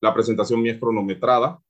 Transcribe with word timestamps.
la 0.00 0.14
presentación 0.14 0.62
mía 0.62 0.72
es 0.72 0.80
cronometrada 0.80 1.60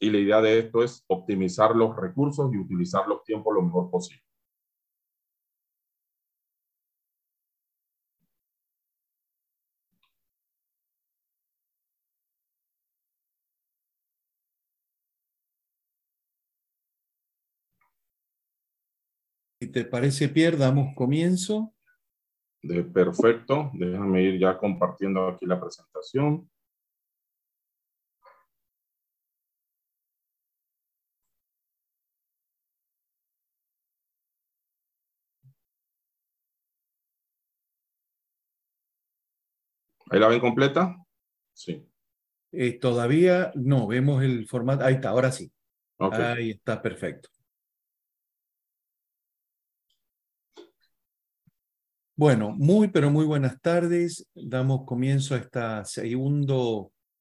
y 0.00 0.10
la 0.10 0.18
idea 0.18 0.40
de 0.40 0.58
esto 0.60 0.82
es 0.82 1.04
optimizar 1.08 1.76
los 1.76 1.94
recursos 1.96 2.52
y 2.52 2.58
utilizar 2.58 3.06
los 3.06 3.22
tiempos 3.22 3.54
lo 3.54 3.62
mejor 3.62 3.90
posible. 3.90 4.22
Si 19.60 19.68
te 19.70 19.84
parece, 19.84 20.28
Pierre, 20.30 20.56
damos 20.56 20.94
comienzo. 20.94 21.74
De 22.62 22.84
perfecto. 22.84 23.70
Déjame 23.74 24.22
ir 24.22 24.38
ya 24.38 24.58
compartiendo 24.58 25.28
aquí 25.28 25.46
la 25.46 25.60
presentación. 25.60 26.48
¿Ahí 40.10 40.18
la 40.18 40.28
ven 40.28 40.40
completa? 40.40 40.96
Sí. 41.52 41.86
Eh, 42.52 42.78
todavía 42.78 43.52
no, 43.54 43.86
vemos 43.86 44.22
el 44.22 44.46
formato. 44.46 44.84
Ahí 44.84 44.94
está, 44.94 45.10
ahora 45.10 45.30
sí. 45.30 45.50
Ahí 45.98 46.50
está, 46.50 46.82
perfecto. 46.82 47.28
Bueno, 52.20 52.54
muy, 52.54 52.88
pero 52.88 53.10
muy 53.10 53.24
buenas 53.24 53.62
tardes. 53.62 54.26
Damos 54.34 54.84
comienzo 54.84 55.34
a 55.34 55.38
esta, 55.38 55.84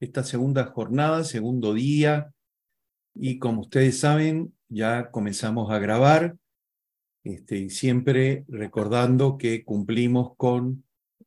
esta 0.01 0.23
segunda 0.25 0.65
jornada, 0.65 1.23
segundo 1.23 1.73
día. 1.73 2.33
Y 3.15 3.39
como 3.39 3.61
ustedes 3.61 3.97
saben, 3.97 4.53
ya 4.67 5.09
comenzamos 5.09 5.71
a 5.71 5.79
grabar. 5.79 6.35
Este, 7.23 7.59
y 7.59 7.69
siempre 7.69 8.43
recordando 8.49 9.37
que 9.37 9.63
cumplimos 9.63 10.35
con 10.35 10.83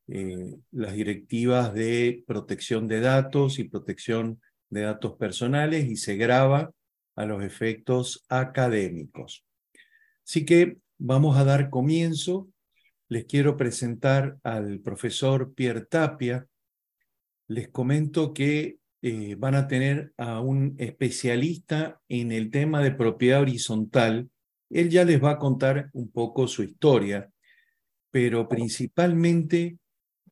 eh, 0.07 0.55
las 0.71 0.93
directivas 0.93 1.73
de 1.73 2.25
protección 2.27 2.89
de 2.89 3.01
datos 3.01 3.59
y 3.59 3.65
protección 3.65 4.39
de 4.69 4.83
datos 4.83 5.17
personales 5.17 5.87
y 5.87 5.97
se 5.97 6.17
graba 6.17 6.73
a 7.17 7.25
los 7.25 7.43
efectos 7.43 8.23
académicos. 8.29 9.47
Así 10.27 10.45
que 10.45 10.77
vamos 10.99 11.39
a 11.39 11.45
dar 11.45 11.71
comienzo 11.71 12.52
les 13.13 13.27
quiero 13.27 13.59
presentar 13.59 14.39
al 14.43 14.81
profesor 14.81 15.53
Pierre 15.53 15.85
Tapia. 15.85 16.47
Les 17.49 17.69
comento 17.69 18.33
que 18.33 18.79
eh, 19.03 19.35
van 19.35 19.55
a 19.55 19.69
tener 19.69 20.15
a 20.17 20.41
un 20.41 20.75
especialista 20.79 22.01
en 22.09 22.33
el 22.33 22.51
tema 22.51 22.83
de 22.83 22.93
propiedad 22.93 23.43
horizontal. 23.43 24.31
Él 24.71 24.89
ya 24.89 25.05
les 25.05 25.23
va 25.23 25.33
a 25.33 25.39
contar 25.39 25.91
un 25.93 26.11
poco 26.11 26.49
su 26.49 26.63
historia, 26.63 27.31
pero 28.11 28.49
principalmente 28.49 29.77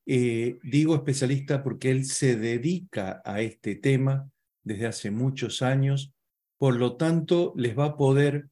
eh, 0.06 0.58
digo 0.62 0.95
especialista 0.95 1.62
porque 1.62 1.91
él 1.91 2.06
se 2.06 2.36
dedica 2.36 3.20
a 3.27 3.42
este 3.42 3.75
tema 3.75 4.31
desde 4.62 4.86
hace 4.86 5.11
muchos 5.11 5.61
años, 5.61 6.14
por 6.56 6.77
lo 6.77 6.97
tanto 6.97 7.53
les 7.58 7.78
va 7.78 7.84
a 7.84 7.97
poder 7.98 8.48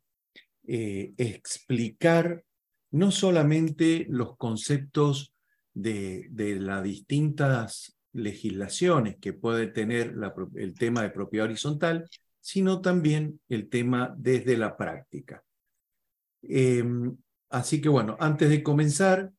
eh, 0.67 1.15
explicar 1.17 2.45
no 2.91 3.11
solamente 3.11 4.07
los 4.09 4.37
conceptos 4.37 5.35
de, 5.75 6.29
las 6.61 6.83
distintas 6.83 7.97
legislaciones 8.13 9.17
que 9.21 9.33
puede 9.33 9.69
tener 9.69 10.15
el 10.57 10.75
tema 10.75 11.03
de 11.03 11.11
propiedad 11.11 11.47
horizontal, 11.47 12.09
sino 12.41 12.81
también 12.81 13.41
el 13.49 13.69
tema 13.69 14.15
desde 14.17 14.57
la 14.57 14.77
práctica. 14.77 15.45
Em, 16.43 17.17
así 17.51 17.81
que 17.81 17.89
bueno, 17.89 18.17
antes 18.21 18.49
de 18.49 18.63
comenzar, 18.63 19.33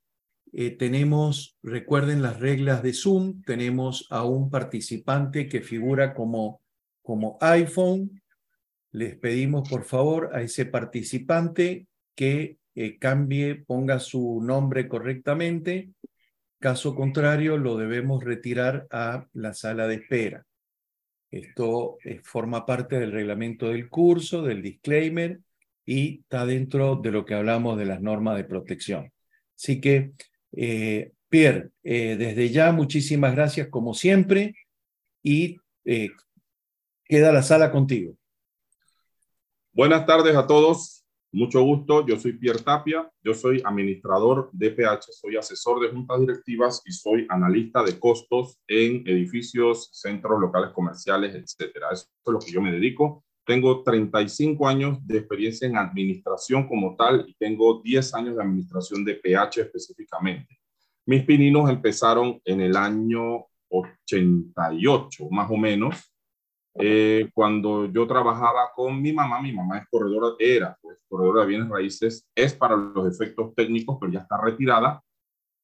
eh, 0.51 0.71
tenemos, 0.71 1.57
recuerden 1.61 2.21
las 2.21 2.39
reglas 2.39 2.81
de 2.83 2.93
Zoom, 2.93 3.41
tenemos 3.43 4.07
a 4.09 4.23
un 4.23 4.49
participante 4.49 5.47
que 5.47 5.61
figura 5.61 6.13
como, 6.13 6.61
como 7.01 7.37
iPhone. 7.41 8.21
Les 8.91 9.15
pedimos 9.17 9.69
por 9.69 9.83
favor 9.83 10.31
a 10.33 10.41
ese 10.41 10.65
participante 10.65 11.87
que 12.15 12.58
cambie, 12.99 13.55
ponga 13.55 13.99
su 13.99 14.41
nombre 14.41 14.87
correctamente. 14.87 15.89
Caso 16.59 16.95
contrario, 16.95 17.57
lo 17.57 17.77
debemos 17.77 18.23
retirar 18.23 18.87
a 18.91 19.27
la 19.33 19.53
sala 19.53 19.87
de 19.87 19.95
espera. 19.95 20.45
Esto 21.31 21.97
eh, 22.03 22.21
forma 22.23 22.65
parte 22.65 22.99
del 22.99 23.11
reglamento 23.11 23.69
del 23.69 23.89
curso, 23.89 24.41
del 24.41 24.61
disclaimer, 24.61 25.39
y 25.85 26.21
está 26.21 26.45
dentro 26.45 26.95
de 26.95 27.11
lo 27.11 27.25
que 27.25 27.35
hablamos 27.35 27.77
de 27.77 27.85
las 27.85 28.01
normas 28.01 28.37
de 28.37 28.43
protección. 28.43 29.11
Así 29.55 29.79
que, 29.79 30.11
eh, 30.51 31.11
Pierre, 31.29 31.69
eh, 31.83 32.15
desde 32.17 32.49
ya 32.49 32.71
muchísimas 32.71 33.35
gracias 33.35 33.67
como 33.67 33.93
siempre 33.93 34.55
y 35.23 35.57
queda 37.03 37.31
la 37.31 37.41
sala 37.41 37.71
contigo. 37.71 38.15
Buenas 39.71 40.05
tardes 40.05 40.35
a 40.35 40.45
todos. 40.45 40.98
Mucho 41.31 41.61
gusto, 41.61 42.07
yo 42.07 42.19
soy 42.19 42.33
Pierre 42.33 42.63
Tapia, 42.63 43.07
yo 43.23 43.35
soy 43.35 43.61
administrador 43.63 44.49
de 44.51 44.71
PH, 44.71 45.11
soy 45.11 45.37
asesor 45.37 45.79
de 45.79 45.89
juntas 45.89 46.19
directivas 46.19 46.81
y 46.85 46.91
soy 46.91 47.27
analista 47.29 47.83
de 47.83 47.99
costos 47.99 48.59
en 48.67 49.07
edificios, 49.07 49.89
centros 49.93 50.39
locales 50.41 50.71
comerciales, 50.71 51.35
etcétera. 51.35 51.89
Eso 51.91 52.07
es 52.25 52.33
lo 52.33 52.39
que 52.39 52.51
yo 52.51 52.61
me 52.61 52.71
dedico. 52.71 53.23
Tengo 53.45 53.83
35 53.83 54.67
años 54.67 54.97
de 55.05 55.19
experiencia 55.19 55.67
en 55.67 55.77
administración 55.77 56.67
como 56.67 56.95
tal 56.95 57.25
y 57.27 57.35
tengo 57.35 57.79
10 57.83 58.13
años 58.15 58.35
de 58.35 58.41
administración 58.41 59.05
de 59.05 59.15
PH 59.15 59.61
específicamente. 59.61 60.57
Mis 61.05 61.23
pininos 61.25 61.69
empezaron 61.69 62.41
en 62.43 62.61
el 62.61 62.75
año 62.75 63.45
88, 63.69 65.27
más 65.29 65.49
o 65.51 65.57
menos, 65.57 66.08
eh, 66.75 67.29
cuando 67.33 67.85
yo 67.85 68.07
trabajaba 68.07 68.71
con 68.75 69.01
mi 69.01 69.11
mamá, 69.11 69.41
mi 69.41 69.51
mamá 69.51 69.79
es 69.79 69.87
corredora, 69.89 70.35
era 70.39 70.77
pues, 70.81 70.99
corredora 71.07 71.41
de 71.41 71.47
bienes 71.47 71.69
raíces, 71.69 72.27
es 72.35 72.53
para 72.53 72.75
los 72.75 73.07
efectos 73.07 73.53
técnicos, 73.55 73.97
pero 73.99 74.11
ya 74.11 74.19
está 74.19 74.39
retirada. 74.41 75.01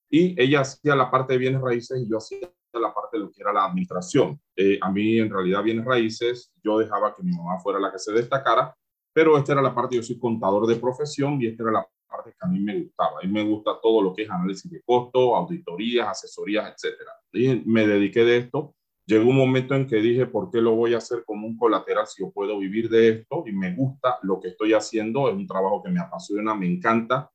Y 0.09 0.39
ella 0.41 0.61
hacía 0.61 0.95
la 0.95 1.09
parte 1.09 1.33
de 1.33 1.39
bienes 1.39 1.61
raíces 1.61 2.01
y 2.01 2.09
yo 2.09 2.17
hacía 2.17 2.39
la 2.73 2.93
parte 2.93 3.17
de 3.17 3.23
lo 3.23 3.31
que 3.31 3.41
era 3.41 3.53
la 3.53 3.65
administración. 3.65 4.39
Eh, 4.55 4.77
a 4.81 4.91
mí, 4.91 5.19
en 5.19 5.29
realidad, 5.29 5.63
bienes 5.63 5.85
raíces, 5.85 6.51
yo 6.63 6.79
dejaba 6.79 7.15
que 7.15 7.23
mi 7.23 7.31
mamá 7.31 7.59
fuera 7.59 7.79
la 7.79 7.91
que 7.91 7.99
se 7.99 8.11
destacara, 8.11 8.75
pero 9.13 9.37
esta 9.37 9.53
era 9.53 9.61
la 9.61 9.73
parte, 9.73 9.95
yo 9.95 10.03
soy 10.03 10.19
contador 10.19 10.67
de 10.67 10.75
profesión 10.75 11.41
y 11.41 11.47
esta 11.47 11.63
era 11.63 11.71
la 11.71 11.87
parte 12.07 12.31
que 12.31 12.45
a 12.45 12.47
mí 12.47 12.59
me 12.59 12.81
gustaba. 12.81 13.19
A 13.21 13.25
mí 13.25 13.31
me 13.31 13.43
gusta 13.43 13.79
todo 13.81 14.01
lo 14.01 14.13
que 14.13 14.23
es 14.23 14.29
análisis 14.29 14.69
de 14.69 14.81
costo, 14.83 15.35
auditorías, 15.35 16.07
asesorías, 16.09 16.73
etcétera. 16.73 17.11
Y 17.31 17.63
me 17.65 17.87
dediqué 17.87 18.25
de 18.25 18.37
esto 18.37 18.75
Llegó 19.07 19.29
un 19.29 19.35
momento 19.35 19.75
en 19.75 19.85
que 19.85 19.97
dije, 19.97 20.25
¿por 20.25 20.49
qué 20.49 20.59
lo 20.59 20.75
voy 20.75 20.95
a 20.95 20.97
hacer 20.97 21.23
como 21.25 21.45
un 21.45 21.57
colateral 21.57 22.07
si 22.07 22.23
yo 22.23 22.31
puedo 22.31 22.57
vivir 22.57 22.89
de 22.89 23.09
esto? 23.09 23.43
Y 23.45 23.51
me 23.51 23.75
gusta 23.75 24.17
lo 24.23 24.39
que 24.39 24.47
estoy 24.47 24.73
haciendo, 24.73 25.29
es 25.29 25.35
un 25.35 25.45
trabajo 25.45 25.83
que 25.83 25.91
me 25.91 25.99
apasiona, 25.99 26.55
me 26.55 26.65
encanta. 26.65 27.29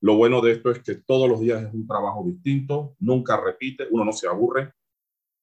Lo 0.00 0.14
bueno 0.14 0.40
de 0.40 0.52
esto 0.52 0.70
es 0.70 0.80
que 0.84 0.94
todos 0.94 1.28
los 1.28 1.40
días 1.40 1.64
es 1.64 1.74
un 1.74 1.84
trabajo 1.84 2.22
distinto, 2.24 2.94
nunca 3.00 3.36
repite, 3.36 3.88
uno 3.90 4.04
no 4.04 4.12
se 4.12 4.28
aburre. 4.28 4.72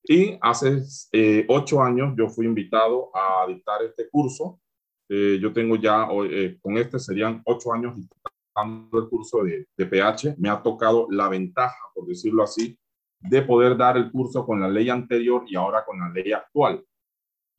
Y 0.05 0.37
hace 0.41 0.83
eh, 1.11 1.45
ocho 1.49 1.81
años 1.81 2.13
yo 2.17 2.29
fui 2.29 2.45
invitado 2.45 3.09
a 3.13 3.45
dictar 3.47 3.83
este 3.83 4.09
curso. 4.09 4.61
Eh, 5.09 5.37
yo 5.41 5.51
tengo 5.51 5.75
ya, 5.75 6.07
eh, 6.29 6.57
con 6.61 6.77
este 6.77 6.97
serían 6.97 7.41
ocho 7.45 7.73
años 7.73 7.95
dictando 7.97 8.99
el 8.99 9.09
curso 9.09 9.43
de, 9.43 9.67
de 9.75 9.85
PH. 9.85 10.35
Me 10.37 10.47
ha 10.47 10.61
tocado 10.61 11.07
la 11.09 11.27
ventaja, 11.27 11.77
por 11.93 12.05
decirlo 12.07 12.43
así, 12.43 12.77
de 13.23 13.41
poder 13.41 13.77
dar 13.77 13.97
el 13.97 14.11
curso 14.11 14.45
con 14.45 14.59
la 14.59 14.67
ley 14.67 14.89
anterior 14.89 15.43
y 15.47 15.55
ahora 15.55 15.83
con 15.85 15.99
la 15.99 16.09
ley 16.09 16.31
actual. 16.31 16.83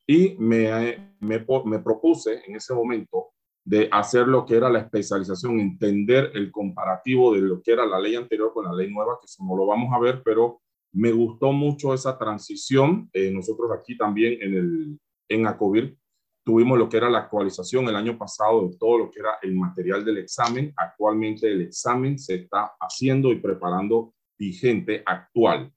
Y 0.07 0.35
me, 0.37 1.11
me, 1.19 1.45
me 1.65 1.79
propuse 1.79 2.43
en 2.45 2.55
ese 2.55 2.73
momento 2.73 3.29
de 3.63 3.89
hacer 3.91 4.27
lo 4.27 4.45
que 4.45 4.55
era 4.55 4.69
la 4.69 4.79
especialización, 4.79 5.59
entender 5.59 6.31
el 6.35 6.51
comparativo 6.51 7.33
de 7.33 7.41
lo 7.41 7.61
que 7.61 7.71
era 7.71 7.85
la 7.85 7.99
ley 7.99 8.15
anterior 8.15 8.53
con 8.53 8.65
la 8.65 8.73
ley 8.73 8.91
nueva, 8.93 9.17
que 9.19 9.25
eso 9.25 9.43
no 9.43 9.55
lo 9.55 9.65
vamos 9.65 9.91
a 9.91 9.99
ver, 9.99 10.21
pero 10.23 10.61
me 10.93 11.11
gustó 11.11 11.51
mucho 11.51 11.93
esa 11.93 12.17
transición. 12.17 13.09
Eh, 13.11 13.31
nosotros 13.31 13.71
aquí 13.71 13.97
también 13.97 14.37
en, 14.39 14.53
el, 14.53 14.99
en 15.27 15.47
ACOBIR 15.47 15.97
tuvimos 16.45 16.77
lo 16.77 16.87
que 16.87 16.97
era 16.97 17.09
la 17.09 17.19
actualización 17.19 17.87
el 17.89 17.95
año 17.95 18.17
pasado 18.19 18.67
de 18.67 18.77
todo 18.77 18.99
lo 18.99 19.09
que 19.09 19.19
era 19.19 19.39
el 19.41 19.55
material 19.55 20.05
del 20.05 20.19
examen. 20.19 20.71
Actualmente 20.77 21.51
el 21.51 21.63
examen 21.63 22.19
se 22.19 22.35
está 22.35 22.75
haciendo 22.79 23.31
y 23.31 23.39
preparando 23.39 24.13
vigente 24.37 25.03
actual. 25.05 25.71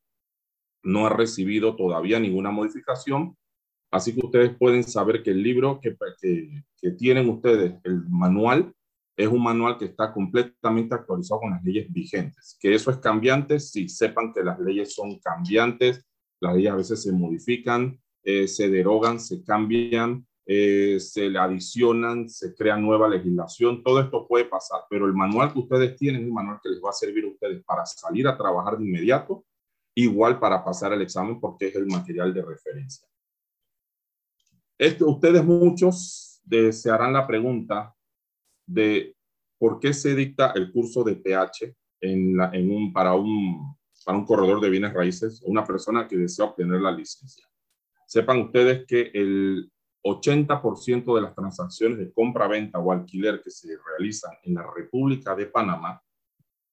No 0.83 1.07
ha 1.07 1.11
recibido 1.11 1.77
todavía 1.77 2.21
ninguna 2.21 2.51
modificación, 2.51 3.37
así 3.91 4.15
que 4.15 4.25
ustedes 4.25 4.57
pueden 4.57 4.85
saber 4.85 5.23
que 5.23 5.31
el 5.31 5.43
libro 5.43 5.81
que, 5.81 5.97
que, 6.21 6.91
tienen 6.93 7.29
ustedes, 7.29 7.75
el 7.85 8.09
manual, 8.09 8.73
es 9.17 9.27
un 9.27 9.43
manual 9.43 9.79
que 9.79 9.87
está 9.87 10.13
completamente 10.13 10.95
actualizado 10.95 11.41
con 11.41 11.51
las 11.51 11.65
leyes 11.65 11.93
vigentes. 11.93 12.57
Que 12.61 12.75
eso 12.75 12.93
es 12.93 12.99
cambiante, 12.99 13.59
sí, 13.59 13.89
sepan 13.89 14.33
que 14.33 14.45
las 14.45 14.61
leyes 14.61 14.95
son 14.95 15.19
cambiantes, 15.19 16.07
las 16.41 16.55
leyes 16.55 16.71
a 16.71 16.77
veces 16.77 17.03
se 17.03 17.13
modifican, 17.13 18.01
eh, 18.23 18.47
se 18.47 18.69
derogan, 18.69 19.19
se 19.19 19.43
cambian, 19.43 20.28
eh, 20.51 20.99
se 20.99 21.29
le 21.29 21.39
adicionan, 21.39 22.27
se 22.27 22.55
crea 22.55 22.75
nueva 22.79 23.07
legislación, 23.07 23.83
todo 23.83 24.01
esto 24.01 24.27
puede 24.27 24.47
pasar, 24.47 24.81
pero 24.89 25.05
el 25.05 25.13
manual 25.13 25.53
que 25.53 25.59
ustedes 25.59 25.95
tienen 25.95 26.23
es 26.23 26.29
un 26.29 26.33
manual 26.33 26.59
que 26.63 26.71
les 26.71 26.83
va 26.83 26.89
a 26.89 26.95
servir 26.95 27.27
a 27.27 27.29
ustedes 27.29 27.63
para 27.65 27.85
salir 27.85 28.27
a 28.27 28.35
trabajar 28.35 28.79
de 28.79 28.85
inmediato, 28.87 29.45
igual 29.95 30.41
para 30.41 30.65
pasar 30.65 30.95
el 30.95 31.03
examen 31.03 31.39
porque 31.39 31.67
es 31.67 31.77
el 31.77 31.85
material 31.85 32.33
de 32.33 32.41
referencia. 32.41 33.07
Esto, 34.79 35.11
ustedes 35.11 35.45
muchos 35.45 36.41
se 36.71 36.91
harán 36.91 37.13
la 37.13 37.27
pregunta 37.27 37.95
de 38.67 39.15
por 39.59 39.79
qué 39.79 39.93
se 39.93 40.15
dicta 40.15 40.53
el 40.55 40.73
curso 40.73 41.05
de 41.05 41.17
PH 41.17 41.77
en, 42.01 42.71
un, 42.71 42.91
para, 42.95 43.15
un, 43.15 43.77
para 44.03 44.17
un 44.17 44.25
corredor 44.25 44.63
de 44.63 44.71
bienes 44.71 44.95
raíces, 44.95 45.43
una 45.45 45.63
persona 45.63 46.09
que 46.09 46.17
desea 46.17 46.47
obtener 46.47 46.81
la 46.81 46.93
licencia. 46.93 47.47
Sepan 48.07 48.41
ustedes 48.41 48.87
que 48.87 49.11
el 49.13 49.71
80% 50.05 51.15
de 51.15 51.23
las 51.23 51.35
transacciones 51.35 51.99
de 51.99 52.13
compra-venta 52.13 52.79
o 52.79 52.93
alquiler 52.93 53.43
que 53.43 53.51
se 53.51 53.77
realizan 53.77 54.33
en 54.43 54.55
la 54.55 54.67
República 54.75 55.35
de 55.35 55.47
Panamá 55.47 56.03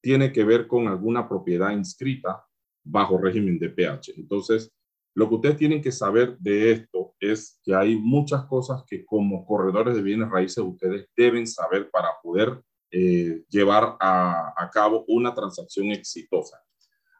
tiene 0.02 0.32
que 0.32 0.44
ver 0.44 0.68
con 0.68 0.88
alguna 0.88 1.28
propiedad 1.28 1.72
inscrita 1.72 2.46
bajo 2.84 3.18
régimen 3.18 3.58
de 3.58 3.70
PH. 3.70 4.14
Entonces, 4.18 4.72
lo 5.16 5.28
que 5.28 5.36
ustedes 5.36 5.58
tienen 5.58 5.82
que 5.82 5.92
saber 5.92 6.38
de 6.38 6.72
esto 6.72 7.16
es 7.20 7.60
que 7.64 7.74
hay 7.74 7.96
muchas 7.96 8.46
cosas 8.46 8.84
que 8.86 9.06
como 9.06 9.46
corredores 9.46 9.96
de 9.96 10.02
bienes 10.02 10.30
raíces 10.30 10.64
ustedes 10.64 11.08
deben 11.16 11.48
saber 11.48 11.90
para 11.90 12.10
poder 12.22 12.62
eh, 12.92 13.44
llevar 13.50 13.98
a, 14.00 14.54
a 14.56 14.70
cabo 14.70 15.06
una 15.08 15.34
transacción 15.34 15.88
exitosa. 15.92 16.62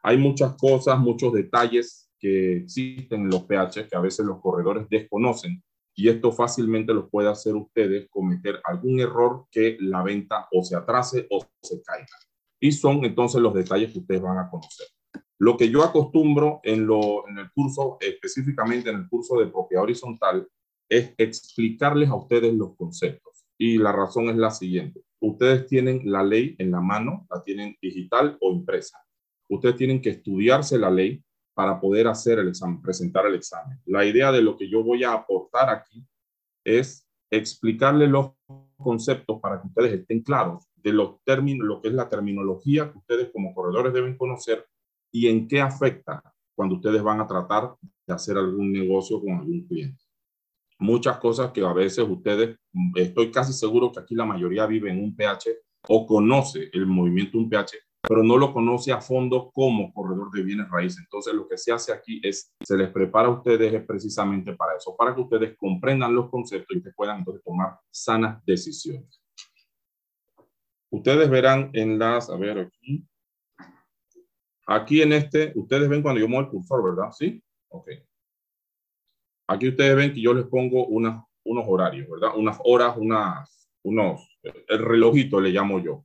Hay 0.02 0.16
muchas 0.18 0.54
cosas, 0.56 0.98
muchos 0.98 1.32
detalles 1.32 2.10
que 2.18 2.58
existen 2.58 3.22
en 3.22 3.30
los 3.30 3.42
PH 3.44 3.88
que 3.88 3.96
a 3.96 4.00
veces 4.00 4.24
los 4.24 4.40
corredores 4.40 4.88
desconocen 4.88 5.62
y 5.98 6.10
esto 6.10 6.30
fácilmente 6.30 6.92
lo 6.92 7.08
puede 7.08 7.30
hacer 7.30 7.56
ustedes 7.56 8.06
cometer 8.10 8.60
algún 8.64 9.00
error 9.00 9.46
que 9.50 9.78
la 9.80 10.02
venta 10.02 10.46
o 10.52 10.62
se 10.62 10.76
atrase 10.76 11.26
o 11.30 11.40
se 11.62 11.82
caiga. 11.82 12.06
Y 12.60 12.72
son 12.72 13.02
entonces 13.06 13.40
los 13.40 13.54
detalles 13.54 13.92
que 13.92 14.00
ustedes 14.00 14.20
van 14.20 14.38
a 14.38 14.50
conocer. 14.50 14.86
Lo 15.38 15.56
que 15.56 15.70
yo 15.70 15.82
acostumbro 15.82 16.60
en, 16.62 16.86
lo, 16.86 17.26
en 17.28 17.38
el 17.38 17.50
curso, 17.52 17.96
específicamente 18.00 18.90
en 18.90 18.96
el 18.96 19.08
curso 19.08 19.38
de 19.38 19.46
propiedad 19.46 19.84
horizontal, 19.84 20.46
es 20.88 21.14
explicarles 21.16 22.10
a 22.10 22.14
ustedes 22.14 22.52
los 22.54 22.76
conceptos. 22.76 23.46
Y 23.58 23.78
la 23.78 23.92
razón 23.92 24.28
es 24.28 24.36
la 24.36 24.50
siguiente. 24.50 25.02
Ustedes 25.20 25.66
tienen 25.66 26.02
la 26.04 26.22
ley 26.22 26.56
en 26.58 26.70
la 26.70 26.80
mano, 26.80 27.26
la 27.30 27.42
tienen 27.42 27.74
digital 27.80 28.36
o 28.42 28.52
impresa. 28.52 28.98
Ustedes 29.48 29.76
tienen 29.76 30.02
que 30.02 30.10
estudiarse 30.10 30.78
la 30.78 30.90
ley 30.90 31.22
para 31.56 31.80
poder 31.80 32.06
hacer 32.06 32.38
el 32.38 32.48
examen, 32.48 32.82
presentar 32.82 33.24
el 33.24 33.36
examen. 33.36 33.80
La 33.86 34.04
idea 34.04 34.30
de 34.30 34.42
lo 34.42 34.58
que 34.58 34.68
yo 34.68 34.84
voy 34.84 35.04
a 35.04 35.14
aportar 35.14 35.70
aquí 35.70 36.06
es 36.62 37.08
explicarle 37.30 38.06
los 38.06 38.32
conceptos 38.76 39.40
para 39.40 39.62
que 39.62 39.68
ustedes 39.68 40.00
estén 40.00 40.20
claros 40.20 40.66
de 40.74 40.92
los 40.92 41.24
términos, 41.24 41.66
lo 41.66 41.80
que 41.80 41.88
es 41.88 41.94
la 41.94 42.10
terminología 42.10 42.92
que 42.92 42.98
ustedes 42.98 43.30
como 43.32 43.54
corredores 43.54 43.94
deben 43.94 44.18
conocer 44.18 44.66
y 45.10 45.28
en 45.28 45.48
qué 45.48 45.62
afecta 45.62 46.22
cuando 46.54 46.74
ustedes 46.74 47.02
van 47.02 47.22
a 47.22 47.26
tratar 47.26 47.74
de 48.06 48.14
hacer 48.14 48.36
algún 48.36 48.70
negocio 48.70 49.18
con 49.18 49.38
algún 49.38 49.66
cliente. 49.66 50.04
Muchas 50.78 51.16
cosas 51.16 51.52
que 51.52 51.64
a 51.64 51.72
veces 51.72 52.06
ustedes, 52.06 52.58
estoy 52.96 53.30
casi 53.30 53.54
seguro 53.54 53.90
que 53.90 54.00
aquí 54.00 54.14
la 54.14 54.26
mayoría 54.26 54.66
vive 54.66 54.90
en 54.90 55.02
un 55.02 55.16
PH 55.16 55.56
o 55.88 56.06
conoce 56.06 56.68
el 56.74 56.84
movimiento 56.84 57.38
un 57.38 57.48
PH, 57.48 57.78
pero 58.08 58.22
no 58.22 58.36
lo 58.36 58.52
conoce 58.52 58.92
a 58.92 59.00
fondo 59.00 59.50
como 59.52 59.92
corredor 59.92 60.30
de 60.30 60.42
bienes 60.42 60.68
raíces. 60.70 61.00
Entonces, 61.00 61.34
lo 61.34 61.48
que 61.48 61.58
se 61.58 61.72
hace 61.72 61.92
aquí 61.92 62.20
es, 62.22 62.54
se 62.62 62.76
les 62.76 62.90
prepara 62.90 63.28
a 63.28 63.32
ustedes 63.32 63.72
es 63.72 63.84
precisamente 63.84 64.54
para 64.54 64.76
eso, 64.76 64.96
para 64.96 65.14
que 65.14 65.20
ustedes 65.20 65.56
comprendan 65.56 66.14
los 66.14 66.30
conceptos 66.30 66.76
y 66.76 66.82
que 66.82 66.90
puedan 66.90 67.18
entonces 67.18 67.42
tomar 67.42 67.78
sanas 67.90 68.44
decisiones. 68.44 69.20
Ustedes 70.90 71.28
verán 71.28 71.70
en 71.72 71.98
las, 71.98 72.30
a 72.30 72.36
ver 72.36 72.58
aquí, 72.58 73.04
aquí 74.66 75.02
en 75.02 75.12
este, 75.12 75.52
ustedes 75.56 75.88
ven 75.88 76.02
cuando 76.02 76.20
yo 76.20 76.28
muevo 76.28 76.44
el 76.44 76.50
cursor, 76.50 76.84
¿verdad? 76.84 77.10
¿Sí? 77.12 77.42
Ok. 77.68 77.90
Aquí 79.48 79.68
ustedes 79.68 79.96
ven 79.96 80.14
que 80.14 80.20
yo 80.20 80.32
les 80.32 80.46
pongo 80.46 80.86
unas, 80.86 81.24
unos 81.44 81.64
horarios, 81.68 82.08
¿verdad? 82.08 82.36
Unas 82.36 82.58
horas, 82.64 82.96
unas, 82.96 83.68
unos, 83.82 84.38
el 84.42 84.78
relojito 84.78 85.40
le 85.40 85.50
llamo 85.50 85.80
yo. 85.80 86.04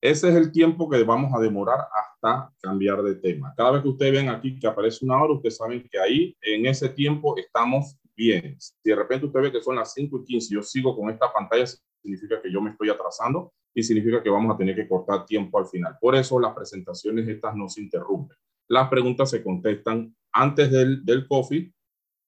Ese 0.00 0.28
es 0.28 0.34
el 0.34 0.52
tiempo 0.52 0.88
que 0.88 1.02
vamos 1.04 1.32
a 1.34 1.40
demorar 1.40 1.78
hasta 1.92 2.52
cambiar 2.60 3.02
de 3.02 3.14
tema. 3.16 3.54
Cada 3.56 3.72
vez 3.72 3.82
que 3.82 3.88
ustedes 3.88 4.12
ven 4.12 4.28
aquí 4.28 4.58
que 4.58 4.66
aparece 4.66 5.04
una 5.04 5.22
hora, 5.22 5.34
ustedes 5.34 5.56
saben 5.56 5.88
que 5.90 5.98
ahí, 5.98 6.36
en 6.42 6.66
ese 6.66 6.88
tiempo, 6.90 7.36
estamos 7.36 7.98
bien. 8.14 8.56
Si 8.58 8.74
de 8.84 8.94
repente 8.94 9.26
usted 9.26 9.40
ve 9.40 9.52
que 9.52 9.62
son 9.62 9.76
las 9.76 9.92
5 9.94 10.20
y 10.20 10.24
15 10.24 10.54
yo 10.54 10.62
sigo 10.62 10.96
con 10.96 11.10
esta 11.10 11.32
pantalla, 11.32 11.64
significa 11.66 12.40
que 12.42 12.52
yo 12.52 12.60
me 12.60 12.70
estoy 12.70 12.90
atrasando 12.90 13.52
y 13.74 13.82
significa 13.82 14.22
que 14.22 14.30
vamos 14.30 14.54
a 14.54 14.58
tener 14.58 14.74
que 14.74 14.88
cortar 14.88 15.24
tiempo 15.26 15.58
al 15.58 15.66
final. 15.66 15.96
Por 16.00 16.14
eso 16.14 16.38
las 16.38 16.54
presentaciones 16.54 17.26
estas 17.28 17.54
no 17.56 17.68
se 17.68 17.80
interrumpen. 17.80 18.36
Las 18.68 18.88
preguntas 18.88 19.30
se 19.30 19.42
contestan 19.42 20.14
antes 20.32 20.70
del, 20.70 21.04
del 21.04 21.26
coffee, 21.26 21.72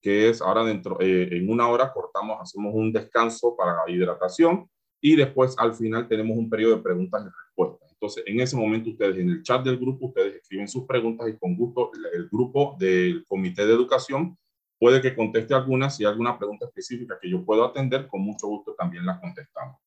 que 0.00 0.29
es 0.29 0.41
ahora 0.41 0.64
dentro, 0.64 0.99
eh, 1.00 1.29
en 1.37 1.50
una 1.50 1.69
hora 1.69 1.93
cortamos, 1.93 2.38
hacemos 2.41 2.73
un 2.75 2.93
descanso 2.93 3.56
para 3.56 3.73
la 3.75 3.91
hidratación 3.91 4.69
y 5.00 5.17
después 5.17 5.55
al 5.59 5.75
final 5.75 6.09
tenemos 6.09 6.37
un 6.37 6.50
periodo 6.50 6.77
de 6.77 6.83
preguntas 6.83 7.23
y 7.23 7.29
respuestas. 7.29 7.93
Entonces, 7.93 8.25
en 8.27 8.41
ese 8.41 8.56
momento 8.56 8.91
ustedes 8.91 9.19
en 9.19 9.29
el 9.31 9.43
chat 9.43 9.65
del 9.65 9.79
grupo, 9.79 10.06
ustedes 10.06 10.37
escriben 10.37 10.69
sus 10.69 10.85
preguntas 10.85 11.29
y 11.29 11.37
con 11.37 11.56
gusto 11.56 11.91
el 12.12 12.29
grupo 12.29 12.77
del 12.79 13.25
comité 13.27 13.67
de 13.67 13.75
educación 13.75 14.39
puede 14.79 15.00
que 15.00 15.17
conteste 15.17 15.55
algunas. 15.55 15.97
Si 15.97 16.05
hay 16.05 16.11
alguna 16.11 16.39
pregunta 16.39 16.67
específica 16.67 17.19
que 17.21 17.29
yo 17.29 17.45
puedo 17.45 17.65
atender, 17.65 18.06
con 18.06 18.21
mucho 18.21 18.47
gusto 18.47 18.75
también 18.79 19.05
la 19.05 19.21
contestamos. 19.21 19.81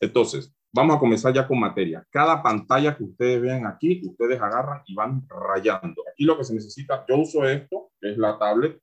Entonces, 0.00 0.54
vamos 0.72 0.96
a 0.96 0.98
comenzar 0.98 1.32
ya 1.32 1.46
con 1.46 1.60
materia. 1.60 2.06
Cada 2.10 2.42
pantalla 2.42 2.96
que 2.96 3.04
ustedes 3.04 3.40
vean 3.40 3.66
aquí, 3.66 4.02
ustedes 4.04 4.40
agarran 4.40 4.82
y 4.86 4.94
van 4.94 5.26
rayando. 5.28 6.02
Aquí 6.10 6.24
lo 6.24 6.36
que 6.36 6.44
se 6.44 6.54
necesita, 6.54 7.04
yo 7.08 7.18
uso 7.18 7.48
esto, 7.48 7.92
que 8.00 8.10
es 8.10 8.18
la 8.18 8.38
tablet, 8.38 8.80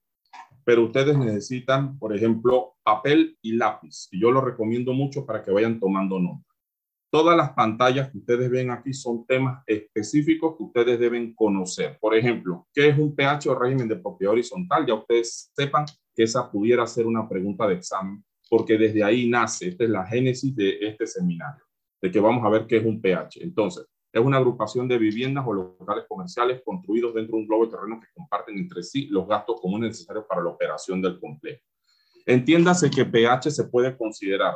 pero 0.70 0.84
ustedes 0.84 1.18
necesitan, 1.18 1.98
por 1.98 2.16
ejemplo, 2.16 2.76
papel 2.84 3.36
y 3.42 3.54
lápiz. 3.54 4.08
Y 4.12 4.22
yo 4.22 4.30
lo 4.30 4.40
recomiendo 4.40 4.94
mucho 4.94 5.26
para 5.26 5.42
que 5.42 5.50
vayan 5.50 5.80
tomando 5.80 6.20
nota. 6.20 6.46
Todas 7.12 7.36
las 7.36 7.54
pantallas 7.54 8.12
que 8.12 8.20
ustedes 8.20 8.52
ven 8.52 8.70
aquí 8.70 8.94
son 8.94 9.26
temas 9.26 9.64
específicos 9.66 10.56
que 10.56 10.64
ustedes 10.66 11.00
deben 11.00 11.34
conocer. 11.34 11.98
Por 12.00 12.16
ejemplo, 12.16 12.68
¿qué 12.72 12.90
es 12.90 13.00
un 13.00 13.16
pH 13.16 13.50
o 13.50 13.56
régimen 13.56 13.88
de 13.88 13.96
propiedad 13.96 14.34
horizontal? 14.34 14.86
Ya 14.86 14.94
ustedes 14.94 15.52
sepan 15.56 15.86
que 16.14 16.22
esa 16.22 16.52
pudiera 16.52 16.86
ser 16.86 17.08
una 17.08 17.28
pregunta 17.28 17.66
de 17.66 17.74
examen, 17.74 18.24
porque 18.48 18.78
desde 18.78 19.04
ahí 19.04 19.28
nace, 19.28 19.70
esta 19.70 19.86
es 19.86 19.90
la 19.90 20.06
génesis 20.06 20.56
de 20.56 20.78
este 20.82 21.08
seminario, 21.08 21.64
de 22.00 22.12
que 22.12 22.20
vamos 22.20 22.46
a 22.46 22.50
ver 22.50 22.68
qué 22.68 22.78
es 22.78 22.86
un 22.86 23.02
pH. 23.02 23.42
Entonces, 23.42 23.88
es 24.12 24.22
una 24.22 24.38
agrupación 24.38 24.88
de 24.88 24.98
viviendas 24.98 25.46
o 25.48 25.54
locales 25.54 26.06
comerciales 26.08 26.62
construidos 26.66 27.14
dentro 27.14 27.36
de 27.36 27.42
un 27.42 27.48
globo 27.48 27.66
de 27.66 27.72
terreno 27.72 28.00
que 28.00 28.08
comparten 28.14 28.58
entre 28.58 28.82
sí 28.82 29.08
los 29.08 29.28
gastos 29.28 29.62
comunes 29.62 29.90
necesarios 29.90 30.26
para 30.28 30.42
la 30.42 30.50
operación 30.50 31.02
del 31.02 31.20
complejo. 31.20 31.62
Entiéndase 32.26 32.90
que 32.90 33.06
pH 33.06 33.52
se 33.52 33.64
puede 33.66 33.96
considerar 33.98 34.56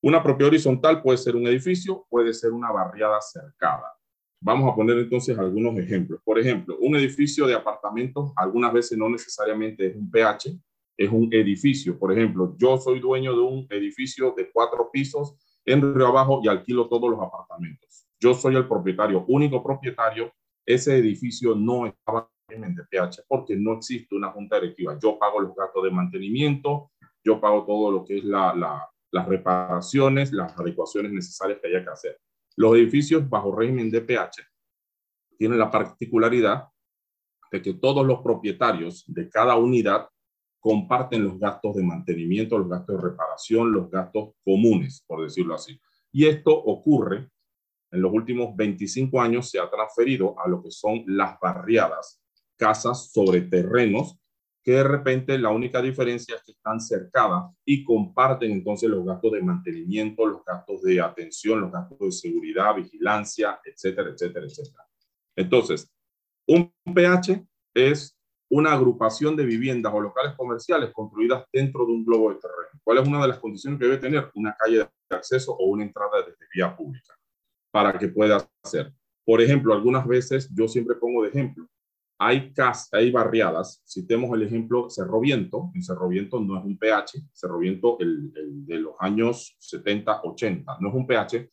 una 0.00 0.22
propiedad 0.22 0.48
horizontal, 0.48 1.02
puede 1.02 1.18
ser 1.18 1.34
un 1.34 1.46
edificio, 1.46 2.06
puede 2.08 2.32
ser 2.32 2.52
una 2.52 2.70
barriada 2.70 3.20
cercada. 3.20 3.92
Vamos 4.40 4.72
a 4.72 4.74
poner 4.76 4.96
entonces 4.98 5.36
algunos 5.36 5.76
ejemplos. 5.76 6.20
Por 6.24 6.38
ejemplo, 6.38 6.76
un 6.80 6.94
edificio 6.94 7.46
de 7.46 7.54
apartamentos 7.54 8.32
algunas 8.36 8.72
veces 8.72 8.96
no 8.96 9.08
necesariamente 9.08 9.88
es 9.88 9.96
un 9.96 10.08
pH, 10.08 10.56
es 10.96 11.10
un 11.10 11.28
edificio. 11.32 11.98
Por 11.98 12.12
ejemplo, 12.12 12.54
yo 12.56 12.78
soy 12.78 13.00
dueño 13.00 13.32
de 13.32 13.40
un 13.40 13.66
edificio 13.70 14.32
de 14.36 14.50
cuatro 14.52 14.88
pisos 14.92 15.34
en 15.68 15.94
Río 15.94 16.06
Abajo 16.06 16.40
y 16.42 16.48
alquilo 16.48 16.88
todos 16.88 17.10
los 17.10 17.20
apartamentos. 17.20 18.06
Yo 18.18 18.32
soy 18.34 18.56
el 18.56 18.66
propietario, 18.66 19.24
único 19.28 19.62
propietario. 19.62 20.32
Ese 20.66 20.96
edificio 20.96 21.54
no 21.54 21.86
estaba 21.86 22.30
en 22.48 22.74
de 22.74 22.84
PH 22.84 23.24
porque 23.28 23.54
no 23.54 23.74
existe 23.74 24.14
una 24.16 24.30
junta 24.30 24.58
directiva. 24.58 24.98
Yo 25.00 25.18
pago 25.18 25.40
los 25.40 25.54
gastos 25.54 25.84
de 25.84 25.90
mantenimiento, 25.90 26.90
yo 27.22 27.38
pago 27.40 27.66
todo 27.66 27.90
lo 27.90 28.04
que 28.04 28.18
es 28.18 28.24
la, 28.24 28.54
las 29.10 29.28
reparaciones, 29.28 30.32
las 30.32 30.58
adecuaciones 30.58 31.12
necesarias 31.12 31.58
que 31.60 31.68
haya 31.68 31.84
que 31.84 31.90
hacer. 31.90 32.18
Los 32.56 32.74
edificios 32.74 33.28
bajo 33.28 33.54
régimen 33.54 33.90
de 33.90 34.00
PH 34.00 34.42
tienen 35.36 35.58
la 35.58 35.70
particularidad 35.70 36.68
de 37.52 37.62
que 37.62 37.74
todos 37.74 38.06
los 38.06 38.20
propietarios 38.20 39.04
de 39.06 39.28
cada 39.28 39.56
unidad 39.56 40.08
comparten 40.60 41.24
los 41.24 41.38
gastos 41.38 41.76
de 41.76 41.82
mantenimiento, 41.82 42.58
los 42.58 42.68
gastos 42.68 42.96
de 42.96 43.08
reparación, 43.10 43.72
los 43.72 43.90
gastos 43.90 44.34
comunes, 44.44 45.04
por 45.06 45.22
decirlo 45.22 45.54
así. 45.54 45.80
Y 46.12 46.26
esto 46.26 46.52
ocurre 46.52 47.30
en 47.90 48.02
los 48.02 48.12
últimos 48.12 48.54
25 48.56 49.20
años, 49.20 49.50
se 49.50 49.58
ha 49.58 49.70
transferido 49.70 50.38
a 50.38 50.48
lo 50.48 50.62
que 50.62 50.70
son 50.70 51.04
las 51.06 51.38
barriadas, 51.40 52.20
casas 52.56 53.10
sobre 53.12 53.42
terrenos 53.42 54.18
que 54.68 54.72
de 54.72 54.84
repente 54.84 55.38
la 55.38 55.48
única 55.48 55.80
diferencia 55.80 56.36
es 56.36 56.42
que 56.42 56.52
están 56.52 56.78
cercadas 56.78 57.44
y 57.64 57.82
comparten 57.84 58.50
entonces 58.50 58.90
los 58.90 59.02
gastos 59.02 59.32
de 59.32 59.42
mantenimiento, 59.42 60.26
los 60.26 60.44
gastos 60.44 60.82
de 60.82 61.00
atención, 61.00 61.62
los 61.62 61.72
gastos 61.72 61.98
de 61.98 62.12
seguridad, 62.12 62.74
vigilancia, 62.74 63.58
etcétera, 63.64 64.10
etcétera, 64.10 64.44
etcétera. 64.44 64.84
Entonces, 65.36 65.90
un 66.46 66.70
PH 66.84 67.46
es 67.72 68.17
una 68.50 68.72
agrupación 68.72 69.36
de 69.36 69.44
viviendas 69.44 69.92
o 69.92 70.00
locales 70.00 70.34
comerciales 70.36 70.90
construidas 70.92 71.44
dentro 71.52 71.84
de 71.84 71.92
un 71.92 72.04
globo 72.04 72.30
de 72.30 72.36
terreno. 72.36 72.80
¿Cuál 72.82 72.98
es 72.98 73.08
una 73.08 73.22
de 73.22 73.28
las 73.28 73.38
condiciones 73.38 73.78
que 73.78 73.86
debe 73.86 73.98
tener? 73.98 74.30
Una 74.34 74.56
calle 74.58 74.78
de 74.78 75.16
acceso 75.16 75.52
o 75.52 75.66
una 75.66 75.84
entrada 75.84 76.22
desde 76.26 76.46
vía 76.54 76.74
pública 76.74 77.14
para 77.70 77.98
que 77.98 78.08
pueda 78.08 78.48
hacer. 78.62 78.92
Por 79.24 79.42
ejemplo, 79.42 79.74
algunas 79.74 80.06
veces 80.06 80.48
yo 80.54 80.66
siempre 80.68 80.96
pongo 80.96 81.22
de 81.22 81.28
ejemplo, 81.28 81.68
hay 82.20 82.52
casas, 82.52 82.92
hay 82.94 83.12
barriadas, 83.12 83.82
citemos 83.86 84.34
el 84.34 84.42
ejemplo 84.42 84.90
Cerro 84.90 85.20
Viento, 85.20 85.70
en 85.74 85.82
Cerro 85.82 86.08
Viento 86.08 86.40
no 86.40 86.58
es 86.58 86.64
un 86.64 86.76
PH, 86.76 87.28
Cerro 87.32 87.58
Viento 87.58 87.96
el, 88.00 88.32
de 88.66 88.78
los 88.78 88.94
años 88.98 89.54
70, 89.60 90.22
80, 90.24 90.78
no 90.80 90.88
es 90.88 90.94
un 90.94 91.06
PH, 91.06 91.48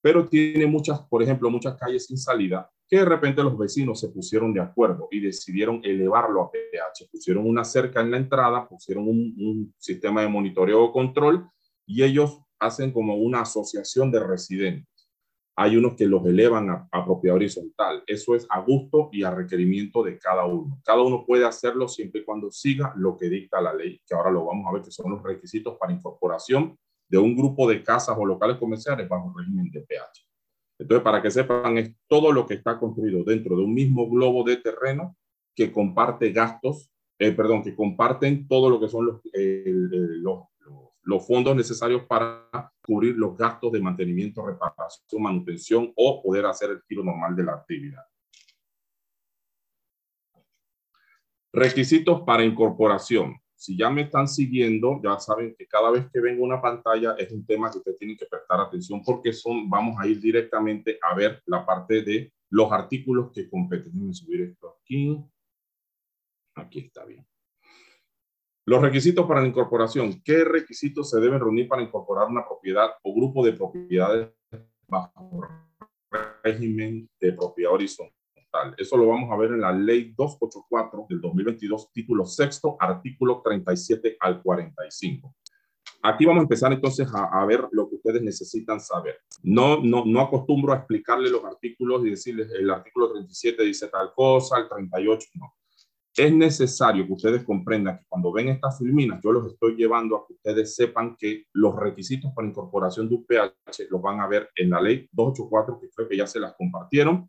pero 0.00 0.28
tiene 0.28 0.66
muchas, 0.66 1.00
por 1.08 1.22
ejemplo, 1.22 1.50
muchas 1.50 1.76
calles 1.76 2.06
sin 2.06 2.18
salida 2.18 2.70
que 2.88 2.98
de 2.98 3.04
repente 3.04 3.42
los 3.42 3.58
vecinos 3.58 4.00
se 4.00 4.08
pusieron 4.08 4.52
de 4.52 4.60
acuerdo 4.60 5.08
y 5.10 5.20
decidieron 5.20 5.80
elevarlo 5.82 6.42
a 6.42 6.50
PH. 6.50 7.08
Pusieron 7.10 7.46
una 7.46 7.64
cerca 7.64 8.00
en 8.00 8.10
la 8.10 8.16
entrada, 8.16 8.68
pusieron 8.68 9.08
un, 9.08 9.74
sistema 9.78 10.22
de 10.22 10.28
monitoreo 10.28 10.84
o 10.84 10.92
control 10.92 11.48
y 11.84 12.02
ellos 12.02 12.40
hacen 12.58 12.92
como 12.92 13.16
una 13.16 13.40
asociación 13.40 14.10
de 14.10 14.20
residentes 14.20 14.96
hay 15.58 15.74
unos 15.76 15.94
que 15.94 16.06
los 16.06 16.24
elevan 16.26 16.68
a, 16.68 16.86
a, 16.92 17.04
propiedad 17.04 17.36
horizontal. 17.36 18.04
Eso 18.06 18.34
es 18.34 18.46
a 18.50 18.60
gusto 18.60 19.08
y 19.10 19.22
a 19.22 19.30
requerimiento 19.30 20.02
de 20.02 20.18
cada 20.18 20.44
uno. 20.44 20.78
Cada 20.84 21.00
uno 21.00 21.24
puede 21.24 21.46
hacerlo 21.46 21.88
siempre 21.88 22.20
y 22.20 22.24
cuando 22.24 22.50
siga 22.50 22.92
lo 22.96 23.16
que 23.16 23.30
dicta 23.30 23.62
la 23.62 23.72
ley, 23.72 23.98
que 24.06 24.14
ahora 24.14 24.30
lo 24.30 24.44
vamos 24.44 24.66
a 24.68 24.72
ver 24.74 24.82
que 24.82 24.90
son 24.90 25.12
los 25.12 25.22
requisitos 25.22 25.78
para 25.78 25.94
incorporación 25.94 26.78
de 27.08 27.18
un 27.18 27.34
grupo 27.34 27.68
de 27.68 27.82
casas 27.82 28.16
o 28.18 28.26
locales 28.26 28.58
comerciales 28.58 29.08
bajo 29.08 29.32
régimen 29.34 29.70
de 29.70 29.80
PH. 29.80 30.25
Entonces, 30.78 31.02
para 31.02 31.22
que 31.22 31.30
sepan, 31.30 31.78
es 31.78 31.94
todo 32.06 32.32
lo 32.32 32.46
que 32.46 32.54
está 32.54 32.78
construido 32.78 33.24
dentro 33.24 33.56
de 33.56 33.64
un 33.64 33.74
mismo 33.74 34.08
globo 34.08 34.44
de 34.44 34.56
terreno 34.56 35.16
que 35.54 35.72
comparte 35.72 36.32
gastos, 36.32 36.90
eh, 37.18 37.32
perdón, 37.32 37.62
que 37.62 37.74
comparten 37.74 38.46
todo 38.46 38.68
lo 38.68 38.78
que 38.78 38.88
son 38.88 39.20
eh, 39.32 39.64
los, 39.66 40.44
los 41.02 41.26
fondos 41.26 41.56
necesarios 41.56 42.02
para 42.04 42.72
cubrir 42.84 43.16
los 43.16 43.36
gastos 43.36 43.72
de 43.72 43.80
mantenimiento, 43.80 44.44
reparación, 44.44 45.22
manutención 45.22 45.92
o 45.94 46.22
poder 46.22 46.46
hacer 46.46 46.70
el 46.70 46.82
giro 46.88 47.04
normal 47.04 47.34
de 47.34 47.44
la 47.44 47.52
actividad. 47.52 48.02
Requisitos 51.52 52.20
para 52.22 52.44
incorporación. 52.44 53.40
Si 53.66 53.76
ya 53.76 53.90
me 53.90 54.02
están 54.02 54.28
siguiendo, 54.28 55.00
ya 55.02 55.18
saben 55.18 55.56
que 55.58 55.66
cada 55.66 55.90
vez 55.90 56.08
que 56.12 56.20
venga 56.20 56.40
una 56.40 56.62
pantalla 56.62 57.16
es 57.18 57.32
un 57.32 57.44
tema 57.44 57.68
que 57.68 57.78
ustedes 57.78 57.98
tienen 57.98 58.16
que 58.16 58.26
prestar 58.26 58.60
atención 58.60 59.02
porque 59.04 59.32
son, 59.32 59.68
vamos 59.68 59.96
a 59.98 60.06
ir 60.06 60.20
directamente 60.20 61.00
a 61.02 61.16
ver 61.16 61.42
la 61.46 61.66
parte 61.66 62.02
de 62.02 62.32
los 62.48 62.70
artículos 62.70 63.32
que 63.32 63.50
competen. 63.50 63.90
Déjenme 63.92 64.14
subir 64.14 64.42
esto 64.42 64.76
aquí. 64.78 65.20
Aquí 66.54 66.78
está 66.78 67.04
bien. 67.06 67.26
Los 68.66 68.80
requisitos 68.80 69.26
para 69.26 69.40
la 69.40 69.48
incorporación. 69.48 70.22
¿Qué 70.22 70.44
requisitos 70.44 71.10
se 71.10 71.18
deben 71.18 71.40
reunir 71.40 71.66
para 71.66 71.82
incorporar 71.82 72.28
una 72.28 72.46
propiedad 72.46 72.90
o 73.02 73.12
grupo 73.16 73.44
de 73.44 73.52
propiedades 73.52 74.30
bajo 74.86 75.40
régimen 76.44 77.10
de 77.18 77.32
propiedad 77.32 77.72
horizontal? 77.72 78.15
Eso 78.76 78.96
lo 78.96 79.08
vamos 79.08 79.30
a 79.32 79.36
ver 79.36 79.52
en 79.52 79.60
la 79.60 79.72
ley 79.72 80.12
284 80.16 81.06
del 81.08 81.20
2022, 81.20 81.92
título 81.92 82.24
sexto, 82.24 82.76
artículo 82.78 83.42
37 83.44 84.16
al 84.20 84.42
45. 84.42 85.34
Aquí 86.02 86.24
vamos 86.24 86.40
a 86.40 86.42
empezar 86.42 86.72
entonces 86.72 87.08
a, 87.12 87.24
a, 87.24 87.44
ver 87.46 87.66
lo 87.72 87.88
que 87.88 87.96
ustedes 87.96 88.22
necesitan 88.22 88.80
saber. 88.80 89.18
No, 89.42 89.82
no, 89.82 90.04
no 90.04 90.20
acostumbro 90.20 90.72
a 90.72 90.76
explicarles 90.76 91.32
los 91.32 91.44
artículos 91.44 92.04
y 92.04 92.10
decirles 92.10 92.50
el 92.52 92.70
artículo 92.70 93.12
37 93.12 93.62
dice 93.64 93.88
tal 93.88 94.12
cosa, 94.14 94.58
el 94.58 94.68
38 94.68 95.28
no 95.34 95.52
es 96.16 96.32
necesario 96.32 97.06
que 97.06 97.12
ustedes 97.12 97.44
comprendan 97.44 97.98
que 97.98 98.04
cuando 98.08 98.32
ven 98.32 98.48
estas 98.48 98.78
filminas, 98.78 99.20
yo 99.22 99.32
los 99.32 99.52
estoy 99.52 99.76
llevando 99.76 100.16
a 100.16 100.26
que 100.26 100.32
ustedes 100.32 100.74
sepan 100.74 101.14
que 101.16 101.44
los 101.52 101.76
requisitos 101.76 102.32
para 102.34 102.48
incorporación 102.48 103.08
de 103.08 103.16
UPH 103.16 103.90
los 103.90 104.00
van 104.00 104.20
a 104.20 104.26
ver 104.26 104.48
en 104.56 104.70
la 104.70 104.80
ley 104.80 105.08
284, 105.12 105.78
que 105.78 105.90
creo 105.90 106.08
que 106.08 106.16
ya 106.16 106.26
se 106.26 106.40
las 106.40 106.54
compartieron, 106.54 107.28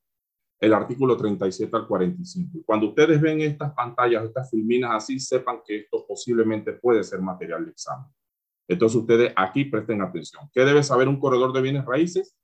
el 0.59 0.73
artículo 0.73 1.15
37 1.15 1.75
al 1.75 1.87
45. 1.87 2.63
Cuando 2.65 2.87
ustedes 2.87 3.21
ven 3.21 3.41
estas 3.41 3.73
pantallas, 3.73 4.25
estas 4.25 4.49
filminas 4.49 4.91
así, 4.95 5.19
sepan 5.19 5.59
que 5.65 5.77
esto 5.77 6.05
posiblemente 6.07 6.73
puede 6.73 7.03
ser 7.03 7.21
material 7.21 7.65
de 7.65 7.71
examen. 7.71 8.07
Entonces 8.67 8.99
ustedes 8.99 9.33
aquí 9.35 9.65
presten 9.65 10.01
atención. 10.01 10.49
¿Qué 10.53 10.65
debe 10.65 10.83
saber 10.83 11.07
un 11.07 11.19
corredor 11.19 11.53
de 11.53 11.61
bienes 11.61 11.85
raíces? 11.85 12.35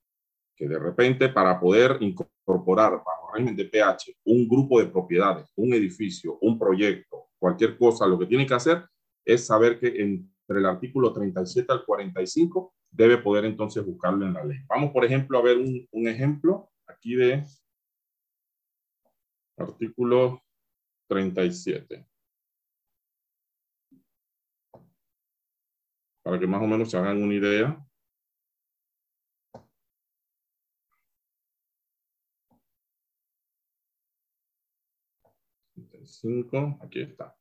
Que 0.56 0.68
de 0.68 0.80
repente 0.80 1.30
para 1.30 1.60
poder 1.60 1.98
incorporar 2.02 2.92
bajo 2.92 3.34
régimen 3.34 3.56
de 3.56 3.66
pH, 3.66 4.16
un 4.26 4.48
grupo 4.48 4.80
de 4.80 4.86
propiedades, 4.86 5.52
un 5.56 5.74
edificio, 5.74 6.38
un 6.42 6.58
proyecto, 6.60 7.30
cualquier 7.40 7.78
cosa, 7.78 8.06
lo 8.06 8.20
que 8.20 8.28
tiene 8.28 8.46
que 8.46 8.54
hacer 8.54 8.86
es 9.26 9.46
saber 9.46 9.80
que 9.80 9.88
entre 9.88 10.60
el 10.60 10.66
artículo 10.66 11.12
37 11.12 11.72
al 11.72 11.84
45 11.84 12.74
debe 12.92 13.18
poder 13.18 13.46
entonces 13.46 13.84
buscarlo 13.84 14.26
en 14.26 14.34
la 14.34 14.46
ley. 14.46 14.60
Vamos, 14.68 14.92
por 14.92 15.04
ejemplo, 15.04 15.40
a 15.40 15.42
ver 15.42 15.58
un, 15.58 15.88
un 15.92 16.08
ejemplo 16.08 16.70
aquí 16.88 17.16
de 17.16 17.44
artículo 19.58 20.42
37. 21.08 22.08
Para 26.24 26.40
que 26.40 26.48
más 26.48 26.62
o 26.62 26.68
menos 26.68 26.90
se 26.90 26.98
hagan 26.98 27.22
una 27.22 27.34
idea. 27.34 27.86
aquí 36.82 37.02
está. 37.02 37.36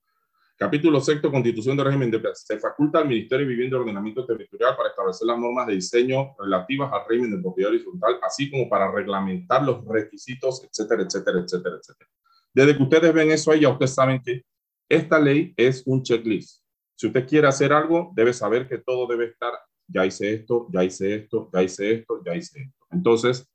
Capítulo 0.63 1.01
sexto, 1.01 1.29
Constitución 1.29 1.77
de 1.77 1.83
régimen 1.83 2.09
de 2.09 2.21
Se 2.35 2.57
faculta 2.57 3.01
al 3.01 3.09
Ministerio 3.09 3.45
de 3.45 3.51
Vivienda 3.51 3.77
y 3.77 3.81
Ordenamiento 3.81 4.25
Territorial 4.25 4.77
para 4.77 4.91
establecer 4.91 5.27
las 5.27 5.37
normas 5.37 5.67
de 5.67 5.75
diseño 5.75 6.37
relativas 6.39 6.89
al 6.93 7.01
régimen 7.09 7.33
de 7.33 7.43
propiedad 7.43 7.73
horizontal, 7.73 8.21
así 8.23 8.49
como 8.49 8.69
para 8.69 8.89
reglamentar 8.89 9.65
los 9.65 9.85
requisitos, 9.85 10.63
etcétera, 10.63 11.03
etcétera, 11.03 11.41
etcétera, 11.41 11.77
etcétera. 11.81 12.11
Desde 12.55 12.77
que 12.77 12.83
ustedes 12.85 13.13
ven 13.13 13.33
eso 13.33 13.51
ahí, 13.51 13.63
ya 13.63 13.71
ustedes 13.71 13.93
saben 13.93 14.23
que 14.23 14.45
esta 14.89 15.19
ley 15.19 15.53
es 15.57 15.83
un 15.85 16.01
checklist. 16.01 16.63
Si 16.95 17.09
usted 17.09 17.27
quiere 17.27 17.49
hacer 17.49 17.73
algo, 17.73 18.13
debe 18.15 18.33
saber 18.33 18.69
que 18.69 18.79
todo 18.79 19.09
debe 19.09 19.31
estar, 19.31 19.55
ya 19.89 20.07
hice 20.07 20.33
esto, 20.33 20.69
ya 20.73 20.85
hice 20.85 21.13
esto, 21.13 21.51
ya 21.53 21.61
hice 21.65 21.93
esto, 21.93 22.23
ya 22.25 22.37
hice 22.37 22.63
esto. 22.63 22.87
Entonces, 22.93 23.51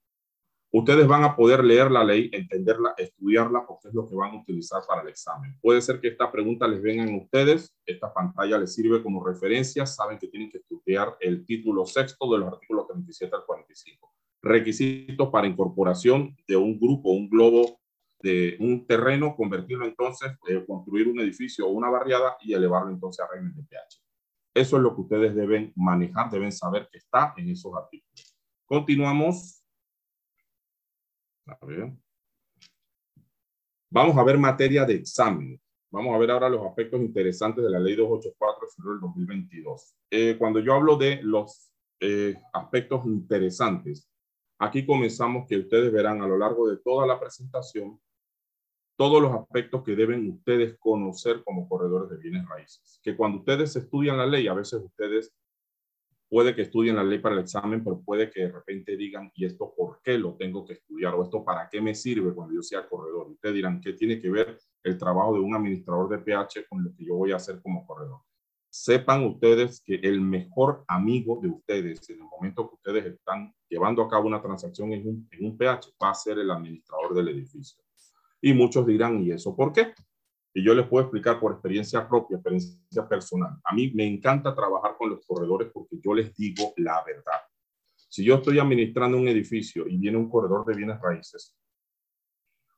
Ustedes 0.78 1.08
van 1.08 1.24
a 1.24 1.36
poder 1.36 1.64
leer 1.64 1.90
la 1.90 2.04
ley, 2.04 2.30
entenderla, 2.32 2.94
estudiarla, 3.00 3.66
porque 3.66 3.88
es 3.88 3.96
lo 3.96 4.08
que 4.08 4.14
van 4.16 4.36
a 4.36 4.42
utilizar 4.42 4.84
para 4.88 5.02
el 5.02 5.08
examen. 5.08 5.58
Puede 5.60 5.82
ser 5.82 6.00
que 6.00 6.10
esta 6.10 6.32
pregunta 6.32 6.68
les 6.68 6.84
venga 6.84 7.04
a 7.04 7.18
ustedes, 7.18 7.76
esta 7.84 8.14
pantalla 8.14 8.60
les 8.60 8.76
sirve 8.76 9.02
como 9.02 9.26
referencia, 9.26 9.88
saben 9.88 10.20
que 10.20 10.28
tienen 10.28 10.52
que 10.52 10.60
estudiar 10.60 11.18
el 11.20 11.44
título 11.48 11.84
sexto 11.88 12.32
de 12.32 12.38
los 12.38 12.54
artículos 12.54 12.86
37 12.90 13.36
al 13.36 13.44
45. 13.48 14.14
Requisitos 14.44 15.30
para 15.30 15.48
incorporación 15.48 16.38
de 16.48 16.58
un 16.58 16.80
grupo, 16.80 17.10
un 17.10 17.28
globo, 17.28 17.80
de 18.22 18.56
un 18.60 18.86
terreno, 18.86 19.36
convertirlo 19.36 19.84
entonces, 19.84 20.32
eh, 20.48 20.64
construir 20.64 21.08
un 21.08 21.20
edificio 21.22 21.66
o 21.66 21.72
una 21.72 21.90
barriada 21.90 22.38
y 22.42 22.54
elevarlo 22.54 22.92
entonces 22.92 23.26
a 23.26 23.28
régimen 23.34 23.56
de 23.56 23.64
pH. 23.64 24.00
Eso 24.54 24.78
es 24.78 24.84
lo 24.84 24.94
que 24.94 25.02
ustedes 25.02 25.34
deben 25.34 25.74
manejar, 25.76 26.30
deben 26.30 26.52
saber 26.52 26.88
que 26.92 27.00
está 27.00 27.34
en 27.36 27.50
esos 27.50 27.74
artículos. 27.76 28.38
Continuamos 28.68 29.57
Vamos 33.90 34.18
a 34.18 34.24
ver 34.24 34.38
materia 34.38 34.86
de 34.86 34.96
examen. 34.96 35.60
Vamos 35.90 36.14
a 36.14 36.18
ver 36.18 36.32
ahora 36.32 36.50
los 36.50 36.66
aspectos 36.66 37.00
interesantes 37.00 37.64
de 37.64 37.70
la 37.70 37.80
ley 37.80 37.96
284 37.96 38.68
de 38.78 38.92
del 38.92 39.00
2022. 39.00 39.96
Eh, 40.12 40.36
cuando 40.38 40.60
yo 40.60 40.74
hablo 40.74 40.98
de 40.98 41.22
los 41.24 41.72
eh, 42.00 42.36
aspectos 42.54 43.06
interesantes, 43.06 44.10
aquí 44.60 44.86
comenzamos 44.86 45.48
que 45.48 45.58
ustedes 45.58 45.92
verán 45.92 46.22
a 46.22 46.28
lo 46.28 46.38
largo 46.38 46.68
de 46.68 46.78
toda 46.78 47.08
la 47.08 47.20
presentación 47.20 48.00
todos 48.98 49.22
los 49.22 49.32
aspectos 49.32 49.84
que 49.84 49.96
deben 49.96 50.28
ustedes 50.28 50.76
conocer 50.80 51.44
como 51.44 51.70
corredores 51.70 52.10
de 52.10 52.18
bienes 52.18 52.48
raíces. 52.50 53.00
Que 53.04 53.16
cuando 53.16 53.38
ustedes 53.38 53.76
estudian 53.76 54.18
la 54.18 54.26
ley, 54.26 54.48
a 54.48 54.56
veces 54.56 54.82
ustedes 54.84 55.32
puede 56.30 56.56
que 56.56 56.64
estudien 56.64 56.96
la 56.96 57.04
ley 57.04 57.20
para 57.20 57.36
el 57.36 57.42
examen, 57.42 57.84
pero 57.84 58.02
puede 58.02 58.30
que 58.30 58.42
de 58.42 58.52
repente 58.52 58.98
digan, 58.98 59.32
¿y 59.34 59.46
esto 59.46 59.74
por 59.76 60.02
qué 60.04 60.18
lo 60.18 60.36
tengo 60.36 60.66
que 60.66 60.74
estudiar? 60.74 61.14
¿O 61.16 61.24
esto 61.24 61.44
para 61.44 61.70
qué 61.70 61.82
me 61.82 61.96
sirve 61.96 62.34
cuando 62.34 62.54
yo 62.54 62.62
sea 62.62 62.88
corredor? 62.88 63.30
Ustedes 63.30 63.56
dirán, 63.56 63.80
¿qué 63.82 63.94
tiene 63.94 64.20
que 64.20 64.30
ver 64.30 64.58
el 64.84 64.98
trabajo 64.98 65.34
de 65.34 65.40
un 65.40 65.56
administrador 65.56 66.10
de 66.10 66.20
PH 66.20 66.66
con 66.70 66.84
lo 66.84 66.94
que 66.96 67.06
yo 67.06 67.16
voy 67.16 67.32
a 67.32 67.38
hacer 67.38 67.62
como 67.62 67.86
corredor? 67.86 68.22
Sepan 68.70 69.26
ustedes 69.26 69.82
que 69.82 69.96
el 69.96 70.22
mejor 70.22 70.84
amigo 70.88 71.40
de 71.42 71.50
ustedes 71.50 72.10
en 72.10 72.18
el 72.18 72.26
momento 72.26 72.70
que 72.70 72.76
ustedes 72.76 73.06
están 73.06 73.54
llevando 73.70 74.04
a 74.04 74.10
cabo 74.10 74.28
una 74.28 74.42
transacción 74.42 74.92
en 74.92 75.08
un, 75.08 75.30
en 75.32 75.46
un 75.46 75.58
PH 75.58 75.94
va 76.02 76.12
a 76.12 76.14
ser 76.14 76.40
el 76.40 76.52
administrador 76.52 77.16
del 77.16 77.30
edificio. 77.30 77.82
Y 78.42 78.54
muchos 78.54 78.86
dirán, 78.86 79.24
¿y 79.24 79.32
eso 79.32 79.56
por 79.56 79.72
qué? 79.72 79.94
Y 80.58 80.64
yo 80.64 80.74
les 80.74 80.88
puedo 80.88 81.04
explicar 81.04 81.40
por 81.40 81.52
experiencia 81.52 82.10
propia, 82.10 82.38
experiencia 82.38 83.08
personal. 83.08 83.60
A 83.64 83.76
mí 83.76 83.92
me 83.94 84.08
encanta 84.08 84.56
trabajar 84.56 84.96
con 84.98 85.12
los 85.12 85.24
corredores 85.24 85.70
porque 85.72 86.00
yo 86.04 86.16
les 86.16 86.36
digo 86.36 86.74
la 86.78 87.04
verdad. 87.06 87.42
Si 87.96 88.24
yo 88.24 88.38
estoy 88.38 88.58
administrando 88.58 89.20
un 89.20 89.28
edificio 89.28 89.88
y 89.88 89.98
viene 89.98 90.18
un 90.18 90.28
corredor 90.28 90.66
de 90.66 90.74
bienes 90.76 91.00
raíces, 91.00 91.56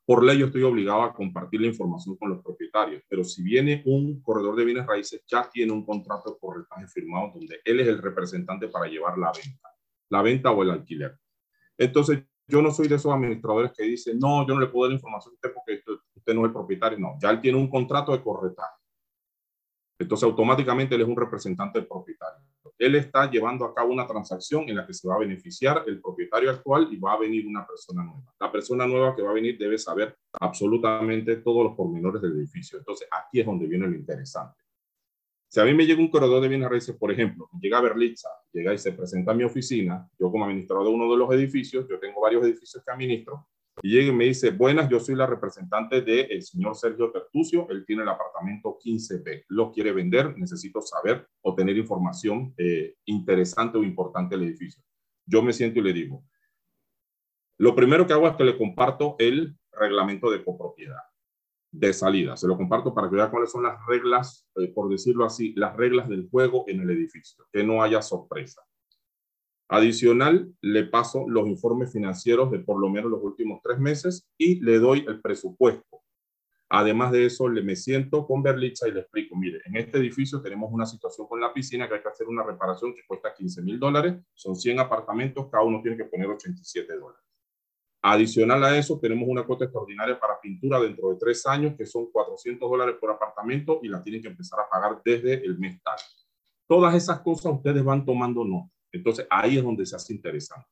por 0.05 0.25
ley 0.25 0.39
yo 0.39 0.48
estoy 0.48 0.63
obligado 0.63 1.03
a 1.03 1.13
compartir 1.13 1.62
la 1.62 1.67
información 1.67 2.17
con 2.17 2.31
los 2.31 2.43
propietarios, 2.43 3.01
pero 3.07 3.24
si 3.24 3.41
viene 3.43 3.81
un 3.86 4.21
corredor 4.21 4.57
de 4.57 4.65
bienes 4.65 4.86
raíces, 4.86 5.24
ya 5.25 5.50
tiene 5.50 5.71
un 5.71 5.86
contrato 5.86 6.31
de 6.31 6.38
corretaje 6.38 6.86
firmado 6.89 7.31
donde 7.33 7.62
él 7.63 7.79
es 7.79 7.88
el 7.88 8.01
representante 8.01 8.67
para 8.67 8.89
llevar 8.89 9.17
la 9.17 9.31
venta, 9.31 9.69
la 10.09 10.21
venta 10.21 10.51
o 10.51 10.63
el 10.63 10.71
alquiler. 10.71 11.17
Entonces, 11.77 12.25
yo 12.45 12.62
no 12.62 12.71
soy 12.71 12.89
de 12.89 12.95
esos 12.95 13.13
administradores 13.13 13.71
que 13.71 13.83
dicen, 13.83 14.19
no, 14.19 14.45
yo 14.45 14.55
no 14.55 14.59
le 14.59 14.67
puedo 14.67 14.89
dar 14.89 14.95
información 14.95 15.31
a 15.31 15.36
usted 15.36 15.53
porque 15.53 15.81
usted 16.19 16.33
no 16.33 16.41
es 16.41 16.47
el 16.47 16.53
propietario. 16.53 16.99
No, 16.99 17.17
ya 17.19 17.29
él 17.31 17.41
tiene 17.41 17.57
un 17.57 17.69
contrato 17.69 18.11
de 18.11 18.21
corretaje. 18.21 18.79
Entonces, 19.99 20.23
automáticamente 20.23 20.95
él 20.95 21.01
es 21.01 21.07
un 21.07 21.17
representante 21.17 21.79
del 21.79 21.88
propietario. 21.88 22.45
Él 22.77 22.95
está 22.95 23.29
llevando 23.29 23.65
a 23.65 23.73
cabo 23.73 23.91
una 23.91 24.07
transacción 24.07 24.69
en 24.69 24.77
la 24.77 24.88
que 24.88 24.93
se 24.93 25.05
va 25.05 25.15
a 25.15 25.19
beneficiar 25.19 25.83
el 25.88 25.99
propietario 25.99 26.49
actual 26.49 26.88
y 26.91 26.97
va 26.97 27.13
a 27.13 27.19
venir 27.19 27.45
una 27.45 27.67
persona 27.67 28.03
nueva. 28.03 28.33
La 28.39 28.49
persona 28.49 28.88
nueva 28.88 29.13
que 29.13 29.21
va 29.21 29.31
a 29.31 29.33
venir 29.33 29.57
debe 29.57 29.77
saber 29.77 30.15
absolutamente 30.39 31.38
todos 31.38 31.65
los 31.65 31.75
pormenores 31.75 32.21
del 32.21 32.38
edificio. 32.38 32.77
Entonces, 32.77 33.09
aquí 33.11 33.41
es 33.41 33.45
donde 33.45 33.67
viene 33.67 33.88
lo 33.88 33.95
interesante. 33.95 34.55
Si 35.49 35.59
a 35.59 35.65
mí 35.65 35.73
me 35.73 35.85
llega 35.85 35.99
un 35.99 36.11
corredor 36.11 36.41
de 36.41 36.47
bienes 36.47 36.69
raíces, 36.69 36.95
por 36.95 37.11
ejemplo, 37.11 37.49
llega 37.59 37.79
a 37.79 37.81
Berlitza, 37.81 38.29
llega 38.53 38.73
y 38.73 38.77
se 38.77 38.93
presenta 38.93 39.31
a 39.31 39.35
mi 39.35 39.43
oficina, 39.43 40.07
yo 40.17 40.31
como 40.31 40.45
administrador 40.45 40.85
de 40.85 40.93
uno 40.93 41.11
de 41.11 41.17
los 41.17 41.33
edificios, 41.33 41.88
yo 41.89 41.99
tengo 41.99 42.21
varios 42.21 42.43
edificios 42.45 42.83
que 42.85 42.91
administro, 42.91 43.47
y 43.81 43.91
llega 43.91 44.07
y 44.07 44.15
me 44.15 44.25
dice, 44.25 44.51
buenas, 44.51 44.89
yo 44.89 45.00
soy 45.00 45.15
la 45.15 45.25
representante 45.25 46.01
del 46.01 46.41
señor 46.43 46.75
Sergio 46.75 47.12
Tertucio, 47.12 47.67
él 47.69 47.86
tiene 47.86 48.03
el 48.03 48.09
apartamento 48.09 48.77
15B, 48.83 49.45
lo 49.48 49.71
quiere 49.71 49.91
vender, 49.91 50.38
necesito 50.38 50.81
saber 50.81 51.27
o 51.41 51.55
tener 51.55 51.77
información 51.77 52.53
eh, 52.57 52.95
interesante 53.05 53.77
o 53.77 53.83
importante 53.83 54.36
del 54.36 54.48
edificio. 54.48 54.83
Yo 55.25 55.41
me 55.41 55.53
siento 55.53 55.79
y 55.79 55.83
le 55.83 55.93
digo, 55.93 56.24
lo 57.57 57.75
primero 57.75 58.07
que 58.07 58.13
hago 58.13 58.27
es 58.27 58.36
que 58.36 58.43
le 58.43 58.57
comparto 58.57 59.15
el 59.19 59.55
reglamento 59.71 60.29
de 60.31 60.43
copropiedad 60.43 61.01
de 61.71 61.93
salida. 61.93 62.36
Se 62.36 62.48
lo 62.48 62.57
comparto 62.57 62.93
para 62.93 63.09
que 63.09 63.15
vean 63.15 63.29
cuáles 63.29 63.51
son 63.51 63.63
las 63.63 63.86
reglas, 63.86 64.48
eh, 64.55 64.69
por 64.74 64.89
decirlo 64.89 65.25
así, 65.25 65.53
las 65.55 65.75
reglas 65.75 66.09
del 66.09 66.27
juego 66.29 66.65
en 66.67 66.81
el 66.81 66.89
edificio, 66.89 67.45
que 67.51 67.63
no 67.63 67.83
haya 67.83 68.01
sorpresa. 68.01 68.62
Adicional, 69.71 70.51
le 70.61 70.85
paso 70.85 71.25
los 71.27 71.47
informes 71.47 71.93
financieros 71.93 72.49
de 72.49 72.57
por 72.57 72.79
lo 72.79 72.89
menos 72.89 73.11
los 73.11 73.23
últimos 73.23 73.61
tres 73.63 73.77
meses 73.77 74.27
y 74.35 74.59
le 74.61 74.79
doy 74.79 75.05
el 75.07 75.21
presupuesto. 75.21 76.01
Además 76.69 77.11
de 77.11 77.27
eso, 77.27 77.47
le 77.47 77.61
me 77.61 77.75
siento 77.75 78.25
con 78.25 78.41
Berlitza 78.41 78.88
y 78.88 78.91
le 78.91 79.01
explico, 79.01 79.35
mire, 79.35 79.61
en 79.65 79.77
este 79.77 79.99
edificio 79.99 80.41
tenemos 80.41 80.71
una 80.71 80.88
situación 80.88 81.27
con 81.27 81.39
la 81.39 81.53
piscina 81.53 81.88
que 81.88 81.95
hay 81.95 82.01
que 82.01 82.09
hacer 82.09 82.27
una 82.27 82.43
reparación 82.43 82.95
que 82.95 83.05
cuesta 83.07 83.31
15 83.33 83.61
mil 83.61 83.79
dólares, 83.79 84.15
son 84.33 84.55
100 84.55 84.79
apartamentos, 84.79 85.47
cada 85.51 85.63
uno 85.63 85.81
tiene 85.83 85.97
que 85.97 86.05
poner 86.05 86.27
87 86.27 86.97
dólares. 86.97 87.23
Adicional 88.01 88.63
a 88.63 88.75
eso, 88.75 88.99
tenemos 88.99 89.27
una 89.29 89.43
cuota 89.43 89.65
extraordinaria 89.65 90.19
para 90.19 90.39
pintura 90.39 90.79
dentro 90.79 91.09
de 91.09 91.17
tres 91.19 91.45
años, 91.45 91.75
que 91.77 91.85
son 91.85 92.09
400 92.11 92.67
dólares 92.67 92.95
por 92.99 93.11
apartamento 93.11 93.81
y 93.83 93.88
la 93.88 94.01
tienen 94.01 94.21
que 94.21 94.29
empezar 94.29 94.59
a 94.61 94.69
pagar 94.69 94.99
desde 95.05 95.45
el 95.45 95.59
mes 95.59 95.79
tal. 95.83 95.97
Todas 96.67 96.95
esas 96.95 97.19
cosas 97.19 97.53
ustedes 97.53 97.83
van 97.83 98.05
tomando 98.05 98.43
nota. 98.43 98.78
Entonces, 98.91 99.27
ahí 99.29 99.58
es 99.58 99.63
donde 99.63 99.86
se 99.86 99.96
hace 99.96 100.13
interesante. 100.13 100.67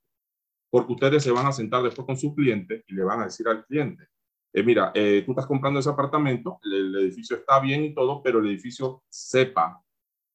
Porque 0.70 0.94
ustedes 0.94 1.24
se 1.24 1.32
van 1.32 1.46
a 1.46 1.52
sentar 1.52 1.84
después 1.84 2.06
con 2.06 2.18
su 2.18 2.36
cliente 2.36 2.84
y 2.88 2.94
le 2.94 3.04
van 3.04 3.22
a 3.22 3.26
decir 3.26 3.48
al 3.48 3.66
cliente, 3.66 4.08
eh, 4.54 4.64
mira, 4.64 4.92
eh, 4.96 5.24
tú 5.26 5.32
estás 5.32 5.46
comprando 5.46 5.80
ese 5.80 5.90
apartamento, 5.90 6.60
el, 6.64 6.96
edificio 6.96 7.38
está 7.38 7.60
bien 7.60 7.84
y 7.84 7.94
todo, 7.94 8.22
pero 8.24 8.40
el 8.40 8.48
edificio 8.48 9.04
sepa 9.10 9.84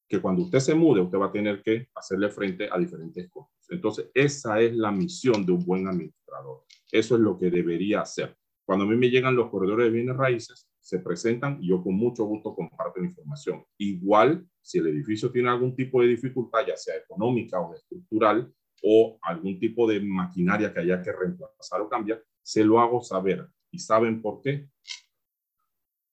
que 0.08 0.20
cuando 0.20 0.42
usted 0.42 0.60
se 0.60 0.74
mude, 0.74 1.00
usted 1.00 1.18
va 1.18 1.26
a 1.26 1.32
tener 1.32 1.62
que 1.62 1.88
hacerle 1.94 2.28
frente 2.28 2.68
a 2.70 2.78
diferentes 2.78 3.28
cosas. 3.30 3.52
Entonces, 3.70 4.10
esa 4.14 4.60
es 4.60 4.74
la 4.74 4.92
misión 4.92 5.44
de 5.44 5.52
un 5.52 5.64
buen 5.64 5.88
administrador. 5.88 6.64
Eso 6.90 7.16
es 7.16 7.20
lo 7.20 7.38
que 7.38 7.50
debería 7.50 8.02
hacer. 8.02 8.36
Cuando 8.64 8.84
a 8.84 8.88
mí 8.88 8.96
me 8.96 9.10
llegan 9.10 9.34
los 9.34 9.50
corredores 9.50 9.86
de 9.86 9.90
bienes 9.90 10.16
raíces, 10.16 10.68
se 10.82 10.98
presentan 10.98 11.58
y 11.62 11.68
yo 11.68 11.82
con 11.82 11.94
mucho 11.94 12.24
gusto 12.24 12.54
comparto 12.54 13.00
la 13.00 13.06
información. 13.06 13.64
Igual, 13.78 14.44
si 14.60 14.78
el 14.78 14.88
edificio 14.88 15.30
tiene 15.30 15.48
algún 15.48 15.76
tipo 15.76 16.02
de 16.02 16.08
dificultad, 16.08 16.66
ya 16.66 16.76
sea 16.76 16.96
económica 16.96 17.60
o 17.60 17.72
estructural, 17.72 18.52
o 18.82 19.16
algún 19.22 19.60
tipo 19.60 19.88
de 19.88 20.00
maquinaria 20.00 20.74
que 20.74 20.80
haya 20.80 21.00
que 21.00 21.12
reemplazar 21.12 21.80
o 21.80 21.88
cambiar, 21.88 22.20
se 22.42 22.64
lo 22.64 22.80
hago 22.80 23.00
saber. 23.00 23.46
¿Y 23.70 23.78
saben 23.78 24.20
por 24.20 24.42
qué? 24.42 24.68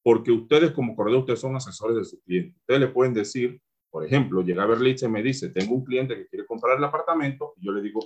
Porque 0.03 0.31
ustedes 0.31 0.71
como 0.71 0.95
corredor, 0.95 1.21
ustedes 1.21 1.39
son 1.39 1.55
asesores 1.55 1.97
de 1.97 2.05
su 2.05 2.21
cliente. 2.21 2.55
Ustedes 2.59 2.79
le 2.79 2.87
pueden 2.89 3.15
decir, 3.15 3.59
por 3.89 4.05
ejemplo, 4.05 4.43
llega 4.43 4.63
a 4.63 4.67
Berliche 4.67 5.07
y 5.07 5.09
me 5.09 5.23
dice, 5.23 5.49
tengo 5.49 5.73
un 5.73 5.83
cliente 5.83 6.15
que 6.15 6.27
quiere 6.27 6.45
comprar 6.45 6.77
el 6.77 6.83
apartamento, 6.83 7.53
y 7.57 7.65
yo 7.65 7.71
le 7.71 7.81
digo, 7.81 8.01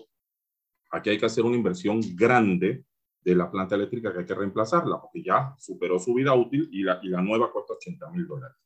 aquí 0.92 1.10
hay 1.10 1.18
que 1.18 1.26
hacer 1.26 1.44
una 1.44 1.58
inversión 1.58 2.00
grande 2.16 2.86
de 3.24 3.36
la 3.36 3.50
planta 3.50 3.76
eléctrica 3.76 4.12
que 4.12 4.20
hay 4.20 4.26
que 4.26 4.36
reemplazarla, 4.36 5.00
porque 5.00 5.24
ya 5.24 5.56
superó 5.58 6.00
su 6.00 6.14
vida 6.14 6.34
útil 6.34 6.70
y 6.72 6.84
la, 6.84 7.00
y 7.02 7.10
la 7.10 7.22
nueva 7.22 7.52
cuesta 7.52 7.74
80 7.74 8.10
mil 8.12 8.28
dólares. 8.28 8.58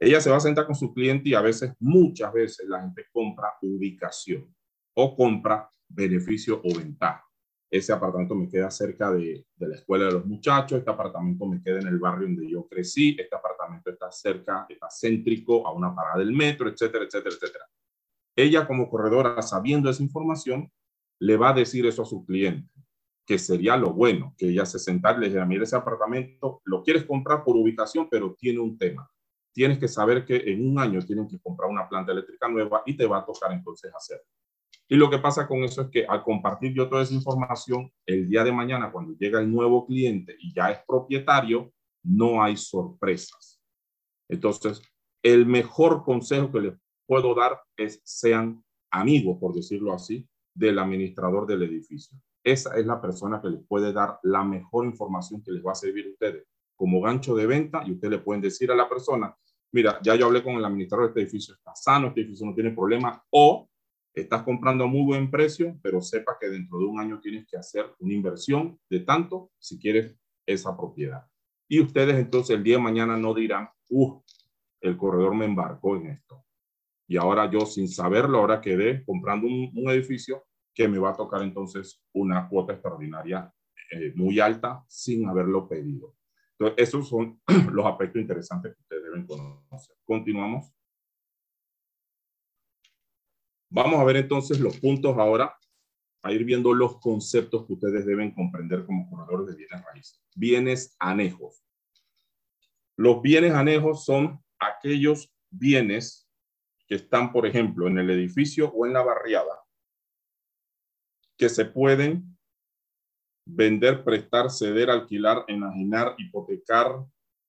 Ella 0.00 0.20
se 0.20 0.30
va 0.30 0.36
a 0.36 0.40
sentar 0.40 0.66
con 0.66 0.74
su 0.74 0.94
cliente 0.94 1.28
y 1.28 1.34
a 1.34 1.40
veces, 1.40 1.72
muchas 1.80 2.32
veces, 2.32 2.68
la 2.68 2.80
gente 2.80 3.06
compra 3.12 3.54
ubicación 3.62 4.54
o 4.94 5.16
compra 5.16 5.70
beneficio 5.88 6.60
o 6.64 6.76
ventaja. 6.76 7.24
Ese 7.70 7.92
apartamento 7.92 8.34
me 8.34 8.48
queda 8.48 8.70
cerca 8.70 9.10
de, 9.12 9.46
de, 9.54 9.68
la 9.68 9.74
escuela 9.74 10.06
de 10.06 10.12
los 10.12 10.24
muchachos, 10.24 10.78
este 10.78 10.90
apartamento 10.90 11.46
me 11.46 11.60
queda 11.62 11.80
en 11.80 11.88
el 11.88 11.98
barrio 11.98 12.26
donde 12.26 12.48
yo 12.48 12.66
crecí, 12.66 13.16
este 13.18 13.34
apartamento 13.36 13.90
está 13.90 14.10
cerca, 14.10 14.66
está 14.68 14.88
céntrico 14.88 15.66
a 15.66 15.72
una 15.72 15.94
parada 15.94 16.18
del 16.18 16.32
metro, 16.32 16.68
etcétera, 16.68 17.04
etcétera, 17.04 17.34
etcétera. 17.34 17.64
Ella 18.34 18.66
como 18.66 18.88
corredora, 18.88 19.42
sabiendo 19.42 19.90
esa 19.90 20.02
información, 20.02 20.70
le 21.20 21.36
va 21.36 21.50
a 21.50 21.54
decir 21.54 21.84
eso 21.86 22.02
a 22.02 22.06
su 22.06 22.24
cliente, 22.24 22.70
que 23.28 23.38
sería 23.38 23.76
lo 23.76 23.92
bueno, 23.92 24.34
que 24.38 24.48
ella 24.48 24.64
se 24.64 24.78
sentara 24.78 25.18
y 25.18 25.20
le 25.20 25.26
dijera, 25.26 25.44
mira, 25.44 25.62
ese 25.62 25.76
apartamento 25.76 26.62
lo 26.64 26.82
quieres 26.82 27.04
comprar 27.04 27.44
por 27.44 27.58
ubicación, 27.58 28.08
pero 28.10 28.34
tiene 28.34 28.58
un 28.58 28.78
tema. 28.78 29.06
Tienes 29.52 29.78
que 29.78 29.86
saber 29.86 30.24
que 30.24 30.36
en 30.46 30.66
un 30.66 30.78
año 30.78 31.02
tienen 31.02 31.28
que 31.28 31.38
comprar 31.38 31.68
una 31.68 31.86
planta 31.86 32.12
eléctrica 32.12 32.48
nueva 32.48 32.82
y 32.86 32.96
te 32.96 33.04
va 33.04 33.18
a 33.18 33.26
tocar 33.26 33.52
entonces 33.52 33.92
hacerlo. 33.94 34.24
Y 34.88 34.96
lo 34.96 35.10
que 35.10 35.18
pasa 35.18 35.46
con 35.46 35.58
eso 35.58 35.82
es 35.82 35.88
que 35.90 36.06
al 36.06 36.22
compartir 36.22 36.72
yo 36.72 36.88
toda 36.88 37.02
esa 37.02 37.12
información, 37.12 37.92
el 38.06 38.30
día 38.30 38.44
de 38.44 38.52
mañana, 38.52 38.90
cuando 38.90 39.14
llega 39.18 39.40
el 39.40 39.52
nuevo 39.52 39.86
cliente 39.86 40.34
y 40.40 40.54
ya 40.54 40.70
es 40.70 40.78
propietario, 40.88 41.70
no 42.02 42.42
hay 42.42 42.56
sorpresas. 42.56 43.60
Entonces, 44.30 44.80
el 45.22 45.44
mejor 45.44 46.02
consejo 46.02 46.50
que 46.50 46.60
les 46.60 46.74
puedo 47.06 47.34
dar 47.34 47.60
es 47.76 48.00
sean 48.04 48.64
amigos, 48.90 49.36
por 49.38 49.54
decirlo 49.54 49.92
así, 49.92 50.26
del 50.54 50.78
administrador 50.78 51.46
del 51.46 51.64
edificio. 51.64 52.18
Esa 52.44 52.76
es 52.76 52.86
la 52.86 53.00
persona 53.00 53.40
que 53.40 53.50
les 53.50 53.66
puede 53.66 53.92
dar 53.92 54.18
la 54.22 54.44
mejor 54.44 54.86
información 54.86 55.42
que 55.42 55.52
les 55.52 55.64
va 55.64 55.72
a 55.72 55.74
servir 55.74 56.06
a 56.06 56.10
ustedes 56.10 56.46
como 56.78 57.00
gancho 57.00 57.34
de 57.34 57.44
venta 57.44 57.82
y 57.84 57.92
ustedes 57.92 58.12
le 58.12 58.18
pueden 58.20 58.40
decir 58.40 58.70
a 58.70 58.76
la 58.76 58.88
persona, 58.88 59.36
mira, 59.72 59.98
ya 60.00 60.14
yo 60.14 60.26
hablé 60.26 60.44
con 60.44 60.54
el 60.54 60.64
administrador 60.64 61.06
de 61.06 61.08
este 61.08 61.20
edificio, 61.22 61.54
está 61.54 61.74
sano, 61.74 62.08
este 62.08 62.20
edificio 62.20 62.46
no 62.46 62.54
tiene 62.54 62.70
problema, 62.70 63.20
o 63.30 63.68
estás 64.14 64.44
comprando 64.44 64.84
a 64.84 64.86
muy 64.86 65.04
buen 65.04 65.28
precio, 65.28 65.76
pero 65.82 66.00
sepa 66.00 66.36
que 66.40 66.48
dentro 66.48 66.78
de 66.78 66.84
un 66.84 67.00
año 67.00 67.20
tienes 67.20 67.46
que 67.48 67.56
hacer 67.56 67.84
una 67.98 68.14
inversión 68.14 68.78
de 68.88 69.00
tanto 69.00 69.50
si 69.58 69.76
quieres 69.76 70.16
esa 70.46 70.76
propiedad. 70.76 71.26
Y 71.68 71.80
ustedes 71.80 72.16
entonces 72.16 72.56
el 72.56 72.62
día 72.62 72.76
de 72.76 72.82
mañana 72.82 73.16
no 73.16 73.34
dirán, 73.34 73.68
uh, 73.90 74.22
el 74.80 74.96
corredor 74.96 75.34
me 75.34 75.46
embarcó 75.46 75.96
en 75.96 76.06
esto. 76.06 76.44
Y 77.08 77.16
ahora 77.16 77.50
yo 77.50 77.66
sin 77.66 77.88
saberlo, 77.88 78.38
ahora 78.38 78.60
quedé 78.60 79.04
comprando 79.04 79.48
un, 79.48 79.72
un 79.74 79.90
edificio 79.90 80.44
que 80.78 80.86
me 80.86 81.00
va 81.00 81.10
a 81.10 81.16
tocar 81.16 81.42
entonces 81.42 82.00
una 82.12 82.48
cuota 82.48 82.72
extraordinaria 82.72 83.52
eh, 83.90 84.12
muy 84.14 84.38
alta 84.38 84.84
sin 84.86 85.28
haberlo 85.28 85.68
pedido. 85.68 86.14
Entonces, 86.56 86.88
esos 86.88 87.08
son 87.08 87.42
los 87.72 87.84
aspectos 87.84 88.22
interesantes 88.22 88.76
que 88.76 88.82
ustedes 88.82 89.02
deben 89.02 89.26
conocer. 89.26 89.96
Continuamos. 90.04 90.72
Vamos 93.70 93.98
a 93.98 94.04
ver 94.04 94.18
entonces 94.18 94.60
los 94.60 94.78
puntos 94.78 95.18
ahora, 95.18 95.58
a 96.22 96.32
ir 96.32 96.44
viendo 96.44 96.72
los 96.72 97.00
conceptos 97.00 97.66
que 97.66 97.72
ustedes 97.72 98.06
deben 98.06 98.32
comprender 98.32 98.86
como 98.86 99.10
corredores 99.10 99.48
de 99.48 99.56
bienes 99.56 99.84
raíces. 99.84 100.22
Bienes 100.36 100.96
anejos. 101.00 101.64
Los 102.96 103.20
bienes 103.20 103.52
anejos 103.52 104.04
son 104.04 104.40
aquellos 104.60 105.34
bienes 105.50 106.30
que 106.86 106.94
están, 106.94 107.32
por 107.32 107.46
ejemplo, 107.46 107.88
en 107.88 107.98
el 107.98 108.10
edificio 108.10 108.70
o 108.70 108.86
en 108.86 108.92
la 108.92 109.02
barriada, 109.02 109.60
que 111.38 111.48
se 111.48 111.64
pueden 111.64 112.36
vender, 113.46 114.04
prestar, 114.04 114.50
ceder, 114.50 114.90
alquilar, 114.90 115.44
enajenar, 115.46 116.14
hipotecar, 116.18 117.06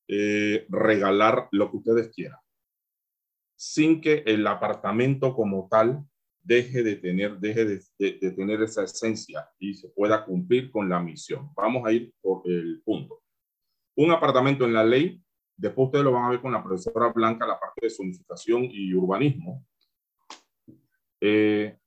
eh, 0.07 0.65
regalar, 0.69 1.49
lo 1.51 1.69
que 1.69 1.77
ustedes 1.77 2.09
quieran, 2.09 2.39
sin 3.57 3.99
que 3.99 4.23
el 4.25 4.47
apartamento 4.47 5.35
como 5.35 5.67
tal 5.69 6.05
deje 6.41 6.83
de 6.83 6.95
tener, 6.95 7.37
deje 7.39 7.65
de, 7.65 7.81
de, 7.97 8.31
tener 8.31 8.61
esa 8.61 8.83
esencia 8.83 9.49
y 9.59 9.73
se 9.73 9.89
pueda 9.89 10.23
cumplir 10.23 10.71
con 10.71 10.87
la 10.87 10.99
misión. 10.99 11.51
Vamos 11.55 11.85
a 11.85 11.91
ir 11.91 12.13
por 12.21 12.43
el 12.45 12.81
punto. 12.83 13.21
Un 13.97 14.11
apartamento 14.11 14.65
en 14.65 14.73
la 14.73 14.83
ley, 14.83 15.21
después 15.57 15.87
ustedes 15.87 16.05
lo 16.05 16.13
van 16.13 16.25
a 16.25 16.29
ver 16.29 16.41
con 16.41 16.53
la 16.53 16.63
profesora 16.63 17.11
Blanca, 17.11 17.45
la 17.45 17.59
parte 17.59 17.81
de 17.81 17.89
zonificación 17.89 18.63
y 18.63 18.93
urbanismo. 18.93 19.65
Eh, 21.19 21.77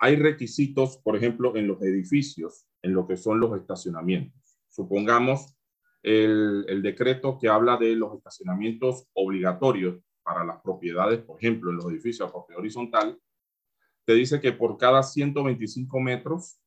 hay 0.00 0.16
requisitos, 0.16 0.96
por 0.96 1.14
ejemplo, 1.14 1.54
en 1.56 1.68
los 1.68 1.80
edificios, 1.82 2.66
en 2.82 2.94
lo 2.94 3.06
que 3.06 3.18
son 3.18 3.38
los 3.38 3.54
estacionamientos. 3.60 4.58
Supongamos 4.68 5.54
el, 6.02 6.80
decreto 6.82 7.38
que 7.38 7.48
habla 7.48 7.76
de 7.76 7.94
los 7.94 8.16
estacionamientos 8.16 9.06
obligatorios 9.12 10.02
para 10.22 10.42
las 10.44 10.60
propiedades, 10.62 11.20
por 11.20 11.38
ejemplo, 11.38 11.70
en 11.70 11.76
los 11.76 11.86
edificios 11.86 12.26
a 12.26 12.32
propiedad 12.32 12.60
horizontal, 12.60 13.20
te 14.06 14.14
dice 14.14 14.40
que 14.40 14.52
por 14.52 14.78
cada 14.78 15.02
125 15.02 16.00
metros 16.00 16.58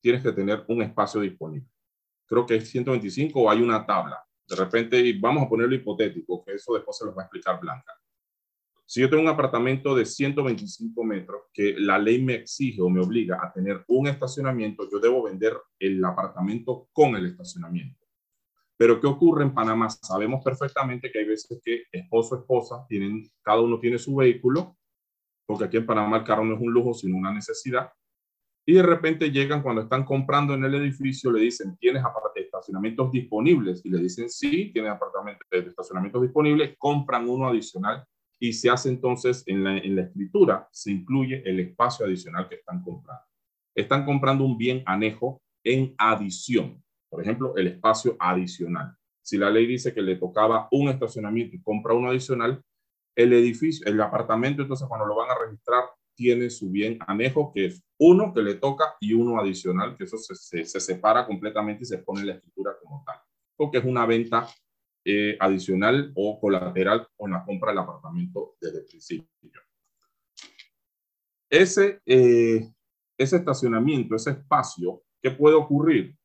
tienes 0.00 0.22
que 0.22 0.30
tener 0.30 0.64
un 0.68 0.82
espacio 0.82 1.20
disponible. 1.20 1.68
Creo 2.26 2.46
que 2.46 2.54
es 2.54 2.70
125 2.70 3.40
o 3.40 3.50
hay 3.50 3.62
una 3.62 3.84
tabla. 3.84 4.24
De 4.46 4.54
repente, 4.54 5.18
vamos 5.20 5.44
a 5.44 5.48
ponerlo 5.48 5.74
hipotético, 5.74 6.44
que 6.44 6.52
eso 6.52 6.74
después 6.74 6.96
se 6.96 7.04
los 7.04 7.16
va 7.16 7.22
a 7.22 7.24
explicar 7.24 7.58
Blanca. 7.60 7.92
Si 8.88 9.00
yo 9.00 9.10
tengo 9.10 9.24
un 9.24 9.28
apartamento 9.28 9.96
de 9.96 10.04
125 10.04 11.02
metros 11.02 11.42
que 11.52 11.74
la 11.76 11.98
ley 11.98 12.22
me 12.22 12.34
exige 12.34 12.80
o 12.80 12.88
me 12.88 13.00
obliga 13.00 13.40
a 13.42 13.52
tener 13.52 13.84
un 13.88 14.06
estacionamiento, 14.06 14.88
yo 14.88 15.00
debo 15.00 15.24
vender 15.24 15.58
el 15.80 16.02
apartamento 16.04 16.88
con 16.92 17.16
el 17.16 17.26
estacionamiento. 17.26 18.00
Pero 18.76 19.00
¿qué 19.00 19.08
ocurre 19.08 19.42
en 19.42 19.52
Panamá? 19.52 19.90
Sabemos 19.90 20.44
perfectamente 20.44 21.10
que 21.10 21.18
hay 21.18 21.24
veces 21.24 21.60
que 21.64 21.82
esposo, 21.90 22.36
esposa, 22.36 22.86
tienen, 22.88 23.28
cada 23.42 23.60
uno 23.60 23.80
tiene 23.80 23.98
su 23.98 24.14
vehículo, 24.14 24.76
porque 25.46 25.64
aquí 25.64 25.78
en 25.78 25.86
Panamá 25.86 26.18
el 26.18 26.24
carro 26.24 26.44
no 26.44 26.54
es 26.54 26.60
un 26.60 26.72
lujo, 26.72 26.94
sino 26.94 27.16
una 27.16 27.32
necesidad. 27.32 27.90
Y 28.64 28.74
de 28.74 28.82
repente 28.82 29.32
llegan 29.32 29.62
cuando 29.62 29.82
están 29.82 30.04
comprando 30.04 30.54
en 30.54 30.64
el 30.64 30.74
edificio, 30.76 31.32
le 31.32 31.40
dicen, 31.40 31.76
¿tienes 31.78 32.04
estacionamientos 32.36 33.10
disponibles? 33.10 33.84
Y 33.84 33.90
le 33.90 33.98
dicen, 33.98 34.30
sí, 34.30 34.70
tienen 34.72 34.92
apartamentos 34.92 35.46
estacionamientos 35.50 36.22
disponibles, 36.22 36.76
compran 36.78 37.28
uno 37.28 37.48
adicional 37.48 38.06
y 38.38 38.52
se 38.52 38.70
hace 38.70 38.88
entonces 38.88 39.42
en 39.46 39.64
la, 39.64 40.02
escritura, 40.02 40.68
se 40.70 40.92
incluye 40.92 41.42
el 41.48 41.60
espacio 41.60 42.06
adicional 42.06 42.48
que 42.48 42.56
están 42.56 42.82
comprando. 42.82 43.22
Están 43.74 44.04
comprando 44.04 44.44
un 44.44 44.58
bien 44.58 44.82
anejo 44.86 45.42
en 45.64 45.94
adición. 45.98 46.82
Por 47.08 47.22
ejemplo, 47.22 47.56
el 47.56 47.68
espacio 47.68 48.16
adicional. 48.18 48.96
Si 49.22 49.38
la 49.38 49.50
ley 49.50 49.66
dice 49.66 49.92
que 49.92 50.02
le 50.02 50.16
tocaba 50.16 50.68
un 50.70 50.88
estacionamiento 50.88 51.56
y 51.56 51.62
compra 51.62 51.94
uno 51.94 52.10
adicional, 52.10 52.62
el 53.16 53.32
edificio, 53.32 53.86
el 53.86 54.00
apartamento, 54.00 54.62
entonces 54.62 54.86
cuando 54.86 55.06
lo 55.06 55.16
van 55.16 55.30
a 55.30 55.38
registrar, 55.44 55.84
tiene 56.14 56.48
su 56.50 56.70
bien 56.70 56.98
anejo, 57.06 57.52
que 57.52 57.66
es 57.66 57.82
uno 57.98 58.32
que 58.32 58.42
le 58.42 58.54
toca 58.54 58.96
y 59.00 59.12
uno 59.12 59.38
adicional, 59.38 59.96
que 59.96 60.04
eso 60.04 60.16
se, 60.18 60.64
se 60.64 60.80
separa 60.80 61.26
completamente 61.26 61.82
y 61.82 61.86
se 61.86 61.98
pone 61.98 62.20
en 62.20 62.26
la 62.28 62.32
escritura 62.34 62.72
como 62.82 63.02
tal, 63.04 63.16
porque 63.56 63.78
es 63.78 63.84
una 63.84 64.06
venta 64.06 64.46
eh, 65.08 65.36
adicional 65.38 66.10
o 66.16 66.40
colateral 66.40 67.06
con 67.16 67.30
la 67.30 67.44
compra 67.44 67.70
del 67.70 67.78
apartamento 67.78 68.56
desde 68.60 68.78
el 68.80 68.86
principio. 68.86 69.62
Ese, 71.48 72.00
eh, 72.04 72.68
ese 73.16 73.36
estacionamiento, 73.36 74.16
ese 74.16 74.30
espacio, 74.30 75.04
¿qué 75.22 75.30
puede 75.30 75.54
ocurrir? 75.54 76.16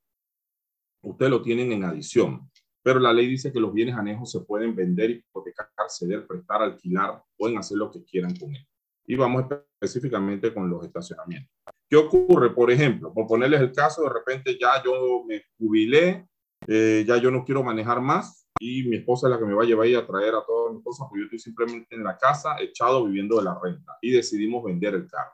Ustedes 1.03 1.29
lo 1.29 1.43
tienen 1.43 1.71
en 1.71 1.83
adición, 1.83 2.49
pero 2.81 2.99
la 2.99 3.13
ley 3.13 3.27
dice 3.27 3.53
que 3.53 3.59
los 3.59 3.71
bienes 3.71 3.95
anejos 3.95 4.31
se 4.31 4.39
pueden 4.39 4.75
vender, 4.75 5.11
hipotecar, 5.11 5.67
ceder, 5.87 6.25
prestar, 6.25 6.63
alquilar, 6.63 7.23
pueden 7.37 7.59
hacer 7.59 7.77
lo 7.77 7.91
que 7.91 8.03
quieran 8.03 8.35
con 8.35 8.55
él. 8.55 8.67
Y 9.05 9.15
vamos 9.15 9.45
específicamente 9.79 10.51
con 10.51 10.67
los 10.71 10.83
estacionamientos. 10.83 11.51
¿Qué 11.87 11.97
ocurre? 11.97 12.49
Por 12.49 12.71
ejemplo, 12.71 13.13
por 13.13 13.27
ponerles 13.27 13.61
el 13.61 13.73
caso, 13.73 14.01
de 14.01 14.09
repente 14.09 14.57
ya 14.59 14.81
yo 14.83 15.23
me 15.23 15.43
jubilé, 15.59 16.27
eh, 16.65 17.03
ya 17.07 17.17
yo 17.17 17.29
no 17.29 17.45
quiero 17.45 17.61
manejar 17.61 18.01
más, 18.01 18.40
y 18.61 18.87
mi 18.87 18.97
esposa 18.97 19.27
es 19.27 19.31
la 19.31 19.39
que 19.39 19.45
me 19.45 19.55
va 19.55 19.63
a 19.63 19.65
llevar 19.65 19.87
y 19.87 19.95
a 19.95 20.05
traer 20.05 20.35
a 20.35 20.45
todas 20.45 20.75
mis 20.75 20.83
cosas, 20.83 21.07
porque 21.09 21.21
yo 21.21 21.25
estoy 21.25 21.39
simplemente 21.39 21.95
en 21.95 22.03
la 22.03 22.15
casa, 22.15 22.57
echado, 22.59 23.05
viviendo 23.05 23.37
de 23.37 23.43
la 23.43 23.59
renta, 23.59 23.97
y 24.01 24.11
decidimos 24.11 24.63
vender 24.63 24.93
el 24.93 25.07
carro. 25.07 25.33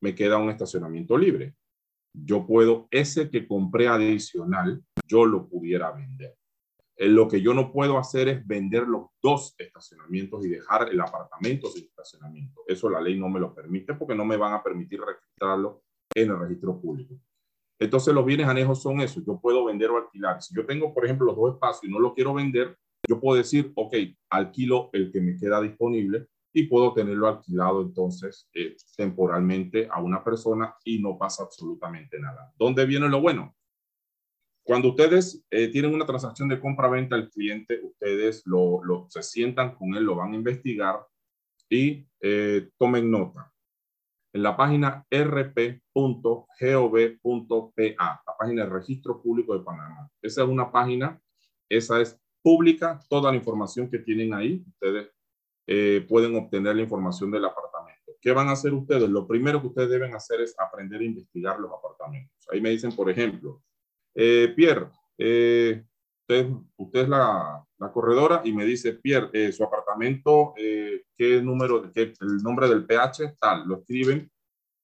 Me 0.00 0.14
queda 0.14 0.38
un 0.38 0.48
estacionamiento 0.48 1.18
libre. 1.18 1.56
Yo 2.14 2.46
puedo, 2.46 2.86
ese 2.92 3.30
que 3.30 3.48
compré 3.48 3.88
adicional, 3.88 4.80
yo 5.08 5.26
lo 5.26 5.48
pudiera 5.48 5.90
vender. 5.90 6.36
Eh, 6.96 7.08
lo 7.08 7.26
que 7.26 7.40
yo 7.40 7.52
no 7.52 7.72
puedo 7.72 7.98
hacer 7.98 8.28
es 8.28 8.46
vender 8.46 8.86
los 8.86 9.06
dos 9.20 9.56
estacionamientos 9.58 10.46
y 10.46 10.50
dejar 10.50 10.88
el 10.88 11.00
apartamento 11.00 11.68
sin 11.68 11.86
estacionamiento. 11.86 12.62
Eso 12.68 12.88
la 12.88 13.00
ley 13.00 13.18
no 13.18 13.28
me 13.28 13.40
lo 13.40 13.52
permite 13.52 13.94
porque 13.94 14.14
no 14.14 14.24
me 14.24 14.36
van 14.36 14.52
a 14.52 14.62
permitir 14.62 15.00
registrarlo 15.00 15.82
en 16.14 16.30
el 16.30 16.38
registro 16.38 16.80
público. 16.80 17.16
Entonces 17.78 18.14
los 18.14 18.24
bienes 18.24 18.46
anejos 18.46 18.82
son 18.82 19.00
eso. 19.00 19.20
Yo 19.26 19.40
puedo 19.40 19.64
vender 19.64 19.90
o 19.90 19.98
alquilar. 19.98 20.40
Si 20.42 20.54
yo 20.54 20.64
tengo, 20.66 20.94
por 20.94 21.04
ejemplo, 21.04 21.26
los 21.26 21.36
dos 21.36 21.54
espacios 21.54 21.84
y 21.84 21.92
no 21.92 21.98
lo 21.98 22.14
quiero 22.14 22.34
vender, 22.34 22.76
yo 23.08 23.20
puedo 23.20 23.36
decir, 23.36 23.72
ok, 23.74 23.94
alquilo 24.30 24.90
el 24.92 25.10
que 25.10 25.20
me 25.20 25.36
queda 25.36 25.60
disponible 25.60 26.28
y 26.52 26.64
puedo 26.64 26.92
tenerlo 26.92 27.28
alquilado 27.28 27.82
entonces 27.82 28.48
eh, 28.52 28.76
temporalmente 28.96 29.88
a 29.90 30.00
una 30.00 30.22
persona 30.22 30.74
y 30.84 31.00
no 31.00 31.18
pasa 31.18 31.42
absolutamente 31.42 32.20
nada. 32.20 32.52
¿Dónde 32.56 32.86
viene 32.86 33.08
lo 33.08 33.20
bueno? 33.20 33.56
Cuando 34.64 34.90
ustedes 34.90 35.44
eh, 35.50 35.68
tienen 35.68 35.92
una 35.92 36.06
transacción 36.06 36.48
de 36.48 36.60
compra-venta 36.60 37.16
al 37.16 37.30
cliente, 37.30 37.80
ustedes 37.82 38.42
lo, 38.46 38.84
lo, 38.84 39.06
se 39.08 39.22
sientan 39.22 39.74
con 39.74 39.94
él, 39.94 40.04
lo 40.04 40.14
van 40.14 40.32
a 40.32 40.36
investigar 40.36 41.04
y 41.68 42.06
eh, 42.20 42.68
tomen 42.78 43.10
nota 43.10 43.51
en 44.32 44.42
la 44.42 44.56
página 44.56 45.06
rp.gov.pa, 45.10 45.92
la 48.26 48.36
página 48.38 48.64
de 48.64 48.70
Registro 48.70 49.20
Público 49.20 49.56
de 49.56 49.64
Panamá. 49.64 50.08
Esa 50.20 50.42
es 50.42 50.48
una 50.48 50.70
página, 50.72 51.20
esa 51.68 52.00
es 52.00 52.18
pública, 52.42 53.00
toda 53.08 53.30
la 53.30 53.36
información 53.36 53.90
que 53.90 53.98
tienen 53.98 54.34
ahí, 54.34 54.64
ustedes 54.66 55.10
eh, 55.66 56.04
pueden 56.08 56.34
obtener 56.36 56.76
la 56.76 56.82
información 56.82 57.30
del 57.30 57.44
apartamento. 57.44 58.12
¿Qué 58.20 58.32
van 58.32 58.48
a 58.48 58.52
hacer 58.52 58.72
ustedes? 58.72 59.08
Lo 59.08 59.26
primero 59.26 59.60
que 59.60 59.68
ustedes 59.68 59.90
deben 59.90 60.14
hacer 60.14 60.40
es 60.40 60.54
aprender 60.58 61.00
a 61.00 61.04
investigar 61.04 61.58
los 61.58 61.70
apartamentos. 61.72 62.36
Ahí 62.50 62.60
me 62.60 62.70
dicen, 62.70 62.94
por 62.94 63.10
ejemplo, 63.10 63.62
eh, 64.14 64.52
Pierre, 64.56 64.88
eh, 65.18 65.84
usted, 66.76 67.02
es 67.02 67.08
la, 67.08 67.64
corredora 67.92 68.42
y 68.44 68.52
me 68.52 68.64
dice, 68.64 68.94
Pierre, 68.94 69.30
eh, 69.32 69.52
su 69.52 69.64
apartamento, 69.64 70.54
eh, 70.56 71.04
¿qué 71.16 71.42
número, 71.42 71.90
qué, 71.92 72.14
el 72.20 72.36
nombre 72.42 72.68
del 72.68 72.86
PH? 72.86 73.36
Tal, 73.40 73.66
lo 73.66 73.78
escriben, 73.78 74.30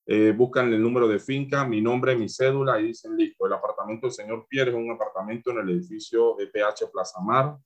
eh, 0.06 0.32
buscan 0.36 0.72
el 0.72 0.82
número 0.82 1.06
de 1.06 1.18
finca, 1.18 1.64
mi 1.64 1.80
nombre, 1.80 2.16
mi 2.16 2.28
cédula 2.28 2.80
y 2.80 2.88
dicen, 2.88 3.16
listo, 3.16 3.46
el 3.46 3.52
apartamento 3.52 4.06
del 4.06 4.14
señor 4.14 4.46
Pierre 4.48 4.70
es 4.70 4.76
un 4.76 4.90
apartamento 4.90 5.50
en 5.50 5.58
el 5.58 5.70
edificio 5.70 6.34
de 6.36 6.48
PH 6.48 6.86
Plaza 6.92 7.20
Mar, 7.20 7.56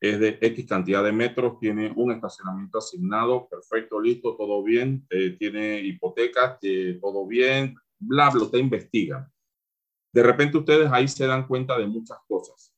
es 0.00 0.18
de 0.18 0.38
X 0.40 0.66
cantidad 0.66 1.02
de 1.02 1.12
metros, 1.12 1.58
tiene 1.60 1.92
un 1.96 2.12
estacionamiento 2.12 2.78
asignado, 2.78 3.48
perfecto, 3.48 4.00
listo, 4.00 4.36
todo 4.36 4.62
bien, 4.62 5.06
tiene 5.38 5.80
hipotecas, 5.80 6.58
todo 7.00 7.24
bien, 7.24 7.76
bla, 8.00 8.30
bla, 8.30 8.50
te 8.50 8.58
investigan. 8.58 9.31
De 10.12 10.22
repente 10.22 10.58
ustedes 10.58 10.90
ahí 10.92 11.08
se 11.08 11.26
dan 11.26 11.46
cuenta 11.46 11.78
de 11.78 11.86
muchas 11.86 12.18
cosas. 12.28 12.74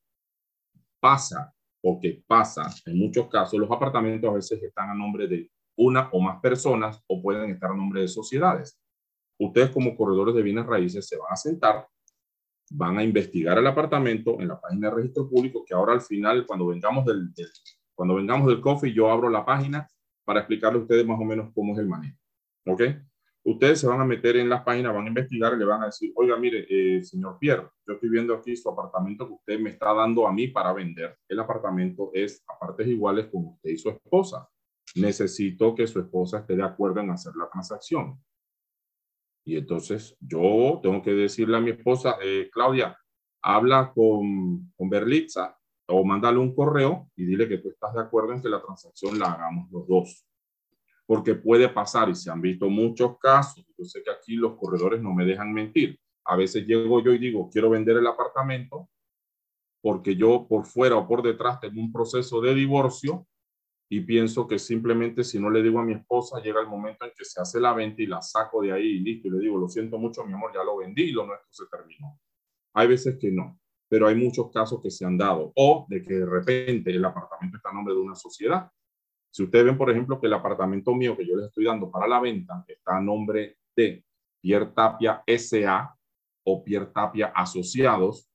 Pasa, 1.01 1.53
porque 1.83 2.23
pasa, 2.27 2.73
en 2.87 2.99
muchos 2.99 3.29
casos 3.29 3.59
los 3.59 3.71
apartamentos 3.71 4.31
a 4.31 4.35
veces 4.35 4.63
están 4.63 4.91
a 4.91 4.95
nombre 4.95 5.27
de 5.27 5.51
una 5.77 6.09
o 6.13 6.21
más 6.21 6.41
personas 6.41 7.03
o 7.07 7.21
pueden 7.21 7.51
estar 7.51 7.71
a 7.71 7.77
nombre 7.77 8.01
de 8.01 8.09
sociedades. 8.09 8.81
Ustedes 9.39 9.71
como 9.71 9.97
corredores 9.97 10.35
de 10.35 10.43
bienes 10.43 10.67
raíces 10.67 11.09
se 11.09 11.17
van 11.17 11.27
a 11.31 11.37
sentar, 11.37 11.89
van 12.71 12.99
a 12.99 13.05
investigar 13.05 13.59
el 13.59 13.67
apartamento 13.67 14.41
en 14.41 14.49
la 14.49 14.61
página 14.61 14.89
de 14.89 14.95
registro 14.95 15.29
público, 15.29 15.65
que 15.67 15.75
ahora 15.75 15.93
al 15.93 16.01
final, 16.01 16.47
cuando 16.47 16.67
vengamos 16.67 17.05
del, 17.05 17.33
cuando 17.95 18.15
vengamos 18.15 18.47
del 18.47 18.61
coffee, 18.61 18.93
yo 18.93 19.11
abro 19.11 19.29
la 19.29 19.45
página 19.45 19.89
para 20.25 20.41
explicarle 20.41 20.79
a 20.79 20.83
ustedes 20.83 21.07
más 21.07 21.21
o 21.21 21.25
menos 21.25 21.53
cómo 21.53 21.75
es 21.75 21.81
el 21.81 21.89
manejo. 21.89 22.17
¿Ok? 22.67 22.83
Ustedes 23.45 23.81
se 23.81 23.87
van 23.87 24.01
a 24.01 24.05
meter 24.05 24.37
en 24.37 24.49
las 24.49 24.63
páginas, 24.63 24.95
van 24.95 25.05
a 25.05 25.09
investigar 25.09 25.55
y 25.55 25.59
le 25.59 25.65
van 25.65 25.83
a 25.83 25.87
decir, 25.87 26.13
oiga, 26.17 26.37
mire, 26.37 26.67
eh, 26.69 27.03
señor 27.03 27.39
Pierre, 27.39 27.69
yo 27.87 27.95
estoy 27.95 28.09
viendo 28.09 28.35
aquí 28.35 28.57
su 28.57 28.69
apartamento 28.71 29.27
que 29.27 29.35
usted 29.35 29.61
me 29.61 29.71
está 29.71 29.93
dando 29.93 30.27
a 30.27 30.33
mí 30.33 30.49
para 30.49 30.73
vender. 30.73 31.19
El 31.29 31.39
apartamento 31.41 32.11
es 32.15 32.43
a 32.49 32.59
partes 32.59 32.87
iguales 32.89 33.27
con 33.27 33.47
usted 33.47 33.71
y 33.71 33.77
su 33.77 33.91
esposa. 33.91 34.49
Necesito 34.97 35.75
que 35.75 35.87
su 35.87 36.01
esposa 36.01 36.39
esté 36.39 36.57
de 36.57 36.65
acuerdo 36.65 37.01
en 37.01 37.11
hacer 37.11 37.35
la 37.37 37.49
transacción. 37.51 38.19
Y 39.47 39.59
entonces 39.59 40.17
yo 40.21 40.81
tengo 40.83 41.03
que 41.03 41.13
decirle 41.13 41.59
a 41.59 41.61
mi 41.61 41.71
esposa, 41.71 42.17
eh, 42.23 42.49
Claudia, 42.51 42.97
habla 43.43 43.93
con, 43.95 44.73
con 44.75 44.89
Berlitza 44.89 45.59
o 45.89 46.03
mándale 46.03 46.39
un 46.39 46.55
correo 46.55 47.11
y 47.15 47.27
dile 47.27 47.47
que 47.47 47.59
tú 47.59 47.69
estás 47.69 47.93
de 47.93 48.01
acuerdo 48.01 48.33
en 48.33 48.41
que 48.41 48.49
la 48.49 48.63
transacción 48.63 49.19
la 49.19 49.33
hagamos 49.33 49.71
los 49.71 49.87
dos 49.87 50.27
porque 51.07 51.35
puede 51.35 51.69
pasar 51.69 52.09
y 52.09 52.15
se 52.15 52.31
han 52.31 52.41
visto 52.41 52.69
muchos 52.69 53.19
casos. 53.19 53.65
Yo 53.77 53.85
sé 53.85 54.03
que 54.03 54.11
aquí 54.11 54.37
los 54.37 54.57
corredores 54.57 55.03
no 55.03 55.13
me 55.13 55.25
dejan 55.25 55.53
mentir. 55.53 55.99
A 56.25 56.37
veces 56.37 56.67
llego 56.67 57.03
yo 57.03 57.13
y 57.13 57.19
digo, 57.19 57.51
quiero 57.51 57.71
vender 57.71 57.97
el 57.97 58.07
apartamento 58.07 58.89
porque 59.83 60.17
yo 60.17 60.47
por 60.49 60.65
fuera 60.65 60.97
o 60.97 61.07
por 61.07 61.23
detrás 61.23 61.61
tengo 61.61 61.79
un 61.79 61.93
proceso 61.93 62.41
de 62.41 62.55
divorcio 62.55 63.27
y 63.91 64.01
pienso 64.01 64.49
que 64.49 64.59
simplemente 64.59 65.23
si 65.25 65.39
no 65.39 65.51
le 65.51 65.63
digo 65.63 65.79
a 65.79 65.85
mi 65.85 65.93
esposa, 65.93 66.41
llega 66.41 66.61
el 66.61 66.69
momento 66.69 67.05
en 67.05 67.13
que 67.17 67.25
se 67.25 67.41
hace 67.41 67.61
la 67.61 67.75
venta 67.75 68.03
y 68.03 68.07
la 68.07 68.23
saco 68.23 68.63
de 68.63 68.73
ahí 68.73 68.87
y 68.87 69.01
listo. 69.01 69.29
Y 69.29 69.33
le 69.33 69.39
digo, 69.41 69.59
lo 69.59 69.69
siento 69.69 69.99
mucho, 69.99 70.25
mi 70.25 70.33
amor, 70.33 70.53
ya 70.55 70.65
lo 70.65 70.79
vendí 70.79 71.03
y 71.03 71.13
lo 71.13 71.27
nuestro 71.27 71.53
se 71.53 71.65
terminó. 71.71 72.19
Hay 72.73 72.89
veces 72.89 73.19
que 73.21 73.31
no. 73.31 73.61
pero 73.87 74.09
hay 74.09 74.17
muchos 74.17 74.51
casos 74.51 74.81
que 74.83 74.91
se 74.91 75.05
han 75.05 75.19
dado. 75.19 75.53
O 75.55 75.87
de 75.89 76.03
que 76.03 76.15
de 76.15 76.27
repente 76.27 76.91
el 76.91 77.05
apartamento 77.05 77.59
está 77.59 77.69
a 77.69 77.75
nombre 77.75 77.95
de 77.95 78.01
una 78.01 78.15
sociedad. 78.15 78.69
Si 79.35 79.43
ustedes 79.43 79.65
ven, 79.65 79.77
por 79.77 79.91
ejemplo, 79.91 80.21
que 80.21 80.29
el 80.29 80.33
apartamento 80.33 80.95
mío 80.95 81.17
que 81.17 81.27
yo 81.27 81.35
les 81.35 81.47
estoy 81.47 81.65
dando 81.65 81.91
para 81.91 82.07
la 82.07 82.21
venta 82.21 82.65
está 82.69 82.99
a 82.99 83.01
nombre 83.01 83.57
de 83.75 84.05
Pierre 84.41 84.67
Tapia 84.67 85.25
S.A. 85.27 85.93
o 86.45 86.63
Pierre 86.63 86.93
Tapia 86.95 87.33
Asociados 87.35 88.31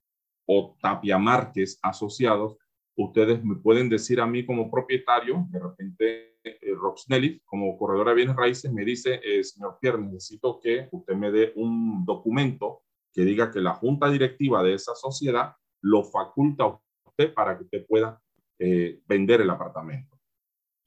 o 0.46 0.76
Tapia 0.82 1.18
Márquez 1.18 1.80
Asociados, 1.82 2.58
ustedes 2.98 3.42
me 3.46 3.56
pueden 3.56 3.88
decir 3.88 4.20
a 4.20 4.28
mí 4.28 4.46
como 4.46 4.70
propietario, 4.70 5.48
de 5.50 5.60
repente 5.60 6.38
eh, 6.44 7.40
como 7.46 7.78
corredor 7.78 8.10
de 8.10 8.16
bienes 8.16 8.36
raíces, 8.36 8.70
me 8.70 8.84
dice, 8.84 9.22
eh, 9.24 9.42
señor 9.46 9.78
Pierre, 9.80 10.00
necesito 10.00 10.60
que 10.60 10.90
usted 10.92 11.16
me 11.16 11.32
dé 11.32 11.54
un 11.56 12.04
documento 12.04 12.82
que 13.14 13.22
diga 13.22 13.52
que 13.52 13.62
la 13.62 13.76
junta 13.76 14.10
directiva 14.10 14.64
de 14.64 14.74
esa 14.74 14.96
sociedad 14.96 15.54
lo 15.82 16.04
faculta 16.04 16.66
a 16.66 16.82
usted 17.06 17.34
para 17.34 17.58
que 17.58 17.64
usted 17.64 17.86
pueda 17.88 18.22
eh, 18.58 19.00
vender 19.08 19.40
el 19.40 19.50
apartamento. 19.50 20.09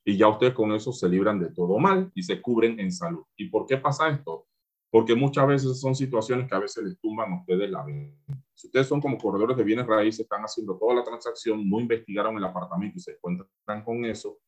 Y 0.04 0.16
ya 0.16 0.28
ustedes 0.28 0.54
con 0.54 0.72
eso 0.72 0.92
se 0.92 1.08
libran 1.08 1.38
de 1.38 1.50
todo 1.50 1.78
mal 1.78 2.10
y 2.14 2.22
se 2.22 2.40
cubren 2.40 2.78
en 2.80 2.90
salud. 2.90 3.24
¿Y 3.36 3.48
por 3.48 3.66
qué 3.66 3.76
pasa 3.76 4.08
esto? 4.08 4.46
Porque 4.90 5.14
muchas 5.14 5.46
veces 5.46 5.80
son 5.80 5.94
situaciones 5.94 6.48
que 6.48 6.54
a 6.54 6.58
veces 6.58 6.84
les 6.84 7.00
tumban 7.00 7.32
a 7.32 7.40
ustedes 7.40 7.70
la 7.70 7.84
venta. 7.84 8.14
Si 8.54 8.66
ustedes 8.66 8.86
son 8.86 9.00
como 9.00 9.16
corredores 9.16 9.56
de 9.56 9.64
bienes 9.64 9.86
raíces, 9.86 10.20
están 10.20 10.42
haciendo 10.42 10.76
toda 10.76 10.94
la 10.94 11.04
transacción, 11.04 11.68
no 11.68 11.80
investigaron 11.80 12.36
el 12.36 12.44
apartamento 12.44 12.98
y 12.98 13.00
se 13.00 13.12
encuentran 13.12 13.84
con 13.84 14.04
eso, 14.04 14.38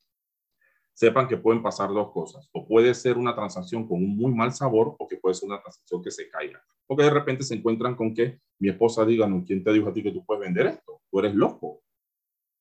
sepan 0.93 1.29
que 1.29 1.37
pueden 1.37 1.63
pasar 1.63 1.89
dos 1.91 2.13
cosas. 2.13 2.49
O 2.53 2.67
puede 2.67 2.95
ser 2.95 3.17
una 3.17 3.35
transacción 3.35 3.87
con 3.87 3.99
un 3.99 4.17
muy 4.17 4.33
mal 4.35 4.53
sabor 4.53 4.95
o 4.99 5.09
que 5.09 5.17
puede 5.17 5.35
ser 5.35 5.49
una 5.49 5.61
transacción 5.61 6.03
que 6.03 6.11
se 6.11 6.29
caiga. 6.29 6.63
Porque 6.87 7.05
de 7.05 7.11
repente 7.11 7.43
se 7.43 7.55
encuentran 7.55 7.95
con 7.97 8.15
que 8.15 8.41
mi 8.59 8.69
esposa 8.69 9.05
diga, 9.05 9.27
no, 9.27 9.45
¿quién 9.45 9.65
te 9.65 9.73
dijo 9.73 9.89
a 9.89 9.93
ti 9.93 10.03
que 10.03 10.13
tú 10.13 10.25
puedes 10.25 10.43
vender 10.43 10.67
esto? 10.67 11.01
Tú 11.11 11.19
eres 11.19 11.35
loco. 11.35 11.81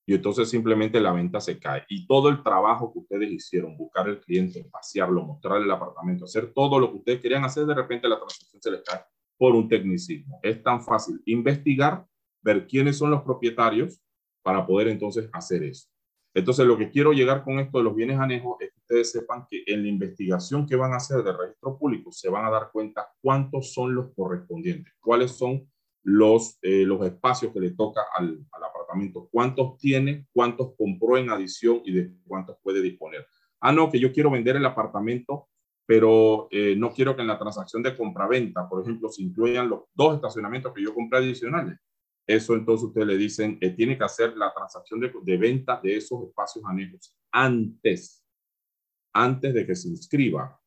Y 0.05 0.15
entonces 0.15 0.49
simplemente 0.49 0.99
la 0.99 1.13
venta 1.13 1.39
se 1.39 1.59
cae. 1.59 1.83
Y 1.87 2.05
todo 2.05 2.29
el 2.29 2.43
trabajo 2.43 2.91
que 2.91 2.99
ustedes 2.99 3.31
hicieron, 3.31 3.77
buscar 3.77 4.09
el 4.09 4.19
cliente, 4.19 4.65
pasearlo, 4.65 5.23
mostrarle 5.23 5.65
el 5.65 5.71
apartamento, 5.71 6.25
hacer 6.25 6.51
todo 6.53 6.79
lo 6.79 6.91
que 6.91 6.97
ustedes 6.97 7.21
querían 7.21 7.45
hacer, 7.45 7.65
de 7.65 7.73
repente 7.73 8.07
la 8.09 8.17
transacción 8.17 8.61
se 8.61 8.71
les 8.71 8.81
cae 8.83 8.99
por 9.37 9.55
un 9.55 9.67
tecnicismo. 9.67 10.39
Es 10.43 10.61
tan 10.61 10.83
fácil 10.83 11.21
investigar, 11.25 12.05
ver 12.41 12.67
quiénes 12.67 12.97
son 12.97 13.11
los 13.11 13.21
propietarios 13.23 14.01
para 14.41 14.65
poder 14.65 14.89
entonces 14.89 15.29
hacer 15.31 15.63
eso. 15.63 15.87
Entonces, 16.35 16.65
lo 16.65 16.77
que 16.77 16.89
quiero 16.89 17.13
llegar 17.13 17.43
con 17.43 17.59
esto 17.59 17.77
de 17.77 17.83
los 17.83 17.95
bienes 17.95 18.19
anejos 18.19 18.57
es 18.59 18.71
que 18.71 18.79
ustedes 18.79 19.11
sepan 19.11 19.45
que 19.49 19.63
en 19.67 19.83
la 19.83 19.87
investigación 19.87 20.65
que 20.65 20.75
van 20.75 20.93
a 20.93 20.97
hacer 20.97 21.23
de 21.23 21.31
registro 21.31 21.77
público 21.77 22.11
se 22.11 22.29
van 22.29 22.45
a 22.45 22.49
dar 22.49 22.71
cuenta 22.71 23.07
cuántos 23.21 23.73
son 23.73 23.93
los 23.93 24.13
correspondientes, 24.15 24.93
cuáles 24.99 25.31
son 25.31 25.71
los, 26.03 26.57
eh, 26.61 26.83
los 26.85 27.05
espacios 27.05 27.53
que 27.53 27.59
le 27.59 27.71
toca 27.71 28.01
al, 28.15 28.45
al, 28.51 28.63
apartamento, 28.63 29.29
cuántos 29.31 29.77
tiene, 29.77 30.27
cuántos 30.31 30.75
compró 30.77 31.17
en 31.17 31.29
adición 31.29 31.81
y 31.85 31.93
de 31.93 32.11
cuántos 32.27 32.57
puede 32.61 32.81
disponer. 32.81 33.25
Ah, 33.59 33.71
no, 33.71 33.89
que 33.89 33.99
yo 33.99 34.11
quiero 34.11 34.29
vender 34.29 34.57
el 34.57 34.65
apartamento, 34.65 35.47
pero 35.85 36.47
eh, 36.51 36.75
no 36.77 36.91
quiero 36.91 37.15
que 37.15 37.21
en 37.21 37.27
la 37.27 37.39
transacción 37.39 37.81
de 37.81 37.95
compra-venta, 37.95 38.67
por 38.67 38.81
ejemplo, 38.81 39.09
se 39.09 39.23
incluyan 39.23 39.69
los 39.69 39.83
dos 39.93 40.15
estacionamientos 40.15 40.73
que 40.73 40.83
yo 40.83 40.93
compré 40.93 41.19
adicionales. 41.19 41.79
Eso 42.25 42.53
entonces 42.53 42.87
ustedes 42.87 43.07
le 43.07 43.17
dicen, 43.17 43.57
eh, 43.59 43.71
tiene 43.71 43.97
que 43.97 44.03
hacer 44.03 44.35
la 44.37 44.53
transacción 44.53 44.99
de, 44.99 45.11
de, 45.23 45.37
venta 45.37 45.79
de 45.81 45.97
esos 45.97 46.23
espacios 46.23 46.63
anejos 46.65 47.17
antes, 47.31 48.25
antes 49.13 49.53
de 49.53 49.65
que 49.65 49.75
se 49.75 49.89
inscriba 49.89 50.57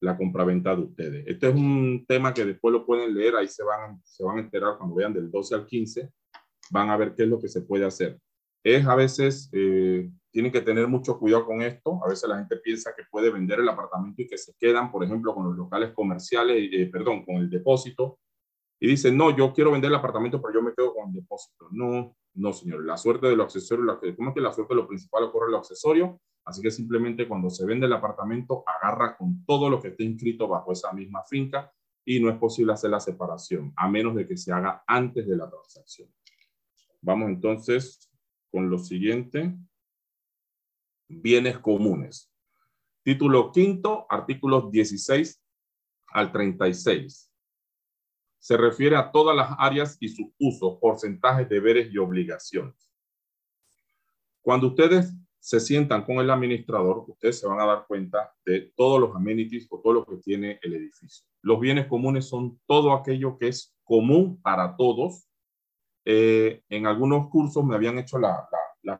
la 0.00 0.16
compraventa 0.16 0.74
de 0.74 0.82
ustedes. 0.82 1.24
Este 1.26 1.48
es 1.48 1.54
un 1.54 2.04
tema 2.06 2.32
que 2.32 2.44
después 2.44 2.72
lo 2.72 2.86
pueden 2.86 3.14
leer, 3.14 3.36
ahí 3.36 3.48
se 3.48 3.62
van, 3.64 4.00
se 4.04 4.22
van 4.24 4.38
a 4.38 4.40
enterar 4.40 4.78
cuando 4.78 4.94
vean 4.94 5.12
del 5.12 5.30
12 5.30 5.54
al 5.54 5.66
15, 5.66 6.10
van 6.70 6.90
a 6.90 6.96
ver 6.96 7.14
qué 7.14 7.24
es 7.24 7.28
lo 7.28 7.40
que 7.40 7.48
se 7.48 7.62
puede 7.62 7.84
hacer. 7.84 8.18
Es 8.62 8.86
a 8.86 8.94
veces, 8.94 9.48
eh, 9.52 10.10
tienen 10.30 10.52
que 10.52 10.60
tener 10.60 10.86
mucho 10.86 11.18
cuidado 11.18 11.46
con 11.46 11.62
esto, 11.62 12.00
a 12.04 12.08
veces 12.08 12.28
la 12.28 12.38
gente 12.38 12.56
piensa 12.58 12.92
que 12.96 13.04
puede 13.10 13.30
vender 13.30 13.60
el 13.60 13.68
apartamento 13.68 14.22
y 14.22 14.26
que 14.26 14.38
se 14.38 14.52
quedan, 14.58 14.90
por 14.92 15.02
ejemplo, 15.04 15.34
con 15.34 15.46
los 15.46 15.56
locales 15.56 15.92
comerciales, 15.92 16.68
eh, 16.72 16.88
perdón, 16.92 17.24
con 17.24 17.36
el 17.36 17.50
depósito, 17.50 18.18
y 18.80 18.88
dice, 18.88 19.10
no, 19.10 19.36
yo 19.36 19.52
quiero 19.52 19.72
vender 19.72 19.90
el 19.90 19.96
apartamento, 19.96 20.40
pero 20.40 20.54
yo 20.54 20.62
me 20.62 20.72
quedo 20.72 20.94
con 20.94 21.08
el 21.08 21.14
depósito. 21.14 21.68
No, 21.72 22.16
no, 22.38 22.52
señor. 22.52 22.84
La 22.84 22.96
suerte 22.96 23.26
de 23.26 23.36
lo 23.36 23.42
accesorio, 23.42 23.84
la, 23.84 23.98
¿cómo 24.16 24.30
es 24.30 24.34
que 24.34 24.40
la 24.40 24.52
suerte 24.52 24.74
de 24.74 24.80
lo 24.80 24.86
principal 24.86 25.24
ocurre 25.24 25.46
en 25.46 25.52
lo 25.52 25.58
accesorio? 25.58 26.20
Así 26.44 26.62
que 26.62 26.70
simplemente 26.70 27.26
cuando 27.26 27.50
se 27.50 27.66
vende 27.66 27.86
el 27.86 27.92
apartamento, 27.92 28.62
agarra 28.66 29.16
con 29.16 29.44
todo 29.44 29.68
lo 29.68 29.82
que 29.82 29.88
esté 29.88 30.04
inscrito 30.04 30.46
bajo 30.46 30.72
esa 30.72 30.92
misma 30.92 31.24
finca 31.24 31.72
y 32.04 32.20
no 32.20 32.30
es 32.30 32.38
posible 32.38 32.72
hacer 32.72 32.90
la 32.90 33.00
separación, 33.00 33.72
a 33.76 33.88
menos 33.88 34.14
de 34.14 34.26
que 34.26 34.36
se 34.36 34.52
haga 34.52 34.82
antes 34.86 35.26
de 35.26 35.36
la 35.36 35.50
transacción. 35.50 36.08
Vamos 37.02 37.28
entonces 37.28 38.10
con 38.50 38.70
lo 38.70 38.78
siguiente. 38.78 39.54
Bienes 41.08 41.58
comunes. 41.58 42.32
Título 43.02 43.50
quinto, 43.52 44.06
artículos 44.08 44.70
16 44.70 45.42
al 46.12 46.32
36 46.32 47.27
se 48.38 48.56
refiere 48.56 48.96
a 48.96 49.10
todas 49.10 49.36
las 49.36 49.54
áreas 49.58 49.96
y 50.00 50.08
sus 50.08 50.28
usos, 50.38 50.78
porcentajes, 50.80 51.48
deberes 51.48 51.92
y 51.92 51.98
obligaciones. 51.98 52.90
Cuando 54.40 54.68
ustedes 54.68 55.12
se 55.40 55.60
sientan 55.60 56.04
con 56.04 56.16
el 56.16 56.30
administrador, 56.30 57.04
ustedes 57.06 57.40
se 57.40 57.46
van 57.46 57.60
a 57.60 57.66
dar 57.66 57.86
cuenta 57.86 58.32
de 58.44 58.72
todos 58.76 59.00
los 59.00 59.14
amenities 59.14 59.66
o 59.70 59.80
todo 59.80 59.92
lo 59.94 60.04
que 60.04 60.16
tiene 60.16 60.58
el 60.62 60.74
edificio. 60.74 61.26
Los 61.42 61.60
bienes 61.60 61.86
comunes 61.86 62.28
son 62.28 62.60
todo 62.66 62.92
aquello 62.92 63.38
que 63.38 63.48
es 63.48 63.76
común 63.84 64.40
para 64.42 64.76
todos. 64.76 65.28
Eh, 66.04 66.62
en 66.68 66.86
algunos 66.86 67.28
cursos 67.28 67.64
me 67.64 67.74
habían 67.74 67.98
hecho 67.98 68.18
la, 68.18 68.48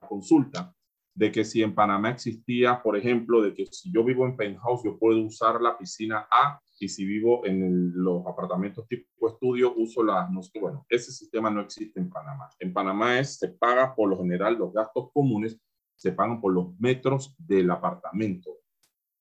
consulta 0.06 0.74
de 1.14 1.32
que 1.32 1.44
si 1.44 1.62
en 1.62 1.74
Panamá 1.74 2.10
existía, 2.10 2.82
por 2.82 2.96
ejemplo, 2.96 3.40
de 3.40 3.54
que 3.54 3.66
si 3.66 3.90
yo 3.90 4.04
vivo 4.04 4.26
en 4.26 4.36
penthouse, 4.36 4.84
yo 4.84 4.98
puedo 4.98 5.18
usar 5.20 5.60
la 5.60 5.78
piscina 5.78 6.28
A 6.30 6.60
y 6.80 6.88
si 6.88 7.04
vivo 7.04 7.44
en 7.44 7.92
los 7.94 8.26
apartamentos 8.26 8.86
tipo 8.86 9.28
estudio, 9.28 9.74
uso 9.76 10.02
las, 10.02 10.30
no 10.30 10.42
sé, 10.42 10.58
bueno, 10.60 10.86
ese 10.88 11.12
sistema 11.12 11.50
no 11.50 11.60
existe 11.60 12.00
en 12.00 12.10
Panamá. 12.10 12.48
En 12.58 12.72
Panamá 12.72 13.18
es, 13.18 13.38
se 13.38 13.48
paga 13.48 13.94
por 13.94 14.08
lo 14.08 14.18
general 14.18 14.56
los 14.56 14.72
gastos 14.72 15.10
comunes, 15.12 15.60
se 15.96 16.12
pagan 16.12 16.40
por 16.40 16.52
los 16.52 16.78
metros 16.78 17.34
del 17.38 17.70
apartamento 17.70 18.58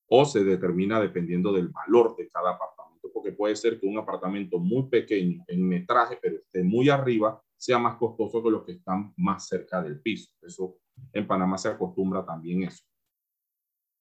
o 0.10 0.26
se 0.26 0.43
determina 0.43 1.02
dependiendo 1.02 1.52
del 1.52 1.70
valor 1.70 2.15
de 2.15 2.30
cada 2.30 2.52
apartamento, 2.52 3.10
porque 3.13 3.32
puede 3.32 3.56
ser 3.56 3.80
que 3.80 3.88
un 3.88 3.98
apartamento 3.98 4.60
muy 4.60 4.88
pequeño 4.88 5.43
en 5.48 5.67
metraje, 5.67 6.17
pero 6.22 6.38
esté 6.38 6.63
muy 6.63 6.89
arriba, 6.89 7.41
sea 7.58 7.80
más 7.80 7.98
costoso 7.98 8.43
que 8.43 8.52
los 8.52 8.63
que 8.63 8.74
están 8.74 9.13
más 9.17 9.48
cerca 9.48 9.82
del 9.82 10.00
piso. 10.00 10.32
Eso 10.41 10.78
en 11.12 11.28
Panamá 11.28 11.58
se 11.58 11.70
acostumbra 11.70 12.26
también 12.26 12.63
eso. 12.63 12.84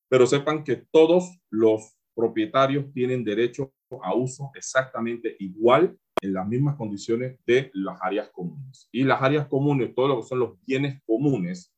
Pero 0.09 0.27
sepan 0.27 0.62
que 0.62 0.77
todos 0.77 1.40
los 1.51 1.95
propietarios 2.16 2.90
tienen 2.92 3.22
derecho 3.22 3.72
a 4.02 4.14
uso 4.14 4.50
exactamente 4.55 5.37
igual 5.38 5.96
en 6.22 6.33
las 6.33 6.48
mismas 6.48 6.76
condiciones 6.76 7.38
de 7.46 7.70
las 7.74 7.98
áreas 8.00 8.31
comunes. 8.31 8.88
Y 8.90 9.05
las 9.05 9.20
áreas 9.20 9.46
comunes, 9.46 9.94
todo 9.94 10.09
lo 10.09 10.16
que 10.20 10.26
son 10.26 10.38
los 10.38 10.59
bienes 10.64 11.00
comunes, 11.07 11.72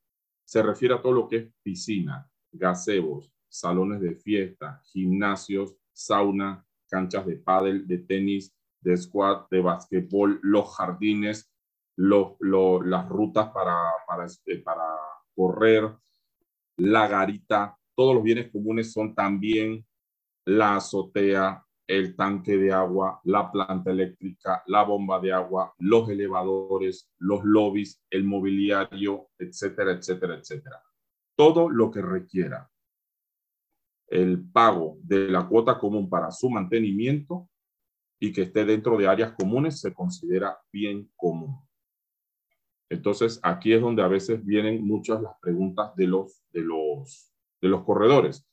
se 0.45 0.63
refiere 0.63 0.95
a 0.95 1.03
todo 1.03 1.13
lo 1.13 1.29
que 1.29 1.37
es 1.37 1.53
piscina, 1.63 2.31
gazebos, 2.53 3.31
salones 3.49 4.01
de 4.01 4.15
fiesta, 4.15 4.81
gimnasios, 4.93 5.75
sauna, 5.93 6.65
canchas 6.89 7.27
de 7.27 7.37
pádel, 7.37 7.87
de 7.87 7.99
tenis, 7.99 8.55
de 8.81 8.97
squat, 8.97 9.51
de 9.51 9.61
basquetbol, 9.61 10.39
los 10.43 10.75
jardines, 10.77 11.51
las 11.97 13.09
rutas 13.09 13.51
este, 14.25 14.59
para 14.59 14.85
correr, 15.35 15.93
la 16.77 17.09
garita, 17.09 17.77
todos 17.97 18.15
los 18.15 18.23
bienes 18.23 18.53
comunes 18.53 18.93
son 18.93 19.15
también 19.17 19.85
la 20.49 20.77
azotea, 20.77 21.63
el 21.87 22.17
tanque 22.17 22.57
de 22.57 22.73
agua, 22.73 23.21
la 23.25 23.53
planta 23.53 23.91
eléctrica, 23.91 24.63
la 24.67 24.83
bomba 24.83 25.21
de 25.21 25.33
agua, 25.33 25.75
los 25.79 26.09
elevadores, 26.09 27.11
los 27.19 27.45
lobbies, 27.45 28.03
el 28.09 28.25
mobiliario, 28.25 29.29
etcétera, 29.39 29.93
etcétera, 29.93 30.37
etcétera. 30.37 30.83
Todo 31.37 31.69
lo 31.69 31.91
que 31.91 32.01
requiera 32.01 32.71
el 34.07 34.43
pago 34.51 34.97
de 35.03 35.29
la 35.29 35.47
cuota 35.47 35.79
común 35.79 36.09
para 36.09 36.31
su 36.31 36.49
mantenimiento 36.49 37.51
y 38.19 38.33
que 38.33 38.43
esté 38.43 38.65
dentro 38.65 38.97
de 38.97 39.07
áreas 39.07 39.33
comunes 39.33 39.81
se 39.81 39.93
considera 39.93 40.59
bien 40.73 41.11
común. 41.15 41.61
Entonces, 42.89 43.39
aquí 43.43 43.75
es 43.75 43.83
donde 43.83 44.03
a 44.03 44.09
veces 44.09 44.43
vienen 44.43 44.83
muchas 44.83 45.21
las 45.21 45.35
preguntas 45.43 45.95
de 45.95 46.07
los, 46.07 46.43
de 46.53 46.63
los, 46.63 47.35
de 47.61 47.69
los 47.69 47.85
corredores. 47.85 48.48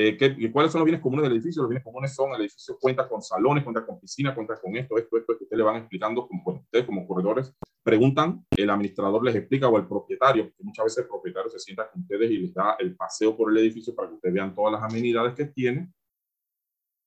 Eh, 0.00 0.16
¿qué, 0.16 0.52
¿Cuáles 0.52 0.70
son 0.70 0.78
los 0.78 0.84
bienes 0.84 1.02
comunes 1.02 1.24
del 1.24 1.32
edificio? 1.32 1.60
Los 1.60 1.70
bienes 1.70 1.82
comunes 1.82 2.14
son, 2.14 2.32
el 2.32 2.42
edificio 2.42 2.78
cuenta 2.78 3.08
con 3.08 3.20
salones, 3.20 3.64
cuenta 3.64 3.84
con 3.84 3.98
piscina, 3.98 4.32
cuenta 4.32 4.54
con 4.60 4.76
esto, 4.76 4.96
esto, 4.96 5.16
esto, 5.16 5.36
que 5.36 5.42
ustedes 5.42 5.58
le 5.58 5.64
van 5.64 5.74
explicando, 5.74 6.28
como, 6.28 6.52
ustedes 6.52 6.86
como 6.86 7.04
corredores 7.04 7.52
preguntan, 7.82 8.46
el 8.56 8.70
administrador 8.70 9.24
les 9.24 9.34
explica 9.34 9.66
o 9.66 9.76
el 9.76 9.88
propietario, 9.88 10.44
porque 10.44 10.62
muchas 10.62 10.84
veces 10.84 10.98
el 10.98 11.08
propietario 11.08 11.50
se 11.50 11.58
sienta 11.58 11.90
con 11.90 12.02
ustedes 12.02 12.30
y 12.30 12.38
les 12.38 12.54
da 12.54 12.76
el 12.78 12.94
paseo 12.94 13.36
por 13.36 13.50
el 13.50 13.58
edificio 13.58 13.92
para 13.92 14.08
que 14.08 14.14
ustedes 14.14 14.34
vean 14.34 14.54
todas 14.54 14.74
las 14.74 14.82
amenidades 14.84 15.34
que 15.34 15.46
tiene. 15.46 15.90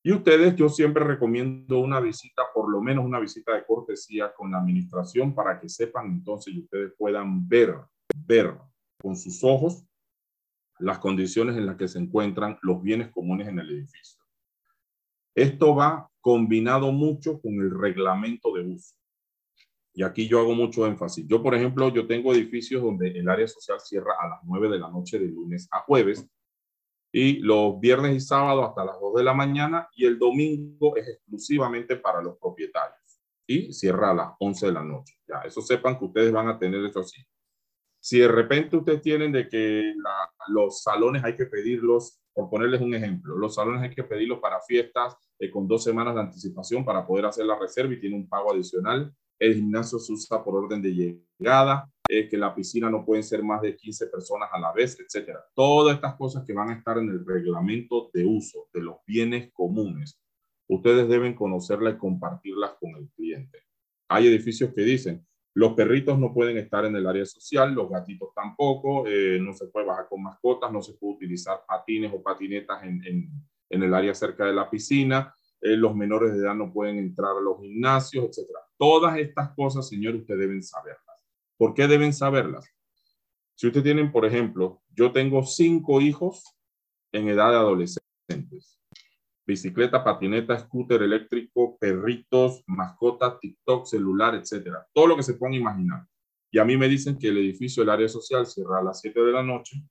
Y 0.04 0.12
ustedes, 0.12 0.54
yo 0.58 0.68
siempre 0.68 1.06
recomiendo 1.06 1.80
una 1.80 2.02
visita, 2.02 2.44
por 2.54 2.70
lo 2.70 2.82
menos 2.82 3.06
una 3.06 3.22
visita 3.22 3.54
de 3.54 3.64
cortesía 3.66 4.34
con 4.34 4.52
la 4.52 4.58
administración 4.58 5.34
para 5.34 5.62
que 5.62 5.70
sepan 5.70 6.08
entonces 6.08 6.54
y 6.54 6.60
ustedes 6.60 6.92
puedan 6.98 7.48
ver, 7.48 7.78
ver 8.28 8.54
con 9.02 9.16
sus 9.16 9.42
ojos 9.46 9.86
las 10.82 11.00
condiciones 11.00 11.56
en 11.58 11.66
las 11.66 11.78
que 11.78 11.88
se 11.88 12.00
encuentran 12.00 12.58
los 12.62 12.82
bienes 12.82 13.10
comunes 13.10 13.48
en 13.48 13.60
el 13.60 13.70
edificio. 13.70 14.22
Esto 15.36 15.76
va 15.76 16.10
combinado 16.20 16.92
mucho 16.92 17.40
con 17.40 17.54
el 17.54 17.72
reglamento 17.72 18.54
de 18.54 18.62
uso. 18.62 18.96
Y 19.94 20.04
aquí 20.04 20.28
yo 20.28 20.40
hago 20.40 20.54
mucho 20.54 20.88
énfasis. 20.88 21.26
Yo, 21.28 21.42
por 21.44 21.56
ejemplo, 21.56 21.90
yo 21.90 22.08
tengo 22.08 22.34
edificios 22.34 22.82
donde 22.82 23.10
el 23.10 23.28
área 23.28 23.48
social 23.48 23.80
cierra 23.80 24.14
a 24.20 24.30
las 24.30 24.40
9 24.44 24.70
de 24.70 24.80
la 24.80 24.90
noche 24.90 25.20
de 25.20 25.28
lunes 25.28 25.68
a 25.72 25.80
jueves 25.82 26.28
y 27.12 27.40
los 27.40 27.80
viernes 27.80 28.16
y 28.16 28.20
sábados 28.22 28.70
hasta 28.70 28.86
las 28.86 29.00
2 29.00 29.16
de 29.16 29.24
la 29.24 29.34
mañana 29.34 29.90
y 29.96 30.06
el 30.06 30.18
domingo 30.18 30.96
es 30.96 31.08
exclusivamente 31.10 31.98
para 31.98 32.22
los 32.22 32.38
propietarios 32.38 33.22
y 33.46 33.74
cierra 33.74 34.12
a 34.12 34.14
las 34.14 34.30
11 34.40 34.68
de 34.68 34.72
la 34.72 34.84
noche. 34.84 35.16
Ya, 35.28 35.42
eso 35.42 35.62
sepan 35.62 36.00
que 36.00 36.06
ustedes 36.06 36.32
van 36.32 36.48
a 36.48 36.58
tener 36.58 36.86
eso 36.86 37.02
así. 37.02 37.22
Si 38.04 38.18
de 38.18 38.28
repente 38.28 38.76
ustedes 38.78 39.02
tienen 39.02 39.32
de 39.32 39.48
que 39.48 39.94
los 40.48 40.82
salones 40.82 41.24
hay 41.24 41.36
que 41.36 41.46
pedirlos, 41.46 42.20
por 42.34 42.50
ponerles 42.50 42.82
un 42.82 42.96
ejemplo, 42.96 43.38
los 43.38 43.54
salones 43.54 43.84
hay 43.84 43.94
que 43.94 44.04
pedirlos 44.04 44.40
para 44.40 44.60
fiestas 44.62 45.16
eh, 45.38 45.52
con 45.52 45.68
dos 45.68 45.84
semanas 45.84 46.16
de 46.16 46.22
anticipación 46.22 46.84
para 46.84 47.06
poder 47.06 47.26
hacer 47.26 47.46
la 47.46 47.60
reserva 47.60 47.94
y 47.94 48.00
tiene 48.00 48.16
un 48.16 48.28
pago 48.28 48.52
adicional. 48.52 49.14
El 49.38 49.54
gimnasio 49.54 50.00
se 50.00 50.14
usa 50.14 50.44
por 50.44 50.56
orden 50.56 50.82
de 50.82 50.90
llegada, 51.40 51.92
que 52.30 52.38
la 52.38 52.54
piscina 52.54 52.90
no 52.90 53.06
pueden 53.06 53.24
ser 53.24 53.44
más 53.44 53.62
de 53.62 53.76
15 53.76 54.08
personas 54.08 54.50
a 54.52 54.60
la 54.60 54.74
vez, 54.74 55.00
etcétera. 55.00 55.40
Todas 55.54 55.96
estas 55.96 56.16
cosas 56.16 56.44
que 56.46 56.54
van 56.54 56.70
a 56.70 56.74
estar 56.74 56.98
en 56.98 57.10
el 57.10 57.26
reglamento 57.26 58.10
de 58.14 58.26
uso 58.26 58.68
de 58.74 58.82
los 58.82 58.98
bienes 59.06 59.52
comunes, 59.54 60.20
ustedes 60.68 61.08
deben 61.08 61.36
conocerlas 61.36 61.96
y 61.96 61.98
compartirlas 61.98 62.72
con 62.80 62.96
el 62.98 63.10
cliente. 63.16 63.60
Hay 64.10 64.28
edificios 64.28 64.74
que 64.74 64.82
dicen, 64.82 65.26
los 65.54 65.74
perritos 65.74 66.18
no 66.18 66.34
pueden 66.34 66.58
estar 66.58 66.86
en 66.86 66.96
el 66.96 67.06
área 67.06 67.26
social, 67.26 67.74
los 67.74 67.90
gatitos 67.90 68.30
tampoco, 68.34 69.06
eh, 69.08 69.38
no 69.42 69.54
se 69.54 69.68
puede 69.68 69.86
bajar 69.86 70.08
con 70.08 70.24
mascotas, 70.24 70.72
no 70.72 70.82
se 70.82 70.94
puede 70.94 71.16
utilizar 71.16 71.64
patines 71.68 72.12
o 72.14 72.22
patinetas 72.22 72.84
en, 72.84 73.02
en, 73.70 73.84
el 73.84 73.94
área 73.94 74.14
cerca 74.14 74.46
de 74.46 74.54
la 74.54 74.70
piscina, 74.70 75.34
eh, 75.62 75.76
los 75.76 75.96
menores 75.96 76.34
de 76.34 76.40
edad 76.40 76.56
no 76.56 76.72
pueden 76.72 76.98
entrar 76.98 77.38
a 77.38 77.42
los 77.42 77.60
gimnasios, 77.60 78.26
etc. 78.26 78.50
Todas 78.78 79.18
estas 79.18 79.54
cosas, 79.54 79.88
señor, 79.88 80.16
ustedes 80.16 80.40
deben 80.40 80.64
saberlas. 80.64 81.18
¿Por 81.58 81.74
qué 81.74 81.88
deben 81.88 82.14
saberlas? 82.14 82.66
Si 83.56 83.68
ustedes 83.68 83.84
tienen, 83.84 84.12
por 84.12 84.26
ejemplo, 84.26 84.82
yo 84.90 85.12
tengo 85.12 85.44
cinco 85.44 86.02
hijos 86.02 86.44
en 87.12 87.28
edad 87.28 87.52
de 87.52 87.58
adolescentes 87.58 88.81
bicicleta, 89.52 90.04
patineta, 90.04 90.58
scooter 90.58 91.02
eléctrico, 91.04 91.78
perritos, 91.78 92.64
mascotas, 92.68 93.40
TikTok, 93.40 93.86
celular, 93.86 94.36
etcétera. 94.36 94.88
Todo 94.94 95.08
lo 95.08 95.16
que 95.18 95.24
se 95.24 95.34
puedan 95.34 95.54
imaginar. 95.56 96.06
Y 96.50 96.60
a 96.60 96.66
mí 96.66 96.78
me 96.78 96.88
dicen 96.88 97.18
que 97.18 97.28
el 97.28 97.38
edificio 97.38 97.84
del 97.84 97.90
área 97.90 98.08
social 98.08 98.46
cierra 98.46 98.80
a 98.80 98.84
las 98.84 99.02
7 99.02 99.20
de 99.22 99.32
la 99.32 99.44
noche. 99.44 99.84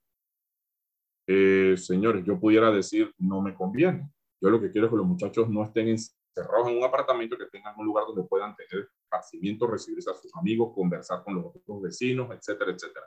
Eh, 1.27 1.75
señores, 1.77 2.25
yo 2.25 2.39
pudiera 2.39 2.71
decir, 2.71 3.13
no 3.19 3.41
me 3.41 3.53
conviene. 3.53 4.09
Yo 4.41 4.49
lo 4.49 4.59
que 4.59 4.71
quiero 4.71 4.87
es 4.87 4.91
que 4.91 4.97
los 4.97 5.05
muchachos 5.05 5.47
no 5.49 5.63
estén 5.63 5.87
encerrados 5.89 6.67
en 6.67 6.77
un 6.77 6.83
apartamento, 6.83 7.37
que 7.37 7.45
tengan 7.45 7.75
un 7.77 7.85
lugar 7.85 8.05
donde 8.07 8.23
puedan 8.23 8.55
tener 8.55 8.89
esparcimiento, 9.03 9.67
recibirse 9.67 10.09
a 10.09 10.15
sus 10.15 10.35
amigos, 10.35 10.73
conversar 10.73 11.23
con 11.23 11.35
los 11.35 11.45
otros 11.45 11.81
vecinos, 11.81 12.29
etcétera, 12.31 12.71
etcétera 12.71 13.05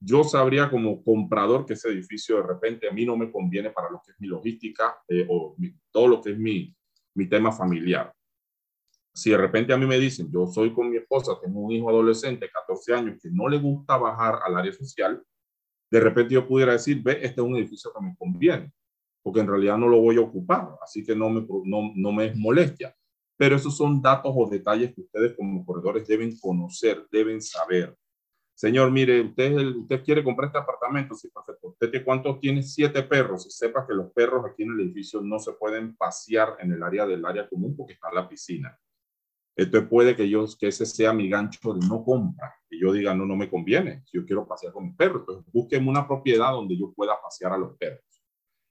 yo 0.00 0.24
sabría 0.24 0.70
como 0.70 1.04
comprador 1.04 1.66
que 1.66 1.74
ese 1.74 1.90
edificio 1.90 2.36
de 2.36 2.42
repente 2.44 2.88
a 2.88 2.92
mí 2.92 3.04
no 3.04 3.16
me 3.16 3.30
conviene 3.30 3.70
para 3.70 3.90
lo 3.90 4.00
que 4.04 4.12
es 4.12 4.20
mi 4.20 4.28
logística 4.28 4.96
eh, 5.06 5.26
o 5.28 5.54
todo 5.90 6.08
lo 6.08 6.22
que 6.22 6.30
es 6.32 6.38
mi, 6.38 6.74
mi 7.14 7.28
tema 7.28 7.52
familiar. 7.52 8.12
Si 9.12 9.30
de 9.30 9.36
repente 9.36 9.72
a 9.72 9.76
mí 9.76 9.84
me 9.86 9.98
dicen, 9.98 10.30
yo 10.32 10.46
soy 10.46 10.72
con 10.72 10.88
mi 10.88 10.96
esposa, 10.96 11.32
tengo 11.42 11.60
un 11.60 11.72
hijo 11.72 11.90
adolescente, 11.90 12.48
14 12.50 12.94
años, 12.94 13.18
que 13.22 13.28
no 13.30 13.48
le 13.48 13.58
gusta 13.58 13.98
bajar 13.98 14.38
al 14.44 14.56
área 14.56 14.72
social, 14.72 15.22
de 15.90 16.00
repente 16.00 16.34
yo 16.34 16.46
pudiera 16.46 16.72
decir, 16.72 17.02
ve, 17.02 17.18
este 17.22 17.40
es 17.40 17.46
un 17.46 17.56
edificio 17.56 17.92
que 17.92 18.04
me 18.04 18.16
conviene, 18.16 18.72
porque 19.22 19.40
en 19.40 19.48
realidad 19.48 19.76
no 19.76 19.88
lo 19.88 20.00
voy 20.00 20.16
a 20.16 20.20
ocupar, 20.20 20.76
así 20.82 21.04
que 21.04 21.14
no 21.14 21.28
me, 21.28 21.46
no, 21.64 21.92
no 21.94 22.12
me 22.12 22.26
es 22.26 22.36
molestia. 22.36 22.94
Pero 23.36 23.56
esos 23.56 23.76
son 23.76 24.00
datos 24.00 24.32
o 24.34 24.48
detalles 24.48 24.94
que 24.94 25.00
ustedes 25.00 25.34
como 25.36 25.64
corredores 25.64 26.06
deben 26.06 26.38
conocer, 26.38 27.06
deben 27.10 27.42
saber. 27.42 27.96
Señor, 28.60 28.90
mire, 28.90 29.22
usted, 29.22 29.56
usted 29.74 30.04
quiere 30.04 30.22
comprar 30.22 30.48
este 30.48 30.58
apartamento, 30.58 31.14
sí, 31.14 31.30
perfecto. 31.30 31.68
¿Usted 31.68 32.04
cuántos 32.04 32.38
tiene? 32.40 32.62
Siete 32.62 33.02
perros. 33.02 33.46
Y 33.46 33.50
sepa 33.50 33.86
que 33.86 33.94
los 33.94 34.12
perros 34.12 34.44
aquí 34.44 34.64
en 34.64 34.72
el 34.72 34.80
edificio 34.80 35.22
no 35.22 35.38
se 35.38 35.52
pueden 35.52 35.96
pasear 35.96 36.58
en 36.58 36.70
el 36.72 36.82
área 36.82 37.06
del 37.06 37.24
área 37.24 37.48
común 37.48 37.74
porque 37.74 37.94
está 37.94 38.12
la 38.12 38.28
piscina. 38.28 38.78
Entonces 39.56 39.88
puede 39.88 40.14
que, 40.14 40.28
yo, 40.28 40.44
que 40.58 40.68
ese 40.68 40.84
sea 40.84 41.14
mi 41.14 41.30
gancho 41.30 41.72
de 41.72 41.88
no 41.88 42.04
compra. 42.04 42.54
Y 42.68 42.78
yo 42.82 42.92
diga, 42.92 43.14
no, 43.14 43.24
no 43.24 43.34
me 43.34 43.48
conviene. 43.48 44.04
Yo 44.12 44.26
quiero 44.26 44.46
pasear 44.46 44.74
con 44.74 44.84
mi 44.84 44.92
perro, 44.92 45.20
entonces 45.20 45.50
búsqueme 45.50 45.88
una 45.88 46.06
propiedad 46.06 46.52
donde 46.52 46.76
yo 46.76 46.92
pueda 46.92 47.14
pasear 47.18 47.54
a 47.54 47.56
los 47.56 47.78
perros. 47.78 48.04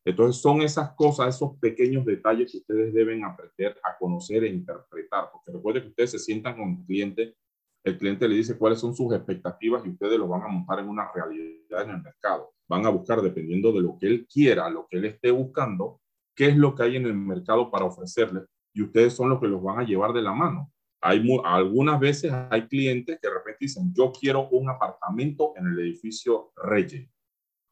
Entonces 0.06 0.40
son 0.40 0.62
esas 0.62 0.94
cosas, 0.94 1.36
esos 1.36 1.58
pequeños 1.58 2.06
detalles 2.06 2.52
que 2.52 2.60
ustedes 2.60 2.94
deben 2.94 3.26
aprender 3.26 3.76
a 3.84 3.98
conocer 3.98 4.44
e 4.44 4.50
interpretar. 4.50 5.32
Porque 5.32 5.52
recuerden 5.52 5.82
que 5.82 5.90
ustedes 5.90 6.12
se 6.12 6.20
sientan 6.20 6.58
con 6.58 6.68
un 6.68 6.86
cliente 6.86 7.36
el 7.84 7.98
cliente 7.98 8.28
le 8.28 8.36
dice 8.36 8.58
cuáles 8.58 8.80
son 8.80 8.94
sus 8.94 9.14
expectativas 9.14 9.86
y 9.86 9.90
ustedes 9.90 10.20
lo 10.20 10.28
van 10.28 10.44
a 10.44 10.48
montar 10.48 10.80
en 10.80 10.90
una 10.90 11.12
realidad 11.14 11.84
en 11.84 11.92
el 11.92 12.02
mercado. 12.02 12.52
Van 12.68 12.86
a 12.86 12.90
buscar, 12.90 13.22
dependiendo 13.22 13.72
de 13.72 13.82
lo 13.82 13.98
que 13.98 14.08
él 14.08 14.28
quiera, 14.32 14.70
lo 14.70 14.88
que 14.88 14.98
él 14.98 15.06
esté 15.06 15.32
buscando, 15.32 16.02
qué 16.36 16.48
es 16.48 16.58
lo 16.58 16.76
que 16.76 16.84
hay 16.84 16.96
en 16.98 17.06
el 17.06 17.14
mercado 17.14 17.72
para 17.72 17.86
ofrecerle 17.86 18.42
y 18.74 18.84
ustedes 18.84 19.14
son 19.14 19.30
los 19.30 19.40
que 19.40 19.48
los 19.48 19.62
van 19.62 19.80
a 19.80 19.84
llevar 19.84 20.14
de 20.14 20.22
la 20.22 20.34
mano. 20.34 20.72
Hay 21.02 21.26
algunas 21.46 22.00
veces 22.00 22.32
hay 22.50 22.68
clientes 22.68 23.20
que 23.22 23.28
de 23.28 23.34
repente 23.34 23.58
dicen, 23.62 23.94
yo 23.94 24.12
quiero 24.12 24.50
un 24.50 24.70
apartamento 24.70 25.54
en 25.56 25.68
el 25.68 25.80
edificio 25.80 26.52
Reyes. 26.56 27.10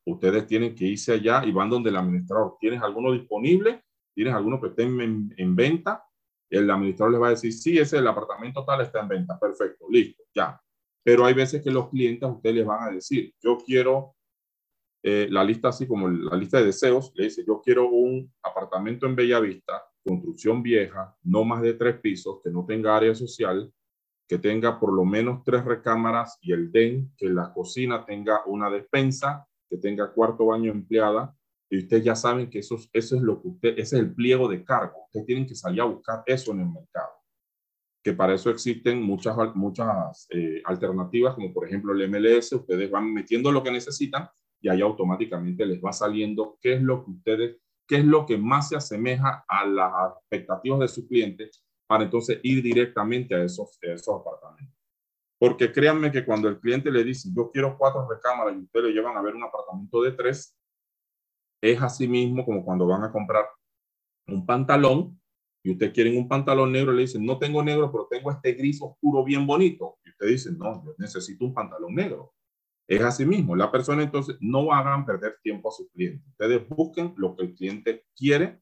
Ustedes 0.06 0.48
tienen 0.48 0.74
que 0.74 0.86
irse 0.86 1.14
allá 1.14 1.44
y 1.46 1.52
van 1.52 1.70
donde 1.70 1.90
el 1.90 1.98
administrador. 1.98 2.56
¿Tienes 2.60 2.82
alguno 2.82 3.12
disponible? 3.12 3.84
¿Tienes 4.14 4.34
alguno 4.34 4.62
que 4.62 4.68
esté 4.68 4.84
en, 4.84 5.34
en 5.36 5.56
venta? 5.56 6.07
El 6.50 6.70
administrador 6.70 7.12
les 7.12 7.22
va 7.22 7.28
a 7.28 7.32
decir, 7.32 7.54
sí, 7.54 7.78
ese 7.78 7.98
el 7.98 8.08
apartamento 8.08 8.64
tal 8.66 8.82
está 8.82 9.02
en 9.02 9.08
venta, 9.08 9.40
perfecto, 9.40 9.86
listo, 9.90 10.24
ya. 10.34 10.60
Pero 11.04 11.26
hay 11.26 11.34
veces 11.34 11.62
que 11.62 11.72
los 11.72 11.90
clientes 11.90 12.30
ustedes 12.30 12.56
les 12.56 12.66
van 12.66 12.90
a 12.90 12.92
decir, 12.92 13.34
yo 13.42 13.58
quiero 13.58 14.16
eh, 15.04 15.28
la 15.30 15.44
lista 15.44 15.70
así 15.70 15.88
como 15.88 16.10
la 16.10 16.36
lista 16.36 16.60
de 16.60 16.66
deseos, 16.66 17.12
le 17.16 17.26
dice, 17.26 17.44
yo 17.46 17.62
quiero 17.62 17.90
un 17.90 18.30
apartamento 18.44 19.06
en 19.06 19.16
Bellavista, 19.16 19.84
construcción 20.04 20.64
vieja, 20.64 21.16
no 21.24 21.44
más 21.44 21.62
de 21.62 21.76
tres 21.76 22.00
pisos, 22.00 22.42
que 22.44 22.50
no 22.50 22.66
tenga 22.66 22.96
área 22.96 23.14
social, 23.14 23.72
que 24.28 24.38
tenga 24.38 24.80
por 24.80 24.94
lo 24.94 25.06
menos 25.06 25.44
tres 25.46 25.64
recámaras 25.64 26.38
y 26.42 26.52
el 26.52 26.72
DEN, 26.72 27.14
que 27.18 27.30
la 27.30 27.54
cocina 27.54 28.06
tenga 28.06 28.42
una 28.46 28.70
despensa, 28.70 29.48
que 29.70 29.78
tenga 29.78 30.12
cuarto 30.12 30.48
baño 30.48 30.72
empleada, 30.72 31.34
y 31.70 31.80
ustedes 31.80 32.04
ya 32.04 32.16
saben 32.16 32.50
que 32.50 32.60
eso, 32.60 32.78
eso 32.94 33.16
es 33.16 33.22
lo 33.22 33.42
que 33.42 33.48
usted, 33.50 33.70
ese 33.72 33.98
es 33.98 34.02
el 34.02 34.14
pliego 34.14 34.48
de 34.48 34.64
cargo. 34.64 35.06
Ustedes 35.06 35.26
tienen 35.26 35.46
que 35.46 35.56
salir 35.56 35.82
a 35.82 35.86
buscar 35.86 36.24
eso 36.26 36.52
en 36.54 36.62
el 36.62 36.70
mercado. 36.70 37.10
Que 38.02 38.14
para 38.14 38.34
eso 38.34 38.50
existen 38.50 39.02
muchas, 39.02 39.36
muchas 39.56 40.28
eh, 40.30 40.62
alternativas, 40.64 41.36
como 41.36 41.54
por 41.54 41.68
ejemplo 41.68 41.94
el 41.94 42.10
MLS. 42.10 42.54
Ustedes 42.54 42.90
van 42.90 43.14
metiendo 43.14 43.52
lo 43.52 43.62
que 43.64 43.72
necesitan 43.72 44.30
y 44.62 44.70
ahí 44.70 44.82
automáticamente 44.82 45.66
les 45.66 45.84
va 45.84 45.92
saliendo 45.92 46.58
qué 46.62 46.76
es 46.76 46.82
lo 46.82 47.04
que 47.04 47.12
ustedes, 47.12 47.58
qué 47.86 47.98
es 47.98 48.06
lo 48.06 48.26
que 48.26 48.38
más 48.38 48.70
se 48.70 48.78
asemeja 48.78 49.44
a 49.48 49.66
las 49.66 50.14
expectativas 50.22 50.80
de 50.80 50.88
su 50.88 51.08
cliente 51.08 51.52
para 51.86 52.06
entonces 52.06 52.40
ir 52.44 52.64
directamente 52.64 53.36
a 53.36 53.44
esos, 53.44 53.78
a 53.84 53.94
esos 53.94 54.22
apartamentos. 54.22 54.76
Porque 55.40 55.72
créanme 55.72 56.12
que 56.12 56.26
cuando 56.26 56.48
el 56.48 56.60
cliente 56.60 56.90
le 56.90 57.04
dice, 57.04 57.30
yo 57.36 57.52
quiero 57.52 57.78
cuatro 57.78 58.08
recámaras 58.10 58.56
y 58.56 58.64
ustedes 58.64 58.88
le 58.88 58.94
llevan 58.94 59.18
a 59.18 59.22
ver 59.22 59.36
un 59.36 59.44
apartamento 59.44 60.02
de 60.02 60.14
tres, 60.14 60.57
es 61.62 61.82
así 61.82 62.08
mismo 62.08 62.46
como 62.46 62.64
cuando 62.64 62.86
van 62.86 63.04
a 63.04 63.12
comprar 63.12 63.46
un 64.28 64.46
pantalón 64.46 65.20
y 65.64 65.72
ustedes 65.72 65.92
quieren 65.92 66.18
un 66.18 66.28
pantalón 66.28 66.72
negro, 66.72 66.94
le 66.94 67.02
dicen, 67.02 67.26
no 67.26 67.38
tengo 67.38 67.62
negro, 67.62 67.92
pero 67.92 68.08
tengo 68.10 68.32
este 68.32 68.54
gris 68.54 68.82
oscuro 68.82 69.24
bien 69.24 69.46
bonito. 69.46 69.98
Y 70.06 70.12
usted 70.12 70.28
dice, 70.28 70.52
no, 70.54 70.82
yo 70.86 70.96
necesito 70.98 71.44
un 71.44 71.54
pantalón 71.54 71.94
negro. 71.94 72.34
Es 72.88 73.02
así 73.02 73.26
mismo. 73.26 73.54
La 73.54 73.70
persona 73.70 74.02
entonces 74.04 74.38
no 74.40 74.72
hagan 74.72 75.06
perder 75.06 75.38
tiempo 75.44 75.68
a 75.68 75.74
sus 75.74 75.90
clientes. 75.92 76.26
Ustedes 76.30 76.70
busquen 76.70 77.14
lo 77.18 77.36
que 77.36 77.44
el 77.44 77.54
cliente 77.54 78.06
quiere. 78.16 78.62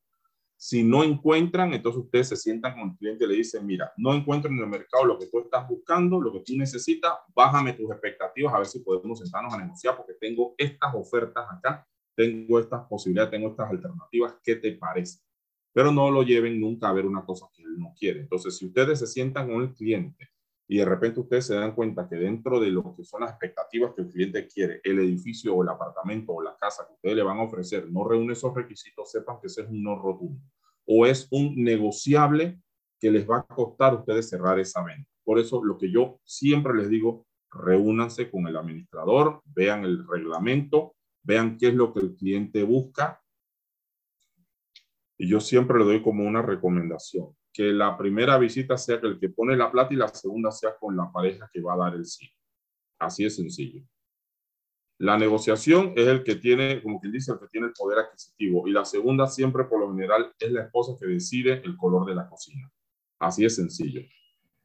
Si 0.57 0.83
no 0.83 1.03
encuentran, 1.03 1.73
entonces 1.73 2.01
ustedes 2.01 2.29
se 2.29 2.37
sientan 2.37 2.73
con 2.73 2.89
el 2.89 2.97
cliente 2.97 3.25
y 3.25 3.27
le 3.27 3.35
dicen, 3.35 3.67
mira, 3.67 3.91
no 3.97 4.15
encuentro 4.15 4.49
en 4.49 4.57
el 4.57 4.67
mercado 4.67 5.05
lo 5.05 5.19
que 5.19 5.27
tú 5.27 5.41
estás 5.41 5.67
buscando, 5.67 6.19
lo 6.19 6.31
que 6.31 6.39
tú 6.39 6.53
necesitas, 6.55 7.13
bájame 7.35 7.73
tus 7.73 7.91
expectativas 7.91 8.53
a 8.53 8.57
ver 8.57 8.65
si 8.65 8.79
podemos 8.79 9.19
sentarnos 9.19 9.53
a 9.53 9.57
negociar 9.57 9.95
porque 9.95 10.13
tengo 10.19 10.55
estas 10.57 10.95
ofertas 10.95 11.45
acá 11.51 11.85
tengo 12.15 12.59
estas 12.59 12.87
posibilidades, 12.87 13.31
tengo 13.31 13.49
estas 13.49 13.69
alternativas, 13.69 14.35
¿qué 14.43 14.55
te 14.55 14.71
parece? 14.73 15.19
Pero 15.73 15.91
no 15.91 16.09
lo 16.09 16.23
lleven 16.23 16.59
nunca 16.59 16.89
a 16.89 16.93
ver 16.93 17.05
una 17.05 17.25
cosa 17.25 17.47
que 17.53 17.63
él 17.63 17.77
no 17.77 17.93
quiere. 17.97 18.21
Entonces, 18.21 18.57
si 18.57 18.65
ustedes 18.65 18.99
se 18.99 19.07
sientan 19.07 19.51
con 19.51 19.61
el 19.61 19.73
cliente 19.73 20.29
y 20.67 20.77
de 20.77 20.85
repente 20.85 21.19
ustedes 21.19 21.45
se 21.47 21.55
dan 21.55 21.75
cuenta 21.75 22.07
que 22.07 22.15
dentro 22.15 22.59
de 22.59 22.69
lo 22.71 22.95
que 22.95 23.03
son 23.03 23.21
las 23.21 23.31
expectativas 23.31 23.93
que 23.93 24.03
el 24.03 24.09
cliente 24.09 24.47
quiere, 24.47 24.79
el 24.83 24.99
edificio 24.99 25.53
o 25.53 25.63
el 25.63 25.69
apartamento 25.69 26.33
o 26.33 26.41
la 26.41 26.55
casa 26.55 26.87
que 26.87 26.93
ustedes 26.93 27.15
le 27.17 27.23
van 27.23 27.37
a 27.37 27.43
ofrecer 27.43 27.89
no 27.91 28.07
reúne 28.07 28.33
esos 28.33 28.53
requisitos, 28.53 29.11
sepan 29.11 29.37
que 29.41 29.47
ese 29.47 29.61
es 29.63 29.69
un 29.69 29.83
no 29.83 29.97
rotundo. 29.97 30.41
o 30.87 31.05
es 31.07 31.27
un 31.31 31.55
negociable 31.63 32.59
que 32.99 33.09
les 33.09 33.27
va 33.27 33.39
a 33.39 33.43
costar 33.43 33.93
a 33.93 33.95
ustedes 33.97 34.29
cerrar 34.29 34.59
esa 34.59 34.83
venta. 34.83 35.09
Por 35.23 35.39
eso 35.39 35.63
lo 35.63 35.77
que 35.77 35.91
yo 35.91 36.19
siempre 36.23 36.75
les 36.75 36.89
digo, 36.89 37.25
reúnanse 37.51 38.29
con 38.29 38.47
el 38.47 38.55
administrador, 38.55 39.41
vean 39.45 39.83
el 39.83 40.07
reglamento, 40.07 40.95
vean 41.25 41.57
qué 41.57 41.69
es 41.69 41.73
lo 41.73 41.93
que 41.93 41.99
el 41.99 42.15
cliente 42.15 42.63
busca. 42.63 43.21
Y 45.17 45.27
yo 45.27 45.39
siempre 45.39 45.79
le 45.79 45.85
doy 45.85 46.01
como 46.01 46.23
una 46.23 46.41
recomendación, 46.41 47.35
que 47.51 47.73
la 47.73 47.97
primera 47.97 48.37
visita 48.37 48.77
sea 48.77 48.99
el 49.01 49.19
que 49.19 49.29
pone 49.29 49.55
la 49.55 49.71
plata 49.71 49.93
y 49.93 49.97
la 49.97 50.07
segunda 50.09 50.51
sea 50.51 50.77
con 50.77 50.95
la 50.95 51.11
pareja 51.11 51.49
que 51.51 51.61
va 51.61 51.73
a 51.73 51.77
dar 51.77 51.95
el 51.95 52.05
sí. 52.05 52.29
Así 52.99 53.25
es 53.25 53.35
sencillo. 53.35 53.83
La 54.97 55.17
negociación 55.17 55.93
es 55.95 56.07
el 56.07 56.23
que 56.23 56.35
tiene, 56.35 56.81
como 56.81 57.01
quien 57.01 57.11
dice, 57.11 57.33
el 57.33 57.39
que 57.39 57.47
tiene 57.47 57.67
el 57.67 57.73
poder 57.73 57.99
adquisitivo. 57.99 58.67
Y 58.67 58.71
la 58.71 58.85
segunda 58.85 59.27
siempre, 59.27 59.65
por 59.65 59.81
lo 59.81 59.93
general, 59.93 60.33
es 60.39 60.51
la 60.51 60.63
esposa 60.63 60.93
que 60.99 61.05
decide 61.05 61.61
el 61.65 61.75
color 61.75 62.05
de 62.05 62.15
la 62.15 62.29
cocina. 62.29 62.71
Así 63.19 63.43
es 63.43 63.55
sencillo. 63.55 64.01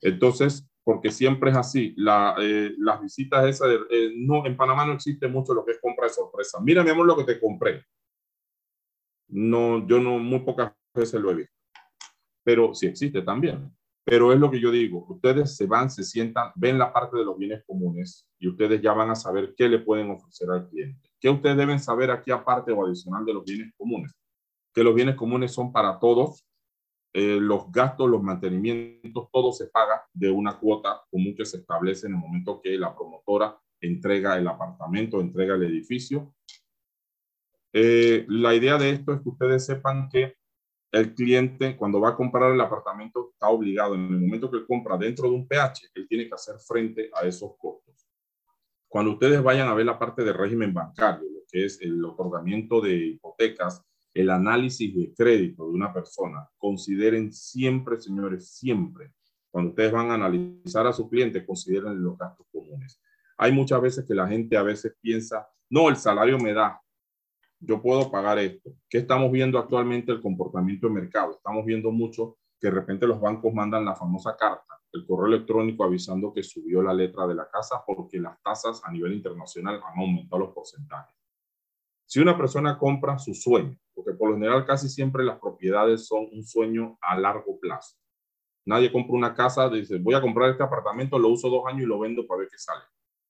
Entonces, 0.00 0.69
porque 0.84 1.10
siempre 1.10 1.50
es 1.50 1.56
así, 1.56 1.94
la, 1.96 2.34
eh, 2.40 2.74
las 2.78 3.00
visitas 3.00 3.46
esas, 3.46 3.68
de, 3.68 3.76
eh, 3.90 4.12
no, 4.16 4.46
en 4.46 4.56
Panamá 4.56 4.86
no 4.86 4.94
existe 4.94 5.28
mucho 5.28 5.54
lo 5.54 5.64
que 5.64 5.72
es 5.72 5.80
compra 5.80 6.06
de 6.06 6.14
sorpresa. 6.14 6.58
Mira, 6.60 6.82
mi 6.82 6.90
amor, 6.90 7.06
lo 7.06 7.16
que 7.16 7.24
te 7.24 7.40
compré. 7.40 7.84
No, 9.28 9.86
yo 9.86 10.00
no, 10.00 10.18
muy 10.18 10.40
pocas 10.40 10.72
veces 10.94 11.20
lo 11.20 11.30
he 11.30 11.34
visto. 11.34 11.54
Pero 12.42 12.74
sí 12.74 12.86
existe 12.86 13.22
también. 13.22 13.70
Pero 14.04 14.32
es 14.32 14.40
lo 14.40 14.50
que 14.50 14.58
yo 14.58 14.70
digo, 14.70 15.06
ustedes 15.08 15.56
se 15.56 15.66
van, 15.66 15.90
se 15.90 16.02
sientan, 16.02 16.50
ven 16.56 16.78
la 16.78 16.92
parte 16.92 17.16
de 17.18 17.24
los 17.24 17.36
bienes 17.36 17.62
comunes 17.66 18.26
y 18.38 18.48
ustedes 18.48 18.80
ya 18.80 18.92
van 18.92 19.10
a 19.10 19.14
saber 19.14 19.54
qué 19.56 19.68
le 19.68 19.78
pueden 19.78 20.10
ofrecer 20.10 20.50
al 20.50 20.68
cliente. 20.68 21.10
¿Qué 21.20 21.28
ustedes 21.28 21.56
deben 21.56 21.78
saber 21.78 22.10
aquí 22.10 22.30
aparte 22.30 22.72
o 22.72 22.84
adicional 22.84 23.24
de 23.24 23.34
los 23.34 23.44
bienes 23.44 23.72
comunes? 23.76 24.12
Que 24.74 24.82
los 24.82 24.94
bienes 24.94 25.14
comunes 25.14 25.52
son 25.52 25.70
para 25.70 25.98
todos, 26.00 26.44
eh, 27.12 27.38
los 27.40 27.70
gastos, 27.72 28.08
los 28.08 28.22
mantenimientos, 28.22 29.28
todo 29.32 29.52
se 29.52 29.66
paga 29.66 30.06
de 30.12 30.30
una 30.30 30.58
cuota 30.58 31.02
común 31.10 31.34
que 31.36 31.44
se 31.44 31.58
establece 31.58 32.06
en 32.06 32.14
el 32.14 32.20
momento 32.20 32.60
que 32.62 32.78
la 32.78 32.94
promotora 32.94 33.58
entrega 33.80 34.38
el 34.38 34.46
apartamento, 34.46 35.20
entrega 35.20 35.54
el 35.54 35.64
edificio. 35.64 36.34
Eh, 37.72 38.26
la 38.28 38.54
idea 38.54 38.78
de 38.78 38.90
esto 38.90 39.12
es 39.12 39.20
que 39.22 39.28
ustedes 39.28 39.66
sepan 39.66 40.08
que 40.08 40.36
el 40.92 41.14
cliente 41.14 41.76
cuando 41.76 42.00
va 42.00 42.10
a 42.10 42.16
comprar 42.16 42.52
el 42.52 42.60
apartamento 42.60 43.30
está 43.32 43.48
obligado, 43.48 43.94
en 43.94 44.02
el 44.02 44.20
momento 44.20 44.50
que 44.50 44.58
él 44.58 44.66
compra 44.66 44.96
dentro 44.96 45.28
de 45.28 45.34
un 45.34 45.46
PH, 45.46 45.90
él 45.94 46.06
tiene 46.08 46.28
que 46.28 46.34
hacer 46.34 46.56
frente 46.58 47.10
a 47.14 47.26
esos 47.26 47.56
costos. 47.58 48.08
Cuando 48.88 49.12
ustedes 49.12 49.42
vayan 49.42 49.68
a 49.68 49.74
ver 49.74 49.86
la 49.86 49.98
parte 49.98 50.24
de 50.24 50.32
régimen 50.32 50.74
bancario, 50.74 51.28
lo 51.28 51.40
que 51.48 51.64
es 51.64 51.80
el 51.80 52.04
otorgamiento 52.04 52.80
de 52.80 52.96
hipotecas, 52.96 53.84
el 54.14 54.30
análisis 54.30 54.94
de 54.94 55.14
crédito 55.14 55.66
de 55.66 55.70
una 55.72 55.92
persona, 55.92 56.48
consideren 56.58 57.32
siempre, 57.32 58.00
señores, 58.00 58.48
siempre, 58.48 59.12
cuando 59.50 59.70
ustedes 59.70 59.92
van 59.92 60.10
a 60.10 60.14
analizar 60.14 60.86
a 60.86 60.92
su 60.92 61.08
cliente, 61.08 61.44
consideren 61.44 62.02
los 62.02 62.16
gastos 62.16 62.46
comunes. 62.52 63.00
Hay 63.38 63.52
muchas 63.52 63.80
veces 63.80 64.04
que 64.06 64.14
la 64.14 64.28
gente 64.28 64.56
a 64.56 64.62
veces 64.62 64.94
piensa, 65.00 65.48
no, 65.68 65.88
el 65.88 65.96
salario 65.96 66.38
me 66.38 66.52
da, 66.52 66.80
yo 67.60 67.80
puedo 67.82 68.10
pagar 68.10 68.38
esto. 68.38 68.70
¿Qué 68.88 68.98
estamos 68.98 69.30
viendo 69.30 69.58
actualmente 69.58 70.12
el 70.12 70.22
comportamiento 70.22 70.88
de 70.88 70.94
mercado? 70.94 71.32
Estamos 71.32 71.64
viendo 71.64 71.90
mucho 71.90 72.38
que 72.58 72.68
de 72.68 72.74
repente 72.74 73.06
los 73.06 73.20
bancos 73.20 73.52
mandan 73.52 73.84
la 73.84 73.94
famosa 73.94 74.36
carta, 74.36 74.80
el 74.92 75.06
correo 75.06 75.34
electrónico 75.34 75.84
avisando 75.84 76.32
que 76.32 76.42
subió 76.42 76.82
la 76.82 76.94
letra 76.94 77.26
de 77.26 77.34
la 77.34 77.48
casa 77.48 77.82
porque 77.86 78.18
las 78.18 78.40
tasas 78.42 78.82
a 78.84 78.90
nivel 78.90 79.14
internacional 79.14 79.80
han 79.84 79.98
aumentado 79.98 80.40
los 80.40 80.54
porcentajes. 80.54 81.19
Si 82.10 82.18
una 82.18 82.36
persona 82.36 82.76
compra 82.76 83.20
su 83.20 83.34
sueño, 83.34 83.78
porque 83.94 84.14
por 84.14 84.30
lo 84.30 84.34
general 84.34 84.66
casi 84.66 84.88
siempre 84.88 85.22
las 85.22 85.38
propiedades 85.38 86.08
son 86.08 86.26
un 86.32 86.42
sueño 86.44 86.98
a 87.00 87.16
largo 87.16 87.60
plazo. 87.60 87.96
Nadie 88.66 88.90
compra 88.90 89.14
una 89.14 89.32
casa, 89.32 89.68
dice, 89.68 89.96
voy 89.98 90.14
a 90.14 90.20
comprar 90.20 90.50
este 90.50 90.64
apartamento, 90.64 91.20
lo 91.20 91.28
uso 91.28 91.48
dos 91.48 91.62
años 91.68 91.82
y 91.82 91.86
lo 91.86 92.00
vendo 92.00 92.26
para 92.26 92.40
ver 92.40 92.48
qué 92.50 92.58
sale. 92.58 92.82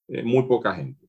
Eh, 0.09 0.22
muy 0.22 0.45
poca 0.45 0.74
gente. 0.74 1.07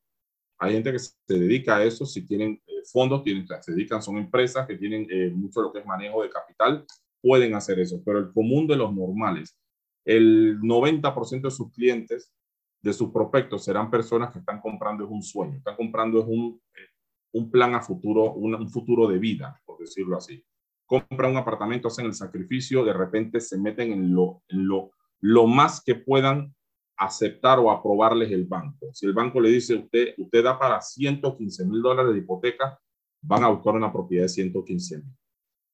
Hay 0.58 0.74
gente 0.74 0.92
que 0.92 1.00
se 1.00 1.16
dedica 1.28 1.78
a 1.78 1.84
eso, 1.86 2.06
si 2.06 2.26
tienen 2.28 2.62
eh, 2.68 2.82
fondos, 2.92 3.24
tienen, 3.24 3.48
se 3.62 3.72
dedican, 3.72 4.02
son 4.02 4.18
empresas 4.18 4.68
que 4.68 4.76
tienen 4.76 5.08
eh, 5.10 5.32
mucho 5.34 5.62
lo 5.62 5.72
que 5.72 5.80
es 5.80 5.86
manejo 5.86 6.24
de 6.24 6.30
capital, 6.30 6.86
pueden 7.22 7.56
hacer 7.56 7.80
eso, 7.80 8.02
pero 8.06 8.20
el 8.20 8.34
común 8.34 8.68
de 8.68 8.76
los 8.76 8.94
normales, 8.94 9.58
el 10.04 10.60
90% 10.60 11.44
de 11.44 11.52
sus 11.52 11.72
clientes, 11.72 12.34
de 12.82 12.92
sus 12.92 13.14
prospectos, 13.14 13.64
serán 13.64 13.90
personas 13.90 14.34
que 14.34 14.40
están 14.40 14.60
comprando 14.60 15.06
es 15.06 15.10
un 15.10 15.24
sueño, 15.24 15.56
están 15.56 15.78
comprando 15.78 16.20
es 16.20 16.26
un, 16.28 16.62
eh, 16.76 16.91
un 17.34 17.50
plan 17.50 17.76
a 17.76 17.82
futuro, 17.82 18.34
un, 18.34 18.70
futuro 18.70 19.08
de 19.08 19.20
vida, 19.20 19.62
por 19.66 19.80
decirlo 19.80 20.18
así. 20.18 20.44
Compran 20.86 21.32
un 21.32 21.38
apartamento, 21.38 21.88
hacen 21.88 22.06
el 22.06 22.14
sacrificio, 22.14 22.84
de 22.84 22.94
repente 22.94 23.40
se 23.40 23.58
meten 23.58 23.92
en 23.94 24.14
lo, 24.14 24.44
lo, 24.50 24.92
lo 25.22 25.48
más 25.48 25.82
que 25.84 25.96
puedan 25.96 26.54
aceptar 26.98 27.60
o 27.60 27.72
aprobarles 27.72 28.32
el 28.32 28.46
banco. 28.46 28.90
Si 28.94 29.06
el 29.06 29.14
banco 29.14 29.40
le 29.40 29.50
dice, 29.50 29.76
usted, 29.76 30.14
usted 30.18 30.44
da 30.44 30.60
para 30.60 30.82
115 30.82 31.66
mil 31.66 31.82
dólares 31.82 32.14
de 32.14 32.20
hipoteca, 32.20 32.80
van 33.24 33.44
a 33.44 33.50
buscar 33.50 33.74
una 33.76 33.92
propiedad 33.92 34.26
de 34.26 34.30
115 34.30 34.98
mil. 34.98 35.18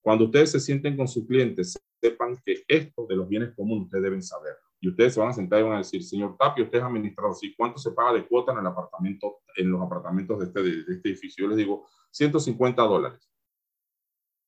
Cuando 0.02 0.26
ustedes 0.26 0.52
se 0.52 0.60
sienten 0.60 0.96
con 0.96 1.08
sus 1.08 1.28
clientes, 1.28 1.78
sepan 2.02 2.38
que 2.46 2.64
esto 2.68 3.06
de 3.08 3.16
los 3.16 3.28
bienes 3.28 3.54
comunes 3.56 3.86
ustedes 3.86 4.04
deben 4.04 4.22
saber. 4.22 4.54
Y 4.80 4.90
ustedes 4.90 5.14
se 5.16 5.20
van 5.20 5.30
a 5.30 5.34
sentar 5.34 5.60
y 5.60 5.64
van 5.64 5.74
a 5.74 5.78
decir, 5.80 6.04
señor 6.04 6.36
Tapio, 6.38 6.66
usted 6.66 6.78
es 6.78 6.84
administrador, 6.84 7.36
¿sí? 7.36 7.56
¿cuánto 7.58 7.80
se 7.80 7.92
paga 7.92 8.14
de 8.14 8.28
cuota 8.28 8.52
en 8.52 8.60
el 8.60 8.68
apartamento, 8.68 9.40
en 9.56 9.72
los 9.72 9.82
apartamentos 9.82 10.40
de 10.40 10.46
este, 10.46 10.62
de 10.62 10.96
este 10.96 11.10
edificio? 11.10 11.46
Yo 11.46 11.50
les 11.50 11.58
digo, 11.58 11.86
150 12.12 12.82
dólares 12.84 13.28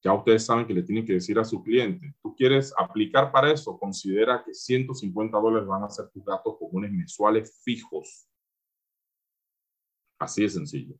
ya 0.02 0.14
ustedes 0.14 0.46
saben 0.46 0.66
que 0.66 0.74
le 0.74 0.84
tienen 0.84 1.06
que 1.06 1.14
decir 1.14 1.38
a 1.40 1.44
su 1.44 1.62
cliente, 1.62 2.16
tú 2.22 2.34
quieres 2.36 2.74
aplicar 2.78 3.32
para 3.32 3.52
eso, 3.52 3.78
considera 3.78 4.44
que 4.46 4.54
150 4.54 5.38
dólares 5.38 5.68
van 5.68 5.84
a 5.84 5.90
ser 5.90 6.10
tus 6.10 6.24
gastos 6.24 6.58
comunes 6.58 6.92
mensuales 6.92 7.60
fijos. 7.64 8.28
Así 10.18 10.44
de 10.44 10.50
sencillo. 10.50 10.96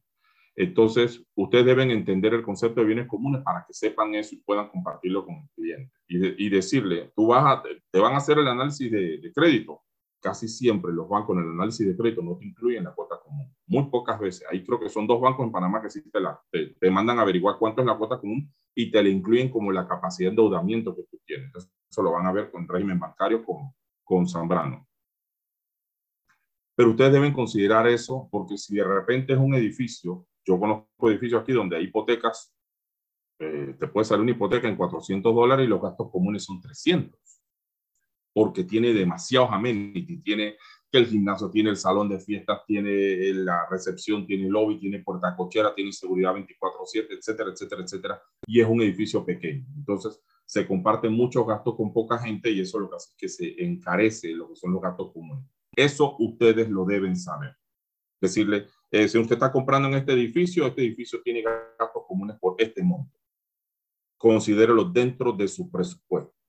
Entonces, 0.60 1.26
ustedes 1.36 1.66
deben 1.66 1.90
entender 1.90 2.34
el 2.34 2.44
concepto 2.44 2.82
de 2.82 2.88
bienes 2.88 3.08
comunes 3.08 3.42
para 3.44 3.64
que 3.66 3.74
sepan 3.74 4.14
eso 4.14 4.36
y 4.36 4.42
puedan 4.42 4.68
compartirlo 4.68 5.26
con 5.26 5.36
el 5.36 5.50
cliente. 5.56 5.94
Y, 6.06 6.50
decirle, 6.50 7.14
tú 7.16 7.28
vas 7.28 7.46
a, 7.46 7.64
te 7.64 7.98
van 7.98 8.14
a 8.14 8.18
hacer 8.18 8.40
el 8.40 8.48
análisis 8.48 8.92
de, 8.92 9.32
crédito 9.34 9.82
casi 10.20 10.50
siempre 10.50 10.92
los 10.92 11.08
bancos 11.08 11.38
en 11.38 11.44
el 11.44 11.52
análisis 11.52 11.88
de 11.88 11.96
crédito 11.96 12.22
no 12.22 12.36
te 12.36 12.44
incluyen 12.44 12.84
la 12.84 12.94
cuota 12.94 13.16
común. 13.24 13.56
Muy 13.68 13.86
pocas 13.86 14.20
veces. 14.20 14.46
Ahí 14.52 14.66
creo 14.66 14.78
que 14.78 14.90
son 14.90 15.08
dos 15.08 15.22
bancos 15.22 15.46
en 15.46 15.52
Panamá 15.54 15.82
que 15.82 15.90
sí 15.90 16.02
te, 16.12 16.76
te, 16.78 16.92
mandan 16.92 17.20
a 17.20 17.22
averiguar 17.22 17.56
cuánto 17.58 17.80
es 17.80 17.88
la 17.88 17.98
cuota 17.98 18.20
común 18.20 18.54
y 18.76 18.92
te 18.92 19.02
la 19.02 19.08
incluyen 19.08 19.50
como 19.50 19.72
la 19.72 19.88
capacidad 19.88 20.28
de 20.28 20.32
endeudamiento 20.32 20.94
que 20.94 21.04
tú 21.04 21.22
tienes. 21.26 21.54
eso 21.90 22.04
lo 22.04 22.12
van 22.12 22.26
a 22.26 22.34
ver 22.34 22.52
con 22.52 22.68
régimen 22.68 23.00
bancario 23.00 23.46
con, 23.46 23.74
con 24.04 24.28
Zambrano. 24.28 24.86
Pero 26.76 26.90
ustedes 26.90 27.14
deben 27.14 27.32
considerar 27.32 27.88
eso 27.88 28.28
porque 28.30 28.58
si 28.58 28.76
de 28.76 28.84
repente 28.84 29.32
es 29.32 29.40
un 29.40 29.54
edificio, 29.54 30.26
yo 30.50 30.60
conozco 30.60 31.10
edificios 31.10 31.42
aquí 31.42 31.54
donde 31.54 31.78
hay 31.78 31.86
hipotecas, 31.86 32.54
eh, 33.40 33.76
te 33.80 33.88
puede 33.88 34.06
salir 34.06 34.24
una 34.24 34.32
hipoteca 34.32 34.68
en 34.68 34.76
400 34.76 35.34
dólares 35.34 35.66
y 35.66 35.70
los 35.70 35.82
gastos 35.82 36.10
comunes 36.12 36.44
son 36.44 36.60
300 36.60 37.18
porque 38.34 38.64
tiene 38.64 38.94
demasiados 38.94 39.50
amenities, 39.52 40.24
tiene 40.24 40.56
que 40.92 40.98
el 40.98 41.08
gimnasio 41.08 41.50
tiene 41.52 41.70
el 41.70 41.78
salón 41.78 42.10
de 42.10 42.20
fiestas, 42.20 42.62
tiene 42.66 43.34
la 43.34 43.68
recepción, 43.70 44.26
tiene 44.26 44.46
el 44.46 44.52
lobby, 44.52 44.80
tiene 44.80 45.04
puerta 45.04 45.36
cochera, 45.36 45.76
tiene 45.76 45.92
seguridad 45.92 46.34
24/7, 46.34 47.16
etcétera, 47.16 47.52
etcétera, 47.52 47.84
etcétera, 47.84 48.22
y 48.48 48.60
es 48.62 48.68
un 48.68 48.82
edificio 48.82 49.26
pequeño. 49.26 49.66
Entonces, 49.76 50.20
se 50.46 50.66
comparten 50.66 51.14
muchos 51.14 51.46
gastos 51.46 51.76
con 51.76 51.94
poca 51.94 52.18
gente 52.18 52.50
y 52.50 52.62
eso 52.62 52.80
lo 52.80 52.90
que 52.90 52.96
hace 52.96 53.12
es 53.12 53.18
que 53.18 53.30
se 53.30 53.64
encarece 53.64 54.30
lo 54.32 54.50
que 54.50 54.56
son 54.56 54.74
los 54.74 54.82
gastos 54.82 55.12
comunes. 55.14 55.46
Eso 55.76 56.16
ustedes 56.18 56.70
lo 56.70 56.86
deben 56.86 57.16
saber. 57.16 57.56
Decirle, 58.20 58.68
eh, 58.92 59.08
si 59.08 59.18
usted 59.18 59.36
está 59.36 59.52
comprando 59.52 59.88
en 59.88 59.96
este 59.96 60.14
edificio, 60.14 60.66
este 60.68 60.82
edificio 60.82 61.22
tiene 61.22 61.42
gastos 61.42 62.04
comunes 62.08 62.38
por 62.40 62.56
este 62.58 62.84
monto. 62.84 63.18
Considérelo 64.18 64.84
dentro 64.84 65.32
de 65.32 65.48
su 65.48 65.70
presupuesto 65.70 66.40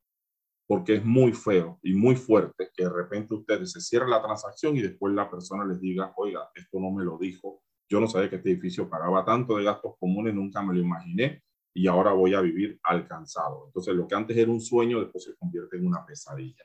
porque 0.71 0.95
es 0.95 1.05
muy 1.05 1.33
feo 1.33 1.81
y 1.83 1.95
muy 1.95 2.15
fuerte 2.15 2.71
que 2.73 2.85
de 2.85 2.91
repente 2.91 3.35
ustedes 3.35 3.73
se 3.73 3.81
cierren 3.81 4.11
la 4.11 4.23
transacción 4.23 4.77
y 4.77 4.81
después 4.81 5.13
la 5.13 5.29
persona 5.29 5.65
les 5.65 5.81
diga, 5.81 6.13
oiga, 6.15 6.49
esto 6.55 6.79
no 6.79 6.93
me 6.93 7.03
lo 7.03 7.19
dijo, 7.19 7.61
yo 7.89 7.99
no 7.99 8.07
sabía 8.07 8.31
que 8.31 8.37
este 8.37 8.53
edificio 8.53 8.89
pagaba 8.89 9.25
tanto 9.25 9.57
de 9.57 9.65
gastos 9.65 9.95
comunes, 9.99 10.33
nunca 10.33 10.63
me 10.63 10.73
lo 10.73 10.79
imaginé 10.79 11.43
y 11.75 11.89
ahora 11.89 12.13
voy 12.13 12.35
a 12.35 12.41
vivir 12.41 12.79
alcanzado. 12.85 13.65
Entonces, 13.67 13.97
lo 13.97 14.07
que 14.07 14.15
antes 14.15 14.37
era 14.37 14.49
un 14.49 14.61
sueño, 14.61 15.01
después 15.01 15.25
se 15.25 15.35
convierte 15.35 15.77
en 15.77 15.89
una 15.89 16.07
pesadilla. 16.07 16.65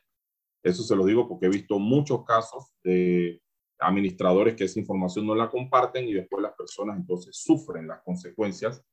Eso 0.63 0.83
se 0.83 0.95
lo 0.95 1.03
digo 1.03 1.27
porque 1.27 1.47
he 1.47 1.49
visto 1.49 1.79
muchos 1.79 2.23
casos 2.25 2.75
de 2.83 3.41
administradores 3.79 4.55
que 4.55 4.65
esa 4.65 4.79
información 4.79 5.27
no 5.27 5.35
la 5.35 5.49
comparten 5.49 6.07
y 6.07 6.13
después 6.13 6.41
las 6.41 6.53
personas 6.53 6.97
entonces 6.97 7.35
sufren 7.35 7.87
las 7.87 8.01
consecuencias 8.03 8.83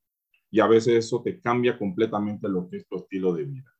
y 0.51 0.59
a 0.59 0.67
veces 0.67 1.05
eso 1.05 1.21
te 1.23 1.39
cambia 1.39 1.77
completamente 1.77 2.47
lo 2.47 2.69
que 2.69 2.77
es 2.77 2.87
tu 2.87 2.97
estilo 2.97 3.33
de 3.33 3.45
vida. 3.45 3.73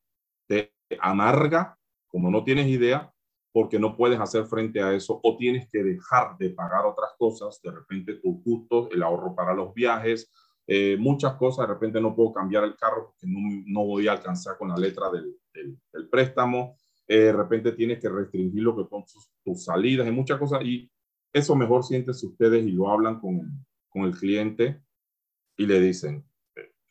Te 0.47 0.73
amarga, 0.99 1.77
como 2.07 2.31
no 2.31 2.43
tienes 2.43 2.67
idea, 2.67 3.13
porque 3.51 3.77
no 3.77 3.95
puedes 3.95 4.19
hacer 4.19 4.45
frente 4.45 4.81
a 4.81 4.93
eso 4.93 5.19
o 5.23 5.37
tienes 5.37 5.69
que 5.69 5.83
dejar 5.83 6.35
de 6.39 6.49
pagar 6.49 6.85
otras 6.85 7.11
cosas, 7.17 7.61
de 7.61 7.71
repente 7.71 8.15
tus 8.15 8.43
gustos, 8.43 8.89
el 8.91 9.03
ahorro 9.03 9.35
para 9.35 9.53
los 9.53 9.73
viajes, 9.73 10.31
eh, 10.65 10.97
muchas 10.97 11.35
cosas, 11.35 11.67
de 11.67 11.73
repente 11.73 12.01
no 12.01 12.15
puedo 12.15 12.33
cambiar 12.33 12.63
el 12.63 12.75
carro 12.75 13.07
porque 13.07 13.27
no, 13.27 13.63
no 13.67 13.85
voy 13.85 14.07
a 14.07 14.13
alcanzar 14.13 14.57
con 14.57 14.69
la 14.69 14.77
letra 14.77 15.11
del, 15.11 15.37
préstamo, 16.09 16.77
eh, 17.07 17.17
de 17.17 17.33
repente 17.33 17.73
tienes 17.73 17.99
que 17.99 18.09
restringir 18.09 18.63
lo 18.63 18.75
que 18.75 18.89
son 18.89 19.03
tus, 19.43 19.63
salidas 19.63 20.07
y 20.07 20.11
muchas 20.11 20.39
cosas, 20.39 20.63
y 20.63 20.89
eso 21.33 21.55
mejor 21.55 21.83
siéntese 21.83 22.27
ustedes 22.27 22.65
y 22.65 22.71
lo 22.71 22.89
hablan 22.89 23.19
con, 23.19 23.65
con 23.89 24.03
el 24.03 24.15
cliente 24.15 24.81
y 25.57 25.65
le 25.65 25.79
dicen, 25.79 26.25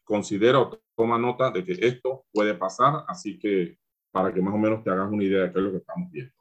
considero, 0.04 0.82
toma 0.94 1.18
nota 1.18 1.50
de 1.50 1.64
que 1.64 1.72
esto 1.80 2.26
puede 2.32 2.54
pasar, 2.54 3.04
así 3.08 3.38
que 3.38 3.78
para 4.10 4.32
que 4.32 4.42
más 4.42 4.54
o 4.54 4.58
menos 4.58 4.84
te 4.84 4.90
hagas 4.90 5.10
una 5.10 5.24
idea 5.24 5.44
de 5.44 5.52
qué 5.52 5.58
es 5.58 5.64
lo 5.64 5.70
que 5.70 5.78
estamos 5.78 6.10
viendo. 6.10 6.34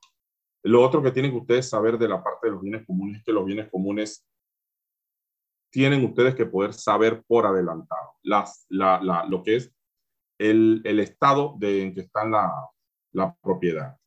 Lo 0.63 0.81
otro 0.83 1.01
que 1.01 1.11
tienen 1.11 1.31
que 1.31 1.37
ustedes 1.37 1.69
saber 1.69 1.97
de 1.97 2.07
la 2.07 2.23
parte 2.23 2.47
de 2.47 2.53
los 2.53 2.61
bienes 2.61 2.85
comunes 2.85 3.19
es 3.19 3.25
que 3.25 3.31
los 3.31 3.45
bienes 3.45 3.69
comunes 3.69 4.27
tienen 5.71 6.03
ustedes 6.03 6.35
que 6.35 6.45
poder 6.45 6.73
saber 6.73 7.23
por 7.25 7.45
adelantado 7.45 8.15
las, 8.23 8.65
la, 8.69 9.01
la, 9.01 9.25
lo 9.25 9.41
que 9.41 9.55
es 9.55 9.73
el, 10.37 10.81
el, 10.83 10.99
estado 10.99 11.55
de, 11.57 11.83
en 11.83 11.93
que 11.93 12.01
está 12.01 12.25
la, 12.25 12.51
la 13.13 13.33
propiedad. 13.41 13.97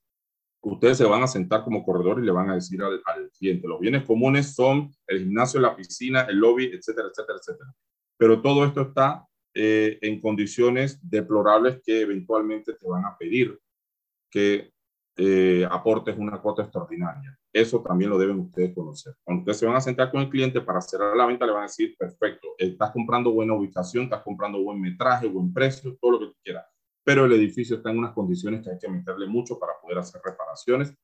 Ustedes 0.64 0.96
se 0.96 1.04
van 1.04 1.22
a 1.22 1.26
sentar 1.26 1.62
como 1.62 1.84
corredor 1.84 2.20
y 2.20 2.26
le 2.26 2.32
van 2.32 2.48
a 2.50 2.54
decir 2.54 2.82
al, 2.82 3.00
cliente, 3.38 3.68
los 3.68 3.80
bienes 3.80 4.04
comunes 4.04 4.54
son 4.54 4.90
el 5.06 5.20
gimnasio, 5.20 5.60
la 5.60 5.76
piscina, 5.76 6.22
el 6.22 6.36
lobby, 6.36 6.66
etcétera, 6.72 7.08
etcétera, 7.08 7.38
etcétera. 7.38 7.74
Pero 8.16 8.40
todo 8.40 8.64
esto 8.64 8.80
está 8.80 9.26
eh, 9.52 9.98
en 10.00 10.20
condiciones 10.20 10.98
deplorables 11.02 11.80
que 11.84 12.00
eventualmente 12.00 12.72
te 12.72 12.88
van 12.88 13.04
a 13.04 13.16
pedir 13.18 13.58
que 14.30 14.72
eh, 15.16 15.66
aportes 15.70 16.16
una 16.16 16.40
cuota 16.40 16.62
extraordinaria. 16.62 17.38
Eso 17.52 17.80
también 17.82 18.10
lo 18.10 18.18
deben 18.18 18.40
ustedes 18.40 18.74
conocer. 18.74 19.14
Cuando 19.22 19.42
ustedes 19.42 19.58
se 19.58 19.66
van 19.66 19.76
a 19.76 19.80
sentar 19.80 20.10
con 20.10 20.22
el 20.22 20.28
cliente 20.28 20.60
para 20.60 20.80
cerrar 20.80 21.16
la 21.16 21.26
venta, 21.26 21.46
le 21.46 21.52
van 21.52 21.62
a 21.62 21.66
decir, 21.66 21.94
perfecto, 21.96 22.48
estás 22.58 22.90
comprando 22.90 23.32
buena 23.32 23.54
ubicación, 23.54 24.04
estás 24.04 24.22
comprando 24.22 24.60
buen 24.60 24.80
metraje, 24.80 25.28
buen 25.28 25.52
precio, 25.52 25.96
todo 26.00 26.12
lo 26.12 26.18
que 26.18 26.26
tú 26.26 26.36
quieras. 26.42 26.66
Pero 27.04 27.26
el 27.26 27.32
edificio 27.32 27.76
está 27.76 27.90
en 27.90 27.98
unas 27.98 28.12
condiciones 28.12 28.62
que 28.62 28.70
hay 28.70 28.78
que 28.78 28.88
meterle 28.88 29.26
mucho 29.26 29.58
para 29.58 29.74
poder 29.80 29.98
hacer 29.98 30.20
reparaciones. 30.24 30.94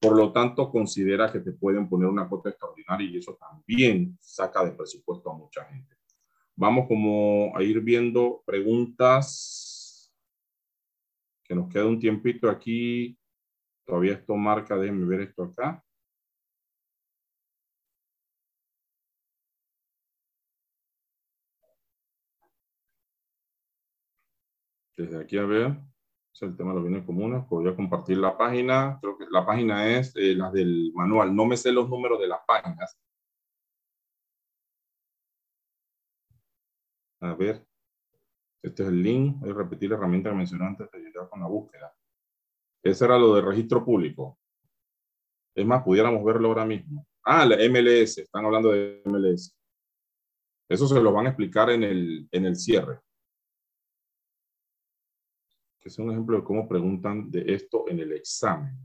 Por 0.00 0.16
lo 0.16 0.32
tanto, 0.32 0.70
considera 0.70 1.32
que 1.32 1.40
te 1.40 1.52
pueden 1.52 1.88
poner 1.88 2.08
una 2.08 2.28
cuota 2.28 2.50
extraordinaria 2.50 3.08
y 3.08 3.16
eso 3.16 3.38
también 3.40 4.18
saca 4.20 4.64
de 4.64 4.72
presupuesto 4.72 5.30
a 5.30 5.34
mucha 5.34 5.64
gente. 5.64 5.96
Vamos 6.56 6.86
como 6.88 7.56
a 7.56 7.62
ir 7.62 7.80
viendo 7.80 8.42
preguntas 8.44 10.12
que 11.44 11.54
nos 11.54 11.68
queda 11.68 11.86
un 11.86 12.00
tiempito 12.00 12.50
aquí. 12.50 13.18
Todavía 13.84 14.14
esto 14.14 14.34
marca, 14.36 14.76
déjenme 14.76 15.06
ver 15.06 15.20
esto 15.20 15.44
acá. 15.44 15.85
Desde 24.96 25.20
aquí 25.20 25.36
a 25.38 25.44
ver, 25.44 25.76
el 26.40 26.56
tema 26.56 26.70
de 26.70 26.76
los 26.76 26.84
bienes 26.84 27.06
comunes. 27.06 27.44
Podría 27.48 27.74
compartir 27.74 28.18
la 28.18 28.36
página. 28.36 28.98
Creo 29.00 29.16
que 29.16 29.26
la 29.30 29.44
página 29.46 29.86
es 29.98 30.14
eh, 30.16 30.34
la 30.34 30.50
del 30.50 30.92
manual. 30.94 31.34
No 31.34 31.46
me 31.46 31.56
sé 31.56 31.72
los 31.72 31.88
números 31.88 32.20
de 32.20 32.28
las 32.28 32.40
páginas. 32.46 32.98
A 37.20 37.34
ver. 37.34 37.66
Este 38.62 38.82
es 38.82 38.88
el 38.88 39.02
link. 39.02 39.38
Voy 39.38 39.50
a 39.50 39.54
repetir 39.54 39.90
la 39.90 39.96
herramienta 39.96 40.30
que 40.30 40.36
mencioné 40.36 40.66
antes 40.66 40.90
de 40.90 40.98
llegar 40.98 41.28
con 41.28 41.40
la 41.40 41.46
búsqueda. 41.46 41.94
Ese 42.82 43.04
era 43.04 43.18
lo 43.18 43.34
de 43.34 43.42
registro 43.42 43.84
público. 43.84 44.38
Es 45.54 45.66
más, 45.66 45.82
pudiéramos 45.82 46.22
verlo 46.24 46.48
ahora 46.48 46.66
mismo. 46.66 47.06
Ah, 47.24 47.46
la 47.46 47.56
MLS, 47.56 48.18
están 48.18 48.44
hablando 48.44 48.70
de 48.70 49.02
MLS. 49.06 49.56
Eso 50.68 50.86
se 50.86 51.00
lo 51.00 51.12
van 51.12 51.26
a 51.26 51.30
explicar 51.30 51.70
en 51.70 51.82
el, 51.82 52.28
en 52.30 52.44
el 52.44 52.56
cierre. 52.56 53.00
Que 55.86 55.90
es 55.90 56.00
un 56.00 56.10
ejemplo 56.10 56.36
de 56.36 56.42
cómo 56.42 56.66
preguntan 56.66 57.30
de 57.30 57.44
esto 57.46 57.84
en 57.86 58.00
el 58.00 58.10
examen. 58.10 58.76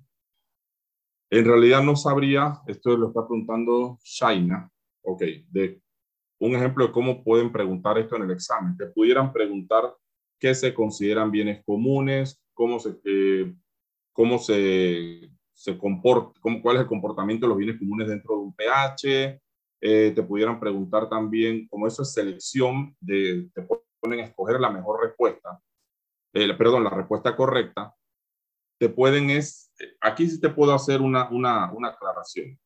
En 1.32 1.46
realidad 1.46 1.82
no 1.82 1.96
sabría, 1.96 2.62
esto 2.68 2.96
lo 2.96 3.08
está 3.08 3.28
preguntando 3.28 3.98
Shaina, 4.04 4.70
ok, 5.02 5.24
de 5.50 5.82
un 6.40 6.56
ejemplo 6.56 6.86
de 6.86 6.92
cómo 6.92 7.24
pueden 7.24 7.52
preguntar 7.52 7.98
esto 7.98 8.18
en 8.18 8.22
el 8.22 8.30
examen. 8.30 8.78
Te 8.78 8.86
pudieran 8.86 9.34
preguntar 9.34 9.96
qué 10.40 10.54
se 10.54 10.76
consideran 10.76 11.32
bienes 11.32 11.66
comunes, 11.66 12.40
cómo 12.54 12.78
se, 12.78 12.96
eh, 13.04 13.52
cómo 14.14 14.38
se, 14.38 15.32
se 15.54 15.80
comporta, 15.80 16.40
cómo, 16.40 16.62
cuál 16.62 16.76
es 16.76 16.82
el 16.84 16.88
comportamiento 16.88 17.48
de 17.48 17.50
los 17.50 17.58
bienes 17.58 17.80
comunes 17.80 18.10
dentro 18.10 18.36
de 18.36 18.42
un 18.42 18.54
pH. 18.54 19.42
Eh, 19.82 20.12
te 20.14 20.22
pudieran 20.22 20.60
preguntar 20.60 21.10
también, 21.10 21.68
como 21.68 21.88
eso 21.88 22.04
es 22.04 22.14
selección, 22.14 22.96
de, 23.00 23.50
te 23.56 23.68
ponen 24.00 24.20
a 24.20 24.26
escoger 24.26 24.60
la 24.60 24.70
mejor 24.70 25.02
respuesta, 25.02 25.60
eh, 26.34 26.54
perdón, 26.54 26.84
la 26.84 26.90
respuesta 26.90 27.36
correcta. 27.36 27.96
Te 28.80 28.90
pueden 28.90 29.30
es, 29.30 29.72
aquí 30.00 30.28
sí 30.28 30.40
te 30.40 30.50
puedo 30.50 30.74
hacer 30.74 31.02
una, 31.02 31.30
una, 31.30 31.72
una 31.72 31.90
aclaración. 31.90 32.60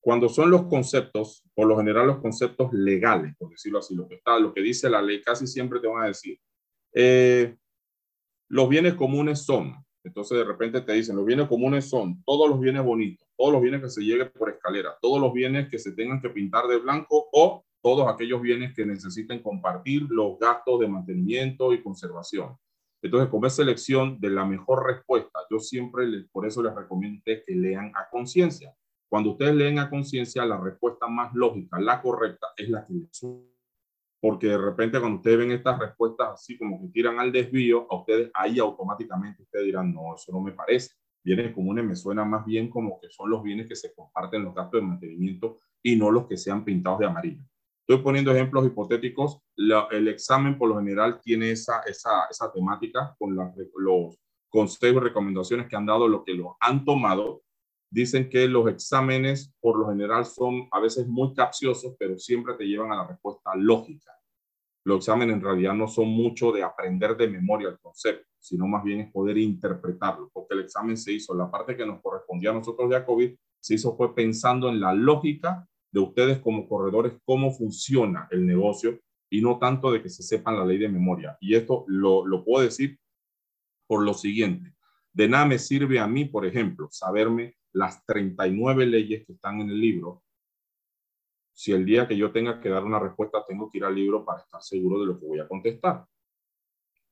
Cuando 0.00 0.30
son 0.30 0.50
los 0.50 0.66
conceptos, 0.66 1.42
por 1.54 1.66
lo 1.66 1.76
general 1.76 2.06
los 2.06 2.20
conceptos 2.20 2.72
legales, 2.72 3.34
por 3.36 3.50
decirlo 3.50 3.80
así, 3.80 3.94
lo 3.94 4.08
que 4.08 4.14
está, 4.14 4.38
lo 4.38 4.54
que 4.54 4.62
dice 4.62 4.88
la 4.88 5.02
ley, 5.02 5.20
casi 5.20 5.46
siempre 5.46 5.78
te 5.78 5.86
van 5.86 6.04
a 6.04 6.06
decir, 6.06 6.40
eh, 6.94 7.54
los 8.48 8.68
bienes 8.68 8.94
comunes 8.94 9.44
son, 9.44 9.74
entonces 10.02 10.38
de 10.38 10.44
repente 10.44 10.80
te 10.80 10.94
dicen, 10.94 11.16
los 11.16 11.26
bienes 11.26 11.46
comunes 11.48 11.88
son 11.88 12.22
todos 12.24 12.48
los 12.48 12.58
bienes 12.58 12.82
bonitos, 12.82 13.28
todos 13.36 13.52
los 13.52 13.60
bienes 13.60 13.82
que 13.82 13.90
se 13.90 14.00
lleguen 14.00 14.32
por 14.36 14.48
escalera, 14.48 14.96
todos 15.02 15.20
los 15.20 15.34
bienes 15.34 15.68
que 15.68 15.78
se 15.78 15.92
tengan 15.92 16.22
que 16.22 16.30
pintar 16.30 16.66
de 16.66 16.78
blanco 16.78 17.28
o 17.32 17.64
todos 17.82 18.08
aquellos 18.08 18.40
bienes 18.40 18.74
que 18.74 18.86
necesiten 18.86 19.42
compartir 19.42 20.06
los 20.08 20.38
gastos 20.38 20.80
de 20.80 20.88
mantenimiento 20.88 21.72
y 21.74 21.82
conservación. 21.82 22.56
Entonces, 23.02 23.30
como 23.30 23.46
es 23.46 23.54
selección 23.54 24.20
de 24.20 24.30
la 24.30 24.44
mejor 24.44 24.86
respuesta, 24.86 25.40
yo 25.50 25.58
siempre 25.58 26.06
les, 26.06 26.28
por 26.28 26.46
eso 26.46 26.62
les 26.62 26.74
recomiendo 26.74 27.22
que 27.24 27.44
lean 27.48 27.92
a 27.94 28.08
conciencia. 28.10 28.74
Cuando 29.08 29.30
ustedes 29.30 29.54
leen 29.54 29.78
a 29.78 29.90
conciencia, 29.90 30.44
la 30.44 30.60
respuesta 30.60 31.08
más 31.08 31.34
lógica, 31.34 31.80
la 31.80 32.00
correcta, 32.00 32.48
es 32.56 32.68
la 32.68 32.86
que 32.86 32.94
les 32.94 33.20
porque 34.20 34.48
de 34.48 34.58
repente 34.58 35.00
cuando 35.00 35.16
ustedes 35.16 35.38
ven 35.38 35.50
estas 35.50 35.78
respuestas 35.78 36.28
así 36.34 36.58
como 36.58 36.80
que 36.80 36.88
tiran 36.88 37.18
al 37.18 37.32
desvío, 37.32 37.86
a 37.90 37.96
ustedes 37.96 38.30
ahí 38.34 38.58
automáticamente 38.58 39.42
ustedes 39.42 39.64
dirán, 39.64 39.94
no, 39.94 40.14
eso 40.14 40.30
no 40.30 40.40
me 40.40 40.52
parece. 40.52 40.94
Bienes 41.24 41.54
comunes 41.54 41.84
me 41.84 41.96
suena 41.96 42.24
más 42.24 42.44
bien 42.44 42.68
como 42.68 43.00
que 43.00 43.08
son 43.10 43.30
los 43.30 43.42
bienes 43.42 43.66
que 43.66 43.76
se 43.76 43.94
comparten 43.94 44.44
los 44.44 44.54
gastos 44.54 44.80
de 44.80 44.86
mantenimiento 44.86 45.58
y 45.82 45.96
no 45.96 46.10
los 46.10 46.26
que 46.26 46.36
sean 46.36 46.64
pintados 46.64 46.98
de 47.00 47.06
amarillo. 47.06 47.42
Estoy 47.90 48.04
poniendo 48.04 48.30
ejemplos 48.30 48.64
hipotéticos. 48.64 49.40
el 49.90 50.06
examen 50.06 50.56
por 50.56 50.68
lo 50.68 50.78
general 50.78 51.20
tiene 51.20 51.50
esa, 51.50 51.80
esa, 51.80 52.26
esa 52.30 52.52
temática 52.52 53.16
con 53.18 53.34
los 53.34 54.16
consejos 54.48 55.02
y 55.02 55.04
recomendaciones 55.06 55.66
que 55.66 55.74
han 55.74 55.86
dado, 55.86 56.06
lo 56.06 56.22
que 56.22 56.34
lo 56.34 56.56
han 56.60 56.84
tomado 56.84 57.42
dicen 57.90 58.30
que 58.30 58.46
los 58.46 58.68
exámenes 58.68 59.52
por 59.60 59.76
lo 59.76 59.88
general 59.88 60.24
son 60.24 60.68
a 60.70 60.78
veces 60.78 61.08
muy 61.08 61.34
capciosos, 61.34 61.96
pero 61.98 62.16
siempre 62.16 62.54
te 62.54 62.62
llevan 62.62 62.92
a 62.92 62.96
la 62.98 63.08
respuesta 63.08 63.56
lógica. 63.56 64.12
Los 64.84 64.98
exámenes 64.98 65.34
en 65.34 65.42
realidad 65.42 65.74
no 65.74 65.88
son 65.88 66.10
mucho 66.10 66.52
de 66.52 66.62
aprender 66.62 67.16
de 67.16 67.26
memoria 67.26 67.70
el 67.70 67.80
concepto, 67.80 68.28
sino 68.38 68.68
más 68.68 68.84
bien 68.84 69.00
es 69.00 69.10
poder 69.10 69.36
interpretarlo, 69.36 70.30
porque 70.32 70.54
el 70.54 70.60
examen 70.60 70.96
se 70.96 71.10
hizo, 71.10 71.34
la 71.34 71.50
parte 71.50 71.76
que 71.76 71.84
nos 71.84 72.00
correspondía 72.00 72.50
a 72.50 72.54
nosotros 72.54 72.88
de 72.88 73.04
COVID, 73.04 73.34
se 73.58 73.74
hizo 73.74 73.96
fue 73.96 74.14
pensando 74.14 74.68
en 74.68 74.78
la 74.78 74.94
lógica 74.94 75.66
de 75.92 76.00
ustedes 76.00 76.38
como 76.38 76.68
corredores, 76.68 77.14
cómo 77.24 77.52
funciona 77.52 78.28
el 78.30 78.46
negocio 78.46 78.98
y 79.28 79.40
no 79.40 79.58
tanto 79.58 79.92
de 79.92 80.02
que 80.02 80.08
se 80.08 80.22
sepan 80.22 80.56
la 80.56 80.64
ley 80.64 80.78
de 80.78 80.88
memoria. 80.88 81.36
Y 81.40 81.54
esto 81.54 81.84
lo, 81.86 82.26
lo 82.26 82.44
puedo 82.44 82.64
decir 82.64 82.98
por 83.86 84.04
lo 84.04 84.14
siguiente. 84.14 84.74
De 85.12 85.28
nada 85.28 85.46
me 85.46 85.58
sirve 85.58 85.98
a 85.98 86.06
mí, 86.06 86.24
por 86.24 86.46
ejemplo, 86.46 86.88
saberme 86.90 87.56
las 87.72 88.04
39 88.04 88.86
leyes 88.86 89.26
que 89.26 89.32
están 89.32 89.60
en 89.60 89.70
el 89.70 89.80
libro, 89.80 90.22
si 91.52 91.72
el 91.72 91.84
día 91.84 92.08
que 92.08 92.16
yo 92.16 92.32
tenga 92.32 92.60
que 92.60 92.68
dar 92.68 92.84
una 92.84 92.98
respuesta 92.98 93.44
tengo 93.46 93.70
que 93.70 93.78
ir 93.78 93.84
al 93.84 93.94
libro 93.94 94.24
para 94.24 94.40
estar 94.40 94.62
seguro 94.62 95.00
de 95.00 95.06
lo 95.06 95.20
que 95.20 95.26
voy 95.26 95.40
a 95.40 95.48
contestar. 95.48 96.06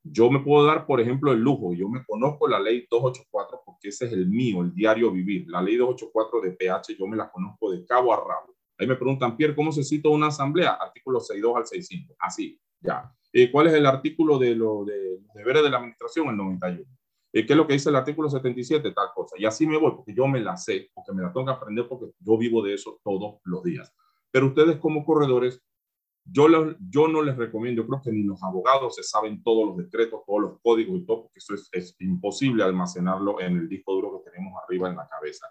Yo 0.03 0.31
me 0.31 0.41
puedo 0.41 0.64
dar, 0.64 0.87
por 0.87 1.01
ejemplo, 1.01 1.33
el 1.33 1.41
lujo. 1.41 1.74
Yo 1.74 1.89
me 1.89 2.03
conozco 2.05 2.49
la 2.49 2.59
ley 2.59 2.87
284 2.91 3.62
porque 3.64 3.89
ese 3.89 4.07
es 4.07 4.12
el 4.12 4.26
mío, 4.26 4.62
el 4.62 4.72
diario 4.72 5.12
vivir. 5.12 5.45
La 5.49 5.61
ley 5.61 5.76
284 5.76 6.41
de 6.41 6.53
PH 6.53 6.97
yo 6.99 7.07
me 7.07 7.16
la 7.16 7.31
conozco 7.31 7.70
de 7.70 7.85
cabo 7.85 8.12
a 8.14 8.16
rabo. 8.16 8.55
Ahí 8.79 8.87
me 8.87 8.95
preguntan, 8.95 9.37
Pierre, 9.37 9.57
¿cómo 9.57 9.72
se 9.72 9.83
cita 9.83 10.09
una 10.09 10.29
asamblea? 10.29 10.74
Artículo 10.74 11.18
62 11.20 11.57
al 11.57 11.66
65. 11.66 12.14
Así, 12.20 12.61
ya. 12.81 13.12
Eh, 13.33 13.51
¿Cuál 13.51 13.66
es 13.66 13.74
el 13.74 13.87
artículo 13.87 14.39
de 14.39 14.55
los 14.55 14.87
de, 14.87 15.18
deberes 15.35 15.62
de 15.62 15.70
la 15.70 15.79
administración? 15.79 16.29
El 16.29 16.37
91. 16.37 16.89
¿Qué 17.31 17.41
es 17.47 17.57
lo 17.57 17.66
que 17.66 17.74
dice 17.74 17.91
el 17.91 17.97
artículo 17.97 18.31
77? 18.31 18.93
Tal 18.93 19.09
cosa. 19.14 19.37
Y 19.39 19.45
así 19.45 19.66
me 19.66 19.76
voy, 19.76 19.93
porque 19.97 20.14
yo 20.14 20.26
me 20.26 20.41
la 20.41 20.57
sé, 20.57 20.91
porque 20.95 21.12
me 21.12 21.22
la 21.22 21.33
tengo 21.33 21.47
que 21.47 21.53
aprender, 21.53 21.87
porque 21.89 22.07
yo 22.18 22.39
vivo 22.39 22.62
de 22.62 22.74
eso 22.74 23.01
todos 23.05 23.41
los 23.45 23.62
días. 23.62 23.93
Pero 24.31 24.47
ustedes 24.47 24.79
como 24.79 25.05
corredores, 25.05 25.62
yo, 26.24 26.47
yo 26.91 27.09
no 27.09 27.22
les 27.22 27.37
recomiendo, 27.37 27.83
yo 27.83 27.89
creo 27.89 28.03
que 28.03 28.12
ni 28.12 28.22
los 28.22 28.43
abogados 28.43 28.97
se 28.97 29.03
saben 29.03 29.43
todos 29.43 29.66
los 29.66 29.76
decretos, 29.76 30.22
todos 30.26 30.41
los 30.41 30.61
códigos 30.62 30.99
y 30.99 31.07
todo, 31.07 31.22
porque 31.22 31.39
eso 31.39 31.55
es, 31.55 31.68
es 31.72 31.97
imposible 32.01 32.64
almacenarlo 32.64 33.41
en 33.41 33.57
el 33.57 33.68
disco 33.68 33.93
duro 33.95 34.12
que 34.12 34.31
tenemos 34.31 34.53
arriba 34.62 34.89
en 34.89 34.97
la 34.97 35.09
cabeza. 35.09 35.47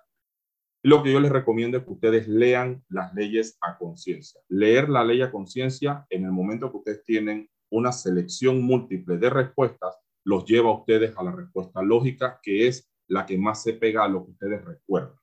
Lo 0.83 1.03
que 1.03 1.11
yo 1.11 1.19
les 1.19 1.31
recomiendo 1.31 1.77
es 1.77 1.83
que 1.83 1.91
ustedes 1.91 2.27
lean 2.27 2.83
las 2.89 3.13
leyes 3.13 3.57
a 3.61 3.77
conciencia. 3.77 4.41
Leer 4.47 4.89
la 4.89 5.03
ley 5.03 5.21
a 5.21 5.31
conciencia 5.31 6.05
en 6.09 6.25
el 6.25 6.31
momento 6.31 6.71
que 6.71 6.77
ustedes 6.77 7.03
tienen 7.03 7.49
una 7.69 7.91
selección 7.91 8.61
múltiple 8.61 9.17
de 9.17 9.29
respuestas, 9.29 9.97
los 10.23 10.45
lleva 10.45 10.69
a 10.69 10.79
ustedes 10.79 11.17
a 11.17 11.23
la 11.23 11.31
respuesta 11.31 11.81
lógica, 11.81 12.39
que 12.41 12.67
es 12.67 12.89
la 13.07 13.25
que 13.25 13.37
más 13.37 13.63
se 13.63 13.73
pega 13.73 14.03
a 14.03 14.07
lo 14.07 14.25
que 14.25 14.31
ustedes 14.31 14.63
recuerdan. 14.63 15.17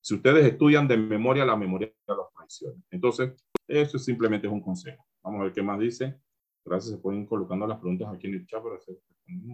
Si 0.00 0.14
ustedes 0.14 0.46
estudian 0.46 0.86
de 0.86 0.96
memoria, 0.96 1.44
la 1.44 1.56
memoria 1.56 1.92
los 2.06 2.32
traiciona. 2.32 2.80
Entonces, 2.90 3.32
eso 3.66 3.98
simplemente 3.98 4.46
es 4.46 4.52
un 4.52 4.60
consejo. 4.60 5.04
Vamos 5.22 5.40
a 5.40 5.44
ver 5.44 5.52
qué 5.52 5.62
más 5.62 5.78
dice. 5.78 6.20
Gracias, 6.64 6.94
se 6.94 6.98
pueden 6.98 7.26
colocando 7.26 7.66
las 7.66 7.78
preguntas 7.78 8.08
aquí 8.14 8.28
en 8.28 8.34
el 8.34 8.46
chat 8.46 8.62
para 8.62 8.76
hacer 8.76 8.96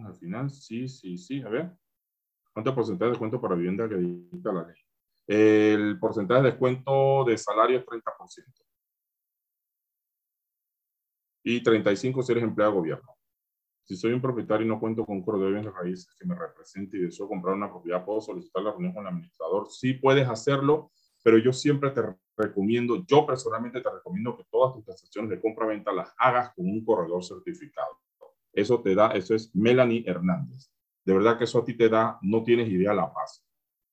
al 0.05 0.15
final. 0.15 0.49
Sí, 0.51 0.87
sí, 0.87 1.17
sí. 1.17 1.41
A 1.41 1.49
ver. 1.49 1.71
¿Cuánto 2.53 2.75
porcentaje 2.75 3.05
de 3.05 3.11
descuento 3.11 3.41
para 3.41 3.55
vivienda 3.55 3.89
que 3.89 3.95
dicta 3.95 4.53
la 4.53 4.67
ley? 4.67 4.75
El 5.27 5.99
porcentaje 5.99 6.41
de 6.41 6.49
descuento 6.49 7.23
de 7.25 7.37
salario 7.37 7.79
es 7.79 7.85
30%. 7.85 8.65
Y 11.45 11.61
35 11.61 12.23
si 12.23 12.31
eres 12.31 12.43
empleado 12.43 12.73
de 12.73 12.77
gobierno. 12.77 13.13
Si 13.85 13.97
soy 13.97 14.13
un 14.13 14.21
propietario 14.21 14.65
y 14.65 14.69
no 14.69 14.79
cuento 14.79 15.05
con 15.05 15.17
un 15.17 15.23
corredor 15.23 15.47
de 15.47 15.53
bienes 15.55 15.73
raíces 15.73 16.15
que 16.17 16.25
me 16.25 16.35
represente 16.35 16.97
y 16.97 17.01
deseo 17.01 17.27
comprar 17.27 17.55
una 17.55 17.69
propiedad, 17.69 18.05
¿puedo 18.05 18.21
solicitar 18.21 18.63
la 18.63 18.71
reunión 18.71 18.93
con 18.93 19.03
el 19.03 19.09
administrador? 19.09 19.67
Sí 19.69 19.93
puedes 19.93 20.27
hacerlo, 20.27 20.91
pero 21.21 21.37
yo 21.37 21.51
siempre 21.51 21.91
te 21.91 22.01
recomiendo, 22.37 23.03
yo 23.05 23.25
personalmente 23.25 23.81
te 23.81 23.89
recomiendo 23.89 24.37
que 24.37 24.45
todas 24.49 24.73
tus 24.73 24.85
transacciones 24.85 25.31
de 25.31 25.41
compra-venta 25.41 25.91
las 25.91 26.13
hagas 26.17 26.53
con 26.53 26.65
un 26.65 26.83
corredor 26.85 27.23
certificado. 27.23 27.99
Eso 28.53 28.81
te 28.81 28.95
da, 28.95 29.11
eso 29.11 29.35
es 29.35 29.53
Melanie 29.53 30.03
Hernández. 30.07 30.71
De 31.03 31.13
verdad 31.13 31.37
que 31.37 31.43
eso 31.43 31.59
a 31.59 31.65
ti 31.65 31.75
te 31.75 31.89
da, 31.89 32.19
no 32.21 32.43
tienes 32.43 32.69
idea 32.69 32.93
la 32.93 33.11
paz. 33.11 33.43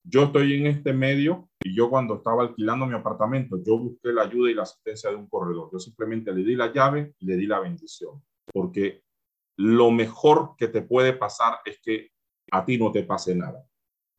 Yo 0.03 0.23
estoy 0.23 0.53
en 0.55 0.67
este 0.67 0.93
medio 0.93 1.49
y 1.63 1.75
yo 1.75 1.89
cuando 1.89 2.15
estaba 2.15 2.43
alquilando 2.43 2.87
mi 2.87 2.95
apartamento, 2.95 3.57
yo 3.63 3.77
busqué 3.77 4.11
la 4.11 4.23
ayuda 4.23 4.49
y 4.49 4.55
la 4.55 4.63
asistencia 4.63 5.09
de 5.09 5.15
un 5.15 5.27
corredor. 5.27 5.69
Yo 5.71 5.79
simplemente 5.79 6.33
le 6.33 6.43
di 6.43 6.55
la 6.55 6.73
llave 6.73 7.13
y 7.19 7.25
le 7.25 7.37
di 7.37 7.45
la 7.45 7.59
bendición, 7.59 8.23
porque 8.51 9.03
lo 9.57 9.91
mejor 9.91 10.55
que 10.57 10.67
te 10.67 10.81
puede 10.81 11.13
pasar 11.13 11.59
es 11.65 11.79
que 11.81 12.09
a 12.51 12.65
ti 12.65 12.77
no 12.77 12.91
te 12.91 13.03
pase 13.03 13.35
nada. 13.35 13.63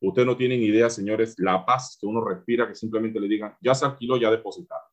Ustedes 0.01 0.27
no 0.27 0.37
tienen 0.37 0.63
idea, 0.63 0.91
señores, 0.91 1.35
la 1.39 1.65
paz 1.65 1.97
que 2.01 2.07
uno 2.07 2.25
respira, 2.25 2.67
que 2.69 2.75
simplemente 2.75 3.21
le 3.21 3.29
digan, 3.29 3.57
ya 3.61 3.75
se 3.75 3.85
alquiló, 3.85 4.17
ya 4.17 4.31
depositaron. 4.31 4.87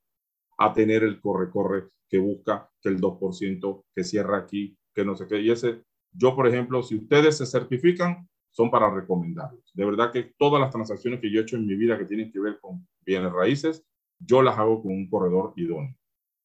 A 0.58 0.74
tener 0.74 1.04
el 1.04 1.20
corre-corre 1.20 1.90
que 2.08 2.20
busca, 2.20 2.70
que 2.82 2.90
el 2.90 3.00
2%, 3.00 3.86
que 3.96 4.04
cierra 4.04 4.38
aquí, 4.38 4.78
que 4.94 5.06
no 5.06 5.16
sé 5.16 5.28
qué. 5.28 5.40
Y 5.40 5.52
ese, 5.52 5.84
yo, 6.12 6.36
por 6.36 6.48
ejemplo, 6.48 6.84
si 6.84 6.96
ustedes 6.96 7.38
se 7.38 7.46
certifican, 7.46 8.28
son 8.60 8.70
para 8.70 8.94
recomendarlos. 8.94 9.72
De 9.74 9.86
verdad 9.86 10.12
que 10.12 10.34
todas 10.38 10.60
las 10.60 10.70
transacciones 10.70 11.22
que 11.22 11.32
yo 11.32 11.40
he 11.40 11.44
hecho 11.44 11.56
en 11.56 11.66
mi 11.66 11.76
vida 11.76 11.98
que 11.98 12.04
tienen 12.04 12.30
que 12.30 12.42
ver 12.42 12.60
con 12.60 12.86
bienes 13.06 13.32
raíces, 13.32 13.88
yo 14.20 14.42
las 14.42 14.58
hago 14.58 14.82
con 14.84 14.92
un 14.92 15.10
corredor 15.10 15.54
idóneo, 15.56 15.96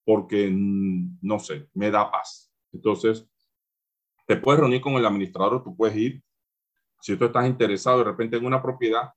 porque, 0.05 0.49
mm, 0.49 1.19
no 1.23 1.41
sé, 1.41 1.69
me 1.75 1.91
da 1.91 2.09
paz. 2.09 2.55
Entonces, 2.73 3.29
te 4.29 4.37
puedes 4.37 4.61
reunir 4.61 4.81
con 4.81 4.93
el 4.93 5.05
administrador, 5.05 5.65
tú 5.65 5.77
puedes 5.77 5.97
ir. 5.97 6.23
Si 7.01 7.17
tú 7.17 7.25
estás 7.25 7.49
interesado 7.49 7.99
de 7.99 8.05
repente 8.05 8.37
en 8.37 8.47
una 8.47 8.63
propiedad, 8.63 9.11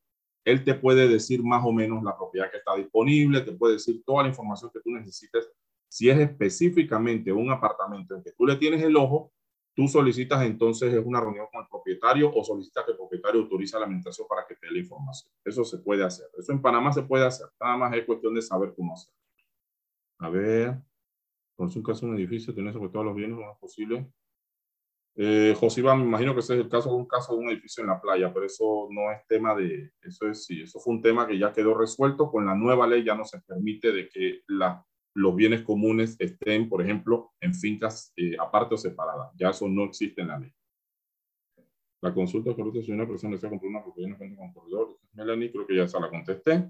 él 0.44 0.64
te 0.64 0.74
puede 0.74 1.08
decir 1.08 1.44
más 1.44 1.64
o 1.64 1.72
menos 1.72 2.04
la 2.04 2.18
propiedad 2.18 2.50
que 2.50 2.58
está 2.58 2.76
disponible, 2.76 3.42
te 3.42 3.52
puede 3.52 3.74
decir 3.74 4.02
toda 4.08 4.24
la 4.24 4.30
información 4.30 4.72
que 4.74 4.82
tú 4.82 4.90
necesites. 4.90 5.48
Si 5.88 6.10
es 6.10 6.18
específicamente 6.18 7.32
un 7.32 7.52
apartamento 7.52 8.16
en 8.16 8.24
que 8.24 8.32
tú 8.32 8.48
le 8.48 8.56
tienes 8.56 8.82
el 8.82 8.98
ojo, 8.98 9.32
tú 9.78 9.88
solicitas 9.88 10.44
entonces 10.44 11.00
una 11.06 11.22
reunión 11.22 11.46
con 11.52 11.62
el 11.62 11.68
propietario 11.70 12.32
o 12.34 12.44
solicitas 12.44 12.84
que 12.84 12.94
el 12.94 12.98
propietario 12.98 13.42
autorice 13.42 13.78
la 13.78 13.86
administración 13.86 14.28
para 14.28 14.44
que 14.48 14.56
te 14.56 14.66
dé 14.66 14.74
la 14.74 14.80
información. 14.80 15.32
Eso 15.46 15.64
se 15.64 15.78
puede 15.78 16.04
hacer. 16.04 16.26
Eso 16.36 16.52
en 16.52 16.64
Panamá 16.64 16.92
se 16.92 17.04
puede 17.04 17.28
hacer. 17.28 17.46
Nada 17.62 17.78
más 17.78 17.94
es 17.94 18.04
cuestión 18.04 18.34
de 18.34 18.42
saber 18.42 18.74
cómo 18.76 18.96
hacer. 18.96 19.14
A 20.18 20.30
ver, 20.30 20.82
por 21.56 21.68
un 21.68 21.84
caso 21.84 22.08
un 22.08 22.16
edificio, 22.16 22.56
tienes 22.56 22.74
sobre 22.74 22.90
todos 22.90 23.06
los 23.06 23.14
bienes, 23.14 23.38
lo 23.38 23.46
más 23.46 23.60
posible. 23.60 24.12
Eh, 25.16 25.56
me 25.62 25.94
imagino 25.94 26.34
que 26.34 26.40
ese 26.40 26.56
es 26.56 26.62
el 26.62 26.70
caso 26.70 26.90
de 26.90 26.96
un 26.96 27.08
caso 27.08 27.34
de 27.34 27.40
un 27.44 27.50
edificio 27.50 27.84
en 27.84 27.90
la 27.90 28.02
playa, 28.02 28.34
pero 28.34 28.48
eso 28.48 28.88
no 28.90 29.12
es 29.12 29.28
tema 29.28 29.54
de, 29.54 29.92
eso 30.02 30.28
es, 30.28 30.44
sí, 30.44 30.64
eso 30.64 30.80
fue 30.80 30.96
un 30.96 31.04
tema 31.04 31.28
que 31.28 31.38
ya 31.38 31.54
quedó 31.54 31.78
resuelto. 31.78 32.32
Con 32.32 32.48
la 32.48 32.56
nueva 32.56 32.88
ley 32.88 33.04
ya 33.04 33.14
no 33.14 33.26
se 33.26 33.40
permite 33.42 33.92
de 33.92 34.10
que 34.10 34.42
la, 34.48 34.84
los 35.18 35.36
bienes 35.36 35.64
comunes 35.64 36.16
estén, 36.20 36.70
por 36.70 36.82
ejemplo, 36.82 37.32
en 37.42 37.54
fincas 37.56 38.14
eh, 38.16 38.36
aparte 38.40 38.76
o 38.76 38.78
separadas. 38.78 39.32
Ya 39.36 39.50
eso 39.50 39.68
no 39.68 39.86
existe 39.86 40.22
en 40.22 40.28
la 40.28 40.38
ley. 40.38 40.54
La 42.02 42.14
consulta 42.14 42.56
que 42.56 42.84
si 42.84 42.92
una 42.92 43.08
persona 43.08 43.34
desea 43.34 43.50
comprar 43.50 43.72
una 43.72 43.84
propiedad 43.84 44.10
no 44.10 44.18
cuenta 44.18 44.38
con 44.38 44.54
corredor. 44.54 45.00
Melanie, 45.14 45.52
creo 45.52 45.66
que 45.66 45.76
ya 45.76 45.88
se 45.88 46.00
la 46.00 46.10
contesté. 46.10 46.70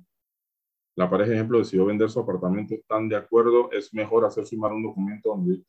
La 0.96 1.10
pareja, 1.10 1.34
ejemplo, 1.34 1.60
decidió 1.60 1.86
vender 1.86 2.10
su 2.10 2.22
apartamento, 2.22 2.74
están 2.74 3.10
de 3.10 3.18
acuerdo, 3.18 3.70
es 3.72 3.94
mejor 3.94 4.24
hacer 4.24 4.46
firmar 4.46 4.72
un 4.72 4.84
documento 4.84 5.30
donde 5.30 5.62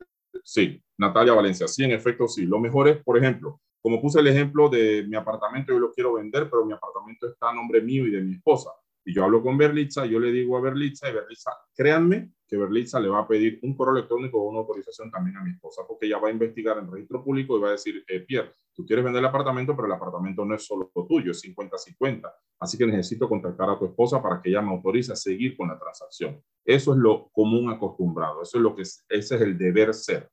Sí, 0.44 0.80
Natalia 0.96 1.34
Valencia, 1.34 1.66
sí, 1.66 1.82
en 1.82 1.90
efecto, 1.90 2.28
sí. 2.28 2.46
Lo 2.46 2.60
mejor 2.60 2.88
es, 2.88 3.02
por 3.02 3.18
ejemplo, 3.18 3.60
como 3.82 4.00
puse 4.00 4.20
el 4.20 4.28
ejemplo 4.28 4.68
de 4.68 5.04
mi 5.08 5.16
apartamento, 5.16 5.72
yo 5.72 5.80
lo 5.80 5.92
quiero 5.92 6.14
vender, 6.14 6.48
pero 6.48 6.64
mi 6.64 6.72
apartamento 6.72 7.26
está 7.26 7.50
a 7.50 7.54
nombre 7.54 7.82
mío 7.82 8.06
y 8.06 8.12
de 8.12 8.22
mi 8.22 8.34
esposa. 8.34 8.70
Y 9.08 9.14
yo 9.14 9.24
hablo 9.24 9.42
con 9.42 9.56
Berlitza, 9.56 10.04
yo 10.04 10.20
le 10.20 10.30
digo 10.30 10.58
a 10.58 10.60
Berlitza 10.60 11.08
y 11.08 11.14
Berlitza, 11.14 11.50
créanme 11.74 12.32
que 12.46 12.58
Berlitza 12.58 13.00
le 13.00 13.08
va 13.08 13.20
a 13.20 13.26
pedir 13.26 13.58
un 13.62 13.74
correo 13.74 13.96
electrónico 13.96 14.38
o 14.38 14.50
una 14.50 14.58
autorización 14.58 15.10
también 15.10 15.34
a 15.38 15.42
mi 15.42 15.52
esposa, 15.52 15.80
porque 15.88 16.04
ella 16.04 16.18
va 16.18 16.28
a 16.28 16.30
investigar 16.30 16.76
en 16.76 16.92
registro 16.92 17.24
público 17.24 17.56
y 17.56 17.60
va 17.62 17.68
a 17.68 17.72
decir, 17.72 18.04
eh, 18.06 18.20
Pierre, 18.20 18.52
tú 18.74 18.84
quieres 18.84 19.02
vender 19.02 19.20
el 19.20 19.28
apartamento, 19.28 19.74
pero 19.74 19.86
el 19.86 19.94
apartamento 19.94 20.44
no 20.44 20.54
es 20.54 20.62
solo 20.62 20.92
tuyo, 21.08 21.30
es 21.30 21.42
50-50. 21.42 22.30
Así 22.58 22.76
que 22.76 22.86
necesito 22.86 23.30
contactar 23.30 23.70
a 23.70 23.78
tu 23.78 23.86
esposa 23.86 24.22
para 24.22 24.42
que 24.42 24.50
ella 24.50 24.60
me 24.60 24.72
autorice 24.72 25.14
a 25.14 25.16
seguir 25.16 25.56
con 25.56 25.68
la 25.68 25.78
transacción. 25.78 26.42
Eso 26.62 26.92
es 26.92 26.98
lo 26.98 27.30
común 27.30 27.70
acostumbrado, 27.70 28.42
eso 28.42 28.58
es 28.58 28.62
lo 28.62 28.76
que 28.76 28.82
ese 28.82 29.00
es 29.08 29.32
el 29.32 29.56
deber 29.56 29.94
ser 29.94 30.28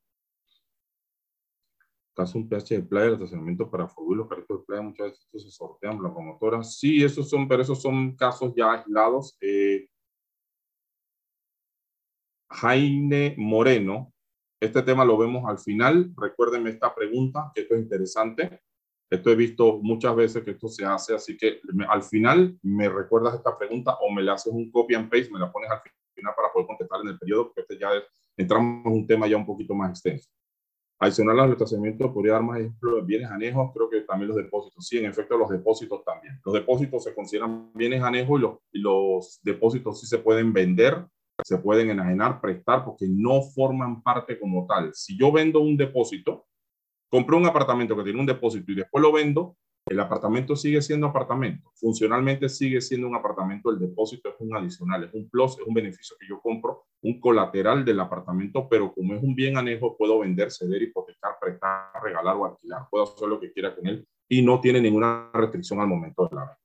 caso 2.16 2.38
un 2.38 2.49
PH 2.49 2.76
de 2.76 2.84
playa, 2.84 3.07
el 3.07 3.13
estacionamiento 3.13 3.70
para 3.70 3.88
fútbol, 3.88 4.18
los 4.20 4.30
carritos 4.30 4.59
de 4.59 4.66
playa, 4.66 4.82
muchas 4.82 5.11
veces 5.32 5.43
se 5.43 5.51
sortean 5.51 6.01
la 6.01 6.13
promotora. 6.13 6.63
Sí, 6.63 7.03
esos 7.03 7.30
son, 7.30 7.47
pero 7.47 7.61
esos 7.61 7.82
son 7.82 8.16
casos 8.16 8.53
ya 8.55 8.72
aislados. 8.72 9.38
Eh, 9.41 9.88
Jaime 12.49 13.36
Moreno, 13.38 14.13
este 14.59 14.82
tema 14.82 15.03
lo 15.05 15.18
vemos 15.18 15.43
al 15.47 15.59
final. 15.59 16.11
Recuérdenme 16.16 16.70
esta 16.70 16.95
pregunta, 16.95 17.51
que 17.53 17.61
esto 17.61 17.76
es 17.76 17.82
interesante. 17.82 18.61
Esto 19.09 19.30
he 19.30 19.36
visto 19.36 19.80
muchas 19.84 20.16
veces 20.16 20.43
que 20.43 20.51
esto 20.51 20.68
se 20.68 20.84
hace, 20.84 21.13
así 21.13 21.38
que 21.38 21.61
al 21.88 22.01
final 22.01 22.57
me 22.63 22.89
recuerdas 22.89 23.36
esta 23.36 23.55
pregunta 23.55 23.95
o 24.01 24.11
me 24.11 24.24
le 24.24 24.32
haces 24.32 24.51
un 24.51 24.72
copy 24.72 24.95
and 24.95 25.11
paste, 25.11 25.32
me 25.32 25.39
la 25.39 25.51
pones 25.51 25.70
al 25.70 25.80
final 26.16 26.34
para 26.36 26.51
poder 26.51 26.66
contestar 26.68 27.01
en 27.01 27.09
el 27.09 27.20
periodo, 27.20 27.45
porque 27.45 27.61
este 27.61 27.78
ya 27.78 27.93
es, 27.93 28.03
entramos 28.36 28.84
en 28.86 28.91
un 28.91 29.05
tema 29.05 29.28
ya 29.28 29.38
un 29.38 29.45
poquito 29.45 29.76
más 29.76 29.91
extenso. 29.91 30.30
Adicional 30.98 31.39
al 31.41 31.52
estacionamiento, 31.52 32.14
podría 32.14 32.34
dar 32.34 32.43
más 32.43 32.60
ejemplos 32.60 32.96
de 32.96 33.02
bienes 33.02 33.30
anejos, 33.30 33.72
creo 33.74 33.89
que 33.89 34.02
también 34.02 34.30
los 34.30 34.38
depósitos. 34.38 34.88
Sí, 34.88 34.98
en 34.98 35.06
efecto, 35.06 35.38
los 35.38 35.50
depósitos 35.50 36.04
también. 36.06 36.39
Los 36.46 36.54
depósitos 36.54 37.04
se 37.04 37.14
consideran 37.14 37.72
bienes 37.74 38.02
anejos 38.02 38.39
y 38.39 38.41
los, 38.41 38.58
y 38.72 38.80
los 38.80 39.39
depósitos 39.43 40.00
sí 40.00 40.08
se 40.08 40.20
pueden 40.20 40.54
vender, 40.54 41.06
se 41.43 41.58
pueden 41.58 41.89
enajenar, 41.89 42.39
prestar, 42.39 42.86
porque 42.86 43.06
no 43.10 43.41
forman 43.41 44.02
parte 44.02 44.39
como 44.39 44.66
tal. 44.66 44.93
Si 44.93 45.18
yo 45.18 45.34
vendo 45.34 45.60
un 45.60 45.76
depósito, 45.76 46.46
compré 47.10 47.36
un 47.36 47.46
apartamento 47.46 47.96
que 47.96 48.04
tiene 48.04 48.20
un 48.20 48.26
depósito 48.26 48.72
y 48.72 48.76
después 48.76 49.02
lo 49.02 49.12
vendo, 49.12 49.58
el 49.88 49.99
apartamento 49.99 50.55
sigue 50.55 50.81
siendo 50.81 51.07
apartamento. 51.07 51.71
Funcionalmente 51.75 52.49
sigue 52.49 52.81
siendo 52.81 53.07
un 53.07 53.15
apartamento. 53.15 53.69
El 53.69 53.77
depósito 53.79 54.29
es 54.29 54.36
un 54.39 54.55
adicional, 54.55 55.03
es 55.03 55.13
un 55.13 55.29
plus, 55.29 55.59
es 55.59 55.67
un 55.67 55.75
beneficio 55.75 56.15
que 56.19 56.27
yo 56.27 56.41
compro, 56.41 56.86
un 57.01 57.19
colateral 57.19 57.86
del 57.86 57.99
apartamento, 57.99 58.67
pero 58.67 58.91
como 58.93 59.13
es 59.13 59.21
un 59.21 59.36
bien 59.36 59.57
anejo, 59.57 59.95
puedo 59.95 60.19
vender, 60.19 60.51
ceder, 60.51 60.81
hipotecar, 60.81 61.38
prestar, 61.39 61.91
regalar 62.01 62.36
o 62.36 62.45
alquilar. 62.45 62.88
Puedo 62.89 63.03
hacer 63.03 63.27
lo 63.27 63.39
que 63.39 63.51
quiera 63.53 63.75
con 63.75 63.86
él 63.86 64.07
y 64.27 64.41
no 64.41 64.59
tiene 64.59 64.81
ninguna 64.81 65.29
restricción 65.33 65.79
al 65.79 65.88
momento 65.88 66.27
de 66.27 66.36
la 66.36 66.57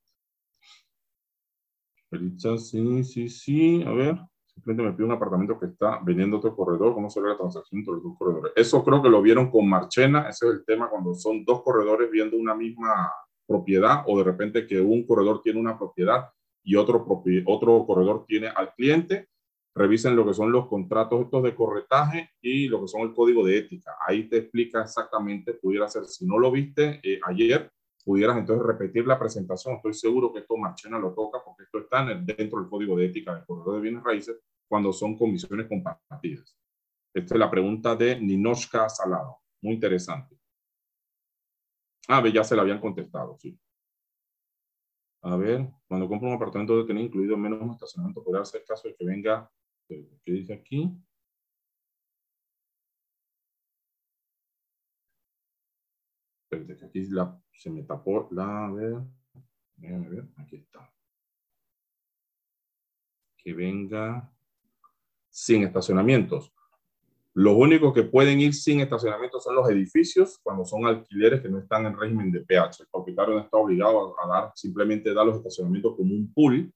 venta. 2.10 2.58
Sí, 2.58 3.04
sí, 3.04 3.28
sí. 3.28 3.82
A 3.86 3.92
ver. 3.92 4.29
Simplemente 4.60 4.90
me 4.90 4.92
pide 4.94 5.06
un 5.06 5.12
apartamento 5.12 5.58
que 5.58 5.66
está 5.66 6.00
vendiendo 6.04 6.36
otro 6.36 6.54
corredor. 6.54 6.92
¿Cómo 6.92 7.08
se 7.08 7.18
ve 7.22 7.30
la 7.30 7.36
transacción 7.38 7.78
entre 7.78 7.94
los 7.94 8.02
dos 8.02 8.18
corredores? 8.18 8.52
Eso 8.54 8.84
creo 8.84 9.02
que 9.02 9.08
lo 9.08 9.22
vieron 9.22 9.50
con 9.50 9.66
Marchena. 9.66 10.28
Ese 10.28 10.46
es 10.46 10.52
el 10.52 10.64
tema 10.66 10.90
cuando 10.90 11.14
son 11.14 11.46
dos 11.46 11.62
corredores 11.62 12.10
viendo 12.10 12.36
una 12.36 12.54
misma 12.54 13.10
propiedad 13.46 14.04
o 14.06 14.18
de 14.18 14.24
repente 14.24 14.66
que 14.66 14.78
un 14.78 15.06
corredor 15.06 15.40
tiene 15.42 15.58
una 15.58 15.78
propiedad 15.78 16.28
y 16.62 16.76
otro, 16.76 17.06
otro 17.46 17.86
corredor 17.86 18.26
tiene 18.26 18.48
al 18.48 18.74
cliente. 18.74 19.28
Revisen 19.74 20.14
lo 20.14 20.26
que 20.26 20.34
son 20.34 20.52
los 20.52 20.68
contratos 20.68 21.22
estos 21.22 21.42
de 21.42 21.54
corretaje 21.54 22.28
y 22.42 22.68
lo 22.68 22.82
que 22.82 22.88
son 22.88 23.00
el 23.00 23.14
código 23.14 23.42
de 23.42 23.56
ética. 23.56 23.96
Ahí 24.06 24.28
te 24.28 24.36
explica 24.36 24.82
exactamente, 24.82 25.54
pudiera 25.54 25.88
ser, 25.88 26.04
si 26.04 26.26
no 26.26 26.38
lo 26.38 26.50
viste 26.50 27.00
eh, 27.02 27.18
ayer, 27.24 27.70
pudieras 28.10 28.38
entonces 28.38 28.66
repetir 28.66 29.06
la 29.06 29.16
presentación. 29.16 29.76
Estoy 29.76 29.94
seguro 29.94 30.32
que 30.32 30.40
esto 30.40 30.56
Marchena 30.56 30.98
lo 30.98 31.14
toca 31.14 31.38
porque 31.44 31.62
esto 31.62 31.78
está 31.78 32.04
dentro 32.04 32.58
del 32.58 32.68
código 32.68 32.96
de 32.96 33.06
ética 33.06 33.36
del 33.36 33.44
corredor 33.44 33.76
de 33.76 33.82
bienes 33.82 34.02
raíces 34.02 34.36
cuando 34.68 34.92
son 34.92 35.16
comisiones 35.16 35.68
compartidas. 35.68 36.58
Esta 37.14 37.34
es 37.34 37.38
la 37.38 37.48
pregunta 37.48 37.94
de 37.94 38.18
Ninoshka 38.20 38.88
Salado. 38.88 39.36
Muy 39.62 39.74
interesante. 39.74 40.36
Ah, 42.08 42.20
ya 42.26 42.42
se 42.42 42.56
la 42.56 42.62
habían 42.62 42.80
contestado, 42.80 43.36
sí. 43.38 43.56
A 45.22 45.36
ver, 45.36 45.68
cuando 45.86 46.08
compro 46.08 46.30
un 46.30 46.34
apartamento 46.34 46.74
debe 46.74 46.88
tener 46.88 47.04
incluido 47.04 47.36
menos 47.36 47.62
un 47.62 47.70
estacionamiento, 47.70 48.24
podría 48.24 48.42
hacer 48.42 48.64
caso 48.64 48.88
de 48.88 48.96
que 48.96 49.04
venga, 49.04 49.48
eh, 49.88 50.18
¿qué 50.24 50.32
dice 50.32 50.52
aquí? 50.52 50.90
Espérate, 56.50 56.84
aquí 56.84 57.08
se 57.52 57.70
me 57.70 57.84
tapó 57.84 58.26
la, 58.32 58.66
a 58.66 58.72
ver, 58.72 58.96
aquí 60.36 60.56
está. 60.56 60.92
Que 63.36 63.54
venga 63.54 64.28
sin 65.28 65.62
estacionamientos. 65.62 66.52
Los 67.34 67.54
únicos 67.54 67.94
que 67.94 68.02
pueden 68.02 68.40
ir 68.40 68.52
sin 68.52 68.80
estacionamiento 68.80 69.38
son 69.38 69.54
los 69.54 69.70
edificios 69.70 70.40
cuando 70.42 70.64
son 70.64 70.86
alquileres 70.86 71.40
que 71.40 71.48
no 71.48 71.60
están 71.60 71.86
en 71.86 71.96
régimen 71.96 72.32
de 72.32 72.40
PH. 72.40 72.82
El 72.82 72.88
propietario 72.88 73.34
no 73.34 73.40
está 73.42 73.56
obligado 73.56 74.16
a, 74.20 74.26
dar, 74.26 74.52
simplemente 74.56 75.14
dar 75.14 75.26
los 75.26 75.36
estacionamientos 75.36 75.94
como 75.96 76.12
un 76.12 76.32
pool, 76.34 76.72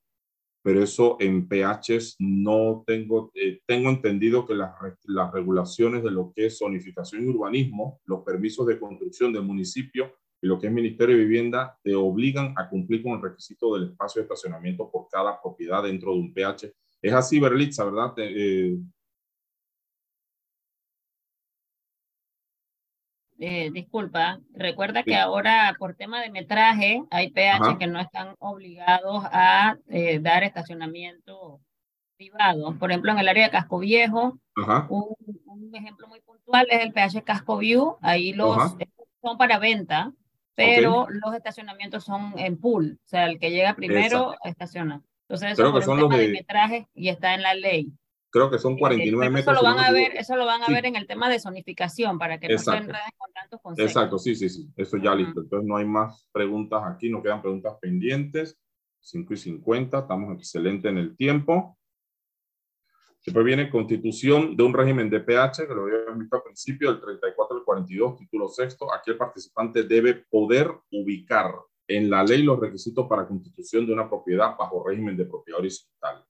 pero 0.64 0.82
eso 0.82 1.18
en 1.20 1.46
PH 1.46 2.16
no 2.20 2.84
tengo, 2.86 3.30
eh, 3.34 3.60
tengo 3.66 3.90
entendido 3.90 4.46
que 4.46 4.54
las, 4.54 4.72
las 5.04 5.30
regulaciones 5.30 6.02
de 6.02 6.10
lo 6.10 6.32
que 6.34 6.46
es 6.46 6.58
zonificación 6.58 7.22
y 7.22 7.28
urbanismo, 7.28 8.00
los 8.06 8.22
permisos 8.22 8.66
de 8.66 8.80
construcción 8.80 9.30
del 9.30 9.42
municipio 9.42 10.14
y 10.40 10.46
lo 10.46 10.58
que 10.58 10.68
es 10.68 10.72
Ministerio 10.72 11.18
de 11.18 11.24
Vivienda 11.24 11.78
te 11.82 11.94
obligan 11.94 12.54
a 12.56 12.70
cumplir 12.70 13.02
con 13.02 13.12
el 13.12 13.20
requisito 13.20 13.74
del 13.74 13.90
espacio 13.90 14.20
de 14.20 14.24
estacionamiento 14.24 14.90
por 14.90 15.06
cada 15.10 15.38
propiedad 15.38 15.82
dentro 15.82 16.12
de 16.12 16.18
un 16.20 16.32
PH. 16.32 16.72
Es 17.02 17.12
así, 17.12 17.38
Berlitza, 17.38 17.84
¿verdad? 17.84 18.14
Eh, 18.16 18.78
Eh, 23.38 23.70
disculpa, 23.72 24.38
recuerda 24.52 25.02
que 25.02 25.16
ahora 25.16 25.74
por 25.78 25.94
tema 25.94 26.22
de 26.22 26.30
metraje 26.30 27.02
hay 27.10 27.30
PH 27.30 27.78
que 27.78 27.88
no 27.88 27.98
están 27.98 28.36
obligados 28.38 29.24
a 29.24 29.76
eh, 29.88 30.20
dar 30.20 30.44
estacionamiento 30.44 31.60
privado. 32.16 32.78
Por 32.78 32.90
ejemplo, 32.90 33.10
en 33.10 33.18
el 33.18 33.28
área 33.28 33.46
de 33.46 33.50
Casco 33.50 33.80
Viejo, 33.80 34.38
un, 34.88 35.70
ejemplo 35.74 36.06
muy 36.06 36.20
puntual 36.20 36.68
es 36.70 36.82
el 36.82 36.92
PH 36.92 37.24
Casco 37.24 37.58
View. 37.58 37.96
Ahí 38.00 38.32
los 38.32 38.76
son 39.20 39.36
para 39.36 39.58
venta, 39.58 40.12
pero 40.54 41.08
los 41.08 41.34
estacionamientos 41.34 42.04
son 42.04 42.38
en 42.38 42.60
pool. 42.60 43.00
O 43.04 43.08
sea, 43.08 43.26
el 43.26 43.40
que 43.40 43.50
llega 43.50 43.74
primero 43.74 44.36
estaciona. 44.44 45.02
Entonces, 45.22 45.58
eso 45.58 45.72
por 45.72 45.88
un 45.88 45.98
tema 45.98 46.18
de 46.18 46.28
metraje 46.28 46.88
y 46.94 47.08
está 47.08 47.34
en 47.34 47.42
la 47.42 47.54
ley 47.54 47.92
creo 48.34 48.50
que 48.50 48.58
son 48.58 48.76
49 48.76 49.30
metros. 49.30 49.56
Eso 49.56 49.64
lo 49.64 49.74
van, 49.74 49.84
a 49.84 49.92
ver, 49.92 50.16
eso 50.16 50.34
lo 50.34 50.44
van 50.44 50.60
a 50.60 50.66
ver 50.66 50.86
en 50.86 50.96
el 50.96 51.06
tema 51.06 51.30
de 51.30 51.38
zonificación 51.38 52.18
para 52.18 52.40
que 52.40 52.48
no 52.48 52.58
se 52.58 52.70
enreden 52.72 53.12
con 53.16 53.32
tantos 53.32 53.60
conceptos. 53.62 53.92
Exacto, 53.92 54.18
sí, 54.18 54.34
sí, 54.34 54.48
sí, 54.48 54.68
eso 54.76 54.96
ya 54.96 55.14
listo. 55.14 55.42
Entonces 55.42 55.68
no 55.68 55.76
hay 55.76 55.84
más 55.84 56.26
preguntas 56.32 56.82
aquí, 56.84 57.08
no 57.08 57.22
quedan 57.22 57.40
preguntas 57.40 57.76
pendientes. 57.80 58.58
5 58.98 59.34
y 59.34 59.36
50, 59.36 59.98
estamos 60.00 60.36
excelente 60.36 60.88
en 60.88 60.98
el 60.98 61.16
tiempo. 61.16 61.78
Después 63.24 63.46
viene 63.46 63.70
constitución 63.70 64.56
de 64.56 64.64
un 64.64 64.74
régimen 64.74 65.08
de 65.10 65.20
PH, 65.20 65.68
que 65.68 65.74
lo 65.74 65.84
había 65.84 66.12
visto 66.16 66.34
al 66.34 66.42
principio, 66.42 66.90
del 66.90 67.00
34 67.00 67.58
al 67.58 67.62
42, 67.62 68.18
título 68.18 68.48
sexto. 68.48 68.92
Aquí 68.92 69.12
el 69.12 69.16
participante 69.16 69.84
debe 69.84 70.24
poder 70.28 70.72
ubicar 70.90 71.54
en 71.86 72.10
la 72.10 72.24
ley 72.24 72.42
los 72.42 72.58
requisitos 72.58 73.06
para 73.06 73.28
constitución 73.28 73.86
de 73.86 73.92
una 73.92 74.08
propiedad 74.08 74.56
bajo 74.58 74.84
régimen 74.84 75.16
de 75.16 75.26
propiedad 75.26 75.60
horizontal. 75.60 76.24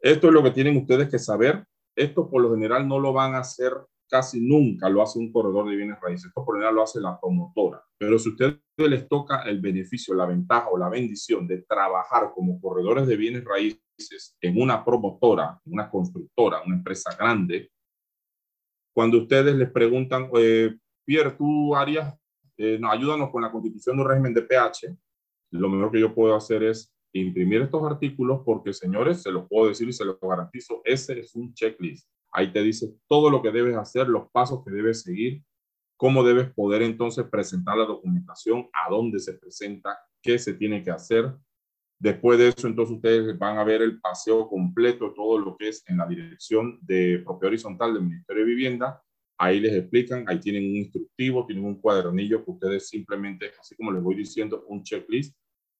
Esto 0.00 0.28
es 0.28 0.32
lo 0.32 0.42
que 0.42 0.50
tienen 0.50 0.76
ustedes 0.76 1.08
que 1.08 1.18
saber. 1.18 1.64
Esto 1.96 2.28
por 2.28 2.42
lo 2.42 2.54
general 2.54 2.86
no 2.86 2.98
lo 2.98 3.12
van 3.12 3.34
a 3.34 3.38
hacer 3.38 3.72
casi 4.08 4.40
nunca, 4.40 4.88
lo 4.88 5.02
hace 5.02 5.18
un 5.18 5.32
corredor 5.32 5.68
de 5.68 5.76
bienes 5.76 5.98
raíces. 6.00 6.26
Esto 6.26 6.44
por 6.44 6.54
lo 6.54 6.58
general 6.58 6.76
lo 6.76 6.82
hace 6.82 7.00
la 7.00 7.18
promotora. 7.18 7.82
Pero 7.98 8.18
si 8.18 8.28
a 8.28 8.32
ustedes 8.32 8.60
les 8.76 9.08
toca 9.08 9.42
el 9.42 9.60
beneficio, 9.60 10.14
la 10.14 10.26
ventaja 10.26 10.68
o 10.70 10.78
la 10.78 10.88
bendición 10.88 11.46
de 11.46 11.62
trabajar 11.62 12.32
como 12.34 12.60
corredores 12.60 13.06
de 13.06 13.16
bienes 13.16 13.44
raíces 13.44 14.36
en 14.40 14.60
una 14.60 14.84
promotora, 14.84 15.60
una 15.64 15.90
constructora, 15.90 16.62
una 16.64 16.76
empresa 16.76 17.16
grande, 17.18 17.70
cuando 18.94 19.18
ustedes 19.18 19.54
les 19.54 19.70
preguntan, 19.70 20.30
eh, 20.36 20.74
Pierre, 21.04 21.32
tú 21.32 21.74
Arias, 21.74 22.14
eh, 22.56 22.80
ayúdanos 22.88 23.30
con 23.30 23.42
la 23.42 23.52
constitución 23.52 23.96
de 23.96 24.02
un 24.02 24.08
régimen 24.08 24.32
de 24.32 24.42
PH, 24.42 24.96
lo 25.52 25.68
mejor 25.68 25.92
que 25.92 26.00
yo 26.00 26.14
puedo 26.14 26.34
hacer 26.34 26.62
es 26.62 26.95
imprimir 27.20 27.62
estos 27.62 27.82
artículos 27.82 28.40
porque, 28.44 28.72
señores, 28.72 29.22
se 29.22 29.30
los 29.30 29.48
puedo 29.48 29.68
decir 29.68 29.88
y 29.88 29.92
se 29.92 30.04
los 30.04 30.18
garantizo, 30.20 30.80
ese 30.84 31.20
es 31.20 31.34
un 31.34 31.54
checklist. 31.54 32.08
Ahí 32.32 32.52
te 32.52 32.62
dice 32.62 32.94
todo 33.08 33.30
lo 33.30 33.42
que 33.42 33.50
debes 33.50 33.76
hacer, 33.76 34.08
los 34.08 34.30
pasos 34.30 34.62
que 34.64 34.70
debes 34.70 35.02
seguir, 35.02 35.42
cómo 35.96 36.22
debes 36.22 36.52
poder 36.52 36.82
entonces 36.82 37.24
presentar 37.30 37.76
la 37.78 37.86
documentación, 37.86 38.68
a 38.72 38.90
dónde 38.90 39.18
se 39.18 39.34
presenta, 39.34 39.98
qué 40.22 40.38
se 40.38 40.54
tiene 40.54 40.82
que 40.82 40.90
hacer. 40.90 41.32
Después 41.98 42.38
de 42.38 42.48
eso, 42.48 42.66
entonces 42.66 42.96
ustedes 42.96 43.38
van 43.38 43.56
a 43.56 43.64
ver 43.64 43.80
el 43.80 44.00
paseo 44.00 44.48
completo, 44.48 45.14
todo 45.14 45.38
lo 45.38 45.56
que 45.56 45.68
es 45.68 45.82
en 45.88 45.96
la 45.96 46.06
dirección 46.06 46.78
de 46.82 47.22
propiedad 47.24 47.48
horizontal 47.48 47.94
del 47.94 48.02
Ministerio 48.02 48.44
de 48.44 48.50
Vivienda. 48.50 49.02
Ahí 49.38 49.60
les 49.60 49.72
explican, 49.74 50.24
ahí 50.28 50.38
tienen 50.40 50.68
un 50.68 50.76
instructivo, 50.76 51.46
tienen 51.46 51.64
un 51.64 51.80
cuadernillo 51.80 52.44
que 52.44 52.50
ustedes 52.50 52.88
simplemente, 52.88 53.52
así 53.58 53.74
como 53.76 53.92
les 53.92 54.02
voy 54.02 54.14
diciendo, 54.14 54.64
un 54.68 54.82
checklist 54.82 55.34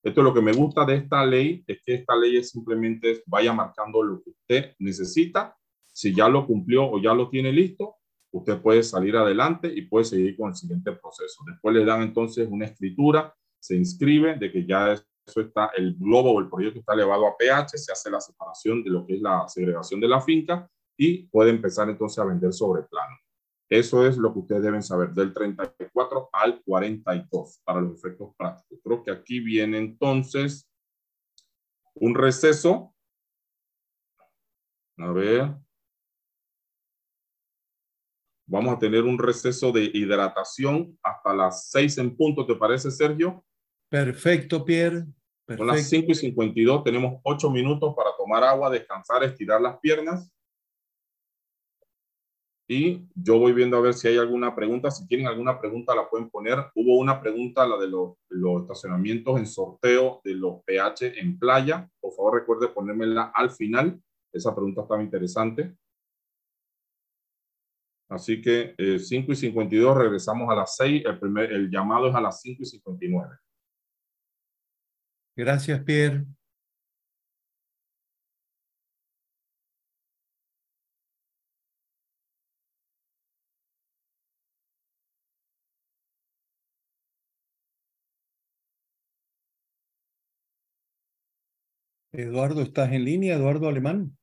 esto 0.07 0.21
es 0.21 0.25
lo 0.25 0.33
que 0.33 0.41
me 0.41 0.53
gusta 0.53 0.85
de 0.85 0.95
esta 0.95 1.27
ley, 1.27 1.65
es 1.67 1.81
que 1.85 1.95
esta 1.95 2.15
ley 2.15 2.41
simplemente 2.45 3.25
vaya 3.27 3.53
marcando 3.53 4.05
lo 4.05 4.23
que 4.23 4.31
usted 4.31 4.75
necesita. 4.79 5.57
Si 5.85 6.15
ya 6.15 6.29
lo 6.29 6.47
cumplió 6.47 6.89
o 6.89 7.03
ya 7.03 7.13
lo 7.13 7.29
tiene 7.29 7.53
listo, 7.53 7.97
usted 8.31 8.63
puede 8.63 8.85
salir 8.85 9.17
adelante 9.17 9.67
y 9.67 9.83
puede 9.83 10.05
seguir 10.05 10.37
con 10.37 10.51
el 10.51 10.55
siguiente 10.55 10.93
proceso. 10.93 11.43
Después 11.45 11.75
le 11.75 11.85
dan 11.85 12.03
entonces 12.03 12.47
una 12.49 12.67
escritura, 12.67 13.35
se 13.59 13.75
inscribe 13.75 14.37
de 14.37 14.53
que 14.53 14.65
ya 14.65 14.93
eso 14.93 15.41
está, 15.41 15.73
el 15.77 15.97
globo 15.97 16.35
o 16.35 16.41
el 16.41 16.49
proyecto 16.49 16.79
está 16.79 16.95
elevado 16.95 17.27
a 17.27 17.37
pH, 17.37 17.77
se 17.77 17.91
hace 17.91 18.09
la 18.09 18.21
separación 18.21 18.85
de 18.85 18.91
lo 18.91 19.05
que 19.05 19.17
es 19.17 19.21
la 19.21 19.49
segregación 19.49 19.99
de 19.99 20.07
la 20.07 20.21
finca 20.21 20.71
y 20.97 21.27
puede 21.27 21.51
empezar 21.51 21.91
entonces 21.91 22.21
a 22.21 22.25
vender 22.27 22.53
sobre 22.53 22.85
plano. 22.85 23.17
Eso 23.69 24.07
es 24.07 24.17
lo 24.17 24.33
que 24.33 24.39
ustedes 24.41 24.63
deben 24.63 24.83
saber 24.83 25.11
del 25.11 25.33
34 25.33 26.31
al 26.33 26.63
42 26.63 27.61
para 27.65 27.81
los 27.81 27.99
efectos 27.99 28.35
prácticos. 28.37 28.79
Creo 28.83 29.03
que 29.03 29.11
aquí 29.11 29.41
viene 29.41 29.79
entonces 29.79 30.71
un 31.95 32.15
receso. 32.15 32.95
A 34.99 35.11
ver. 35.11 35.57
Vamos 38.49 38.77
a 38.77 38.79
tener 38.79 39.03
un 39.03 39.19
receso 39.19 39.73
de 39.73 39.91
hidratación 39.93 40.97
hasta 41.03 41.35
las 41.35 41.69
6 41.71 41.99
en 41.99 42.17
punto, 42.17 42.47
¿te 42.47 42.55
parece, 42.55 42.93
Sergio? 42.93 43.45
Perfecto, 43.89 44.65
Pierre. 44.65 45.05
Son 45.49 45.67
las 45.67 45.89
5 45.89 46.13
y 46.13 46.15
52, 46.15 46.85
tenemos 46.85 47.21
8 47.25 47.51
minutos 47.51 47.95
para 47.97 48.11
tomar 48.17 48.45
agua, 48.45 48.71
descansar, 48.71 49.25
estirar 49.25 49.61
las 49.61 49.79
piernas 49.79 50.31
y 52.69 53.07
yo 53.15 53.39
voy 53.39 53.53
viendo 53.53 53.77
a 53.77 53.81
ver 53.81 53.95
si 53.95 54.09
hay 54.09 54.19
alguna 54.19 54.55
pregunta. 54.55 54.91
Si 54.91 55.07
tienen 55.07 55.29
alguna 55.29 55.61
pregunta, 55.61 55.95
la 55.95 56.09
pueden 56.09 56.29
poner. 56.29 56.59
Hubo 56.75 56.99
una 56.99 57.21
pregunta, 57.21 57.67
la 57.67 57.77
de 57.77 57.89
los, 57.89 58.15
los 58.29 58.63
estacionamientos 58.63 59.39
en 59.39 59.47
sorteo 59.47 60.21
de 60.25 60.35
los 60.35 60.63
PH 60.65 61.21
en 61.21 61.39
playa. 61.39 61.89
Por 62.01 62.13
favor, 62.13 62.35
recuerde 62.35 62.69
ponérmela 62.69 63.31
al 63.35 63.51
final. 63.51 64.01
Esa 64.33 64.55
pregunta 64.55 64.83
estaba 64.83 65.03
interesante. 65.03 65.77
Así 68.09 68.41
que 68.41 68.75
5 68.99 69.31
eh, 69.31 69.33
y 69.33 69.37
52, 69.37 69.97
regresamos 69.97 70.51
a 70.51 70.57
las 70.57 70.77
6. 70.77 71.05
El, 71.07 71.19
primer, 71.21 71.53
el 71.53 71.71
llamado 71.71 72.09
es 72.09 72.15
a 72.15 72.21
las 72.21 72.41
5 72.41 72.63
y 72.63 72.67
59. 72.67 73.37
Gracias, 75.37 75.83
Pierre. 75.83 76.25
Eduardo, 92.17 92.63
¿estás 92.63 92.93
en 92.93 93.05
línea? 93.05 93.37
Eduardo 93.37 93.69
Alemán. 93.69 94.17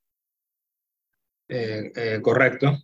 Eh, 1.48 1.92
eh, 1.96 2.20
correcto. 2.24 2.76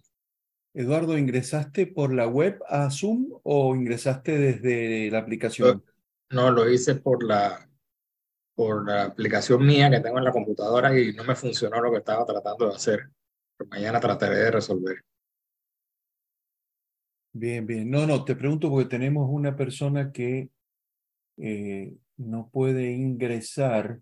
Eduardo, 0.72 1.18
¿ingresaste 1.18 1.88
por 1.88 2.14
la 2.14 2.28
web 2.28 2.62
a 2.68 2.92
Zoom 2.92 3.40
o 3.42 3.76
ingresaste 3.76 4.38
desde 4.38 5.10
la 5.10 5.18
aplicación? 5.18 5.84
No, 6.30 6.52
lo 6.52 6.70
hice 6.70 6.94
por 6.94 7.24
la, 7.24 7.68
por 8.54 8.88
la 8.88 9.06
aplicación 9.06 9.66
mía 9.66 9.90
que 9.90 10.00
tengo 10.00 10.20
en 10.20 10.26
la 10.26 10.32
computadora 10.32 10.98
y 10.98 11.12
no 11.14 11.24
me 11.24 11.36
funcionó 11.36 11.82
lo 11.82 11.92
que 11.92 11.98
estaba 11.98 12.24
tratando 12.24 12.70
de 12.70 12.76
hacer. 12.76 13.10
Pero 13.58 13.68
mañana 13.68 14.00
trataré 14.00 14.36
de 14.36 14.52
resolver. 14.52 15.04
Bien, 17.34 17.66
bien. 17.66 17.90
No, 17.90 18.06
no, 18.06 18.24
te 18.24 18.36
pregunto 18.36 18.70
porque 18.70 18.90
tenemos 18.90 19.28
una 19.28 19.56
persona 19.56 20.12
que 20.12 20.52
eh, 21.38 21.96
no 22.18 22.48
puede 22.52 22.92
ingresar 22.92 24.02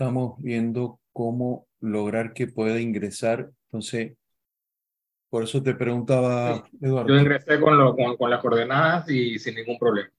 estamos 0.00 0.38
viendo 0.38 0.98
cómo 1.12 1.68
lograr 1.80 2.32
que 2.32 2.46
pueda 2.46 2.80
ingresar. 2.80 3.50
Entonces, 3.66 4.16
por 5.28 5.44
eso 5.44 5.62
te 5.62 5.74
preguntaba, 5.74 6.66
Eduardo. 6.80 7.08
Yo 7.08 7.20
ingresé 7.20 7.60
con, 7.60 7.76
lo, 7.76 7.94
con, 7.94 8.30
las 8.30 8.40
coordenadas 8.40 9.10
y 9.10 9.38
sin 9.38 9.56
ningún 9.56 9.78
problema. 9.78 10.10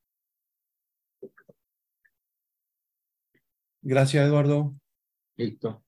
Gracias, 3.82 4.24
Eduardo. 4.24 4.76
Listo. 5.36 5.84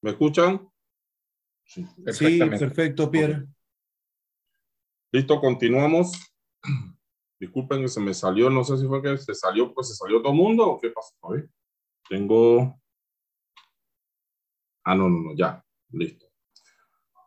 ¿Me 0.00 0.10
escuchan? 0.10 0.68
Sí, 1.64 2.38
perfecto, 2.38 3.10
Pierre. 3.10 3.46
Listo, 5.12 5.40
continuamos. 5.40 6.12
Disculpen 7.38 7.82
que 7.82 7.88
se 7.88 8.00
me 8.00 8.14
salió, 8.14 8.50
no 8.50 8.64
sé 8.64 8.78
si 8.78 8.86
fue 8.86 9.02
que 9.02 9.16
se 9.18 9.34
salió, 9.34 9.72
pues 9.72 9.88
se 9.88 9.94
salió 9.94 10.20
todo 10.20 10.32
el 10.32 10.38
mundo 10.38 10.66
o 10.66 10.80
qué 10.80 10.90
pasó. 10.90 11.14
Tengo. 12.08 12.80
Ah, 14.84 14.94
no, 14.94 15.08
no, 15.08 15.20
no, 15.20 15.36
ya, 15.36 15.62
listo. 15.90 16.26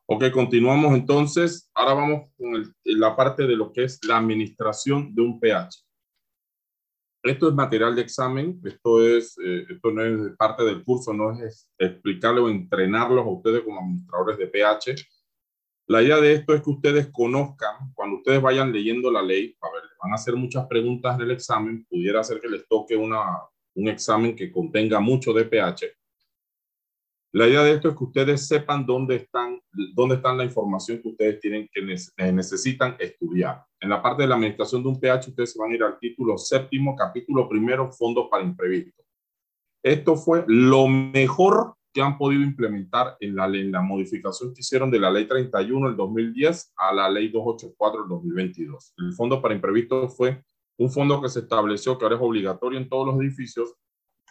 Ok, 0.07 0.31
continuamos 0.33 0.93
entonces. 0.95 1.69
Ahora 1.73 1.93
vamos 1.93 2.31
con 2.35 2.73
la 2.85 3.15
parte 3.15 3.45
de 3.45 3.55
lo 3.55 3.71
que 3.71 3.83
es 3.83 4.03
la 4.05 4.17
administración 4.17 5.13
de 5.13 5.21
un 5.21 5.39
pH. 5.39 5.85
Esto 7.21 7.49
es 7.49 7.53
material 7.53 7.95
de 7.95 8.01
examen, 8.01 8.61
esto, 8.63 9.05
es, 9.05 9.37
eh, 9.43 9.65
esto 9.69 9.91
no 9.91 10.03
es 10.03 10.35
parte 10.37 10.63
del 10.63 10.83
curso, 10.85 11.13
no 11.13 11.33
es 11.43 11.69
explicarle 11.77 12.39
o 12.39 12.49
entrenarlos 12.49 13.25
a 13.25 13.29
ustedes 13.29 13.61
como 13.63 13.81
administradores 13.81 14.37
de 14.37 14.47
pH. 14.47 14.95
La 15.89 16.03
idea 16.03 16.17
de 16.17 16.33
esto 16.33 16.53
es 16.53 16.61
que 16.61 16.69
ustedes 16.69 17.07
conozcan, 17.11 17.91
cuando 17.95 18.17
ustedes 18.17 18.39
vayan 18.39 18.71
leyendo 18.71 19.09
la 19.09 19.23
ley, 19.23 19.57
van 19.59 20.11
a 20.11 20.15
hacer 20.15 20.35
muchas 20.35 20.67
preguntas 20.67 21.15
en 21.15 21.21
el 21.21 21.31
examen, 21.31 21.83
pudiera 21.89 22.23
ser 22.23 22.39
que 22.39 22.47
les 22.47 22.67
toque 22.67 22.95
una, 22.95 23.39
un 23.73 23.87
examen 23.87 24.35
que 24.35 24.51
contenga 24.51 24.99
mucho 24.99 25.33
de 25.33 25.45
pH. 25.45 25.87
La 27.31 27.47
idea 27.47 27.63
de 27.63 27.71
esto 27.71 27.89
es 27.89 27.95
que 27.97 28.03
ustedes 28.03 28.47
sepan 28.47 28.85
dónde 28.85 29.15
están, 29.15 29.59
dónde 29.95 30.17
están 30.17 30.37
la 30.37 30.43
información 30.43 31.01
que 31.01 31.07
ustedes 31.07 31.39
tienen 31.39 31.67
que 31.73 31.81
eh, 31.81 32.31
necesitan 32.31 32.95
estudiar. 32.99 33.65
En 33.79 33.89
la 33.89 33.99
parte 33.99 34.21
de 34.21 34.29
la 34.29 34.35
administración 34.35 34.83
de 34.83 34.89
un 34.89 34.99
pH, 34.99 35.29
ustedes 35.29 35.55
van 35.57 35.71
a 35.71 35.75
ir 35.75 35.81
al 35.81 35.97
título 35.97 36.37
séptimo, 36.37 36.95
capítulo 36.95 37.49
primero, 37.49 37.91
fondos 37.91 38.27
para 38.29 38.43
imprevistos. 38.43 39.03
Esto 39.83 40.15
fue 40.15 40.43
lo 40.45 40.87
mejor 40.87 41.73
que 41.93 42.01
han 42.01 42.17
podido 42.17 42.43
implementar 42.43 43.17
en 43.19 43.35
la, 43.35 43.45
en 43.47 43.71
la 43.71 43.81
modificación 43.81 44.53
que 44.53 44.61
hicieron 44.61 44.91
de 44.91 44.99
la 44.99 45.11
ley 45.11 45.27
31 45.27 45.87
del 45.87 45.97
2010 45.97 46.73
a 46.77 46.93
la 46.93 47.09
ley 47.09 47.29
284 47.29 48.01
del 48.01 48.09
2022. 48.09 48.93
El 48.97 49.13
fondo 49.13 49.41
para 49.41 49.55
imprevistos 49.55 50.15
fue 50.15 50.43
un 50.77 50.91
fondo 50.91 51.21
que 51.21 51.29
se 51.29 51.39
estableció 51.39 51.97
que 51.97 52.05
ahora 52.05 52.15
es 52.15 52.21
obligatorio 52.21 52.79
en 52.79 52.87
todos 52.87 53.07
los 53.07 53.19
edificios 53.19 53.75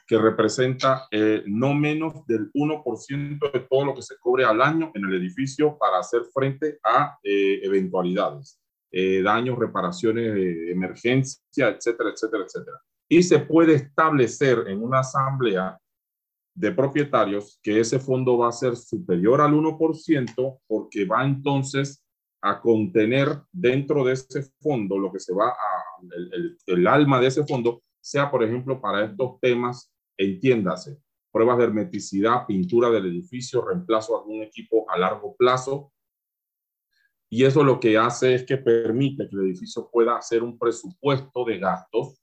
que 0.06 0.18
representa 0.18 1.06
eh, 1.10 1.42
no 1.46 1.74
menos 1.74 2.26
del 2.26 2.50
1% 2.54 3.52
de 3.52 3.60
todo 3.60 3.84
lo 3.84 3.94
que 3.94 4.00
se 4.00 4.16
cobre 4.18 4.44
al 4.44 4.62
año 4.62 4.90
en 4.94 5.04
el 5.04 5.14
edificio 5.14 5.76
para 5.76 5.98
hacer 5.98 6.22
frente 6.32 6.78
a 6.82 7.18
eh, 7.22 7.60
eventualidades, 7.62 8.58
eh, 8.90 9.20
daños, 9.20 9.58
reparaciones, 9.58 10.34
emergencia, 10.70 11.68
etcétera, 11.68 12.10
etcétera, 12.10 12.44
etcétera. 12.44 12.78
Y 13.06 13.22
se 13.22 13.40
puede 13.40 13.74
establecer 13.74 14.64
en 14.68 14.82
una 14.82 15.00
asamblea 15.00 15.78
de 16.58 16.72
propietarios 16.72 17.60
que 17.62 17.78
ese 17.78 17.98
fondo 17.98 18.38
va 18.38 18.48
a 18.48 18.52
ser 18.52 18.76
superior 18.76 19.40
al 19.40 19.52
1% 19.52 20.60
porque 20.66 21.04
va 21.04 21.24
entonces 21.24 22.04
a 22.40 22.60
contener 22.60 23.28
dentro 23.52 24.04
de 24.04 24.14
ese 24.14 24.42
fondo 24.60 24.98
lo 24.98 25.12
que 25.12 25.20
se 25.20 25.32
va 25.34 25.48
a, 25.48 25.54
el, 26.16 26.56
el 26.66 26.86
alma 26.86 27.20
de 27.20 27.28
ese 27.28 27.44
fondo 27.44 27.82
sea, 28.00 28.30
por 28.30 28.42
ejemplo, 28.42 28.80
para 28.80 29.04
estos 29.04 29.38
temas 29.40 29.92
Entiéndase, 30.20 31.00
pruebas 31.30 31.58
de 31.58 31.64
hermeticidad, 31.64 32.44
pintura 32.44 32.90
del 32.90 33.06
edificio, 33.06 33.64
reemplazo 33.64 34.14
de 34.14 34.18
algún 34.18 34.42
equipo 34.42 34.84
a 34.90 34.98
largo 34.98 35.36
plazo. 35.36 35.92
Y 37.30 37.44
eso 37.44 37.62
lo 37.62 37.78
que 37.78 37.96
hace 37.96 38.34
es 38.34 38.44
que 38.44 38.56
permite 38.56 39.28
que 39.28 39.36
el 39.36 39.42
edificio 39.42 39.88
pueda 39.92 40.16
hacer 40.16 40.42
un 40.42 40.58
presupuesto 40.58 41.44
de 41.44 41.58
gastos 41.58 42.20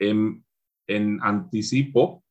en, 0.00 0.44
en 0.88 1.20
anticipo 1.22 2.24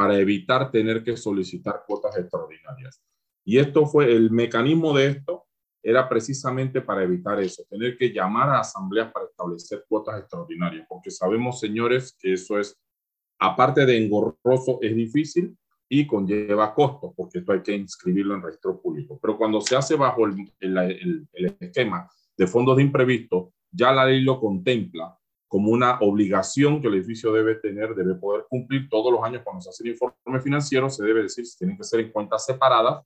para 0.00 0.18
evitar 0.18 0.70
tener 0.70 1.04
que 1.04 1.14
solicitar 1.14 1.82
cuotas 1.86 2.16
extraordinarias. 2.16 3.02
Y 3.44 3.58
esto 3.58 3.84
fue 3.84 4.10
el 4.10 4.30
mecanismo 4.30 4.96
de 4.96 5.08
esto 5.08 5.44
era 5.82 6.08
precisamente 6.08 6.80
para 6.80 7.02
evitar 7.02 7.38
eso, 7.38 7.64
tener 7.68 7.98
que 7.98 8.10
llamar 8.10 8.48
a 8.48 8.60
asambleas 8.60 9.12
para 9.12 9.26
establecer 9.26 9.84
cuotas 9.86 10.20
extraordinarias, 10.20 10.86
porque 10.88 11.10
sabemos, 11.10 11.60
señores, 11.60 12.16
que 12.18 12.32
eso 12.32 12.58
es 12.58 12.80
aparte 13.38 13.84
de 13.84 14.02
engorroso, 14.02 14.78
es 14.80 14.96
difícil 14.96 15.54
y 15.86 16.06
conlleva 16.06 16.74
costos, 16.74 17.12
porque 17.14 17.40
esto 17.40 17.52
hay 17.52 17.60
que 17.60 17.76
inscribirlo 17.76 18.34
en 18.36 18.42
registro 18.42 18.80
público. 18.80 19.18
Pero 19.20 19.36
cuando 19.36 19.60
se 19.60 19.76
hace 19.76 19.96
bajo 19.96 20.24
el, 20.24 20.50
el, 20.60 21.56
esquema 21.60 22.08
de 22.38 22.46
fondos 22.46 22.78
de 22.78 22.84
imprevisto, 22.84 23.52
ya 23.70 23.92
la 23.92 24.06
ley 24.06 24.22
lo 24.22 24.40
contempla 24.40 25.14
como 25.50 25.72
una 25.72 25.98
obligación 25.98 26.80
que 26.80 26.86
el 26.86 26.94
edificio 26.94 27.32
debe 27.32 27.56
tener, 27.56 27.96
debe 27.96 28.14
poder 28.14 28.46
cumplir 28.48 28.88
todos 28.88 29.12
los 29.12 29.20
años 29.24 29.42
cuando 29.42 29.60
se 29.60 29.70
hace 29.70 29.82
el 29.82 29.90
informe 29.90 30.40
financiero, 30.40 30.88
se 30.88 31.04
debe 31.04 31.24
decir 31.24 31.44
si 31.44 31.58
tienen 31.58 31.76
que 31.76 31.82
ser 31.82 31.98
en 31.98 32.12
cuentas 32.12 32.46
separadas. 32.46 33.04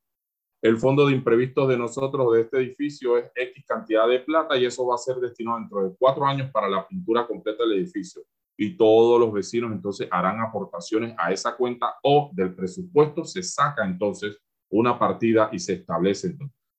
El 0.60 0.76
fondo 0.76 1.06
de 1.06 1.14
imprevisto 1.14 1.66
de 1.66 1.78
nosotros, 1.78 2.34
de 2.34 2.42
este 2.42 2.58
edificio, 2.58 3.16
es 3.16 3.30
X 3.34 3.64
cantidad 3.66 4.06
de 4.06 4.20
plata 4.20 4.58
y 4.58 4.66
eso 4.66 4.86
va 4.86 4.96
a 4.96 4.98
ser 4.98 5.16
destinado 5.16 5.56
dentro 5.56 5.84
de 5.84 5.96
cuatro 5.98 6.26
años 6.26 6.50
para 6.50 6.68
la 6.68 6.86
pintura 6.86 7.26
completa 7.26 7.62
del 7.62 7.78
edificio 7.78 8.20
y 8.58 8.76
todos 8.76 9.18
los 9.18 9.32
vecinos 9.32 9.72
entonces 9.72 10.06
harán 10.10 10.38
aportaciones 10.40 11.14
a 11.18 11.32
esa 11.32 11.56
cuenta 11.56 11.94
o 12.02 12.30
del 12.34 12.54
presupuesto 12.54 13.24
se 13.24 13.42
saca 13.42 13.86
entonces 13.86 14.38
una 14.70 14.98
partida 14.98 15.48
y 15.50 15.58
se 15.58 15.72
establece. 15.72 16.36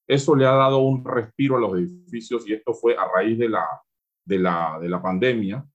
Eso 0.08 0.36
le 0.36 0.46
ha 0.46 0.52
dado 0.52 0.78
un 0.78 1.04
respiro 1.04 1.58
a 1.58 1.60
los 1.60 1.74
edificios 1.74 2.48
y 2.48 2.54
esto 2.54 2.72
fue 2.74 2.96
a 2.96 3.08
raíz 3.08 3.40
de 3.40 3.50
la, 3.50 3.66
de 4.26 4.40
la, 4.40 4.78
de 4.82 4.90
la 4.90 5.02
pandemia. 5.02 5.66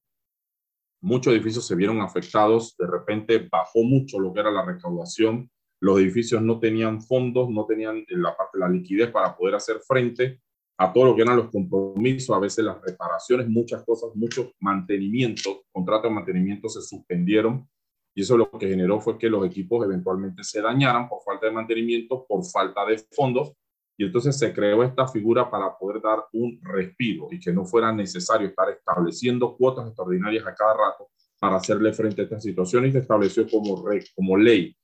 Muchos 1.02 1.32
edificios 1.32 1.66
se 1.66 1.76
vieron 1.76 2.00
afectados, 2.00 2.76
de 2.76 2.86
repente 2.86 3.48
bajó 3.50 3.82
mucho 3.82 4.18
lo 4.18 4.32
que 4.32 4.40
era 4.40 4.50
la 4.50 4.64
recaudación, 4.64 5.50
los 5.80 5.98
edificios 5.98 6.42
no 6.42 6.58
tenían 6.58 7.00
fondos, 7.00 7.48
no 7.48 7.64
tenían 7.64 8.04
la 8.08 8.36
parte 8.36 8.58
la 8.58 8.68
liquidez 8.68 9.10
para 9.10 9.34
poder 9.34 9.54
hacer 9.54 9.78
frente 9.80 10.40
a 10.76 10.92
todo 10.92 11.06
lo 11.06 11.16
que 11.16 11.22
eran 11.22 11.36
los 11.36 11.50
compromisos, 11.50 12.34
a 12.34 12.38
veces 12.38 12.64
las 12.64 12.80
reparaciones, 12.82 13.48
muchas 13.48 13.84
cosas, 13.84 14.10
muchos 14.14 14.52
mantenimientos, 14.60 15.62
contratos 15.72 16.10
de 16.10 16.14
mantenimiento 16.14 16.68
se 16.68 16.82
suspendieron 16.82 17.68
y 18.14 18.22
eso 18.22 18.36
lo 18.36 18.50
que 18.50 18.68
generó 18.68 19.00
fue 19.00 19.16
que 19.16 19.30
los 19.30 19.46
equipos 19.46 19.84
eventualmente 19.84 20.42
se 20.42 20.60
dañaran 20.60 21.08
por 21.08 21.22
falta 21.22 21.46
de 21.46 21.52
mantenimiento, 21.52 22.26
por 22.26 22.44
falta 22.44 22.84
de 22.84 22.98
fondos 23.12 23.52
y 24.00 24.04
entonces 24.04 24.38
se 24.38 24.52
creó 24.52 24.82
esta 24.82 25.06
figura 25.06 25.50
para 25.50 25.76
poder 25.76 26.00
dar 26.00 26.24
un 26.32 26.58
respiro 26.62 27.28
y 27.30 27.38
que 27.38 27.52
no 27.52 27.64
fuera 27.64 27.92
necesario 27.92 28.48
estar 28.48 28.70
estableciendo 28.70 29.56
cuotas 29.56 29.86
extraordinarias 29.86 30.46
a 30.46 30.54
cada 30.54 30.72
rato 30.74 31.08
para 31.38 31.56
hacerle 31.56 31.92
frente 31.92 32.22
a 32.22 32.24
esta 32.24 32.40
situación 32.40 32.86
y 32.86 32.92
se 32.92 32.98
estableció 32.98 33.46
como, 33.48 33.84
como 34.14 34.36
ley 34.36 34.76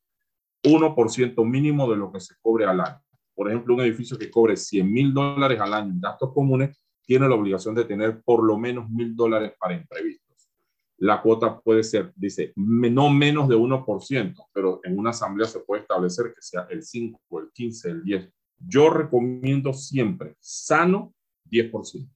1% 0.62 1.44
mínimo 1.48 1.90
de 1.90 1.96
lo 1.96 2.12
que 2.12 2.20
se 2.20 2.34
cobre 2.42 2.66
al 2.66 2.80
año 2.80 3.00
por 3.36 3.48
ejemplo, 3.48 3.74
un 3.74 3.82
edificio 3.82 4.18
que 4.18 4.30
cobre 4.30 4.56
100 4.56 4.90
mil 4.90 5.12
dólares 5.12 5.60
al 5.60 5.74
año 5.74 5.92
en 5.92 6.00
gastos 6.00 6.32
comunes, 6.32 6.74
tiene 7.04 7.28
la 7.28 7.34
obligación 7.34 7.74
de 7.74 7.84
tener 7.84 8.22
por 8.22 8.42
lo 8.42 8.58
menos 8.58 8.88
mil 8.88 9.14
dólares 9.14 9.52
para 9.60 9.74
imprevistos. 9.74 10.48
La 10.96 11.20
cuota 11.20 11.60
puede 11.60 11.84
ser, 11.84 12.12
dice, 12.16 12.54
no 12.56 13.10
menos 13.10 13.46
de 13.46 13.54
1%, 13.54 14.34
pero 14.54 14.80
en 14.82 14.98
una 14.98 15.10
asamblea 15.10 15.46
se 15.46 15.60
puede 15.60 15.82
establecer 15.82 16.32
que 16.34 16.40
sea 16.40 16.66
el 16.70 16.82
5, 16.82 17.40
el 17.40 17.50
15, 17.52 17.90
el 17.90 18.02
10. 18.02 18.32
Yo 18.58 18.90
recomiendo 18.90 19.72
siempre 19.72 20.36
sano 20.40 21.14
10%. 21.50 22.08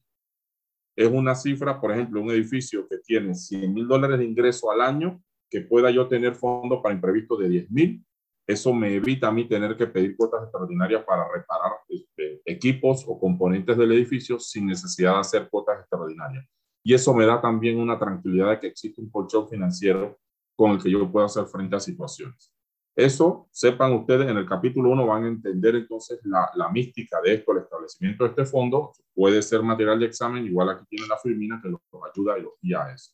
Es 0.97 1.09
una 1.09 1.35
cifra, 1.35 1.81
por 1.81 1.93
ejemplo, 1.93 2.21
un 2.21 2.31
edificio 2.31 2.87
que 2.89 2.99
tiene 2.99 3.35
100 3.35 3.73
mil 3.73 3.87
dólares 3.87 4.19
de 4.19 4.25
ingreso 4.25 4.71
al 4.71 4.81
año, 4.81 5.23
que 5.49 5.63
pueda 5.63 5.91
yo 5.91 6.09
tener 6.09 6.35
fondos 6.35 6.81
para 6.83 6.95
imprevistos 6.95 7.39
de 7.39 7.49
10 7.49 7.71
mil, 7.71 8.05
eso 8.51 8.73
me 8.73 8.93
evita 8.93 9.29
a 9.29 9.33
mí 9.33 9.47
tener 9.47 9.77
que 9.77 9.87
pedir 9.87 10.17
cuotas 10.17 10.43
extraordinarias 10.43 11.05
para 11.05 11.23
reparar 11.33 11.73
este, 11.89 12.43
equipos 12.45 13.05
o 13.07 13.19
componentes 13.19 13.77
del 13.77 13.93
edificio 13.93 14.41
sin 14.41 14.67
necesidad 14.67 15.15
de 15.15 15.21
hacer 15.21 15.49
cuotas 15.49 15.81
extraordinarias. 15.81 16.45
Y 16.83 16.95
eso 16.95 17.15
me 17.15 17.27
da 17.27 17.41
también 17.41 17.79
una 17.79 17.99
tranquilidad 17.99 18.51
de 18.51 18.61
que 18.61 18.67
existe 18.67 19.01
un 19.01 19.11
colchón 19.11 19.49
financiero 19.49 20.19
con 20.57 20.73
el 20.73 20.83
que 20.83 20.91
yo 20.91 21.11
pueda 21.11 21.27
hacer 21.27 21.45
frente 21.47 21.77
a 21.77 21.81
situaciones. 21.81 22.53
Eso, 23.01 23.49
sepan 23.51 23.95
ustedes, 23.95 24.29
en 24.29 24.37
el 24.37 24.45
capítulo 24.45 24.91
1 24.91 25.07
van 25.07 25.25
a 25.25 25.29
entender 25.29 25.75
entonces 25.75 26.21
la, 26.25 26.51
la, 26.55 26.69
mística 26.69 27.19
de 27.23 27.33
esto, 27.33 27.53
el 27.53 27.63
establecimiento 27.63 28.25
de 28.25 28.31
este 28.31 28.45
fondo. 28.45 28.93
Puede 29.15 29.41
ser 29.41 29.63
material 29.63 29.99
de 29.99 30.05
examen, 30.05 30.45
igual 30.45 30.69
aquí 30.69 30.85
tiene 30.87 31.07
la 31.09 31.17
firmina 31.17 31.59
que 31.63 31.71
los 31.71 31.81
ayuda 32.13 32.39
y 32.39 32.43
los 32.43 32.53
guía 32.61 32.85
a 32.85 32.93
eso. 32.93 33.13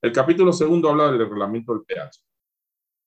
El 0.00 0.12
capítulo 0.12 0.52
segundo 0.52 0.88
habla 0.88 1.10
del 1.10 1.28
reglamento 1.28 1.74
del 1.74 1.82
pH. 1.82 2.22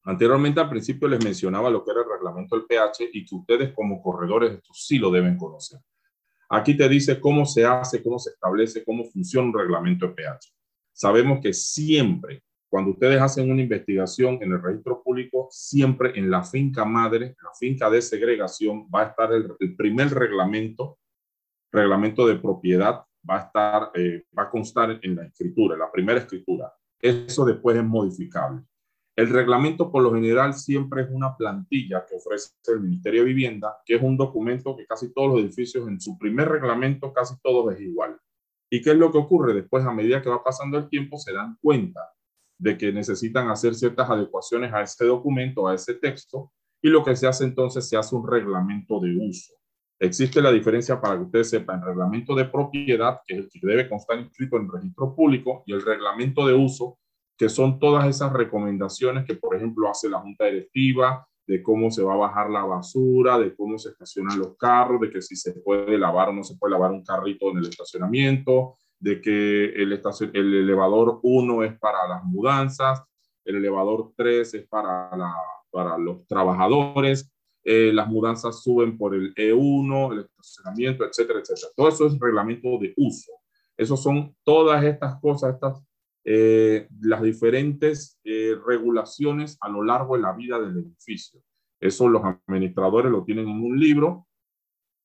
Anteriormente 0.04 0.60
al 0.60 0.70
principio 0.70 1.08
les 1.08 1.24
mencionaba 1.24 1.70
lo 1.70 1.82
que 1.82 1.92
era 1.92 2.02
el 2.02 2.10
reglamento 2.10 2.58
del 2.58 2.66
pH 2.66 3.10
y 3.14 3.26
que 3.26 3.36
ustedes 3.36 3.74
como 3.74 4.02
corredores 4.02 4.52
esto 4.52 4.74
sí 4.74 5.00
lo 5.00 5.12
deben 5.12 5.38
conocer. 5.38 5.80
Aquí 6.50 6.76
te 6.76 6.90
dice 6.90 7.22
cómo 7.22 7.46
se 7.46 7.66
hace, 7.66 8.04
cómo 8.04 8.20
se 8.20 8.32
establece, 8.32 8.84
cómo 8.84 9.06
funciona 9.06 9.48
un 9.48 9.58
reglamento 9.58 10.08
de 10.08 10.14
pH. 10.14 10.54
Sabemos 10.92 11.40
que 11.42 11.54
siempre, 11.54 12.44
cuando 12.72 12.92
ustedes 12.92 13.22
hacen 13.22 13.52
una 13.52 13.62
investigación 13.62 14.40
en 14.42 14.54
el 14.54 14.64
registro 14.64 15.04
público, 15.04 15.50
siempre 15.52 16.18
en 16.18 16.32
la 16.32 16.44
finca 16.44 16.86
madre, 16.86 17.36
la 17.44 17.52
finca 17.60 17.90
de 17.90 18.02
segregación, 18.02 18.88
va 18.94 19.02
a 19.02 19.08
estar 19.10 19.32
el, 19.34 19.52
el 19.60 19.76
primer 19.76 20.10
reglamento 20.10 20.98
reglamento 21.72 22.28
de 22.28 22.36
propiedad 22.36 23.06
va 23.28 23.38
a 23.38 23.40
estar, 23.46 23.92
eh, 23.94 24.26
va 24.38 24.44
a 24.44 24.50
constar 24.50 25.00
en 25.02 25.16
la 25.16 25.26
escritura, 25.26 25.76
en 25.76 25.80
la 25.80 25.92
primera 25.92 26.20
escritura. 26.20 26.74
Eso 27.00 27.46
después 27.46 27.78
es 27.78 27.84
modificable. 27.84 28.64
El 29.16 29.30
reglamento 29.30 29.92
por 29.92 30.04
lo 30.04 30.14
general 30.14 30.54
siempre 30.54 31.04
es 31.04 31.10
una 31.12 31.36
plantilla 31.36 32.06
que 32.08 32.16
ofrece 32.16 32.52
el 32.68 32.82
Ministerio 32.82 33.22
de 33.22 33.28
Vivienda, 33.28 33.78
que 33.86 33.96
es 33.96 34.02
un 34.02 34.18
documento 34.18 34.76
que 34.76 34.86
casi 34.86 35.14
todos 35.14 35.32
los 35.32 35.42
edificios 35.42 35.88
en 35.88 36.00
su 36.00 36.18
primer 36.18 36.50
reglamento, 36.50 37.12
casi 37.14 37.36
todos 37.42 37.74
es 37.74 37.82
igual. 37.82 38.18
¿Y 38.70 38.82
qué 38.82 38.92
es 38.92 38.98
lo 38.98 39.12
que 39.12 39.18
ocurre? 39.18 39.54
Después, 39.54 39.86
a 39.86 39.92
medida 39.92 40.22
que 40.22 40.30
va 40.30 40.44
pasando 40.44 40.78
el 40.78 40.88
tiempo, 40.88 41.18
se 41.18 41.34
dan 41.34 41.58
cuenta 41.62 42.00
de 42.62 42.78
que 42.78 42.94
necesitan 42.94 43.50
hacer 43.50 43.74
ciertas 43.74 44.08
adecuaciones 44.08 44.72
a 44.72 44.84
ese 44.84 45.06
documento, 45.06 45.68
a 45.68 45.74
ese 45.74 45.96
texto, 45.96 46.52
y 46.80 46.90
lo 46.90 47.04
que 47.04 47.16
se 47.16 47.28
hace 47.28 47.44
entonces, 47.44 47.90
se 47.90 47.98
hace 47.98 48.16
un 48.16 48.28
reglamento 48.28 49.00
de 49.00 49.18
uso. 49.18 49.56
Existe 50.00 50.42
la 50.42 50.52
diferencia 50.52 51.02
para 51.02 51.16
que 51.16 51.24
ustedes 51.24 51.50
sepan, 51.50 51.80
el 51.80 51.88
reglamento 51.88 52.36
de 52.36 52.46
propiedad, 52.46 53.20
que 53.26 53.34
es 53.34 53.40
el 53.40 53.50
que 53.50 53.60
debe 53.64 53.90
constar 53.90 54.20
inscrito 54.20 54.58
en 54.58 54.66
el 54.66 54.72
registro 54.72 55.16
público, 55.16 55.64
y 55.66 55.74
el 55.74 55.82
reglamento 55.82 56.46
de 56.46 56.54
uso, 56.54 57.00
que 57.36 57.50
son 57.50 57.80
todas 57.80 58.08
esas 58.08 58.32
recomendaciones 58.32 59.26
que, 59.26 59.34
por 59.34 59.56
ejemplo, 59.56 59.90
hace 59.90 60.08
la 60.08 60.20
Junta 60.20 60.46
Directiva, 60.46 61.28
de 61.48 61.64
cómo 61.64 61.90
se 61.90 62.04
va 62.04 62.14
a 62.14 62.18
bajar 62.18 62.52
la 62.52 62.64
basura, 62.64 63.40
de 63.40 63.56
cómo 63.56 63.80
se 63.80 63.90
estacionan 63.90 64.38
los 64.38 64.56
carros, 64.56 65.02
de 65.02 65.10
que 65.10 65.22
si 65.24 65.36
se 65.36 65.54
puede 65.54 65.98
lavar 65.98 66.30
o 66.30 66.34
no 66.34 66.44
se 66.44 66.56
puede 66.58 66.74
lavar 66.74 66.92
un 66.92 67.04
carrito 67.04 67.50
en 67.50 67.58
el 67.58 67.68
estacionamiento, 67.68 68.78
de 69.02 69.20
que 69.20 69.66
el, 69.66 70.00
el 70.34 70.54
elevador 70.54 71.20
1 71.24 71.64
es 71.64 71.78
para 71.80 72.08
las 72.08 72.24
mudanzas, 72.24 73.04
el 73.44 73.56
elevador 73.56 74.14
3 74.16 74.54
es 74.54 74.68
para, 74.68 75.16
la, 75.18 75.36
para 75.72 75.98
los 75.98 76.26
trabajadores, 76.28 77.34
eh, 77.64 77.92
las 77.92 78.08
mudanzas 78.08 78.64
suben 78.64 78.98
por 78.98 79.16
el 79.16 79.34
E1, 79.34 80.14
el 80.14 80.20
estacionamiento, 80.20 81.04
etcétera, 81.04 81.40
etcétera. 81.40 81.72
Todo 81.76 81.90
eso 81.90 82.08
es 82.08 82.20
reglamento 82.20 82.78
de 82.80 82.94
uso. 82.96 83.32
Esos 83.76 84.02
son 84.02 84.36
todas 84.44 84.84
estas 84.84 85.20
cosas, 85.20 85.56
estas, 85.56 85.84
eh, 86.24 86.88
las 87.02 87.24
diferentes 87.24 88.20
eh, 88.24 88.56
regulaciones 88.66 89.58
a 89.62 89.70
lo 89.70 89.84
largo 89.84 90.16
de 90.16 90.22
la 90.22 90.34
vida 90.34 90.60
del 90.60 90.78
edificio. 90.78 91.42
Eso 91.80 92.08
los 92.08 92.22
administradores 92.24 93.12
lo 93.12 93.24
tienen 93.24 93.48
en 93.48 93.64
un 93.64 93.80
libro, 93.80 94.28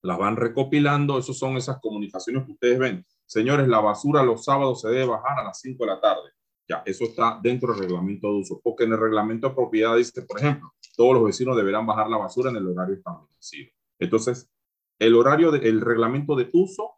las 0.02 0.18
van 0.18 0.36
recopilando, 0.36 1.18
esos 1.18 1.38
son 1.38 1.56
esas 1.56 1.80
comunicaciones 1.80 2.44
que 2.44 2.52
ustedes 2.52 2.78
ven. 2.78 3.06
Señores, 3.26 3.66
la 3.68 3.80
basura 3.80 4.22
los 4.22 4.44
sábados 4.44 4.80
se 4.80 4.88
debe 4.88 5.06
bajar 5.06 5.40
a 5.40 5.44
las 5.44 5.60
5 5.60 5.84
de 5.84 5.90
la 5.90 6.00
tarde. 6.00 6.30
Ya, 6.68 6.82
eso 6.86 7.04
está 7.04 7.38
dentro 7.42 7.72
del 7.72 7.82
reglamento 7.82 8.28
de 8.28 8.38
uso, 8.40 8.60
porque 8.62 8.84
en 8.84 8.92
el 8.92 8.98
reglamento 8.98 9.48
de 9.48 9.54
propiedad 9.54 9.96
dice, 9.96 10.22
por 10.22 10.38
ejemplo, 10.38 10.72
todos 10.96 11.14
los 11.14 11.24
vecinos 11.24 11.56
deberán 11.56 11.86
bajar 11.86 12.08
la 12.08 12.16
basura 12.16 12.50
en 12.50 12.56
el 12.56 12.66
horario 12.66 12.94
establecido. 12.96 13.70
Entonces, 13.98 14.50
el 14.98 15.14
horario, 15.14 15.50
del 15.50 15.80
reglamento 15.80 16.34
de 16.34 16.48
uso 16.52 16.94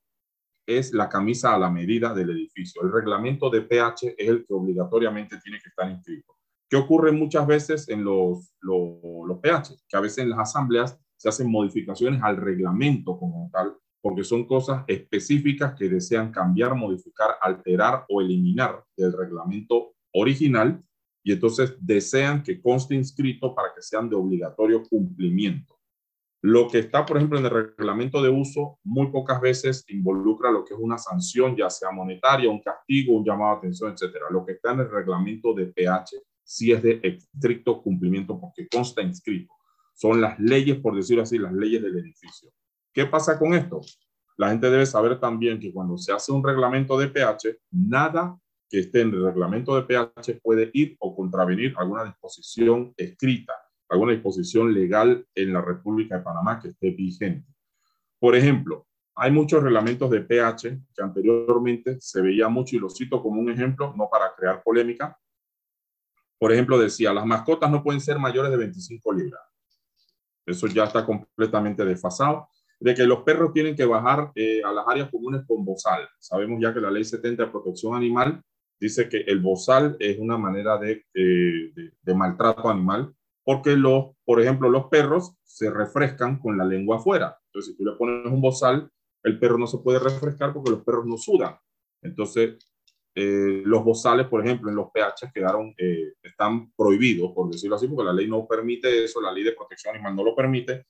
es 0.67 0.93
la 0.93 1.09
camisa 1.09 1.55
a 1.55 1.59
la 1.59 1.71
medida 1.71 2.15
del 2.15 2.31
edificio. 2.31 2.83
El 2.83 2.93
reglamento 2.93 3.51
de 3.51 3.63
pH 3.63 4.15
es 4.17 4.29
el 4.29 4.47
que 4.47 4.55
obligatoriamente 4.55 5.39
tiene 5.43 5.59
que 5.61 5.71
estar 5.71 5.91
inscrito. 5.91 6.37
¿Qué 6.69 6.77
ocurre 6.77 7.11
muchas 7.13 7.47
veces 7.47 7.89
en 7.89 8.05
los, 8.05 8.55
los 8.61 9.39
pH? 9.41 9.77
Que 9.89 9.97
a 9.97 10.01
veces 10.01 10.19
en 10.19 10.31
las 10.31 10.41
asambleas 10.41 10.99
se 11.17 11.29
hacen 11.29 11.51
modificaciones 11.51 12.23
al 12.23 12.37
reglamento 12.37 13.19
como 13.19 13.51
tal, 13.53 13.77
porque 14.09 14.25
son 14.25 14.47
cosas 14.47 14.85
específicas 14.87 15.75
que 15.75 15.87
desean 15.87 16.33
cambiar, 16.33 16.75
modificar, 16.75 17.33
alterar 17.43 18.07
o 18.09 18.23
eliminar 18.23 18.83
del 18.97 19.13
reglamento 19.13 19.97
original 20.15 20.83
y 21.23 21.33
entonces 21.33 21.77
desean 21.79 22.43
que 22.43 22.59
conste 22.59 22.95
inscrito 22.95 23.55
para 23.55 23.69
que 23.75 23.83
sean 23.83 24.09
de 24.09 24.17
obligatorio 24.17 24.83
cumplimiento. 24.83 25.79
Lo 26.41 26.69
que 26.69 26.79
está, 26.79 27.05
por 27.05 27.19
ejemplo, 27.19 27.39
en 27.39 27.45
el 27.45 27.51
reglamento 27.51 28.23
de 28.23 28.31
uso, 28.31 28.79
muy 28.83 29.09
pocas 29.09 29.43
veces 29.43 29.85
involucra 29.89 30.51
lo 30.51 30.65
que 30.65 30.73
es 30.73 30.81
una 30.81 30.97
sanción, 30.97 31.55
ya 31.55 31.69
sea 31.69 31.91
monetaria, 31.91 32.49
un 32.49 32.63
castigo, 32.63 33.15
un 33.15 33.27
llamado 33.27 33.57
a 33.57 33.59
atención, 33.59 33.93
etcétera. 33.93 34.25
Lo 34.31 34.43
que 34.43 34.53
está 34.53 34.73
en 34.73 34.81
el 34.81 34.91
reglamento 34.91 35.53
de 35.53 35.67
pH 35.67 36.17
sí 36.43 36.73
es 36.73 36.83
de 36.83 36.99
estricto 37.03 37.83
cumplimiento 37.83 38.41
porque 38.41 38.67
consta 38.69 39.03
inscrito. 39.03 39.53
Son 39.93 40.19
las 40.19 40.41
leyes, 40.41 40.79
por 40.79 40.97
decirlo 40.97 41.25
así, 41.25 41.37
las 41.37 41.53
leyes 41.53 41.83
del 41.83 41.99
edificio. 41.99 42.51
¿Qué 42.99 43.07
pasa 43.07 43.39
con 43.39 43.55
esto? 43.55 43.81
La 44.37 44.49
gente 44.49 44.69
debe 44.69 44.85
saber 44.85 45.21
también 45.21 45.61
que 45.61 45.73
cuando 45.73 45.97
se 45.97 46.11
hace 46.11 46.33
un 46.33 46.43
reglamento 46.43 46.99
de 46.99 47.07
pH, 47.07 47.61
nada 47.71 48.37
que 48.69 48.81
esté 48.81 49.03
en 49.03 49.11
el 49.11 49.25
reglamento 49.25 49.77
de 49.77 49.83
pH 49.83 50.41
puede 50.43 50.69
ir 50.75 50.97
o 50.99 51.15
contravenir 51.15 51.75
alguna 51.77 52.03
disposición 52.03 52.93
escrita, 52.97 53.53
alguna 53.89 54.15
disposición 54.15 54.75
legal 54.75 55.25
en 55.33 55.53
la 55.53 55.61
República 55.61 56.19
de 56.19 56.25
Panamá 56.25 56.59
que 56.59 56.71
esté 56.71 56.91
vigente. 56.91 57.47
Por 58.19 58.35
ejemplo, 58.35 58.89
hay 59.15 59.31
muchos 59.31 59.63
reglamentos 59.63 60.11
de 60.11 60.23
pH 60.23 60.81
que 60.93 61.01
anteriormente 61.01 61.99
se 62.01 62.21
veía 62.21 62.49
mucho 62.49 62.75
y 62.75 62.81
lo 62.81 62.91
cito 62.91 63.23
como 63.23 63.41
un 63.41 63.49
ejemplo, 63.49 63.95
no 63.97 64.09
para 64.11 64.35
crear 64.35 64.61
polémica. 64.61 65.17
Por 66.37 66.51
ejemplo, 66.53 66.77
decía, 66.77 67.13
las 67.13 67.25
mascotas 67.25 67.71
no 67.71 67.81
pueden 67.81 68.01
ser 68.01 68.19
mayores 68.19 68.51
de 68.51 68.57
25 68.57 69.13
libras. 69.13 69.43
Eso 70.45 70.67
ya 70.67 70.83
está 70.83 71.07
completamente 71.07 71.85
desfasado. 71.85 72.49
De 72.81 72.95
que 72.95 73.05
los 73.05 73.23
perros 73.23 73.53
tienen 73.53 73.75
que 73.75 73.85
bajar 73.85 74.31
eh, 74.35 74.63
a 74.65 74.73
las 74.73 74.87
áreas 74.87 75.11
comunes 75.11 75.43
con 75.47 75.65
bozal. 75.65 76.09
Sabemos 76.19 76.61
ya 76.61 76.73
que 76.73 76.81
la 76.81 76.91
ley 76.91 77.05
70 77.05 77.45
de 77.45 77.51
protección 77.51 77.95
animal 77.95 78.41
dice 78.81 79.09
que 79.09 79.19
el 79.19 79.41
bozal 79.41 79.97
es 79.99 80.19
una 80.19 80.39
manera 80.39 80.79
de, 80.79 81.05
eh, 81.15 81.73
de, 82.01 82.15
maltrato 82.15 82.69
animal, 82.69 83.13
porque 83.43 83.77
los, 83.77 84.11
por 84.25 84.41
ejemplo, 84.41 84.71
los 84.71 84.87
perros 84.87 85.35
se 85.43 85.71
refrescan 85.71 86.39
con 86.39 86.57
la 86.57 86.65
lengua 86.65 86.99
afuera. 86.99 87.37
Entonces, 87.47 87.73
si 87.73 87.77
tú 87.77 87.85
le 87.85 87.97
pones 87.97 88.33
un 88.33 88.41
bozal, 88.41 88.89
el 89.25 89.39
perro 89.39 89.59
no 89.59 89.67
se 89.67 89.79
puede 89.79 89.99
refrescar 89.99 90.53
porque 90.53 90.71
los 90.71 90.85
perros 90.85 91.07
no 91.07 91.17
sudan. 91.17 91.57
Entonces, 92.03 92.57
eh, 93.15 93.63
los 93.65 93.83
bozales, 93.83 94.29
por 94.29 94.45
ejemplo, 94.45 94.71
en 94.71 94.77
los 94.77 94.91
pH 94.93 95.33
quedaron, 95.35 95.75
eh, 95.77 96.13
están 96.23 96.71
prohibidos, 96.73 97.33
por 97.33 97.51
decirlo 97.51 97.75
así, 97.75 97.89
porque 97.89 98.05
la 98.05 98.13
ley 98.13 98.29
no 98.29 98.47
permite 98.47 99.05
eso, 99.05 99.21
la 99.21 99.33
ley 99.33 99.43
de 99.43 99.53
protección 99.53 99.95
animal 99.95 100.15
no 100.15 100.23
lo 100.23 100.37
permite. 100.37 100.87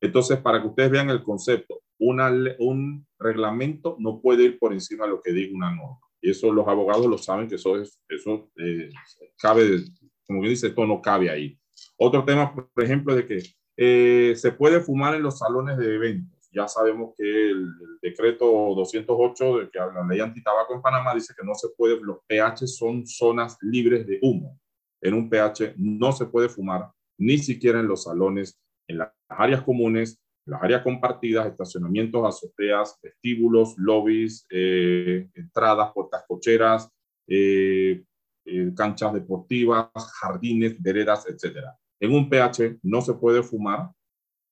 Entonces, 0.00 0.38
para 0.38 0.60
que 0.60 0.68
ustedes 0.68 0.90
vean 0.90 1.10
el 1.10 1.22
concepto, 1.22 1.80
una, 1.98 2.30
un 2.58 3.06
reglamento 3.18 3.96
no 3.98 4.20
puede 4.20 4.44
ir 4.44 4.58
por 4.58 4.72
encima 4.72 5.04
de 5.04 5.10
lo 5.10 5.20
que 5.20 5.32
diga 5.32 5.56
una 5.56 5.74
norma. 5.74 5.98
Y 6.20 6.30
eso 6.30 6.52
los 6.52 6.68
abogados 6.68 7.06
lo 7.06 7.18
saben 7.18 7.48
que 7.48 7.54
eso, 7.56 7.80
es, 7.80 8.00
eso 8.08 8.50
eh, 8.56 8.90
cabe, 9.38 9.84
como 10.26 10.40
bien 10.40 10.50
dice, 10.50 10.68
esto 10.68 10.86
no 10.86 11.00
cabe 11.00 11.30
ahí. 11.30 11.58
Otro 11.96 12.24
tema, 12.24 12.54
por 12.54 12.84
ejemplo, 12.84 13.14
de 13.14 13.26
que 13.26 13.42
eh, 13.76 14.34
se 14.36 14.52
puede 14.52 14.80
fumar 14.80 15.14
en 15.14 15.22
los 15.22 15.38
salones 15.38 15.78
de 15.78 15.94
eventos. 15.94 16.48
Ya 16.52 16.66
sabemos 16.68 17.14
que 17.16 17.50
el, 17.50 17.66
decreto 18.02 18.46
208 18.46 19.58
de 19.58 19.70
que 19.70 19.78
la 19.78 20.06
ley 20.08 20.20
antitabaco 20.20 20.74
en 20.74 20.82
Panamá 20.82 21.14
dice 21.14 21.34
que 21.38 21.46
no 21.46 21.54
se 21.54 21.68
puede, 21.76 22.00
los 22.00 22.18
pH 22.26 22.66
son 22.66 23.06
zonas 23.06 23.56
libres 23.60 24.06
de 24.06 24.18
humo. 24.22 24.58
En 25.00 25.14
un 25.14 25.30
pH 25.30 25.74
no 25.76 26.12
se 26.12 26.26
puede 26.26 26.48
fumar, 26.48 26.90
ni 27.18 27.38
siquiera 27.38 27.80
en 27.80 27.88
los 27.88 28.04
salones, 28.04 28.60
en 28.90 28.98
las 28.98 29.10
áreas 29.28 29.62
comunes, 29.62 30.20
las 30.46 30.62
áreas 30.62 30.82
compartidas, 30.82 31.46
estacionamientos, 31.46 32.26
azoteas, 32.26 32.98
vestíbulos, 33.02 33.74
lobbies, 33.78 34.46
eh, 34.50 35.28
entradas, 35.34 35.92
puertas 35.94 36.24
cocheras, 36.26 36.90
eh, 37.26 38.02
eh, 38.44 38.72
canchas 38.76 39.12
deportivas, 39.12 39.88
jardines, 40.20 40.80
veredas, 40.82 41.26
etc. 41.28 41.66
En 42.00 42.12
un 42.12 42.28
PH 42.28 42.78
no 42.82 43.00
se 43.00 43.14
puede 43.14 43.42
fumar. 43.42 43.90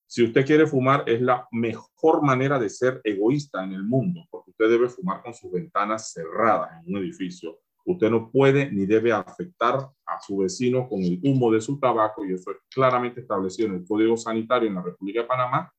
Si 0.07 0.23
usted 0.23 0.47
quiere 0.47 0.67
fumar, 0.67 1.05
es 1.07 1.21
la 1.21 1.47
mejor 1.51 2.23
manera 2.23 2.59
de 2.59 2.71
ser 2.71 3.01
egoísta 3.05 3.65
en 3.65 3.73
el 3.73 3.85
mundo, 3.85 4.27
porque 4.31 4.53
usted 4.53 4.71
debe 4.71 4.89
fumar 4.89 5.23
con 5.23 5.35
sus 5.35 5.51
ventanas 5.51 6.13
cerradas 6.13 6.71
en 6.81 6.95
un 6.95 7.03
edificio. 7.03 7.59
Usted 7.89 8.11
no 8.11 8.31
puede 8.31 8.71
ni 8.71 8.85
debe 8.85 9.13
afectar 9.13 9.77
a 10.07 10.21
su 10.21 10.37
vecino 10.37 10.87
con 10.87 11.01
el 11.01 11.19
humo 11.23 11.51
de 11.51 11.61
su 11.61 11.81
tabaco, 11.81 12.25
y 12.25 12.35
eso 12.35 12.51
es 12.51 12.59
claramente 12.71 13.21
establecido 13.21 13.69
en 13.69 13.77
el 13.77 13.87
Código 13.87 14.17
Sanitario 14.17 14.69
en 14.69 14.75
la 14.75 14.83
República 14.83 15.23
de 15.23 15.27
Panamá, 15.27 15.73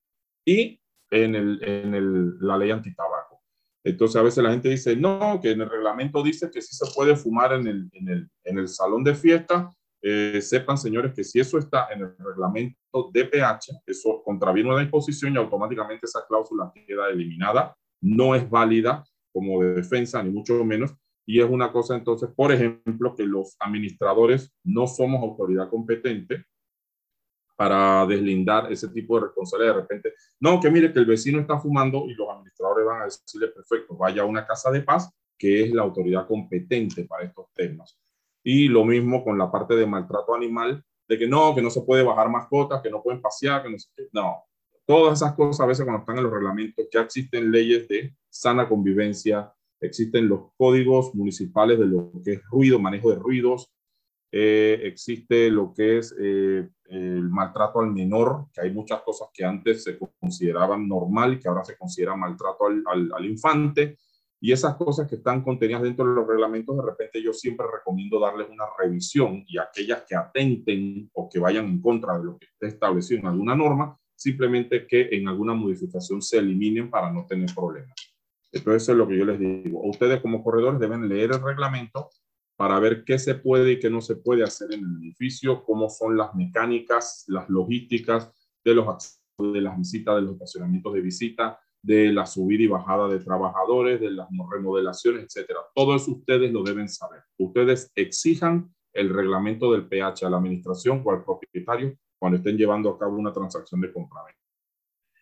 y 0.44 0.82
en, 1.12 1.36
el, 1.36 1.64
en 1.64 1.94
el, 1.94 2.40
la 2.40 2.58
ley 2.58 2.72
antitabaco. 2.72 3.42
Entonces 3.84 4.16
a 4.16 4.24
veces 4.24 4.44
la 4.44 4.52
gente 4.52 4.70
dice, 4.70 4.96
no, 4.96 5.40
que 5.40 5.52
en 5.52 5.62
el 5.62 5.70
reglamento 5.70 6.24
dice 6.24 6.50
que 6.50 6.62
sí 6.62 6.76
se 6.76 6.92
puede 6.96 7.16
fumar 7.16 7.54
en 7.54 7.68
el, 7.68 7.90
en 7.94 8.10
el, 8.10 8.30
en 8.44 8.68
salón 8.68 9.04
de 9.04 9.14
fiesta. 9.14 9.70
Eh, 10.02 10.42
sepan, 10.42 10.78
señores, 10.78 11.14
que 11.14 11.24
si 11.24 11.40
eso 11.40 11.58
está 11.58 11.90
en 11.92 12.02
el 12.02 12.16
reglamento 12.18 13.12
de 13.14 13.26
pH, 13.26 13.82
eso 13.86 14.22
contraviene 14.24 14.70
una 14.70 14.82
disposición 14.82 15.34
y 15.34 15.38
automáticamente 15.38 16.06
esa 16.06 16.26
cláusula 16.28 16.72
queda 16.74 17.10
eliminada. 17.10 17.76
No 18.02 18.34
es 18.34 18.50
válida 18.50 19.04
como 19.32 19.62
de 19.62 19.76
defensa, 19.76 20.24
ni 20.24 20.32
mucho 20.32 20.64
menos. 20.66 20.96
Y 21.30 21.40
es 21.40 21.48
una 21.48 21.72
cosa 21.72 21.96
entonces, 21.96 22.28
por 22.36 22.52
ejemplo, 22.52 23.14
que 23.16 23.22
los 23.22 23.56
administradores 23.60 24.52
no 24.64 24.88
somos 24.88 25.22
autoridad 25.22 25.70
competente 25.70 26.44
para 27.56 28.04
deslindar 28.08 28.72
ese 28.72 28.88
tipo 28.88 29.14
de 29.14 29.28
responsabilidad. 29.28 29.76
De 29.76 29.82
repente, 29.82 30.14
no, 30.40 30.60
que 30.60 30.72
mire 30.72 30.92
que 30.92 30.98
el 30.98 31.06
vecino 31.06 31.40
está 31.40 31.60
fumando 31.60 32.06
y 32.08 32.16
los 32.16 32.28
administradores 32.30 32.84
van 32.84 33.02
a 33.04 33.06
decirle, 33.06 33.50
perfecto, 33.50 33.96
vaya 33.96 34.24
a 34.24 34.26
una 34.26 34.48
casa 34.48 34.72
de 34.72 34.82
paz, 34.82 35.08
que 35.38 35.66
es 35.66 35.72
la 35.72 35.84
autoridad 35.84 36.26
competente 36.26 37.06
para 37.06 37.26
estos 37.26 37.46
temas. 37.54 37.96
Y 38.44 38.68
lo 38.68 38.84
mismo 38.84 39.24
con 39.24 39.38
la 39.38 39.52
parte 39.52 39.76
de 39.76 39.86
maltrato 39.86 40.34
animal, 40.34 40.84
de 41.08 41.20
que 41.20 41.28
no, 41.28 41.54
que 41.54 41.62
no 41.62 41.70
se 41.70 41.84
puede 41.84 42.02
bajar 42.02 42.28
mascotas, 42.32 42.82
que 42.82 42.90
no 42.90 43.04
pueden 43.04 43.22
pasear, 43.22 43.62
que 43.62 43.70
no. 43.70 43.78
No, 44.14 44.44
Todas 44.84 45.22
esas 45.22 45.36
cosas 45.36 45.60
a 45.60 45.68
veces 45.68 45.86
cuando 45.86 46.00
están 46.00 46.18
en 46.18 46.24
los 46.24 46.34
reglamentos 46.34 46.88
ya 46.92 47.02
existen 47.02 47.52
leyes 47.52 47.88
de 47.88 48.16
sana 48.30 48.68
convivencia, 48.68 49.54
existen 49.82 50.28
los 50.28 50.52
códigos 50.58 51.14
municipales 51.16 51.80
de 51.80 51.86
lo 51.86 52.12
que 52.24 52.34
es 52.34 52.42
ruido, 52.52 52.80
manejo 52.80 53.10
de 53.10 53.16
ruidos, 53.16 53.72
eh, 54.32 54.80
existe 54.84 55.50
lo 55.50 55.74
que 55.74 55.98
es 55.98 56.16
eh, 56.20 56.70
el 56.86 57.30
maltrato 57.30 57.80
al 57.80 57.92
menor, 57.92 58.46
que 58.54 58.62
hay 58.62 58.72
muchas 58.72 59.02
cosas 59.02 59.30
que 59.34 59.44
antes 59.44 59.84
se 59.84 59.98
consideraban 59.98 60.88
normal 60.88 61.40
que 61.40 61.48
ahora 61.48 61.64
se 61.64 61.78
considera 61.78 62.16
maltrato 62.16 62.68
al, 62.68 62.84
al, 62.86 63.12
al 63.14 63.26
infante. 63.26 63.98
Y 64.42 64.54
esas 64.54 64.76
cosas 64.76 65.08
que 65.08 65.16
están 65.16 65.44
contenidas 65.44 65.82
dentro 65.82 66.08
de 66.08 66.16
los 66.16 66.26
reglamentos, 66.26 66.78
de 66.78 66.84
repente 66.84 67.22
yo 67.22 67.34
siempre 67.34 67.66
recomiendo 67.72 68.20
darles 68.20 68.48
una 68.50 68.66
revisión 68.78 69.44
y 69.46 69.58
aquellas 69.58 70.04
que 70.08 70.16
atenten 70.16 71.10
o 71.14 71.28
que 71.28 71.40
vayan 71.40 71.66
en 71.66 71.82
contra 71.82 72.18
de 72.18 72.24
lo 72.24 72.38
que 72.38 72.46
esté 72.46 72.68
establecido 72.68 73.20
en 73.20 73.28
alguna 73.28 73.56
norma, 73.56 74.00
simplemente 74.16 74.88
que 74.88 75.10
en 75.12 75.28
alguna 75.28 75.54
modificación 75.54 76.22
se 76.22 76.38
eliminen 76.38 76.90
para 76.90 77.12
no 77.12 77.26
tener 77.26 77.54
problemas. 77.54 78.09
Entonces, 78.52 78.84
eso 78.84 78.92
es 78.94 78.98
lo 78.98 79.08
que 79.08 79.18
yo 79.18 79.26
les 79.26 79.40
digo. 79.40 79.82
Ustedes 79.84 80.22
como 80.22 80.44
corredores 80.44 80.80
deben 80.80 81.08
leer 81.08 81.32
el 81.32 81.42
reglamento 81.42 82.10
para 82.58 82.80
ver 82.80 83.04
qué 83.06 83.18
se 83.18 83.36
puede 83.36 83.74
y 83.74 83.80
qué 83.80 83.90
no 83.90 84.02
se 84.02 84.18
puede 84.18 84.44
hacer 84.44 84.74
en 84.74 84.82
el 84.82 84.98
edificio, 85.04 85.64
cómo 85.64 85.90
son 85.90 86.18
las 86.18 86.36
mecánicas, 86.36 87.24
las 87.28 87.50
logísticas 87.50 88.32
de, 88.66 88.76
los, 88.76 89.22
de 89.38 89.62
las 89.62 89.78
visitas, 89.78 90.16
de 90.16 90.22
los 90.24 90.34
estacionamientos 90.34 90.94
de 90.94 91.02
visita, 91.02 91.60
de 91.82 92.12
la 92.12 92.26
subida 92.26 92.64
y 92.64 92.68
bajada 92.68 93.08
de 93.08 93.20
trabajadores, 93.20 94.02
de 94.02 94.12
las 94.12 94.28
remodelaciones, 94.52 95.24
etcétera. 95.24 95.60
Todo 95.74 95.96
eso 95.96 96.12
ustedes 96.12 96.52
lo 96.52 96.64
deben 96.64 96.90
saber. 96.90 97.24
Ustedes 97.38 97.92
exijan 97.96 98.74
el 98.94 99.10
reglamento 99.10 99.72
del 99.72 99.88
PH 99.88 100.26
a 100.26 100.30
la 100.30 100.38
administración 100.38 101.02
o 101.06 101.12
al 101.12 101.24
propietario 101.24 101.96
cuando 102.18 102.38
estén 102.38 102.58
llevando 102.58 102.90
a 102.90 103.00
cabo 103.00 103.16
una 103.16 103.32
transacción 103.32 103.80
de 103.80 103.94
compra. 103.94 104.22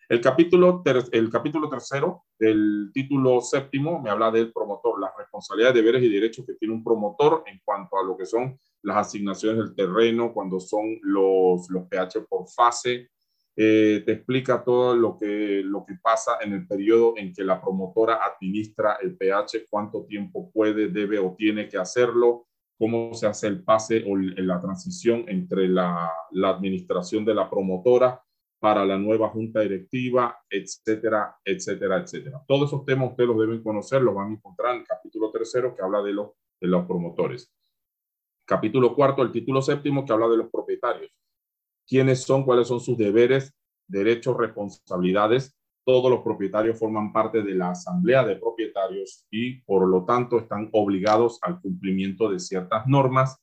El 0.08 0.22
capítulo, 0.22 0.82
el 1.12 1.28
capítulo 1.28 1.68
tercero 1.68 2.24
del 2.38 2.90
título 2.94 3.42
séptimo 3.42 4.00
me 4.00 4.08
habla 4.08 4.30
del 4.30 4.50
promotor, 4.54 4.98
las 4.98 5.14
responsabilidades, 5.18 5.74
deberes 5.74 6.02
y 6.02 6.08
derechos 6.08 6.46
que 6.46 6.54
tiene 6.54 6.72
un 6.72 6.82
promotor 6.82 7.44
en 7.46 7.60
cuanto 7.62 7.98
a 7.98 8.02
lo 8.02 8.16
que 8.16 8.24
son 8.24 8.58
las 8.82 8.96
asignaciones 8.96 9.58
del 9.58 9.74
terreno, 9.74 10.32
cuando 10.32 10.60
son 10.60 10.98
los, 11.02 11.68
los 11.68 11.86
pH 11.88 12.22
por 12.26 12.48
fase. 12.48 13.10
Eh, 13.54 14.02
te 14.06 14.12
explica 14.12 14.64
todo 14.64 14.96
lo 14.96 15.18
que, 15.18 15.60
lo 15.62 15.84
que 15.84 15.96
pasa 16.00 16.38
en 16.40 16.54
el 16.54 16.66
periodo 16.66 17.12
en 17.18 17.34
que 17.34 17.44
la 17.44 17.60
promotora 17.60 18.20
administra 18.24 18.96
el 19.02 19.14
pH, 19.14 19.66
cuánto 19.68 20.06
tiempo 20.06 20.50
puede, 20.50 20.88
debe 20.88 21.18
o 21.18 21.34
tiene 21.36 21.68
que 21.68 21.76
hacerlo, 21.76 22.46
cómo 22.78 23.12
se 23.12 23.26
hace 23.26 23.48
el 23.48 23.62
pase 23.62 24.04
o 24.08 24.16
la 24.16 24.58
transición 24.58 25.26
entre 25.28 25.68
la, 25.68 26.10
la 26.30 26.48
administración 26.48 27.26
de 27.26 27.34
la 27.34 27.50
promotora 27.50 28.22
para 28.60 28.84
la 28.84 28.98
nueva 28.98 29.28
junta 29.28 29.60
directiva, 29.60 30.36
etcétera, 30.50 31.36
etcétera, 31.44 31.98
etcétera. 31.98 32.42
Todos 32.46 32.68
esos 32.68 32.84
temas 32.84 33.10
ustedes 33.10 33.28
los 33.28 33.38
deben 33.38 33.62
conocer, 33.62 34.02
los 34.02 34.14
van 34.14 34.30
a 34.30 34.32
encontrar 34.34 34.74
en 34.74 34.80
el 34.80 34.86
capítulo 34.86 35.30
tercero 35.30 35.74
que 35.74 35.82
habla 35.82 36.02
de 36.02 36.12
los, 36.12 36.30
de 36.60 36.68
promotores. 36.86 37.52
Capítulo 38.44 38.94
cuarto, 38.94 39.22
el 39.22 39.30
título 39.30 39.62
séptimo 39.62 40.04
que 40.04 40.12
habla 40.12 40.28
de 40.28 40.38
los 40.38 40.50
propietarios. 40.50 41.10
¿Quiénes 41.86 42.22
son? 42.22 42.44
¿Cuáles 42.44 42.68
son 42.68 42.80
sus 42.80 42.98
deberes, 42.98 43.54
derechos, 43.86 44.36
responsabilidades? 44.36 45.56
Todos 45.84 46.10
los 46.10 46.20
propietarios 46.20 46.78
forman 46.78 47.12
parte 47.12 47.42
de 47.42 47.54
la 47.54 47.70
asamblea 47.70 48.24
de 48.24 48.36
propietarios 48.36 49.26
y 49.30 49.62
por 49.62 49.88
lo 49.88 50.04
tanto 50.04 50.38
están 50.38 50.68
obligados 50.72 51.38
al 51.42 51.60
cumplimiento 51.60 52.30
de 52.30 52.40
ciertas 52.40 52.86
normas. 52.86 53.38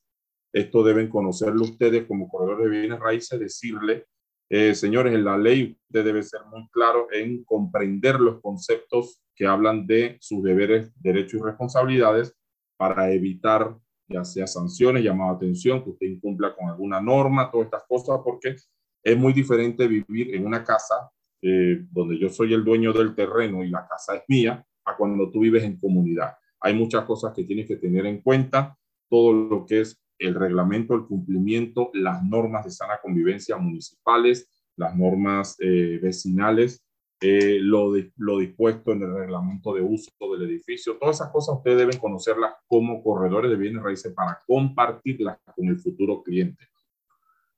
Esto 0.54 0.84
deben 0.84 1.10
conocerlo 1.10 1.64
ustedes 1.64 2.06
como 2.06 2.28
corredores 2.28 2.66
de 2.66 2.80
bienes 2.80 3.00
raíces, 3.00 3.40
decirle, 3.40 4.06
eh, 4.50 4.76
señores, 4.76 5.14
en 5.14 5.26
la 5.26 5.38
ley 5.38 5.78
usted 5.88 6.06
debe 6.06 6.24
ser 6.24 6.42
muy 6.52 6.68
claro 6.70 7.08
en 7.12 7.44
comprender 7.44 8.20
los 8.20 8.42
conceptos 8.42 9.22
que 9.36 9.46
hablan 9.46 9.86
de 9.88 10.18
sus 10.22 10.44
deberes, 10.44 10.92
derechos 11.02 11.42
y 11.42 11.44
responsabilidades 11.44 12.36
para 12.78 13.12
evitar 13.12 13.76
ya 14.08 14.24
sea 14.24 14.48
sanciones, 14.48 15.04
llamada 15.04 15.32
atención, 15.32 15.84
que 15.84 15.90
usted 15.90 16.08
incumpla 16.08 16.56
con 16.56 16.70
alguna 16.70 17.02
norma, 17.02 17.50
todas 17.50 17.66
estas 17.66 17.84
cosas, 17.88 18.20
porque 18.24 18.56
es 19.04 19.18
muy 19.18 19.34
diferente 19.34 19.88
vivir 19.88 20.36
en 20.36 20.46
una 20.46 20.64
casa 20.64 21.12
eh, 21.42 21.86
donde 21.92 22.18
yo 22.18 22.30
soy 22.30 22.54
el 22.54 22.64
dueño 22.64 22.94
del 22.94 23.16
terreno 23.16 23.64
y 23.64 23.70
la 23.70 23.88
casa 23.88 24.16
es 24.16 24.24
mía, 24.28 24.66
a 24.86 24.96
cuando 24.96 25.32
tú 25.32 25.40
vives 25.40 25.64
en 25.64 25.80
comunidad. 25.80 26.36
Hay 26.60 26.74
muchas 26.74 27.04
cosas 27.06 27.34
que 27.34 27.44
tienes 27.44 27.68
que 27.68 27.78
tener 27.78 28.06
en 28.06 28.22
cuenta, 28.22 28.78
todo 29.10 29.34
lo 29.34 29.66
que 29.66 29.82
es 29.82 30.00
el 30.20 30.36
reglamento, 30.36 30.96
el 30.96 31.06
cumplimiento, 31.06 31.92
las 31.94 32.24
normas 32.24 32.66
de 32.66 32.72
sana 32.72 33.00
convivencia 33.02 33.58
municipales, 33.58 34.50
las 34.76 34.96
normas 34.96 35.58
eh, 35.60 36.00
vecinales, 36.02 36.84
eh, 37.22 37.60
lo, 37.62 37.94
lo 38.18 38.40
dispuesto 38.40 38.92
en 38.92 39.04
el 39.04 39.14
reglamento 39.14 39.74
de 39.74 39.82
uso 39.82 40.12
del 40.38 40.50
edificio. 40.50 40.98
Todas 40.98 41.18
esas 41.18 41.32
cosas 41.32 41.56
ustedes 41.58 41.78
deben 41.78 41.98
conocerlas 41.98 42.56
como 42.68 43.02
corredores 43.02 43.50
de 43.50 43.58
bienes 43.58 43.82
raíces 43.82 44.14
para 44.14 44.40
compartirlas 44.46 45.40
con 45.56 45.68
el 45.68 45.78
futuro 45.78 46.22
cliente, 46.22 46.68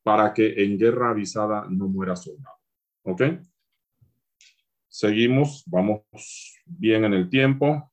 para 0.03 0.33
que 0.33 0.63
en 0.63 0.77
guerra 0.77 1.09
avisada 1.09 1.65
no 1.69 1.87
muera 1.87 2.15
soldado. 2.15 2.57
¿Ok? 3.03 3.21
Seguimos, 4.87 5.63
vamos 5.67 6.01
bien 6.65 7.03
en 7.05 7.13
el 7.13 7.29
tiempo. 7.29 7.91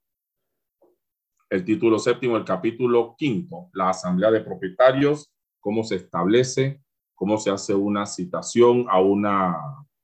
El 1.50 1.64
título 1.64 1.98
séptimo, 1.98 2.36
el 2.36 2.44
capítulo 2.44 3.14
quinto, 3.16 3.68
la 3.74 3.90
asamblea 3.90 4.30
de 4.30 4.40
propietarios, 4.40 5.32
cómo 5.60 5.84
se 5.84 5.96
establece, 5.96 6.80
cómo 7.14 7.38
se 7.38 7.50
hace 7.50 7.74
una 7.74 8.06
citación 8.06 8.86
a 8.88 9.00
una, 9.00 9.52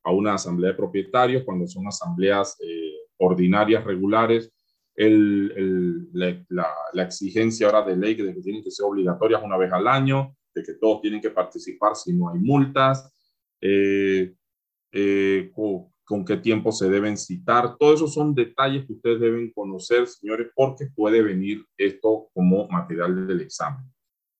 a 0.02 0.12
una 0.12 0.34
asamblea 0.34 0.70
de 0.70 0.76
propietarios 0.76 1.42
cuando 1.44 1.66
son 1.66 1.86
asambleas 1.86 2.56
eh, 2.60 2.92
ordinarias, 3.18 3.84
regulares, 3.84 4.52
el, 4.94 6.08
la, 6.12 6.74
la, 6.92 7.02
exigencia 7.02 7.66
ahora 7.66 7.82
de 7.82 7.96
ley 7.96 8.14
de 8.14 8.34
que 8.34 8.42
tienen 8.42 8.62
que 8.62 8.70
ser 8.70 8.84
obligatorias 8.84 9.42
una 9.42 9.56
vez 9.56 9.72
al 9.72 9.88
año, 9.88 10.36
de 10.54 10.62
que 10.62 10.74
todos 10.74 11.00
tienen 11.00 11.20
que 11.20 11.30
participar 11.30 11.96
si 11.96 12.12
no 12.12 12.28
hay 12.28 12.38
multas, 12.38 13.10
eh, 13.60 14.34
eh, 14.92 15.50
con 16.10 16.24
qué 16.24 16.36
tiempo 16.36 16.72
se 16.72 16.90
deben 16.90 17.16
citar. 17.16 17.76
Todos 17.78 17.94
esos 18.00 18.14
son 18.14 18.34
detalles 18.34 18.84
que 18.84 18.94
ustedes 18.94 19.20
deben 19.20 19.52
conocer, 19.52 20.08
señores, 20.08 20.48
porque 20.56 20.86
puede 20.86 21.22
venir 21.22 21.64
esto 21.78 22.26
como 22.34 22.66
material 22.66 23.28
del 23.28 23.42
examen. 23.42 23.84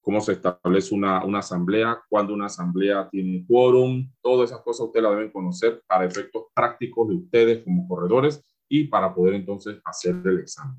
Cómo 0.01 0.21
se 0.21 0.33
establece 0.33 0.93
una, 0.93 1.25
una 1.25 1.39
asamblea, 1.39 2.03
cuándo 2.09 2.35
una 2.35 2.47
asamblea 2.47 3.09
tiene 3.09 3.45
quórum, 3.47 4.11
todas 4.21 4.51
esas 4.51 4.65
cosas 4.65 4.87
ustedes 4.87 5.05
las 5.05 5.13
deben 5.13 5.31
conocer 5.31 5.81
para 5.87 6.07
efectos 6.07 6.47
prácticos 6.53 7.09
de 7.09 7.15
ustedes 7.15 7.63
como 7.63 7.87
corredores 7.87 8.43
y 8.69 8.89
para 8.89 9.15
poder 9.15 9.35
entonces 9.35 9.81
hacer 9.85 10.17
el 10.25 10.41
examen. 10.41 10.77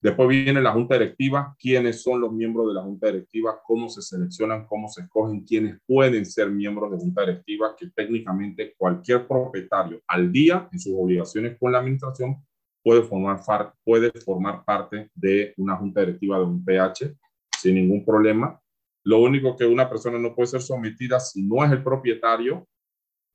Después 0.00 0.28
viene 0.28 0.62
la 0.62 0.72
junta 0.72 0.94
directiva, 0.94 1.56
quiénes 1.58 2.02
son 2.02 2.20
los 2.20 2.32
miembros 2.32 2.68
de 2.68 2.74
la 2.74 2.82
junta 2.82 3.08
directiva, 3.08 3.60
cómo 3.64 3.88
se 3.88 4.00
seleccionan, 4.00 4.64
cómo 4.66 4.88
se 4.88 5.02
escogen, 5.02 5.44
quiénes 5.44 5.78
pueden 5.84 6.24
ser 6.24 6.50
miembros 6.50 6.92
de 6.92 6.98
junta 6.98 7.22
directiva, 7.22 7.74
que 7.76 7.90
técnicamente 7.90 8.74
cualquier 8.76 9.26
propietario 9.26 10.00
al 10.06 10.30
día 10.30 10.68
en 10.70 10.78
sus 10.78 10.94
obligaciones 10.96 11.58
con 11.58 11.72
la 11.72 11.80
administración 11.80 12.36
puede 12.80 13.02
formar, 13.02 13.40
puede 13.84 14.12
formar 14.20 14.64
parte 14.64 15.10
de 15.14 15.52
una 15.56 15.76
junta 15.76 16.00
directiva 16.00 16.38
de 16.38 16.44
un 16.44 16.64
PH 16.64 17.16
sin 17.60 17.74
ningún 17.74 18.04
problema. 18.04 18.60
Lo 19.04 19.20
único 19.20 19.56
que 19.56 19.66
una 19.66 19.88
persona 19.88 20.16
no 20.18 20.32
puede 20.32 20.46
ser 20.46 20.62
sometida 20.62 21.18
si 21.18 21.42
no 21.42 21.64
es 21.64 21.72
el 21.72 21.82
propietario 21.82 22.68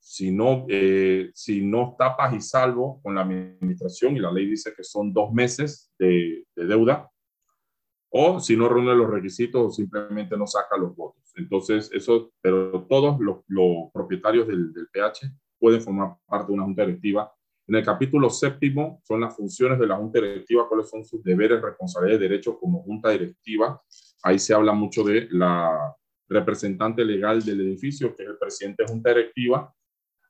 si 0.04 0.32
no, 0.32 0.66
eh, 0.68 1.32
si 1.34 1.62
no 1.62 1.92
está 1.92 2.18
paz 2.18 2.34
y 2.34 2.42
salvo 2.42 3.02
con 3.02 3.16
la 3.16 3.22
administración, 3.22 4.18
y 4.18 4.20
la 4.20 4.34
ley 4.34 4.48
dice 4.48 4.74
que 4.76 4.84
son 4.84 5.14
dos 5.14 5.32
meses 5.32 5.94
de, 5.98 6.46
deuda, 6.58 7.10
o 8.10 8.40
si 8.42 8.58
no 8.58 8.68
reúne 8.68 8.94
los 8.96 9.10
requisitos 9.10 9.62
o 9.66 9.72
simplemente 9.72 10.38
no 10.38 10.46
saca 10.46 10.78
los 10.78 10.94
votos. 10.94 11.24
Entonces, 11.36 11.90
eso, 11.94 12.34
pero 12.42 12.86
todos 12.90 13.18
los, 13.48 13.92
propietarios 13.94 14.46
del, 14.46 14.74
del, 14.74 14.88
PH 14.90 15.32
pueden 15.58 15.82
formar 15.82 16.18
parte 16.26 16.48
de 16.48 16.54
una 16.54 16.66
junta 16.66 16.86
directiva. 16.86 17.34
En 17.66 17.76
el 17.76 17.86
capítulo 17.86 18.30
séptimo 18.30 19.02
son 19.06 19.22
las 19.22 19.34
funciones 19.34 19.80
de 19.80 19.88
la 19.88 19.96
junta 19.96 20.20
directiva, 20.20 20.68
cuáles 20.68 20.90
son 20.90 21.06
sus 21.06 21.24
deberes, 21.24 21.62
responsabilidades 21.62 22.30
derechos 22.30 22.58
como 22.60 22.84
junta 22.84 23.10
directiva. 23.10 23.82
Ahí 24.22 24.38
se 24.38 24.54
habla 24.54 24.74
mucho 24.74 25.02
de 25.06 25.30
la 25.32 25.96
representante 26.28 27.06
legal 27.06 27.42
del 27.42 27.62
edificio, 27.62 28.14
que 28.14 28.24
es 28.24 28.30
el 28.30 28.38
presidente 28.38 28.84
de 28.84 28.92
junta 28.92 29.10
directiva, 29.10 29.74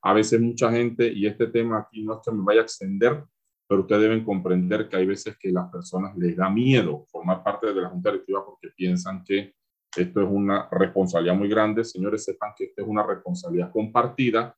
a 0.06 0.12
veces 0.12 0.38
mucha 0.38 0.70
gente, 0.70 1.10
y 1.10 1.26
este 1.26 1.46
tema 1.46 1.78
aquí 1.78 2.04
no 2.04 2.14
es 2.14 2.20
que 2.22 2.30
me 2.30 2.44
vaya 2.44 2.60
a 2.60 2.64
extender, 2.64 3.24
pero 3.66 3.80
ustedes 3.80 4.02
deben 4.02 4.22
comprender 4.22 4.86
que 4.86 4.96
hay 4.96 5.06
veces 5.06 5.36
que 5.38 5.50
las 5.50 5.70
personas 5.70 6.14
les 6.18 6.36
da 6.36 6.50
miedo 6.50 7.06
formar 7.10 7.42
parte 7.42 7.72
de 7.72 7.80
la 7.80 7.88
Junta 7.88 8.10
Directiva 8.10 8.44
porque 8.44 8.68
piensan 8.76 9.24
que 9.24 9.54
esto 9.96 10.20
es 10.20 10.28
una 10.30 10.68
responsabilidad 10.70 11.34
muy 11.34 11.48
grande. 11.48 11.84
Señores, 11.84 12.22
sepan 12.22 12.52
que 12.54 12.64
esta 12.64 12.82
es 12.82 12.88
una 12.88 13.02
responsabilidad 13.02 13.72
compartida 13.72 14.54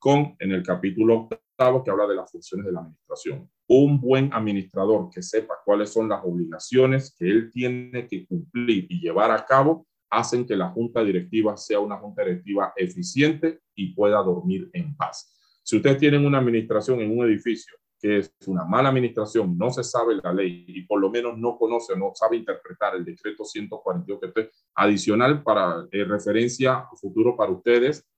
con, 0.00 0.34
en 0.40 0.50
el 0.50 0.64
capítulo 0.64 1.28
octavo, 1.30 1.84
que 1.84 1.90
habla 1.92 2.08
de 2.08 2.16
las 2.16 2.32
funciones 2.32 2.66
de 2.66 2.72
la 2.72 2.80
administración. 2.80 3.48
Un 3.68 4.00
buen 4.00 4.32
administrador 4.32 5.08
que 5.08 5.22
sepa 5.22 5.54
cuáles 5.64 5.90
son 5.90 6.08
las 6.08 6.24
obligaciones 6.24 7.14
que 7.16 7.26
él 7.26 7.50
tiene 7.52 8.08
que 8.08 8.26
cumplir 8.26 8.86
y 8.88 9.00
llevar 9.00 9.30
a 9.30 9.44
cabo 9.46 9.86
hacen 10.10 10.46
que 10.46 10.56
la 10.56 10.68
junta 10.70 11.02
directiva 11.02 11.56
sea 11.56 11.80
una 11.80 11.96
junta 11.96 12.24
directiva 12.24 12.72
eficiente 12.76 13.60
y 13.74 13.94
pueda 13.94 14.22
dormir 14.22 14.68
en 14.72 14.96
paz. 14.96 15.32
Si 15.62 15.76
ustedes 15.76 15.98
tienen 15.98 16.26
una 16.26 16.38
administración 16.38 17.00
en 17.00 17.16
un 17.16 17.24
edificio 17.26 17.74
que 18.00 18.18
es 18.18 18.34
una 18.46 18.64
mala 18.64 18.88
administración, 18.88 19.58
no 19.58 19.70
se 19.70 19.84
sabe 19.84 20.16
la 20.22 20.32
ley 20.32 20.64
y 20.66 20.82
por 20.82 21.00
lo 21.00 21.10
menos 21.10 21.36
no 21.36 21.58
conoce, 21.58 21.94
no 21.96 22.12
sabe 22.14 22.38
interpretar 22.38 22.96
el 22.96 23.04
decreto 23.04 23.44
142 23.44 24.20
que 24.20 24.40
es 24.40 24.50
adicional 24.74 25.42
para 25.42 25.86
eh, 25.92 26.04
referencia 26.04 26.86
futuro 26.98 27.36
para 27.36 27.52
ustedes 27.52 28.08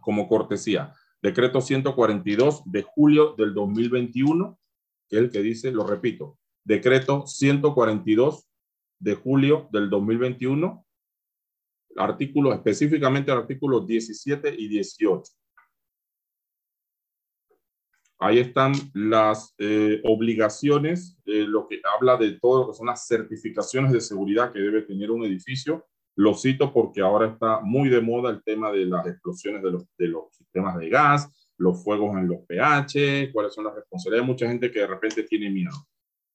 como 0.00 0.28
cortesía. 0.28 0.92
Decreto 1.22 1.60
142 1.60 2.62
de 2.66 2.82
julio 2.82 3.34
del 3.38 3.54
2021, 3.54 4.58
que 5.08 5.16
es 5.16 5.22
el 5.22 5.30
que 5.30 5.42
dice, 5.42 5.70
lo 5.70 5.86
repito, 5.86 6.38
decreto 6.64 7.26
142 7.26 8.48
de 8.98 9.14
julio 9.14 9.68
del 9.70 9.90
2021, 9.90 10.84
artículo 11.98 12.52
específicamente 12.52 13.30
artículos 13.30 13.86
17 13.86 14.54
y 14.56 14.68
18 14.68 15.32
Ahí 18.20 18.40
están 18.40 18.72
las 18.94 19.54
eh, 19.58 20.00
obligaciones, 20.02 21.16
eh, 21.24 21.44
lo 21.46 21.68
que 21.68 21.80
habla 21.96 22.16
de 22.16 22.32
todo 22.40 22.62
lo 22.62 22.70
que 22.70 22.76
son 22.76 22.88
las 22.88 23.06
certificaciones 23.06 23.92
de 23.92 24.00
seguridad 24.00 24.52
que 24.52 24.58
debe 24.58 24.82
tener 24.82 25.12
un 25.12 25.24
edificio. 25.24 25.86
Lo 26.16 26.34
cito 26.34 26.72
porque 26.72 27.00
ahora 27.00 27.28
está 27.28 27.60
muy 27.60 27.88
de 27.88 28.00
moda 28.00 28.30
el 28.30 28.42
tema 28.42 28.72
de 28.72 28.86
las 28.86 29.06
explosiones 29.06 29.62
de 29.62 29.70
los, 29.70 29.84
de 29.96 30.08
los 30.08 30.34
sistemas 30.36 30.76
de 30.78 30.88
gas, 30.88 31.52
los 31.58 31.84
fuegos 31.84 32.16
en 32.16 32.26
los 32.26 32.40
pH, 32.40 33.30
cuáles 33.32 33.54
son 33.54 33.64
las 33.66 33.76
responsabilidades. 33.76 34.24
Hay 34.24 34.32
mucha 34.32 34.48
gente 34.48 34.72
que 34.72 34.80
de 34.80 34.86
repente 34.88 35.22
tiene 35.22 35.48
miedo. 35.48 35.76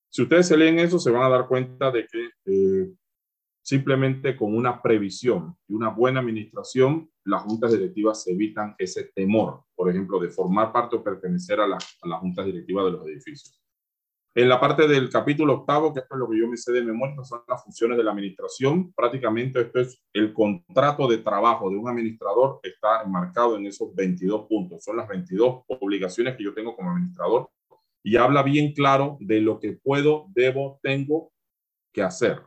Si 0.07 0.21
ustedes 0.21 0.47
se 0.47 0.55
leen 0.55 0.79
eso, 0.79 0.99
se 0.99 1.11
van 1.11 1.23
a 1.23 1.29
dar 1.29 1.47
cuenta 1.49 1.91
de 1.91 2.07
que 2.07 2.29
eh, 2.45 2.93
simplemente 3.63 4.35
con 4.35 4.55
una 4.55 4.81
previsión 4.81 5.57
y 5.67 5.73
una 5.73 5.89
buena 5.89 6.19
administración, 6.19 7.09
las 7.23 7.43
juntas 7.43 7.71
directivas 7.71 8.27
evitan 8.27 8.75
ese 8.77 9.11
temor, 9.15 9.63
por 9.73 9.89
ejemplo, 9.89 10.19
de 10.19 10.29
formar 10.29 10.71
parte 10.71 10.97
o 10.97 11.03
pertenecer 11.03 11.59
a, 11.59 11.67
las 11.67 12.19
juntas 12.19 12.45
directivas 12.45 12.85
de 12.85 12.91
los 12.91 13.07
edificios. 13.07 13.59
En 14.35 14.49
la 14.49 14.59
parte 14.59 14.87
del 14.87 15.09
capítulo 15.09 15.53
octavo, 15.53 15.93
que 15.93 15.99
es 15.99 16.05
lo 16.09 16.27
que 16.27 16.39
yo 16.39 16.47
me 16.47 16.57
sé 16.57 16.71
de 16.71 16.83
memoria, 16.83 17.23
son 17.23 17.41
las 17.47 17.63
funciones 17.63 17.97
de 17.97 18.03
la 18.03 18.11
administración. 18.11 18.91
Prácticamente 18.93 19.61
esto 19.61 19.79
es 19.79 20.03
el 20.11 20.33
contrato 20.33 21.07
de 21.07 21.19
trabajo 21.19 21.69
de 21.69 21.77
un 21.77 21.87
administrador, 21.87 22.59
está 22.63 23.03
enmarcado 23.03 23.55
en 23.57 23.67
esos 23.67 23.93
22 23.93 24.47
puntos. 24.47 24.83
Son 24.83 24.97
las 24.97 25.07
22 25.07 25.65
obligaciones 25.67 26.35
que 26.35 26.43
yo 26.43 26.53
tengo 26.53 26.75
como 26.75 26.89
administrador 26.89 27.51
y 28.03 28.17
habla 28.17 28.41
bien 28.41 28.73
claro 28.73 29.17
de 29.19 29.39
lo 29.39 29.59
que 29.59 29.73
puedo, 29.73 30.25
debo, 30.33 30.79
tengo 30.81 31.31
que 31.93 32.01
hacer. 32.01 32.41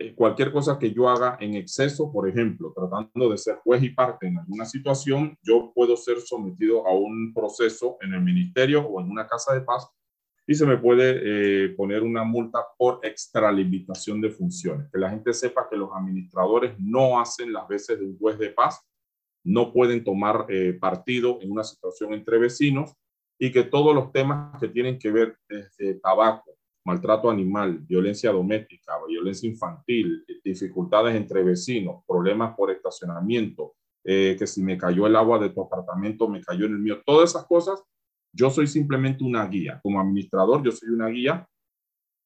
Eh, 0.00 0.14
cualquier 0.14 0.52
cosa 0.52 0.78
que 0.78 0.92
yo 0.92 1.08
haga 1.08 1.36
en 1.40 1.54
exceso, 1.54 2.12
por 2.12 2.28
ejemplo, 2.28 2.72
tratando 2.74 3.30
de 3.30 3.36
ser 3.36 3.56
juez 3.56 3.82
y 3.82 3.90
parte 3.90 4.28
en 4.28 4.38
alguna 4.38 4.64
situación, 4.64 5.36
yo 5.42 5.72
puedo 5.74 5.96
ser 5.96 6.20
sometido 6.20 6.86
a 6.86 6.94
un 6.94 7.34
proceso 7.34 7.96
en 8.00 8.14
el 8.14 8.22
ministerio 8.22 8.86
o 8.86 9.00
en 9.00 9.10
una 9.10 9.26
casa 9.26 9.54
de 9.54 9.62
paz 9.62 9.88
y 10.46 10.54
se 10.54 10.64
me 10.64 10.78
puede 10.78 11.20
eh, 11.22 11.68
poner 11.70 12.02
una 12.02 12.24
multa 12.24 12.64
por 12.78 13.00
extralimitación 13.02 14.20
de 14.20 14.30
funciones. 14.30 14.88
Que 14.90 14.98
la 14.98 15.10
gente 15.10 15.34
sepa 15.34 15.68
que 15.68 15.76
los 15.76 15.90
administradores 15.92 16.74
no 16.78 17.20
hacen 17.20 17.52
las 17.52 17.68
veces 17.68 17.98
de 17.98 18.06
un 18.06 18.16
juez 18.18 18.38
de 18.38 18.50
paz, 18.50 18.80
no 19.44 19.72
pueden 19.72 20.04
tomar 20.04 20.46
eh, 20.48 20.72
partido 20.80 21.38
en 21.42 21.50
una 21.50 21.64
situación 21.64 22.14
entre 22.14 22.38
vecinos 22.38 22.94
y 23.38 23.52
que 23.52 23.64
todos 23.64 23.94
los 23.94 24.10
temas 24.10 24.58
que 24.60 24.68
tienen 24.68 24.98
que 24.98 25.10
ver 25.10 25.36
desde 25.48 26.00
tabaco, 26.00 26.57
maltrato 26.84 27.30
animal, 27.30 27.78
violencia 27.80 28.32
doméstica, 28.32 28.94
violencia 29.06 29.48
infantil, 29.48 30.24
dificultades 30.44 31.14
entre 31.14 31.42
vecinos, 31.42 32.02
problemas 32.06 32.54
por 32.56 32.70
estacionamiento, 32.70 33.74
eh, 34.04 34.36
que 34.38 34.46
si 34.46 34.62
me 34.62 34.78
cayó 34.78 35.06
el 35.06 35.16
agua 35.16 35.38
de 35.38 35.50
tu 35.50 35.60
apartamento, 35.60 36.28
me 36.28 36.40
cayó 36.40 36.66
en 36.66 36.72
el 36.72 36.78
mío, 36.78 37.02
todas 37.04 37.30
esas 37.30 37.46
cosas, 37.46 37.82
yo 38.32 38.50
soy 38.50 38.66
simplemente 38.66 39.24
una 39.24 39.46
guía. 39.46 39.80
Como 39.82 40.00
administrador, 40.00 40.62
yo 40.62 40.70
soy 40.70 40.90
una 40.90 41.08
guía. 41.08 41.46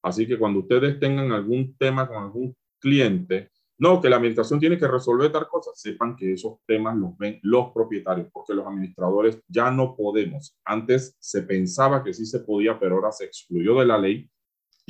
Así 0.03 0.27
que 0.27 0.39
cuando 0.39 0.61
ustedes 0.61 0.99
tengan 0.99 1.33
algún 1.33 1.77
tema 1.77 2.07
con 2.07 2.23
algún 2.23 2.57
cliente, 2.81 3.51
no, 3.79 4.01
que 4.01 4.09
la 4.09 4.17
administración 4.17 4.61
tiene 4.61 4.79
que 4.79 4.87
resolver 4.87 5.33
tal 5.33 5.49
cosa, 5.49 5.71
sepan 5.75 6.15
que 6.15 6.33
esos 6.33 6.59
temas 6.67 6.97
los 6.97 7.17
ven 7.19 7.41
los 7.43 7.73
propietarios, 7.73 8.29
porque 8.33 8.55
los 8.55 8.67
administradores 8.67 9.43
ya 9.49 9.71
no 9.71 9.97
podemos. 9.97 10.57
Antes 10.65 11.17
se 11.19 11.43
pensaba 11.43 12.05
que 12.05 12.15
sí 12.15 12.25
se 12.27 12.41
podía, 12.41 12.79
pero 12.79 12.97
ahora 12.97 13.11
se 13.11 13.25
excluyó 13.25 13.81
de 13.81 13.87
la 13.87 13.99
ley 13.99 14.31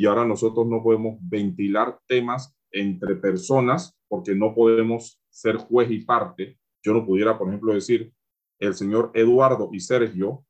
y 0.02 0.06
ahora 0.06 0.24
nosotros 0.24 0.66
no 0.66 0.82
podemos 0.82 1.16
ventilar 1.20 1.96
temas 2.08 2.52
entre 2.72 3.14
personas 3.14 3.96
porque 4.08 4.34
no 4.34 4.52
podemos 4.52 5.22
ser 5.30 5.58
juez 5.58 5.92
y 5.92 6.00
parte. 6.04 6.58
Yo 6.82 6.92
no 6.92 7.06
pudiera, 7.06 7.38
por 7.38 7.46
ejemplo, 7.46 7.72
decir, 7.72 8.12
el 8.58 8.74
señor 8.74 9.12
Eduardo 9.14 9.70
y 9.72 9.78
Sergio 9.78 10.44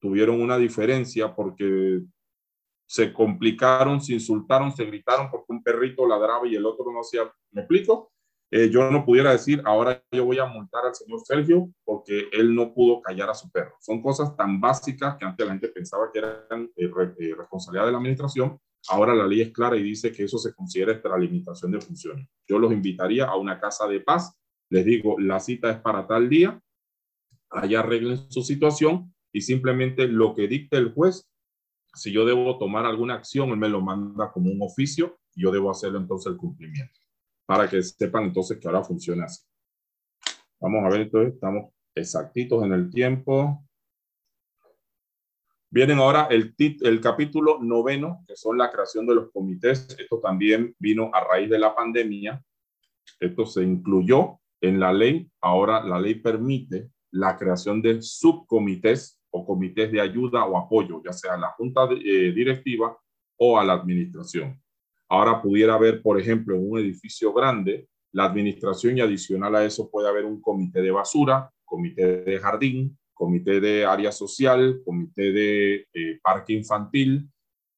tuvieron 0.00 0.40
una 0.40 0.58
diferencia 0.58 1.32
porque 1.36 2.02
se 2.84 3.12
complicaron, 3.12 4.00
se 4.00 4.14
insultaron, 4.14 4.74
se 4.74 4.86
gritaron 4.86 5.30
porque 5.30 5.52
un 5.52 5.62
perrito 5.62 6.04
ladraba 6.04 6.48
y 6.48 6.56
el 6.56 6.66
otro 6.66 6.90
no 6.92 6.98
hacía. 6.98 7.32
¿Me 7.52 7.60
explico? 7.60 8.10
Eh, 8.50 8.70
yo 8.70 8.90
no 8.90 9.04
pudiera 9.04 9.30
decir, 9.30 9.62
ahora 9.66 10.02
yo 10.10 10.24
voy 10.24 10.40
a 10.40 10.46
multar 10.46 10.84
al 10.86 10.96
señor 10.96 11.20
Sergio 11.24 11.70
porque 11.84 12.28
él 12.32 12.52
no 12.56 12.74
pudo 12.74 13.00
callar 13.02 13.30
a 13.30 13.34
su 13.34 13.52
perro. 13.52 13.76
Son 13.78 14.02
cosas 14.02 14.36
tan 14.36 14.60
básicas 14.60 15.16
que 15.16 15.24
antes 15.24 15.46
la 15.46 15.52
gente 15.52 15.68
pensaba 15.68 16.10
que 16.12 16.18
eran 16.18 16.64
eh, 16.74 16.90
eh, 17.20 17.34
responsabilidad 17.38 17.86
de 17.86 17.92
la 17.92 17.98
administración 17.98 18.58
Ahora 18.88 19.14
la 19.14 19.26
ley 19.26 19.42
es 19.42 19.52
clara 19.52 19.76
y 19.76 19.82
dice 19.82 20.12
que 20.12 20.24
eso 20.24 20.38
se 20.38 20.54
considera 20.54 20.92
extralimitación 20.92 21.70
de 21.72 21.80
funciones. 21.80 22.28
Yo 22.46 22.58
los 22.58 22.72
invitaría 22.72 23.26
a 23.26 23.36
una 23.36 23.60
casa 23.60 23.86
de 23.86 24.00
paz. 24.00 24.36
Les 24.70 24.84
digo, 24.84 25.18
la 25.18 25.38
cita 25.40 25.70
es 25.70 25.78
para 25.80 26.06
tal 26.06 26.28
día. 26.28 26.60
Allá 27.50 27.80
arreglen 27.80 28.30
su 28.30 28.42
situación 28.42 29.14
y 29.32 29.42
simplemente 29.42 30.06
lo 30.08 30.34
que 30.34 30.48
dicte 30.48 30.76
el 30.76 30.92
juez, 30.92 31.28
si 31.94 32.12
yo 32.12 32.24
debo 32.24 32.58
tomar 32.58 32.86
alguna 32.86 33.14
acción, 33.14 33.50
él 33.50 33.56
me 33.56 33.68
lo 33.68 33.80
manda 33.80 34.30
como 34.32 34.50
un 34.50 34.62
oficio 34.62 35.18
y 35.34 35.42
yo 35.42 35.50
debo 35.50 35.70
hacerlo 35.70 35.98
entonces 35.98 36.32
el 36.32 36.38
cumplimiento. 36.38 37.00
Para 37.46 37.68
que 37.68 37.82
sepan 37.82 38.24
entonces 38.24 38.58
que 38.58 38.68
ahora 38.68 38.84
funciona 38.84 39.24
así. 39.24 39.44
Vamos 40.60 40.84
a 40.84 40.88
ver, 40.90 41.02
entonces 41.02 41.34
estamos 41.34 41.72
exactitos 41.94 42.62
en 42.64 42.72
el 42.72 42.90
tiempo. 42.90 43.64
Vienen 45.72 45.98
ahora 45.98 46.26
el, 46.30 46.54
el 46.58 47.00
capítulo 47.00 47.58
noveno, 47.60 48.24
que 48.26 48.34
son 48.34 48.58
la 48.58 48.72
creación 48.72 49.06
de 49.06 49.14
los 49.14 49.30
comités. 49.30 49.96
Esto 49.98 50.18
también 50.18 50.74
vino 50.80 51.10
a 51.12 51.22
raíz 51.22 51.48
de 51.48 51.60
la 51.60 51.74
pandemia. 51.74 52.42
Esto 53.20 53.46
se 53.46 53.62
incluyó 53.62 54.40
en 54.60 54.80
la 54.80 54.92
ley. 54.92 55.30
Ahora 55.40 55.84
la 55.84 56.00
ley 56.00 56.16
permite 56.16 56.90
la 57.12 57.36
creación 57.36 57.80
de 57.80 58.02
subcomités 58.02 59.20
o 59.30 59.46
comités 59.46 59.92
de 59.92 60.00
ayuda 60.00 60.44
o 60.44 60.58
apoyo, 60.58 61.00
ya 61.04 61.12
sea 61.12 61.34
a 61.34 61.38
la 61.38 61.50
junta 61.50 61.88
eh, 61.92 62.32
directiva 62.32 62.98
o 63.36 63.58
a 63.58 63.64
la 63.64 63.74
administración. 63.74 64.60
Ahora 65.08 65.40
pudiera 65.40 65.74
haber, 65.74 66.02
por 66.02 66.20
ejemplo, 66.20 66.56
en 66.56 66.68
un 66.68 66.78
edificio 66.80 67.32
grande, 67.32 67.88
la 68.12 68.24
administración 68.24 68.98
y 68.98 69.00
adicional 69.00 69.54
a 69.54 69.64
eso 69.64 69.88
puede 69.88 70.08
haber 70.08 70.24
un 70.24 70.40
comité 70.40 70.82
de 70.82 70.90
basura, 70.90 71.50
comité 71.64 72.22
de 72.22 72.38
jardín, 72.38 72.98
comité 73.20 73.60
de 73.60 73.84
área 73.84 74.12
social, 74.12 74.80
comité 74.82 75.30
de 75.30 75.86
eh, 75.92 76.18
parque 76.22 76.54
infantil, 76.54 77.28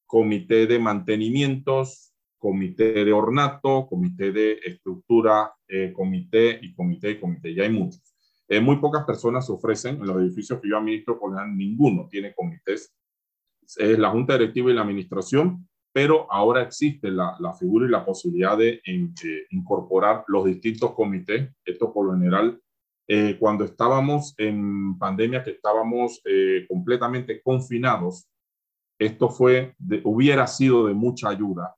comité 0.05 0.67
de 0.67 0.79
mantenimientos, 0.79 2.13
comité 2.37 3.03
de 3.03 3.11
ornato, 3.11 3.85
comité 3.85 4.31
de 4.31 4.57
estructura, 4.63 5.53
eh, 5.67 5.91
comité 5.91 6.59
y 6.61 6.73
comité 6.73 7.11
y 7.11 7.19
comité. 7.19 7.53
Ya 7.53 7.63
hay 7.63 7.71
muchos. 7.73 8.15
Eh, 8.47 8.61
muy 8.61 8.77
pocas 8.77 9.03
personas 9.03 9.45
se 9.45 9.51
ofrecen 9.51 9.97
en 9.97 10.07
los 10.07 10.15
edificios 10.21 10.61
que 10.61 10.69
yo 10.69 10.77
administro, 10.77 11.19
porque 11.19 11.41
ninguno 11.53 12.07
tiene 12.09 12.33
comités. 12.33 12.95
Es 13.75 13.99
la 13.99 14.11
junta 14.11 14.37
directiva 14.37 14.71
y 14.71 14.75
la 14.75 14.83
administración, 14.83 15.67
pero 15.91 16.31
ahora 16.31 16.61
existe 16.61 17.11
la, 17.11 17.35
la 17.41 17.53
figura 17.53 17.85
y 17.85 17.89
la 17.89 18.05
posibilidad 18.05 18.57
de 18.57 18.81
incorporar 19.49 20.23
los 20.27 20.45
distintos 20.45 20.93
comités. 20.93 21.49
Esto 21.65 21.91
por 21.93 22.05
lo 22.05 22.13
general 22.13 22.62
eh, 23.07 23.37
cuando 23.39 23.65
estábamos 23.65 24.33
en 24.37 24.97
pandemia, 24.97 25.43
que 25.43 25.51
estábamos 25.51 26.21
eh, 26.25 26.65
completamente 26.67 27.41
confinados, 27.41 28.27
esto 28.99 29.29
fue, 29.29 29.75
hubiera 30.03 30.47
sido 30.47 30.87
de 30.87 30.93
mucha 30.93 31.29
ayuda, 31.29 31.75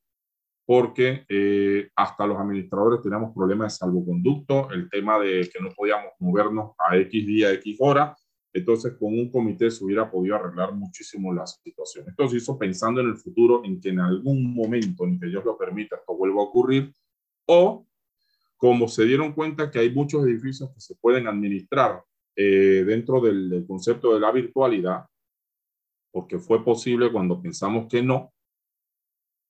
porque 0.65 1.25
eh, 1.29 1.89
hasta 1.95 2.27
los 2.27 2.37
administradores 2.37 3.01
teníamos 3.01 3.33
problemas 3.33 3.73
de 3.73 3.77
salvoconducto, 3.77 4.69
el 4.71 4.89
tema 4.89 5.19
de 5.19 5.49
que 5.51 5.61
no 5.61 5.69
podíamos 5.69 6.11
movernos 6.19 6.71
a 6.77 6.97
X 6.97 7.25
día, 7.25 7.51
X 7.53 7.77
hora, 7.79 8.15
entonces 8.53 8.93
con 8.97 9.13
un 9.13 9.29
comité 9.29 9.69
se 9.69 9.83
hubiera 9.83 10.09
podido 10.09 10.35
arreglar 10.35 10.73
muchísimo 10.73 11.33
la 11.33 11.45
situación. 11.45 12.05
Esto 12.07 12.27
se 12.29 12.37
hizo 12.37 12.57
pensando 12.57 13.01
en 13.01 13.07
el 13.07 13.17
futuro, 13.17 13.63
en 13.65 13.81
que 13.81 13.89
en 13.89 13.99
algún 13.99 14.55
momento, 14.55 15.05
ni 15.05 15.19
que 15.19 15.27
Dios 15.27 15.43
lo 15.43 15.57
permita, 15.57 15.97
esto 15.97 16.15
vuelva 16.15 16.41
a 16.41 16.45
ocurrir, 16.45 16.93
o 17.47 17.85
como 18.57 18.87
se 18.87 19.05
dieron 19.05 19.33
cuenta 19.33 19.69
que 19.69 19.79
hay 19.79 19.93
muchos 19.93 20.25
edificios 20.25 20.71
que 20.73 20.79
se 20.79 20.95
pueden 20.95 21.27
administrar 21.27 22.03
eh, 22.35 22.83
dentro 22.85 23.21
del, 23.21 23.65
concepto 23.67 24.13
de 24.13 24.19
la 24.19 24.31
virtualidad, 24.31 25.05
porque 26.11 26.39
fue 26.39 26.63
posible 26.63 27.11
cuando 27.11 27.41
pensamos 27.41 27.87
que 27.89 28.01
no, 28.01 28.33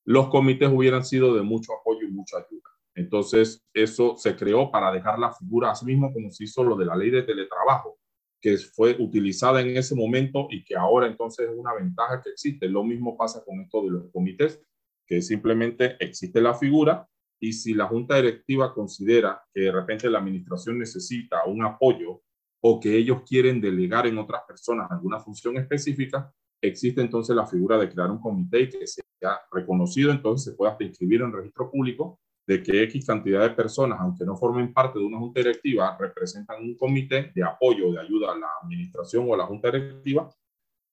los 0.05 0.29
comités 0.29 0.69
hubieran 0.71 1.03
sido 1.03 1.35
de 1.35 1.41
mucho 1.41 1.73
apoyo 1.79 2.07
y 2.07 2.11
mucha 2.11 2.37
ayuda. 2.37 2.69
Entonces, 2.95 3.65
eso 3.73 4.15
se 4.17 4.35
creó 4.35 4.71
para 4.71 4.91
dejar 4.91 5.19
la 5.19 5.33
figura, 5.33 5.71
así 5.71 5.85
mismo 5.85 6.13
como 6.13 6.31
se 6.31 6.45
hizo 6.45 6.63
lo 6.63 6.75
de 6.75 6.85
la 6.85 6.95
ley 6.95 7.09
de 7.09 7.23
teletrabajo. 7.23 7.97
que 8.41 8.57
fue 8.57 8.95
utilizada 8.99 9.61
en 9.61 9.75
ese 9.75 9.95
momento 9.95 10.47
y 10.51 10.63
que 10.63 10.75
ahora 10.75 11.07
entonces 11.07 11.49
es 11.49 11.57
una 11.57 11.73
ventaja 11.73 12.21
que 12.21 12.29
existe. 12.29 12.69
Lo 12.69 12.83
mismo 12.83 13.17
pasa 13.17 13.43
con 13.43 13.59
esto 13.59 13.81
de 13.81 13.89
los 13.89 14.11
comités, 14.11 14.61
que 15.07 15.19
simplemente 15.23 15.95
existe 15.99 16.39
la 16.41 16.53
figura 16.53 17.09
y 17.39 17.53
si 17.53 17.73
la 17.73 17.87
junta 17.87 18.15
directiva 18.15 18.73
considera 18.73 19.41
que 19.53 19.61
de 19.61 19.71
repente 19.71 20.09
la 20.09 20.19
administración 20.19 20.79
necesita 20.79 21.45
un 21.45 21.63
apoyo 21.63 22.21
o 22.61 22.79
que 22.79 22.97
ellos 22.97 23.21
quieren 23.27 23.61
delegar 23.61 24.07
en 24.07 24.17
otras 24.17 24.41
personas 24.47 24.89
alguna 24.89 25.19
función 25.19 25.57
específica, 25.57 26.31
existe 26.61 27.01
entonces 27.01 27.35
la 27.35 27.45
figura 27.45 27.77
de 27.77 27.89
crear 27.89 28.09
un 28.09 28.19
comité 28.19 28.61
y 28.61 28.69
que 28.69 28.87
sea 28.87 29.41
reconocido, 29.51 30.11
entonces 30.11 30.51
se 30.51 30.57
pueda 30.57 30.75
inscribir 30.79 31.21
en 31.21 31.31
registro 31.31 31.69
público 31.69 32.19
de 32.47 32.61
que 32.61 32.83
X 32.83 33.05
cantidad 33.05 33.41
de 33.41 33.55
personas, 33.55 33.99
aunque 33.99 34.23
no 34.23 34.35
formen 34.35 34.71
parte 34.71 34.99
de 34.99 35.05
una 35.05 35.17
junta 35.17 35.39
directiva, 35.39 35.97
representan 35.99 36.61
un 36.63 36.75
comité 36.75 37.31
de 37.33 37.43
apoyo, 37.43 37.91
de 37.91 37.99
ayuda 37.99 38.33
a 38.33 38.37
la 38.37 38.47
administración 38.61 39.25
o 39.27 39.33
a 39.33 39.37
la 39.37 39.45
junta 39.45 39.71
directiva, 39.71 40.29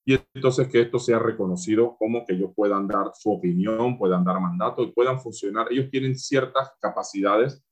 y 0.05 0.19
entonces 0.35 0.69
que 0.69 0.81
esto 0.81 0.99
sea 0.99 1.19
reconocido 1.19 1.97
como 1.97 2.25
que 2.27 2.35
ellos 2.35 2.51
puedan 2.57 2.89
dar 2.89 3.13
su 3.15 3.31
opinión, 3.31 3.99
puedan 3.99 4.25
dar 4.25 4.41
mandato 4.41 4.83
y 4.83 4.93
puedan 4.93 5.21
funcionar. 5.21 5.69
Ellos 5.71 5.91
tienen 5.91 6.17
ciertas 6.17 6.73
capacidades 6.81 7.65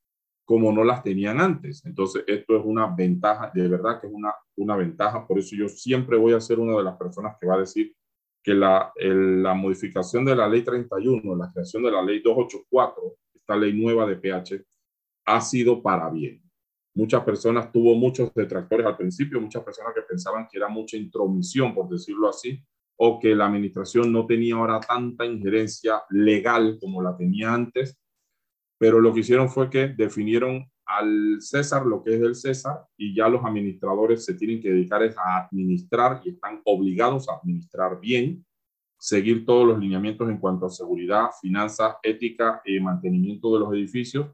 como 0.44 0.72
no 0.72 0.84
las 0.84 1.02
tenían 1.02 1.40
antes. 1.40 1.84
Entonces, 1.84 2.24
esto 2.26 2.56
es 2.56 2.62
una 2.64 2.86
ventaja, 2.94 3.50
de 3.52 3.68
verdad 3.68 4.00
que 4.00 4.06
es 4.06 4.12
una, 4.12 4.34
una 4.56 4.76
ventaja. 4.76 5.26
Por 5.26 5.38
eso 5.38 5.56
yo 5.56 5.68
siempre 5.68 6.16
voy 6.16 6.32
a 6.32 6.40
ser 6.40 6.60
una 6.60 6.76
de 6.76 6.84
las 6.84 6.96
personas 6.96 7.36
que 7.40 7.46
va 7.46 7.54
a 7.54 7.60
decir 7.60 7.94
que 8.42 8.54
la, 8.54 8.92
la 8.96 9.54
modificación 9.54 10.24
de 10.24 10.34
la 10.34 10.48
ley 10.48 10.62
31, 10.62 11.36
la 11.36 11.52
creación 11.52 11.82
de 11.82 11.90
la 11.90 12.02
ley 12.02 12.20
284, 12.22 13.16
esta 13.34 13.56
ley 13.56 13.72
nueva 13.72 14.06
de 14.06 14.16
PH, 14.16 14.64
ha 15.26 15.40
sido 15.40 15.82
para 15.82 16.08
bien. 16.10 16.42
Muchas 16.94 17.22
personas 17.22 17.70
tuvo 17.70 17.94
muchos 17.94 18.32
detractores 18.34 18.86
al 18.86 18.96
principio, 18.96 19.40
muchas 19.40 19.62
personas 19.62 19.92
que 19.94 20.02
pensaban 20.02 20.48
que 20.50 20.58
era 20.58 20.68
mucha 20.68 20.96
intromisión, 20.96 21.74
por 21.74 21.88
decirlo 21.88 22.28
así, 22.28 22.62
o 22.96 23.18
que 23.18 23.34
la 23.34 23.46
administración 23.46 24.12
no 24.12 24.26
tenía 24.26 24.56
ahora 24.56 24.80
tanta 24.80 25.24
injerencia 25.24 26.02
legal 26.10 26.78
como 26.80 27.00
la 27.00 27.16
tenía 27.16 27.54
antes, 27.54 27.98
pero 28.78 29.00
lo 29.00 29.14
que 29.14 29.20
hicieron 29.20 29.48
fue 29.48 29.70
que 29.70 29.88
definieron 29.88 30.66
al 30.84 31.36
César 31.40 31.86
lo 31.86 32.02
que 32.02 32.14
es 32.14 32.20
del 32.20 32.34
César 32.34 32.84
y 32.96 33.14
ya 33.14 33.28
los 33.28 33.44
administradores 33.44 34.24
se 34.24 34.34
tienen 34.34 34.60
que 34.60 34.70
dedicar 34.70 35.02
a 35.16 35.44
administrar 35.44 36.20
y 36.24 36.30
están 36.30 36.60
obligados 36.64 37.28
a 37.28 37.36
administrar 37.36 38.00
bien, 38.00 38.44
seguir 38.98 39.46
todos 39.46 39.66
los 39.66 39.78
lineamientos 39.78 40.28
en 40.28 40.38
cuanto 40.38 40.66
a 40.66 40.70
seguridad, 40.70 41.30
finanzas, 41.40 41.94
ética 42.02 42.60
y 42.64 42.80
mantenimiento 42.80 43.54
de 43.54 43.60
los 43.60 43.72
edificios 43.72 44.26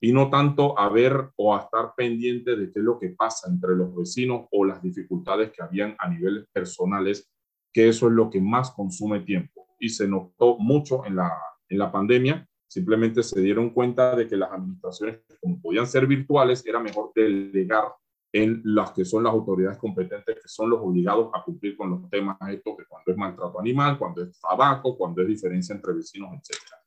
y 0.00 0.12
no 0.12 0.30
tanto 0.30 0.78
a 0.78 0.88
ver 0.88 1.30
o 1.36 1.54
a 1.54 1.60
estar 1.60 1.94
pendiente 1.96 2.54
de 2.56 2.70
qué 2.70 2.78
es 2.78 2.84
lo 2.84 2.98
que 2.98 3.10
pasa 3.10 3.50
entre 3.50 3.74
los 3.74 3.94
vecinos 3.94 4.46
o 4.50 4.64
las 4.64 4.82
dificultades 4.82 5.52
que 5.52 5.62
habían 5.62 5.96
a 5.98 6.08
niveles 6.08 6.46
personales, 6.52 7.30
que 7.72 7.88
eso 7.88 8.08
es 8.08 8.12
lo 8.12 8.28
que 8.30 8.40
más 8.40 8.70
consume 8.72 9.20
tiempo. 9.20 9.66
Y 9.78 9.88
se 9.88 10.06
notó 10.06 10.58
mucho 10.58 11.04
en 11.06 11.16
la, 11.16 11.32
en 11.68 11.78
la 11.78 11.90
pandemia, 11.90 12.46
simplemente 12.68 13.22
se 13.22 13.40
dieron 13.40 13.70
cuenta 13.70 14.14
de 14.14 14.26
que 14.26 14.36
las 14.36 14.52
administraciones, 14.52 15.20
como 15.40 15.60
podían 15.60 15.86
ser 15.86 16.06
virtuales, 16.06 16.64
era 16.66 16.80
mejor 16.80 17.12
delegar 17.14 17.84
en 18.32 18.60
las 18.64 18.92
que 18.92 19.04
son 19.04 19.24
las 19.24 19.32
autoridades 19.32 19.78
competentes, 19.78 20.36
que 20.42 20.48
son 20.48 20.68
los 20.68 20.80
obligados 20.80 21.30
a 21.32 21.42
cumplir 21.42 21.76
con 21.76 21.90
los 21.90 22.10
temas 22.10 22.36
estos, 22.48 22.76
que 22.76 22.84
cuando 22.86 23.12
es 23.12 23.16
maltrato 23.16 23.58
animal, 23.58 23.98
cuando 23.98 24.22
es 24.22 24.38
tabaco, 24.38 24.96
cuando 24.96 25.22
es 25.22 25.28
diferencia 25.28 25.74
entre 25.74 25.94
vecinos, 25.94 26.30
etcétera. 26.34 26.85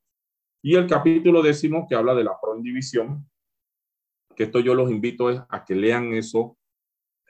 Y 0.62 0.76
el 0.76 0.88
capítulo 0.88 1.42
décimo 1.42 1.88
que 1.88 1.96
habla 1.96 2.14
de 2.16 2.24
la 2.24 2.40
proindivisión, 2.42 3.30
que 4.36 4.44
esto 4.44 4.60
yo 4.60 4.74
los 4.74 4.92
invito 4.92 5.46
a 5.50 5.66
que 5.66 5.76
lean 5.76 6.14
eso 6.14 6.58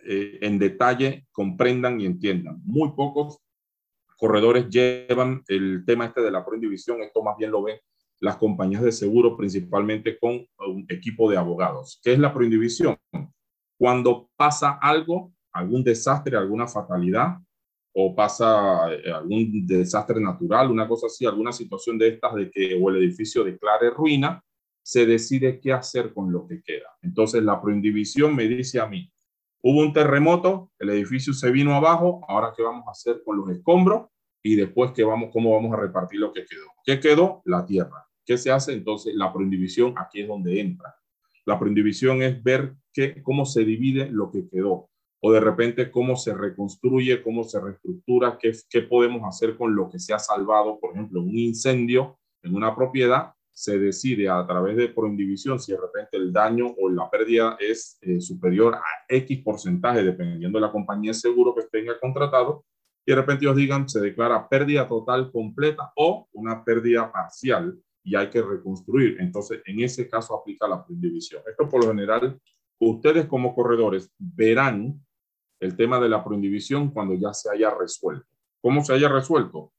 eh, 0.06 0.40
en 0.42 0.58
detalle, 0.58 1.28
comprendan 1.32 2.00
y 2.02 2.06
entiendan. 2.06 2.60
Muy 2.64 2.92
pocos 2.94 3.40
corredores 4.18 4.68
llevan 4.70 5.44
el 5.48 5.84
tema 5.86 6.06
este 6.06 6.22
de 6.22 6.32
la 6.32 6.46
proindivisión, 6.46 7.02
esto 7.02 7.24
más 7.24 7.38
bien 7.38 7.52
lo 7.52 7.64
ven 7.64 7.80
las 8.20 8.38
compañías 8.38 8.82
de 8.82 8.92
seguro, 8.92 9.38
principalmente 9.38 10.20
con 10.20 10.46
un 10.58 10.86
equipo 10.90 11.30
de 11.32 11.38
abogados. 11.38 12.00
¿Qué 12.04 12.14
es 12.14 12.20
la 12.20 12.34
proindivisión? 12.34 12.98
Cuando 13.78 14.30
pasa 14.36 14.78
algo, 14.82 15.32
algún 15.54 15.84
desastre, 15.84 16.36
alguna 16.36 16.68
fatalidad, 16.68 17.38
o 17.94 18.16
pasa 18.16 18.94
eh, 18.94 19.12
algún 19.12 19.66
desastre 19.66 20.20
natural, 20.20 20.72
una 20.72 20.88
cosa 20.88 21.08
así, 21.08 21.26
alguna 21.26 21.52
situación 21.52 21.98
de 21.98 22.10
estas 22.10 22.36
de 22.36 22.52
que 22.52 22.74
el 22.74 22.96
edificio 22.96 23.44
declare 23.44 23.90
ruina, 23.90 24.44
se 24.82 25.06
decide 25.06 25.60
qué 25.60 25.74
hacer 25.74 26.14
con 26.14 26.32
lo 26.32 26.48
que 26.48 26.62
queda. 26.62 26.98
Entonces 27.02 27.44
la 27.44 27.62
proindivisión 27.62 28.36
me 28.36 28.48
dice 28.48 28.80
a 28.80 28.88
mí, 28.88 29.12
hubo 29.62 29.82
un 29.82 29.94
terremoto, 29.94 30.72
el 30.80 30.90
edificio 30.92 31.34
se 31.34 31.52
vino 31.52 31.76
abajo, 31.76 32.22
ahora 32.28 32.54
qué 32.56 32.64
vamos 32.64 32.88
a 32.88 32.92
hacer 32.92 33.22
con 33.24 33.38
los 33.38 33.50
escombros 33.50 34.08
y 34.42 34.56
después 34.56 34.92
qué 34.96 35.04
vamos, 35.04 35.30
cómo 35.32 35.54
vamos 35.54 35.74
a 35.74 35.82
repartir 35.82 36.20
lo 36.20 36.32
que 36.32 36.46
quedó. 36.46 36.72
¿Qué 36.84 37.00
quedó? 37.00 37.42
La 37.46 37.66
tierra. 37.66 38.08
¿Qué 38.26 38.38
se 38.38 38.52
hace? 38.52 38.74
Entonces 38.74 39.14
la 39.16 39.34
proindivisión 39.34 39.94
aquí 39.98 40.22
es 40.22 40.28
donde 40.28 40.60
entra. 40.60 40.96
La 41.46 41.60
proindivisión 41.60 42.22
es 42.22 42.42
ver 42.42 42.76
cómo 43.24 43.46
se 43.46 43.66
divide 43.66 44.10
lo 44.10 44.32
que 44.32 44.48
quedó 44.48 44.90
o 45.22 45.32
de 45.32 45.40
repente 45.40 45.92
cómo 45.92 46.16
se 46.16 46.34
reconstruye, 46.34 47.22
cómo 47.22 47.44
se 47.44 47.60
reestructura, 47.60 48.38
qué, 48.40 48.54
qué 48.70 48.82
podemos 48.82 49.22
hacer 49.28 49.58
con 49.58 49.76
lo 49.76 49.90
que 49.90 50.00
se 50.00 50.14
ha 50.14 50.20
salvado, 50.20 50.80
por 50.80 50.94
ejemplo, 50.94 51.22
un 51.22 51.38
incendio 51.38 52.18
en 52.42 52.56
una 52.56 52.76
propiedad, 52.76 53.34
se 53.52 53.78
decide 53.78 54.30
a 54.30 54.48
través 54.48 54.78
de 54.78 54.88
proindivisión 54.88 55.60
si 55.60 55.74
de 55.74 55.80
repente 55.82 56.16
el 56.16 56.32
daño 56.32 56.74
o 56.82 56.90
la 56.90 57.10
pérdida 57.10 57.58
es 57.60 57.98
eh, 58.02 58.22
superior 58.22 58.76
a 58.76 58.84
X 59.10 59.42
porcentaje, 59.44 60.02
dependiendo 60.02 60.58
de 60.58 60.66
la 60.66 60.72
compañía 60.72 61.12
de 61.12 61.16
seguro 61.16 61.54
que 61.54 61.64
tenga 61.70 62.00
contratado, 62.00 62.64
y 63.06 63.12
de 63.12 63.16
repente 63.18 63.44
ellos 63.44 63.58
digan 63.58 63.90
se 63.90 64.00
declara 64.00 64.48
pérdida 64.48 64.88
total 64.88 65.30
completa 65.32 65.92
o 65.98 66.30
una 66.32 66.64
pérdida 66.64 67.12
parcial 67.12 67.78
y 68.02 68.16
hay 68.16 68.30
que 68.30 68.42
reconstruir. 68.42 69.18
Entonces, 69.20 69.62
en 69.66 69.82
ese 69.82 70.10
caso 70.10 70.36
aplica 70.36 70.66
la 70.66 70.86
proindivisión. 70.86 71.42
Esto 71.46 71.68
por 71.68 71.84
lo 71.84 71.90
general, 71.90 72.40
ustedes 72.80 73.26
como 73.26 73.54
corredores 73.54 74.10
verán 74.18 75.02
el 75.60 75.76
tema 75.76 76.00
de 76.00 76.10
la 76.10 76.24
proindivisión 76.24 76.92
cuando 76.92 77.16
ya 77.16 77.34
se 77.34 77.50
haya 77.52 77.70
resuelto. 77.70 78.28
¿Cómo 78.62 78.84
se 78.84 78.94
haya 78.94 79.10
resuelto? 79.10 79.74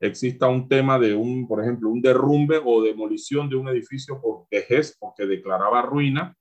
Exista 0.00 0.48
un 0.48 0.68
tema 0.68 0.98
de 0.98 1.14
un, 1.14 1.48
por 1.48 1.62
ejemplo, 1.62 1.88
un 1.88 2.02
derrumbe 2.02 2.60
o 2.64 2.82
demolición 2.82 3.48
de 3.48 3.56
un 3.56 3.68
edificio 3.68 4.20
por 4.20 4.46
vejez, 4.50 4.96
porque 4.98 5.26
declaraba 5.26 5.82
ruina, 5.82 6.36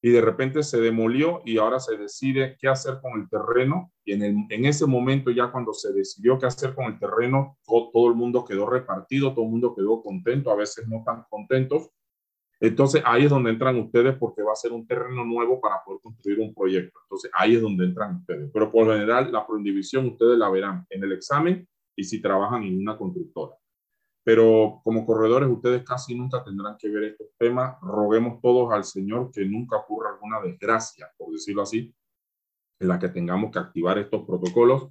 y 0.00 0.10
de 0.10 0.20
repente 0.20 0.62
se 0.62 0.80
demolió 0.80 1.42
y 1.44 1.58
ahora 1.58 1.80
se 1.80 1.96
decide 1.96 2.56
qué 2.60 2.68
hacer 2.68 3.00
con 3.02 3.20
el 3.20 3.28
terreno. 3.28 3.92
Y 4.04 4.12
en, 4.12 4.46
en 4.48 4.64
ese 4.64 4.86
momento, 4.86 5.30
ya 5.30 5.50
cuando 5.50 5.72
se 5.72 5.92
decidió 5.92 6.38
qué 6.38 6.46
hacer 6.46 6.74
con 6.74 6.86
el 6.86 6.98
terreno, 6.98 7.58
todo, 7.64 7.90
todo 7.92 8.08
el 8.08 8.14
mundo 8.14 8.44
quedó 8.44 8.68
repartido, 8.68 9.32
todo 9.34 9.44
el 9.44 9.50
mundo 9.50 9.74
quedó 9.74 10.02
contento, 10.02 10.52
a 10.52 10.56
veces 10.56 10.86
no 10.86 11.02
tan 11.04 11.24
contentos, 11.28 11.90
entonces 12.60 13.02
ahí 13.04 13.24
es 13.24 13.30
donde 13.30 13.50
entran 13.50 13.76
ustedes 13.78 14.16
porque 14.16 14.42
va 14.42 14.52
a 14.52 14.56
ser 14.56 14.72
un 14.72 14.86
terreno 14.86 15.24
nuevo 15.24 15.60
para 15.60 15.82
poder 15.84 16.00
construir 16.02 16.40
un 16.40 16.52
proyecto. 16.52 16.98
Entonces 17.04 17.30
ahí 17.34 17.54
es 17.54 17.62
donde 17.62 17.84
entran 17.84 18.16
ustedes. 18.16 18.50
Pero 18.52 18.72
por 18.72 18.86
general 18.86 19.30
la 19.30 19.46
proindivisión 19.46 20.06
ustedes 20.06 20.36
la 20.36 20.50
verán 20.50 20.84
en 20.90 21.04
el 21.04 21.12
examen 21.12 21.68
y 21.96 22.04
si 22.04 22.20
trabajan 22.20 22.64
en 22.64 22.80
una 22.80 22.96
constructora. 22.96 23.54
Pero 24.24 24.80
como 24.82 25.06
corredores 25.06 25.48
ustedes 25.48 25.84
casi 25.84 26.16
nunca 26.16 26.42
tendrán 26.44 26.76
que 26.78 26.88
ver 26.88 27.04
estos 27.04 27.28
temas. 27.38 27.76
Roguemos 27.80 28.40
todos 28.42 28.72
al 28.72 28.84
Señor 28.84 29.30
que 29.32 29.44
nunca 29.44 29.76
ocurra 29.76 30.10
alguna 30.10 30.40
desgracia, 30.40 31.08
por 31.16 31.32
decirlo 31.32 31.62
así, 31.62 31.94
en 32.80 32.88
la 32.88 32.98
que 32.98 33.08
tengamos 33.08 33.52
que 33.52 33.60
activar 33.60 33.98
estos 33.98 34.26
protocolos 34.26 34.90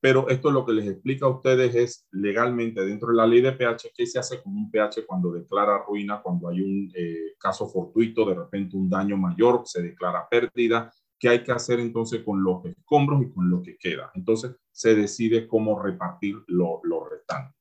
pero 0.00 0.28
esto 0.30 0.50
lo 0.50 0.64
que 0.64 0.72
les 0.72 0.88
explica 0.88 1.26
a 1.26 1.30
ustedes 1.30 1.74
es 1.74 2.06
legalmente 2.10 2.84
dentro 2.84 3.08
de 3.08 3.16
la 3.16 3.26
ley 3.26 3.42
de 3.42 3.52
pH, 3.52 3.92
qué 3.94 4.06
se 4.06 4.18
hace 4.18 4.42
con 4.42 4.56
un 4.56 4.70
pH 4.70 5.04
cuando 5.06 5.30
declara 5.30 5.84
ruina, 5.86 6.22
cuando 6.22 6.48
hay 6.48 6.62
un 6.62 6.90
eh, 6.94 7.34
caso 7.38 7.68
fortuito, 7.68 8.24
de 8.24 8.34
repente 8.34 8.76
un 8.76 8.88
daño 8.88 9.18
mayor, 9.18 9.62
se 9.66 9.82
declara 9.82 10.26
pérdida, 10.28 10.90
qué 11.18 11.28
hay 11.28 11.42
que 11.42 11.52
hacer 11.52 11.80
entonces 11.80 12.22
con 12.24 12.42
los 12.42 12.64
escombros 12.64 13.22
y 13.22 13.30
con 13.30 13.50
lo 13.50 13.60
que 13.62 13.76
queda. 13.76 14.10
Entonces 14.14 14.56
se 14.72 14.94
decide 14.94 15.46
cómo 15.46 15.80
repartir 15.80 16.36
lo, 16.46 16.80
lo 16.82 17.06
restante. 17.06 17.54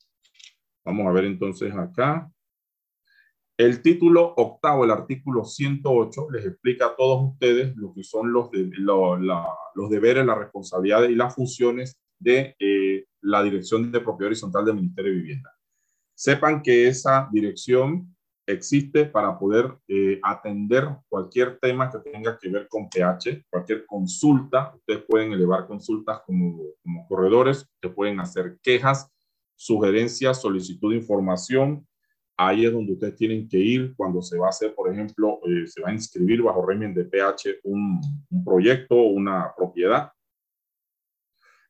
Vamos 0.86 1.08
a 1.08 1.12
ver 1.12 1.26
entonces 1.26 1.74
acá. 1.76 2.32
El 3.58 3.82
título 3.82 4.34
octavo, 4.38 4.86
el 4.86 4.92
artículo 4.92 5.44
108, 5.44 6.28
les 6.32 6.46
explica 6.46 6.86
a 6.86 6.96
todos 6.96 7.34
ustedes 7.34 7.76
lo 7.76 7.94
que 7.94 8.06
son 8.06 8.32
los, 8.32 8.50
de, 8.52 8.72
los 8.78 9.90
deberes, 9.90 10.26
las 10.26 10.38
responsabilidades 10.38 11.12
y 11.12 11.16
las 11.16 11.36
funciones 11.36 12.00
de 12.20 12.56
eh, 12.60 13.06
la 13.22 13.42
Dirección 13.44 13.92
de 13.92 14.02
Propiedad 14.02 14.28
Horizontal 14.28 14.66
del 14.66 14.76
Ministerio 14.76 15.12
de 15.12 15.18
Vivienda. 15.18 15.52
Sepan 16.14 16.62
que 16.62 16.88
esa 16.88 17.30
dirección 17.32 18.16
existe 18.46 19.06
para 19.06 19.38
poder 19.38 19.78
eh, 19.88 20.20
atender 20.24 20.88
cualquier 21.08 21.60
tema 21.60 21.90
que 21.90 22.00
tenga 22.00 22.38
que 22.38 22.50
ver 22.50 22.68
con 22.68 22.90
PH, 22.90 23.46
cualquier 23.50 23.86
consulta. 23.86 24.74
Ustedes 24.76 25.04
pueden 25.08 25.34
elevar 25.34 25.68
consultas 25.68 26.22
como, 26.26 26.64
como 26.84 27.08
corredores, 27.08 27.60
ustedes 27.76 27.96
pueden 27.96 28.20
hacer 28.20 28.58
quejas, 28.62 29.10
sugerencias, 29.56 30.42
solicitud 30.42 30.92
de 30.92 30.98
información, 30.98 31.86
ahí 32.40 32.66
es 32.66 32.72
donde 32.72 32.94
ustedes 32.94 33.16
tienen 33.16 33.48
que 33.48 33.58
ir 33.58 33.94
cuando 33.96 34.22
se 34.22 34.38
va 34.38 34.48
a 34.48 34.50
hacer, 34.50 34.74
por 34.74 34.92
ejemplo, 34.92 35.40
eh, 35.46 35.68
se 35.68 35.82
va 35.82 35.90
a 35.90 35.94
inscribir 35.94 36.42
bajo 36.42 36.66
régimen 36.66 36.94
de 36.94 37.04
PH 37.04 37.60
un, 37.66 38.00
un 38.30 38.44
proyecto, 38.46 38.96
una 38.96 39.54
propiedad, 39.56 40.12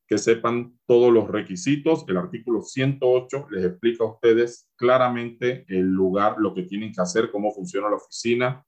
que 0.10 0.18
sepan 0.18 0.76
todos 0.88 1.14
los 1.14 1.28
requisitos. 1.28 2.04
El 2.08 2.18
artículo 2.18 2.64
108 2.64 3.48
les 3.52 3.64
explica 3.64 4.04
a 4.04 4.08
ustedes 4.08 4.68
claramente 4.76 5.66
el 5.68 5.86
lugar, 5.86 6.38
lo 6.40 6.56
que 6.56 6.64
tienen 6.64 6.92
que 6.92 7.00
hacer, 7.00 7.30
cómo 7.30 7.52
funciona 7.52 7.90
la 7.90 7.98
oficina. 7.98 8.66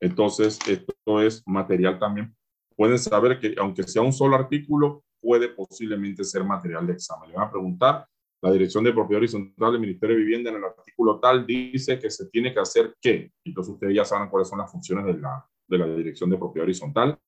Entonces, 0.00 0.60
esto 0.68 1.20
es 1.20 1.42
material 1.46 1.98
también. 1.98 2.32
Pueden 2.76 2.96
saber 3.00 3.40
que 3.40 3.56
aunque 3.58 3.82
sea 3.82 4.02
un 4.02 4.12
solo 4.12 4.36
artículo, 4.36 5.02
puede 5.20 5.48
posiblemente 5.48 6.22
ser 6.22 6.44
material 6.44 6.86
de 6.86 6.92
examen. 6.92 7.30
Le 7.30 7.36
van 7.36 7.48
a 7.48 7.50
preguntar, 7.50 8.06
la 8.40 8.52
Dirección 8.52 8.84
de 8.84 8.92
Propiedad 8.92 9.18
Horizontal 9.18 9.72
del 9.72 9.80
Ministerio 9.80 10.14
de 10.14 10.22
Vivienda 10.22 10.50
en 10.50 10.58
el 10.58 10.64
artículo 10.64 11.18
tal 11.18 11.44
dice 11.44 11.98
que 11.98 12.08
se 12.08 12.28
tiene 12.28 12.54
que 12.54 12.60
hacer 12.60 12.94
qué. 13.00 13.32
Entonces 13.44 13.74
ustedes 13.74 13.96
ya 13.96 14.04
saben 14.04 14.28
cuáles 14.28 14.48
son 14.48 14.60
las 14.60 14.70
funciones 14.70 15.06
de 15.06 15.14
la, 15.14 15.44
de 15.66 15.78
la 15.78 15.86
Dirección 15.88 16.30
de 16.30 16.38
Propiedad 16.38 16.66
Horizontal. 16.66 17.18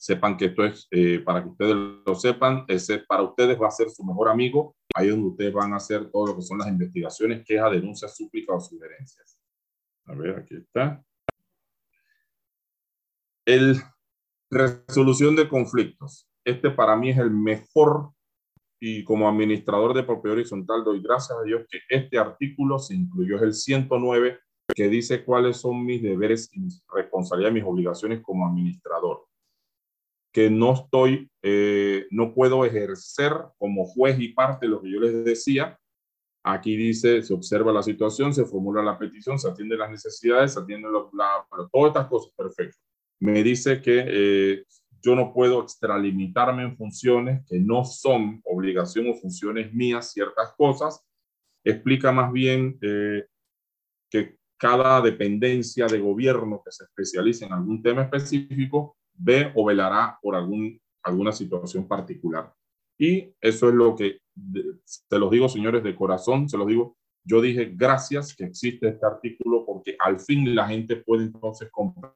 Sepan 0.00 0.36
que 0.36 0.46
esto 0.46 0.64
es, 0.64 0.86
eh, 0.92 1.18
para 1.18 1.42
que 1.42 1.48
ustedes 1.48 1.74
lo 1.74 2.14
sepan, 2.14 2.64
ese 2.68 3.00
para 3.00 3.24
ustedes 3.24 3.60
va 3.60 3.66
a 3.66 3.72
ser 3.72 3.90
su 3.90 4.04
mejor 4.04 4.28
amigo. 4.28 4.76
Ahí 4.94 5.08
donde 5.08 5.26
ustedes 5.26 5.52
van 5.52 5.72
a 5.72 5.76
hacer 5.76 6.10
todo 6.10 6.28
lo 6.28 6.36
que 6.36 6.42
son 6.42 6.58
las 6.58 6.68
investigaciones, 6.68 7.44
quejas, 7.44 7.72
denuncias, 7.72 8.16
súplicas 8.16 8.56
o 8.56 8.60
sugerencias. 8.60 9.38
A 10.06 10.14
ver, 10.14 10.38
aquí 10.38 10.54
está. 10.54 11.04
El 13.44 13.76
resolución 14.50 15.36
de 15.36 15.48
conflictos. 15.48 16.28
Este 16.44 16.70
para 16.70 16.96
mí 16.96 17.10
es 17.10 17.18
el 17.18 17.30
mejor 17.30 18.12
y 18.80 19.04
como 19.04 19.28
administrador 19.28 19.94
de 19.94 20.04
propiedad 20.04 20.36
horizontal 20.36 20.84
doy 20.84 21.02
gracias 21.02 21.36
a 21.36 21.42
Dios 21.42 21.66
que 21.68 21.80
este 21.88 22.18
artículo 22.18 22.78
se 22.78 22.94
incluyó, 22.94 23.36
es 23.36 23.42
el 23.42 23.54
109, 23.54 24.38
que 24.74 24.88
dice 24.88 25.24
cuáles 25.24 25.56
son 25.56 25.84
mis 25.84 26.02
deberes 26.02 26.48
y 26.52 26.60
mis 26.60 26.84
responsabilidades, 26.94 27.54
mis 27.54 27.64
obligaciones 27.64 28.20
como 28.22 28.46
administrador. 28.46 29.27
Que 30.32 30.50
no 30.50 30.74
estoy, 30.74 31.30
eh, 31.42 32.06
no 32.10 32.34
puedo 32.34 32.64
ejercer 32.64 33.32
como 33.58 33.86
juez 33.86 34.18
y 34.20 34.28
parte 34.28 34.68
lo 34.68 34.82
que 34.82 34.90
yo 34.90 35.00
les 35.00 35.24
decía. 35.24 35.78
Aquí 36.44 36.76
dice, 36.76 37.22
se 37.22 37.34
observa 37.34 37.72
la 37.72 37.82
situación, 37.82 38.32
se 38.32 38.44
formula 38.44 38.82
la 38.82 38.98
petición, 38.98 39.38
se 39.38 39.48
atiende 39.48 39.76
las 39.76 39.90
necesidades, 39.90 40.54
se 40.54 40.60
atiende 40.60 40.88
los, 40.88 41.12
la, 41.12 41.46
todas 41.72 41.88
estas 41.88 42.06
cosas, 42.06 42.32
perfecto. 42.36 42.78
Me 43.20 43.42
dice 43.42 43.82
que 43.82 44.04
eh, 44.06 44.64
yo 45.02 45.14
no 45.14 45.32
puedo 45.32 45.62
extralimitarme 45.62 46.62
en 46.62 46.76
funciones 46.76 47.44
que 47.46 47.58
no 47.58 47.84
son 47.84 48.40
obligación 48.44 49.08
o 49.08 49.14
funciones 49.14 49.72
mías, 49.72 50.12
ciertas 50.12 50.54
cosas. 50.56 51.04
Explica 51.64 52.12
más 52.12 52.32
bien 52.32 52.78
eh, 52.82 53.24
que 54.10 54.36
cada 54.58 55.00
dependencia 55.00 55.86
de 55.86 56.00
gobierno 56.00 56.62
que 56.64 56.72
se 56.72 56.84
especialice 56.84 57.44
en 57.44 57.52
algún 57.52 57.82
tema 57.82 58.02
específico 58.02 58.97
ve 59.18 59.52
o 59.54 59.64
velará 59.64 60.18
por 60.22 60.34
algún, 60.34 60.80
alguna 61.02 61.32
situación 61.32 61.86
particular. 61.86 62.52
Y 62.98 63.34
eso 63.40 63.68
es 63.68 63.74
lo 63.74 63.94
que, 63.94 64.18
se 64.84 65.18
los 65.18 65.30
digo, 65.30 65.48
señores, 65.48 65.82
de 65.82 65.94
corazón, 65.94 66.48
se 66.48 66.56
los 66.56 66.66
digo, 66.66 66.96
yo 67.24 67.40
dije 67.40 67.72
gracias 67.74 68.34
que 68.34 68.44
existe 68.44 68.88
este 68.88 69.06
artículo 69.06 69.64
porque 69.66 69.96
al 69.98 70.18
fin 70.18 70.54
la 70.54 70.66
gente 70.66 70.96
puede 70.96 71.24
entonces 71.24 71.68
comprar 71.70 72.14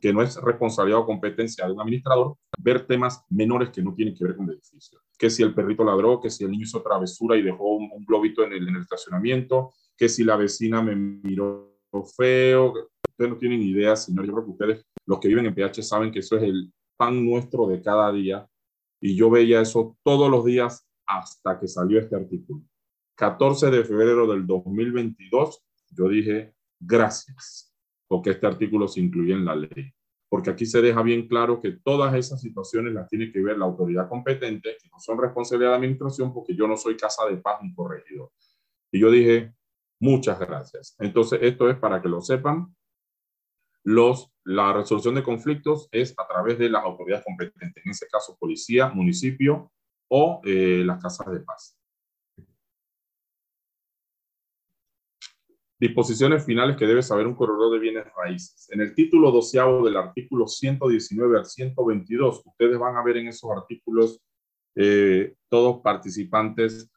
que 0.00 0.12
no 0.12 0.22
es 0.22 0.36
responsabilidad 0.36 1.00
o 1.00 1.06
competencia 1.06 1.66
de 1.66 1.72
un 1.72 1.80
administrador 1.80 2.36
ver 2.58 2.86
temas 2.86 3.24
menores 3.30 3.70
que 3.70 3.82
no 3.82 3.94
tienen 3.94 4.14
que 4.14 4.24
ver 4.24 4.36
con 4.36 4.46
el 4.48 4.54
edificio. 4.54 5.00
Que 5.16 5.30
si 5.30 5.42
el 5.42 5.54
perrito 5.54 5.84
ladró, 5.84 6.20
que 6.20 6.30
si 6.30 6.44
el 6.44 6.50
niño 6.50 6.64
hizo 6.64 6.82
travesura 6.82 7.36
y 7.36 7.42
dejó 7.42 7.76
un, 7.76 8.04
globito 8.04 8.42
en 8.42 8.52
el, 8.52 8.68
en 8.68 8.74
el, 8.76 8.82
estacionamiento, 8.82 9.72
que 9.96 10.08
si 10.08 10.24
la 10.24 10.36
vecina 10.36 10.82
me 10.82 10.96
miró 10.96 11.78
feo. 12.16 12.74
Ustedes 13.14 13.30
no 13.30 13.38
tienen 13.38 13.62
idea, 13.62 13.96
señor. 13.96 14.26
Yo 14.26 14.32
creo 14.32 14.44
que 14.44 14.50
ustedes, 14.50 14.86
los 15.06 15.18
que 15.20 15.28
viven 15.28 15.46
en 15.46 15.54
PH, 15.54 15.82
saben 15.82 16.10
que 16.10 16.20
eso 16.20 16.36
es 16.36 16.42
el 16.42 16.72
pan 16.96 17.24
nuestro 17.24 17.66
de 17.66 17.80
cada 17.80 18.12
día. 18.12 18.46
Y 19.00 19.16
yo 19.16 19.30
veía 19.30 19.60
eso 19.60 19.96
todos 20.02 20.30
los 20.30 20.44
días 20.44 20.86
hasta 21.06 21.58
que 21.58 21.68
salió 21.68 21.98
este 21.98 22.16
artículo. 22.16 22.62
14 23.16 23.70
de 23.70 23.84
febrero 23.84 24.26
del 24.26 24.46
2022, 24.46 25.64
yo 25.90 26.08
dije, 26.08 26.54
gracias 26.80 27.74
que 28.22 28.30
este 28.30 28.46
artículo 28.46 28.88
se 28.88 29.00
incluye 29.00 29.32
en 29.32 29.44
la 29.44 29.56
ley. 29.56 29.92
Porque 30.28 30.50
aquí 30.50 30.66
se 30.66 30.82
deja 30.82 31.02
bien 31.02 31.28
claro 31.28 31.60
que 31.60 31.72
todas 31.72 32.14
esas 32.14 32.40
situaciones 32.40 32.92
las 32.92 33.08
tiene 33.08 33.30
que 33.30 33.40
ver 33.40 33.56
la 33.56 33.66
autoridad 33.66 34.08
competente, 34.08 34.76
que 34.82 34.88
no 34.90 34.98
son 34.98 35.18
responsabilidad 35.18 35.70
de 35.70 35.76
administración, 35.76 36.32
porque 36.34 36.56
yo 36.56 36.66
no 36.66 36.76
soy 36.76 36.96
casa 36.96 37.24
de 37.26 37.36
paz 37.36 37.60
ni 37.62 37.72
corregidor. 37.72 38.30
Y 38.90 39.00
yo 39.00 39.10
dije, 39.10 39.54
muchas 40.00 40.38
gracias. 40.40 40.96
Entonces, 40.98 41.38
esto 41.42 41.70
es 41.70 41.76
para 41.78 42.02
que 42.02 42.08
lo 42.08 42.20
sepan. 42.20 42.74
Los, 43.84 44.32
la 44.44 44.72
resolución 44.72 45.14
de 45.14 45.22
conflictos 45.22 45.88
es 45.92 46.14
a 46.18 46.26
través 46.26 46.58
de 46.58 46.70
las 46.70 46.82
autoridades 46.82 47.24
competentes, 47.24 47.84
en 47.84 47.90
ese 47.90 48.06
caso 48.08 48.36
policía, 48.38 48.88
municipio 48.88 49.70
o 50.08 50.40
eh, 50.44 50.82
las 50.84 51.02
casas 51.02 51.30
de 51.32 51.40
paz. 51.40 51.78
Disposiciones 55.78 56.46
finales 56.46 56.76
que 56.76 56.86
debe 56.86 57.02
saber 57.02 57.26
un 57.26 57.34
corredor 57.34 57.72
de 57.72 57.78
bienes 57.78 58.06
raíces. 58.16 58.70
En 58.70 58.80
el 58.80 58.94
título 58.94 59.30
doceavo 59.30 59.84
del 59.84 59.98
artículo 59.98 60.46
119 60.46 61.38
al 61.38 61.44
122, 61.44 62.42
ustedes 62.46 62.78
van 62.78 62.96
a 62.96 63.02
ver 63.02 63.18
en 63.18 63.28
esos 63.28 63.50
artículos 63.50 64.18
eh, 64.76 65.34
todos 65.50 65.82
participantes, 65.82 66.90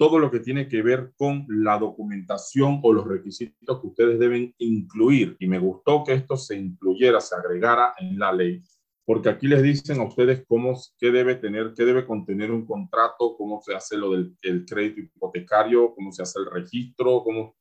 todo 0.00 0.18
lo 0.18 0.30
que 0.30 0.40
tiene 0.40 0.66
que 0.66 0.80
ver 0.80 1.12
con 1.14 1.44
la 1.46 1.78
documentación 1.78 2.80
o 2.82 2.90
los 2.90 3.06
requisitos 3.06 3.82
que 3.82 3.86
ustedes 3.86 4.18
deben 4.18 4.54
incluir. 4.56 5.36
Y 5.38 5.46
me 5.46 5.58
gustó 5.58 6.04
que 6.04 6.14
esto 6.14 6.38
se 6.38 6.56
incluyera, 6.56 7.20
se 7.20 7.34
agregara 7.34 7.92
en 7.98 8.18
la 8.18 8.32
ley, 8.32 8.62
porque 9.04 9.28
aquí 9.28 9.46
les 9.46 9.62
dicen 9.62 10.00
a 10.00 10.04
ustedes 10.04 10.42
cómo, 10.48 10.74
qué 10.98 11.10
debe 11.10 11.34
tener, 11.34 11.74
qué 11.76 11.84
debe 11.84 12.06
contener 12.06 12.50
un 12.50 12.64
contrato, 12.64 13.36
cómo 13.36 13.60
se 13.60 13.74
hace 13.74 13.98
lo 13.98 14.12
del 14.12 14.34
el 14.40 14.64
crédito 14.64 15.02
hipotecario, 15.02 15.94
cómo 15.94 16.12
se 16.12 16.22
hace 16.22 16.38
el 16.38 16.46
registro, 16.50 17.22
cómo 17.22 17.54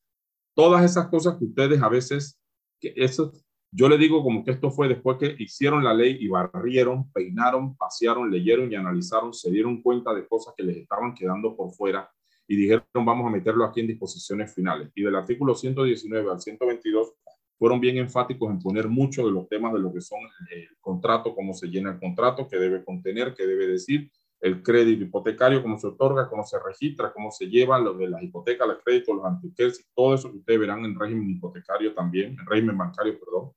Todas 0.55 0.85
esas 0.85 1.09
cosas 1.09 1.37
que 1.37 1.43
ustedes 1.43 1.81
a 1.81 1.89
veces, 1.89 2.39
eso, 2.81 3.33
yo 3.69 3.89
le 3.89 3.97
digo 3.97 4.23
como 4.23 4.45
que 4.45 4.51
esto 4.51 4.71
fue 4.71 4.87
después 4.87 5.17
que 5.17 5.35
hicieron 5.39 5.83
la 5.83 5.93
ley 5.93 6.17
y 6.21 6.29
barrieron, 6.29 7.11
peinaron, 7.11 7.75
pasearon, 7.75 8.31
leyeron 8.31 8.71
y 8.71 8.75
analizaron, 8.75 9.33
se 9.33 9.51
dieron 9.51 9.81
cuenta 9.81 10.13
de 10.13 10.25
cosas 10.25 10.53
que 10.55 10.63
les 10.63 10.77
estaban 10.77 11.13
quedando 11.13 11.53
por 11.57 11.73
fuera 11.73 12.09
y 12.49 12.55
dijeron 12.55 12.83
vamos 13.05 13.27
a 13.27 13.29
meterlo 13.29 13.63
aquí 13.63 13.79
en 13.79 13.87
disposiciones 13.87 14.53
finales. 14.53 14.89
Y 14.95 15.03
del 15.03 15.15
artículo 15.15 15.53
119 15.53 16.31
al 16.31 16.41
122 16.41 17.13
fueron 17.59 17.79
bien 17.79 17.97
enfáticos 17.97 18.49
en 18.49 18.59
poner 18.59 18.87
muchos 18.87 19.25
de 19.25 19.31
los 19.31 19.47
temas 19.47 19.71
de 19.71 19.79
lo 19.79 19.93
que 19.93 20.01
son 20.01 20.19
el 20.49 20.67
contrato, 20.81 21.35
cómo 21.35 21.53
se 21.53 21.67
llena 21.67 21.91
el 21.91 21.99
contrato, 21.99 22.47
qué 22.47 22.57
debe 22.57 22.83
contener, 22.83 23.35
qué 23.35 23.45
debe 23.45 23.67
decir, 23.67 24.09
el 24.41 24.63
crédito 24.63 25.03
hipotecario, 25.03 25.61
cómo 25.61 25.77
se 25.77 25.87
otorga, 25.87 26.27
cómo 26.27 26.43
se 26.43 26.57
registra, 26.59 27.13
cómo 27.13 27.29
se 27.29 27.45
lleva 27.45 27.77
lo 27.77 27.93
de 27.93 28.09
las 28.09 28.23
hipotecas, 28.23 28.67
los 28.67 28.83
créditos, 28.83 29.15
los 29.15 29.25
antiqués, 29.25 29.87
todo 29.93 30.15
eso 30.15 30.31
que 30.31 30.37
ustedes 30.39 30.59
verán 30.59 30.83
en 30.85 30.99
régimen 30.99 31.29
hipotecario 31.29 31.93
también, 31.93 32.31
en 32.39 32.45
régimen 32.47 32.75
bancario, 32.75 33.19
perdón. 33.19 33.51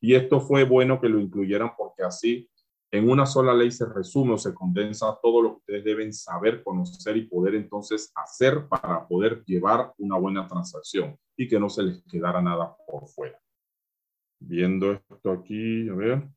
Y 0.00 0.14
esto 0.14 0.40
fue 0.40 0.64
bueno 0.64 0.98
que 0.98 1.10
lo 1.10 1.20
incluyeran 1.20 1.72
porque 1.76 2.02
así 2.02 2.48
en 2.92 3.08
una 3.08 3.24
sola 3.24 3.54
ley 3.54 3.70
se 3.70 3.86
resume 3.86 4.34
o 4.34 4.38
se 4.38 4.52
condensa 4.52 5.18
todo 5.22 5.42
lo 5.42 5.50
que 5.50 5.56
ustedes 5.58 5.84
deben 5.84 6.12
saber, 6.12 6.62
conocer 6.62 7.16
y 7.16 7.26
poder 7.26 7.54
entonces 7.54 8.12
hacer 8.16 8.66
para 8.68 9.06
poder 9.06 9.44
llevar 9.44 9.92
una 9.98 10.18
buena 10.18 10.46
transacción 10.48 11.16
y 11.36 11.46
que 11.46 11.60
no 11.60 11.68
se 11.68 11.84
les 11.84 12.02
quedara 12.04 12.42
nada 12.42 12.74
por 12.86 13.06
fuera. 13.06 13.38
Viendo 14.40 14.92
esto 14.92 15.30
aquí, 15.30 15.88
a 15.88 15.94
ver. 15.94 16.28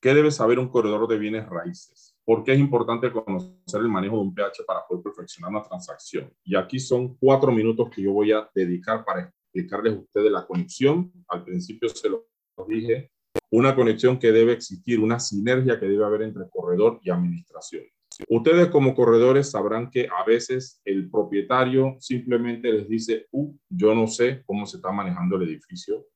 ¿Qué 0.00 0.12
debe 0.12 0.30
saber 0.30 0.58
un 0.58 0.68
corredor 0.68 1.08
de 1.08 1.16
bienes 1.16 1.48
raíces? 1.48 2.14
¿Por 2.24 2.44
qué 2.44 2.52
es 2.52 2.58
importante 2.58 3.10
conocer 3.10 3.80
el 3.80 3.88
manejo 3.88 4.16
de 4.16 4.22
un 4.22 4.34
PH 4.34 4.64
para 4.66 4.86
poder 4.86 5.02
perfeccionar 5.02 5.50
una 5.50 5.62
transacción? 5.62 6.30
Y 6.42 6.56
aquí 6.56 6.78
son 6.78 7.16
cuatro 7.16 7.50
minutos 7.52 7.88
que 7.88 8.02
yo 8.02 8.12
voy 8.12 8.32
a 8.32 8.50
dedicar 8.54 9.04
para 9.04 9.32
explicarles 9.54 9.94
a 9.94 10.00
ustedes 10.00 10.30
la 10.30 10.46
conexión. 10.46 11.10
Al 11.28 11.42
principio 11.44 11.88
se 11.88 12.10
lo 12.10 12.26
dije, 12.68 13.12
una 13.50 13.74
conexión 13.74 14.18
que 14.18 14.32
debe 14.32 14.52
existir, 14.52 15.00
una 15.00 15.20
sinergia 15.20 15.78
que 15.78 15.86
debe 15.86 16.04
haber 16.04 16.22
entre 16.22 16.48
corredor 16.50 17.00
y 17.02 17.10
administración. 17.10 17.84
Ustedes 18.28 18.68
como 18.68 18.94
corredores 18.94 19.50
sabrán 19.50 19.90
que 19.90 20.06
a 20.06 20.24
veces 20.24 20.80
el 20.84 21.10
propietario 21.10 21.96
simplemente 21.98 22.72
les 22.72 22.88
dice, 22.88 23.26
uh, 23.32 23.52
yo 23.68 23.94
no 23.94 24.06
sé 24.06 24.42
cómo 24.46 24.66
se 24.66 24.76
está 24.76 24.92
manejando 24.92 25.36
el 25.36 25.48
edificio, 25.48 26.06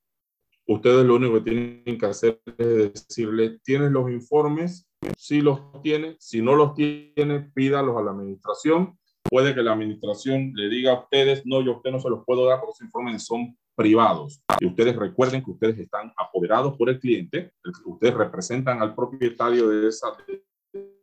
Ustedes 0.70 1.06
lo 1.06 1.16
único 1.16 1.32
que 1.36 1.50
tienen 1.50 1.98
que 1.98 2.04
hacer 2.04 2.42
es 2.58 2.92
decirle, 2.92 3.58
¿tienes 3.64 3.90
los 3.90 4.10
informes? 4.10 4.86
Si 5.16 5.40
los 5.40 5.80
tiene, 5.82 6.16
si 6.20 6.42
no 6.42 6.54
los 6.54 6.74
tiene, 6.74 7.50
pídalos 7.54 7.96
a 7.96 8.02
la 8.02 8.10
administración. 8.10 8.98
Puede 9.22 9.54
que 9.54 9.62
la 9.62 9.72
administración 9.72 10.52
le 10.54 10.68
diga 10.68 10.92
a 10.92 11.00
ustedes, 11.00 11.46
no, 11.46 11.62
yo 11.62 11.72
a 11.72 11.76
usted 11.76 11.90
no 11.90 12.00
se 12.00 12.10
los 12.10 12.22
puedo 12.26 12.44
dar 12.44 12.60
porque 12.60 12.72
esos 12.72 12.84
informes 12.84 13.24
son 13.24 13.56
privados. 13.78 14.42
Y 14.60 14.66
ustedes 14.66 14.96
recuerden 14.96 15.44
que 15.44 15.52
ustedes 15.52 15.78
están 15.78 16.12
apoderados 16.16 16.76
por 16.76 16.90
el 16.90 16.98
cliente, 16.98 17.52
ustedes 17.86 18.12
representan 18.12 18.82
al 18.82 18.92
propietario 18.92 19.68
de 19.68 19.88
esa, 19.88 20.08
de 20.26 20.42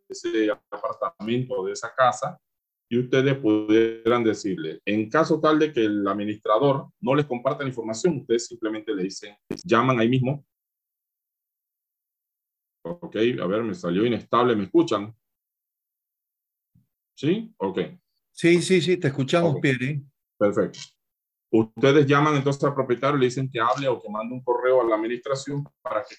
ese 0.10 0.52
apartamento, 0.52 1.64
de 1.64 1.72
esa 1.72 1.96
casa, 1.96 2.38
y 2.92 3.00
ustedes 3.00 3.38
pudieran 3.38 4.26
decirle, 4.26 4.82
en 4.86 5.10
caso 5.10 5.40
tal 5.40 5.58
de 5.58 5.72
que 5.72 5.86
el 5.86 6.06
administrador 6.06 6.90
no 7.00 7.16
les 7.16 7.26
comparta 7.26 7.64
la 7.64 7.70
información, 7.70 8.18
ustedes 8.18 8.46
simplemente 8.46 8.94
le 8.94 9.04
dicen, 9.04 9.36
llaman 9.64 9.98
ahí 10.00 10.10
mismo. 10.10 10.46
Ok, 12.84 13.16
a 13.42 13.48
ver, 13.48 13.64
me 13.64 13.74
salió 13.74 14.06
inestable, 14.06 14.56
¿me 14.56 14.66
escuchan? 14.66 15.16
¿Sí? 17.18 17.54
Ok. 17.58 17.80
Sí, 18.34 18.62
sí, 18.62 18.82
sí, 18.82 18.98
te 18.98 19.08
escuchamos, 19.08 19.56
Pierre. 19.62 20.04
Perfecto. 20.38 20.80
Ustedes 21.58 22.06
llaman 22.06 22.36
entonces 22.36 22.62
al 22.66 22.74
propietario, 22.74 23.18
le 23.18 23.28
dicen 23.28 23.50
que 23.50 23.62
hable 23.62 23.88
o 23.88 24.02
que 24.02 24.10
mande 24.10 24.34
un 24.34 24.44
correo 24.44 24.82
a 24.82 24.84
la 24.84 24.96
administración 24.96 25.64
para 25.82 26.04
que 26.04 26.16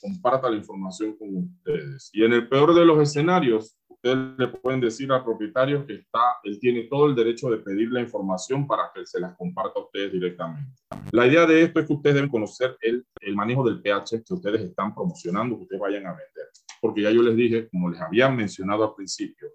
comparta 0.00 0.48
la 0.48 0.56
información 0.56 1.16
con 1.16 1.28
ustedes. 1.36 2.08
Y 2.12 2.24
en 2.24 2.32
el 2.34 2.48
peor 2.48 2.72
de 2.72 2.84
los 2.84 3.02
escenarios, 3.02 3.76
ustedes 3.88 4.16
le 4.38 4.46
pueden 4.46 4.80
decir 4.80 5.10
al 5.10 5.24
propietario 5.24 5.84
que 5.84 5.94
está, 5.94 6.36
él 6.44 6.60
tiene 6.60 6.84
todo 6.84 7.06
el 7.06 7.16
derecho 7.16 7.50
de 7.50 7.58
pedir 7.58 7.90
la 7.90 8.00
información 8.00 8.64
para 8.68 8.92
que 8.94 9.04
se 9.04 9.18
las 9.18 9.36
comparta 9.36 9.80
a 9.80 9.82
ustedes 9.82 10.12
directamente. 10.12 10.70
La 11.10 11.26
idea 11.26 11.46
de 11.46 11.62
esto 11.62 11.80
es 11.80 11.86
que 11.88 11.92
ustedes 11.92 12.14
deben 12.14 12.30
conocer 12.30 12.76
el, 12.80 13.04
el 13.22 13.34
manejo 13.34 13.64
del 13.64 13.82
pH 13.82 14.22
que 14.24 14.34
ustedes 14.34 14.60
están 14.60 14.94
promocionando, 14.94 15.56
que 15.56 15.62
ustedes 15.64 15.80
vayan 15.80 16.06
a 16.06 16.10
vender. 16.10 16.46
Porque 16.80 17.02
ya 17.02 17.10
yo 17.10 17.22
les 17.22 17.34
dije, 17.34 17.68
como 17.70 17.90
les 17.90 18.00
había 18.00 18.30
mencionado 18.30 18.84
al 18.84 18.94
principio, 18.94 19.48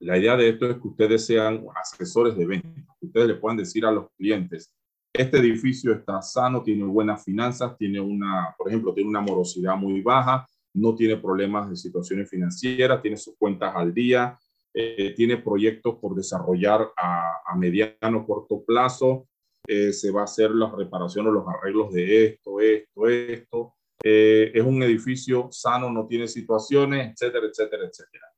la 0.00 0.18
idea 0.18 0.36
de 0.36 0.48
esto 0.48 0.70
es 0.70 0.76
que 0.76 0.88
ustedes 0.88 1.26
sean 1.26 1.64
asesores 1.74 2.36
de 2.36 2.46
venta. 2.46 2.68
Ustedes 3.00 3.28
le 3.28 3.34
puedan 3.34 3.58
decir 3.58 3.84
a 3.84 3.92
los 3.92 4.10
clientes, 4.16 4.74
este 5.12 5.38
edificio 5.38 5.92
está 5.92 6.22
sano, 6.22 6.62
tiene 6.62 6.84
buenas 6.84 7.24
finanzas, 7.24 7.76
tiene 7.76 8.00
una, 8.00 8.54
por 8.56 8.68
ejemplo, 8.68 8.94
tiene 8.94 9.10
una 9.10 9.20
morosidad 9.20 9.76
muy 9.76 10.00
baja, 10.02 10.46
no 10.74 10.94
tiene 10.94 11.16
problemas 11.16 11.68
de 11.68 11.76
situaciones 11.76 12.30
financieras, 12.30 13.02
tiene 13.02 13.16
sus 13.16 13.34
cuentas 13.36 13.74
al 13.74 13.92
día, 13.92 14.38
eh, 14.72 15.12
tiene 15.16 15.36
proyectos 15.36 15.96
por 16.00 16.14
desarrollar 16.14 16.92
a, 16.96 17.40
a 17.44 17.56
mediano 17.56 18.24
corto 18.24 18.62
plazo, 18.64 19.26
eh, 19.66 19.92
se 19.92 20.10
va 20.10 20.22
a 20.22 20.24
hacer 20.24 20.52
las 20.52 20.72
reparaciones, 20.72 21.32
los 21.32 21.44
arreglos 21.46 21.92
de 21.92 22.26
esto, 22.26 22.60
esto, 22.60 23.08
esto. 23.08 23.74
Eh, 24.02 24.52
es 24.54 24.62
un 24.64 24.82
edificio 24.82 25.48
sano, 25.50 25.90
no 25.90 26.06
tiene 26.06 26.26
situaciones, 26.26 27.12
etcétera, 27.12 27.46
etcétera, 27.46 27.84
etcétera. 27.86 28.29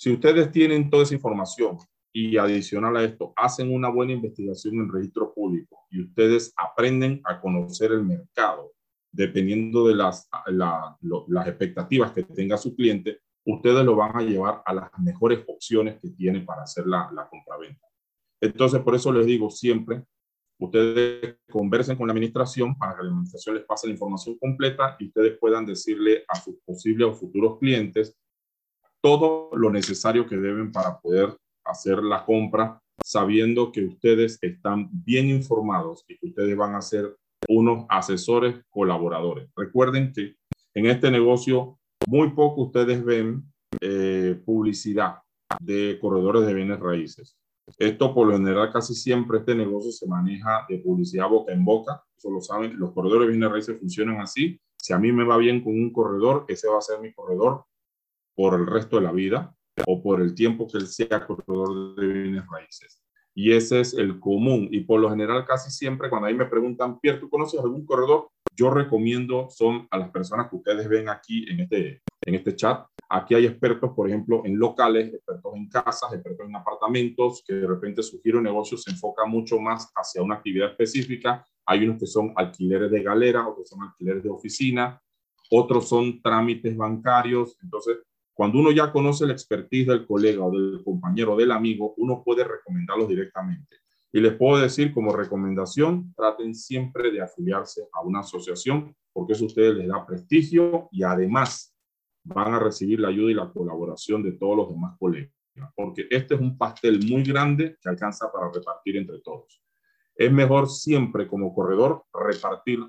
Si 0.00 0.10
ustedes 0.10 0.50
tienen 0.50 0.88
toda 0.88 1.02
esa 1.02 1.12
información 1.12 1.76
y 2.10 2.38
adicional 2.38 2.96
a 2.96 3.04
esto, 3.04 3.34
hacen 3.36 3.70
una 3.70 3.90
buena 3.90 4.14
investigación 4.14 4.76
en 4.76 4.90
registro 4.90 5.34
público 5.34 5.84
y 5.90 6.00
ustedes 6.00 6.54
aprenden 6.56 7.20
a 7.22 7.38
conocer 7.38 7.92
el 7.92 8.02
mercado, 8.04 8.72
dependiendo 9.12 9.86
de 9.86 9.96
las, 9.96 10.26
las 10.46 11.46
expectativas 11.46 12.12
que 12.12 12.22
tenga 12.22 12.56
su 12.56 12.74
cliente, 12.74 13.18
ustedes 13.44 13.84
lo 13.84 13.94
van 13.94 14.16
a 14.16 14.22
llevar 14.22 14.62
a 14.64 14.72
las 14.72 14.90
mejores 15.00 15.44
opciones 15.46 16.00
que 16.00 16.08
tiene 16.08 16.40
para 16.40 16.62
hacer 16.62 16.86
la, 16.86 17.10
la 17.12 17.28
compraventa. 17.28 17.86
Entonces, 18.40 18.80
por 18.80 18.94
eso 18.94 19.12
les 19.12 19.26
digo 19.26 19.50
siempre, 19.50 20.02
ustedes 20.60 21.36
conversen 21.52 21.98
con 21.98 22.06
la 22.06 22.14
administración 22.14 22.74
para 22.74 22.96
que 22.96 23.02
la 23.02 23.10
administración 23.10 23.56
les 23.56 23.66
pase 23.66 23.86
la 23.86 23.92
información 23.92 24.38
completa 24.38 24.96
y 24.98 25.08
ustedes 25.08 25.36
puedan 25.38 25.66
decirle 25.66 26.24
a 26.26 26.36
sus 26.36 26.56
posibles 26.64 27.06
o 27.06 27.12
futuros 27.12 27.58
clientes 27.58 28.16
todo 29.00 29.50
lo 29.52 29.70
necesario 29.70 30.26
que 30.26 30.36
deben 30.36 30.72
para 30.72 31.00
poder 31.00 31.36
hacer 31.64 32.02
la 32.02 32.24
compra, 32.24 32.80
sabiendo 33.02 33.72
que 33.72 33.84
ustedes 33.84 34.38
están 34.42 34.88
bien 34.92 35.28
informados 35.28 36.04
y 36.08 36.18
que 36.18 36.26
ustedes 36.26 36.56
van 36.56 36.74
a 36.74 36.82
ser 36.82 37.16
unos 37.48 37.86
asesores 37.88 38.56
colaboradores. 38.68 39.48
Recuerden 39.56 40.12
que 40.12 40.36
en 40.74 40.86
este 40.86 41.10
negocio 41.10 41.78
muy 42.06 42.30
poco 42.30 42.62
ustedes 42.62 43.04
ven 43.04 43.44
eh, 43.80 44.40
publicidad 44.44 45.18
de 45.60 45.98
corredores 46.00 46.46
de 46.46 46.54
bienes 46.54 46.80
raíces. 46.80 47.36
Esto 47.78 48.12
por 48.14 48.26
lo 48.26 48.36
general 48.36 48.72
casi 48.72 48.94
siempre 48.94 49.38
este 49.38 49.54
negocio 49.54 49.92
se 49.92 50.06
maneja 50.06 50.66
de 50.68 50.78
publicidad 50.78 51.28
boca 51.28 51.52
en 51.52 51.64
boca. 51.64 52.02
Eso 52.16 52.30
lo 52.30 52.40
saben, 52.40 52.78
los 52.78 52.92
corredores 52.92 53.26
de 53.26 53.32
bienes 53.32 53.50
raíces 53.50 53.78
funcionan 53.78 54.20
así. 54.20 54.60
Si 54.76 54.92
a 54.92 54.98
mí 54.98 55.12
me 55.12 55.24
va 55.24 55.36
bien 55.36 55.62
con 55.62 55.74
un 55.74 55.92
corredor, 55.92 56.44
ese 56.48 56.68
va 56.68 56.78
a 56.78 56.82
ser 56.82 57.00
mi 57.00 57.12
corredor 57.12 57.64
por 58.34 58.54
el 58.54 58.66
resto 58.66 58.96
de 58.96 59.02
la 59.02 59.12
vida 59.12 59.54
o 59.86 60.02
por 60.02 60.20
el 60.20 60.34
tiempo 60.34 60.66
que 60.66 60.78
él 60.78 60.86
sea 60.86 61.26
corredor 61.26 61.94
de 61.96 62.06
bienes 62.06 62.44
raíces. 62.50 63.02
Y 63.34 63.52
ese 63.52 63.80
es 63.80 63.94
el 63.94 64.18
común. 64.18 64.68
Y 64.70 64.80
por 64.80 65.00
lo 65.00 65.10
general, 65.10 65.44
casi 65.46 65.70
siempre, 65.70 66.10
cuando 66.10 66.26
ahí 66.26 66.34
me 66.34 66.46
preguntan, 66.46 66.98
Pierre, 67.00 67.20
¿tú 67.20 67.30
conoces 67.30 67.60
algún 67.60 67.86
corredor? 67.86 68.28
Yo 68.56 68.70
recomiendo, 68.70 69.48
son 69.50 69.86
a 69.90 69.98
las 69.98 70.10
personas 70.10 70.50
que 70.50 70.56
ustedes 70.56 70.88
ven 70.88 71.08
aquí 71.08 71.48
en 71.48 71.60
este, 71.60 72.02
en 72.26 72.34
este 72.34 72.56
chat. 72.56 72.84
Aquí 73.08 73.34
hay 73.34 73.46
expertos, 73.46 73.92
por 73.94 74.08
ejemplo, 74.08 74.42
en 74.44 74.58
locales, 74.58 75.14
expertos 75.14 75.52
en 75.54 75.68
casas, 75.68 76.12
expertos 76.12 76.46
en 76.48 76.56
apartamentos, 76.56 77.42
que 77.46 77.54
de 77.54 77.66
repente 77.66 78.02
su 78.02 78.20
giro 78.20 78.38
de 78.38 78.44
negocio 78.44 78.76
se 78.76 78.90
enfoca 78.90 79.24
mucho 79.24 79.58
más 79.58 79.90
hacia 79.94 80.22
una 80.22 80.36
actividad 80.36 80.70
específica. 80.70 81.44
Hay 81.66 81.84
unos 81.84 81.98
que 81.98 82.06
son 82.06 82.32
alquileres 82.36 82.90
de 82.90 83.02
galera, 83.02 83.46
otros 83.48 83.68
son 83.68 83.82
alquileres 83.82 84.22
de 84.22 84.30
oficina, 84.30 85.00
otros 85.50 85.88
son 85.88 86.20
trámites 86.20 86.76
bancarios. 86.76 87.56
Entonces, 87.62 87.98
cuando 88.40 88.58
uno 88.58 88.70
ya 88.70 88.90
conoce 88.90 89.26
la 89.26 89.34
expertise 89.34 89.88
del 89.88 90.06
colega 90.06 90.42
o 90.42 90.50
del 90.50 90.82
compañero 90.82 91.34
o 91.34 91.36
del 91.36 91.50
amigo, 91.50 91.92
uno 91.98 92.22
puede 92.24 92.42
recomendarlos 92.42 93.06
directamente. 93.06 93.76
Y 94.10 94.20
les 94.22 94.32
puedo 94.32 94.62
decir 94.62 94.94
como 94.94 95.14
recomendación, 95.14 96.14
traten 96.16 96.54
siempre 96.54 97.10
de 97.10 97.20
afiliarse 97.20 97.86
a 97.92 98.00
una 98.00 98.20
asociación 98.20 98.96
porque 99.12 99.34
eso 99.34 99.44
a 99.44 99.48
ustedes 99.48 99.74
les 99.74 99.88
da 99.88 100.06
prestigio 100.06 100.88
y 100.90 101.02
además 101.02 101.76
van 102.24 102.54
a 102.54 102.58
recibir 102.58 103.00
la 103.00 103.08
ayuda 103.08 103.30
y 103.30 103.34
la 103.34 103.52
colaboración 103.52 104.22
de 104.22 104.32
todos 104.32 104.56
los 104.56 104.70
demás 104.70 104.96
colegas, 104.98 105.34
porque 105.76 106.06
este 106.08 106.34
es 106.34 106.40
un 106.40 106.56
pastel 106.56 106.98
muy 107.10 107.22
grande 107.24 107.76
que 107.78 107.90
alcanza 107.90 108.32
para 108.32 108.50
repartir 108.50 108.96
entre 108.96 109.18
todos. 109.20 109.62
Es 110.14 110.32
mejor 110.32 110.70
siempre 110.70 111.28
como 111.28 111.54
corredor 111.54 112.04
repartir 112.10 112.80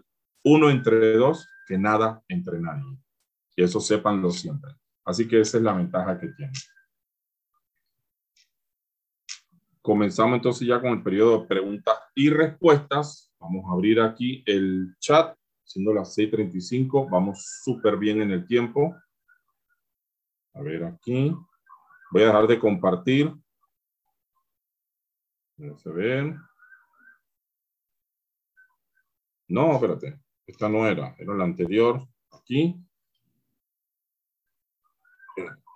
uno 0.46 0.70
entre 0.70 1.18
dos 1.18 1.46
que 1.68 1.78
nada 1.78 2.24
entre 2.30 2.58
nadie. 2.62 2.98
Y 3.58 3.64
eso 3.64 3.82
sépanlo 3.82 4.32
siempre. 4.32 4.72
Así 5.06 5.28
que 5.28 5.42
esa 5.42 5.58
es 5.58 5.64
la 5.64 5.74
ventaja 5.74 6.20
que 6.20 6.28
tiene. 6.30 6.54
Comenzamos 9.82 10.36
entonces 10.36 10.68
ya 10.68 10.80
con 10.80 10.92
el 10.92 11.02
periodo 11.02 11.42
de 11.42 11.48
preguntas 11.48 11.98
y 12.14 12.30
respuestas. 12.30 13.34
Vamos 13.40 13.66
a 13.68 13.74
abrir 13.74 14.00
aquí 14.00 14.44
el 14.46 14.96
chat, 15.00 15.36
siendo 15.64 15.92
las 15.94 16.16
6.35. 16.16 17.10
Vamos 17.10 17.44
súper 17.64 17.98
bien 17.98 18.22
en 18.22 18.30
el 18.32 18.46
tiempo. 18.46 18.96
A 20.54 20.62
ver 20.62 20.84
aquí. 20.84 21.36
Voy 22.12 22.22
a 22.22 22.28
dejar 22.28 22.46
de 22.46 22.60
compartir. 22.60 23.34
No, 29.48 29.74
espérate. 29.74 30.20
Esta 30.46 30.70
no 30.70 30.86
era. 30.86 31.16
Era 31.18 31.34
la 31.34 31.44
anterior. 31.44 32.08
Aquí. 32.32 32.76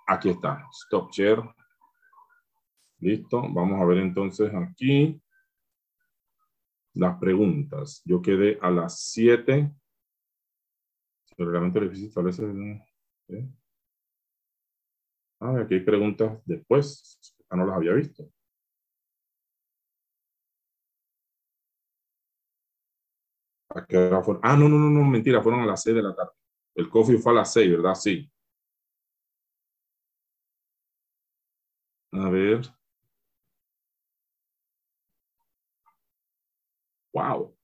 Aquí 0.06 0.30
está, 0.30 0.66
stop 0.72 1.10
share. 1.10 1.42
Listo, 3.00 3.42
vamos 3.42 3.80
a 3.80 3.84
ver 3.84 3.98
entonces 3.98 4.50
aquí 4.54 5.20
las 6.94 7.18
preguntas. 7.18 8.02
Yo 8.04 8.22
quedé 8.22 8.58
a 8.62 8.70
las 8.70 9.00
7. 9.00 9.70
El 11.36 11.46
reglamento 11.46 11.80
del 11.80 11.92
establece... 11.92 12.44
¿eh? 13.28 13.48
Ah, 15.40 15.60
aquí 15.60 15.74
hay 15.74 15.80
preguntas 15.80 16.40
después. 16.46 17.18
Esta 17.38 17.56
no 17.56 17.66
las 17.66 17.76
había 17.76 17.92
visto. 17.92 18.30
Ah, 24.42 24.56
no, 24.56 24.68
no, 24.68 24.78
no, 24.78 24.88
no, 24.88 25.04
mentira, 25.04 25.42
fueron 25.42 25.60
a 25.60 25.66
las 25.66 25.82
6 25.82 25.96
de 25.96 26.02
la 26.02 26.14
tarde. 26.14 26.30
El 26.74 26.88
coffee 26.88 27.18
fue 27.18 27.32
a 27.32 27.36
las 27.36 27.52
6, 27.52 27.70
¿verdad? 27.72 27.94
Sí. 27.94 28.30
A 32.18 32.30
ver. 32.30 32.62
Wow. 37.12 37.54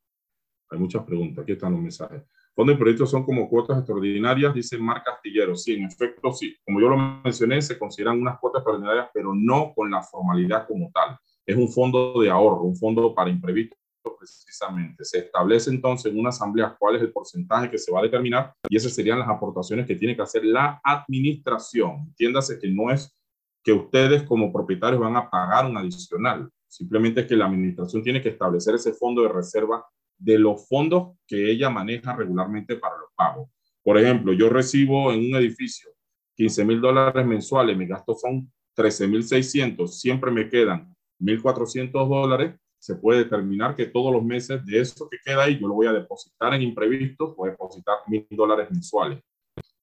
Hay 0.70 0.78
muchas 0.78 1.04
preguntas. 1.04 1.42
Aquí 1.42 1.52
están 1.52 1.72
los 1.72 1.80
mensajes. 1.80 2.22
Fondo 2.54 2.72
y 2.72 2.76
proyectos 2.76 3.10
son 3.10 3.24
como 3.24 3.48
cuotas 3.48 3.78
extraordinarias, 3.78 4.54
dice 4.54 4.76
Mar 4.76 5.02
Castillero. 5.02 5.54
Sí, 5.56 5.74
en 5.74 5.84
efecto, 5.84 6.32
sí. 6.32 6.54
Como 6.64 6.80
yo 6.80 6.88
lo 6.88 6.96
mencioné, 6.96 7.62
se 7.62 7.78
consideran 7.78 8.20
unas 8.20 8.38
cuotas 8.38 8.60
extraordinarias, 8.60 9.08
pero 9.14 9.32
no 9.34 9.72
con 9.74 9.90
la 9.90 10.02
formalidad 10.02 10.66
como 10.66 10.90
tal. 10.92 11.18
Es 11.46 11.56
un 11.56 11.68
fondo 11.68 12.20
de 12.20 12.30
ahorro, 12.30 12.62
un 12.62 12.76
fondo 12.76 13.14
para 13.14 13.30
imprevistos 13.30 13.78
precisamente. 14.18 15.04
Se 15.04 15.18
establece 15.18 15.70
entonces 15.70 16.12
en 16.12 16.18
una 16.18 16.28
asamblea 16.28 16.76
cuál 16.78 16.96
es 16.96 17.02
el 17.02 17.12
porcentaje 17.12 17.70
que 17.70 17.78
se 17.78 17.90
va 17.90 18.00
a 18.00 18.02
determinar 18.02 18.54
y 18.68 18.76
esas 18.76 18.94
serían 18.94 19.18
las 19.18 19.28
aportaciones 19.28 19.86
que 19.86 19.96
tiene 19.96 20.14
que 20.14 20.22
hacer 20.22 20.44
la 20.44 20.80
administración. 20.84 22.06
Entiéndase 22.08 22.58
que 22.58 22.68
no 22.68 22.90
es 22.90 23.16
que 23.62 23.72
ustedes 23.72 24.24
como 24.24 24.52
propietarios 24.52 25.00
van 25.00 25.16
a 25.16 25.30
pagar 25.30 25.66
un 25.66 25.76
adicional. 25.76 26.50
Simplemente 26.66 27.26
que 27.26 27.36
la 27.36 27.46
administración 27.46 28.02
tiene 28.02 28.22
que 28.22 28.30
establecer 28.30 28.74
ese 28.74 28.92
fondo 28.92 29.22
de 29.22 29.28
reserva 29.28 29.84
de 30.18 30.38
los 30.38 30.66
fondos 30.68 31.16
que 31.26 31.50
ella 31.50 31.68
maneja 31.68 32.14
regularmente 32.14 32.76
para 32.76 32.96
los 32.96 33.10
pagos. 33.14 33.48
Por 33.82 33.98
ejemplo, 33.98 34.32
yo 34.32 34.48
recibo 34.48 35.12
en 35.12 35.20
un 35.20 35.36
edificio 35.36 35.90
15 36.36 36.64
mil 36.64 36.80
dólares 36.80 37.26
mensuales, 37.26 37.76
mis 37.76 37.88
gastos 37.88 38.20
son 38.20 38.50
13 38.74 39.08
mil 39.08 39.22
600, 39.22 40.00
siempre 40.00 40.30
me 40.30 40.48
quedan 40.48 40.94
1.400 41.20 42.08
dólares, 42.08 42.54
se 42.78 42.96
puede 42.96 43.24
determinar 43.24 43.76
que 43.76 43.86
todos 43.86 44.12
los 44.12 44.24
meses 44.24 44.64
de 44.64 44.80
eso 44.80 45.08
que 45.08 45.18
queda 45.24 45.44
ahí, 45.44 45.58
yo 45.60 45.68
lo 45.68 45.74
voy 45.74 45.86
a 45.86 45.92
depositar 45.92 46.54
en 46.54 46.62
imprevistos, 46.62 47.36
voy 47.36 47.48
a 47.48 47.52
depositar 47.52 47.96
mil 48.08 48.26
dólares 48.30 48.68
mensuales, 48.70 49.20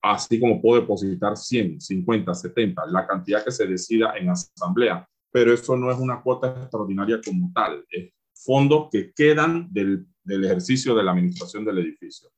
así 0.01 0.39
como 0.39 0.61
puedo 0.61 0.81
depositar 0.81 1.35
100, 1.37 1.81
50, 1.81 2.33
70, 2.33 2.85
la 2.87 3.05
cantidad 3.07 3.43
que 3.43 3.51
se 3.51 3.67
decida 3.67 4.13
en 4.17 4.29
asamblea, 4.29 5.07
pero 5.31 5.53
eso 5.53 5.75
no 5.75 5.91
es 5.91 5.97
una 5.97 6.21
cuota 6.21 6.47
extraordinaria 6.47 7.19
como 7.23 7.51
tal, 7.53 7.85
es 7.89 8.11
fondos 8.33 8.87
que 8.91 9.11
quedan 9.13 9.67
del, 9.71 10.07
del 10.23 10.45
ejercicio 10.45 10.95
de 10.95 11.03
la 11.03 11.11
administración 11.11 11.65
del 11.65 11.79
edificio. 11.79 12.29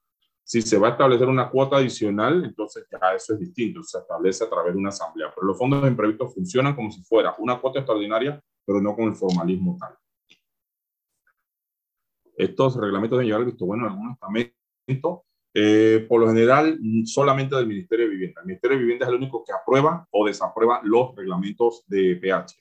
Si 0.43 0.61
se 0.61 0.77
va 0.77 0.89
a 0.89 0.91
establecer 0.91 1.27
una 1.27 1.49
cuota 1.49 1.77
adicional, 1.77 2.43
entonces 2.43 2.85
ya 2.91 3.13
eso 3.15 3.33
es 3.33 3.39
distinto, 3.39 3.83
se 3.83 3.99
establece 3.99 4.43
a 4.43 4.49
través 4.49 4.73
de 4.73 4.79
una 4.79 4.89
asamblea. 4.89 5.31
Pero 5.33 5.47
los 5.47 5.57
fondos 5.57 5.87
imprevistos 5.87 6.33
funcionan 6.33 6.75
como 6.75 6.91
si 6.91 7.01
fuera 7.03 7.35
una 7.37 7.61
cuota 7.61 7.79
extraordinaria, 7.79 8.41
pero 8.65 8.81
no 8.81 8.95
con 8.95 9.05
el 9.05 9.15
formalismo 9.15 9.77
tal. 9.79 9.95
Estos 12.35 12.75
reglamentos 12.75 13.19
de 13.19 13.25
llevar 13.25 13.45
visto 13.45 13.65
bueno 13.65 13.85
en 13.85 13.91
algunos 13.91 14.13
estamentos, 14.15 15.21
eh, 15.53 16.05
por 16.07 16.21
lo 16.21 16.27
general 16.27 16.79
solamente 17.03 17.55
del 17.55 17.67
Ministerio 17.67 18.05
de 18.05 18.11
Vivienda. 18.11 18.41
El 18.41 18.47
Ministerio 18.47 18.77
de 18.77 18.83
Vivienda 18.83 19.05
es 19.05 19.09
el 19.09 19.17
único 19.17 19.43
que 19.43 19.51
aprueba 19.51 20.07
o 20.11 20.25
desaprueba 20.25 20.79
los 20.83 21.15
reglamentos 21.15 21.83
de 21.87 22.15
PH. 22.15 22.55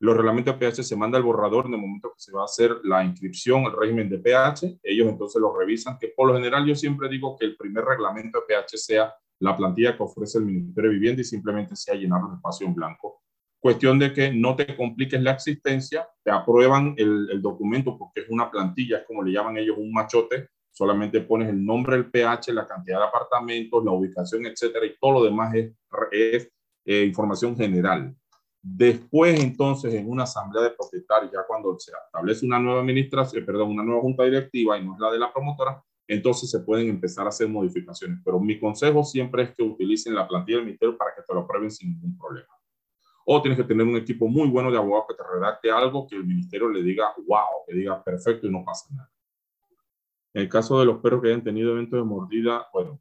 Los 0.00 0.16
reglamentos 0.16 0.58
de 0.58 0.58
PH 0.58 0.82
se 0.82 0.96
manda 0.96 1.16
el 1.16 1.22
borrador 1.22 1.66
en 1.66 1.74
el 1.74 1.80
momento 1.80 2.08
que 2.08 2.20
se 2.20 2.32
va 2.32 2.42
a 2.42 2.46
hacer 2.46 2.72
la 2.82 3.04
inscripción, 3.04 3.62
el 3.62 3.76
régimen 3.78 4.08
de 4.08 4.18
PH. 4.18 4.80
Ellos 4.82 5.08
entonces 5.08 5.40
lo 5.40 5.56
revisan, 5.56 5.96
que 5.96 6.08
por 6.08 6.26
lo 6.26 6.34
general 6.34 6.66
yo 6.66 6.74
siempre 6.74 7.08
digo 7.08 7.36
que 7.38 7.46
el 7.46 7.56
primer 7.56 7.84
reglamento 7.84 8.40
de 8.40 8.46
PH 8.46 8.76
sea 8.76 9.14
la 9.38 9.56
plantilla 9.56 9.96
que 9.96 10.02
ofrece 10.02 10.38
el 10.38 10.46
Ministerio 10.46 10.90
de 10.90 10.96
Vivienda 10.96 11.20
y 11.20 11.24
simplemente 11.24 11.76
sea 11.76 11.94
llenar 11.94 12.20
los 12.22 12.34
espacios 12.34 12.68
en 12.68 12.74
blanco. 12.74 13.22
Cuestión 13.60 14.00
de 14.00 14.12
que 14.12 14.32
no 14.32 14.56
te 14.56 14.74
compliques 14.76 15.22
la 15.22 15.32
existencia, 15.32 16.08
te 16.24 16.32
aprueban 16.32 16.94
el, 16.96 17.28
el 17.30 17.40
documento 17.40 17.96
porque 17.96 18.22
es 18.22 18.26
una 18.28 18.50
plantilla, 18.50 18.98
es 18.98 19.04
como 19.06 19.22
le 19.22 19.30
llaman 19.30 19.56
ellos 19.58 19.76
un 19.78 19.92
machote, 19.92 20.48
solamente 20.72 21.20
pones 21.20 21.48
el 21.48 21.64
nombre 21.64 21.96
del 21.96 22.10
PH, 22.10 22.52
la 22.52 22.66
cantidad 22.66 22.98
de 22.98 23.04
apartamentos, 23.04 23.84
la 23.84 23.92
ubicación, 23.92 24.46
etcétera, 24.46 24.86
y 24.86 24.96
todo 24.98 25.12
lo 25.12 25.24
demás 25.24 25.54
es, 25.54 26.50
eh, 26.84 27.04
información 27.04 27.56
general. 27.56 28.14
Después, 28.60 29.40
entonces, 29.40 29.94
en 29.94 30.08
una 30.08 30.22
asamblea 30.22 30.64
de 30.64 30.70
propietarios, 30.70 31.32
ya 31.32 31.40
cuando 31.46 31.78
se 31.78 31.92
establece 32.06 32.46
una 32.46 32.58
nueva 32.58 32.80
administración, 32.80 33.42
eh, 33.42 33.46
perdón, 33.46 33.70
una 33.70 33.82
nueva 33.82 34.00
junta 34.00 34.24
directiva 34.24 34.78
y 34.78 34.84
no 34.84 34.94
es 34.94 35.00
la 35.00 35.10
de 35.10 35.18
la 35.18 35.32
promotora, 35.32 35.82
entonces 36.08 36.50
se 36.50 36.60
pueden 36.60 36.88
empezar 36.88 37.26
a 37.26 37.28
hacer 37.28 37.48
modificaciones. 37.48 38.18
Pero 38.24 38.40
mi 38.40 38.58
consejo 38.58 39.04
siempre 39.04 39.44
es 39.44 39.54
que 39.54 39.62
utilicen 39.62 40.14
la 40.14 40.26
plantilla 40.26 40.58
del 40.58 40.66
ministerio 40.66 40.96
para 40.96 41.14
que 41.14 41.22
te 41.22 41.34
lo 41.34 41.40
aprueben 41.40 41.70
sin 41.70 41.90
ningún 41.90 42.16
problema. 42.16 42.48
O 43.24 43.40
tienes 43.40 43.58
que 43.58 43.64
tener 43.64 43.86
un 43.86 43.96
equipo 43.96 44.26
muy 44.26 44.48
bueno 44.48 44.70
de 44.70 44.78
abogados 44.78 45.06
que 45.08 45.14
te 45.14 45.22
redacte 45.22 45.70
algo 45.70 46.06
que 46.08 46.16
el 46.16 46.24
ministerio 46.24 46.68
le 46.68 46.82
diga, 46.82 47.12
wow, 47.26 47.64
que 47.66 47.74
diga 47.74 48.02
perfecto 48.02 48.46
y 48.46 48.50
no 48.50 48.64
pasa 48.64 48.86
nada. 48.94 49.11
En 50.34 50.42
el 50.42 50.48
caso 50.48 50.78
de 50.80 50.86
los 50.86 51.00
perros 51.00 51.22
que 51.22 51.28
hayan 51.28 51.44
tenido 51.44 51.72
eventos 51.72 51.98
de 51.98 52.04
mordida, 52.04 52.66
bueno, 52.72 53.00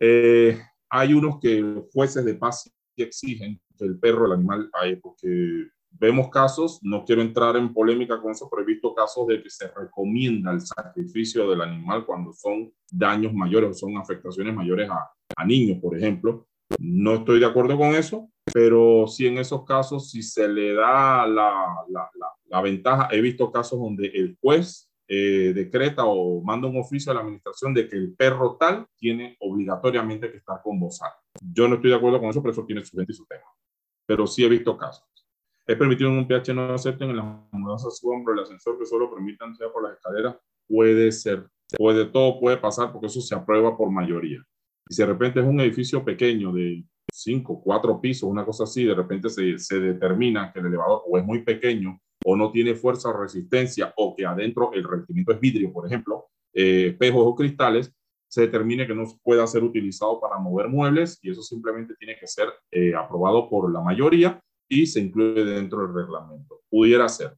eh, 0.00 0.58
hay 0.90 1.14
unos 1.14 1.38
que 1.40 1.84
jueces 1.92 2.24
de 2.24 2.34
paz 2.34 2.72
exigen 2.96 3.60
el 3.80 3.98
perro, 3.98 4.26
el 4.26 4.32
animal, 4.32 4.70
hay, 4.72 4.96
porque 4.96 5.68
vemos 5.90 6.28
casos, 6.30 6.78
no 6.82 7.04
quiero 7.04 7.22
entrar 7.22 7.56
en 7.56 7.72
polémica 7.72 8.20
con 8.20 8.32
eso, 8.32 8.48
pero 8.50 8.62
he 8.62 8.66
visto 8.66 8.94
casos 8.94 9.26
de 9.26 9.42
que 9.42 9.50
se 9.50 9.68
recomienda 9.68 10.52
el 10.52 10.60
sacrificio 10.60 11.48
del 11.50 11.60
animal 11.60 12.06
cuando 12.06 12.32
son 12.32 12.72
daños 12.90 13.32
mayores 13.34 13.70
o 13.70 13.74
son 13.74 13.96
afectaciones 13.96 14.54
mayores 14.54 14.88
a, 14.88 15.10
a 15.36 15.44
niños, 15.44 15.78
por 15.80 15.96
ejemplo. 15.96 16.46
No 16.78 17.14
estoy 17.16 17.40
de 17.40 17.46
acuerdo 17.46 17.76
con 17.76 17.94
eso, 17.94 18.30
pero 18.52 19.06
sí 19.06 19.26
en 19.26 19.38
esos 19.38 19.64
casos, 19.64 20.10
si 20.10 20.22
se 20.22 20.48
le 20.48 20.74
da 20.74 21.26
la, 21.26 21.76
la, 21.88 22.10
la, 22.14 22.28
la 22.46 22.62
ventaja, 22.62 23.08
he 23.10 23.20
visto 23.20 23.52
casos 23.52 23.78
donde 23.78 24.06
el 24.06 24.36
juez 24.40 24.91
eh, 25.08 25.52
decreta 25.54 26.04
o 26.04 26.42
manda 26.42 26.68
un 26.68 26.78
oficio 26.78 27.12
a 27.12 27.14
la 27.14 27.20
administración 27.20 27.74
de 27.74 27.88
que 27.88 27.96
el 27.96 28.14
perro 28.14 28.56
tal 28.58 28.86
tiene 28.96 29.36
obligatoriamente 29.40 30.30
que 30.30 30.38
estar 30.38 30.60
con 30.62 30.80
bozal. 30.80 31.10
Yo 31.40 31.68
no 31.68 31.76
estoy 31.76 31.90
de 31.90 31.96
acuerdo 31.96 32.20
con 32.20 32.30
eso, 32.30 32.42
pero 32.42 32.52
eso 32.52 32.64
tiene 32.64 32.84
su 32.84 32.96
gente 32.96 33.12
y 33.12 33.16
su 33.16 33.26
tema 33.26 33.44
pero 34.06 34.26
sí 34.26 34.44
he 34.44 34.48
visto 34.48 34.76
casos. 34.76 35.06
Es 35.66 35.76
permitido 35.76 36.10
en 36.10 36.18
un 36.18 36.28
PH 36.28 36.52
no 36.54 36.74
acepten 36.74 37.10
en 37.10 37.16
las 37.16 37.26
mudanzas 37.52 37.96
su 37.98 38.10
hombro, 38.10 38.34
el 38.34 38.40
ascensor 38.40 38.78
que 38.78 38.84
solo 38.84 39.10
permitan 39.10 39.54
sea 39.54 39.70
por 39.72 39.84
las 39.84 39.94
escaleras. 39.94 40.36
Puede 40.68 41.12
ser, 41.12 41.48
puede, 41.76 42.06
todo 42.06 42.40
puede 42.40 42.56
pasar 42.56 42.92
porque 42.92 43.06
eso 43.06 43.20
se 43.20 43.34
aprueba 43.34 43.76
por 43.76 43.90
mayoría. 43.90 44.44
Y 44.88 44.94
si 44.94 45.02
de 45.02 45.06
repente 45.06 45.40
es 45.40 45.46
un 45.46 45.60
edificio 45.60 46.04
pequeño 46.04 46.52
de 46.52 46.84
cinco, 47.12 47.62
cuatro 47.62 48.00
pisos, 48.00 48.28
una 48.28 48.44
cosa 48.44 48.64
así, 48.64 48.84
de 48.84 48.94
repente 48.94 49.30
se, 49.30 49.58
se 49.58 49.78
determina 49.78 50.52
que 50.52 50.60
el 50.60 50.66
elevador 50.66 51.02
o 51.06 51.16
es 51.16 51.24
muy 51.24 51.42
pequeño 51.42 52.00
o 52.24 52.36
no 52.36 52.50
tiene 52.52 52.74
fuerza 52.74 53.08
o 53.08 53.20
resistencia 53.20 53.92
o 53.96 54.14
que 54.14 54.24
adentro 54.24 54.72
el 54.72 54.84
revestimiento 54.84 55.32
es 55.32 55.40
vidrio, 55.40 55.72
por 55.72 55.86
ejemplo, 55.86 56.26
eh, 56.52 56.88
espejos 56.88 57.22
o 57.24 57.34
cristales, 57.34 57.92
se 58.28 58.42
determine 58.42 58.86
que 58.86 58.94
no 58.94 59.04
pueda 59.22 59.46
ser 59.46 59.62
utilizado 59.62 60.18
para 60.20 60.38
mover 60.38 60.68
muebles 60.68 61.18
y 61.22 61.30
eso 61.30 61.42
simplemente 61.42 61.94
tiene 61.96 62.16
que 62.18 62.26
ser 62.26 62.48
eh, 62.70 62.94
aprobado 62.94 63.48
por 63.48 63.70
la 63.70 63.80
mayoría 63.80 64.40
y 64.68 64.86
se 64.86 65.00
incluye 65.00 65.44
dentro 65.44 65.82
del 65.82 65.94
reglamento. 65.94 66.62
Pudiera 66.70 67.08
ser. 67.08 67.36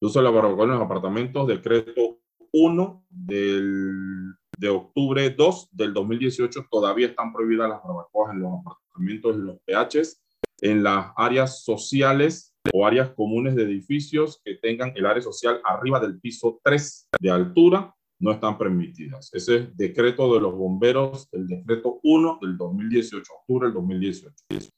uso 0.00 0.18
de 0.18 0.24
la 0.24 0.30
barbacoa 0.30 0.64
en 0.64 0.70
los 0.72 0.82
apartamentos, 0.82 1.46
decreto 1.46 2.18
1 2.52 3.06
del, 3.08 4.34
de 4.58 4.68
octubre 4.68 5.30
2 5.30 5.68
del 5.72 5.94
2018, 5.94 6.66
todavía 6.70 7.06
están 7.06 7.32
prohibidas 7.32 7.70
las 7.70 7.82
barbacoas 7.82 8.34
en 8.34 8.40
los 8.40 8.52
apartamentos 8.60 9.36
y 9.36 9.40
los 9.40 9.58
PHs, 9.64 10.22
en 10.60 10.82
las 10.82 11.12
áreas 11.16 11.64
sociales 11.64 12.51
o 12.72 12.86
áreas 12.86 13.10
comunes 13.10 13.54
de 13.54 13.64
edificios 13.64 14.40
que 14.44 14.54
tengan 14.54 14.92
el 14.94 15.06
área 15.06 15.22
social 15.22 15.60
arriba 15.64 15.98
del 16.00 16.20
piso 16.20 16.60
3 16.62 17.08
de 17.20 17.30
altura 17.30 17.94
no 18.20 18.30
están 18.30 18.56
permitidas. 18.56 19.30
Ese 19.34 19.56
es 19.56 19.76
decreto 19.76 20.32
de 20.32 20.40
los 20.40 20.54
bomberos, 20.54 21.28
el 21.32 21.48
decreto 21.48 21.98
1 22.04 22.38
del 22.40 22.56
2018, 22.56 23.32
octubre 23.40 23.66
del 23.66 23.74
2018. 23.74 24.70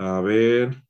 A 0.00 0.20
ver, 0.20 0.82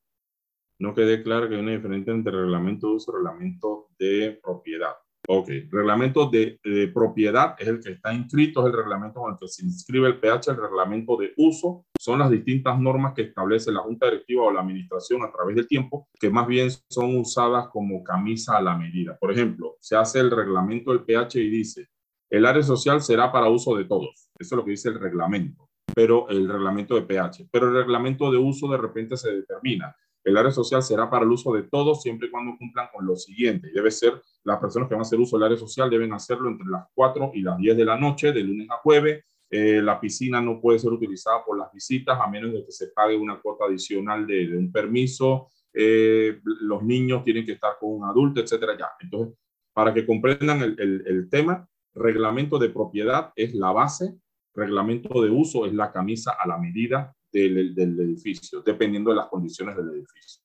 no 0.80 0.94
quede 0.94 1.22
claro 1.22 1.48
que 1.48 1.54
hay 1.54 1.60
una 1.60 1.72
diferencia 1.72 2.12
entre 2.12 2.32
reglamento 2.32 2.88
de 2.88 2.94
uso 2.94 3.12
y 3.12 3.16
reglamento 3.16 3.88
de 3.98 4.40
propiedad. 4.42 4.94
Ok, 5.30 5.50
reglamento 5.70 6.30
de, 6.30 6.58
propiedad 6.94 7.54
es 7.58 7.68
el 7.68 7.80
que 7.80 7.90
está 7.90 8.14
inscrito, 8.14 8.60
es 8.60 8.68
el 8.68 8.78
reglamento 8.78 9.20
con 9.20 9.32
el 9.32 9.38
que 9.38 9.46
se 9.46 9.62
inscribe 9.62 10.08
el 10.08 10.18
PH, 10.18 10.52
el 10.52 10.56
reglamento 10.56 11.18
de 11.18 11.34
uso 11.36 11.84
son 11.98 12.20
las 12.20 12.30
distintas 12.30 12.80
normas 12.80 13.12
que 13.12 13.22
establece 13.22 13.70
la 13.70 13.80
Junta 13.80 14.06
Directiva 14.06 14.44
o 14.44 14.50
la 14.50 14.62
Administración 14.62 15.22
a 15.22 15.30
través 15.30 15.54
del 15.54 15.68
tiempo, 15.68 16.08
que 16.18 16.30
más 16.30 16.46
bien 16.46 16.70
son 16.88 17.18
usadas 17.18 17.68
como 17.68 18.02
camisa 18.02 18.56
a 18.56 18.62
la 18.62 18.74
medida. 18.74 19.18
Por 19.18 19.30
ejemplo, 19.30 19.76
se 19.80 19.96
hace 19.96 20.20
el 20.20 20.30
reglamento 20.30 20.92
del 20.92 21.04
PH 21.04 21.38
y 21.40 21.50
dice, 21.50 21.88
el 22.30 22.46
área 22.46 22.62
social 22.62 23.02
será 23.02 23.30
para 23.30 23.50
uso 23.50 23.76
de 23.76 23.84
todos. 23.84 24.30
Eso 24.38 24.54
es 24.54 24.56
lo 24.56 24.64
que 24.64 24.70
dice 24.70 24.88
el 24.88 24.98
reglamento, 24.98 25.68
pero 25.94 26.26
el 26.30 26.48
reglamento 26.48 26.94
de 26.94 27.02
PH. 27.02 27.48
Pero 27.52 27.68
el 27.68 27.74
reglamento 27.74 28.30
de 28.30 28.38
uso 28.38 28.66
de 28.68 28.78
repente 28.78 29.18
se 29.18 29.30
determina 29.30 29.94
el 30.28 30.36
área 30.36 30.50
social 30.50 30.82
será 30.82 31.08
para 31.08 31.24
el 31.24 31.30
uso 31.30 31.54
de 31.54 31.62
todos 31.62 32.02
siempre 32.02 32.28
y 32.28 32.30
cuando 32.30 32.56
cumplan 32.58 32.88
con 32.92 33.06
lo 33.06 33.16
siguiente. 33.16 33.70
Debe 33.72 33.90
ser, 33.90 34.20
las 34.48 34.60
personas 34.60 34.88
que 34.88 34.94
van 34.94 35.00
a 35.00 35.02
hacer 35.02 35.20
uso 35.20 35.36
del 35.36 35.44
área 35.44 35.58
social 35.58 35.90
deben 35.90 36.10
hacerlo 36.14 36.48
entre 36.48 36.66
las 36.68 36.86
4 36.94 37.32
y 37.34 37.42
las 37.42 37.58
10 37.58 37.76
de 37.76 37.84
la 37.84 37.98
noche, 37.98 38.32
de 38.32 38.40
lunes 38.40 38.66
a 38.70 38.78
jueves. 38.78 39.22
Eh, 39.50 39.82
la 39.82 40.00
piscina 40.00 40.40
no 40.40 40.58
puede 40.58 40.78
ser 40.78 40.90
utilizada 40.90 41.44
por 41.44 41.58
las 41.58 41.70
visitas 41.70 42.18
a 42.18 42.26
menos 42.28 42.54
de 42.54 42.64
que 42.64 42.72
se 42.72 42.88
pague 42.88 43.14
una 43.14 43.38
cuota 43.40 43.66
adicional 43.66 44.26
de, 44.26 44.56
un 44.56 44.72
permiso. 44.72 45.48
Eh, 45.74 46.40
los 46.44 46.82
niños 46.82 47.24
tienen 47.24 47.44
que 47.44 47.52
estar 47.52 47.76
con 47.78 47.90
un 47.90 48.04
adulto, 48.04 48.40
etcétera. 48.40 48.74
Ya. 48.78 48.88
Entonces, 49.00 49.36
para 49.74 49.92
que 49.92 50.06
comprendan 50.06 50.62
el, 50.62 50.80
el, 50.80 51.04
el 51.06 51.28
tema, 51.28 51.68
reglamento 51.94 52.58
de 52.58 52.70
propiedad 52.70 53.32
es 53.36 53.54
la 53.54 53.72
base, 53.72 54.14
reglamento 54.54 55.22
de 55.22 55.28
uso 55.28 55.66
es 55.66 55.74
la 55.74 55.92
camisa 55.92 56.36
a 56.40 56.48
la 56.48 56.56
medida 56.56 57.14
del, 57.30 57.74
del 57.74 58.00
edificio, 58.00 58.62
dependiendo 58.62 59.10
de 59.10 59.16
las 59.16 59.26
condiciones 59.26 59.76
del 59.76 59.90
edificio. 59.90 60.42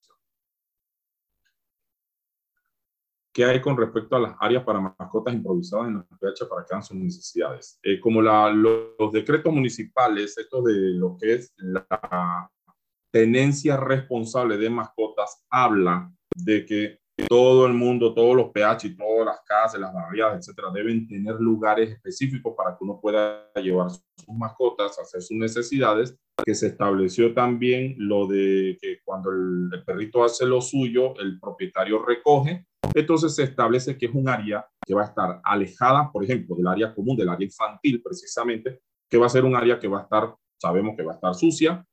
¿Qué 3.33 3.45
hay 3.45 3.59
con 3.61 3.75
respecto 3.75 4.15
a 4.15 4.19
las 4.19 4.35
áreas 4.39 4.63
para 4.63 4.79
mascotas 4.79 5.33
improvisadas 5.33 5.87
en 5.87 5.95
la 5.95 6.03
PH 6.03 6.45
para 6.47 6.63
que 6.63 6.73
hagan 6.75 6.83
sus 6.83 6.97
necesidades? 6.97 7.79
Eh, 7.81 7.99
como 7.99 8.21
la, 8.21 8.51
los, 8.51 9.11
decretos 9.11 9.51
municipales, 9.51 10.37
esto 10.37 10.61
de 10.61 10.93
lo 10.93 11.17
que 11.19 11.33
es 11.33 11.51
la 11.57 12.51
tenencia 13.11 13.75
responsable 13.77 14.57
de 14.57 14.69
mascotas, 14.69 15.43
habla 15.49 16.11
de 16.35 16.63
que 16.65 16.99
todo 17.27 17.67
el 17.67 17.73
mundo, 17.73 18.13
todos 18.13 18.35
los 18.35 18.49
PH 18.51 18.87
y 18.87 18.95
todas 18.95 19.25
las 19.25 19.41
casas, 19.45 19.79
las 19.79 19.93
barriadas, 19.93 20.39
etcétera, 20.39 20.69
deben 20.73 21.07
tener 21.07 21.35
lugares 21.35 21.91
específicos 21.91 22.53
para 22.57 22.71
que 22.71 22.83
uno 22.83 22.99
pueda 22.99 23.51
llevar 23.55 23.89
sus 23.91 24.03
mascotas, 24.27 24.97
hacer 24.99 25.21
sus 25.21 25.37
necesidades. 25.37 26.17
Que 26.43 26.55
se 26.55 26.67
estableció 26.67 27.33
también 27.35 27.95
lo 27.99 28.25
de 28.25 28.77
que 28.81 28.97
cuando 29.05 29.29
el, 29.29 29.69
el 29.71 29.83
perrito 29.83 30.23
hace 30.23 30.47
lo 30.47 30.61
suyo, 30.61 31.15
el 31.19 31.39
propietario 31.39 32.03
recoge. 32.03 32.65
Entonces 32.95 33.35
se 33.35 33.43
establece 33.43 33.97
que 33.97 34.07
es 34.07 34.13
un 34.13 34.27
área 34.27 34.65
que 34.85 34.95
va 34.95 35.03
a 35.03 35.05
estar 35.05 35.39
alejada, 35.43 36.11
por 36.11 36.23
ejemplo, 36.23 36.55
del 36.55 36.67
área 36.67 36.93
común, 36.93 37.15
del 37.15 37.29
área 37.29 37.45
infantil 37.45 38.01
precisamente, 38.03 38.81
que 39.09 39.17
va 39.17 39.27
a 39.27 39.29
ser 39.29 39.45
un 39.45 39.55
área 39.55 39.79
que 39.79 39.87
va 39.87 39.99
a 39.99 40.03
estar, 40.03 40.35
sabemos 40.59 40.95
que 40.97 41.03
va 41.03 41.11
a 41.11 41.15
estar 41.15 41.35
sucia 41.35 41.85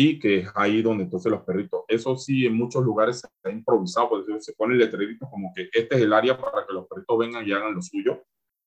y 0.00 0.20
que 0.20 0.38
es 0.38 0.48
ahí 0.54 0.80
donde 0.80 1.02
entonces 1.02 1.28
los 1.28 1.42
perritos, 1.42 1.82
eso 1.88 2.16
sí, 2.16 2.46
en 2.46 2.54
muchos 2.54 2.84
lugares 2.84 3.18
se 3.18 3.26
ha 3.42 3.50
improvisado, 3.50 4.10
porque 4.10 4.40
se 4.40 4.52
pone 4.52 4.74
el 4.74 4.78
letrerito 4.78 5.28
como 5.28 5.52
que 5.52 5.68
este 5.72 5.96
es 5.96 6.02
el 6.02 6.12
área 6.12 6.38
para 6.40 6.64
que 6.64 6.72
los 6.72 6.86
perritos 6.86 7.18
vengan 7.18 7.44
y 7.44 7.50
hagan 7.50 7.74
lo 7.74 7.82
suyo. 7.82 8.22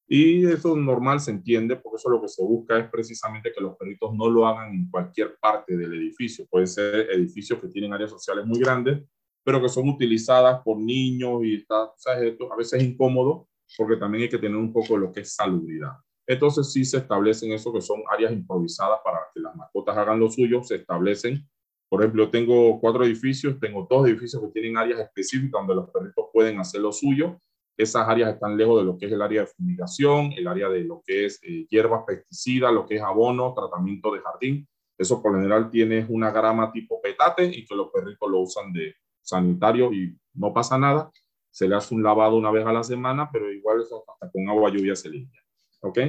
Y 0.10 0.46
eso 0.46 0.76
normal 0.76 1.22
se 1.22 1.32
entiende, 1.32 1.78
porque 1.78 1.96
eso 1.96 2.10
lo 2.10 2.22
que 2.22 2.28
se 2.28 2.44
busca 2.44 2.78
es 2.78 2.90
precisamente 2.90 3.54
que 3.56 3.62
los 3.62 3.78
perritos 3.78 4.14
no 4.14 4.30
lo 4.30 4.46
hagan 4.46 4.74
en 4.74 4.90
cualquier 4.90 5.38
parte 5.40 5.78
del 5.78 5.94
edificio. 5.94 6.46
Pueden 6.50 6.68
ser 6.68 7.10
edificios 7.10 7.62
que 7.62 7.70
tienen 7.70 7.94
áreas 7.94 8.10
sociales 8.10 8.46
muy 8.46 8.60
grandes, 8.60 9.02
pero 9.42 9.62
que 9.62 9.70
son 9.70 9.88
utilizadas 9.88 10.62
por 10.66 10.80
niños 10.80 11.46
y 11.46 11.56
está, 11.56 11.94
¿sabes? 11.96 12.34
Esto 12.34 12.52
a 12.52 12.58
veces 12.58 12.82
es 12.82 12.90
incómodo 12.90 13.48
porque 13.78 13.96
también 13.96 14.24
hay 14.24 14.30
que 14.30 14.38
tener 14.38 14.58
un 14.58 14.74
poco 14.74 14.98
lo 14.98 15.14
que 15.14 15.22
es 15.22 15.34
salubridad. 15.34 15.94
Entonces 16.32 16.72
sí 16.72 16.86
se 16.86 17.00
establecen 17.00 17.52
eso 17.52 17.74
que 17.74 17.82
son 17.82 18.04
áreas 18.10 18.32
improvisadas 18.32 19.02
para 19.04 19.20
que 19.34 19.42
las 19.42 19.54
mascotas 19.54 19.98
hagan 19.98 20.18
lo 20.18 20.30
suyo, 20.30 20.64
se 20.64 20.76
establecen. 20.76 21.46
Por 21.90 22.02
ejemplo, 22.02 22.30
tengo 22.30 22.80
cuatro 22.80 23.04
edificios, 23.04 23.60
tengo 23.60 23.86
dos 23.90 24.08
edificios 24.08 24.42
que 24.42 24.48
tienen 24.48 24.78
áreas 24.78 25.02
específicas 25.02 25.60
donde 25.60 25.76
los 25.76 25.90
perritos 25.90 26.28
pueden 26.32 26.58
hacer 26.58 26.80
lo 26.80 26.94
suyo. 26.94 27.38
Esas 27.78 28.08
áreas 28.08 28.34
están 28.34 28.56
lejos 28.56 28.80
de 28.80 28.86
lo 28.86 28.98
que 28.98 29.08
es 29.08 29.12
el 29.12 29.22
área 29.22 29.42
de 29.42 29.48
fumigación, 29.48 30.32
el 30.32 30.48
área 30.48 30.70
de 30.70 30.86
lo 30.86 31.04
que 31.06 31.26
es 31.26 31.38
eh, 31.44 31.68
hierbas, 31.70 32.04
pesticidas, 32.08 32.72
lo 32.72 32.86
que 32.86 32.96
es 32.96 33.02
abono, 33.02 33.54
tratamiento 33.54 34.14
de 34.14 34.22
jardín. 34.22 34.68
Eso 34.98 35.22
por 35.22 35.34
lo 35.34 35.40
general 35.40 35.70
tiene 35.70 36.06
una 36.08 36.32
grama 36.32 36.72
tipo 36.72 37.02
petate 37.02 37.44
y 37.44 37.66
que 37.66 37.76
los 37.76 37.90
perritos 37.92 38.32
lo 38.32 38.40
usan 38.40 38.72
de 38.72 38.96
sanitario 39.22 39.92
y 39.92 40.18
no 40.34 40.54
pasa 40.54 40.78
nada 40.78 41.12
se 41.52 41.68
le 41.68 41.76
hace 41.76 41.94
un 41.94 42.02
lavado 42.02 42.38
una 42.38 42.50
vez 42.50 42.66
a 42.66 42.72
la 42.72 42.84
semana, 42.84 43.30
pero 43.32 43.52
igual 43.52 43.82
eso 43.82 44.06
hasta 44.08 44.32
con 44.32 44.48
agua 44.48 44.70
lluvia 44.70 44.96
se 44.96 45.10
limpia. 45.10 45.41
¿Ok? 45.82 46.00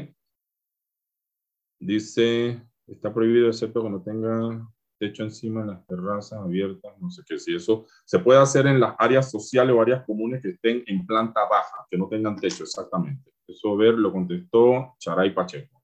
Dice, 1.81 2.63
está 2.87 3.13
prohibido 3.13 3.49
excepto 3.49 3.83
que 3.83 3.91
no 3.91 4.03
tenga 4.03 4.69
techo 4.99 5.25
encima 5.25 5.63
en 5.63 5.69
las 5.69 5.87
terrazas 5.87 6.39
abiertas, 6.39 6.93
no 7.01 7.11
sé 7.11 7.23
qué, 7.27 7.37
si 7.37 7.57
eso 7.57 7.87
se 8.05 8.21
puede 8.21 8.39
hacer 8.39 8.69
en 8.69 8.79
las 8.79 8.95
áreas 8.99 9.29
sociales 9.31 9.75
o 9.75 9.81
áreas 9.81 10.05
comunes 10.07 10.41
que 10.41 10.51
estén 10.51 10.85
en 10.87 11.05
planta 11.05 11.41
baja, 11.51 11.87
que 11.91 11.99
no 11.99 12.07
tengan 12.07 12.37
techo 12.37 12.63
exactamente. 12.63 13.33
Eso 13.49 13.77
ver 13.77 13.95
lo 13.95 14.13
contestó 14.13 14.95
Charay 14.99 15.35
Pacheco. 15.35 15.83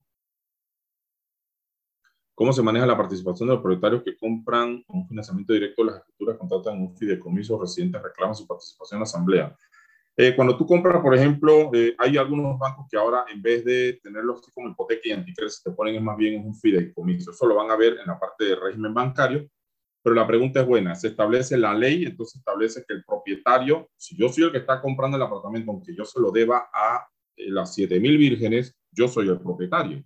¿Cómo 2.32 2.52
se 2.52 2.62
maneja 2.62 2.86
la 2.86 2.96
participación 2.96 3.48
de 3.48 3.54
los 3.54 3.62
propietarios 3.62 4.04
que 4.04 4.16
compran 4.16 4.84
un 4.86 5.08
financiamiento 5.08 5.52
directo 5.52 5.82
las 5.82 5.96
escrituras, 5.96 6.38
contratan 6.38 6.80
un 6.80 6.96
fideicomiso, 6.96 7.60
residentes 7.60 8.00
reclaman 8.00 8.36
su 8.36 8.46
participación 8.46 8.98
en 8.98 9.00
la 9.00 9.04
asamblea? 9.04 9.56
Eh, 10.20 10.34
cuando 10.34 10.56
tú 10.56 10.66
compras, 10.66 11.00
por 11.00 11.14
ejemplo, 11.14 11.70
eh, 11.72 11.94
hay 11.96 12.16
algunos 12.16 12.58
bancos 12.58 12.86
que 12.90 12.96
ahora 12.96 13.24
en 13.32 13.40
vez 13.40 13.64
de 13.64 14.00
tenerlo 14.02 14.34
así 14.34 14.50
como 14.50 14.68
hipoteca 14.68 15.02
y 15.04 15.12
anticrédito, 15.12 15.58
te 15.62 15.70
ponen 15.70 16.02
más 16.02 16.16
bien 16.16 16.44
un 16.44 16.56
fideicomiso. 16.56 17.30
Eso 17.30 17.46
lo 17.46 17.54
van 17.54 17.70
a 17.70 17.76
ver 17.76 17.98
en 18.00 18.06
la 18.08 18.18
parte 18.18 18.46
de 18.46 18.56
régimen 18.56 18.92
bancario. 18.92 19.48
Pero 20.02 20.16
la 20.16 20.26
pregunta 20.26 20.60
es 20.60 20.66
buena, 20.66 20.96
se 20.96 21.08
establece 21.08 21.56
la 21.56 21.72
ley, 21.72 22.04
entonces 22.04 22.36
establece 22.36 22.84
que 22.86 22.94
el 22.94 23.04
propietario, 23.04 23.90
si 23.96 24.16
yo 24.16 24.28
soy 24.28 24.44
el 24.44 24.52
que 24.52 24.58
está 24.58 24.80
comprando 24.80 25.16
el 25.16 25.22
apartamento, 25.22 25.70
aunque 25.70 25.94
yo 25.94 26.04
se 26.04 26.20
lo 26.20 26.32
deba 26.32 26.68
a 26.72 27.06
eh, 27.36 27.50
las 27.50 27.74
7000 27.74 28.18
vírgenes, 28.18 28.76
yo 28.90 29.06
soy 29.06 29.28
el 29.28 29.38
propietario. 29.38 30.02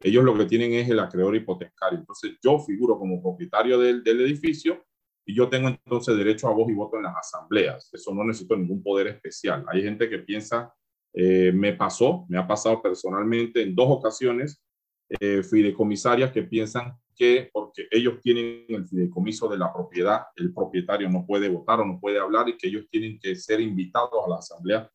Ellos 0.00 0.22
lo 0.22 0.38
que 0.38 0.44
tienen 0.44 0.72
es 0.74 0.88
el 0.88 1.00
acreedor 1.00 1.34
hipotecario. 1.34 1.98
Entonces 1.98 2.36
yo 2.40 2.60
figuro 2.60 2.96
como 2.96 3.20
propietario 3.20 3.80
del, 3.80 4.04
del 4.04 4.20
edificio 4.20 4.84
y 5.24 5.34
yo 5.34 5.48
tengo 5.48 5.68
entonces 5.68 6.16
derecho 6.16 6.48
a 6.48 6.52
voz 6.52 6.70
y 6.70 6.74
voto 6.74 6.96
en 6.96 7.04
las 7.04 7.16
asambleas. 7.16 7.90
Eso 7.92 8.14
no 8.14 8.24
necesito 8.24 8.56
ningún 8.56 8.82
poder 8.82 9.08
especial. 9.08 9.64
Hay 9.68 9.82
gente 9.82 10.08
que 10.08 10.18
piensa, 10.18 10.72
eh, 11.14 11.52
me 11.52 11.74
pasó, 11.74 12.26
me 12.28 12.38
ha 12.38 12.46
pasado 12.46 12.82
personalmente 12.82 13.62
en 13.62 13.74
dos 13.74 13.86
ocasiones, 13.88 14.62
eh, 15.08 15.42
fideicomisarias 15.42 16.32
que 16.32 16.42
piensan 16.42 16.94
que 17.14 17.50
porque 17.52 17.86
ellos 17.90 18.20
tienen 18.22 18.64
el 18.68 18.86
fideicomiso 18.86 19.48
de 19.48 19.58
la 19.58 19.72
propiedad, 19.72 20.22
el 20.36 20.52
propietario 20.52 21.10
no 21.10 21.26
puede 21.26 21.48
votar 21.48 21.80
o 21.80 21.84
no 21.84 22.00
puede 22.00 22.18
hablar 22.18 22.48
y 22.48 22.56
que 22.56 22.68
ellos 22.68 22.86
tienen 22.90 23.18
que 23.18 23.36
ser 23.36 23.60
invitados 23.60 24.24
a 24.24 24.28
la 24.30 24.36
asamblea 24.36 24.90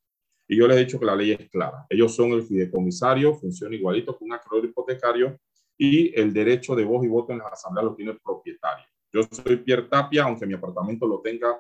y 0.48 0.58
yo 0.58 0.68
les 0.68 0.78
he 0.78 0.80
dicho 0.82 1.00
que 1.00 1.06
la 1.06 1.16
ley 1.16 1.32
es 1.32 1.50
clara. 1.50 1.86
Ellos 1.90 2.16
son 2.16 2.32
el 2.32 2.44
fideicomisario, 2.44 3.36
funciona 3.36 3.76
igualito 3.76 4.18
que 4.18 4.24
un 4.24 4.34
acreedor 4.34 4.66
hipotecario 4.66 5.40
y 5.78 6.18
el 6.20 6.34
derecho 6.34 6.76
de 6.76 6.86
voz 6.86 7.04
y 7.04 7.08
voto 7.08 7.34
en 7.34 7.40
la 7.40 7.48
asamblea 7.48 7.84
lo 7.84 7.96
tiene 7.96 8.12
el 8.12 8.20
propietario. 8.20 8.86
Yo 9.18 9.28
soy 9.32 9.58
Pierre 9.58 9.84
Tapia, 9.84 10.24
aunque 10.24 10.46
mi 10.46 10.54
apartamento 10.54 11.08
lo 11.08 11.20
tenga 11.22 11.60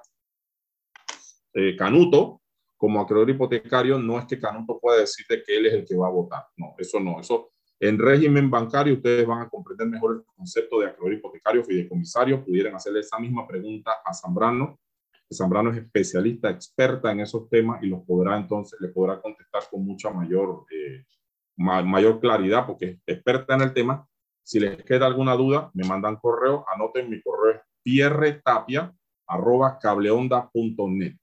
eh, 1.53 1.75
Canuto, 1.75 2.41
como 2.77 3.01
acreedor 3.01 3.29
hipotecario, 3.31 3.97
no 3.97 4.19
es 4.19 4.25
que 4.25 4.39
Canuto 4.39 4.79
pueda 4.79 4.99
decir 4.99 5.25
que 5.27 5.57
él 5.57 5.65
es 5.65 5.73
el 5.73 5.85
que 5.85 5.95
va 5.95 6.07
a 6.07 6.11
votar. 6.11 6.45
No, 6.55 6.75
eso 6.77 6.99
no. 6.99 7.19
Eso 7.19 7.51
en 7.79 7.97
régimen 7.97 8.49
bancario 8.49 8.93
ustedes 8.93 9.25
van 9.25 9.41
a 9.41 9.49
comprender 9.49 9.88
mejor 9.88 10.17
el 10.17 10.35
concepto 10.35 10.79
de 10.79 10.88
acreedor 10.88 11.13
hipotecario, 11.13 11.63
fideicomisario. 11.63 12.43
Pudieran 12.45 12.75
hacerle 12.75 12.99
esa 12.99 13.17
misma 13.17 13.47
pregunta 13.47 13.91
a 14.05 14.13
Zambrano 14.13 14.79
Zambrano 15.34 15.71
es 15.71 15.77
especialista, 15.77 16.49
experta 16.49 17.11
en 17.11 17.19
esos 17.19 17.49
temas 17.49 17.84
y 17.84 17.88
los 17.88 18.03
podrá 18.03 18.38
entonces, 18.38 18.79
le 18.79 18.89
podrá 18.89 19.21
contestar 19.21 19.63
con 19.69 19.85
mucha 19.85 20.09
mayor, 20.09 20.65
eh, 20.71 21.03
mayor 21.57 22.19
claridad 22.19 22.65
porque 22.65 22.85
es 22.85 22.99
experta 23.05 23.55
en 23.55 23.61
el 23.61 23.73
tema. 23.73 24.07
Si 24.47 24.61
les 24.61 24.81
queda 24.85 25.05
alguna 25.05 25.35
duda, 25.35 25.69
me 25.73 25.85
mandan 25.85 26.15
correo, 26.15 26.63
anoten 26.73 27.09
mi 27.09 27.21
correo 27.21 27.55
es 27.55 27.61
pierretapia 27.83 28.95
arroba 29.27 29.77
cableonda.net. 29.77 31.17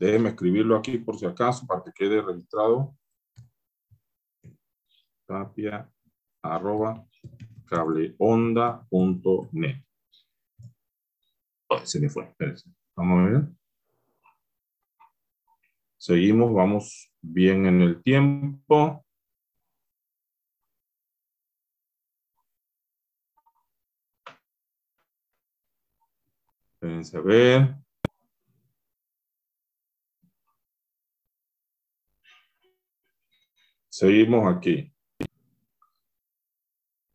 Déjenme 0.00 0.30
escribirlo 0.30 0.76
aquí 0.76 0.98
por 0.98 1.16
si 1.16 1.26
acaso 1.26 1.64
para 1.64 1.84
que 1.84 1.92
quede 1.92 2.20
registrado. 2.20 2.92
Tapia 5.26 5.88
arroba 6.42 7.06
cableonda.net 7.66 9.84
se 11.84 12.00
me 12.00 12.08
fue. 12.08 12.34
Vamos 12.96 13.20
a 13.20 13.30
ver. 13.30 13.42
Seguimos, 15.96 16.52
vamos 16.52 17.12
bien 17.20 17.66
en 17.66 17.80
el 17.80 18.02
tiempo. 18.02 19.04
Espérense 26.82 27.20
ver. 27.20 27.76
Seguimos 33.88 34.52
aquí. 34.52 34.92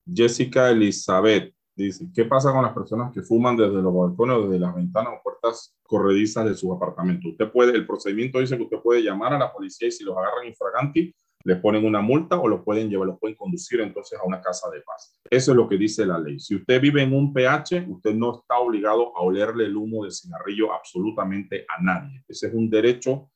Jessica 0.06 0.70
Elizabeth. 0.70 1.54
Dice, 1.76 2.08
¿qué 2.16 2.24
pasa 2.24 2.54
con 2.54 2.64
las 2.64 2.74
personas 2.74 3.12
que 3.14 3.22
fuman 3.22 3.58
desde 3.58 3.82
los 3.82 3.94
balcones 3.94 4.44
desde 4.44 4.58
las 4.58 4.74
ventanas 4.74 5.16
o 5.20 5.22
puertas 5.22 5.78
corredizas 5.84 6.46
de 6.46 6.56
su 6.56 6.72
apartamento? 6.72 7.28
Usted 7.28 7.52
puede, 7.52 7.74
el 7.74 7.86
procedimiento 7.86 8.40
dice 8.40 8.56
que 8.56 8.64
usted 8.64 8.80
puede 8.82 9.04
llamar 9.04 9.34
a 9.34 9.38
la 9.38 9.52
policía 9.52 9.90
y 9.90 9.92
si 9.92 10.06
los 10.06 10.16
agarran 10.16 10.48
infraganti, 10.48 11.14
les 11.44 11.60
ponen 11.60 11.86
una 11.86 12.02
multa 12.02 12.38
o 12.40 12.48
los 12.48 12.64
pueden 12.64 12.90
llevar, 12.90 13.08
los 13.08 13.20
pueden 13.20 13.38
conducir 13.38 13.80
entonces 13.82 14.20
a 14.20 14.24
una 14.24 14.42
casa 14.42 14.70
de 14.70 14.82
paz. 14.82 15.18
Eso 15.30 15.52
es 15.52 15.58
lo 15.58 15.70
que 15.70 15.78
dice 15.78 16.06
la 16.06 16.20
ley. 16.20 16.40
Si 16.40 16.56
usted 16.56 16.82
vive 16.82 17.04
en 17.04 17.14
un 17.14 17.34
PH, 17.34 17.86
usted 17.88 18.14
no 18.14 18.40
está 18.40 18.60
obligado 18.60 19.16
a 19.16 19.22
olerle 19.22 19.66
el 19.66 19.78
humo 19.78 20.04
de 20.04 20.12
cigarrillo 20.12 20.74
absolutamente 20.74 21.66
a 21.70 21.82
nadie. 21.82 22.24
Ese 22.28 22.48
es 22.48 22.54
un 22.54 22.70
derecho, 22.70 23.30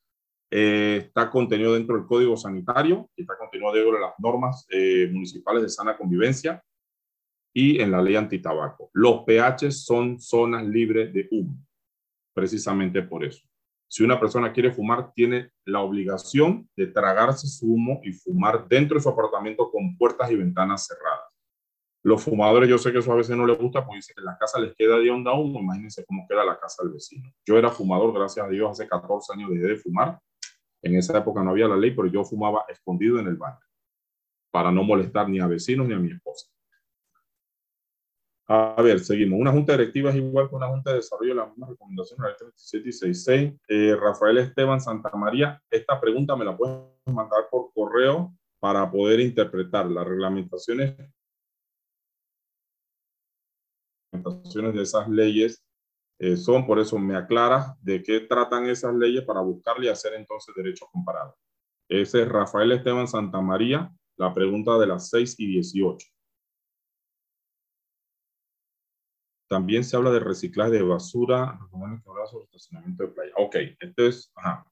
eh, 0.54 1.04
está 1.06 1.30
contenido 1.30 1.72
dentro 1.72 1.96
del 1.96 2.04
Código 2.04 2.36
Sanitario 2.36 3.08
está 3.16 3.38
contenido 3.38 3.72
dentro 3.72 3.94
de 3.94 4.00
las 4.00 4.12
normas 4.18 4.66
eh, 4.68 5.08
municipales 5.10 5.62
de 5.62 5.70
sana 5.70 5.96
convivencia 5.96 6.62
y 7.54 7.80
en 7.80 7.90
la 7.90 8.02
ley 8.02 8.16
antitabaco. 8.16 8.90
Los 8.92 9.24
pH 9.24 9.70
son 9.70 10.20
zonas 10.20 10.66
libres 10.66 11.10
de 11.14 11.26
humo, 11.30 11.56
precisamente 12.34 13.02
por 13.02 13.24
eso. 13.24 13.42
Si 13.92 14.02
una 14.02 14.18
persona 14.18 14.54
quiere 14.54 14.72
fumar, 14.72 15.12
tiene 15.12 15.50
la 15.66 15.80
obligación 15.80 16.66
de 16.74 16.86
tragarse 16.86 17.46
su 17.46 17.74
humo 17.74 18.00
y 18.02 18.14
fumar 18.14 18.66
dentro 18.66 18.96
de 18.96 19.02
su 19.02 19.08
apartamento 19.10 19.70
con 19.70 19.98
puertas 19.98 20.30
y 20.30 20.36
ventanas 20.36 20.86
cerradas. 20.86 21.38
Los 22.02 22.22
fumadores, 22.22 22.70
yo 22.70 22.78
sé 22.78 22.90
que 22.90 23.00
eso 23.00 23.12
a 23.12 23.16
veces 23.16 23.36
no 23.36 23.46
les 23.46 23.58
gusta 23.58 23.84
porque 23.84 23.96
dice 23.96 24.14
que 24.16 24.22
la 24.22 24.38
casa 24.38 24.58
les 24.58 24.74
queda 24.76 24.98
de 24.98 25.10
onda 25.10 25.34
humo. 25.34 25.60
Imagínense 25.60 26.06
cómo 26.06 26.26
queda 26.26 26.42
la 26.42 26.58
casa 26.58 26.82
del 26.82 26.94
vecino. 26.94 27.30
Yo 27.44 27.58
era 27.58 27.68
fumador, 27.68 28.14
gracias 28.14 28.46
a 28.46 28.48
Dios, 28.48 28.70
hace 28.70 28.88
14 28.88 29.34
años 29.34 29.50
dejé 29.50 29.66
de 29.66 29.76
fumar. 29.76 30.18
En 30.80 30.96
esa 30.96 31.18
época 31.18 31.42
no 31.42 31.50
había 31.50 31.68
la 31.68 31.76
ley, 31.76 31.90
pero 31.90 32.08
yo 32.08 32.24
fumaba 32.24 32.64
escondido 32.70 33.18
en 33.18 33.26
el 33.26 33.36
baño 33.36 33.60
para 34.50 34.72
no 34.72 34.84
molestar 34.84 35.28
ni 35.28 35.38
a 35.38 35.46
vecinos 35.46 35.86
ni 35.86 35.92
a 35.92 35.98
mi 35.98 36.12
esposa. 36.12 36.48
A 38.48 38.82
ver, 38.82 39.00
seguimos. 39.00 39.38
Una 39.40 39.52
junta 39.52 39.72
directiva 39.72 40.10
es 40.10 40.16
igual 40.16 40.48
que 40.48 40.56
una 40.56 40.68
junta 40.68 40.90
de 40.90 40.96
desarrollo, 40.96 41.34
las 41.34 41.48
mismas 41.48 41.70
recomendaciones, 41.70 42.30
la 42.30 42.36
37 42.36 42.88
y 42.88 42.92
66. 42.92 43.60
Eh, 43.68 43.96
Rafael 43.96 44.38
Esteban 44.38 44.80
Santa 44.80 45.10
María, 45.16 45.62
esta 45.70 46.00
pregunta 46.00 46.36
me 46.36 46.44
la 46.44 46.56
puedes 46.56 46.78
mandar 47.06 47.48
por 47.50 47.72
correo 47.72 48.34
para 48.60 48.90
poder 48.90 49.20
interpretar 49.20 49.86
las 49.86 50.06
reglamentaciones 50.06 50.96
de 54.74 54.82
esas 54.82 55.08
leyes 55.08 55.64
eh, 56.18 56.36
son, 56.36 56.64
por 56.66 56.78
eso 56.78 56.98
me 57.00 57.16
aclara 57.16 57.76
de 57.80 58.00
qué 58.00 58.20
tratan 58.20 58.66
esas 58.66 58.94
leyes 58.94 59.24
para 59.24 59.40
buscarle 59.40 59.86
y 59.86 59.88
hacer 59.88 60.14
entonces 60.14 60.54
derechos 60.54 60.88
comparados. 60.92 61.34
Ese 61.88 62.22
es 62.22 62.28
Rafael 62.28 62.70
Esteban 62.70 63.08
Santamaría, 63.08 63.90
la 64.16 64.32
pregunta 64.32 64.78
de 64.78 64.86
las 64.86 65.08
6 65.10 65.34
y 65.38 65.46
18. 65.46 66.06
También 69.52 69.84
se 69.84 69.94
habla 69.98 70.10
de 70.10 70.18
reciclaje 70.18 70.70
de 70.70 70.82
basura. 70.82 71.58
sobre 72.30 72.44
estacionamiento 72.44 73.02
de 73.02 73.10
playa. 73.10 73.32
Ok, 73.36 73.56
entonces, 73.80 74.32
ajá. 74.34 74.64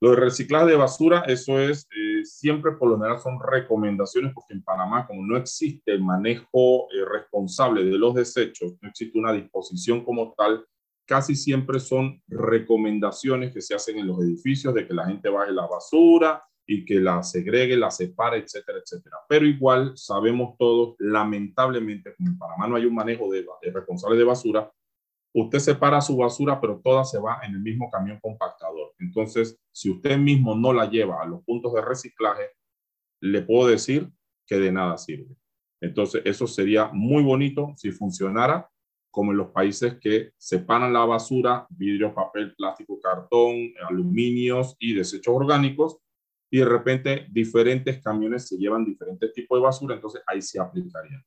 Lo 0.00 0.10
de 0.10 0.16
reciclaje 0.16 0.66
de 0.66 0.76
basura, 0.76 1.24
eso 1.26 1.58
es, 1.58 1.88
eh, 1.90 2.24
siempre 2.24 2.70
por 2.72 2.90
lo 2.90 2.96
general 2.96 3.18
son 3.18 3.40
recomendaciones, 3.44 4.32
porque 4.32 4.54
en 4.54 4.62
Panamá, 4.62 5.04
como 5.04 5.26
no 5.26 5.36
existe 5.36 5.90
el 5.90 6.00
manejo 6.00 6.88
eh, 6.92 7.04
responsable 7.10 7.84
de 7.84 7.98
los 7.98 8.14
desechos, 8.14 8.76
no 8.80 8.88
existe 8.88 9.18
una 9.18 9.32
disposición 9.32 10.04
como 10.04 10.32
tal, 10.38 10.64
casi 11.04 11.34
siempre 11.34 11.80
son 11.80 12.22
recomendaciones 12.28 13.52
que 13.52 13.62
se 13.62 13.74
hacen 13.74 13.98
en 13.98 14.06
los 14.06 14.20
edificios 14.20 14.72
de 14.74 14.86
que 14.86 14.94
la 14.94 15.06
gente 15.06 15.28
baje 15.28 15.50
la 15.50 15.66
basura, 15.66 16.40
y 16.66 16.84
que 16.84 16.94
la 17.00 17.22
segregue, 17.22 17.76
la 17.76 17.90
separe, 17.90 18.38
etcétera, 18.38 18.78
etcétera. 18.78 19.16
Pero 19.28 19.46
igual 19.46 19.96
sabemos 19.96 20.56
todos, 20.58 20.96
lamentablemente, 20.98 22.14
como 22.16 22.30
en 22.30 22.38
Panamá 22.38 22.68
no 22.68 22.76
hay 22.76 22.86
un 22.86 22.94
manejo 22.94 23.30
de, 23.30 23.44
de 23.62 23.70
responsable 23.70 24.16
de 24.16 24.24
basura, 24.24 24.72
usted 25.34 25.58
separa 25.58 26.00
su 26.00 26.16
basura, 26.16 26.60
pero 26.60 26.80
toda 26.82 27.04
se 27.04 27.18
va 27.18 27.40
en 27.42 27.54
el 27.54 27.60
mismo 27.60 27.90
camión 27.90 28.18
compactador. 28.20 28.94
Entonces, 28.98 29.58
si 29.72 29.90
usted 29.90 30.16
mismo 30.16 30.54
no 30.54 30.72
la 30.72 30.88
lleva 30.88 31.22
a 31.22 31.26
los 31.26 31.42
puntos 31.44 31.74
de 31.74 31.82
reciclaje, 31.82 32.50
le 33.20 33.42
puedo 33.42 33.68
decir 33.68 34.10
que 34.46 34.56
de 34.56 34.72
nada 34.72 34.96
sirve. 34.96 35.34
Entonces, 35.80 36.22
eso 36.24 36.46
sería 36.46 36.90
muy 36.92 37.22
bonito 37.22 37.74
si 37.76 37.90
funcionara 37.90 38.70
como 39.10 39.30
en 39.30 39.38
los 39.38 39.50
países 39.50 39.96
que 40.00 40.32
separan 40.36 40.92
la 40.92 41.04
basura, 41.04 41.66
vidrio, 41.70 42.12
papel, 42.12 42.54
plástico, 42.56 42.98
cartón, 43.00 43.72
aluminios 43.88 44.76
y 44.80 44.92
desechos 44.92 45.34
orgánicos, 45.36 45.98
y 46.54 46.58
de 46.58 46.66
repente 46.66 47.26
diferentes 47.32 48.00
camiones 48.00 48.46
se 48.46 48.56
llevan 48.56 48.84
diferentes 48.84 49.32
tipos 49.32 49.58
de 49.58 49.62
basura, 49.64 49.96
entonces 49.96 50.22
ahí 50.24 50.40
se 50.40 50.60
aplicaría. 50.60 51.20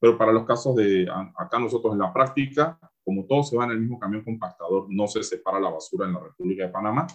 Pero 0.00 0.18
para 0.18 0.32
los 0.32 0.44
casos 0.44 0.74
de 0.74 1.08
acá 1.38 1.60
nosotros 1.60 1.92
en 1.92 2.00
la 2.00 2.12
práctica, 2.12 2.80
como 3.04 3.24
todo 3.24 3.44
se 3.44 3.56
va 3.56 3.66
en 3.66 3.70
el 3.70 3.78
mismo 3.78 4.00
camión 4.00 4.24
compactador, 4.24 4.86
no 4.88 5.06
se 5.06 5.22
separa 5.22 5.60
la 5.60 5.70
basura 5.70 6.08
en 6.08 6.14
la 6.14 6.18
República 6.18 6.66
de 6.66 6.72
Panamá 6.72 7.06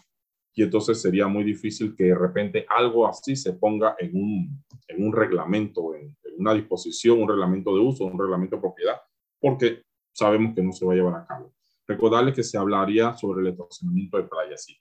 y 0.54 0.64
entonces 0.64 1.02
sería 1.02 1.28
muy 1.28 1.44
difícil 1.44 1.94
que 1.94 2.06
de 2.06 2.16
repente 2.16 2.66
algo 2.70 3.06
así 3.06 3.36
se 3.36 3.52
ponga 3.52 3.98
en 4.00 4.16
un, 4.16 4.64
en 4.88 5.06
un 5.06 5.12
reglamento, 5.12 5.94
en, 5.94 6.16
una 6.38 6.54
disposición, 6.54 7.22
un 7.22 7.28
reglamento 7.28 7.76
de 7.76 7.82
uso, 7.82 8.06
un 8.06 8.18
reglamento 8.18 8.56
de 8.56 8.62
propiedad, 8.62 9.02
porque 9.42 9.82
sabemos 10.14 10.56
que 10.56 10.64
no 10.64 10.72
se 10.72 10.86
va 10.86 10.94
a 10.94 10.96
llevar 10.96 11.16
a 11.16 11.28
cabo. 11.28 11.52
Recordarles 11.86 12.34
que 12.34 12.44
se 12.44 12.58
hablaría 12.58 13.14
sobre 13.16 13.42
el 13.42 13.48
estacionamiento 13.48 14.16
de 14.16 14.24
playas. 14.24 14.64
Sí. 14.64 14.78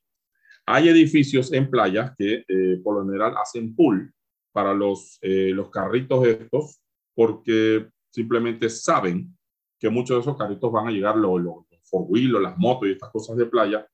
Hay 0.66 0.88
edificios 0.88 1.52
en 1.52 1.70
playas 1.70 2.12
que 2.18 2.44
eh, 2.48 2.80
por 2.82 2.96
lo 2.96 3.06
general 3.06 3.34
hacen 3.36 3.74
pool 3.74 4.12
para 4.52 4.74
los, 4.74 5.18
eh, 5.22 5.52
los 5.54 5.70
carritos 5.70 6.26
estos 6.26 6.80
porque 7.14 7.88
simplemente 8.10 8.68
saben 8.68 9.36
que 9.78 9.88
muchos 9.88 10.16
de 10.16 10.20
esos 10.22 10.36
carritos 10.36 10.72
van 10.72 10.88
a 10.88 10.90
llegar 10.90 11.16
los, 11.16 11.40
los 11.40 11.64
wheel 11.92 12.42
las 12.42 12.58
motos 12.58 12.88
y 12.88 12.92
estas 12.92 13.10
cosas 13.10 13.36
de 13.36 13.46
playa 13.46 13.86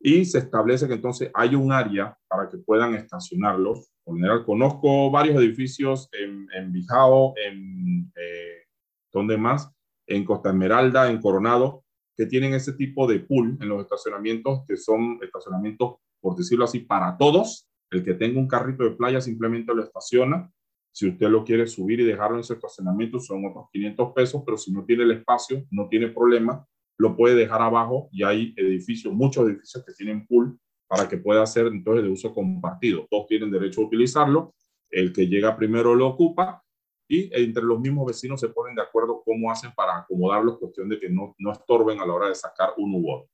y 0.00 0.24
se 0.24 0.38
establece 0.38 0.88
que 0.88 0.94
entonces 0.94 1.30
hay 1.34 1.54
un 1.54 1.72
área 1.72 2.16
para 2.26 2.48
que 2.48 2.56
puedan 2.56 2.94
estacionarlos. 2.94 3.92
Por 4.02 4.16
general 4.16 4.44
conozco 4.44 5.10
varios 5.10 5.36
edificios 5.36 6.08
en, 6.12 6.48
en 6.54 6.72
Bijao, 6.72 7.34
en 7.36 8.10
eh, 8.16 8.64
¿dónde 9.12 9.36
más? 9.36 9.70
En 10.06 10.24
Costa 10.24 10.48
Esmeralda, 10.48 11.10
en 11.10 11.20
Coronado, 11.20 11.84
que 12.20 12.26
tienen 12.26 12.52
ese 12.52 12.74
tipo 12.74 13.06
de 13.06 13.20
pool 13.20 13.56
en 13.62 13.70
los 13.70 13.80
estacionamientos, 13.80 14.60
que 14.68 14.76
son 14.76 15.18
estacionamientos, 15.22 16.00
por 16.20 16.36
decirlo 16.36 16.66
así, 16.66 16.80
para 16.80 17.16
todos. 17.16 17.66
El 17.90 18.04
que 18.04 18.12
tenga 18.12 18.38
un 18.38 18.46
carrito 18.46 18.84
de 18.84 18.90
playa 18.90 19.22
simplemente 19.22 19.74
lo 19.74 19.82
estaciona. 19.82 20.52
Si 20.92 21.08
usted 21.08 21.30
lo 21.30 21.44
quiere 21.44 21.66
subir 21.66 21.98
y 21.98 22.04
dejarlo 22.04 22.36
en 22.36 22.44
su 22.44 22.52
estacionamiento, 22.52 23.20
son 23.20 23.46
otros 23.46 23.68
500 23.72 24.12
pesos, 24.12 24.42
pero 24.44 24.58
si 24.58 24.70
no 24.70 24.84
tiene 24.84 25.04
el 25.04 25.12
espacio, 25.12 25.64
no 25.70 25.88
tiene 25.88 26.08
problema, 26.08 26.62
lo 26.98 27.16
puede 27.16 27.34
dejar 27.36 27.62
abajo 27.62 28.10
y 28.12 28.22
hay 28.22 28.52
edificios, 28.54 29.14
muchos 29.14 29.48
edificios 29.48 29.82
que 29.82 29.94
tienen 29.94 30.26
pool 30.26 30.60
para 30.86 31.08
que 31.08 31.16
pueda 31.16 31.46
ser 31.46 31.68
entonces 31.68 32.04
de 32.04 32.10
uso 32.10 32.34
compartido. 32.34 33.06
Todos 33.08 33.28
tienen 33.28 33.50
derecho 33.50 33.80
a 33.80 33.86
utilizarlo. 33.86 34.54
El 34.90 35.14
que 35.14 35.26
llega 35.26 35.56
primero 35.56 35.94
lo 35.94 36.08
ocupa 36.08 36.62
y 37.10 37.28
entre 37.32 37.64
los 37.64 37.80
mismos 37.80 38.06
vecinos 38.06 38.38
se 38.38 38.50
ponen 38.50 38.76
de 38.76 38.82
acuerdo 38.82 39.20
cómo 39.24 39.50
hacen 39.50 39.72
para 39.74 39.98
acomodarlos, 39.98 40.58
cuestión 40.58 40.88
de 40.88 41.00
que 41.00 41.10
no, 41.10 41.34
no 41.38 41.50
estorben 41.50 41.98
a 41.98 42.06
la 42.06 42.14
hora 42.14 42.28
de 42.28 42.36
sacar 42.36 42.72
un 42.76 42.94
u 42.94 43.28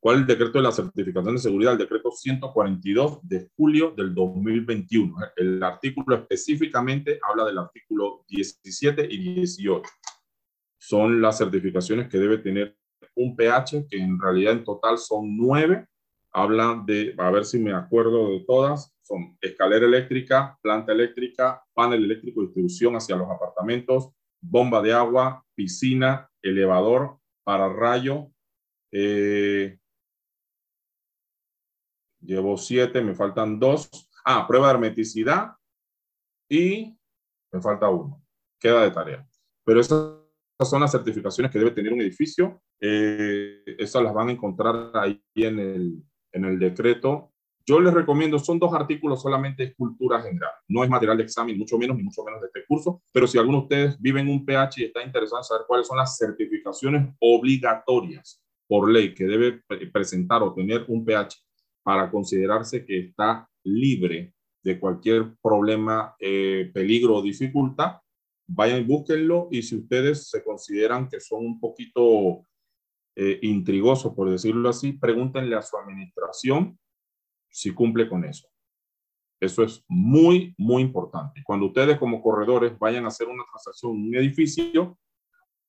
¿Cuál 0.00 0.16
es 0.16 0.20
el 0.22 0.26
decreto 0.26 0.58
de 0.58 0.64
la 0.64 0.72
certificación 0.72 1.36
de 1.36 1.40
seguridad? 1.40 1.74
El 1.74 1.78
decreto 1.78 2.10
142 2.10 3.20
de 3.22 3.48
julio 3.56 3.92
del 3.96 4.12
2021. 4.12 5.16
El 5.36 5.62
artículo 5.62 6.16
específicamente 6.16 7.20
habla 7.22 7.44
del 7.44 7.58
artículo 7.58 8.24
17 8.26 9.06
y 9.08 9.34
18. 9.34 9.88
Son 10.78 11.22
las 11.22 11.38
certificaciones 11.38 12.08
que 12.08 12.18
debe 12.18 12.38
tener 12.38 12.76
un 13.14 13.36
PH, 13.36 13.86
que 13.88 13.98
en 13.98 14.18
realidad 14.18 14.54
en 14.54 14.64
total 14.64 14.98
son 14.98 15.36
nueve. 15.36 15.86
Habla 16.32 16.82
de, 16.84 17.14
a 17.16 17.30
ver 17.30 17.44
si 17.44 17.60
me 17.60 17.72
acuerdo 17.72 18.30
de 18.30 18.40
todas, 18.40 18.92
escalera 19.40 19.86
eléctrica, 19.86 20.58
planta 20.62 20.92
eléctrica, 20.92 21.64
panel 21.72 22.04
eléctrico 22.04 22.40
de 22.40 22.46
distribución 22.46 22.96
hacia 22.96 23.16
los 23.16 23.30
apartamentos, 23.30 24.10
bomba 24.40 24.82
de 24.82 24.92
agua, 24.92 25.44
piscina, 25.54 26.30
elevador, 26.42 27.18
pararrayo. 27.44 28.30
Eh, 28.90 29.78
llevo 32.20 32.56
siete, 32.56 33.02
me 33.02 33.14
faltan 33.14 33.58
dos. 33.58 33.88
Ah, 34.24 34.46
prueba 34.46 34.68
de 34.68 34.74
hermeticidad 34.74 35.52
y 36.48 36.96
me 37.52 37.60
falta 37.60 37.88
uno. 37.88 38.22
Queda 38.60 38.82
de 38.82 38.90
tarea. 38.90 39.28
Pero 39.64 39.80
esas 39.80 40.18
son 40.64 40.80
las 40.80 40.92
certificaciones 40.92 41.50
que 41.50 41.58
debe 41.58 41.72
tener 41.72 41.92
un 41.92 42.00
edificio. 42.00 42.62
Eh, 42.80 43.62
esas 43.78 44.02
las 44.02 44.14
van 44.14 44.28
a 44.28 44.32
encontrar 44.32 44.90
ahí 44.94 45.22
en 45.34 45.58
el, 45.58 46.02
en 46.32 46.44
el 46.44 46.58
decreto 46.58 47.31
yo 47.66 47.80
les 47.80 47.94
recomiendo, 47.94 48.38
son 48.38 48.58
dos 48.58 48.72
artículos 48.74 49.22
solamente 49.22 49.66
de 49.66 49.74
cultura 49.74 50.20
general, 50.20 50.50
no 50.68 50.82
es 50.84 50.90
material 50.90 51.16
de 51.16 51.24
examen, 51.24 51.58
mucho 51.58 51.78
menos, 51.78 51.96
ni 51.96 52.02
mucho 52.02 52.24
menos 52.24 52.40
de 52.40 52.46
este 52.48 52.64
curso, 52.66 53.02
pero 53.12 53.26
si 53.26 53.38
alguno 53.38 53.58
de 53.58 53.62
ustedes 53.64 54.00
vive 54.00 54.20
en 54.20 54.28
un 54.28 54.44
PH 54.44 54.80
y 54.80 54.84
está 54.84 55.02
interesado 55.02 55.40
en 55.40 55.44
saber 55.44 55.64
cuáles 55.66 55.86
son 55.86 55.98
las 55.98 56.16
certificaciones 56.16 57.08
obligatorias 57.20 58.42
por 58.66 58.90
ley 58.90 59.14
que 59.14 59.24
debe 59.24 59.62
presentar 59.92 60.42
o 60.42 60.54
tener 60.54 60.84
un 60.88 61.04
PH 61.04 61.36
para 61.82 62.10
considerarse 62.10 62.84
que 62.84 62.98
está 62.98 63.48
libre 63.64 64.32
de 64.62 64.78
cualquier 64.78 65.34
problema, 65.42 66.14
eh, 66.18 66.70
peligro 66.72 67.16
o 67.16 67.22
dificultad, 67.22 67.96
vayan 68.46 68.80
y 68.80 68.84
búsquenlo 68.84 69.48
y 69.50 69.62
si 69.62 69.76
ustedes 69.76 70.28
se 70.28 70.42
consideran 70.42 71.08
que 71.08 71.20
son 71.20 71.44
un 71.44 71.60
poquito 71.60 72.46
eh, 73.16 73.38
intrigosos, 73.42 74.14
por 74.14 74.30
decirlo 74.30 74.68
así, 74.68 74.92
pregúntenle 74.92 75.56
a 75.56 75.62
su 75.62 75.76
administración 75.76 76.78
si 77.52 77.72
cumple 77.72 78.08
con 78.08 78.24
eso. 78.24 78.48
Eso 79.38 79.62
es 79.62 79.84
muy, 79.88 80.54
muy 80.56 80.82
importante. 80.82 81.42
Cuando 81.44 81.66
ustedes 81.66 81.98
como 81.98 82.22
corredores 82.22 82.78
vayan 82.78 83.04
a 83.04 83.08
hacer 83.08 83.28
una 83.28 83.44
transacción 83.44 83.92
en 83.92 84.08
un 84.08 84.14
edificio, 84.16 84.98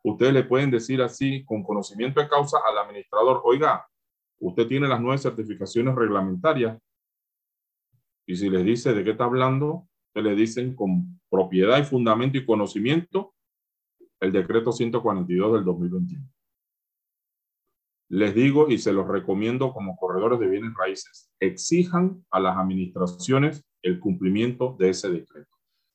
ustedes 0.03 0.33
le 0.33 0.43
pueden 0.43 0.71
decir 0.71 1.01
así, 1.01 1.43
con 1.43 1.63
conocimiento 1.63 2.21
de 2.21 2.29
causa, 2.29 2.59
al 2.65 2.77
administrador, 2.77 3.41
oiga, 3.43 3.87
usted 4.39 4.67
tiene 4.67 4.87
las 4.87 5.01
nueve 5.01 5.17
certificaciones 5.17 5.95
reglamentarias. 5.95 6.79
Y 8.25 8.35
si 8.35 8.49
les 8.49 8.63
dice 8.63 8.93
de 8.93 9.03
qué 9.03 9.11
está 9.11 9.25
hablando, 9.25 9.87
le 10.13 10.35
dicen 10.35 10.75
con 10.75 11.19
propiedad 11.29 11.79
y 11.79 11.83
fundamento 11.83 12.37
y 12.37 12.45
conocimiento 12.45 13.33
el 14.19 14.31
decreto 14.31 14.71
142 14.71 15.53
del 15.53 15.65
2021 15.65 16.33
les 18.13 18.35
digo 18.35 18.69
y 18.69 18.77
se 18.77 18.93
los 18.93 19.07
recomiendo 19.07 19.73
como 19.73 19.97
corredores 19.97 20.39
de 20.39 20.47
bienes 20.47 20.71
raíces, 20.77 21.31
exijan 21.39 22.23
a 22.29 22.39
las 22.39 22.55
administraciones 22.55 23.65
el 23.81 23.99
cumplimiento 23.99 24.75
de 24.77 24.89
ese 24.89 25.09
decreto. 25.09 25.49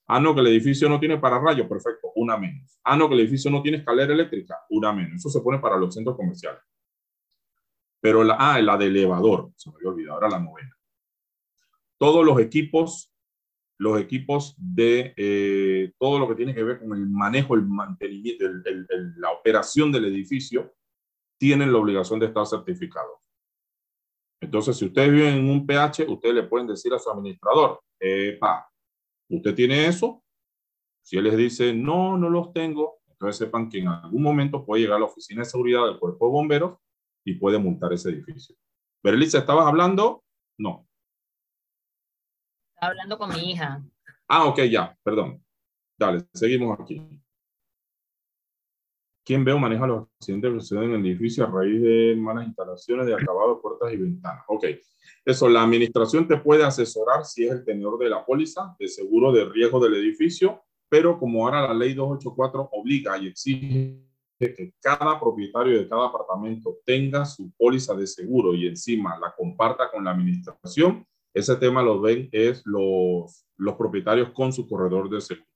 Ah, 0.09 0.19
no, 0.19 0.35
que 0.35 0.41
el 0.41 0.49
edificio 0.49 0.89
no 0.89 0.99
tiene 0.99 1.19
pararrayo, 1.19 1.69
perfecto, 1.69 2.11
una 2.17 2.37
menos. 2.37 2.81
Ah, 2.83 2.97
no, 2.97 3.09
que 3.09 3.15
el 3.15 3.21
edificio 3.21 3.53
no 3.53 3.63
tiene 3.63 3.79
escalera 3.79 4.13
eléctrica, 4.13 4.57
una 4.71 4.93
menos. 4.93 5.15
Eso 5.15 5.29
se 5.29 5.41
pone 5.41 5.61
para 5.61 5.77
los 5.77 5.95
centros 5.95 6.17
comerciales. 6.17 6.61
Pero 8.01 8.25
la, 8.25 8.35
ah, 8.37 8.61
la 8.61 8.77
de 8.77 8.87
elevador, 8.87 9.53
se 9.55 9.71
me 9.71 9.77
había 9.77 9.91
olvidado, 9.91 10.15
ahora 10.15 10.29
la 10.29 10.41
novena. 10.41 10.77
Todos 11.99 12.27
los 12.27 12.41
equipos, 12.41 13.15
los 13.79 14.01
equipos 14.01 14.57
de 14.59 15.15
eh, 15.17 15.93
todo 16.01 16.19
lo 16.19 16.27
que 16.27 16.35
tiene 16.35 16.53
que 16.53 16.65
ver 16.65 16.81
con 16.81 16.99
el 16.99 17.09
manejo, 17.09 17.55
el 17.55 17.63
mantenimiento, 17.63 18.45
la 19.19 19.31
operación 19.31 19.93
del 19.93 20.07
edificio, 20.07 20.75
tienen 21.39 21.73
la 21.73 21.79
obligación 21.79 22.19
de 22.21 22.27
estar 22.27 22.47
certificados. 22.47 23.19
Entonces, 24.41 24.77
si 24.77 24.87
ustedes 24.87 25.11
viven 25.11 25.35
en 25.35 25.51
un 25.51 25.67
PH, 25.67 26.07
ustedes 26.09 26.35
le 26.35 26.43
pueden 26.45 26.67
decir 26.67 26.93
a 26.93 26.99
su 26.99 27.11
administrador, 27.11 27.81
epa, 27.99 28.71
usted 29.31 29.55
tiene 29.55 29.87
eso. 29.87 30.23
Si 31.03 31.17
él 31.17 31.25
les 31.25 31.37
dice, 31.37 31.73
no, 31.73 32.17
no 32.17 32.29
los 32.29 32.53
tengo, 32.53 32.99
entonces 33.09 33.39
sepan 33.39 33.69
que 33.69 33.79
en 33.79 33.89
algún 33.89 34.23
momento 34.23 34.65
puede 34.65 34.83
llegar 34.83 34.97
a 34.97 35.01
la 35.01 35.07
oficina 35.07 35.43
de 35.43 35.47
seguridad 35.47 35.85
del 35.87 35.99
cuerpo 35.99 36.27
de 36.27 36.33
bomberos 36.33 36.79
y 37.25 37.35
puede 37.35 37.59
multar 37.59 37.93
ese 37.93 38.11
edificio. 38.11 38.55
Berlitza, 39.03 39.39
¿estabas 39.39 39.67
hablando? 39.67 40.25
No. 40.59 40.87
Estaba 42.75 42.91
hablando 42.93 43.19
con 43.19 43.31
mi 43.31 43.53
hija. 43.53 43.83
Ah, 44.29 44.45
ok, 44.45 44.61
ya, 44.71 44.97
perdón. 45.03 45.45
Dale, 45.99 46.27
seguimos 46.33 46.79
aquí. 46.79 47.21
¿Quién 49.29 49.45
ve 49.45 49.53
o 49.53 49.59
maneja 49.59 49.87
los 49.87 50.07
accidentes 50.19 50.51
que 50.51 50.61
suceden 50.61 50.85
en 50.85 51.01
el 51.01 51.07
edificio 51.07 51.45
a 51.45 51.51
raíz 51.51 51.83
de 51.83 52.17
malas 52.17 52.47
instalaciones 52.47 53.05
de 53.05 53.13
acabado, 53.13 53.61
puertas 53.61 53.93
y 53.93 53.99
ventanas? 53.99 54.43
Ok, 54.49 54.65
eso, 55.23 55.51
la 55.51 55.65
administración 55.65 56.27
te 56.27 56.39
puede 56.39 56.65
asesorar 56.65 57.27
si 57.27 57.45
es 57.45 57.53
el 57.53 57.63
tenedor 57.63 57.99
de 57.99 58.09
la 58.09 58.25
póliza 58.25 58.75
de 58.79 58.89
seguro 58.89 59.31
de 59.31 59.45
riesgo 59.45 59.81
del 59.81 59.97
edificio, 59.97 60.63
pero 60.89 61.19
como 61.19 61.45
ahora 61.45 61.61
la 61.69 61.75
ley 61.75 61.93
284 61.93 62.71
obliga 62.73 63.19
y 63.19 63.27
exige 63.27 64.01
que 64.39 64.73
cada 64.81 65.21
propietario 65.21 65.77
de 65.79 65.87
cada 65.87 66.07
apartamento 66.07 66.79
tenga 66.87 67.27
su 67.27 67.53
póliza 67.59 67.95
de 67.95 68.07
seguro 68.07 68.55
y 68.55 68.67
encima 68.67 69.19
la 69.19 69.35
comparta 69.37 69.91
con 69.91 70.05
la 70.05 70.13
administración, 70.13 71.07
ese 71.35 71.55
tema 71.57 71.83
lo 71.83 72.01
ven 72.01 72.31
es 72.33 72.63
los, 72.65 73.47
los 73.59 73.75
propietarios 73.75 74.31
con 74.31 74.55
su 74.55 74.67
corredor 74.67 75.11
de 75.11 75.21
seguros. 75.21 75.48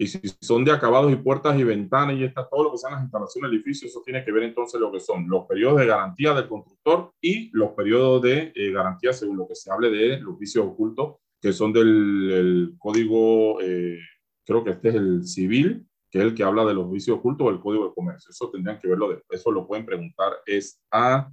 Y 0.00 0.06
si 0.06 0.18
son 0.40 0.64
de 0.64 0.72
acabados 0.72 1.12
y 1.12 1.16
puertas 1.16 1.58
y 1.58 1.62
ventanas 1.62 2.16
y 2.16 2.24
está 2.24 2.48
todo 2.48 2.64
lo 2.64 2.72
que 2.72 2.78
sean 2.78 2.94
las 2.94 3.02
instalaciones 3.02 3.50
del 3.50 3.60
edificio, 3.60 3.86
eso 3.86 4.00
tiene 4.02 4.24
que 4.24 4.32
ver 4.32 4.44
entonces 4.44 4.80
lo 4.80 4.90
que 4.90 4.98
son 4.98 5.28
los 5.28 5.44
periodos 5.44 5.78
de 5.78 5.84
garantía 5.84 6.32
del 6.32 6.48
constructor 6.48 7.12
y 7.20 7.50
los 7.52 7.72
periodos 7.72 8.22
de 8.22 8.50
eh, 8.54 8.72
garantía 8.72 9.12
según 9.12 9.36
lo 9.36 9.46
que 9.46 9.54
se 9.54 9.70
hable 9.70 9.90
de 9.90 10.18
los 10.20 10.38
vicios 10.38 10.64
ocultos, 10.64 11.16
que 11.38 11.52
son 11.52 11.74
del 11.74 12.76
código, 12.78 13.60
eh, 13.60 13.98
creo 14.46 14.64
que 14.64 14.70
este 14.70 14.88
es 14.88 14.94
el 14.94 15.26
civil, 15.26 15.86
que 16.10 16.20
es 16.20 16.24
el 16.24 16.34
que 16.34 16.44
habla 16.44 16.64
de 16.64 16.72
los 16.72 16.90
vicios 16.90 17.18
ocultos 17.18 17.48
o 17.48 17.50
el 17.50 17.60
código 17.60 17.88
de 17.88 17.94
comercio. 17.94 18.30
Eso 18.30 18.50
tendrían 18.50 18.78
que 18.78 18.88
verlo, 18.88 19.10
de, 19.10 19.22
eso 19.28 19.50
lo 19.50 19.66
pueden 19.66 19.84
preguntar, 19.84 20.32
es 20.46 20.82
a, 20.90 21.30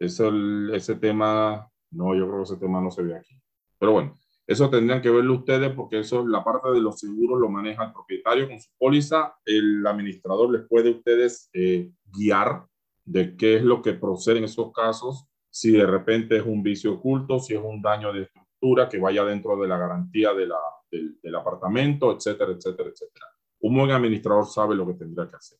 es 0.00 0.18
ese 0.18 0.96
tema, 0.96 1.70
no, 1.92 2.16
yo 2.16 2.26
creo 2.26 2.38
que 2.38 2.52
ese 2.52 2.56
tema 2.56 2.80
no 2.80 2.90
se 2.90 3.04
ve 3.04 3.14
aquí. 3.14 3.40
Pero 3.78 3.92
bueno, 3.92 4.18
eso 4.52 4.70
tendrían 4.70 5.02
que 5.02 5.10
verlo 5.10 5.34
ustedes 5.34 5.72
porque 5.74 6.00
eso 6.00 6.26
la 6.26 6.44
parte 6.44 6.70
de 6.70 6.80
los 6.80 6.98
seguros 6.98 7.40
lo 7.40 7.48
maneja 7.48 7.84
el 7.84 7.92
propietario 7.92 8.48
con 8.48 8.60
su 8.60 8.70
póliza. 8.78 9.34
El 9.44 9.86
administrador 9.86 10.50
les 10.50 10.62
puede 10.68 10.90
a 10.90 10.92
ustedes 10.92 11.50
eh, 11.52 11.90
guiar 12.04 12.66
de 13.04 13.36
qué 13.36 13.56
es 13.56 13.62
lo 13.62 13.82
que 13.82 13.94
procede 13.94 14.38
en 14.38 14.44
esos 14.44 14.72
casos, 14.72 15.26
si 15.50 15.72
de 15.72 15.86
repente 15.86 16.36
es 16.36 16.44
un 16.44 16.62
vicio 16.62 16.94
oculto, 16.94 17.40
si 17.40 17.54
es 17.54 17.60
un 17.62 17.82
daño 17.82 18.12
de 18.12 18.22
estructura 18.22 18.88
que 18.88 18.98
vaya 18.98 19.24
dentro 19.24 19.56
de 19.60 19.68
la 19.68 19.76
garantía 19.76 20.32
de 20.32 20.46
la, 20.46 20.58
del, 20.90 21.18
del 21.20 21.34
apartamento, 21.34 22.14
etcétera, 22.14 22.52
etcétera, 22.52 22.90
etcétera. 22.90 23.26
Un 23.60 23.76
buen 23.76 23.90
administrador 23.90 24.46
sabe 24.46 24.74
lo 24.74 24.86
que 24.86 24.94
tendrá 24.94 25.28
que 25.28 25.36
hacer. 25.36 25.58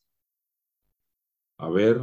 A 1.57 1.69
ver, 1.69 2.01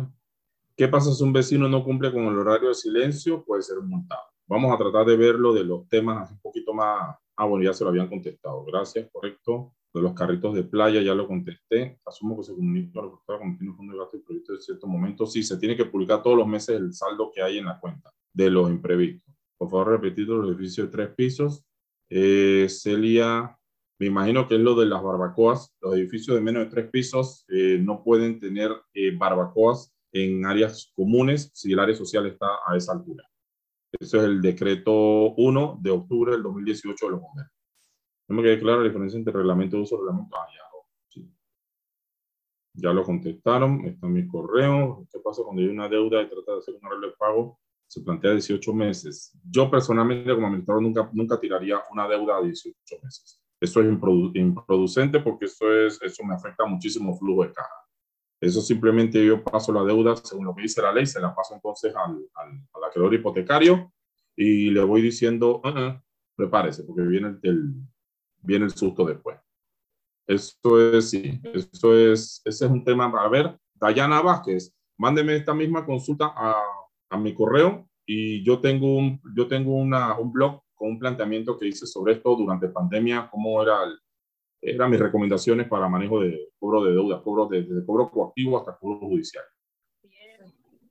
¿qué 0.77 0.89
pasa 0.89 1.13
si 1.13 1.23
un 1.23 1.33
vecino 1.33 1.69
no 1.69 1.85
cumple 1.85 2.13
con 2.13 2.25
el 2.25 2.39
horario 2.39 2.69
de 2.69 2.75
silencio? 2.75 3.45
Puede 3.45 3.63
ser 3.63 3.79
multado. 3.81 4.23
Vamos 4.51 4.75
a 4.75 4.79
tratar 4.79 5.07
de 5.07 5.17
verlo 5.17 5.55
de 5.55 5.63
los 5.63 5.87
temas 5.89 6.29
un 6.29 6.41
poquito 6.41 6.75
más. 6.75 7.17
Ah, 7.37 7.45
bueno, 7.45 7.65
ya 7.65 7.73
se 7.73 7.85
lo 7.85 7.91
habían 7.91 8.09
contestado. 8.09 8.65
Gracias, 8.65 9.09
correcto. 9.13 9.73
De 9.95 10.03
los 10.03 10.13
carritos 10.13 10.57
de 10.57 10.65
playa 10.65 11.01
ya 11.01 11.15
lo 11.15 11.29
contesté. 11.29 12.01
Asumo 12.05 12.37
que 12.37 12.43
se 12.43 12.57
comunica 12.57 12.99
a 12.99 13.05
la 13.05 13.39
tiene 13.39 13.71
un 13.71 13.77
fondo 13.77 13.93
de 13.93 14.01
gasto 14.01 14.17
y 14.17 14.21
proyecto 14.23 14.55
en 14.55 14.61
cierto 14.61 14.89
momento. 14.89 15.25
Sí, 15.25 15.45
se 15.45 15.57
tiene 15.57 15.77
que 15.77 15.85
publicar 15.85 16.21
todos 16.21 16.37
los 16.37 16.49
meses 16.49 16.81
el 16.81 16.93
saldo 16.93 17.31
que 17.33 17.41
hay 17.41 17.59
en 17.59 17.67
la 17.67 17.79
cuenta 17.79 18.13
de 18.33 18.51
los 18.51 18.69
imprevistos. 18.69 19.33
Por 19.57 19.71
favor, 19.71 19.91
repetir 19.91 20.27
los 20.27 20.49
edificios 20.49 20.89
de 20.89 20.91
tres 20.91 21.15
pisos. 21.15 21.65
Eh, 22.09 22.67
Celia, 22.69 23.57
me 24.01 24.07
imagino 24.07 24.49
que 24.49 24.57
es 24.57 24.61
lo 24.61 24.75
de 24.75 24.87
las 24.87 25.01
barbacoas. 25.01 25.73
Los 25.81 25.95
edificios 25.95 26.35
de 26.35 26.43
menos 26.43 26.65
de 26.65 26.71
tres 26.71 26.91
pisos 26.91 27.45
eh, 27.47 27.79
no 27.81 28.03
pueden 28.03 28.41
tener 28.41 28.73
eh, 28.95 29.17
barbacoas 29.17 29.95
en 30.13 30.45
áreas 30.45 30.91
comunes 30.97 31.53
si 31.55 31.73
el 31.73 31.79
área 31.79 31.95
social 31.95 32.27
está 32.27 32.49
a 32.67 32.77
esa 32.77 32.95
altura. 32.95 33.30
Ese 33.93 34.19
es 34.19 34.25
el 34.25 34.41
decreto 34.41 34.93
1 34.93 35.79
de 35.83 35.91
octubre 35.91 36.33
del 36.33 36.43
2018 36.43 37.07
de 37.07 37.13
los 37.13 37.21
bomberos. 37.21 37.53
No 38.29 38.37
me 38.37 38.43
quede 38.43 38.61
clara 38.61 38.79
la 38.79 38.85
diferencia 38.85 39.19
entre 39.19 39.33
reglamento 39.33 39.77
de 39.77 39.83
uso 39.83 39.97
y 39.97 39.99
reglamento. 39.99 40.37
Ah, 40.37 40.47
ya, 40.55 40.71
ya 42.75 42.93
lo 42.93 43.03
contestaron. 43.03 43.85
Está 43.87 44.07
en 44.07 44.13
mi 44.13 44.27
correo. 44.29 45.07
¿Qué 45.13 45.19
pasa 45.19 45.43
cuando 45.43 45.63
hay 45.63 45.69
una 45.69 45.89
deuda 45.89 46.23
y 46.23 46.29
trata 46.29 46.53
de 46.53 46.59
hacer 46.59 46.75
un 46.75 46.87
arreglo 46.87 47.09
de 47.09 47.17
pago? 47.17 47.59
Se 47.89 48.01
plantea 48.03 48.33
18 48.33 48.73
meses. 48.73 49.37
Yo 49.51 49.69
personalmente 49.69 50.33
como 50.33 50.47
administrador 50.47 50.83
nunca, 50.83 51.11
nunca 51.13 51.41
tiraría 51.41 51.81
una 51.91 52.07
deuda 52.07 52.37
a 52.37 52.43
18 52.43 52.75
meses. 53.03 53.43
Eso 53.61 53.81
es 53.81 53.89
improducente 54.35 55.21
porque 55.21 55.47
eso, 55.47 55.71
es, 55.73 56.01
eso 56.01 56.25
me 56.25 56.35
afecta 56.35 56.65
muchísimo 56.65 57.17
flujo 57.19 57.43
de 57.43 57.53
caja. 57.53 57.80
Eso 58.41 58.63
simplemente 58.63 59.25
yo 59.25 59.45
paso 59.45 59.73
la 59.73 59.85
deuda 59.85 60.17
según 60.17 60.47
lo 60.47 60.55
que 60.55 60.63
dice 60.63 60.81
la 60.81 60.93
ley, 60.93 61.05
se 61.05 61.21
la 61.21 61.35
paso 61.35 61.55
entonces 61.55 61.95
al, 61.95 62.19
al, 62.35 62.85
acreedor 62.85 63.13
hipotecario 63.13 63.93
y 64.35 64.71
le 64.71 64.83
voy 64.83 65.03
diciendo, 65.03 65.61
uh 65.65 66.01
prepárese 66.37 66.85
porque 66.85 67.03
viene 67.03 67.37
el, 67.43 67.75
viene 68.41 68.65
el 68.65 68.71
susto 68.71 69.05
después. 69.05 69.39
Esto 70.27 70.97
es, 70.97 71.11
sí, 71.11 71.39
esto 71.53 71.95
es, 71.95 72.41
ese 72.47 72.65
es 72.65 72.71
un 72.71 72.83
tema. 72.83 73.13
A 73.15 73.29
ver, 73.29 73.59
Dayana 73.75 74.23
Vázquez, 74.23 74.75
mándeme 74.97 75.37
esta 75.37 75.53
misma 75.53 75.85
consulta 75.85 76.33
a, 76.35 76.63
a 77.11 77.19
mi 77.19 77.35
correo 77.35 77.87
y 78.07 78.43
yo 78.43 78.59
tengo 78.59 78.97
un, 78.97 79.21
yo 79.37 79.47
tengo 79.49 79.75
una, 79.75 80.19
un 80.19 80.33
blog 80.33 80.63
con 80.75 80.93
un 80.93 80.99
planteamiento 80.99 81.59
que 81.59 81.69
hice 81.69 81.87
sobre 81.87 82.15
esto 82.15 82.35
durante 82.35 82.69
pandemia, 82.69 83.29
cómo 83.31 83.63
era 83.63 83.85
el, 83.85 83.99
eran 84.63 84.91
mis 84.91 85.01
recomendaciones 85.01 85.69
para 85.69 85.89
manejo 85.89 86.21
de 86.21 86.49
cobro 86.59 86.85
de 86.85 86.93
deuda, 86.93 87.23
cobro 87.23 87.47
desde 87.47 87.85
cobro 87.85 88.11
coactivo 88.11 88.59
hasta 88.59 88.77
cobro 88.77 88.99
judicial. 89.01 89.45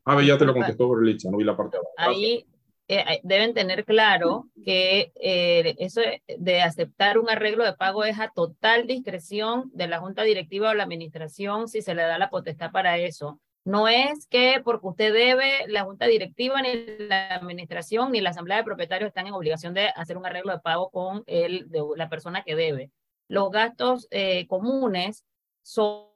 A 0.06 0.16
ver, 0.16 0.26
ya 0.26 0.38
te 0.38 0.46
lo 0.46 0.54
contestó 0.54 0.90
Berlicha, 0.90 1.30
no 1.30 1.38
vi 1.38 1.44
la 1.44 1.56
parte 1.56 1.78
de 1.78 1.82
abajo. 1.82 2.18
Ahí 2.18 2.46
eh, 2.88 3.20
deben 3.24 3.54
tener 3.54 3.86
claro 3.86 4.48
que 4.66 5.12
eh, 5.22 5.76
eso 5.78 6.02
de 6.40 6.62
aceptar 6.62 7.20
un 7.20 7.30
arreglo 7.30 7.64
de 7.64 7.74
pago 7.74 8.04
es 8.04 8.20
a 8.20 8.30
total 8.30 8.88
discreción 8.88 9.70
de 9.74 9.88
la 9.88 10.00
junta 10.00 10.24
directiva 10.24 10.72
o 10.72 10.74
la 10.74 10.84
administración 10.84 11.68
si 11.68 11.84
se 11.84 11.94
le 11.94 12.02
da 12.02 12.18
la 12.18 12.32
potestad 12.32 12.72
para 12.72 12.98
eso. 12.98 13.40
No 13.66 13.88
es 13.88 14.26
que 14.26 14.62
porque 14.64 14.88
usted 14.88 15.14
debe, 15.14 15.68
la 15.68 15.84
junta 15.84 16.08
directiva, 16.08 16.60
ni 16.64 16.88
la 17.08 17.36
administración, 17.36 18.12
ni 18.12 18.22
la 18.22 18.32
asamblea 18.32 18.58
de 18.58 18.64
propietarios 18.64 19.10
están 19.10 19.28
en 19.28 19.34
obligación 19.34 19.76
de 19.76 19.90
hacer 19.90 20.18
un 20.18 20.26
arreglo 20.26 20.54
de 20.54 20.60
pago 20.60 20.90
con 20.90 21.24
el, 21.28 21.70
de 21.70 21.84
la 21.96 22.10
persona 22.10 22.42
que 22.44 22.56
debe 22.56 22.90
los 23.30 23.50
gastos 23.52 24.08
eh, 24.12 24.46
comunes 24.48 25.26
son 25.62 26.10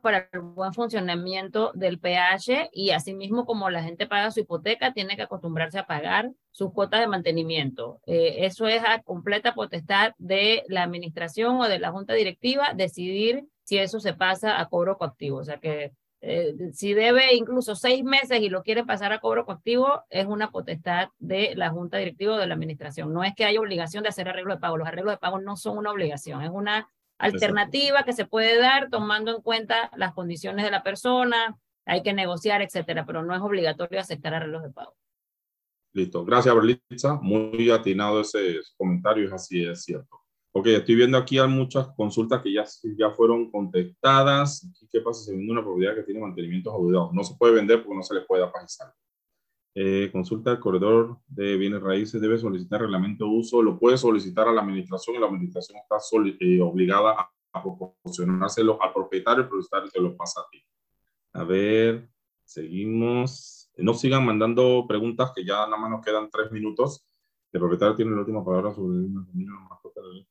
para 0.00 0.28
el 0.32 0.40
buen 0.40 0.72
funcionamiento 0.72 1.72
del 1.74 1.98
PH 1.98 2.70
y 2.72 2.90
asimismo 2.90 3.44
como 3.44 3.68
la 3.70 3.82
gente 3.82 4.06
paga 4.06 4.30
su 4.30 4.40
hipoteca, 4.40 4.92
tiene 4.92 5.16
que 5.16 5.22
acostumbrarse 5.22 5.78
a 5.78 5.86
pagar 5.86 6.30
sus 6.52 6.72
cuotas 6.72 7.00
de 7.00 7.08
mantenimiento. 7.08 8.00
Eh, 8.06 8.44
eso 8.46 8.68
es 8.68 8.82
a 8.86 9.02
completa 9.02 9.54
potestad 9.54 10.12
de 10.18 10.62
la 10.68 10.84
administración 10.84 11.60
o 11.60 11.68
de 11.68 11.80
la 11.80 11.90
junta 11.90 12.14
directiva 12.14 12.74
decidir 12.74 13.44
si 13.64 13.78
eso 13.78 13.98
se 13.98 14.14
pasa 14.14 14.60
a 14.60 14.68
cobro 14.68 14.98
coactivo. 14.98 15.38
O 15.38 15.44
sea 15.44 15.58
que 15.58 15.92
eh, 16.24 16.54
si 16.72 16.94
debe 16.94 17.34
incluso 17.34 17.74
seis 17.74 18.04
meses 18.04 18.40
y 18.40 18.48
lo 18.48 18.62
quiere 18.62 18.84
pasar 18.84 19.12
a 19.12 19.18
cobro 19.18 19.44
coactivo, 19.44 20.04
es 20.08 20.26
una 20.26 20.52
potestad 20.52 21.08
de 21.18 21.54
la 21.56 21.70
junta 21.70 21.98
directiva 21.98 22.36
o 22.36 22.38
de 22.38 22.46
la 22.46 22.54
administración. 22.54 23.12
No 23.12 23.24
es 23.24 23.34
que 23.34 23.44
haya 23.44 23.60
obligación 23.60 24.04
de 24.04 24.10
hacer 24.10 24.28
arreglo 24.28 24.54
de 24.54 24.60
pago. 24.60 24.78
Los 24.78 24.86
arreglos 24.86 25.14
de 25.14 25.18
pago 25.18 25.40
no 25.40 25.56
son 25.56 25.78
una 25.78 25.90
obligación, 25.90 26.42
es 26.42 26.50
una 26.50 26.88
alternativa 27.18 28.04
que 28.04 28.12
se 28.12 28.24
puede 28.24 28.56
dar 28.58 28.88
tomando 28.88 29.34
en 29.34 29.42
cuenta 29.42 29.90
las 29.96 30.14
condiciones 30.14 30.64
de 30.64 30.70
la 30.70 30.84
persona, 30.84 31.58
hay 31.84 32.04
que 32.04 32.12
negociar, 32.12 32.62
etcétera, 32.62 33.04
pero 33.04 33.24
no 33.24 33.34
es 33.34 33.40
obligatorio 33.42 33.98
aceptar 33.98 34.34
arreglos 34.34 34.62
de 34.62 34.70
pago. 34.70 34.94
Listo. 35.92 36.24
Gracias, 36.24 36.54
Berlitza. 36.54 37.18
Muy 37.20 37.70
atinado 37.70 38.20
ese 38.20 38.60
comentario, 38.76 39.26
es 39.26 39.32
así, 39.32 39.64
es 39.64 39.82
cierto. 39.82 40.21
Ok, 40.54 40.66
estoy 40.66 40.96
viendo 40.96 41.16
aquí 41.16 41.38
hay 41.38 41.48
muchas 41.48 41.88
consultas 41.96 42.42
que 42.42 42.52
ya, 42.52 42.64
ya 42.98 43.10
fueron 43.10 43.50
contestadas. 43.50 44.68
¿Qué 44.90 45.00
pasa 45.00 45.24
si 45.24 45.32
vende 45.32 45.50
una 45.50 45.62
propiedad 45.64 45.94
que 45.94 46.02
tiene 46.02 46.20
mantenimientos 46.20 46.74
obligados? 46.76 47.12
No 47.14 47.24
se 47.24 47.34
puede 47.36 47.54
vender 47.54 47.82
porque 47.82 47.96
no 47.96 48.02
se 48.02 48.14
le 48.14 48.20
puede 48.20 48.44
apagizar. 48.44 48.92
Eh, 49.74 50.10
consulta 50.12 50.50
al 50.50 50.60
corredor 50.60 51.16
de 51.26 51.56
bienes 51.56 51.80
raíces. 51.80 52.20
Debe 52.20 52.36
solicitar 52.36 52.82
reglamento 52.82 53.24
de 53.24 53.30
uso. 53.30 53.62
Lo 53.62 53.78
puede 53.78 53.96
solicitar 53.96 54.46
a 54.46 54.52
la 54.52 54.60
administración 54.60 55.16
y 55.16 55.20
la 55.20 55.26
administración 55.26 55.78
está 55.78 55.96
eh, 56.38 56.60
obligada 56.60 57.12
a, 57.12 57.32
a, 57.54 57.62
proporcionárselo 57.62 58.82
al 58.82 58.92
propietario, 58.92 59.44
el 59.44 59.48
propietario 59.48 59.90
te 59.90 60.00
lo 60.02 60.14
pasa 60.14 60.42
a 60.42 60.48
ti. 60.50 60.62
A 61.32 61.44
ver, 61.44 62.10
seguimos. 62.44 63.70
No 63.78 63.94
sigan 63.94 64.26
mandando 64.26 64.84
preguntas 64.86 65.32
que 65.34 65.46
ya 65.46 65.64
nada 65.64 65.78
más 65.78 65.90
nos 65.90 66.04
quedan 66.04 66.28
tres 66.30 66.52
minutos. 66.52 67.06
El 67.52 67.60
propietario 67.60 67.96
tiene 67.96 68.10
la 68.10 68.20
última 68.20 68.44
palabra 68.44 68.74
sobre 68.74 68.98
una 68.98 69.24
familia 69.24 69.52
mascota 69.70 70.02
de 70.02 70.26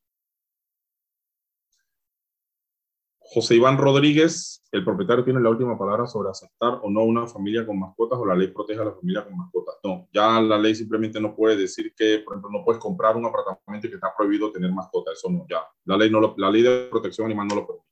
José 3.34 3.56
Iván 3.56 3.78
Rodríguez, 3.78 4.62
el 4.74 4.84
propietario 4.84 5.24
tiene 5.24 5.40
la 5.40 5.49
última 5.49 5.80
palabra 5.80 6.06
sobre 6.06 6.30
aceptar 6.30 6.80
o 6.84 6.90
no 6.90 7.03
una 7.03 7.28
familia 7.28 7.66
con 7.66 7.80
mascotas 7.80 8.20
o 8.20 8.26
la 8.26 8.36
ley 8.36 8.48
protege 8.48 8.82
a 8.82 8.84
la 8.84 8.91
familia 8.91 9.24
con 9.24 9.38
mascotas. 9.38 9.76
No, 9.86 10.10
ya 10.12 10.41
la 10.41 10.58
ley 10.58 10.76
simplemente 10.76 11.18
no 11.22 11.34
puede 11.34 11.56
decir 11.56 11.94
que, 11.95 12.20
por 12.26 12.34
ejemplo, 12.34 12.49
no 12.52 12.66
puedes 12.66 12.82
comprar 12.82 13.16
un 13.16 13.26
apartamento 13.26 13.88
que 13.88 13.95
está 13.95 14.14
prohibido 14.18 14.52
tener 14.52 14.74
mascotas. 14.74 15.18
Eso 15.18 15.30
no, 15.30 15.45
ya. 15.49 15.62
La 15.86 15.95
ley, 15.95 16.10
no 16.10 16.20
lo, 16.20 16.36
la 16.38 16.52
ley 16.52 16.62
de 16.62 16.90
protección 16.91 17.26
animal 17.26 17.48
no 17.48 17.56
lo 17.56 17.68
permite. 17.68 17.88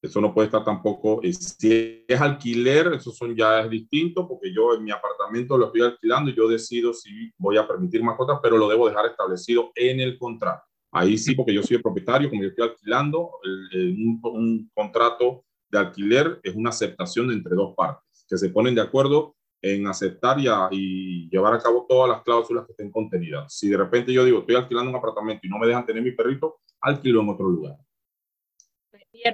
Eso 0.00 0.20
no 0.20 0.32
puede 0.32 0.46
estar 0.46 0.64
tampoco, 0.64 1.20
si 1.24 2.04
es 2.06 2.20
alquiler, 2.20 2.92
eso 2.92 3.10
son 3.10 3.34
ya 3.34 3.62
es 3.62 3.68
distinto, 3.68 4.28
porque 4.28 4.54
yo 4.54 4.72
en 4.72 4.84
mi 4.84 4.92
apartamento 4.92 5.58
lo 5.58 5.66
estoy 5.66 5.80
alquilando 5.80 6.30
y 6.30 6.36
yo 6.36 6.46
decido 6.46 6.94
si 6.94 7.32
voy 7.38 7.56
a 7.56 7.66
permitir 7.66 8.04
mascotas, 8.04 8.38
pero 8.40 8.56
lo 8.56 8.68
debo 8.68 8.88
dejar 8.88 9.06
establecido 9.06 9.72
en 9.74 9.98
el 9.98 10.16
contrato. 10.16 10.67
Ahí 10.90 11.18
sí, 11.18 11.34
porque 11.34 11.52
yo 11.52 11.62
soy 11.62 11.76
el 11.76 11.82
propietario, 11.82 12.30
como 12.30 12.42
yo 12.42 12.48
estoy 12.48 12.68
alquilando, 12.68 13.30
un, 13.74 14.20
un, 14.22 14.70
contrato 14.74 15.44
de 15.70 15.78
alquiler 15.78 16.40
es 16.42 16.54
una 16.54 16.70
aceptación 16.70 17.30
entre 17.30 17.54
dos 17.54 17.74
partes, 17.76 18.24
que 18.28 18.38
se 18.38 18.48
ponen 18.48 18.74
de 18.74 18.80
acuerdo 18.80 19.36
en 19.60 19.86
aceptar 19.86 20.38
y, 20.40 20.46
y, 20.70 21.28
llevar 21.28 21.52
a 21.52 21.58
cabo 21.58 21.84
todas 21.88 22.08
las 22.08 22.22
cláusulas 22.22 22.64
que 22.64 22.72
estén 22.72 22.90
contenidas. 22.90 23.54
Si 23.54 23.68
de 23.68 23.76
repente 23.76 24.12
yo 24.12 24.24
digo, 24.24 24.40
estoy 24.40 24.56
alquilando 24.56 24.90
un 24.90 24.96
apartamento 24.96 25.46
y 25.46 25.50
no 25.50 25.58
me 25.58 25.66
dejan 25.66 25.84
tener 25.84 26.02
mi 26.02 26.12
perrito, 26.12 26.60
alquilo 26.80 27.20
en 27.20 27.28
otro 27.28 27.48
lugar. 27.48 27.76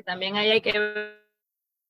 También 0.04 0.36
ahí 0.36 0.50
hay 0.50 0.60
que 0.60 0.72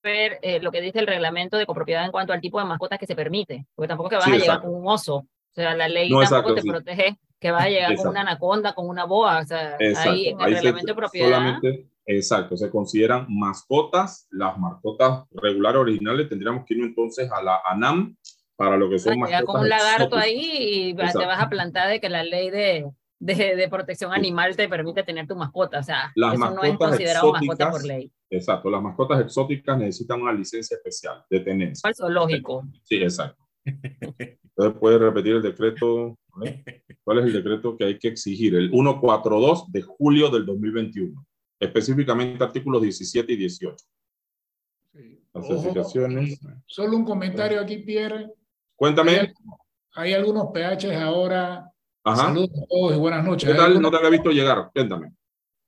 ver 0.02 0.38
eh, 0.42 0.60
lo 0.60 0.70
que 0.70 0.80
dice 0.80 0.98
el 0.98 1.06
reglamento 1.06 1.56
de 1.56 1.66
copropiedad 1.66 2.04
en 2.04 2.10
cuanto 2.10 2.32
al 2.32 2.40
tipo 2.40 2.58
de 2.58 2.66
mascotas 2.66 2.98
que 2.98 3.06
se 3.06 3.16
permite, 3.16 3.66
porque 3.74 3.88
tampoco 3.88 4.10
que 4.10 4.16
vas 4.16 4.26
a 4.26 4.36
llegar 4.36 4.60
con 4.60 4.74
un 4.74 4.86
oso. 4.86 5.16
O 5.16 5.54
sea, 5.54 5.74
la 5.74 5.88
ley 5.88 6.10
tampoco 6.10 6.54
te 6.54 6.62
protege 6.62 7.18
que 7.44 7.50
vas 7.50 7.66
a 7.66 7.68
llegar 7.68 7.94
con 7.96 8.08
una 8.08 8.22
anaconda, 8.22 8.74
con 8.74 8.88
una 8.88 9.04
boa. 9.04 9.40
O 9.40 9.44
sea, 9.44 9.76
ahí 9.98 10.28
en 10.28 10.40
el 10.40 10.54
reglamento 10.54 10.86
de 10.86 10.94
propiedad. 10.94 11.28
Solamente, 11.28 11.90
exacto, 12.06 12.56
se 12.56 12.70
consideran 12.70 13.26
mascotas. 13.28 14.26
Las 14.30 14.56
mascotas 14.56 15.24
regulares 15.30 15.78
originales 15.78 16.30
tendríamos 16.30 16.64
que 16.64 16.72
ir 16.72 16.84
entonces 16.84 17.30
a 17.30 17.42
la 17.42 17.60
ANAM 17.66 18.16
para 18.56 18.78
lo 18.78 18.88
que 18.88 18.98
son 18.98 19.18
mascotas. 19.18 19.44
con 19.44 19.60
un 19.60 19.68
lagarto 19.68 20.16
ahí 20.16 20.88
y 20.88 20.94
te 20.94 21.26
vas 21.26 21.42
a 21.42 21.50
plantar 21.50 21.90
de 21.90 22.00
que 22.00 22.08
la 22.08 22.24
ley 22.24 22.48
de, 22.48 22.90
de, 23.18 23.56
de, 23.56 23.68
protección 23.68 24.14
animal 24.14 24.56
te 24.56 24.66
permite 24.66 25.02
tener 25.02 25.26
tu 25.26 25.36
mascota. 25.36 25.80
O 25.80 25.82
sea, 25.82 26.12
las 26.14 26.36
eso 26.36 26.50
no 26.50 26.62
es 26.62 26.78
considerado 26.78 27.30
mascota 27.30 27.70
por 27.70 27.84
ley. 27.84 28.10
Exacto, 28.30 28.70
las 28.70 28.80
mascotas 28.80 29.20
exóticas 29.20 29.76
necesitan 29.76 30.22
una 30.22 30.32
licencia 30.32 30.78
especial 30.78 31.22
de 31.28 31.40
tenencia. 31.40 31.82
Falso 31.82 32.08
lógico. 32.08 32.64
Sí, 32.84 32.96
exacto. 32.96 33.43
Entonces, 33.64 34.78
puede 34.78 34.98
repetir 34.98 35.34
el 35.36 35.42
decreto. 35.42 36.18
¿Cuál 37.02 37.18
es 37.18 37.24
el 37.26 37.32
decreto 37.32 37.76
que 37.76 37.84
hay 37.84 37.98
que 37.98 38.08
exigir? 38.08 38.54
El 38.54 38.70
142 38.70 39.70
de 39.72 39.82
julio 39.82 40.30
del 40.30 40.46
2021. 40.46 41.26
Específicamente 41.58 42.42
artículos 42.42 42.82
17 42.82 43.32
y 43.32 43.36
18. 43.36 43.76
Las 45.32 45.50
Ojo, 45.50 45.74
solo 46.66 46.96
un 46.96 47.04
comentario 47.04 47.60
aquí, 47.60 47.78
Pierre. 47.78 48.30
Cuéntame. 48.76 49.18
Hay, 49.18 49.32
hay 49.94 50.12
algunos 50.12 50.50
PHs 50.52 50.94
ahora 50.94 51.74
Saludos 52.04 52.50
a 52.62 52.66
todos 52.66 52.94
y 52.94 52.98
buenas 52.98 53.24
noches. 53.24 53.50
¿Qué 53.50 53.56
tal? 53.56 53.80
No 53.80 53.90
te 53.90 53.96
había 53.96 54.10
visto 54.10 54.30
llegar. 54.30 54.70
Cuéntame. 54.74 55.12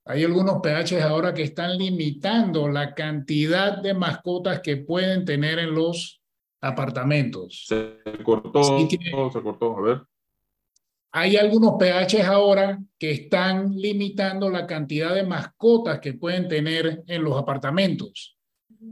Hay 0.04 0.22
algunos 0.22 0.60
PHs 0.62 1.02
ahora 1.02 1.32
que 1.32 1.42
están 1.42 1.78
limitando 1.78 2.68
la 2.68 2.94
cantidad 2.94 3.78
de 3.78 3.94
mascotas 3.94 4.60
que 4.60 4.76
pueden 4.76 5.24
tener 5.24 5.58
en 5.58 5.74
los 5.74 6.15
apartamentos. 6.60 7.64
Se 7.66 7.98
cortó, 8.22 8.62
se 9.32 9.42
cortó, 9.42 9.76
a 9.76 9.80
ver. 9.80 10.02
Hay 11.12 11.36
algunos 11.36 11.74
PHs 11.78 12.24
ahora 12.24 12.78
que 12.98 13.10
están 13.10 13.74
limitando 13.74 14.50
la 14.50 14.66
cantidad 14.66 15.14
de 15.14 15.22
mascotas 15.22 16.00
que 16.00 16.12
pueden 16.12 16.48
tener 16.48 17.04
en 17.06 17.24
los 17.24 17.38
apartamentos. 17.38 18.36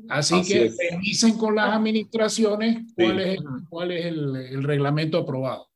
Así, 0.09 0.43
que 0.43 0.73
revisen 0.91 1.37
con 1.37 1.55
las 1.55 1.75
administraciones 1.75 2.93
cuál 2.95 3.21
es, 3.21 3.39
cuál 3.69 3.91
es 3.93 4.07
el 4.07 4.63
reglamento 4.63 5.19
aprobado. 5.19 5.69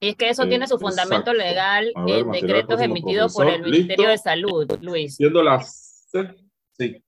Y 0.00 0.10
es 0.10 0.16
que 0.16 0.28
eso 0.28 0.46
tiene 0.46 0.68
su 0.68 0.78
fundamento 0.78 1.32
legal 1.32 1.90
en 2.06 2.30
decretos 2.30 2.80
emitidos 2.80 3.34
por 3.34 3.48
el 3.48 3.62
Ministerio 3.62 4.10
de 4.10 4.18
Salud, 4.18 4.70
Luis. 4.80 5.16
Siendo 5.16 5.42
las... 5.42 6.06
Sí. 6.78 7.02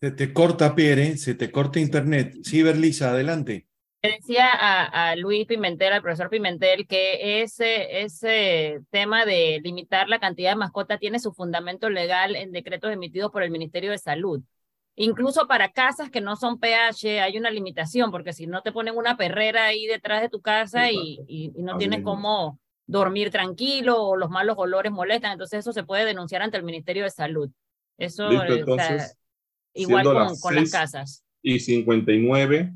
Se 0.00 0.10
te 0.10 0.32
corta, 0.32 0.74
Pierre, 0.74 1.16
se 1.16 1.34
te 1.34 1.50
corta 1.50 1.80
internet. 1.80 2.34
Sí, 2.42 2.62
Berlisa, 2.62 3.10
adelante. 3.10 3.66
decía 4.02 4.48
a, 4.52 5.10
a, 5.10 5.16
Luis 5.16 5.46
Pimentel, 5.46 5.92
al 5.92 6.02
profesor 6.02 6.28
Pimentel, 6.28 6.86
que 6.86 7.42
ese, 7.42 8.02
ese 8.02 8.80
tema 8.90 9.24
de 9.24 9.60
limitar 9.62 10.08
la 10.08 10.18
cantidad 10.18 10.50
de 10.50 10.56
mascotas 10.56 11.00
tiene 11.00 11.18
su 11.18 11.32
fundamento 11.32 11.88
legal 11.88 12.36
en 12.36 12.52
decretos 12.52 12.92
emitidos 12.92 13.30
por 13.30 13.42
el 13.42 13.50
Ministerio 13.50 13.90
de 13.90 13.98
Salud. 13.98 14.42
Incluso 14.96 15.48
para 15.48 15.72
casas 15.72 16.10
que 16.10 16.20
no 16.20 16.36
son 16.36 16.60
PH 16.60 17.20
hay 17.20 17.36
una 17.36 17.50
limitación, 17.50 18.10
porque 18.10 18.32
si 18.32 18.46
no 18.46 18.62
te 18.62 18.70
ponen 18.70 18.96
una 18.96 19.16
perrera 19.16 19.64
ahí 19.64 19.86
detrás 19.86 20.22
de 20.22 20.28
tu 20.28 20.40
casa 20.40 20.90
y, 20.90 21.18
y, 21.26 21.50
no 21.56 21.78
tienes 21.78 22.02
cómo 22.02 22.60
dormir 22.86 23.30
tranquilo 23.30 24.00
o 24.02 24.16
los 24.16 24.30
malos 24.30 24.56
olores 24.56 24.92
molestan, 24.92 25.32
entonces 25.32 25.60
eso 25.60 25.72
se 25.72 25.82
puede 25.82 26.04
denunciar 26.04 26.42
ante 26.42 26.58
el 26.58 26.62
Ministerio 26.62 27.04
de 27.04 27.10
Salud. 27.10 27.50
Eso 27.98 28.30
eh, 28.30 28.64
igual 29.74 30.04
con, 30.04 30.38
con 30.38 30.54
las 30.54 30.70
casas. 30.70 31.24
Y 31.42 31.58
59, 31.58 32.72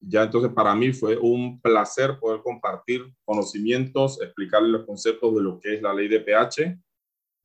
ya 0.00 0.24
entonces 0.24 0.52
para 0.52 0.74
mí 0.74 0.92
fue 0.92 1.16
un 1.16 1.60
placer 1.60 2.18
poder 2.18 2.42
compartir 2.42 3.02
conocimientos, 3.24 4.20
explicarles 4.20 4.70
los 4.70 4.84
conceptos 4.84 5.34
de 5.34 5.42
lo 5.42 5.58
que 5.58 5.74
es 5.74 5.82
la 5.82 5.94
ley 5.94 6.08
de 6.08 6.20
PH. 6.20 6.78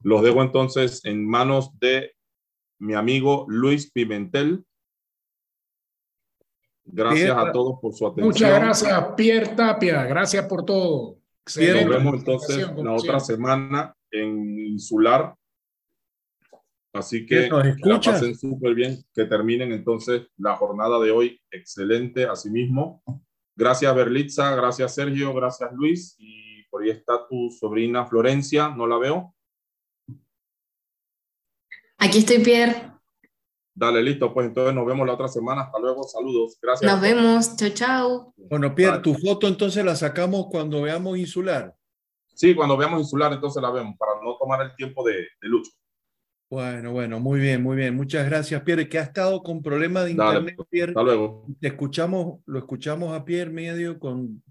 Los 0.04 0.22
dejo 0.22 0.42
entonces 0.42 1.04
en 1.06 1.28
manos 1.28 1.78
de 1.80 2.12
mi 2.80 2.94
amigo 2.94 3.46
Luis 3.48 3.92
Pimentel. 3.92 4.66
Gracias 6.84 7.38
a 7.38 7.52
todos 7.52 7.80
por 7.80 7.94
su 7.94 8.06
atención. 8.06 8.28
Muchas 8.28 8.54
gracias, 8.54 9.06
Pierre 9.16 9.56
Tapia. 9.56 10.04
Gracias 10.04 10.46
por 10.46 10.66
todo. 10.66 11.18
Nos 11.46 11.90
vemos 11.90 12.16
entonces 12.16 12.70
la 12.76 12.94
otra 12.94 13.20
semana 13.20 13.96
en 14.12 14.60
Insular. 14.60 15.36
Así 16.94 17.26
que 17.26 17.50
la 17.84 18.00
pasen 18.02 18.36
súper 18.36 18.76
bien. 18.76 18.98
Que 19.14 19.26
terminen 19.26 19.72
entonces 19.72 20.24
la 20.38 20.56
jornada 20.58 21.00
de 21.00 21.12
hoy 21.12 21.42
excelente. 21.50 22.26
Asimismo, 22.26 23.02
gracias 23.56 23.96
Berlitza, 23.96 24.56
gracias 24.56 24.96
Sergio, 24.96 25.34
gracias 25.34 25.72
Luis. 25.74 26.16
Y 26.20 26.64
por 26.70 26.84
ahí 26.84 26.90
está 26.90 27.28
tu 27.30 27.50
sobrina 27.52 28.06
Florencia, 28.06 28.70
no 28.70 28.88
la 28.88 28.98
veo. 28.98 29.36
Aquí 31.98 32.18
estoy, 32.18 32.40
Pierre. 32.40 32.92
Dale, 33.74 34.04
listo, 34.04 34.34
pues 34.34 34.48
entonces 34.48 34.76
nos 34.76 34.86
vemos 34.86 35.08
la 35.08 35.14
otra 35.14 35.28
semana. 35.28 35.62
Hasta 35.62 35.80
luego, 35.80 36.04
saludos. 36.04 36.58
Gracias. 36.62 36.92
Nos 36.92 37.02
vemos, 37.02 37.56
chao, 37.56 37.70
chao. 37.70 38.34
Bueno, 38.36 38.76
Pierre, 38.76 39.00
tu 39.00 39.14
foto 39.14 39.48
entonces 39.48 39.86
la 39.86 39.96
sacamos 39.96 40.48
cuando 40.52 40.82
veamos 40.82 41.18
insular. 41.18 41.74
Sí, 42.34 42.54
cuando 42.54 42.76
veamos 42.76 43.00
insular 43.00 43.32
entonces 43.32 43.62
la 43.62 43.72
vemos, 43.72 43.96
para 43.98 44.14
no 44.22 44.36
tomar 44.38 44.62
el 44.62 44.76
tiempo 44.76 45.06
de, 45.06 45.14
de 45.14 45.48
lucho. 45.48 45.72
Bueno, 46.52 46.92
bueno, 46.92 47.22
muy 47.22 47.40
bien, 47.40 47.64
muy 47.64 47.78
bien. 47.78 47.96
Muchas 47.96 48.26
gracias, 48.26 48.62
Pierre, 48.64 48.90
que 48.90 49.00
ha 49.00 49.04
estado 49.04 49.42
con 49.42 49.62
problemas 49.62 50.04
de 50.04 50.12
internet, 50.12 50.58
Pierre. 50.70 50.92
Hasta 50.92 51.02
luego. 51.02 51.46
Te 51.62 51.70
escuchamos, 51.70 52.42
lo 52.46 52.60
escuchamos 52.60 53.14
a 53.14 53.24
Pierre 53.24 53.50
medio 53.50 53.98
con, 53.98 54.44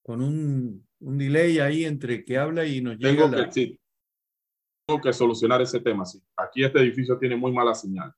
con 0.00 0.22
un, 0.22 0.86
un 1.00 1.18
delay 1.18 1.58
ahí 1.58 1.84
entre 1.84 2.24
que 2.24 2.38
habla 2.38 2.64
y 2.64 2.80
nos 2.80 2.96
Tengo 2.96 3.26
llega 3.26 3.44
que, 3.44 3.76
la 4.86 5.00
que 5.00 5.12
solucionar 5.12 5.60
ese 5.60 5.80
tema, 5.80 6.06
sí. 6.06 6.22
Aquí 6.36 6.62
este 6.62 6.78
edificio 6.78 7.18
tiene 7.18 7.34
muy 7.34 7.50
mala 7.50 7.74
señal. 7.74 8.14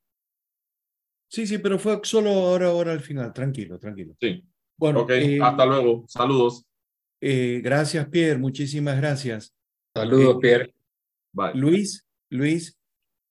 Sí, 1.27 1.47
sí, 1.47 1.57
pero 1.57 1.79
fue 1.79 1.99
solo 2.03 2.29
ahora, 2.29 2.67
ahora 2.67 2.93
al 2.93 3.01
final. 3.01 3.33
Tranquilo, 3.33 3.79
tranquilo. 3.79 4.15
Sí. 4.21 4.45
Bueno, 4.77 5.01
okay. 5.01 5.37
Eh, 5.37 5.43
hasta 5.43 5.65
luego. 5.65 6.05
Saludos. 6.07 6.67
Eh, 7.23 7.63
gracias, 7.65 8.07
Pierre. 8.11 8.39
Muchísimas 8.39 8.99
gracias. 8.99 9.57
Saludos, 9.97 10.35
eh, 10.35 10.39
Pierre. 10.43 10.75
Bye. 11.33 11.55
Luis, 11.55 12.07
Luis, 12.29 12.80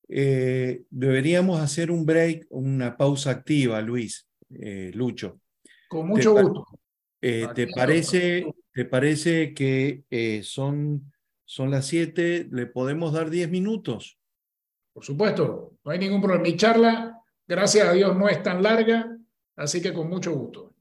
deberíamos 0.10 1.61
hacer 1.61 1.91
un 1.91 2.06
break, 2.06 2.48
una 2.49 2.98
pausa 2.98 3.31
activa, 3.31 3.80
Luis, 3.81 4.27
Lucho. 4.49 5.40
Con 5.88 6.07
mucho 6.07 6.34
¿Te, 6.34 6.41
gusto. 6.41 6.65
¿te, 7.22 7.68
parece, 7.68 8.45
¿Te 8.73 8.86
parece 8.86 9.53
que 9.53 10.41
son 10.44 11.10
son 11.49 11.72
las 11.72 11.88
7, 11.88 12.48
¿le 12.52 12.68
podemos 12.68 13.11
dar 13.11 13.31
10 13.31 13.49
minutos? 13.49 14.19
Por 14.94 15.03
supuesto, 15.03 15.73
no 15.84 15.91
hay 15.91 15.98
ningún 15.98 16.22
problema. 16.22 16.44
Mi 16.44 16.56
charla, 16.56 17.23
gracias 17.48 17.88
a 17.88 17.94
Dios, 17.94 18.15
no 18.15 18.30
es 18.30 18.44
tan 18.44 18.61
larga, 18.61 19.18
así 19.56 19.81
que 19.81 19.91
con 19.91 20.07
mucho 20.10 20.31
gusto. 20.31 20.76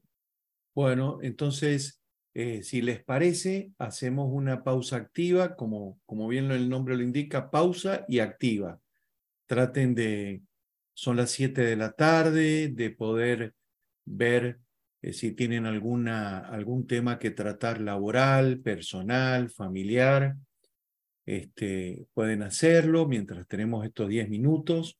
Bueno, 0.75 1.17
entonces, 1.23 2.03
eh, 2.35 2.61
si 2.61 2.83
les 2.83 3.03
parece, 3.03 3.71
hacemos 3.79 4.29
una 4.31 4.63
pausa 4.63 4.97
activa, 4.97 5.55
como, 5.55 5.99
como 6.05 6.27
bien 6.27 6.51
el 6.51 6.69
nombre 6.69 6.95
lo 6.95 7.01
indica, 7.01 7.49
pausa 7.49 8.05
y 8.07 8.19
activa. 8.19 8.79
Traten 9.49 9.95
de, 9.95 10.43
son 10.93 11.17
las 11.17 11.31
7 11.31 11.61
de 11.63 11.75
la 11.75 11.93
tarde, 11.93 12.67
de 12.67 12.91
poder 12.91 13.55
ver 14.05 14.59
eh, 15.01 15.11
si 15.11 15.31
tienen 15.31 15.65
alguna, 15.65 16.37
algún 16.37 16.85
tema 16.85 17.17
que 17.17 17.31
tratar 17.31 17.81
laboral, 17.81 18.59
personal, 18.59 19.49
familiar 19.49 20.35
este, 21.25 22.07
pueden 22.13 22.43
hacerlo 22.43 23.07
mientras 23.07 23.47
tenemos 23.47 23.85
estos 23.85 24.07
10 24.07 24.29
minutos. 24.29 24.99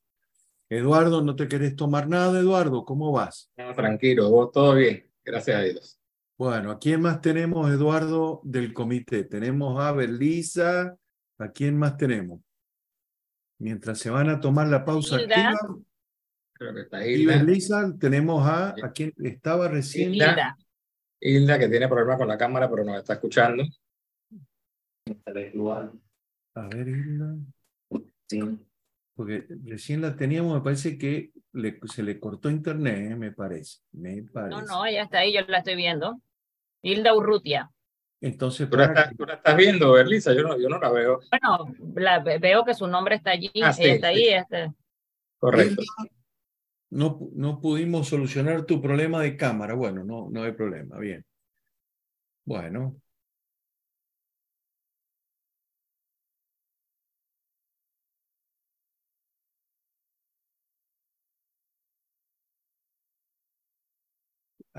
Eduardo, 0.68 1.22
¿no 1.22 1.36
te 1.36 1.46
querés 1.46 1.76
tomar 1.76 2.08
nada, 2.08 2.38
Eduardo? 2.38 2.84
¿Cómo 2.84 3.12
vas? 3.12 3.50
tranquilo, 3.76 4.30
vos 4.30 4.50
todo 4.52 4.74
bien, 4.74 5.06
gracias 5.24 5.56
a 5.56 5.62
Dios. 5.62 6.00
Bueno, 6.36 6.72
¿a 6.72 6.78
quién 6.80 7.02
más 7.02 7.20
tenemos, 7.20 7.70
Eduardo, 7.70 8.40
del 8.44 8.72
comité? 8.72 9.24
Tenemos 9.24 9.80
a 9.80 9.92
Belisa, 9.92 10.96
¿a 11.38 11.48
quién 11.50 11.76
más 11.76 11.96
tenemos? 11.96 12.40
Mientras 13.60 13.98
se 13.98 14.10
van 14.10 14.28
a 14.30 14.40
tomar 14.40 14.66
la 14.68 14.84
pausa 14.84 15.16
activa. 15.16 15.58
Creo 16.54 16.74
que 16.74 16.80
está 16.80 17.06
Y 17.06 17.14
Hilda. 17.14 17.38
Belisa, 17.38 17.94
tenemos 17.98 18.46
a, 18.46 18.70
a 18.70 18.92
quien 18.92 19.12
estaba 19.18 19.68
recién. 19.68 20.14
Hilda. 20.14 20.30
Hilda. 20.30 20.56
Hilda, 21.20 21.58
que 21.58 21.68
tiene 21.68 21.86
problemas 21.86 22.18
con 22.18 22.28
la 22.28 22.38
cámara, 22.38 22.68
pero 22.70 22.84
nos 22.84 22.96
está 22.98 23.12
escuchando. 23.14 23.62
A 26.54 26.68
ver, 26.68 26.88
Hilda. 26.88 27.36
Porque 29.14 29.46
recién 29.64 30.00
la 30.00 30.16
teníamos, 30.16 30.54
me 30.54 30.62
parece 30.62 30.96
que 30.96 31.32
le- 31.52 31.78
se 31.92 32.02
le 32.02 32.18
cortó 32.18 32.48
internet, 32.48 33.12
¿eh? 33.12 33.16
me 33.16 33.32
parece. 33.32 33.80
Me 33.92 34.22
parece. 34.22 34.62
No, 34.62 34.66
no, 34.66 34.86
ella 34.86 35.02
está 35.02 35.18
ahí, 35.18 35.34
yo 35.34 35.40
la 35.46 35.58
estoy 35.58 35.76
viendo. 35.76 36.22
Hilda 36.82 37.14
Urrutia. 37.14 37.70
Entonces, 38.20 38.68
¿Tú 38.68 38.76
la, 38.76 38.86
para 38.88 38.92
estás, 38.94 39.10
que- 39.10 39.16
tú 39.16 39.26
la 39.26 39.34
estás 39.34 39.56
viendo, 39.56 39.92
Berlisa? 39.92 40.34
Yo 40.34 40.42
no, 40.42 40.58
yo 40.58 40.68
no 40.68 40.78
la 40.78 40.90
veo. 40.90 41.20
Bueno, 41.30 41.74
la, 41.94 42.18
ve- 42.20 42.38
veo 42.38 42.64
que 42.64 42.74
su 42.74 42.86
nombre 42.86 43.14
está 43.16 43.30
allí, 43.30 43.50
Ah, 43.62 43.72
sí, 43.72 43.84
está 43.84 44.08
sí. 44.08 44.14
ahí. 44.14 44.28
Este, 44.28 44.72
Correcto. 45.38 45.82
no, 46.90 47.18
no 47.34 47.60
pudimos 47.60 48.08
solucionar 48.08 48.64
tu 48.66 48.80
problema 48.82 49.22
de 49.22 49.36
cámara. 49.36 49.74
Bueno, 49.74 50.04
no, 50.04 50.28
no 50.30 50.42
hay 50.42 50.52
problema, 50.52 50.98
bien. 50.98 51.24
Bueno. 52.44 53.00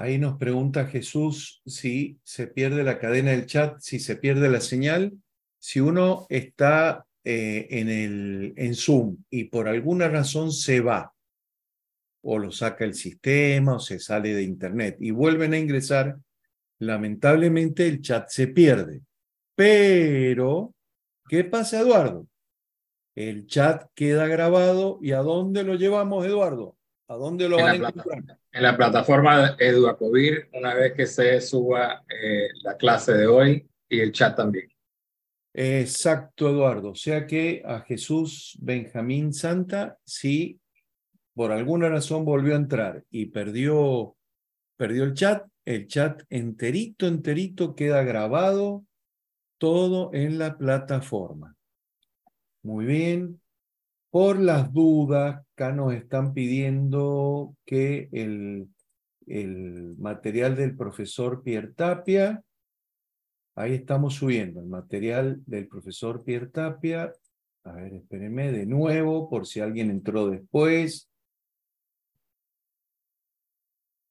Ahí 0.02 0.18
nos 0.18 0.40
pregunta 0.40 0.88
Jesús 0.88 1.62
si 1.64 2.20
se 2.24 2.48
pierde 2.48 2.84
la 2.84 2.98
cadena 2.98 3.32
del 3.32 3.46
chat, 3.46 3.80
si 3.82 4.00
se 4.00 4.16
pierde 4.16 4.50
la 4.50 4.60
señal. 4.60 5.14
Si 5.60 5.80
uno 5.80 6.26
está 6.28 7.06
eh, 7.24 7.68
en, 7.70 7.88
el, 7.88 8.54
en 8.58 8.74
Zoom 8.74 9.18
y 9.30 9.44
por 9.44 9.68
alguna 9.68 10.08
razón 10.08 10.52
se 10.52 10.82
va, 10.82 11.14
o 12.24 12.40
lo 12.40 12.52
saca 12.52 12.84
el 12.84 12.96
sistema, 12.96 13.76
o 13.76 13.80
se 13.80 14.00
sale 14.00 14.34
de 14.34 14.42
Internet 14.42 14.98
y 15.00 15.12
vuelven 15.12 15.54
a 15.54 15.60
ingresar, 15.60 16.18
lamentablemente 16.80 17.88
el 17.88 18.02
chat 18.02 18.28
se 18.28 18.48
pierde. 18.48 19.02
Pero, 19.54 20.74
¿qué 21.30 21.44
pasa, 21.44 21.80
Eduardo? 21.80 22.26
El 23.14 23.46
chat 23.46 23.86
queda 23.94 24.26
grabado 24.26 24.98
y 25.00 25.12
¿a 25.12 25.20
dónde 25.20 25.62
lo 25.64 25.76
llevamos, 25.76 26.26
Eduardo? 26.26 26.76
¿A 27.12 27.16
dónde 27.16 27.50
lo 27.50 27.60
En 27.60 27.66
van 27.66 27.72
a 27.72 27.90
encontrar? 27.90 28.40
En 28.54 28.64
la 28.64 28.78
plataforma 28.78 29.58
Eduacovir, 29.60 30.48
una 30.54 30.74
vez 30.74 30.94
que 30.94 31.06
se 31.06 31.42
suba 31.42 32.06
eh, 32.08 32.48
la 32.64 32.78
clase 32.78 33.14
de 33.14 33.28
hoy 33.28 33.70
y 33.90 34.00
el 34.00 34.14
chat 34.14 34.38
también. 34.38 34.70
Exacto, 35.54 36.50
Eduardo. 36.50 36.92
O 36.92 36.96
sea 36.96 37.28
que 37.28 37.64
a 37.66 37.82
Jesús 37.82 38.58
Benjamín 38.62 39.34
Santa, 39.34 39.98
si 40.06 40.62
por 41.34 41.52
alguna 41.52 41.90
razón 41.90 42.24
volvió 42.24 42.54
a 42.54 42.58
entrar 42.58 43.04
y 43.10 43.26
perdió, 43.26 44.16
perdió 44.78 45.04
el 45.04 45.14
chat, 45.14 45.46
el 45.66 45.88
chat 45.88 46.24
enterito, 46.30 47.08
enterito 47.08 47.76
queda 47.76 48.04
grabado 48.04 48.86
todo 49.58 50.12
en 50.14 50.40
la 50.40 50.58
plataforma. 50.58 51.58
Muy 52.64 52.86
bien. 52.86 53.41
Por 54.12 54.42
las 54.42 54.74
dudas, 54.74 55.42
acá 55.54 55.72
nos 55.72 55.94
están 55.94 56.34
pidiendo 56.34 57.56
que 57.66 58.10
el, 58.12 58.68
material 59.98 60.58
del 60.58 60.76
profesor 60.76 61.42
Pierre 61.42 61.72
Tapia, 61.72 62.44
ahí 63.56 63.76
estamos 63.76 64.16
subiendo 64.16 64.60
el 64.60 64.66
material 64.66 65.42
del 65.46 65.70
profesor 65.70 66.26
Pierre 66.26 66.48
Tapia. 66.48 67.14
A 67.64 67.72
ver, 67.72 67.94
espérenme 67.94 68.52
de 68.52 68.66
nuevo 68.66 69.30
por 69.30 69.48
si 69.48 69.62
alguien 69.62 69.90
entró 69.90 70.30
después. 70.30 71.10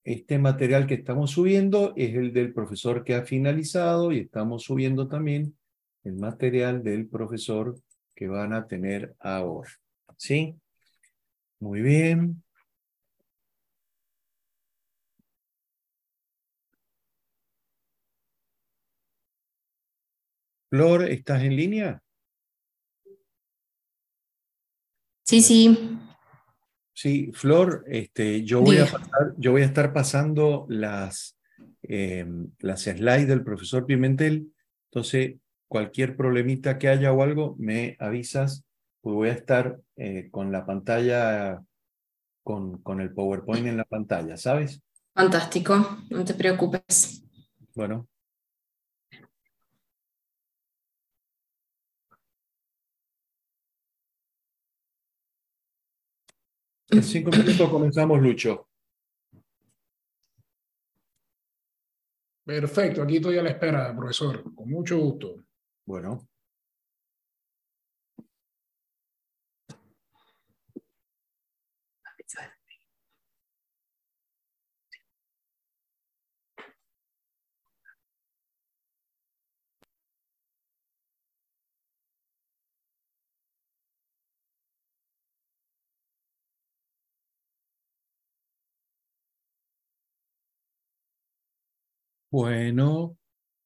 Este 0.03 0.39
material 0.39 0.87
que 0.87 0.95
estamos 0.95 1.33
subiendo 1.33 1.93
es 1.95 2.15
el 2.15 2.33
del 2.33 2.55
profesor 2.55 3.05
que 3.05 3.17
ha 3.17 3.27
finalizado 3.27 4.13
y 4.13 4.21
estamos 4.21 4.63
subiendo 4.63 5.09
también 5.09 5.59
el 6.05 6.15
material 6.15 6.83
del 6.83 7.07
profesor 7.07 7.79
que 8.15 8.29
van 8.29 8.55
a 8.55 8.67
tener 8.67 9.15
ahora. 9.19 9.69
¿Sí? 10.21 10.55
Muy 11.61 11.81
bien. 11.81 12.45
Flor, 20.69 21.05
¿estás 21.09 21.43
en 21.43 21.57
línea? 21.57 22.03
Sí, 25.25 25.41
sí. 25.41 25.99
Sí, 26.93 27.33
Flor, 27.33 27.83
este, 27.87 28.45
yo, 28.45 28.61
voy 28.61 28.77
a 28.77 28.85
pasar- 28.85 29.35
yo 29.39 29.53
voy 29.53 29.63
a 29.63 29.65
estar 29.65 29.95
pasando 29.95 30.67
las, 30.69 31.39
eh, 31.83 32.27
las 32.59 32.83
slides 32.83 33.27
del 33.27 33.43
profesor 33.43 33.87
Pimentel. 33.87 34.53
Entonces, 34.91 35.37
cualquier 35.67 36.15
problemita 36.15 36.79
que 36.79 36.89
haya 36.89 37.11
o 37.11 37.23
algo, 37.23 37.57
me 37.59 37.97
avisas, 37.99 38.67
pues 39.01 39.15
voy 39.15 39.29
a 39.31 39.33
estar 39.33 39.81
eh, 39.97 40.29
con 40.31 40.53
la 40.53 40.67
pantalla, 40.67 41.63
con, 42.43 42.83
con 42.83 43.01
el 43.01 43.13
PowerPoint 43.13 43.67
en 43.67 43.77
la 43.77 43.85
pantalla, 43.85 44.37
¿sabes? 44.37 44.83
Fantástico, 45.15 45.99
no 46.11 46.25
te 46.25 46.35
preocupes. 46.35 47.25
Bueno. 47.75 48.09
En 56.91 57.03
cinco 57.03 57.31
minutos 57.37 57.69
comenzamos, 57.69 58.21
Lucho. 58.21 58.69
Perfecto, 62.45 63.03
aquí 63.03 63.17
estoy 63.17 63.39
a 63.39 63.43
la 63.43 63.51
espera, 63.51 63.95
profesor, 63.97 64.43
con 64.55 64.69
mucho 64.69 64.99
gusto. 64.99 65.45
Bueno. 65.87 66.30
Bueno, 92.31 93.17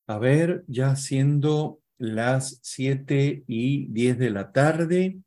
a 0.06 0.18
ver, 0.18 0.64
ya 0.68 0.96
siendo 0.96 1.80
las 1.98 2.60
7 2.62 3.44
y 3.46 3.86
10 3.88 4.18
de 4.18 4.30
la 4.30 4.52
tarde, 4.52 5.18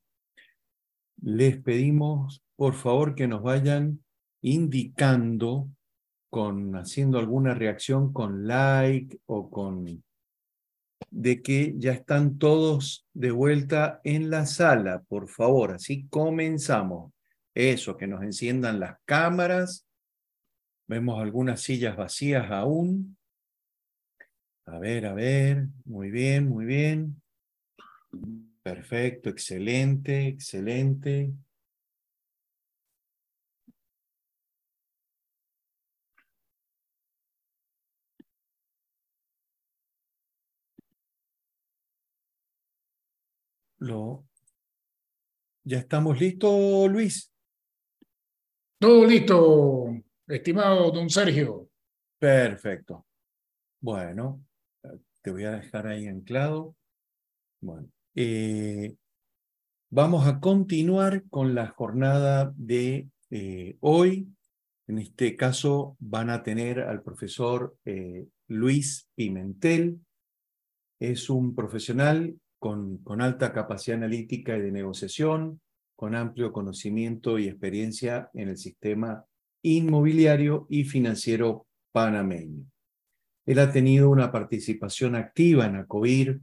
les 1.21 1.61
pedimos 1.61 2.43
por 2.55 2.73
favor 2.73 3.13
que 3.13 3.27
nos 3.27 3.43
vayan 3.43 4.03
indicando 4.41 5.69
con 6.31 6.75
haciendo 6.75 7.19
alguna 7.19 7.53
reacción 7.53 8.11
con 8.11 8.47
like 8.47 9.19
o 9.27 9.49
con 9.49 10.03
de 11.11 11.41
que 11.41 11.75
ya 11.77 11.91
están 11.91 12.37
todos 12.37 13.07
de 13.13 13.31
vuelta 13.31 14.01
en 14.03 14.29
la 14.29 14.45
sala, 14.45 15.03
por 15.07 15.29
favor, 15.29 15.73
así 15.73 16.07
comenzamos. 16.07 17.13
Eso, 17.53 17.97
que 17.97 18.07
nos 18.07 18.23
enciendan 18.23 18.79
las 18.79 18.97
cámaras. 19.05 19.87
Vemos 20.87 21.19
algunas 21.19 21.61
sillas 21.61 21.95
vacías 21.97 22.51
aún. 22.51 23.16
A 24.67 24.79
ver, 24.79 25.05
a 25.05 25.13
ver, 25.13 25.67
muy 25.85 26.11
bien, 26.11 26.49
muy 26.49 26.65
bien. 26.65 27.21
Perfecto, 28.61 29.29
excelente, 29.29 30.27
excelente. 30.27 31.31
Lo... 43.79 44.25
¿Ya 45.63 45.79
estamos 45.79 46.19
listos, 46.19 46.89
Luis? 46.91 47.31
Todo 48.79 49.05
listo, 49.05 49.95
estimado 50.27 50.91
don 50.91 51.09
Sergio. 51.09 51.69
Perfecto. 52.19 53.05
Bueno, 53.79 54.46
te 55.21 55.31
voy 55.31 55.43
a 55.43 55.51
dejar 55.51 55.87
ahí 55.87 56.07
anclado. 56.07 56.75
Bueno, 57.59 57.89
eh, 58.15 58.95
vamos 59.89 60.27
a 60.27 60.39
continuar 60.39 61.23
con 61.29 61.55
la 61.55 61.67
jornada 61.67 62.53
de 62.55 63.09
eh, 63.29 63.77
hoy. 63.79 64.27
En 64.87 64.99
este 64.99 65.35
caso 65.35 65.97
van 65.99 66.29
a 66.29 66.43
tener 66.43 66.79
al 66.79 67.01
profesor 67.01 67.75
eh, 67.85 68.27
Luis 68.47 69.09
Pimentel. 69.15 69.99
Es 70.99 71.29
un 71.29 71.55
profesional 71.55 72.39
con, 72.59 72.99
con 72.99 73.21
alta 73.21 73.53
capacidad 73.53 73.97
analítica 73.97 74.57
y 74.57 74.61
de 74.61 74.71
negociación, 74.71 75.61
con 75.95 76.15
amplio 76.15 76.53
conocimiento 76.53 77.37
y 77.37 77.47
experiencia 77.47 78.29
en 78.33 78.49
el 78.49 78.57
sistema 78.57 79.25
inmobiliario 79.61 80.67
y 80.69 80.85
financiero 80.85 81.67
panameño. 81.91 82.65
Él 83.47 83.59
ha 83.59 83.71
tenido 83.71 84.09
una 84.09 84.29
participación 84.29 85.15
activa 85.15 85.65
en 85.65 85.77
ACOBIR, 85.77 86.41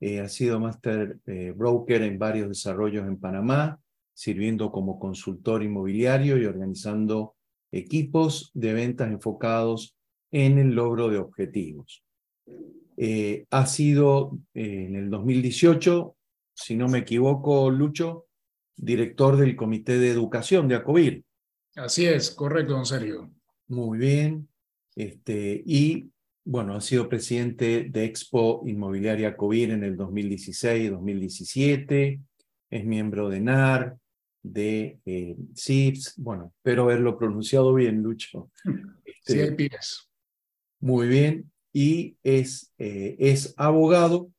eh, 0.00 0.20
ha 0.20 0.28
sido 0.28 0.60
master 0.60 1.18
eh, 1.26 1.52
broker 1.56 2.02
en 2.02 2.18
varios 2.18 2.48
desarrollos 2.48 3.06
en 3.06 3.18
Panamá, 3.18 3.80
sirviendo 4.12 4.70
como 4.70 4.98
consultor 4.98 5.62
inmobiliario 5.62 6.36
y 6.36 6.44
organizando 6.44 7.36
equipos 7.72 8.50
de 8.52 8.74
ventas 8.74 9.10
enfocados 9.10 9.96
en 10.30 10.58
el 10.58 10.74
logro 10.74 11.08
de 11.08 11.18
objetivos. 11.18 12.04
Eh, 12.98 13.46
ha 13.50 13.64
sido 13.64 14.38
en 14.52 14.96
el 14.96 15.08
2018, 15.08 16.16
si 16.52 16.76
no 16.76 16.86
me 16.88 16.98
equivoco, 16.98 17.70
Lucho, 17.70 18.26
director 18.76 19.38
del 19.38 19.56
Comité 19.56 19.98
de 19.98 20.10
Educación 20.10 20.68
de 20.68 20.74
ACOBIR. 20.74 21.24
Así 21.76 22.04
es, 22.04 22.30
correcto, 22.30 22.74
don 22.74 22.84
Sergio. 22.84 23.30
Muy 23.68 23.96
bien. 23.96 24.49
Este, 24.96 25.62
y 25.64 26.10
bueno, 26.44 26.74
ha 26.74 26.80
sido 26.80 27.08
presidente 27.08 27.86
de 27.90 28.04
Expo 28.04 28.64
Inmobiliaria 28.66 29.28
ACOBIR 29.28 29.70
en 29.70 29.84
el 29.84 29.96
2016-2017, 29.96 32.20
es 32.70 32.84
miembro 32.84 33.28
de 33.28 33.40
NAR, 33.40 33.96
de 34.42 34.98
eh, 35.04 35.36
CIPS, 35.54 36.14
bueno, 36.16 36.54
espero 36.56 36.84
haberlo 36.84 37.18
pronunciado 37.18 37.74
bien, 37.74 38.02
Lucho. 38.02 38.50
Este, 39.26 39.54
sí, 39.54 39.68
Muy 40.80 41.08
bien, 41.08 41.52
y 41.74 42.16
es, 42.22 42.72
eh, 42.78 43.16
es 43.18 43.52
abogado 43.58 44.32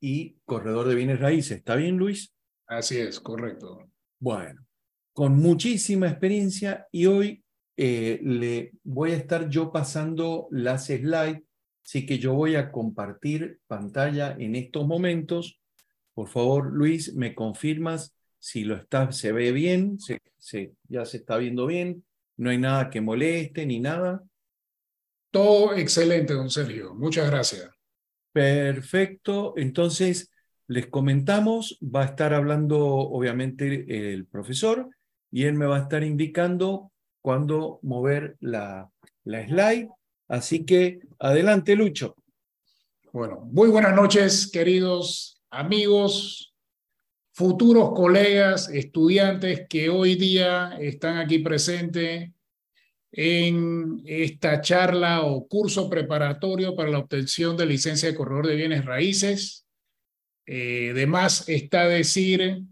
y 0.00 0.38
corredor 0.44 0.88
de 0.88 0.96
bienes 0.96 1.20
raíces. 1.20 1.58
¿Está 1.58 1.76
bien, 1.76 1.96
Luis? 1.96 2.34
Así 2.66 2.98
es, 2.98 3.20
correcto. 3.20 3.88
Bueno, 4.18 4.66
con 5.12 5.36
muchísima 5.36 6.08
experiencia 6.08 6.88
y 6.90 7.06
hoy 7.06 7.44
eh, 7.76 8.20
le 8.22 8.72
voy 8.84 9.12
a 9.12 9.16
estar 9.16 9.48
yo 9.48 9.72
pasando 9.72 10.48
las 10.50 10.86
slides, 10.86 11.42
así 11.84 12.06
que 12.06 12.18
yo 12.18 12.34
voy 12.34 12.56
a 12.56 12.72
compartir 12.72 13.60
pantalla 13.66 14.34
en 14.38 14.56
estos 14.56 14.86
momentos. 14.86 15.60
Por 16.14 16.28
favor, 16.28 16.72
Luis, 16.72 17.14
me 17.14 17.34
confirmas 17.34 18.14
si 18.38 18.64
lo 18.64 18.76
está, 18.76 19.12
se 19.12 19.32
ve 19.32 19.52
bien, 19.52 19.98
se, 19.98 20.20
se, 20.38 20.72
ya 20.88 21.04
se 21.04 21.18
está 21.18 21.36
viendo 21.36 21.66
bien, 21.66 22.04
no 22.36 22.50
hay 22.50 22.58
nada 22.58 22.90
que 22.90 23.00
moleste 23.00 23.66
ni 23.66 23.80
nada. 23.80 24.22
Todo 25.30 25.74
excelente, 25.74 26.32
don 26.32 26.50
Sergio. 26.50 26.94
Muchas 26.94 27.28
gracias. 27.28 27.68
Perfecto. 28.32 29.54
Entonces, 29.56 30.30
les 30.68 30.86
comentamos, 30.86 31.78
va 31.82 32.02
a 32.02 32.06
estar 32.06 32.34
hablando 32.34 32.78
obviamente 32.78 34.12
el 34.12 34.26
profesor 34.26 34.88
y 35.30 35.44
él 35.44 35.54
me 35.54 35.66
va 35.66 35.76
a 35.76 35.82
estar 35.82 36.02
indicando 36.02 36.92
cuándo 37.26 37.80
mover 37.82 38.36
la, 38.38 38.88
la 39.24 39.44
slide. 39.44 39.88
Así 40.28 40.64
que 40.64 41.00
adelante, 41.18 41.74
Lucho. 41.74 42.14
Bueno, 43.12 43.40
muy 43.50 43.68
buenas 43.68 43.96
noches, 43.96 44.48
queridos 44.48 45.42
amigos, 45.50 46.54
futuros 47.32 47.90
colegas, 47.96 48.68
estudiantes 48.68 49.66
que 49.68 49.90
hoy 49.90 50.14
día 50.14 50.76
están 50.78 51.16
aquí 51.18 51.40
presentes 51.40 52.30
en 53.10 54.00
esta 54.06 54.60
charla 54.60 55.22
o 55.22 55.48
curso 55.48 55.90
preparatorio 55.90 56.76
para 56.76 56.90
la 56.90 57.00
obtención 57.00 57.56
de 57.56 57.66
licencia 57.66 58.08
de 58.08 58.14
corredor 58.14 58.46
de 58.46 58.54
bienes 58.54 58.84
raíces. 58.84 59.66
Eh, 60.46 60.94
está 61.48 61.88
decir 61.88 62.62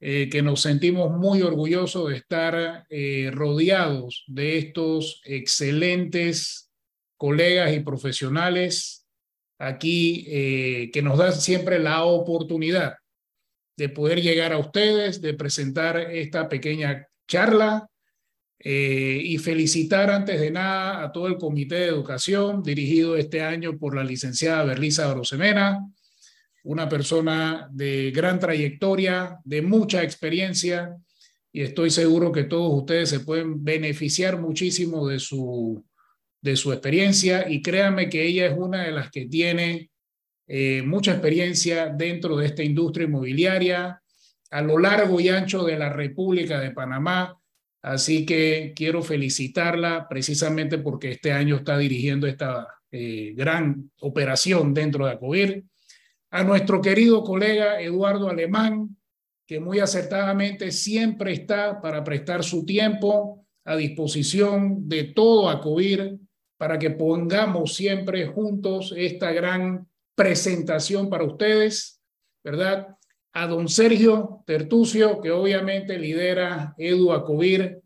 eh, 0.00 0.28
que 0.30 0.42
nos 0.42 0.60
sentimos 0.60 1.10
muy 1.10 1.42
orgullosos 1.42 2.10
de 2.10 2.16
estar 2.16 2.86
eh, 2.90 3.30
rodeados 3.32 4.24
de 4.26 4.58
estos 4.58 5.22
excelentes 5.24 6.70
colegas 7.16 7.74
y 7.74 7.80
profesionales 7.80 9.06
aquí 9.58 10.90
que 10.92 11.00
nos 11.02 11.16
dan 11.16 11.32
siempre 11.32 11.78
la 11.78 12.04
oportunidad 12.04 12.96
de 13.78 13.88
poder 13.88 14.20
llegar 14.20 14.52
a 14.52 14.58
ustedes, 14.58 15.22
de 15.22 15.32
presentar 15.32 15.96
esta 15.96 16.46
pequeña 16.50 17.08
charla 17.26 17.88
y 18.58 19.38
felicitar 19.38 20.10
antes 20.10 20.38
de 20.38 20.50
nada 20.50 21.02
a 21.02 21.10
todo 21.10 21.26
el 21.28 21.38
Comité 21.38 21.76
de 21.76 21.86
Educación 21.86 22.62
dirigido 22.62 23.16
este 23.16 23.40
año 23.40 23.78
por 23.78 23.96
la 23.96 24.04
licenciada 24.04 24.62
Berlisa 24.64 25.14
Rosemena, 25.14 25.80
una 26.66 26.88
persona 26.88 27.68
de 27.70 28.10
gran 28.10 28.40
trayectoria, 28.40 29.38
de 29.44 29.62
mucha 29.62 30.02
experiencia, 30.02 30.96
y 31.52 31.62
estoy 31.62 31.90
seguro 31.90 32.32
que 32.32 32.44
todos 32.44 32.80
ustedes 32.80 33.08
se 33.08 33.20
pueden 33.20 33.62
beneficiar 33.64 34.40
muchísimo 34.40 35.06
de 35.06 35.20
su, 35.20 35.84
de 36.42 36.56
su 36.56 36.72
experiencia, 36.72 37.48
y 37.48 37.62
créanme 37.62 38.08
que 38.08 38.26
ella 38.26 38.46
es 38.46 38.54
una 38.58 38.82
de 38.82 38.90
las 38.90 39.12
que 39.12 39.26
tiene 39.26 39.90
eh, 40.48 40.82
mucha 40.82 41.12
experiencia 41.12 41.86
dentro 41.86 42.36
de 42.36 42.46
esta 42.46 42.64
industria 42.64 43.06
inmobiliaria 43.06 44.02
a 44.50 44.62
lo 44.62 44.78
largo 44.78 45.20
y 45.20 45.28
ancho 45.28 45.62
de 45.62 45.78
la 45.78 45.92
República 45.92 46.58
de 46.60 46.72
Panamá. 46.72 47.38
Así 47.82 48.26
que 48.26 48.72
quiero 48.74 49.02
felicitarla 49.02 50.08
precisamente 50.08 50.78
porque 50.78 51.12
este 51.12 51.30
año 51.30 51.56
está 51.56 51.78
dirigiendo 51.78 52.26
esta 52.26 52.66
eh, 52.90 53.34
gran 53.36 53.92
operación 54.00 54.74
dentro 54.74 55.06
de 55.06 55.12
ACOBIR 55.12 55.64
a 56.36 56.44
nuestro 56.44 56.82
querido 56.82 57.24
colega 57.24 57.80
Eduardo 57.80 58.28
Alemán, 58.28 58.94
que 59.46 59.58
muy 59.58 59.78
acertadamente 59.78 60.70
siempre 60.70 61.32
está 61.32 61.80
para 61.80 62.04
prestar 62.04 62.44
su 62.44 62.66
tiempo 62.66 63.46
a 63.64 63.74
disposición 63.74 64.86
de 64.86 65.04
todo 65.04 65.48
ACOBIR 65.48 66.18
para 66.58 66.78
que 66.78 66.90
pongamos 66.90 67.74
siempre 67.74 68.26
juntos 68.26 68.92
esta 68.94 69.32
gran 69.32 69.88
presentación 70.14 71.08
para 71.08 71.24
ustedes, 71.24 72.02
¿verdad? 72.44 72.88
A 73.32 73.46
don 73.46 73.66
Sergio 73.66 74.42
Tertucio, 74.44 75.22
que 75.22 75.30
obviamente 75.30 75.98
lidera 75.98 76.74
Edu 76.76 77.12
Acovir, 77.12 77.80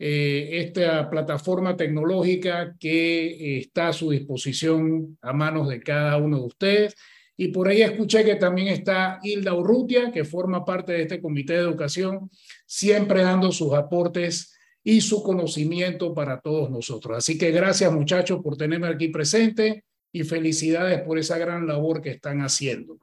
eh, 0.00 0.58
esta 0.60 1.08
plataforma 1.08 1.76
tecnológica 1.76 2.74
que 2.80 3.58
está 3.58 3.88
a 3.88 3.92
su 3.92 4.10
disposición 4.10 5.16
a 5.22 5.32
manos 5.32 5.68
de 5.68 5.80
cada 5.80 6.16
uno 6.16 6.38
de 6.38 6.46
ustedes. 6.46 6.96
Y 7.36 7.48
por 7.48 7.68
ahí 7.68 7.82
escuché 7.82 8.24
que 8.24 8.36
también 8.36 8.68
está 8.68 9.18
Hilda 9.22 9.54
Urrutia, 9.54 10.12
que 10.12 10.24
forma 10.24 10.64
parte 10.64 10.92
de 10.92 11.02
este 11.02 11.20
comité 11.20 11.54
de 11.54 11.60
educación, 11.60 12.30
siempre 12.66 13.22
dando 13.22 13.50
sus 13.50 13.72
aportes 13.74 14.54
y 14.84 15.00
su 15.00 15.22
conocimiento 15.22 16.12
para 16.12 16.40
todos 16.40 16.70
nosotros. 16.70 17.18
Así 17.18 17.38
que 17.38 17.50
gracias 17.50 17.92
muchachos 17.92 18.40
por 18.42 18.56
tenerme 18.56 18.88
aquí 18.88 19.08
presente 19.08 19.84
y 20.12 20.24
felicidades 20.24 21.00
por 21.02 21.18
esa 21.18 21.38
gran 21.38 21.66
labor 21.66 22.02
que 22.02 22.10
están 22.10 22.40
haciendo. 22.40 22.98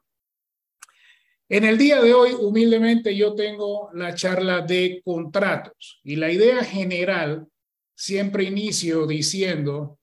En 1.48 1.64
el 1.64 1.76
día 1.76 2.00
de 2.00 2.14
hoy, 2.14 2.32
humildemente, 2.32 3.16
yo 3.16 3.34
tengo 3.34 3.90
la 3.92 4.14
charla 4.14 4.60
de 4.60 5.02
contratos 5.04 6.00
y 6.04 6.14
la 6.14 6.30
idea 6.30 6.62
general, 6.62 7.48
siempre 7.96 8.44
inicio 8.44 9.04
diciendo 9.06 9.98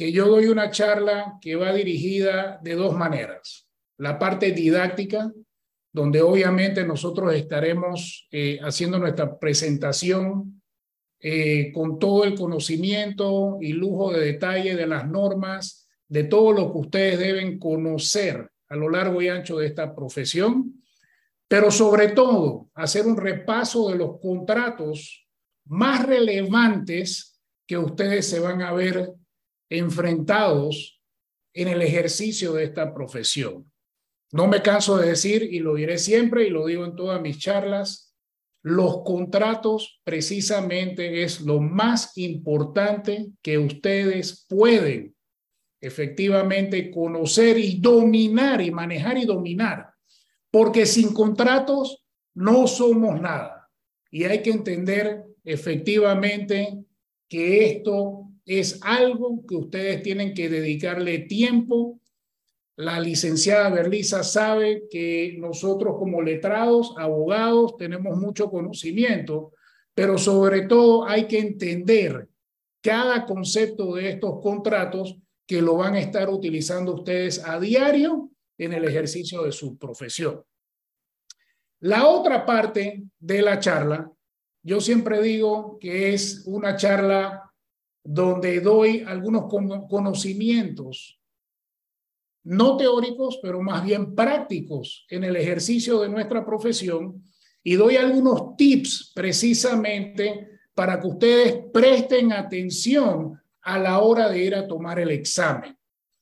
que 0.00 0.12
yo 0.12 0.28
doy 0.28 0.46
una 0.46 0.70
charla 0.70 1.36
que 1.42 1.56
va 1.56 1.74
dirigida 1.74 2.58
de 2.62 2.74
dos 2.74 2.96
maneras. 2.96 3.68
La 3.98 4.18
parte 4.18 4.52
didáctica, 4.52 5.30
donde 5.92 6.22
obviamente 6.22 6.86
nosotros 6.86 7.34
estaremos 7.34 8.26
eh, 8.30 8.58
haciendo 8.62 8.98
nuestra 8.98 9.38
presentación 9.38 10.62
eh, 11.20 11.70
con 11.74 11.98
todo 11.98 12.24
el 12.24 12.34
conocimiento 12.34 13.58
y 13.60 13.74
lujo 13.74 14.10
de 14.10 14.24
detalle 14.24 14.74
de 14.74 14.86
las 14.86 15.06
normas, 15.06 15.86
de 16.08 16.24
todo 16.24 16.52
lo 16.52 16.72
que 16.72 16.78
ustedes 16.78 17.18
deben 17.18 17.58
conocer 17.58 18.50
a 18.70 18.76
lo 18.76 18.88
largo 18.88 19.20
y 19.20 19.28
ancho 19.28 19.58
de 19.58 19.66
esta 19.66 19.94
profesión, 19.94 20.82
pero 21.46 21.70
sobre 21.70 22.08
todo 22.12 22.70
hacer 22.72 23.06
un 23.06 23.18
repaso 23.18 23.90
de 23.90 23.96
los 23.96 24.18
contratos 24.18 25.28
más 25.66 26.06
relevantes 26.06 27.38
que 27.66 27.76
ustedes 27.76 28.26
se 28.26 28.40
van 28.40 28.62
a 28.62 28.72
ver 28.72 29.19
enfrentados 29.70 31.00
en 31.54 31.68
el 31.68 31.80
ejercicio 31.80 32.52
de 32.52 32.64
esta 32.64 32.92
profesión. 32.92 33.70
No 34.32 34.46
me 34.46 34.62
canso 34.62 34.98
de 34.98 35.08
decir, 35.08 35.42
y 35.42 35.60
lo 35.60 35.74
diré 35.74 35.98
siempre, 35.98 36.46
y 36.46 36.50
lo 36.50 36.66
digo 36.66 36.84
en 36.84 36.94
todas 36.94 37.20
mis 37.20 37.38
charlas, 37.38 38.14
los 38.62 39.02
contratos 39.04 40.00
precisamente 40.04 41.22
es 41.22 41.40
lo 41.40 41.60
más 41.60 42.16
importante 42.18 43.30
que 43.42 43.58
ustedes 43.58 44.46
pueden 44.48 45.14
efectivamente 45.80 46.90
conocer 46.90 47.56
y 47.58 47.80
dominar 47.80 48.60
y 48.60 48.70
manejar 48.70 49.16
y 49.16 49.24
dominar, 49.24 49.88
porque 50.50 50.84
sin 50.84 51.14
contratos 51.14 52.04
no 52.34 52.66
somos 52.66 53.20
nada. 53.20 53.68
Y 54.10 54.24
hay 54.24 54.42
que 54.42 54.50
entender 54.50 55.24
efectivamente 55.42 56.84
que 57.28 57.64
esto 57.64 58.29
es 58.46 58.80
algo 58.82 59.44
que 59.46 59.56
ustedes 59.56 60.02
tienen 60.02 60.34
que 60.34 60.48
dedicarle 60.48 61.20
tiempo, 61.20 62.00
la 62.76 62.98
licenciada 62.98 63.68
Berlisa 63.68 64.22
sabe 64.22 64.84
que 64.90 65.36
nosotros 65.38 65.96
como 65.98 66.22
letrados, 66.22 66.94
abogados, 66.96 67.76
tenemos 67.76 68.16
mucho 68.16 68.50
conocimiento, 68.50 69.52
pero 69.94 70.16
sobre 70.16 70.62
todo 70.62 71.06
hay 71.06 71.26
que 71.26 71.38
entender 71.38 72.28
cada 72.80 73.26
concepto 73.26 73.96
de 73.96 74.08
estos 74.08 74.40
contratos 74.40 75.18
que 75.46 75.60
lo 75.60 75.76
van 75.76 75.94
a 75.94 76.00
estar 76.00 76.30
utilizando 76.30 76.94
ustedes 76.94 77.44
a 77.44 77.60
diario 77.60 78.30
en 78.56 78.72
el 78.72 78.84
ejercicio 78.86 79.42
de 79.42 79.52
su 79.52 79.76
profesión. 79.76 80.42
La 81.80 82.06
otra 82.06 82.46
parte 82.46 83.02
de 83.18 83.42
la 83.42 83.58
charla, 83.58 84.10
yo 84.62 84.80
siempre 84.80 85.20
digo 85.22 85.78
que 85.78 86.14
es 86.14 86.44
una 86.46 86.76
charla 86.76 87.49
donde 88.02 88.60
doy 88.60 89.04
algunos 89.06 89.44
conocimientos 89.88 91.20
no 92.42 92.76
teóricos, 92.76 93.38
pero 93.42 93.60
más 93.62 93.84
bien 93.84 94.14
prácticos 94.14 95.06
en 95.10 95.24
el 95.24 95.36
ejercicio 95.36 96.00
de 96.00 96.08
nuestra 96.08 96.44
profesión 96.44 97.22
y 97.62 97.74
doy 97.74 97.96
algunos 97.96 98.56
tips 98.56 99.12
precisamente 99.14 100.48
para 100.74 100.98
que 100.98 101.06
ustedes 101.06 101.64
presten 101.72 102.32
atención 102.32 103.38
a 103.62 103.78
la 103.78 103.98
hora 103.98 104.28
de 104.30 104.38
ir 104.38 104.54
a 104.54 104.66
tomar 104.66 104.98
el 104.98 105.10
examen. 105.10 105.76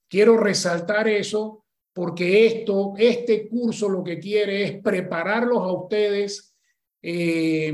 Quiero 0.09 0.37
resaltar 0.37 1.07
eso 1.07 1.65
porque 1.93 2.47
esto, 2.47 2.95
este 2.97 3.49
curso 3.49 3.89
lo 3.89 4.03
que 4.03 4.19
quiere 4.19 4.65
es 4.65 4.83
prepararlos 4.83 5.59
a 5.59 5.73
ustedes 5.73 6.55
eh, 7.03 7.73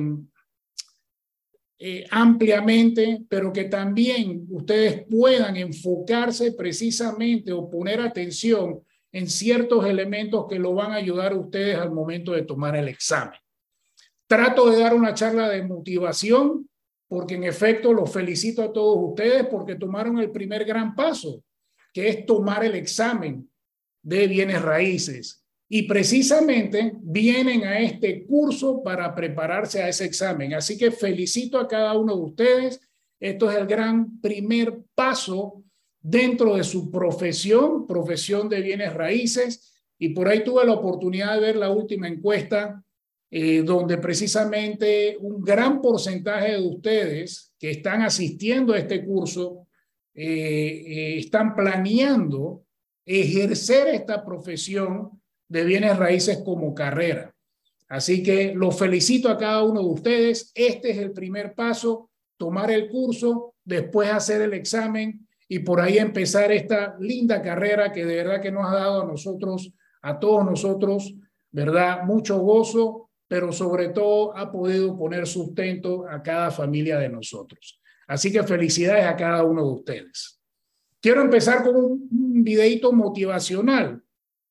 eh, 1.78 2.06
ampliamente, 2.10 3.22
pero 3.28 3.52
que 3.52 3.64
también 3.64 4.46
ustedes 4.50 5.04
puedan 5.10 5.56
enfocarse 5.56 6.52
precisamente 6.52 7.52
o 7.52 7.68
poner 7.68 8.00
atención 8.00 8.80
en 9.12 9.28
ciertos 9.28 9.84
elementos 9.86 10.46
que 10.48 10.58
lo 10.58 10.74
van 10.74 10.92
a 10.92 10.96
ayudar 10.96 11.32
a 11.32 11.36
ustedes 11.36 11.76
al 11.76 11.92
momento 11.92 12.32
de 12.32 12.42
tomar 12.42 12.76
el 12.76 12.88
examen. 12.88 13.38
Trato 14.26 14.70
de 14.70 14.78
dar 14.78 14.94
una 14.94 15.14
charla 15.14 15.48
de 15.48 15.62
motivación, 15.62 16.68
porque 17.06 17.34
en 17.34 17.44
efecto 17.44 17.92
los 17.92 18.12
felicito 18.12 18.62
a 18.62 18.72
todos 18.72 19.10
ustedes 19.10 19.46
porque 19.46 19.76
tomaron 19.76 20.18
el 20.18 20.30
primer 20.30 20.64
gran 20.64 20.94
paso, 20.94 21.44
que 21.92 22.08
es 22.08 22.26
tomar 22.26 22.64
el 22.64 22.74
examen 22.74 23.48
de 24.02 24.26
bienes 24.26 24.62
raíces 24.62 25.43
y 25.68 25.82
precisamente 25.82 26.92
vienen 27.02 27.64
a 27.64 27.78
este 27.78 28.24
curso 28.26 28.82
para 28.82 29.14
prepararse 29.14 29.82
a 29.82 29.88
ese 29.88 30.04
examen. 30.04 30.54
Así 30.54 30.76
que 30.76 30.90
felicito 30.90 31.58
a 31.58 31.66
cada 31.66 31.94
uno 31.98 32.14
de 32.14 32.22
ustedes. 32.22 32.80
Esto 33.18 33.50
es 33.50 33.56
el 33.56 33.66
gran 33.66 34.20
primer 34.20 34.82
paso 34.94 35.64
dentro 36.00 36.56
de 36.56 36.64
su 36.64 36.90
profesión, 36.90 37.86
profesión 37.86 38.48
de 38.48 38.60
bienes 38.60 38.92
raíces. 38.92 39.74
Y 39.98 40.10
por 40.10 40.28
ahí 40.28 40.44
tuve 40.44 40.66
la 40.66 40.74
oportunidad 40.74 41.34
de 41.34 41.40
ver 41.40 41.56
la 41.56 41.70
última 41.70 42.08
encuesta, 42.08 42.84
eh, 43.30 43.62
donde 43.62 43.96
precisamente 43.96 45.16
un 45.18 45.40
gran 45.42 45.80
porcentaje 45.80 46.52
de 46.52 46.68
ustedes 46.68 47.54
que 47.58 47.70
están 47.70 48.02
asistiendo 48.02 48.74
a 48.74 48.78
este 48.78 49.04
curso 49.04 49.66
eh, 50.14 50.84
eh, 50.86 51.18
están 51.18 51.56
planeando 51.56 52.64
ejercer 53.04 53.88
esta 53.88 54.24
profesión 54.24 55.13
de 55.48 55.64
bienes 55.64 55.96
raíces 55.96 56.38
como 56.44 56.74
carrera. 56.74 57.34
Así 57.88 58.22
que 58.22 58.54
los 58.54 58.78
felicito 58.78 59.28
a 59.28 59.38
cada 59.38 59.62
uno 59.62 59.80
de 59.80 59.88
ustedes. 59.88 60.52
Este 60.54 60.90
es 60.90 60.98
el 60.98 61.12
primer 61.12 61.54
paso, 61.54 62.10
tomar 62.36 62.70
el 62.70 62.88
curso, 62.88 63.54
después 63.64 64.10
hacer 64.10 64.42
el 64.42 64.54
examen 64.54 65.26
y 65.48 65.60
por 65.60 65.80
ahí 65.80 65.98
empezar 65.98 66.50
esta 66.52 66.96
linda 66.98 67.42
carrera 67.42 67.92
que 67.92 68.04
de 68.04 68.16
verdad 68.16 68.40
que 68.40 68.50
nos 68.50 68.66
ha 68.66 68.74
dado 68.74 69.02
a 69.02 69.06
nosotros, 69.06 69.72
a 70.02 70.18
todos 70.18 70.44
nosotros, 70.44 71.14
¿verdad? 71.50 72.02
Mucho 72.04 72.38
gozo, 72.38 73.10
pero 73.28 73.52
sobre 73.52 73.88
todo 73.88 74.36
ha 74.36 74.50
podido 74.50 74.96
poner 74.96 75.26
sustento 75.26 76.06
a 76.08 76.22
cada 76.22 76.50
familia 76.50 76.98
de 76.98 77.08
nosotros. 77.08 77.80
Así 78.06 78.30
que 78.30 78.42
felicidades 78.42 79.06
a 79.06 79.16
cada 79.16 79.44
uno 79.44 79.64
de 79.64 79.72
ustedes. 79.72 80.40
Quiero 81.00 81.20
empezar 81.20 81.62
con 81.62 81.76
un, 81.76 82.08
videito 82.44 82.92
motivacional 82.92 84.02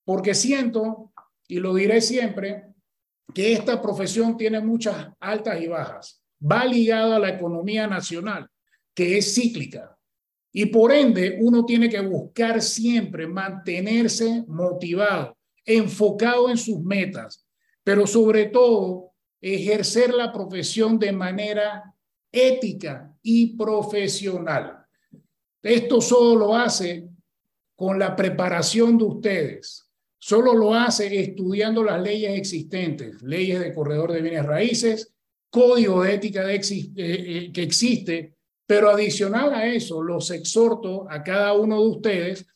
porque 0.03 0.33
siento, 0.33 1.11
y 1.47 1.59
lo 1.59 1.73
diré 1.73 2.01
siempre, 2.01 2.65
que 3.33 3.53
esta 3.53 3.81
profesión 3.81 4.37
tiene 4.37 4.59
muchas 4.59 5.09
altas 5.19 5.61
y 5.61 5.67
bajas. 5.67 6.23
Va 6.39 6.65
ligada 6.65 7.15
a 7.15 7.19
la 7.19 7.29
economía 7.29 7.87
nacional, 7.87 8.49
que 8.93 9.17
es 9.17 9.33
cíclica. 9.33 9.97
Y 10.51 10.67
por 10.67 10.91
ende, 10.91 11.37
uno 11.41 11.65
tiene 11.65 11.89
que 11.89 12.01
buscar 12.01 12.61
siempre 12.61 13.25
mantenerse 13.25 14.43
motivado, 14.47 15.37
enfocado 15.65 16.49
en 16.49 16.57
sus 16.57 16.79
metas, 16.81 17.45
pero 17.83 18.05
sobre 18.05 18.45
todo 18.45 19.13
ejercer 19.41 20.13
la 20.13 20.31
profesión 20.31 20.99
de 20.99 21.11
manera 21.11 21.93
ética 22.31 23.13
y 23.21 23.55
profesional. 23.55 24.85
Esto 25.61 26.01
solo 26.01 26.35
lo 26.35 26.55
hace 26.55 27.07
con 27.75 27.97
la 27.97 28.15
preparación 28.15 28.97
de 28.97 29.03
ustedes, 29.05 29.82
Solo 30.25 30.53
lo 30.53 30.73
hace 30.73 31.19
estudiando 31.19 31.83
las 31.83 32.01
leyes 32.01 32.37
existentes, 32.37 33.21
leyes 33.23 33.59
de 33.59 33.73
corredor 33.73 34.13
de 34.13 34.21
bienes 34.21 34.45
raíces, 34.45 35.13
código 35.49 36.01
de 36.01 36.13
ética 36.13 36.49
eh, 36.49 36.61
eh, 36.95 37.51
que 37.51 37.61
existe, 37.61 38.37
pero 38.65 38.89
adicional 38.89 39.53
a 39.53 39.67
eso, 39.67 40.01
los 40.01 40.31
exhorto 40.31 41.07
a 41.09 41.21
cada 41.21 41.51
uno 41.51 41.81
de 41.81 41.89
ustedes 41.89 42.47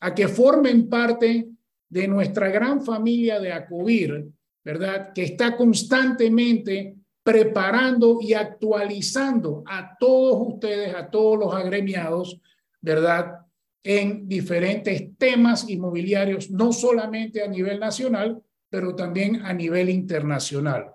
a 0.00 0.12
que 0.12 0.26
formen 0.26 0.88
parte 0.88 1.46
de 1.88 2.08
nuestra 2.08 2.48
gran 2.48 2.84
familia 2.84 3.38
de 3.38 3.52
ACOBIR, 3.52 4.26
¿verdad? 4.64 5.12
Que 5.14 5.22
está 5.22 5.56
constantemente 5.56 6.96
preparando 7.22 8.18
y 8.20 8.34
actualizando 8.34 9.62
a 9.64 9.96
todos 9.96 10.54
ustedes, 10.54 10.92
a 10.92 11.08
todos 11.08 11.38
los 11.38 11.54
agremiados, 11.54 12.40
¿verdad? 12.80 13.41
En 13.84 14.28
diferentes 14.28 15.16
temas 15.18 15.68
inmobiliarios, 15.68 16.50
no 16.50 16.72
solamente 16.72 17.42
a 17.42 17.48
nivel 17.48 17.80
nacional, 17.80 18.42
pero 18.70 18.94
también 18.94 19.42
a 19.42 19.52
nivel 19.52 19.90
internacional. 19.90 20.92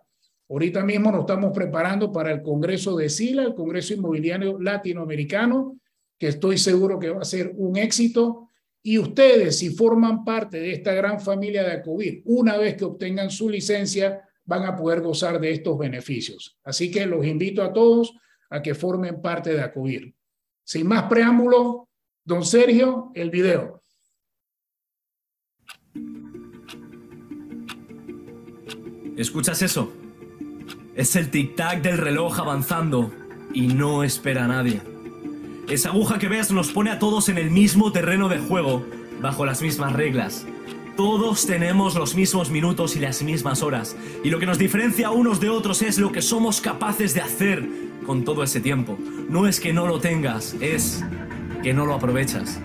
Ahorita 0.49 0.83
mismo 0.83 1.11
nos 1.11 1.21
estamos 1.21 1.51
preparando 1.53 2.11
para 2.11 2.31
el 2.31 2.41
Congreso 2.41 2.95
de 2.95 3.09
SILA, 3.09 3.43
el 3.43 3.53
Congreso 3.53 3.93
Inmobiliario 3.93 4.57
Latinoamericano, 4.59 5.77
que 6.17 6.29
estoy 6.29 6.57
seguro 6.57 6.97
que 6.97 7.09
va 7.09 7.21
a 7.21 7.25
ser 7.25 7.51
un 7.55 7.77
éxito. 7.77 8.49
Y 8.81 8.97
ustedes, 8.97 9.59
si 9.59 9.71
forman 9.71 10.23
parte 10.23 10.59
de 10.59 10.71
esta 10.71 10.93
gran 10.93 11.19
familia 11.19 11.63
de 11.63 11.73
ACOBIR, 11.73 12.21
una 12.25 12.57
vez 12.57 12.75
que 12.75 12.85
obtengan 12.85 13.29
su 13.29 13.49
licencia, 13.49 14.21
van 14.45 14.63
a 14.63 14.75
poder 14.77 15.01
gozar 15.01 15.41
de 15.41 15.51
estos 15.51 15.77
beneficios. 15.77 16.57
Así 16.63 16.89
que 16.89 17.05
los 17.05 17.25
invito 17.25 17.61
a 17.61 17.73
todos 17.73 18.15
a 18.49 18.61
que 18.61 18.73
formen 18.73 19.21
parte 19.21 19.53
de 19.53 19.61
ACOBIR. 19.61 20.13
Sin 20.63 20.87
más 20.87 21.03
preámbulo, 21.03 21.86
Don 22.27 22.43
Sergio, 22.43 23.09
el 23.15 23.29
video. 23.29 23.81
¿Escuchas 29.15 29.61
eso? 29.61 29.93
Es 30.93 31.15
el 31.15 31.31
tic-tac 31.31 31.81
del 31.81 31.97
reloj 31.97 32.37
avanzando 32.37 33.13
y 33.53 33.67
no 33.67 34.03
espera 34.03 34.43
a 34.43 34.49
nadie. 34.49 34.81
Esa 35.69 35.91
aguja 35.91 36.19
que 36.19 36.27
ves 36.27 36.51
nos 36.51 36.73
pone 36.73 36.91
a 36.91 36.99
todos 36.99 37.29
en 37.29 37.37
el 37.37 37.49
mismo 37.49 37.93
terreno 37.93 38.27
de 38.27 38.39
juego, 38.39 38.85
bajo 39.21 39.45
las 39.45 39.61
mismas 39.61 39.93
reglas. 39.93 40.45
Todos 40.97 41.47
tenemos 41.47 41.95
los 41.95 42.13
mismos 42.13 42.51
minutos 42.51 42.97
y 42.97 42.99
las 42.99 43.23
mismas 43.23 43.63
horas, 43.63 43.95
y 44.25 44.31
lo 44.31 44.39
que 44.39 44.47
nos 44.47 44.57
diferencia 44.57 45.11
unos 45.11 45.39
de 45.39 45.49
otros 45.49 45.81
es 45.81 45.97
lo 45.97 46.11
que 46.11 46.21
somos 46.21 46.59
capaces 46.59 47.13
de 47.13 47.21
hacer 47.21 47.65
con 48.05 48.25
todo 48.25 48.43
ese 48.43 48.59
tiempo. 48.59 48.97
No 49.29 49.47
es 49.47 49.61
que 49.61 49.71
no 49.71 49.87
lo 49.87 50.01
tengas, 50.01 50.55
es 50.59 51.05
que 51.67 51.73
no 51.73 51.85
lo 51.85 51.95
aprovechas. 51.95 52.61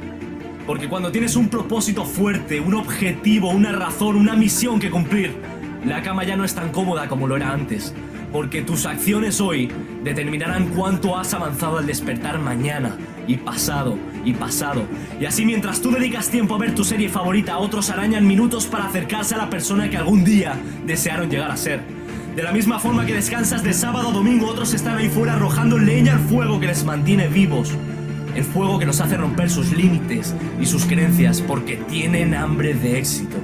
Porque 0.64 0.88
cuando 0.88 1.10
tienes 1.10 1.34
un 1.34 1.48
propósito 1.48 2.04
fuerte, 2.04 2.60
un 2.60 2.74
objetivo, 2.74 3.50
una 3.50 3.72
razón, 3.72 4.14
una 4.14 4.36
misión 4.36 4.78
que 4.78 4.92
cumplir, 4.92 5.34
la 5.84 6.02
cama 6.02 6.22
ya 6.22 6.36
no 6.36 6.44
es 6.44 6.54
tan 6.54 6.70
cómoda 6.70 7.08
como 7.08 7.26
lo 7.26 7.34
era 7.34 7.52
antes. 7.52 7.92
Porque 8.30 8.62
tus 8.62 8.86
acciones 8.86 9.40
hoy 9.40 9.68
determinarán 10.04 10.68
cuánto 10.68 11.18
has 11.18 11.34
avanzado 11.34 11.78
al 11.78 11.86
despertar 11.86 12.38
mañana, 12.38 12.96
y 13.26 13.38
pasado, 13.38 13.98
y 14.24 14.34
pasado. 14.34 14.84
Y 15.20 15.24
así 15.24 15.44
mientras 15.44 15.80
tú 15.80 15.90
dedicas 15.90 16.30
tiempo 16.30 16.54
a 16.54 16.58
ver 16.58 16.72
tu 16.72 16.84
serie 16.84 17.08
favorita, 17.08 17.58
otros 17.58 17.90
arañan 17.90 18.24
minutos 18.24 18.66
para 18.66 18.84
acercarse 18.84 19.34
a 19.34 19.38
la 19.38 19.50
persona 19.50 19.90
que 19.90 19.96
algún 19.96 20.22
día 20.22 20.54
desearon 20.86 21.28
llegar 21.28 21.50
a 21.50 21.56
ser. 21.56 21.80
De 22.36 22.42
la 22.44 22.52
misma 22.52 22.78
forma 22.78 23.04
que 23.04 23.14
descansas 23.14 23.64
de 23.64 23.72
sábado 23.72 24.10
a 24.10 24.12
domingo, 24.12 24.46
otros 24.46 24.72
están 24.74 24.96
ahí 24.96 25.08
fuera 25.08 25.32
arrojando 25.34 25.76
leña 25.76 26.12
al 26.12 26.20
fuego 26.20 26.60
que 26.60 26.68
les 26.68 26.84
mantiene 26.84 27.26
vivos 27.26 27.76
el 28.34 28.44
fuego 28.44 28.78
que 28.78 28.86
nos 28.86 29.00
hace 29.00 29.16
romper 29.16 29.50
sus 29.50 29.72
límites 29.72 30.34
y 30.60 30.66
sus 30.66 30.84
creencias 30.84 31.40
porque 31.40 31.76
tienen 31.76 32.34
hambre 32.34 32.74
de 32.74 32.98
éxito. 32.98 33.36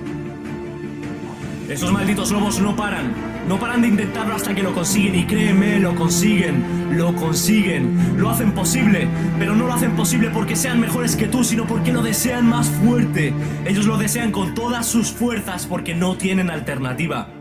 Esos 1.69 1.93
malditos 1.93 2.31
lobos 2.31 2.61
no 2.61 2.75
paran, 2.75 3.13
No 3.47 3.59
paran 3.59 3.81
de 3.81 3.89
intentarlo 3.89 4.35
hasta 4.35 4.55
que 4.55 4.63
lo 4.63 4.75
consiguen 4.75 5.15
y 5.15 5.25
créeme, 5.25 5.79
lo 5.81 5.95
consiguen, 5.95 6.63
lo 6.97 7.15
consiguen, 7.15 8.19
lo 8.19 8.29
hacen 8.29 8.53
posible, 8.53 9.09
pero 9.39 9.55
no 9.55 9.67
lo 9.67 9.73
hacen 9.73 9.93
posible 9.93 10.29
porque 10.29 10.55
sean 10.55 10.81
mejores 10.81 11.17
que 11.17 11.29
tú, 11.29 11.45
sino 11.45 11.67
porque 11.67 11.91
lo 11.91 12.03
desean 12.03 12.47
más 12.47 12.69
fuerte. 12.69 13.33
Ellos 13.65 13.87
lo 13.87 13.97
desean 13.97 14.33
con 14.33 14.55
todas 14.55 14.87
sus 14.87 15.13
fuerzas 15.13 15.67
porque 15.67 15.95
no 15.95 16.17
tienen 16.17 16.51
alternativa. 16.51 17.38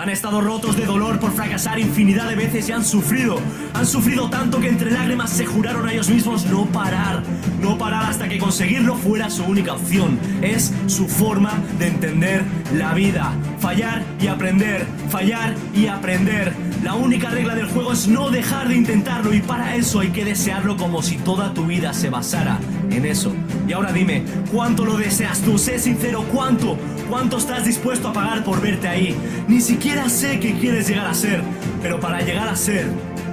Han 0.00 0.08
estado 0.08 0.40
rotos 0.40 0.78
de 0.78 0.86
dolor 0.86 1.20
por 1.20 1.30
fracasar 1.30 1.78
infinidad 1.78 2.26
de 2.26 2.34
veces 2.34 2.66
y 2.70 2.72
han 2.72 2.86
sufrido. 2.86 3.38
Han 3.74 3.84
sufrido 3.86 4.30
tanto 4.30 4.58
que 4.58 4.68
entre 4.68 4.90
lágrimas 4.90 5.28
se 5.28 5.44
juraron 5.44 5.86
a 5.86 5.92
ellos 5.92 6.08
mismos 6.08 6.46
no 6.46 6.64
parar. 6.64 7.22
No 7.60 7.76
parar 7.76 8.08
hasta 8.08 8.26
que 8.26 8.38
conseguirlo 8.38 8.94
fuera 8.94 9.28
su 9.28 9.44
única 9.44 9.74
opción. 9.74 10.18
Es 10.40 10.72
su 10.86 11.06
forma 11.06 11.52
de 11.78 11.88
entender 11.88 12.44
la 12.74 12.94
vida. 12.94 13.34
Fallar 13.58 14.02
y 14.18 14.28
aprender. 14.28 14.86
Fallar 15.10 15.54
y 15.74 15.88
aprender. 15.88 16.69
La 16.82 16.94
única 16.94 17.28
regla 17.28 17.54
del 17.54 17.66
juego 17.66 17.92
es 17.92 18.08
no 18.08 18.30
dejar 18.30 18.68
de 18.68 18.76
intentarlo 18.76 19.34
y 19.34 19.42
para 19.42 19.76
eso 19.76 20.00
hay 20.00 20.08
que 20.08 20.24
desearlo 20.24 20.78
como 20.78 21.02
si 21.02 21.18
toda 21.18 21.52
tu 21.52 21.66
vida 21.66 21.92
se 21.92 22.08
basara 22.08 22.58
en 22.90 23.04
eso. 23.04 23.34
Y 23.68 23.72
ahora 23.74 23.92
dime, 23.92 24.24
¿cuánto 24.50 24.86
lo 24.86 24.96
deseas 24.96 25.40
tú? 25.42 25.58
Sé 25.58 25.78
sincero, 25.78 26.24
¿cuánto? 26.32 26.78
¿Cuánto 27.10 27.36
estás 27.36 27.66
dispuesto 27.66 28.08
a 28.08 28.12
pagar 28.14 28.44
por 28.44 28.62
verte 28.62 28.88
ahí? 28.88 29.14
Ni 29.46 29.60
siquiera 29.60 30.08
sé 30.08 30.40
qué 30.40 30.54
quieres 30.54 30.88
llegar 30.88 31.06
a 31.06 31.14
ser, 31.14 31.42
pero 31.82 32.00
para 32.00 32.22
llegar 32.22 32.48
a 32.48 32.56
ser 32.56 32.86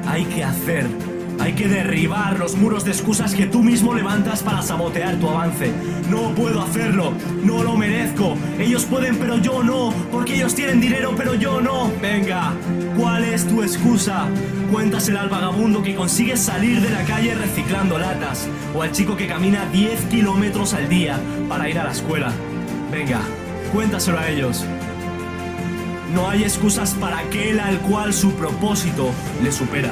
hay 0.05 0.25
que 0.25 0.43
hacer. 0.43 1.06
Hay 1.39 1.53
que 1.53 1.67
derribar 1.67 2.39
los 2.39 2.55
muros 2.55 2.83
de 2.83 2.91
excusas 2.91 3.35
que 3.35 3.45
tú 3.45 3.63
mismo 3.63 3.93
levantas 3.93 4.41
para 4.41 4.61
sabotear 4.61 5.15
tu 5.15 5.29
avance. 5.29 5.71
No 6.09 6.33
puedo 6.33 6.61
hacerlo, 6.61 7.13
no 7.43 7.63
lo 7.63 7.75
merezco. 7.75 8.35
Ellos 8.59 8.85
pueden, 8.85 9.17
pero 9.17 9.37
yo 9.37 9.63
no, 9.63 9.93
porque 10.11 10.35
ellos 10.35 10.55
tienen 10.55 10.81
dinero, 10.81 11.13
pero 11.15 11.35
yo 11.35 11.61
no. 11.61 11.91
Venga, 12.01 12.53
¿cuál 12.97 13.23
es 13.23 13.47
tu 13.47 13.61
excusa? 13.61 14.27
Cuéntasela 14.71 15.21
al 15.21 15.29
vagabundo 15.29 15.83
que 15.83 15.95
consigue 15.95 16.35
salir 16.37 16.81
de 16.81 16.89
la 16.89 17.03
calle 17.03 17.35
reciclando 17.35 17.97
latas, 17.97 18.49
o 18.75 18.81
al 18.81 18.91
chico 18.91 19.15
que 19.15 19.27
camina 19.27 19.65
10 19.71 20.05
kilómetros 20.05 20.73
al 20.73 20.89
día 20.89 21.19
para 21.47 21.69
ir 21.69 21.77
a 21.79 21.85
la 21.85 21.91
escuela. 21.91 22.31
Venga, 22.91 23.21
cuéntaselo 23.71 24.19
a 24.19 24.29
ellos. 24.29 24.65
No 26.13 26.29
hay 26.29 26.43
excusas 26.43 26.93
para 26.95 27.19
aquel 27.19 27.59
al 27.59 27.79
cual 27.81 28.13
su 28.13 28.31
propósito 28.31 29.11
le 29.43 29.51
supera. 29.51 29.91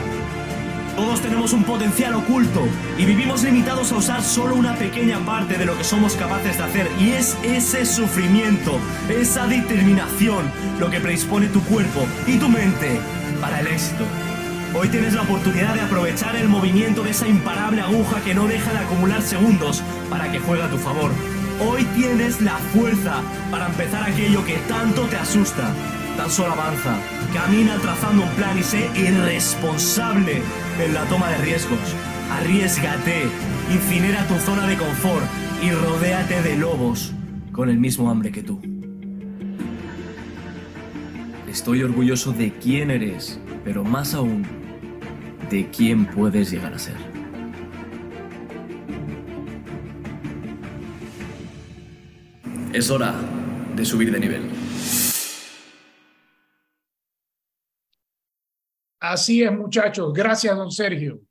Todos 0.96 1.20
tenemos 1.22 1.52
un 1.52 1.64
potencial 1.66 2.14
oculto 2.14 2.66
y 2.98 3.04
vivimos 3.04 3.44
limitados 3.44 3.92
a 3.92 3.98
usar 3.98 4.24
solo 4.24 4.56
una 4.56 4.76
pequeña 4.76 5.20
parte 5.26 5.58
de 5.58 5.66
lo 5.66 5.78
que 5.78 5.84
somos 5.84 6.16
capaces 6.16 6.58
de 6.58 6.64
hacer 6.64 6.90
y 7.00 7.10
es 7.10 7.38
ese 7.44 7.86
sufrimiento, 7.86 8.80
esa 9.10 9.46
determinación 9.46 10.50
lo 10.80 10.90
que 10.90 11.02
predispone 11.02 11.48
tu 11.48 11.62
cuerpo 11.64 12.08
y 12.28 12.38
tu 12.38 12.48
mente 12.48 13.02
para 13.42 13.60
el 13.60 13.68
éxito. 13.68 14.06
Hoy 14.74 14.88
tienes 14.88 15.14
la 15.14 15.24
oportunidad 15.24 15.74
de 15.74 15.82
aprovechar 15.82 16.36
el 16.38 16.48
movimiento 16.48 17.04
de 17.04 17.12
esa 17.12 17.28
imparable 17.28 17.82
aguja 17.82 18.22
que 18.22 18.34
no 18.34 18.48
deja 18.48 18.72
de 18.72 18.80
acumular 18.80 19.22
segundos 19.22 19.84
para 20.10 20.32
que 20.32 20.40
juegue 20.40 20.64
a 20.64 20.70
tu 20.70 20.78
favor. 20.78 21.12
Hoy 21.60 21.84
tienes 21.96 22.40
la 22.42 22.58
fuerza 22.74 23.22
para 23.52 23.68
empezar 23.68 24.04
aquello 24.04 24.46
que 24.46 24.58
tanto 24.68 25.04
te 25.04 25.18
asusta. 25.18 25.74
Tan 26.18 26.30
solo 26.30 26.54
avanza, 26.54 26.98
camina 27.34 27.78
trazando 27.80 28.24
un 28.24 28.30
plan 28.30 28.58
y 28.58 28.64
sé 28.64 28.90
irresponsable 28.96 30.42
en 30.80 30.94
la 30.94 31.04
toma 31.06 31.30
de 31.30 31.38
riesgos. 31.40 31.80
Arriesgate, 32.32 33.24
incinera 33.72 34.26
tu 34.28 34.36
zona 34.36 34.66
de 34.66 34.78
confort 34.78 35.26
y 35.62 35.72
rodéate 35.72 36.42
de 36.42 36.56
lobos 36.58 37.12
con 37.52 37.70
el 37.70 37.78
mismo 37.78 38.10
hambre 38.10 38.32
que 38.32 38.44
tú. 38.44 38.62
Estoy 41.50 41.84
orgulloso 41.84 42.32
de 42.32 42.52
quién 42.54 42.92
eres, 42.92 43.40
pero 43.66 43.84
más 43.84 44.14
aún, 44.14 44.46
de 45.50 45.70
quién 45.70 46.06
puedes 46.06 46.50
llegar 46.50 46.74
a 46.74 46.80
ser. 46.80 46.96
Es 52.74 52.90
hora 52.90 53.14
de 53.76 53.86
subir 53.86 54.12
de 54.12 54.20
nivel. 54.20 54.65
Así 59.12 59.44
es, 59.44 59.52
muchachos. 59.52 60.12
Gracias, 60.14 60.58
don 60.58 60.72
Sergio. 60.72 61.22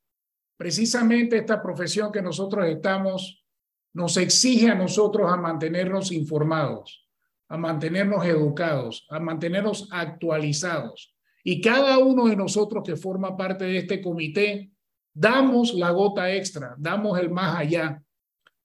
Precisamente 0.56 1.38
esta 1.38 1.60
profesión 1.60 2.12
que 2.12 2.22
nosotros 2.22 2.66
estamos 2.66 3.44
nos 3.92 4.16
exige 4.16 4.70
a 4.70 4.76
nosotros 4.76 5.30
a 5.32 5.36
mantenernos 5.36 6.12
informados, 6.12 7.08
a 7.48 7.56
mantenernos 7.56 8.24
educados, 8.26 9.04
a 9.10 9.18
mantenernos 9.18 9.88
actualizados. 9.90 11.16
Y 11.42 11.60
cada 11.60 11.98
uno 11.98 12.26
de 12.26 12.36
nosotros 12.36 12.84
que 12.84 12.94
forma 12.94 13.36
parte 13.36 13.64
de 13.64 13.78
este 13.78 14.00
comité, 14.00 14.70
damos 15.12 15.74
la 15.74 15.90
gota 15.90 16.32
extra, 16.32 16.76
damos 16.78 17.18
el 17.18 17.30
más 17.30 17.56
allá. 17.56 18.00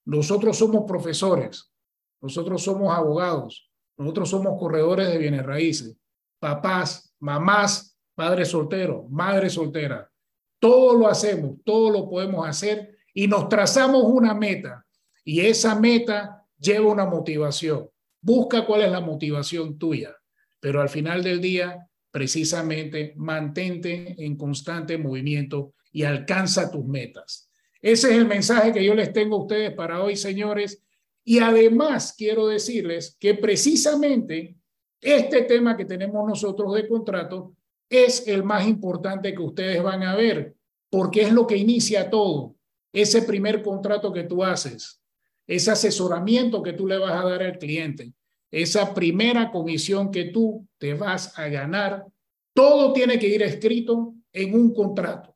Nosotros 0.05 0.55
somos 0.55 0.83
profesores, 0.87 1.73
nosotros 2.21 2.61
somos 2.61 2.95
abogados, 2.95 3.71
nosotros 3.97 4.29
somos 4.29 4.59
corredores 4.59 5.07
de 5.07 5.17
bienes 5.17 5.45
raíces, 5.45 5.97
papás, 6.39 7.11
mamás, 7.19 7.88
padre 8.19 8.43
soltero, 8.43 9.07
madre 9.09 9.49
soltera. 9.49 10.11
Todo 10.59 10.93
lo 10.93 11.07
hacemos, 11.07 11.55
todo 11.63 11.89
lo 11.89 12.09
podemos 12.09 12.45
hacer 12.45 12.97
y 13.13 13.27
nos 13.29 13.47
trazamos 13.47 14.03
una 14.03 14.33
meta 14.33 14.85
y 15.23 15.39
esa 15.39 15.79
meta 15.79 16.45
lleva 16.59 16.91
una 16.91 17.05
motivación. 17.05 17.89
Busca 18.19 18.65
cuál 18.65 18.81
es 18.81 18.91
la 18.91 18.99
motivación 18.99 19.79
tuya, 19.79 20.13
pero 20.59 20.81
al 20.81 20.89
final 20.89 21.23
del 21.23 21.39
día, 21.39 21.87
precisamente, 22.11 23.13
mantente 23.15 24.17
en 24.17 24.35
constante 24.35 24.97
movimiento 24.97 25.75
y 25.93 26.03
alcanza 26.03 26.69
tus 26.69 26.83
metas. 26.83 27.49
Ese 27.81 28.09
es 28.11 28.17
el 28.17 28.27
mensaje 28.27 28.73
que 28.73 28.83
yo 28.83 28.95
les 28.95 29.13
tengo 29.13 29.37
a 29.37 29.43
ustedes 29.43 29.73
para 29.73 30.03
hoy, 30.03 30.17
señores. 30.17 30.83
Y 31.23 31.39
además 31.39 32.15
quiero 32.17 32.47
decirles 32.47 33.15
que 33.17 33.35
precisamente 33.35 34.57
este 34.99 35.43
tema 35.43 35.77
que 35.77 35.85
tenemos 35.85 36.27
nosotros 36.27 36.73
de 36.73 36.85
contrato 36.85 37.55
es 37.89 38.27
el 38.27 38.43
más 38.43 38.67
importante 38.67 39.33
que 39.33 39.41
ustedes 39.41 39.81
van 39.81 40.03
a 40.03 40.15
ver, 40.15 40.55
porque 40.89 41.21
es 41.21 41.31
lo 41.31 41.47
que 41.47 41.57
inicia 41.57 42.09
todo. 42.09 42.55
Ese 42.93 43.23
primer 43.23 43.61
contrato 43.61 44.13
que 44.13 44.23
tú 44.23 44.43
haces, 44.43 45.01
ese 45.47 45.71
asesoramiento 45.71 46.61
que 46.61 46.73
tú 46.73 46.87
le 46.87 46.97
vas 46.97 47.11
a 47.11 47.27
dar 47.27 47.43
al 47.43 47.57
cliente, 47.57 48.13
esa 48.51 48.93
primera 48.93 49.51
comisión 49.51 50.11
que 50.11 50.25
tú 50.25 50.67
te 50.77 50.93
vas 50.93 51.37
a 51.37 51.47
ganar, 51.47 52.05
todo 52.53 52.93
tiene 52.93 53.19
que 53.19 53.27
ir 53.27 53.41
escrito 53.43 54.15
en 54.33 54.53
un 54.53 54.73
contrato. 54.73 55.35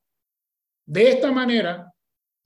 De 0.86 1.10
esta 1.10 1.32
manera, 1.32 1.92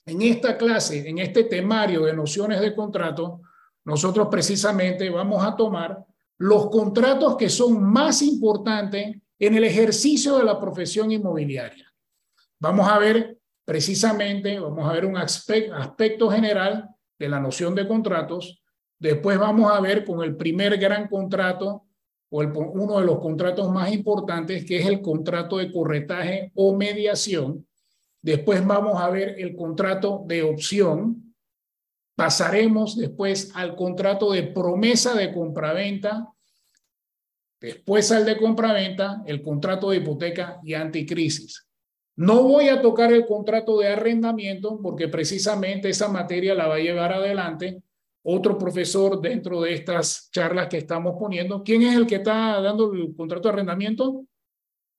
en 0.06 0.22
esta 0.22 0.58
clase, 0.58 1.08
en 1.08 1.18
este 1.20 1.46
temario 1.46 2.04
de 2.04 2.14
nociones 2.14 2.62
de 2.62 2.76
contrato, 2.76 3.42
nosotros 3.86 4.28
precisamente 4.30 5.10
vamos 5.10 5.44
a 5.44 5.56
tomar 5.56 6.06
los 6.38 6.70
contratos 6.70 7.36
que 7.36 7.50
son 7.50 7.82
más 7.84 8.22
importantes 8.22 9.18
en 9.40 9.56
el 9.56 9.64
ejercicio 9.64 10.38
de 10.38 10.44
la 10.44 10.60
profesión 10.60 11.12
inmobiliaria. 11.12 11.94
Vamos 12.60 12.88
a 12.90 12.98
ver 12.98 13.38
precisamente, 13.66 14.60
vamos 14.60 14.90
a 14.90 14.94
ver 14.94 15.06
un 15.06 15.18
aspecto 15.18 16.30
general 16.30 16.90
de 17.20 17.30
la 17.30 17.40
noción 17.40 17.76
de 17.76 17.88
contratos. 17.88 18.62
Después 19.00 19.38
vamos 19.38 19.72
a 19.72 19.80
ver 19.80 20.06
con 20.06 20.24
el 20.24 20.36
primer 20.36 20.78
gran 20.78 21.08
contrato 21.08 21.84
o 22.30 22.42
uno 22.42 23.00
de 23.00 23.06
los 23.06 23.20
contratos 23.20 23.72
más 23.72 23.92
importantes, 23.94 24.66
que 24.66 24.78
es 24.78 24.86
el 24.86 25.02
contrato 25.02 25.58
de 25.58 25.72
corretaje 25.72 26.52
o 26.56 26.76
mediación. 26.76 27.66
Después 28.22 28.66
vamos 28.66 29.00
a 29.02 29.10
ver 29.10 29.36
el 29.38 29.56
contrato 29.56 30.24
de 30.26 30.44
opción. 30.44 31.36
Pasaremos 32.16 32.98
después 32.98 33.52
al 33.54 33.76
contrato 33.76 34.32
de 34.32 34.44
promesa 34.44 35.14
de 35.14 35.32
compraventa 35.32 36.34
Después 37.60 38.12
al 38.12 38.26
de 38.26 38.38
compraventa, 38.38 39.24
el 39.26 39.42
contrato 39.42 39.90
de 39.90 39.98
hipoteca 39.98 40.60
y 40.64 40.74
anticrisis. 40.74 41.68
No 42.16 42.44
voy 42.44 42.70
a 42.70 42.82
tocar 42.82 43.12
el 43.12 43.26
contrato 43.26 43.80
de 43.80 43.90
arrendamiento 43.90 44.80
porque 44.82 45.08
precisamente 45.08 45.90
esa 45.90 46.08
materia 46.08 46.56
la 46.56 46.68
va 46.68 46.76
a 46.76 46.80
llevar 46.80 47.14
adelante 47.14 47.82
otro 48.24 48.58
profesor 48.58 49.22
dentro 49.22 49.62
de 49.62 49.74
estas 49.74 50.30
charlas 50.32 50.68
que 50.68 50.78
estamos 50.78 51.16
poniendo. 51.18 51.64
¿Quién 51.64 51.84
es 51.84 51.96
el 51.96 52.06
que 52.06 52.16
está 52.16 52.60
dando 52.60 52.92
el 52.94 53.16
contrato 53.16 53.48
de 53.48 53.54
arrendamiento? 53.54 54.26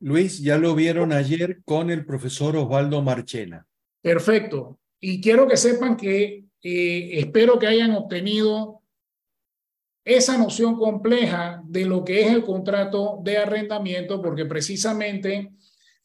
Luis, 0.01 0.41
ya 0.41 0.57
lo 0.59 0.75
vieron 0.75 1.13
ayer 1.13 1.61
con 1.65 1.91
el 1.91 2.07
profesor 2.07 2.57
Osvaldo 2.57 3.03
Marchena. 3.03 3.67
Perfecto. 4.01 4.79
Y 5.01 5.21
quiero 5.21 5.47
que 5.47 5.57
sepan 5.57 5.97
que 5.97 6.45
eh, 6.63 7.11
espero 7.19 7.59
que 7.59 7.67
hayan 7.67 7.93
obtenido 7.93 8.83
esa 10.09 10.39
noción 10.39 10.77
compleja 10.77 11.63
de 11.67 11.85
lo 11.85 12.03
que 12.03 12.23
es 12.23 12.33
el 12.33 12.43
contrato 12.43 13.21
de 13.23 13.37
arrendamiento, 13.37 14.23
porque 14.23 14.47
precisamente 14.47 15.53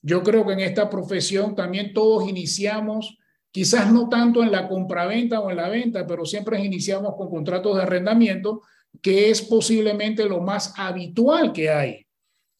yo 0.01 0.21
creo 0.23 0.45
que 0.45 0.53
en 0.53 0.59
esta 0.59 0.89
profesión 0.89 1.55
también 1.55 1.93
todos 1.93 2.27
iniciamos, 2.27 3.17
quizás 3.49 3.91
no 3.93 4.09
tanto 4.09 4.43
en 4.43 4.51
la 4.51 4.67
compraventa 4.67 5.39
o 5.39 5.49
en 5.49 5.55
la 5.55 5.69
venta, 5.69 6.05
pero 6.05 6.25
siempre 6.25 6.59
iniciamos 6.63 7.15
con 7.15 7.29
contratos 7.29 7.77
de 7.77 7.83
arrendamiento, 7.83 8.61
que 9.01 9.29
es 9.29 9.41
posiblemente 9.41 10.25
lo 10.25 10.41
más 10.41 10.73
habitual 10.77 11.53
que 11.53 11.69
hay. 11.69 12.05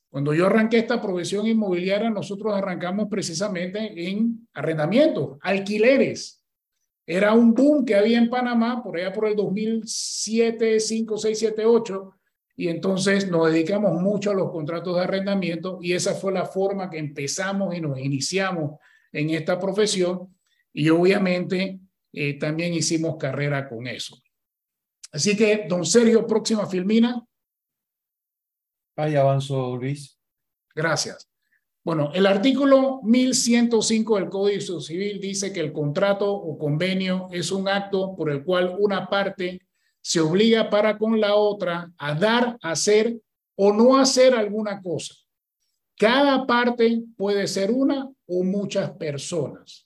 Cuando 0.10 0.34
yo 0.34 0.46
arranqué 0.46 0.78
esta 0.78 1.02
profesión 1.02 1.46
inmobiliaria, 1.48 2.10
nosotros 2.10 2.54
arrancamos 2.54 3.10
precisamente 3.10 4.10
en 4.10 4.48
arrendamientos, 4.54 5.38
alquileres. 5.42 6.43
Era 7.06 7.34
un 7.34 7.54
boom 7.54 7.86
que 7.86 7.96
había 7.96 8.18
en 8.18 8.30
Panamá 8.30 8.82
por 8.82 8.98
allá 8.98 9.12
por 9.12 9.28
el 9.28 9.36
2007, 9.36 10.80
5, 10.80 11.18
6, 11.18 11.40
7, 11.40 11.66
8. 11.66 12.14
Y 12.56 12.68
entonces 12.68 13.30
nos 13.30 13.52
dedicamos 13.52 14.00
mucho 14.00 14.32
a 14.32 14.36
los 14.36 14.52
contratos 14.52 14.96
de 14.96 15.02
arrendamiento 15.02 15.80
y 15.82 15.94
esa 15.94 16.14
fue 16.14 16.32
la 16.32 16.46
forma 16.46 16.90
que 16.90 17.00
empezamos 17.00 17.76
y 17.76 17.82
nos 17.82 17.98
iniciamos 17.98 18.80
en 19.12 19.32
esta 19.32 19.60
profesión. 19.60 20.36
Y 20.72 20.90
obviamente 20.90 21.80
eh, 22.14 22.38
también 22.40 22.74
hicimos 22.74 23.18
carrera 23.18 23.68
con 23.68 23.88
eso. 23.88 24.18
Así 25.12 25.36
que, 25.36 25.66
don 25.68 25.86
Sergio, 25.86 26.26
próxima 26.26 26.66
filmina. 26.66 27.24
Ahí 28.96 29.16
avanzo, 29.16 29.76
Luis. 29.76 30.18
Gracias. 30.76 31.33
Bueno, 31.84 32.12
el 32.14 32.26
artículo 32.26 33.02
1105 33.04 34.16
del 34.16 34.30
Código 34.30 34.80
Civil 34.80 35.20
dice 35.20 35.52
que 35.52 35.60
el 35.60 35.74
contrato 35.74 36.34
o 36.34 36.58
convenio 36.58 37.28
es 37.30 37.52
un 37.52 37.68
acto 37.68 38.16
por 38.16 38.32
el 38.32 38.46
cual 38.46 38.78
una 38.80 39.10
parte 39.10 39.60
se 40.00 40.22
obliga 40.22 40.70
para 40.70 40.98
con 40.98 41.20
la 41.20 41.36
otra 41.36 41.92
a 41.98 42.14
dar, 42.14 42.58
hacer 42.62 43.20
o 43.56 43.74
no 43.74 43.98
hacer 43.98 44.34
alguna 44.34 44.82
cosa. 44.82 45.14
Cada 45.98 46.48
parte 46.48 47.04
puede 47.18 47.48
ser 47.48 47.70
una 47.70 48.10
o 48.28 48.44
muchas 48.44 48.92
personas. 48.92 49.86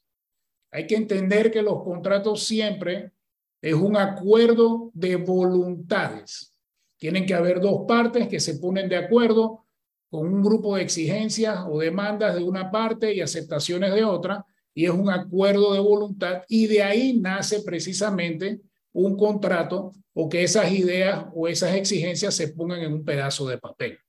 Hay 0.71 0.85
que 0.85 0.95
entender 0.95 1.49
que 1.49 1.63
los 1.63 1.83
contratos 1.83 2.43
siempre 2.43 3.11
es 3.59 3.73
un 3.73 3.97
acuerdo 3.97 4.91
de 4.93 5.15
voluntades. 5.15 6.55
Tienen 6.97 7.25
que 7.25 7.33
haber 7.33 7.59
dos 7.59 7.85
partes 7.87 8.27
que 8.27 8.39
se 8.39 8.55
ponen 8.55 8.87
de 8.87 8.97
acuerdo 8.97 9.66
con 10.09 10.33
un 10.33 10.41
grupo 10.41 10.75
de 10.75 10.83
exigencias 10.83 11.59
o 11.69 11.79
demandas 11.79 12.35
de 12.35 12.43
una 12.43 12.71
parte 12.71 13.13
y 13.13 13.21
aceptaciones 13.21 13.93
de 13.93 14.03
otra, 14.03 14.45
y 14.73 14.85
es 14.85 14.91
un 14.91 15.09
acuerdo 15.09 15.73
de 15.73 15.79
voluntad, 15.79 16.43
y 16.47 16.67
de 16.67 16.83
ahí 16.83 17.17
nace 17.17 17.61
precisamente 17.61 18.61
un 18.93 19.17
contrato 19.17 19.91
o 20.13 20.29
que 20.29 20.43
esas 20.43 20.71
ideas 20.71 21.25
o 21.33 21.47
esas 21.47 21.75
exigencias 21.75 22.33
se 22.33 22.47
pongan 22.49 22.81
en 22.81 22.93
un 22.93 23.05
pedazo 23.05 23.47
de 23.47 23.57
papel. 23.57 23.99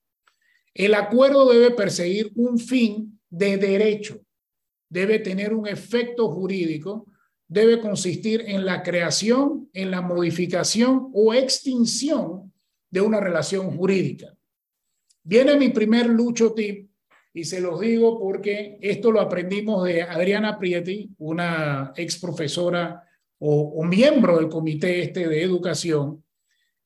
El 0.72 0.94
acuerdo 0.94 1.50
debe 1.50 1.72
perseguir 1.72 2.32
un 2.36 2.58
fin 2.58 3.20
de 3.28 3.56
derecho, 3.56 4.20
debe 4.88 5.18
tener 5.18 5.52
un 5.52 5.66
efecto 5.66 6.30
jurídico, 6.30 7.06
debe 7.48 7.80
consistir 7.80 8.44
en 8.46 8.64
la 8.64 8.82
creación, 8.82 9.68
en 9.72 9.90
la 9.90 10.00
modificación 10.00 11.10
o 11.12 11.34
extinción 11.34 12.52
de 12.90 13.00
una 13.00 13.20
relación 13.20 13.76
jurídica. 13.76 14.37
Viene 15.28 15.56
mi 15.56 15.68
primer 15.68 16.06
lucho 16.06 16.54
tip 16.54 16.88
y 17.34 17.44
se 17.44 17.60
los 17.60 17.78
digo 17.80 18.18
porque 18.18 18.78
esto 18.80 19.12
lo 19.12 19.20
aprendimos 19.20 19.84
de 19.84 20.00
Adriana 20.00 20.58
Prieti, 20.58 21.10
una 21.18 21.92
ex 21.94 22.18
profesora 22.18 23.04
o, 23.38 23.84
miembro 23.84 24.38
del 24.38 24.48
comité 24.48 25.02
este 25.02 25.28
de 25.28 25.42
educación, 25.42 26.24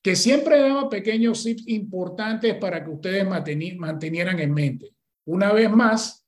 que 0.01 0.17
siempre 0.17 0.59
daba 0.59 0.89
pequeños 0.89 1.41
tips 1.41 1.63
importantes 1.67 2.55
para 2.55 2.83
que 2.83 2.89
ustedes 2.89 3.25
mantenieran 3.25 4.41
en 4.41 4.53
mente. 4.53 4.93
Una 5.23 5.53
vez 5.53 5.71
más, 5.71 6.27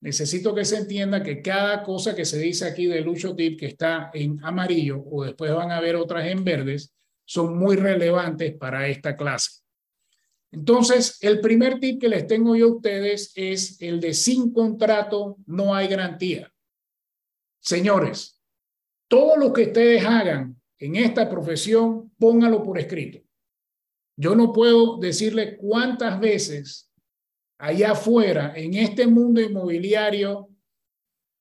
necesito 0.00 0.54
que 0.54 0.64
se 0.64 0.78
entienda 0.78 1.22
que 1.22 1.42
cada 1.42 1.82
cosa 1.82 2.16
que 2.16 2.24
se 2.24 2.38
dice 2.38 2.64
aquí 2.64 2.86
de 2.86 3.02
Lucho 3.02 3.36
Tip 3.36 3.60
que 3.60 3.66
está 3.66 4.10
en 4.14 4.42
amarillo 4.42 5.04
o 5.04 5.22
después 5.22 5.52
van 5.52 5.70
a 5.70 5.82
ver 5.82 5.96
otras 5.96 6.26
en 6.28 6.44
verdes, 6.44 6.94
son 7.26 7.58
muy 7.58 7.76
relevantes 7.76 8.54
para 8.54 8.88
esta 8.88 9.18
clase. 9.18 9.61
Entonces, 10.52 11.18
el 11.22 11.40
primer 11.40 11.80
tip 11.80 12.00
que 12.00 12.10
les 12.10 12.26
tengo 12.26 12.54
yo 12.54 12.66
a 12.66 12.74
ustedes 12.76 13.32
es 13.34 13.80
el 13.80 14.00
de 14.00 14.12
sin 14.12 14.52
contrato 14.52 15.38
no 15.46 15.74
hay 15.74 15.88
garantía. 15.88 16.52
Señores, 17.58 18.38
todo 19.08 19.36
lo 19.36 19.52
que 19.52 19.62
ustedes 19.62 20.04
hagan 20.04 20.60
en 20.78 20.96
esta 20.96 21.28
profesión, 21.28 22.12
póngalo 22.18 22.62
por 22.62 22.78
escrito. 22.78 23.20
Yo 24.16 24.34
no 24.34 24.52
puedo 24.52 24.98
decirle 24.98 25.56
cuántas 25.56 26.20
veces 26.20 26.92
allá 27.58 27.92
afuera, 27.92 28.52
en 28.54 28.74
este 28.74 29.06
mundo 29.06 29.40
inmobiliario, 29.40 30.50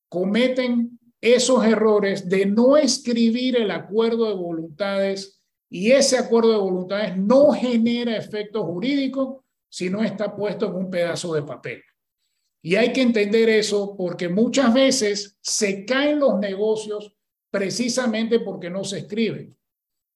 cometen 0.09 0.99
esos 1.19 1.65
errores 1.65 2.29
de 2.29 2.45
no 2.45 2.77
escribir 2.77 3.57
el 3.57 3.71
acuerdo 3.71 4.27
de 4.27 4.35
voluntades 4.35 5.40
y 5.73 5.93
ese 5.93 6.17
acuerdo 6.17 6.51
de 6.51 6.57
voluntades 6.57 7.17
no 7.17 7.51
genera 7.53 8.17
efecto 8.17 8.65
jurídico 8.65 9.45
si 9.69 9.89
no 9.89 10.03
está 10.03 10.35
puesto 10.35 10.67
en 10.67 10.75
un 10.75 10.91
pedazo 10.91 11.33
de 11.33 11.43
papel. 11.43 11.81
Y 12.61 12.75
hay 12.75 12.91
que 12.91 13.01
entender 13.01 13.47
eso 13.47 13.95
porque 13.97 14.27
muchas 14.27 14.73
veces 14.73 15.39
se 15.41 15.85
caen 15.85 16.19
los 16.19 16.37
negocios 16.39 17.15
precisamente 17.49 18.41
porque 18.41 18.69
no 18.69 18.83
se 18.83 18.99
escriben 18.99 19.57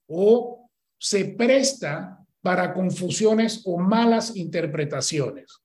o 0.07 0.69
se 0.99 1.23
presta 1.23 2.19
para 2.41 2.73
confusiones 2.73 3.61
o 3.65 3.77
malas 3.77 4.35
interpretaciones. 4.35 5.61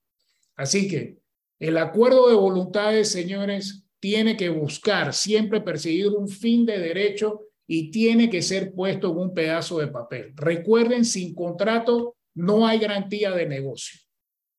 Así 0.54 0.86
que 0.86 1.18
el 1.58 1.76
acuerdo 1.76 2.28
de 2.28 2.36
voluntades, 2.36 3.10
señores, 3.10 3.84
tiene 3.98 4.36
que 4.36 4.50
buscar 4.50 5.12
siempre 5.12 5.60
perseguir 5.60 6.08
un 6.08 6.28
fin 6.28 6.64
de 6.64 6.78
derecho 6.78 7.49
y 7.72 7.92
tiene 7.92 8.28
que 8.28 8.42
ser 8.42 8.74
puesto 8.74 9.12
en 9.12 9.18
un 9.18 9.32
pedazo 9.32 9.78
de 9.78 9.86
papel. 9.86 10.32
Recuerden, 10.34 11.04
sin 11.04 11.36
contrato 11.36 12.16
no 12.34 12.66
hay 12.66 12.80
garantía 12.80 13.30
de 13.30 13.46
negocio. 13.46 14.00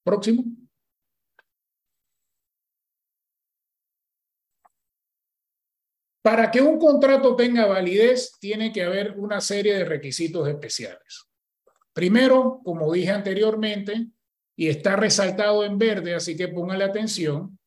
Próximo. 0.01 0.45
Para 6.21 6.49
que 6.49 6.61
un 6.61 6.79
contrato 6.79 7.35
tenga 7.35 7.65
validez, 7.65 8.37
tiene 8.39 8.71
que 8.71 8.83
haber 8.83 9.19
una 9.19 9.41
serie 9.41 9.73
de 9.73 9.83
requisitos 9.83 10.47
especiales. 10.47 11.27
Primero, 11.91 12.61
como 12.63 12.93
dije 12.93 13.09
anteriormente, 13.09 14.07
y 14.55 14.69
está 14.69 14.95
resaltado 14.95 15.65
en 15.65 15.77
verde, 15.77 16.15
así 16.15 16.37
que 16.37 16.47
póngale 16.47 16.85
atención, 16.85 17.59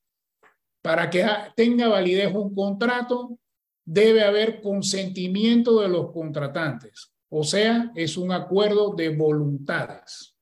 para 0.81 1.11
que 1.11 1.27
tenga 1.55 1.89
validez 1.89 2.33
un 2.35 2.55
contrato, 2.55 3.39
debe 3.85 4.23
haber 4.23 4.61
consentimiento 4.61 5.81
de 5.81 5.89
los 5.89 6.13
contratantes, 6.13 7.13
o 7.29 7.45
sea, 7.45 7.91
es 7.95 8.17
un 8.17 8.33
acuerdo 8.33 8.95
de 8.95 9.11
voluntades. 9.11 10.37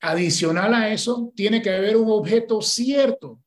Adicional 0.00 0.74
a 0.74 0.92
eso, 0.92 1.32
tiene 1.34 1.60
que 1.60 1.70
haber 1.70 1.96
un 1.96 2.10
objeto 2.10 2.62
cierto 2.62 3.42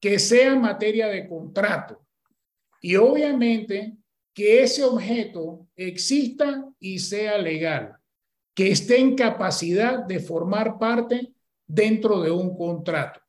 que 0.00 0.18
sea 0.18 0.54
materia 0.54 1.08
de 1.08 1.26
contrato 1.28 2.06
y 2.80 2.96
obviamente 2.96 3.96
que 4.34 4.62
ese 4.62 4.84
objeto 4.84 5.66
exista 5.76 6.68
y 6.78 6.98
sea 6.98 7.38
legal, 7.38 7.96
que 8.54 8.70
esté 8.70 8.98
en 8.98 9.16
capacidad 9.16 10.04
de 10.04 10.20
formar 10.20 10.78
parte 10.78 11.32
dentro 11.66 12.20
de 12.20 12.30
un 12.30 12.56
contrato. 12.56 13.20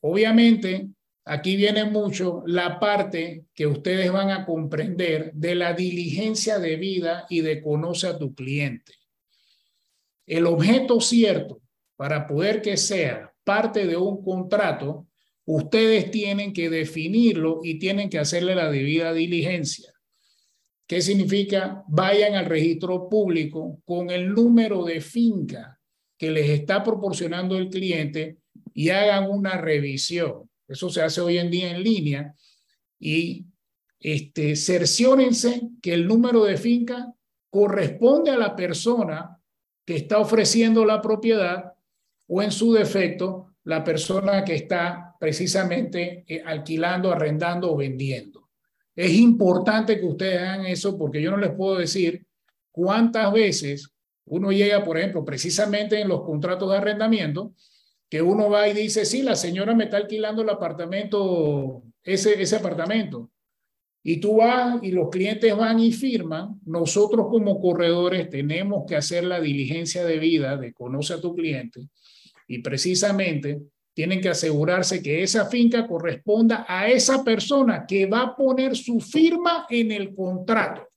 Obviamente, 0.00 0.88
Aquí 1.30 1.56
viene 1.56 1.84
mucho 1.84 2.42
la 2.46 2.80
parte 2.80 3.44
que 3.54 3.66
ustedes 3.66 4.10
van 4.10 4.30
a 4.30 4.46
comprender 4.46 5.30
de 5.34 5.54
la 5.54 5.74
diligencia 5.74 6.58
de 6.58 6.76
vida 6.76 7.26
y 7.28 7.42
de 7.42 7.60
conoce 7.60 8.06
a 8.06 8.16
tu 8.16 8.34
cliente. 8.34 8.94
El 10.26 10.46
objeto 10.46 11.02
cierto 11.02 11.60
para 11.96 12.26
poder 12.26 12.62
que 12.62 12.78
sea 12.78 13.30
parte 13.44 13.86
de 13.86 13.98
un 13.98 14.22
contrato, 14.22 15.06
ustedes 15.44 16.10
tienen 16.10 16.54
que 16.54 16.70
definirlo 16.70 17.60
y 17.62 17.78
tienen 17.78 18.08
que 18.08 18.18
hacerle 18.18 18.54
la 18.54 18.70
debida 18.70 19.12
diligencia. 19.12 19.92
¿Qué 20.86 21.02
significa? 21.02 21.84
Vayan 21.88 22.36
al 22.36 22.46
registro 22.46 23.06
público 23.10 23.82
con 23.84 24.08
el 24.08 24.32
número 24.32 24.82
de 24.82 25.02
finca 25.02 25.78
que 26.16 26.30
les 26.30 26.48
está 26.48 26.82
proporcionando 26.82 27.58
el 27.58 27.68
cliente 27.68 28.38
y 28.72 28.88
hagan 28.88 29.28
una 29.28 29.58
revisión. 29.60 30.48
Eso 30.68 30.90
se 30.90 31.02
hace 31.02 31.20
hoy 31.20 31.38
en 31.38 31.50
día 31.50 31.70
en 31.70 31.82
línea. 31.82 32.34
Y 33.00 33.46
este, 33.98 34.54
cerciórense 34.54 35.62
que 35.82 35.94
el 35.94 36.06
número 36.06 36.44
de 36.44 36.56
finca 36.56 37.12
corresponde 37.50 38.30
a 38.30 38.36
la 38.36 38.54
persona 38.54 39.40
que 39.84 39.96
está 39.96 40.18
ofreciendo 40.18 40.84
la 40.84 41.00
propiedad 41.00 41.72
o 42.26 42.42
en 42.42 42.52
su 42.52 42.72
defecto 42.72 43.54
la 43.64 43.82
persona 43.82 44.44
que 44.44 44.54
está 44.54 45.16
precisamente 45.18 46.24
eh, 46.26 46.42
alquilando, 46.44 47.10
arrendando 47.10 47.72
o 47.72 47.76
vendiendo. 47.76 48.48
Es 48.94 49.12
importante 49.14 49.98
que 49.98 50.06
ustedes 50.06 50.40
hagan 50.40 50.66
eso 50.66 50.96
porque 50.98 51.22
yo 51.22 51.30
no 51.30 51.36
les 51.36 51.52
puedo 51.52 51.78
decir 51.78 52.26
cuántas 52.70 53.32
veces 53.32 53.90
uno 54.26 54.52
llega, 54.52 54.84
por 54.84 54.98
ejemplo, 54.98 55.24
precisamente 55.24 56.00
en 56.00 56.08
los 56.08 56.22
contratos 56.22 56.70
de 56.70 56.76
arrendamiento, 56.76 57.54
que 58.08 58.22
uno 58.22 58.48
va 58.48 58.68
y 58.68 58.74
dice, 58.74 59.04
sí, 59.04 59.22
la 59.22 59.36
señora 59.36 59.74
me 59.74 59.84
está 59.84 59.98
alquilando 59.98 60.42
el 60.42 60.48
apartamento, 60.48 61.82
ese, 62.02 62.40
ese 62.40 62.56
apartamento. 62.56 63.30
Y 64.02 64.18
tú 64.20 64.36
vas 64.36 64.78
y 64.82 64.92
los 64.92 65.10
clientes 65.10 65.54
van 65.54 65.78
y 65.78 65.92
firman. 65.92 66.60
Nosotros 66.64 67.26
como 67.28 67.60
corredores 67.60 68.30
tenemos 68.30 68.84
que 68.86 68.96
hacer 68.96 69.24
la 69.24 69.40
diligencia 69.40 70.04
de 70.04 70.18
vida 70.18 70.56
de 70.56 70.72
conoce 70.72 71.14
a 71.14 71.20
tu 71.20 71.34
cliente 71.34 71.88
Y 72.46 72.60
precisamente 72.60 73.60
tienen 73.92 74.20
que 74.20 74.28
asegurarse 74.30 75.02
que 75.02 75.22
esa 75.22 75.46
finca 75.46 75.86
corresponda 75.86 76.64
a 76.68 76.88
esa 76.88 77.24
persona 77.24 77.84
que 77.86 78.06
va 78.06 78.22
a 78.22 78.36
poner 78.36 78.76
su 78.76 79.00
firma 79.00 79.66
en 79.68 79.92
el 79.92 80.14
contrato. 80.14 80.88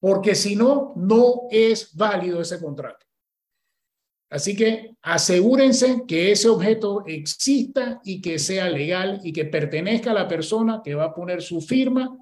Porque 0.00 0.36
si 0.36 0.54
no, 0.54 0.94
no 0.96 1.48
es 1.50 1.94
válido 1.94 2.40
ese 2.40 2.60
contrato. 2.60 3.07
Así 4.30 4.54
que 4.54 4.94
asegúrense 5.00 6.02
que 6.06 6.30
ese 6.32 6.48
objeto 6.48 7.02
exista 7.06 8.00
y 8.04 8.20
que 8.20 8.38
sea 8.38 8.68
legal 8.68 9.20
y 9.24 9.32
que 9.32 9.46
pertenezca 9.46 10.10
a 10.10 10.14
la 10.14 10.28
persona 10.28 10.82
que 10.84 10.94
va 10.94 11.04
a 11.04 11.14
poner 11.14 11.40
su 11.40 11.60
firma 11.60 12.16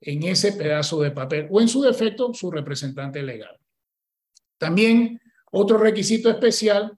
en 0.00 0.22
ese 0.24 0.52
pedazo 0.52 1.00
de 1.00 1.12
papel 1.12 1.48
o 1.50 1.60
en 1.60 1.68
su 1.68 1.80
defecto 1.82 2.34
su 2.34 2.50
representante 2.50 3.22
legal. 3.22 3.58
También 4.58 5.20
otro 5.50 5.78
requisito 5.78 6.28
especial 6.28 6.96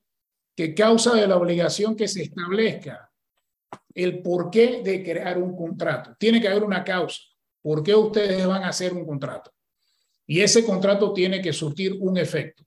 que 0.56 0.74
causa 0.74 1.14
de 1.14 1.28
la 1.28 1.36
obligación 1.36 1.94
que 1.94 2.08
se 2.08 2.22
establezca 2.22 3.08
el 3.94 4.22
porqué 4.22 4.82
de 4.82 5.02
crear 5.02 5.38
un 5.38 5.56
contrato. 5.56 6.16
Tiene 6.18 6.40
que 6.40 6.48
haber 6.48 6.64
una 6.64 6.82
causa. 6.82 7.20
¿Por 7.62 7.82
qué 7.82 7.94
ustedes 7.94 8.46
van 8.46 8.64
a 8.64 8.68
hacer 8.68 8.92
un 8.92 9.04
contrato? 9.04 9.52
Y 10.26 10.40
ese 10.40 10.64
contrato 10.64 11.12
tiene 11.12 11.40
que 11.40 11.52
surtir 11.52 11.96
un 12.00 12.18
efecto. 12.18 12.64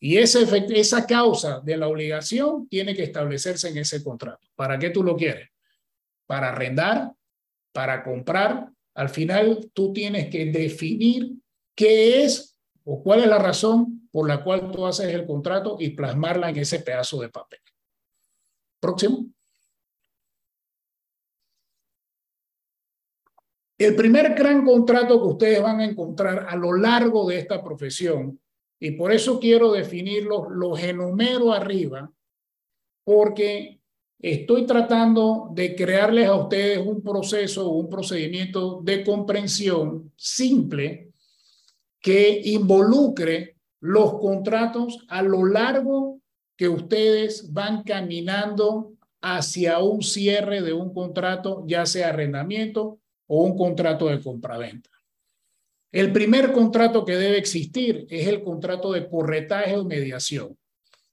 Y 0.00 0.16
esa 0.18 1.06
causa 1.06 1.60
de 1.60 1.76
la 1.76 1.88
obligación 1.88 2.68
tiene 2.68 2.94
que 2.94 3.02
establecerse 3.02 3.68
en 3.68 3.78
ese 3.78 4.02
contrato. 4.02 4.46
¿Para 4.54 4.78
qué 4.78 4.90
tú 4.90 5.02
lo 5.02 5.16
quieres? 5.16 5.50
Para 6.26 6.50
arrendar, 6.50 7.12
para 7.72 8.04
comprar. 8.04 8.70
Al 8.94 9.08
final 9.08 9.70
tú 9.72 9.92
tienes 9.92 10.30
que 10.30 10.46
definir 10.46 11.32
qué 11.74 12.24
es 12.24 12.56
o 12.84 13.02
cuál 13.02 13.20
es 13.20 13.26
la 13.26 13.38
razón 13.38 14.08
por 14.10 14.28
la 14.28 14.42
cual 14.42 14.70
tú 14.70 14.86
haces 14.86 15.12
el 15.12 15.26
contrato 15.26 15.76
y 15.78 15.90
plasmarla 15.90 16.50
en 16.50 16.56
ese 16.58 16.80
pedazo 16.80 17.20
de 17.20 17.28
papel. 17.28 17.60
Próximo. 18.80 19.26
El 23.76 23.94
primer 23.94 24.34
gran 24.34 24.64
contrato 24.64 25.20
que 25.20 25.28
ustedes 25.28 25.62
van 25.62 25.80
a 25.80 25.84
encontrar 25.84 26.46
a 26.48 26.56
lo 26.56 26.72
largo 26.72 27.28
de 27.28 27.38
esta 27.38 27.62
profesión 27.62 28.40
y 28.80 28.92
por 28.92 29.12
eso 29.12 29.40
quiero 29.40 29.72
definirlos, 29.72 30.46
los 30.50 30.80
enumero 30.80 31.52
arriba, 31.52 32.12
porque 33.04 33.80
estoy 34.20 34.66
tratando 34.66 35.50
de 35.52 35.74
crearles 35.74 36.28
a 36.28 36.36
ustedes 36.36 36.78
un 36.78 37.02
proceso, 37.02 37.70
un 37.70 37.88
procedimiento 37.88 38.80
de 38.82 39.04
comprensión 39.04 40.12
simple 40.16 41.12
que 42.00 42.40
involucre 42.44 43.56
los 43.80 44.18
contratos 44.18 45.04
a 45.08 45.22
lo 45.22 45.44
largo 45.44 46.20
que 46.56 46.68
ustedes 46.68 47.52
van 47.52 47.82
caminando 47.82 48.92
hacia 49.20 49.78
un 49.78 50.02
cierre 50.02 50.62
de 50.62 50.72
un 50.72 50.92
contrato, 50.92 51.64
ya 51.66 51.86
sea 51.86 52.08
arrendamiento 52.08 53.00
o 53.26 53.42
un 53.42 53.56
contrato 53.56 54.06
de 54.06 54.20
compraventa. 54.20 54.90
El 55.90 56.12
primer 56.12 56.52
contrato 56.52 57.04
que 57.04 57.16
debe 57.16 57.38
existir 57.38 58.06
es 58.10 58.26
el 58.26 58.42
contrato 58.42 58.92
de 58.92 59.08
corretaje 59.08 59.76
o 59.76 59.84
mediación. 59.84 60.56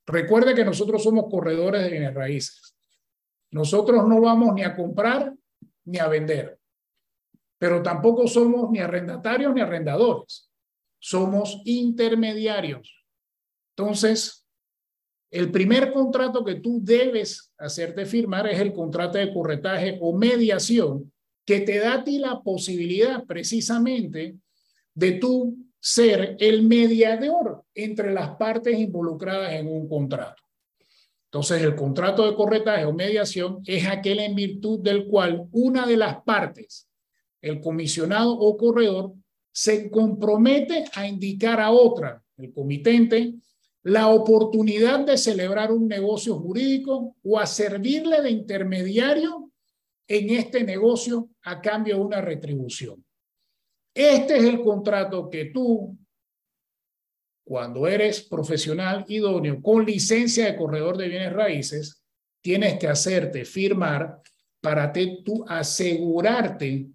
Recuerde 0.05 0.53
que 0.53 0.65
nosotros 0.65 1.01
somos 1.01 1.25
corredores 1.29 1.83
de 1.83 1.89
bienes 1.89 2.13
raíces. 2.13 2.75
Nosotros 3.51 4.07
no 4.07 4.19
vamos 4.19 4.53
ni 4.53 4.63
a 4.63 4.75
comprar 4.75 5.33
ni 5.85 5.97
a 5.97 6.07
vender, 6.07 6.59
pero 7.57 7.81
tampoco 7.81 8.27
somos 8.27 8.69
ni 8.69 8.79
arrendatarios 8.79 9.53
ni 9.53 9.61
arrendadores. 9.61 10.51
Somos 10.99 11.61
intermediarios. 11.63 13.05
Entonces, 13.77 14.45
el 15.31 15.51
primer 15.51 15.93
contrato 15.93 16.43
que 16.43 16.55
tú 16.55 16.79
debes 16.81 17.53
hacerte 17.57 18.05
firmar 18.05 18.47
es 18.47 18.59
el 18.59 18.73
contrato 18.73 19.17
de 19.17 19.33
corretaje 19.33 19.97
o 20.01 20.17
mediación 20.17 21.11
que 21.45 21.61
te 21.61 21.79
da 21.79 21.95
a 21.95 22.03
ti 22.03 22.17
la 22.17 22.41
posibilidad 22.41 23.23
precisamente 23.25 24.35
de 24.95 25.11
tú 25.13 25.55
ser 25.79 26.35
el 26.39 26.63
mediador 26.63 27.63
entre 27.75 28.11
las 28.11 28.35
partes 28.37 28.79
involucradas 28.79 29.53
en 29.53 29.67
un 29.67 29.87
contrato. 29.87 30.41
Entonces, 31.25 31.61
el 31.61 31.75
contrato 31.75 32.25
de 32.25 32.35
corretaje 32.35 32.85
o 32.85 32.93
mediación 32.93 33.61
es 33.65 33.85
aquel 33.85 34.19
en 34.19 34.33
virtud 34.33 34.79
del 34.79 35.05
cual 35.05 35.47
una 35.51 35.85
de 35.85 35.97
las 35.97 36.23
partes, 36.23 36.87
el 37.41 37.61
comisionado 37.61 38.31
o 38.31 38.57
corredor, 38.57 39.13
se 39.51 39.91
compromete 39.91 40.85
a 40.93 41.07
indicar 41.07 41.59
a 41.59 41.71
otra, 41.71 42.23
el 42.37 42.51
comitente, 42.51 43.35
la 43.83 44.07
oportunidad 44.07 45.01
de 45.05 45.17
celebrar 45.17 45.71
un 45.71 45.87
negocio 45.87 46.39
jurídico 46.39 47.15
o 47.23 47.37
a 47.37 47.45
servirle 47.45 48.21
de 48.23 48.31
intermediario 48.31 49.51
en 50.07 50.31
este 50.31 50.63
negocio 50.63 51.29
a 51.43 51.61
cambio 51.61 51.97
de 51.97 52.01
una 52.01 52.21
retribución. 52.21 53.04
Este 53.95 54.35
es 54.35 54.43
el 54.43 54.61
contrato 54.61 55.29
que 55.29 55.45
tú, 55.45 55.97
cuando 57.45 57.87
eres 57.87 58.23
profesional 58.23 59.05
idóneo 59.07 59.61
con 59.61 59.85
licencia 59.85 60.47
de 60.47 60.57
corredor 60.57 60.97
de 60.97 61.07
bienes 61.07 61.31
raíces, 61.31 62.03
tienes 62.41 62.77
que 62.77 62.89
hacerte 62.89 63.45
firmar 63.45 64.21
para 64.61 64.91
te, 64.91 65.21
tú 65.23 65.45
asegurarte 65.47 66.87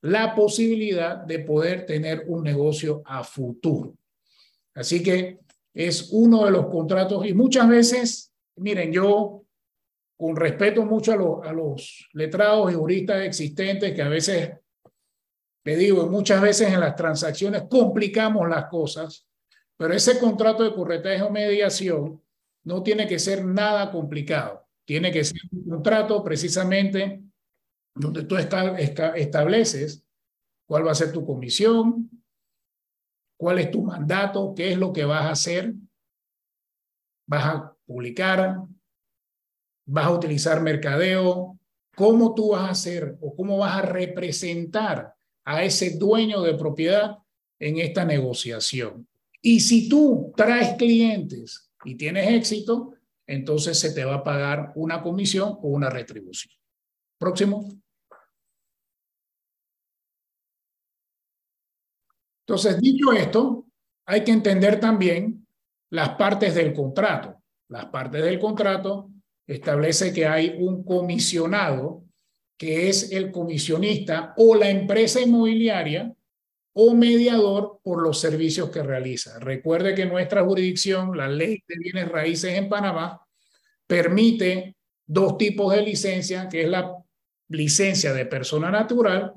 la 0.00 0.34
posibilidad 0.34 1.18
de 1.18 1.40
poder 1.40 1.84
tener 1.84 2.24
un 2.28 2.42
negocio 2.42 3.02
a 3.04 3.22
futuro. 3.22 3.94
Así 4.74 5.02
que 5.02 5.40
es 5.74 6.08
uno 6.12 6.46
de 6.46 6.50
los 6.50 6.68
contratos 6.68 7.26
y 7.26 7.34
muchas 7.34 7.68
veces, 7.68 8.32
miren, 8.56 8.90
yo 8.90 9.44
con 10.16 10.34
respeto 10.34 10.86
mucho 10.86 11.12
a, 11.12 11.50
a 11.50 11.52
los 11.52 12.08
letrados 12.14 12.72
y 12.72 12.74
juristas 12.74 13.22
existentes 13.22 13.92
que 13.92 14.02
a 14.02 14.08
veces 14.08 14.50
le 15.66 15.74
digo, 15.74 16.06
muchas 16.06 16.40
veces 16.40 16.72
en 16.72 16.78
las 16.78 16.94
transacciones 16.94 17.64
complicamos 17.68 18.48
las 18.48 18.66
cosas, 18.66 19.26
pero 19.76 19.92
ese 19.92 20.16
contrato 20.20 20.62
de 20.62 20.72
corretaje 20.72 21.20
o 21.22 21.30
mediación 21.30 22.22
no 22.62 22.84
tiene 22.84 23.08
que 23.08 23.18
ser 23.18 23.44
nada 23.44 23.90
complicado. 23.90 24.64
Tiene 24.84 25.10
que 25.10 25.24
ser 25.24 25.40
un 25.50 25.68
contrato 25.68 26.22
precisamente 26.22 27.20
donde 27.96 28.22
tú 28.22 28.36
estableces 28.36 30.06
cuál 30.68 30.86
va 30.86 30.92
a 30.92 30.94
ser 30.94 31.10
tu 31.10 31.26
comisión, 31.26 32.10
cuál 33.36 33.58
es 33.58 33.68
tu 33.68 33.82
mandato, 33.82 34.54
qué 34.54 34.70
es 34.70 34.78
lo 34.78 34.92
que 34.92 35.04
vas 35.04 35.24
a 35.24 35.30
hacer, 35.30 35.74
vas 37.26 37.44
a 37.44 37.76
publicar, 37.84 38.60
vas 39.84 40.06
a 40.06 40.12
utilizar 40.12 40.60
mercadeo, 40.60 41.58
cómo 41.96 42.36
tú 42.36 42.50
vas 42.50 42.68
a 42.68 42.70
hacer 42.70 43.18
o 43.20 43.34
cómo 43.34 43.58
vas 43.58 43.78
a 43.78 43.82
representar 43.82 45.16
a 45.46 45.64
ese 45.64 45.96
dueño 45.96 46.42
de 46.42 46.54
propiedad 46.54 47.18
en 47.58 47.78
esta 47.78 48.04
negociación. 48.04 49.08
Y 49.40 49.60
si 49.60 49.88
tú 49.88 50.32
traes 50.36 50.76
clientes 50.76 51.70
y 51.84 51.94
tienes 51.94 52.28
éxito, 52.30 52.94
entonces 53.26 53.78
se 53.78 53.92
te 53.92 54.04
va 54.04 54.16
a 54.16 54.24
pagar 54.24 54.72
una 54.74 55.02
comisión 55.02 55.56
o 55.62 55.68
una 55.68 55.88
retribución. 55.88 56.52
Próximo. 57.18 57.68
Entonces, 62.46 62.78
dicho 62.80 63.12
esto, 63.12 63.66
hay 64.04 64.24
que 64.24 64.32
entender 64.32 64.78
también 64.78 65.46
las 65.90 66.10
partes 66.10 66.54
del 66.54 66.72
contrato. 66.72 67.42
Las 67.68 67.86
partes 67.86 68.22
del 68.22 68.38
contrato 68.38 69.10
establece 69.46 70.12
que 70.12 70.26
hay 70.26 70.56
un 70.58 70.84
comisionado 70.84 72.05
que 72.56 72.88
es 72.88 73.12
el 73.12 73.30
comisionista 73.30 74.34
o 74.36 74.54
la 74.54 74.70
empresa 74.70 75.20
inmobiliaria 75.20 76.12
o 76.72 76.94
mediador 76.94 77.80
por 77.82 78.02
los 78.02 78.20
servicios 78.20 78.70
que 78.70 78.82
realiza. 78.82 79.38
Recuerde 79.38 79.94
que 79.94 80.06
nuestra 80.06 80.44
jurisdicción, 80.44 81.16
la 81.16 81.28
ley 81.28 81.62
de 81.66 81.78
bienes 81.78 82.08
raíces 82.08 82.54
en 82.54 82.68
Panamá, 82.68 83.20
permite 83.86 84.76
dos 85.06 85.38
tipos 85.38 85.72
de 85.72 85.82
licencia, 85.82 86.48
que 86.48 86.62
es 86.62 86.68
la 86.68 86.92
licencia 87.48 88.12
de 88.12 88.26
persona 88.26 88.70
natural 88.70 89.32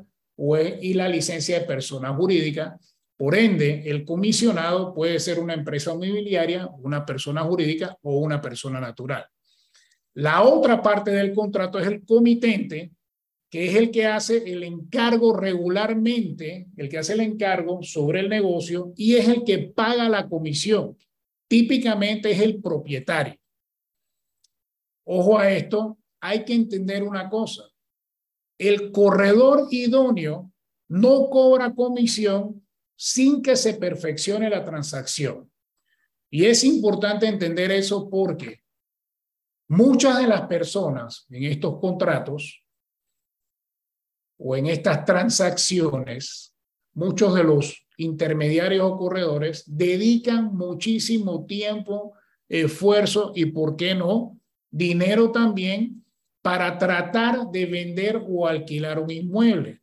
y 0.82 0.94
la 0.94 1.08
licencia 1.08 1.60
de 1.60 1.66
persona 1.66 2.14
jurídica. 2.14 2.78
Por 3.16 3.36
ende, 3.36 3.84
el 3.86 4.06
comisionado 4.06 4.94
puede 4.94 5.20
ser 5.20 5.40
una 5.40 5.54
empresa 5.54 5.92
inmobiliaria, 5.92 6.68
una 6.68 7.06
persona 7.06 7.44
jurídica 7.44 7.98
o 8.02 8.20
una 8.20 8.42
persona 8.42 8.80
natural. 8.80 9.26
La 10.14 10.44
otra 10.44 10.82
parte 10.82 11.12
del 11.12 11.34
contrato 11.34 11.80
es 11.80 11.88
el 11.88 12.06
comitente, 12.06 12.92
que 13.50 13.68
es 13.68 13.76
el 13.76 13.92
que 13.92 14.06
hace 14.06 14.38
el 14.52 14.64
encargo 14.64 15.36
regularmente, 15.36 16.68
el 16.78 16.88
que 16.88 17.00
hace 17.00 17.14
el 17.14 17.22
encargo 17.22 17.82
sobre 17.82 18.19
el 18.19 18.30
negocio 18.30 18.94
y 18.95 19.16
es 19.16 19.28
el 19.28 19.44
que 19.44 19.58
paga 19.58 20.08
la 20.08 20.28
comisión. 20.30 20.98
Típicamente 21.48 22.32
es 22.32 22.42
el 22.42 22.61
propietario. 22.61 23.36
Ojo 25.06 25.40
a 25.40 25.52
esto, 25.52 25.98
hay 26.19 26.45
que 26.45 26.53
entender 26.53 27.02
una 27.02 27.30
cosa. 27.30 27.64
El 28.58 28.92
corredor 28.92 29.68
idóneo 29.72 30.52
no 30.90 31.30
cobra 31.30 31.74
comisión 31.74 32.66
sin 32.95 33.42
que 33.42 33.56
se 33.56 33.76
perfeccione 33.76 34.50
la 34.50 34.64
transacción. 34.64 35.52
Y 36.30 36.45
es 36.45 36.64
importante 36.64 37.26
entender 37.26 37.72
eso 37.72 38.10
porque 38.10 38.61
Muchas 39.72 40.18
de 40.18 40.26
las 40.26 40.48
personas 40.48 41.28
en 41.30 41.44
estos 41.44 41.80
contratos 41.80 42.66
o 44.40 44.56
en 44.56 44.66
estas 44.68 45.06
transacciones, 45.06 46.56
muchos 46.93 47.35
de 47.35 47.43
los 47.43 47.85
intermediarios 47.98 48.90
o 48.90 48.98
corredores 48.98 49.64
dedican 49.68 50.56
muchísimo 50.56 51.45
tiempo, 51.45 52.14
esfuerzo 52.48 53.34
y, 53.35 53.45
¿por 53.48 53.76
qué 53.76 53.93
no?, 53.93 54.40
dinero 54.72 55.32
también 55.32 56.06
para 56.42 56.77
tratar 56.77 57.50
de 57.51 57.66
vender 57.66 58.24
o 58.27 58.48
alquilar 58.48 59.00
un 59.00 59.11
inmueble. 59.11 59.82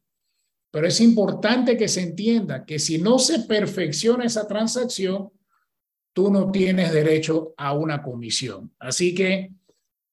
Pero 0.70 0.86
es 0.86 1.00
importante 1.00 1.76
que 1.76 1.88
se 1.88 2.02
entienda 2.02 2.64
que 2.64 2.78
si 2.78 2.98
no 2.98 3.18
se 3.18 3.40
perfecciona 3.40 4.24
esa 4.24 4.46
transacción, 4.46 5.30
tú 6.14 6.30
no 6.30 6.50
tienes 6.50 6.92
derecho 6.92 7.52
a 7.58 7.74
una 7.74 8.02
comisión. 8.02 8.72
Así 8.78 9.14
que 9.14 9.52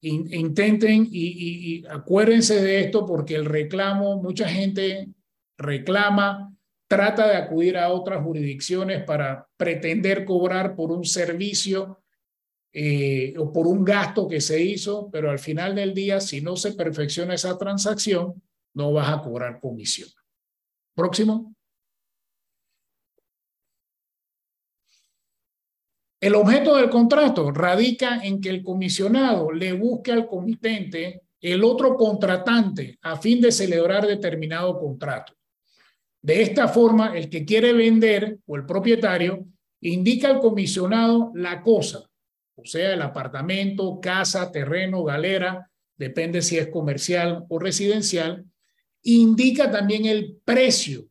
intenten 0.10 1.08
y, 1.12 1.86
acuérdense 1.88 2.62
de 2.62 2.82
esto 2.82 3.06
porque 3.06 3.36
el 3.36 3.46
reclamo, 3.46 4.22
mucha 4.22 4.48
gente 4.48 5.10
reclama, 5.58 6.54
trata 6.88 7.28
de 7.28 7.38
acudir 7.38 7.78
a 7.78 7.90
otras 7.90 8.22
jurisdicciones 8.24 9.04
para 9.04 9.48
pretender 9.58 10.26
cobrar 10.26 10.76
por 10.76 10.92
un 10.92 11.06
servicio 11.06 12.04
eh, 12.74 13.34
o 13.38 13.52
por 13.52 13.68
un 13.68 13.86
gasto 13.86 14.28
que 14.28 14.42
se 14.42 14.62
hizo, 14.62 15.10
pero 15.12 15.32
al 15.32 15.40
final 15.40 15.76
del 15.76 15.94
día, 15.94 16.20
si 16.20 16.42
no 16.42 16.56
se 16.56 16.74
perfecciona 16.74 17.36
esa 17.36 17.58
transacción, 17.58 18.42
no 18.74 18.92
vas 18.92 19.10
a 19.10 19.22
cobrar 19.22 19.60
comisión. 19.60 20.10
Próximo. 20.96 21.53
El 26.24 26.36
objeto 26.36 26.78
del 26.78 26.90
contrato 26.90 27.52
radica 27.52 28.22
en 28.24 28.40
que 28.40 28.48
el 28.48 28.64
comisionado 28.64 29.52
le 29.52 29.74
busque 29.74 30.10
al 30.10 30.26
comitente 30.26 31.24
el 31.42 31.66
otro 31.66 31.98
contratante 31.98 32.98
a 33.02 33.18
fin 33.18 33.42
de 33.42 33.52
celebrar 33.52 34.08
determinado 34.08 34.80
contrato. 34.80 35.34
De 36.22 36.42
esta 36.42 36.70
forma, 36.70 37.18
el 37.18 37.30
que 37.30 37.44
quiere 37.44 37.74
vender 37.74 38.40
o 38.46 38.56
el 38.56 38.66
propietario 38.66 39.46
indica 39.82 40.30
al 40.30 40.40
comisionado 40.40 41.34
la 41.36 41.62
cosa, 41.62 42.10
o 42.56 42.64
sea, 42.64 42.94
el 42.94 43.02
apartamento, 43.02 44.00
casa, 44.00 44.50
terreno, 44.50 45.04
galera, 45.04 45.70
depende 45.98 46.42
si 46.42 46.58
es 46.58 46.70
comercial 46.70 47.44
o 47.50 47.60
residencial, 47.60 48.46
indica 49.02 49.70
también 49.70 50.06
el 50.06 50.38
precio 50.46 51.06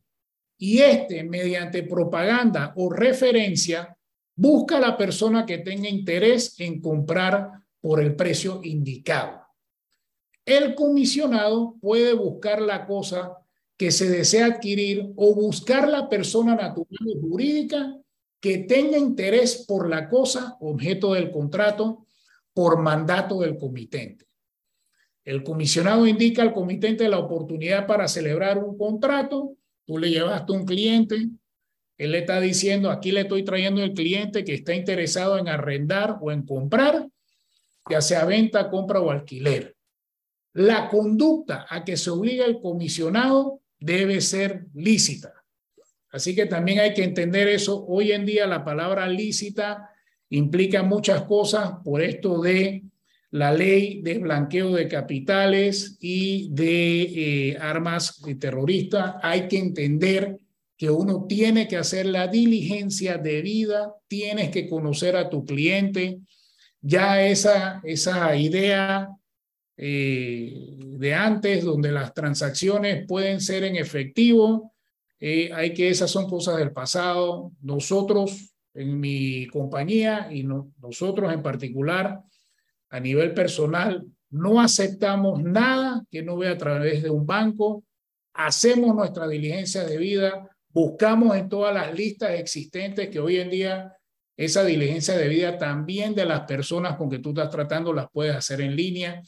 y 0.57 0.79
este, 0.79 1.23
mediante 1.23 1.83
propaganda 1.83 2.73
o 2.77 2.91
referencia, 2.91 3.95
busca 4.35 4.79
la 4.79 4.97
persona 4.97 5.45
que 5.45 5.59
tenga 5.59 5.89
interés 5.89 6.59
en 6.59 6.81
comprar 6.81 7.51
por 7.79 8.01
el 8.01 8.15
precio 8.15 8.61
indicado. 8.63 9.41
El 10.45 10.75
comisionado 10.75 11.75
puede 11.79 12.13
buscar 12.13 12.61
la 12.61 12.85
cosa 12.85 13.37
que 13.77 13.91
se 13.91 14.09
desea 14.09 14.47
adquirir 14.47 15.11
o 15.15 15.33
buscar 15.33 15.87
la 15.87 16.09
persona 16.09 16.55
natural 16.55 17.07
o 17.15 17.21
jurídica 17.21 17.97
que 18.39 18.59
tenga 18.59 18.97
interés 18.97 19.65
por 19.67 19.89
la 19.89 20.09
cosa 20.09 20.57
objeto 20.59 21.13
del 21.13 21.31
contrato 21.31 22.05
por 22.53 22.79
mandato 22.79 23.39
del 23.39 23.57
comitente. 23.57 24.25
El 25.23 25.43
comisionado 25.43 26.05
indica 26.05 26.41
al 26.41 26.53
comitente 26.53 27.07
la 27.07 27.19
oportunidad 27.19 27.87
para 27.87 28.07
celebrar 28.07 28.61
un 28.61 28.77
contrato. 28.77 29.55
Tú 29.85 29.97
le 29.97 30.09
llevaste 30.09 30.51
un 30.51 30.65
cliente, 30.65 31.29
él 31.97 32.11
le 32.11 32.19
está 32.19 32.39
diciendo, 32.39 32.89
aquí 32.89 33.11
le 33.11 33.21
estoy 33.21 33.43
trayendo 33.43 33.83
el 33.83 33.93
cliente 33.93 34.43
que 34.43 34.55
está 34.55 34.73
interesado 34.73 35.37
en 35.37 35.47
arrendar 35.47 36.17
o 36.21 36.31
en 36.31 36.45
comprar, 36.45 37.07
ya 37.89 38.01
sea 38.01 38.25
venta, 38.25 38.69
compra 38.69 38.99
o 38.99 39.11
alquiler. 39.11 39.75
La 40.53 40.89
conducta 40.89 41.65
a 41.69 41.83
que 41.83 41.97
se 41.97 42.09
obliga 42.09 42.45
el 42.45 42.59
comisionado 42.59 43.61
debe 43.79 44.21
ser 44.21 44.65
lícita. 44.73 45.33
Así 46.11 46.35
que 46.35 46.45
también 46.45 46.79
hay 46.79 46.93
que 46.93 47.03
entender 47.03 47.47
eso. 47.47 47.85
Hoy 47.87 48.11
en 48.11 48.25
día 48.25 48.45
la 48.45 48.63
palabra 48.63 49.07
lícita 49.07 49.89
implica 50.29 50.83
muchas 50.83 51.23
cosas 51.23 51.73
por 51.83 52.01
esto 52.01 52.41
de 52.41 52.83
la 53.31 53.51
ley 53.51 54.01
de 54.03 54.19
blanqueo 54.19 54.71
de 54.73 54.87
capitales 54.87 55.97
y 55.99 56.49
de 56.51 57.01
eh, 57.01 57.57
armas 57.59 58.21
terroristas. 58.39 59.15
Hay 59.23 59.47
que 59.47 59.57
entender 59.57 60.37
que 60.77 60.89
uno 60.89 61.25
tiene 61.27 61.67
que 61.67 61.77
hacer 61.77 62.05
la 62.05 62.27
diligencia 62.27 63.17
debida, 63.17 63.93
tienes 64.07 64.49
que 64.49 64.67
conocer 64.67 65.15
a 65.15 65.29
tu 65.29 65.45
cliente. 65.45 66.19
Ya 66.81 67.25
esa, 67.25 67.81
esa 67.83 68.35
idea 68.35 69.09
eh, 69.77 70.75
de 70.77 71.13
antes, 71.13 71.63
donde 71.63 71.91
las 71.91 72.13
transacciones 72.13 73.05
pueden 73.07 73.39
ser 73.39 73.63
en 73.63 73.75
efectivo, 73.75 74.73
eh, 75.19 75.51
hay 75.53 75.73
que 75.73 75.89
esas 75.89 76.11
son 76.11 76.29
cosas 76.29 76.57
del 76.57 76.71
pasado. 76.71 77.51
Nosotros, 77.61 78.53
en 78.73 78.99
mi 78.99 79.47
compañía 79.47 80.27
y 80.31 80.43
nosotros 80.43 81.31
en 81.31 81.41
particular, 81.41 82.21
a 82.89 82.99
nivel 82.99 83.33
personal, 83.33 84.05
no 84.29 84.59
aceptamos 84.59 85.41
nada 85.41 86.03
que 86.11 86.23
no 86.23 86.37
vea 86.37 86.51
a 86.51 86.57
través 86.57 87.03
de 87.03 87.09
un 87.09 87.25
banco. 87.25 87.83
Hacemos 88.33 88.95
nuestra 88.95 89.27
diligencia 89.27 89.83
de 89.83 89.97
vida, 89.97 90.49
buscamos 90.73 91.37
en 91.37 91.47
todas 91.47 91.73
las 91.73 91.93
listas 91.93 92.31
existentes 92.31 93.09
que 93.09 93.19
hoy 93.19 93.37
en 93.37 93.49
día 93.49 93.95
esa 94.35 94.63
diligencia 94.63 95.15
de 95.15 95.27
vida 95.27 95.57
también 95.57 96.15
de 96.15 96.25
las 96.25 96.41
personas 96.41 96.97
con 96.97 97.09
que 97.09 97.19
tú 97.19 97.29
estás 97.29 97.51
tratando 97.51 97.93
las 97.93 98.07
puedes 98.11 98.35
hacer 98.35 98.61
en 98.61 98.75
línea 98.75 99.21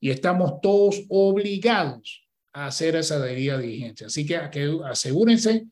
y 0.00 0.10
estamos 0.10 0.60
todos 0.60 1.04
obligados 1.08 2.28
a 2.52 2.66
hacer 2.66 2.96
esa 2.96 3.18
debida 3.18 3.58
diligencia. 3.58 4.06
Así 4.06 4.24
que, 4.26 4.36
asegúrense 4.84 5.66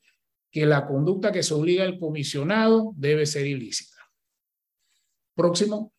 que 0.51 0.67
la 0.67 0.87
conducta 0.87 1.31
que 1.31 1.43
se 1.43 1.55
obliga 1.55 1.85
al 1.85 1.99
comisionado 1.99 2.93
debe 2.97 3.27
ser 3.27 3.47
ilícita. 3.47 3.99
Próximo. 5.35 5.93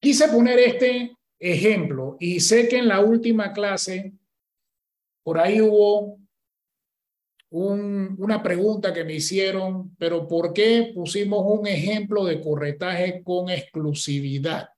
Quise 0.00 0.28
poner 0.28 0.58
este 0.60 1.17
ejemplo 1.38 2.16
y 2.18 2.40
sé 2.40 2.68
que 2.68 2.78
en 2.78 2.88
la 2.88 3.00
última 3.00 3.52
clase 3.52 4.12
por 5.22 5.38
ahí 5.38 5.60
hubo 5.60 6.18
una 7.50 8.42
pregunta 8.42 8.92
que 8.92 9.04
me 9.04 9.14
hicieron, 9.14 9.94
pero 9.96 10.28
¿por 10.28 10.52
qué 10.52 10.92
pusimos 10.94 11.44
un 11.46 11.66
ejemplo 11.66 12.24
de 12.24 12.40
corretaje 12.40 13.22
con 13.22 13.48
exclusividad? 13.48 14.68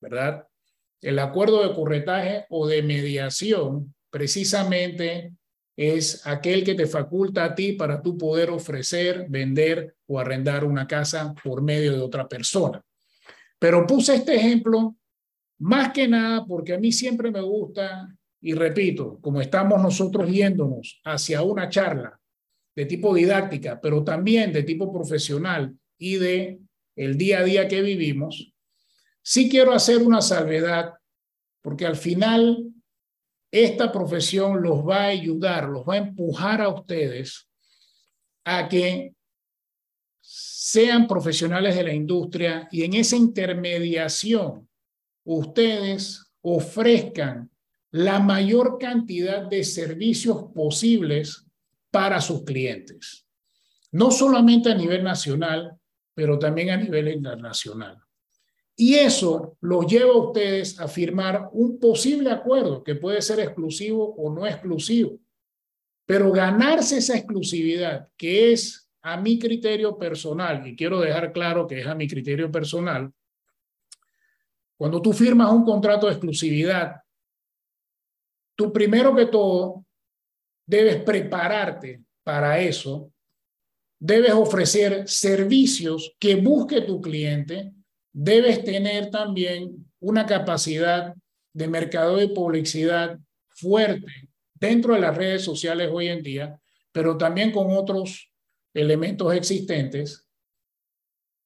¿Verdad? 0.00 0.48
El 1.00 1.18
acuerdo 1.18 1.66
de 1.66 1.74
corretaje 1.74 2.46
o 2.48 2.66
de 2.66 2.82
mediación 2.82 3.94
precisamente 4.10 5.32
es 5.76 6.26
aquel 6.26 6.64
que 6.64 6.74
te 6.74 6.86
faculta 6.86 7.44
a 7.44 7.54
ti 7.54 7.72
para 7.72 8.00
tú 8.00 8.16
poder 8.16 8.50
ofrecer, 8.50 9.26
vender 9.28 9.96
o 10.06 10.18
arrendar 10.18 10.64
una 10.64 10.86
casa 10.86 11.34
por 11.42 11.62
medio 11.62 11.92
de 11.92 12.00
otra 12.00 12.28
persona. 12.28 12.82
Pero 13.58 13.86
puse 13.86 14.16
este 14.16 14.36
ejemplo 14.36 14.96
más 15.58 15.92
que 15.92 16.08
nada 16.08 16.44
porque 16.46 16.74
a 16.74 16.78
mí 16.78 16.92
siempre 16.92 17.30
me 17.30 17.40
gusta 17.40 18.08
y 18.40 18.52
repito, 18.52 19.18
como 19.22 19.40
estamos 19.40 19.80
nosotros 19.82 20.30
yéndonos 20.30 21.00
hacia 21.04 21.42
una 21.42 21.68
charla 21.68 22.20
de 22.76 22.86
tipo 22.86 23.14
didáctica, 23.14 23.80
pero 23.80 24.04
también 24.04 24.52
de 24.52 24.62
tipo 24.64 24.92
profesional 24.92 25.74
y 25.96 26.16
de 26.16 26.60
el 26.96 27.16
día 27.16 27.38
a 27.38 27.44
día 27.44 27.68
que 27.68 27.80
vivimos, 27.80 28.52
sí 29.22 29.48
quiero 29.48 29.72
hacer 29.72 30.02
una 30.02 30.20
salvedad, 30.20 30.92
porque 31.62 31.86
al 31.86 31.96
final 31.96 32.70
esta 33.50 33.90
profesión 33.90 34.62
los 34.62 34.86
va 34.86 35.04
a 35.04 35.06
ayudar, 35.06 35.68
los 35.68 35.88
va 35.88 35.94
a 35.94 35.98
empujar 35.98 36.60
a 36.60 36.68
ustedes 36.68 37.48
a 38.44 38.68
que 38.68 39.14
sean 40.20 41.06
profesionales 41.06 41.76
de 41.76 41.84
la 41.84 41.94
industria 41.94 42.68
y 42.70 42.82
en 42.82 42.94
esa 42.94 43.16
intermediación 43.16 44.68
ustedes 45.24 46.32
ofrezcan 46.42 47.50
la 47.90 48.18
mayor 48.18 48.78
cantidad 48.78 49.46
de 49.46 49.64
servicios 49.64 50.46
posibles 50.54 51.46
para 51.90 52.20
sus 52.20 52.42
clientes, 52.42 53.26
no 53.92 54.10
solamente 54.10 54.70
a 54.70 54.74
nivel 54.74 55.04
nacional, 55.04 55.78
pero 56.12 56.38
también 56.38 56.70
a 56.70 56.76
nivel 56.76 57.08
internacional. 57.08 57.98
Y 58.76 58.94
eso 58.94 59.56
los 59.60 59.86
lleva 59.86 60.12
a 60.12 60.18
ustedes 60.18 60.80
a 60.80 60.88
firmar 60.88 61.48
un 61.52 61.78
posible 61.78 62.30
acuerdo 62.30 62.82
que 62.82 62.96
puede 62.96 63.22
ser 63.22 63.38
exclusivo 63.38 64.14
o 64.16 64.34
no 64.34 64.46
exclusivo. 64.46 65.20
Pero 66.06 66.32
ganarse 66.32 66.98
esa 66.98 67.16
exclusividad, 67.16 68.08
que 68.16 68.52
es 68.52 68.90
a 69.02 69.16
mi 69.20 69.38
criterio 69.38 69.96
personal, 69.96 70.66
y 70.66 70.74
quiero 70.74 71.00
dejar 71.00 71.32
claro 71.32 71.66
que 71.66 71.80
es 71.80 71.86
a 71.86 71.94
mi 71.94 72.08
criterio 72.08 72.50
personal, 72.50 73.12
cuando 74.76 75.00
tú 75.00 75.12
firmas 75.12 75.52
un 75.52 75.64
contrato 75.64 76.06
de 76.06 76.12
exclusividad, 76.12 76.96
tú 78.56 78.72
primero 78.72 79.14
que 79.14 79.26
todo 79.26 79.84
debes 80.66 81.02
prepararte 81.02 82.02
para 82.22 82.58
eso. 82.58 83.10
Debes 84.00 84.32
ofrecer 84.32 85.08
servicios 85.08 86.14
que 86.18 86.36
busque 86.36 86.82
tu 86.82 87.00
cliente, 87.00 87.72
debes 88.12 88.64
tener 88.64 89.10
también 89.10 89.86
una 90.00 90.26
capacidad 90.26 91.14
de 91.54 91.68
mercado 91.68 92.16
de 92.16 92.28
publicidad 92.28 93.18
fuerte 93.48 94.28
dentro 94.54 94.94
de 94.94 95.00
las 95.00 95.16
redes 95.16 95.42
sociales 95.42 95.88
hoy 95.92 96.08
en 96.08 96.22
día, 96.22 96.60
pero 96.92 97.16
también 97.16 97.52
con 97.52 97.68
otros 97.70 98.30
elementos 98.74 99.32
existentes, 99.34 100.26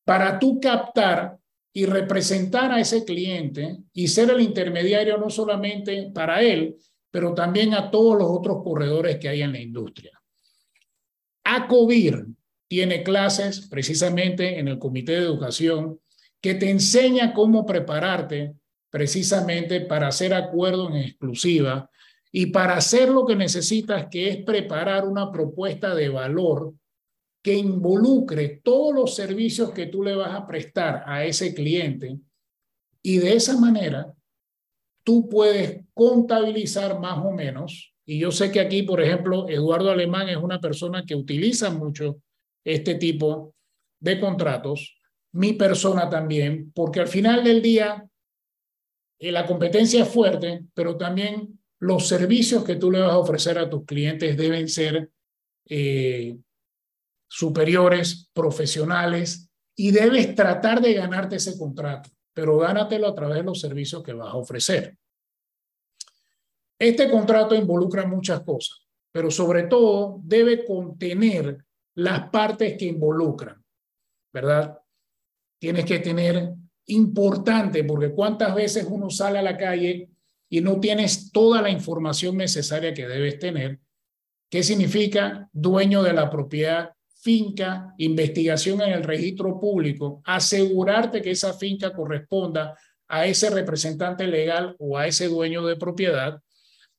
para 0.04 0.38
tú 0.38 0.58
captar 0.60 1.38
y 1.72 1.86
representar 1.86 2.72
a 2.72 2.80
ese 2.80 3.04
cliente 3.04 3.78
y 3.92 4.08
ser 4.08 4.30
el 4.30 4.40
intermediario 4.40 5.18
no 5.18 5.30
solamente 5.30 6.10
para 6.14 6.42
él, 6.42 6.76
pero 7.10 7.34
también 7.34 7.74
a 7.74 7.90
todos 7.90 8.18
los 8.18 8.28
otros 8.30 8.62
corredores 8.62 9.18
que 9.18 9.28
hay 9.28 9.42
en 9.42 9.52
la 9.52 9.60
industria. 9.60 10.20
ACOBIR 11.44 12.26
tiene 12.68 13.02
clases 13.02 13.66
precisamente 13.68 14.58
en 14.58 14.68
el 14.68 14.78
Comité 14.78 15.12
de 15.12 15.24
Educación 15.24 16.00
que 16.40 16.54
te 16.54 16.70
enseña 16.70 17.32
cómo 17.32 17.64
prepararte 17.64 18.54
precisamente 18.90 19.80
para 19.80 20.08
hacer 20.08 20.34
acuerdos 20.34 20.90
en 20.90 20.98
exclusiva 20.98 21.90
y 22.30 22.46
para 22.46 22.76
hacer 22.76 23.08
lo 23.08 23.24
que 23.24 23.36
necesitas, 23.36 24.06
que 24.10 24.28
es 24.28 24.44
preparar 24.44 25.06
una 25.06 25.32
propuesta 25.32 25.94
de 25.94 26.08
valor 26.08 26.74
que 27.42 27.54
involucre 27.54 28.60
todos 28.62 28.94
los 28.94 29.14
servicios 29.14 29.70
que 29.72 29.86
tú 29.86 30.02
le 30.02 30.14
vas 30.14 30.34
a 30.34 30.46
prestar 30.46 31.04
a 31.06 31.24
ese 31.24 31.54
cliente 31.54 32.18
y 33.02 33.18
de 33.18 33.34
esa 33.34 33.58
manera 33.58 34.12
tú 35.04 35.28
puedes 35.28 35.84
contabilizar 35.94 37.00
más 37.00 37.18
o 37.24 37.30
menos. 37.30 37.94
Y 38.04 38.18
yo 38.18 38.30
sé 38.30 38.50
que 38.50 38.60
aquí, 38.60 38.82
por 38.82 39.00
ejemplo, 39.00 39.48
Eduardo 39.48 39.90
Alemán 39.90 40.28
es 40.28 40.36
una 40.36 40.60
persona 40.60 41.04
que 41.06 41.14
utiliza 41.14 41.70
mucho 41.70 42.20
este 42.64 42.96
tipo 42.96 43.54
de 44.00 44.20
contratos, 44.20 44.98
mi 45.32 45.54
persona 45.54 46.08
también, 46.08 46.72
porque 46.74 47.00
al 47.00 47.08
final 47.08 47.44
del 47.44 47.62
día 47.62 48.06
eh, 49.18 49.32
la 49.32 49.46
competencia 49.46 50.02
es 50.02 50.08
fuerte, 50.08 50.64
pero 50.74 50.96
también 50.96 51.58
los 51.80 52.06
servicios 52.06 52.64
que 52.64 52.76
tú 52.76 52.90
le 52.90 53.00
vas 53.00 53.12
a 53.12 53.18
ofrecer 53.18 53.58
a 53.58 53.70
tus 53.70 53.84
clientes 53.84 54.36
deben 54.36 54.68
ser 54.68 55.10
eh, 55.66 56.36
superiores, 57.28 58.30
profesionales, 58.32 59.50
y 59.76 59.92
debes 59.92 60.34
tratar 60.34 60.80
de 60.80 60.94
ganarte 60.94 61.36
ese 61.36 61.56
contrato, 61.56 62.10
pero 62.34 62.58
gánatelo 62.58 63.06
a 63.06 63.14
través 63.14 63.36
de 63.36 63.44
los 63.44 63.60
servicios 63.60 64.02
que 64.02 64.12
vas 64.12 64.32
a 64.32 64.36
ofrecer. 64.36 64.96
Este 66.78 67.10
contrato 67.10 67.54
involucra 67.54 68.06
muchas 68.06 68.40
cosas, 68.40 68.80
pero 69.12 69.30
sobre 69.30 69.64
todo 69.64 70.20
debe 70.22 70.64
contener 70.64 71.64
las 71.94 72.28
partes 72.30 72.76
que 72.78 72.86
involucran, 72.86 73.62
¿verdad? 74.32 74.78
Tienes 75.60 75.84
que 75.84 75.98
tener 75.98 76.54
importante, 76.86 77.84
porque 77.84 78.10
cuántas 78.10 78.54
veces 78.54 78.86
uno 78.88 79.10
sale 79.10 79.38
a 79.38 79.42
la 79.42 79.56
calle 79.56 80.10
y 80.48 80.60
no 80.60 80.80
tienes 80.80 81.30
toda 81.30 81.60
la 81.60 81.70
información 81.70 82.36
necesaria 82.36 82.94
que 82.94 83.06
debes 83.06 83.38
tener. 83.38 83.80
¿Qué 84.50 84.62
significa 84.62 85.48
dueño 85.52 86.02
de 86.02 86.14
la 86.14 86.30
propiedad, 86.30 86.94
finca, 87.20 87.94
investigación 87.98 88.80
en 88.82 88.92
el 88.92 89.02
registro 89.02 89.58
público, 89.58 90.22
asegurarte 90.24 91.20
que 91.20 91.32
esa 91.32 91.52
finca 91.52 91.92
corresponda 91.92 92.76
a 93.08 93.26
ese 93.26 93.50
representante 93.50 94.26
legal 94.26 94.76
o 94.78 94.96
a 94.96 95.06
ese 95.06 95.28
dueño 95.28 95.64
de 95.66 95.76
propiedad, 95.76 96.40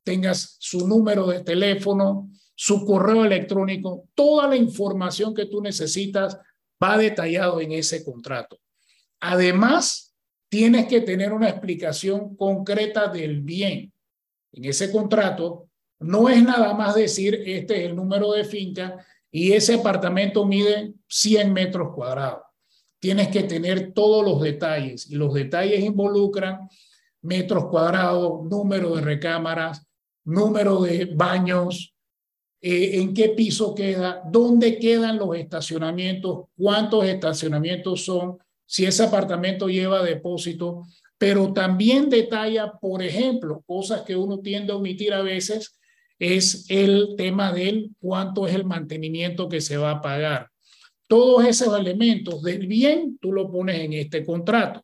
tengas 0.04 0.58
su 0.60 0.88
número 0.88 1.28
de 1.28 1.42
teléfono, 1.42 2.30
su 2.56 2.86
correo 2.86 3.24
electrónico, 3.24 4.08
toda 4.16 4.48
la 4.48 4.56
información 4.56 5.34
que 5.34 5.46
tú 5.46 5.62
necesitas 5.62 6.38
va 6.84 6.98
detallado 6.98 7.62
en 7.62 7.72
ese 7.72 8.04
contrato. 8.04 8.60
Además, 9.20 10.16
tienes 10.50 10.88
que 10.88 11.02
tener 11.02 11.32
una 11.32 11.50
explicación 11.50 12.36
concreta 12.36 13.08
del 13.08 13.42
bien. 13.42 13.94
En 14.52 14.66
ese 14.66 14.92
contrato 14.92 15.70
no 16.00 16.28
es 16.28 16.42
nada 16.42 16.74
más 16.74 16.96
decir 16.96 17.44
este 17.46 17.84
es 17.84 17.90
el 17.90 17.96
número 17.96 18.32
de 18.32 18.46
finca 18.46 19.06
y 19.32 19.54
ese 19.54 19.76
apartamento 19.76 20.46
mide 20.46 20.94
100 21.08 21.54
metros 21.54 21.94
cuadrados. 21.94 22.44
Tienes 23.00 23.30
que 23.30 23.44
tener 23.44 23.94
todos 23.94 24.26
los 24.26 24.42
detalles 24.42 25.10
y 25.10 25.16
los 25.16 25.34
detalles 25.34 25.80
involucran 25.82 26.68
metros 27.22 27.66
cuadrados, 27.68 28.44
número 28.50 28.96
de 28.96 29.02
recámaras, 29.02 29.86
número 30.26 30.82
de 30.82 31.06
baños, 31.06 31.94
eh, 32.62 33.00
en 33.00 33.14
qué 33.14 33.30
piso 33.30 33.74
queda, 33.74 34.22
dónde 34.30 34.80
quedan 34.80 35.18
los 35.18 35.36
estacionamientos, 35.36 36.48
cuántos 36.58 37.06
estacionamientos 37.06 38.04
son, 38.04 38.38
si 38.66 38.86
ese 38.86 39.04
apartamento 39.04 39.68
lleva 39.70 40.04
depósito, 40.04 40.84
pero 41.18 41.54
también 41.54 42.10
detalla, 42.10 42.74
por 42.80 43.02
ejemplo, 43.02 43.64
cosas 43.66 44.02
que 44.02 44.16
uno 44.16 44.40
tiende 44.40 44.74
a 44.74 44.76
omitir 44.76 45.14
a 45.14 45.22
veces, 45.22 45.79
es 46.20 46.66
el 46.70 47.16
tema 47.18 47.52
del 47.54 47.92
cuánto 48.00 48.46
es 48.48 48.54
el 48.54 48.66
mantenimiento 48.66 49.50
que 49.50 49.62
se 49.62 49.78
va 49.78 49.92
a 49.92 50.02
pagar. 50.02 50.50
Todos 51.08 51.46
esos 51.46 51.78
elementos 51.80 52.44
del 52.44 52.68
bien 52.68 53.18
tú 53.20 53.32
lo 53.32 53.50
pones 53.50 53.80
en 53.80 53.94
este 53.94 54.26
contrato. 54.26 54.84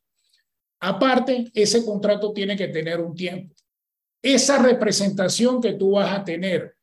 Aparte, 0.79 1.51
ese 1.53 1.85
contrato 1.85 2.31
tiene 2.33 2.55
que 2.55 2.69
tener 2.69 2.99
un 2.99 3.13
tiempo. 3.13 3.53
Esa 4.21 4.61
representación 4.61 5.61
que 5.61 5.73
tú 5.73 5.91
vas 5.91 6.17
a 6.17 6.23
tener 6.23 6.75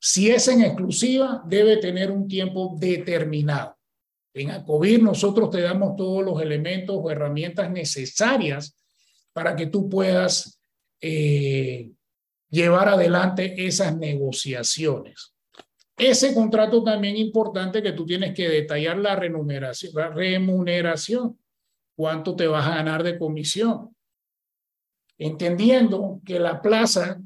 si 0.00 0.30
es 0.30 0.46
en 0.48 0.62
exclusiva, 0.62 1.42
debe 1.46 1.78
tener 1.78 2.10
un 2.10 2.28
tiempo 2.28 2.76
determinado. 2.78 3.76
En 4.32 4.50
ACOBIR 4.50 5.02
nosotros 5.02 5.50
te 5.50 5.60
damos 5.60 5.96
todos 5.96 6.24
los 6.24 6.40
elementos 6.40 6.96
o 6.98 7.10
herramientas 7.10 7.70
necesarias 7.70 8.76
para 9.32 9.56
que 9.56 9.66
tú 9.66 9.88
puedas 9.88 10.60
eh, 11.00 11.90
llevar 12.50 12.88
adelante 12.88 13.66
esas 13.66 13.96
negociaciones. 13.96 15.34
Ese 15.96 16.32
contrato 16.32 16.82
también 16.82 17.16
importante 17.16 17.82
que 17.82 17.92
tú 17.92 18.06
tienes 18.06 18.34
que 18.34 18.48
detallar 18.48 18.98
la 18.98 19.16
remuneración, 19.16 19.92
la 19.94 20.08
remuneración, 20.08 21.38
cuánto 21.96 22.36
te 22.36 22.46
vas 22.46 22.66
a 22.66 22.76
ganar 22.76 23.02
de 23.02 23.18
comisión, 23.18 23.94
entendiendo 25.18 26.20
que 26.24 26.38
la 26.38 26.62
plaza 26.62 27.20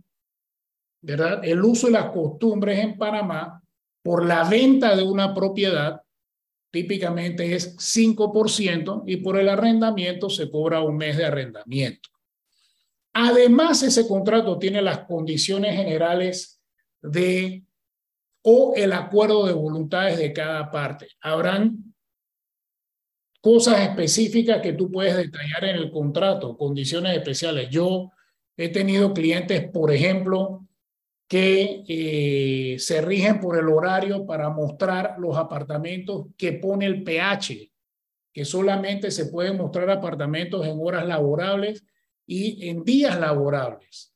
¿verdad? 1.03 1.45
El 1.45 1.63
uso 1.63 1.89
y 1.89 1.93
las 1.93 2.11
costumbres 2.11 2.79
en 2.79 2.97
Panamá 2.97 3.61
por 4.03 4.25
la 4.25 4.49
venta 4.49 4.97
de 4.97 5.03
una 5.03 5.35
propiedad 5.35 6.01
típicamente 6.73 7.55
es 7.55 7.77
5% 7.77 9.03
y 9.07 9.17
por 9.19 9.39
el 9.39 9.49
arrendamiento 9.49 10.31
se 10.31 10.51
cobra 10.51 10.81
un 10.81 10.97
mes 10.97 11.17
de 11.17 11.27
arrendamiento. 11.27 12.09
Además, 13.13 13.83
ese 13.83 14.07
contrato 14.09 14.59
tiene 14.59 14.81
las 14.81 15.01
condiciones 15.01 15.77
generales 15.77 16.61
de 17.03 17.65
o 18.45 18.73
el 18.75 18.93
acuerdo 18.93 19.47
de 19.47 19.53
voluntades 19.53 20.19
de 20.19 20.33
cada 20.33 20.71
parte. 20.71 21.09
Habrán 21.21 21.95
cosas 23.41 23.81
específicas 23.81 24.61
que 24.63 24.73
tú 24.73 24.91
puedes 24.91 25.17
detallar 25.17 25.65
en 25.65 25.77
el 25.77 25.91
contrato, 25.91 26.57
condiciones 26.57 27.17
especiales. 27.17 27.69
Yo 27.71 28.11
he 28.57 28.69
tenido 28.69 29.13
clientes, 29.13 29.69
por 29.71 29.93
ejemplo, 29.93 30.67
que 31.29 31.85
eh, 31.89 32.79
se 32.79 33.01
rigen 33.01 33.41
por 33.41 33.59
el 33.59 33.69
horario 33.69 34.27
para 34.27 34.51
mostrar 34.51 35.17
los 35.19 35.37
apartamentos 35.37 36.27
que 36.37 36.53
pone 36.53 36.87
el 36.87 37.03
PH, 37.03 37.73
que 38.33 38.45
solamente 38.45 39.11
se 39.11 39.27
pueden 39.27 39.57
mostrar 39.57 39.89
apartamentos 39.91 40.67
en 40.67 40.79
horas 40.81 41.07
laborables 41.07 41.85
y 42.27 42.69
en 42.69 42.85
días 42.85 43.19
laborables. 43.19 44.13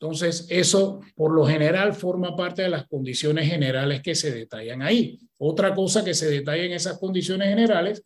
Entonces, 0.00 0.46
eso 0.50 1.00
por 1.14 1.32
lo 1.32 1.46
general 1.46 1.94
forma 1.94 2.34
parte 2.34 2.62
de 2.62 2.68
las 2.68 2.88
condiciones 2.88 3.48
generales 3.48 4.02
que 4.02 4.16
se 4.16 4.32
detallan 4.32 4.82
ahí. 4.82 5.20
Otra 5.38 5.74
cosa 5.74 6.04
que 6.04 6.12
se 6.12 6.28
detalla 6.28 6.64
en 6.64 6.72
esas 6.72 6.98
condiciones 6.98 7.48
generales, 7.48 8.02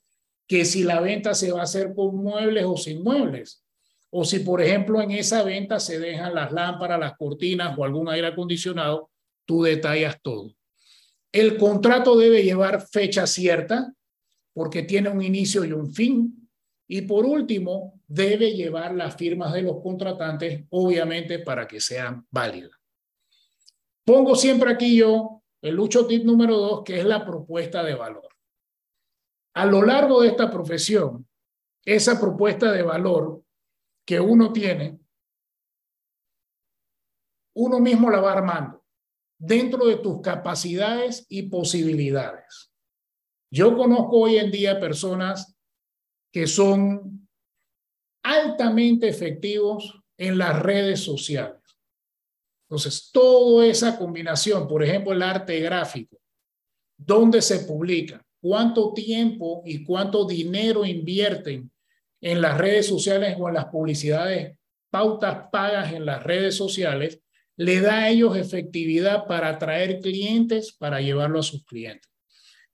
que 0.47 0.67
si 0.67 0.85
la 0.85 1.01
venta 1.01 1.35
se 1.35 1.53
va 1.53 1.61
a 1.61 1.65
hacer 1.65 1.95
con 1.95 2.17
muebles 2.17 2.65
o 2.67 2.77
sin 2.77 3.03
muebles. 3.03 3.65
O 4.11 4.25
si, 4.25 4.41
por 4.41 4.61
ejemplo, 4.61 5.01
en 5.01 5.13
esa 5.13 5.43
venta 5.43 5.81
se 5.81 5.99
dejan 5.99 6.35
las 6.35 6.53
lámparas, 6.53 7.01
las 7.01 7.17
cortinas 7.17 7.77
o 7.79 7.85
algún 7.85 8.09
aire 8.11 8.29
acondicionado, 8.29 9.11
tú 9.47 9.63
detallas 9.63 10.21
todo. 10.23 10.55
El 11.33 11.57
contrato 11.57 12.17
debe 12.17 12.43
llevar 12.43 12.87
fecha 12.87 13.27
cierta 13.27 13.93
porque 14.53 14.83
tiene 14.83 15.09
un 15.09 15.23
inicio 15.23 15.65
y 15.65 15.73
un 15.73 15.93
fin. 15.93 16.49
Y 16.89 17.03
por 17.03 17.25
último, 17.27 17.96
debe 18.07 18.53
llevar 18.53 18.95
las 18.95 19.17
firmas 19.17 19.53
de 19.53 19.63
los 19.63 19.83
contratantes, 19.83 20.65
obviamente, 20.71 21.41
para 21.41 21.67
que 21.67 21.81
sean 21.81 22.27
válidas. 22.31 22.79
Pongo 24.05 24.37
siempre 24.37 24.71
aquí 24.71 24.97
yo 24.97 25.43
el 25.63 25.75
lucho 25.75 26.07
tip 26.07 26.25
número 26.25 26.57
dos, 26.57 26.83
que 26.85 26.99
es 26.99 27.05
la 27.05 27.25
propuesta 27.25 27.83
de 27.83 27.95
valor. 27.95 28.29
A 29.55 29.67
lo 29.67 29.83
largo 29.83 30.21
de 30.21 30.29
esta 30.29 30.51
profesión, 30.51 31.27
esa 31.85 32.21
propuesta 32.21 32.71
de 32.71 32.83
valor 32.83 33.43
que 34.07 34.21
uno 34.21 34.53
tiene, 34.53 35.01
uno 37.57 37.81
mismo 37.81 38.11
la 38.11 38.21
va 38.21 38.33
armando 38.33 38.85
dentro 39.39 39.87
de 39.87 39.97
tus 39.97 40.21
capacidades 40.21 41.27
y 41.29 41.45
posibilidades. 41.45 42.71
Yo 43.51 43.77
conozco 43.77 44.21
hoy 44.21 44.37
en 44.37 44.51
día 44.51 44.79
personas 44.79 45.57
que 46.33 46.47
son 46.47 47.26
altamente 48.27 49.09
efectivos 49.09 49.95
en 50.19 50.37
las 50.37 50.61
redes 50.61 51.01
sociales. 51.01 51.61
Entonces, 52.69 53.11
toda 53.13 53.65
esa 53.67 53.97
combinación, 53.97 54.67
por 54.67 54.83
ejemplo, 54.83 55.13
el 55.13 55.23
arte 55.23 55.61
gráfico, 55.61 56.19
dónde 56.97 57.41
se 57.41 57.61
publica, 57.61 58.25
cuánto 58.41 58.93
tiempo 58.93 59.63
y 59.65 59.85
cuánto 59.85 60.27
dinero 60.27 60.85
invierten 60.85 61.71
en 62.21 62.41
las 62.41 62.59
redes 62.59 62.87
sociales 62.87 63.37
o 63.39 63.47
en 63.49 63.55
las 63.55 63.67
publicidades, 63.67 64.57
pautas 64.91 65.49
pagas 65.53 65.93
en 65.93 66.05
las 66.05 66.25
redes 66.25 66.57
sociales, 66.57 67.21
le 67.57 67.81
da 67.81 68.01
a 68.01 68.09
ellos 68.09 68.37
efectividad 68.37 69.27
para 69.27 69.51
atraer 69.51 70.01
clientes, 70.01 70.73
para 70.73 71.01
llevarlo 71.01 71.39
a 71.39 71.45
sus 71.45 71.65
clientes. 71.65 72.11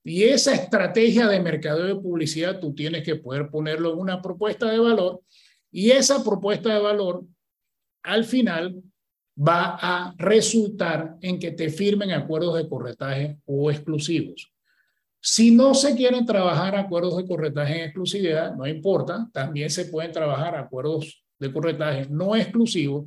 Y 0.03 0.25
esa 0.25 0.55
estrategia 0.55 1.29
de 1.29 1.41
mercadeo 1.41 1.85
de 1.85 1.97
publicidad 1.97 2.59
tú 2.59 2.75
tienes 2.75 3.05
que 3.05 3.17
poder 3.17 3.51
ponerlo 3.51 3.93
en 3.93 3.99
una 3.99 4.23
propuesta 4.23 4.71
de 4.71 4.79
valor 4.79 5.23
y 5.73 5.91
esa 5.91 6.23
propuesta 6.23 6.73
de 6.73 6.81
valor 6.81 7.25
al 8.03 8.25
final 8.25 8.83
va 9.37 9.79
a 9.81 10.15
resultar 10.19 11.17
en 11.23 11.39
que 11.39 11.53
te 11.53 11.71
firmen 11.71 12.13
acuerdos 12.13 12.57
de 12.57 12.69
corretaje 12.69 13.39
o 13.47 13.71
exclusivos. 13.71 14.53
Si 15.21 15.51
no 15.51 15.75
se 15.75 15.97
quieren 15.97 16.27
trabajar 16.27 16.77
acuerdos 16.77 17.17
de 17.17 17.27
corretaje 17.27 17.79
en 17.79 17.85
exclusividad, 17.85 18.55
no 18.55 18.67
importa, 18.67 19.29
también 19.33 19.71
se 19.71 19.87
pueden 19.87 20.13
trabajar 20.13 20.57
acuerdos 20.57 21.25
de 21.39 21.53
corretaje 21.53 22.07
no 22.11 22.37
exclusivos, 22.37 23.07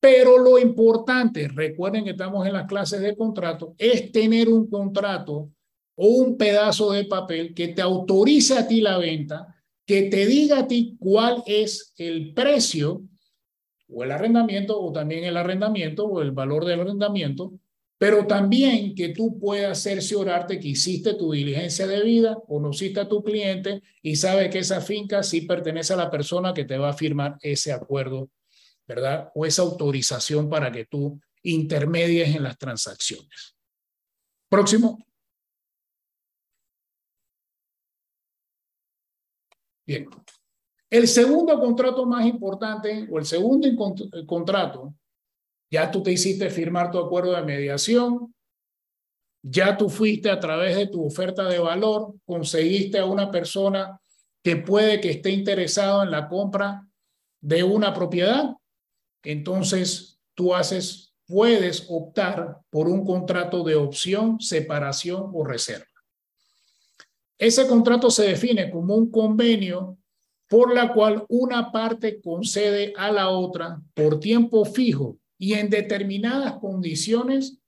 pero 0.00 0.38
lo 0.38 0.58
importante, 0.58 1.48
recuerden 1.48 2.04
que 2.04 2.10
estamos 2.10 2.46
en 2.46 2.54
las 2.54 2.66
clases 2.66 3.00
de 3.00 3.16
contrato, 3.16 3.74
es 3.78 4.10
tener 4.10 4.48
un 4.48 4.68
contrato 4.68 5.50
o 5.94 6.06
un 6.06 6.36
pedazo 6.36 6.92
de 6.92 7.04
papel 7.04 7.54
que 7.54 7.68
te 7.68 7.82
autorice 7.82 8.58
a 8.58 8.66
ti 8.66 8.80
la 8.80 8.98
venta, 8.98 9.54
que 9.90 10.02
te 10.02 10.24
diga 10.24 10.60
a 10.60 10.68
ti 10.68 10.94
cuál 11.00 11.42
es 11.46 11.94
el 11.96 12.32
precio 12.32 13.02
o 13.88 14.04
el 14.04 14.12
arrendamiento 14.12 14.80
o 14.80 14.92
también 14.92 15.24
el 15.24 15.36
arrendamiento 15.36 16.06
o 16.06 16.22
el 16.22 16.30
valor 16.30 16.64
del 16.64 16.82
arrendamiento, 16.82 17.58
pero 17.98 18.24
también 18.24 18.94
que 18.94 19.08
tú 19.08 19.40
puedas 19.40 19.82
cerciorarte 19.82 20.60
que 20.60 20.68
hiciste 20.68 21.14
tu 21.14 21.32
diligencia 21.32 21.88
de 21.88 22.04
vida, 22.04 22.38
conociste 22.46 23.00
a 23.00 23.08
tu 23.08 23.24
cliente 23.24 23.82
y 24.00 24.14
sabe 24.14 24.48
que 24.48 24.60
esa 24.60 24.80
finca 24.80 25.24
sí 25.24 25.40
pertenece 25.40 25.94
a 25.94 25.96
la 25.96 26.08
persona 26.08 26.54
que 26.54 26.64
te 26.64 26.78
va 26.78 26.90
a 26.90 26.96
firmar 26.96 27.36
ese 27.42 27.72
acuerdo, 27.72 28.30
¿verdad? 28.86 29.32
O 29.34 29.44
esa 29.44 29.62
autorización 29.62 30.48
para 30.48 30.70
que 30.70 30.84
tú 30.84 31.20
intermedies 31.42 32.36
en 32.36 32.44
las 32.44 32.56
transacciones. 32.56 33.56
Próximo. 34.48 35.04
Bien. 39.90 40.08
El 40.88 41.08
segundo 41.08 41.58
contrato 41.58 42.06
más 42.06 42.24
importante 42.24 43.08
o 43.10 43.18
el 43.18 43.24
segundo 43.24 43.66
contrato, 44.24 44.94
ya 45.68 45.90
tú 45.90 46.00
te 46.00 46.12
hiciste 46.12 46.48
firmar 46.48 46.92
tu 46.92 46.98
acuerdo 47.00 47.32
de 47.32 47.42
mediación, 47.42 48.32
ya 49.42 49.76
tú 49.76 49.88
fuiste 49.88 50.30
a 50.30 50.38
través 50.38 50.76
de 50.76 50.86
tu 50.86 51.04
oferta 51.04 51.48
de 51.48 51.58
valor, 51.58 52.14
conseguiste 52.24 53.00
a 53.00 53.04
una 53.04 53.32
persona 53.32 54.00
que 54.44 54.54
puede 54.54 55.00
que 55.00 55.10
esté 55.10 55.30
interesado 55.30 56.04
en 56.04 56.12
la 56.12 56.28
compra 56.28 56.86
de 57.42 57.64
una 57.64 57.92
propiedad, 57.92 58.54
entonces 59.24 60.20
tú 60.36 60.54
haces, 60.54 61.16
puedes 61.26 61.86
optar 61.88 62.60
por 62.70 62.86
un 62.86 63.04
contrato 63.04 63.64
de 63.64 63.74
opción, 63.74 64.40
separación 64.40 65.32
o 65.34 65.44
reserva. 65.44 65.89
Ese 67.40 67.66
contrato 67.66 68.10
se 68.10 68.24
define 68.24 68.70
como 68.70 68.94
un 68.94 69.10
convenio 69.10 69.96
por 70.46 70.74
la 70.74 70.92
cual 70.92 71.24
una 71.30 71.72
parte 71.72 72.20
concede 72.20 72.92
a 72.98 73.10
la 73.10 73.30
otra 73.30 73.80
por 73.94 74.20
tiempo 74.20 74.66
fijo 74.66 75.18
y 75.38 75.54
en 75.54 75.70
determinadas 75.70 76.58
condiciones 76.58 77.58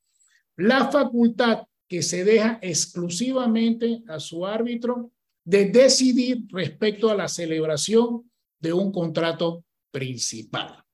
la 0.56 0.90
facultad 0.90 1.62
que 1.88 2.02
se 2.02 2.22
deja 2.22 2.58
exclusivamente 2.60 4.02
a 4.08 4.20
su 4.20 4.44
árbitro 4.44 5.10
de 5.42 5.64
decidir 5.64 6.42
respecto 6.50 7.08
a 7.08 7.14
la 7.14 7.28
celebración 7.28 8.30
de 8.60 8.74
un 8.74 8.92
contrato 8.92 9.64
principal. 9.90 10.84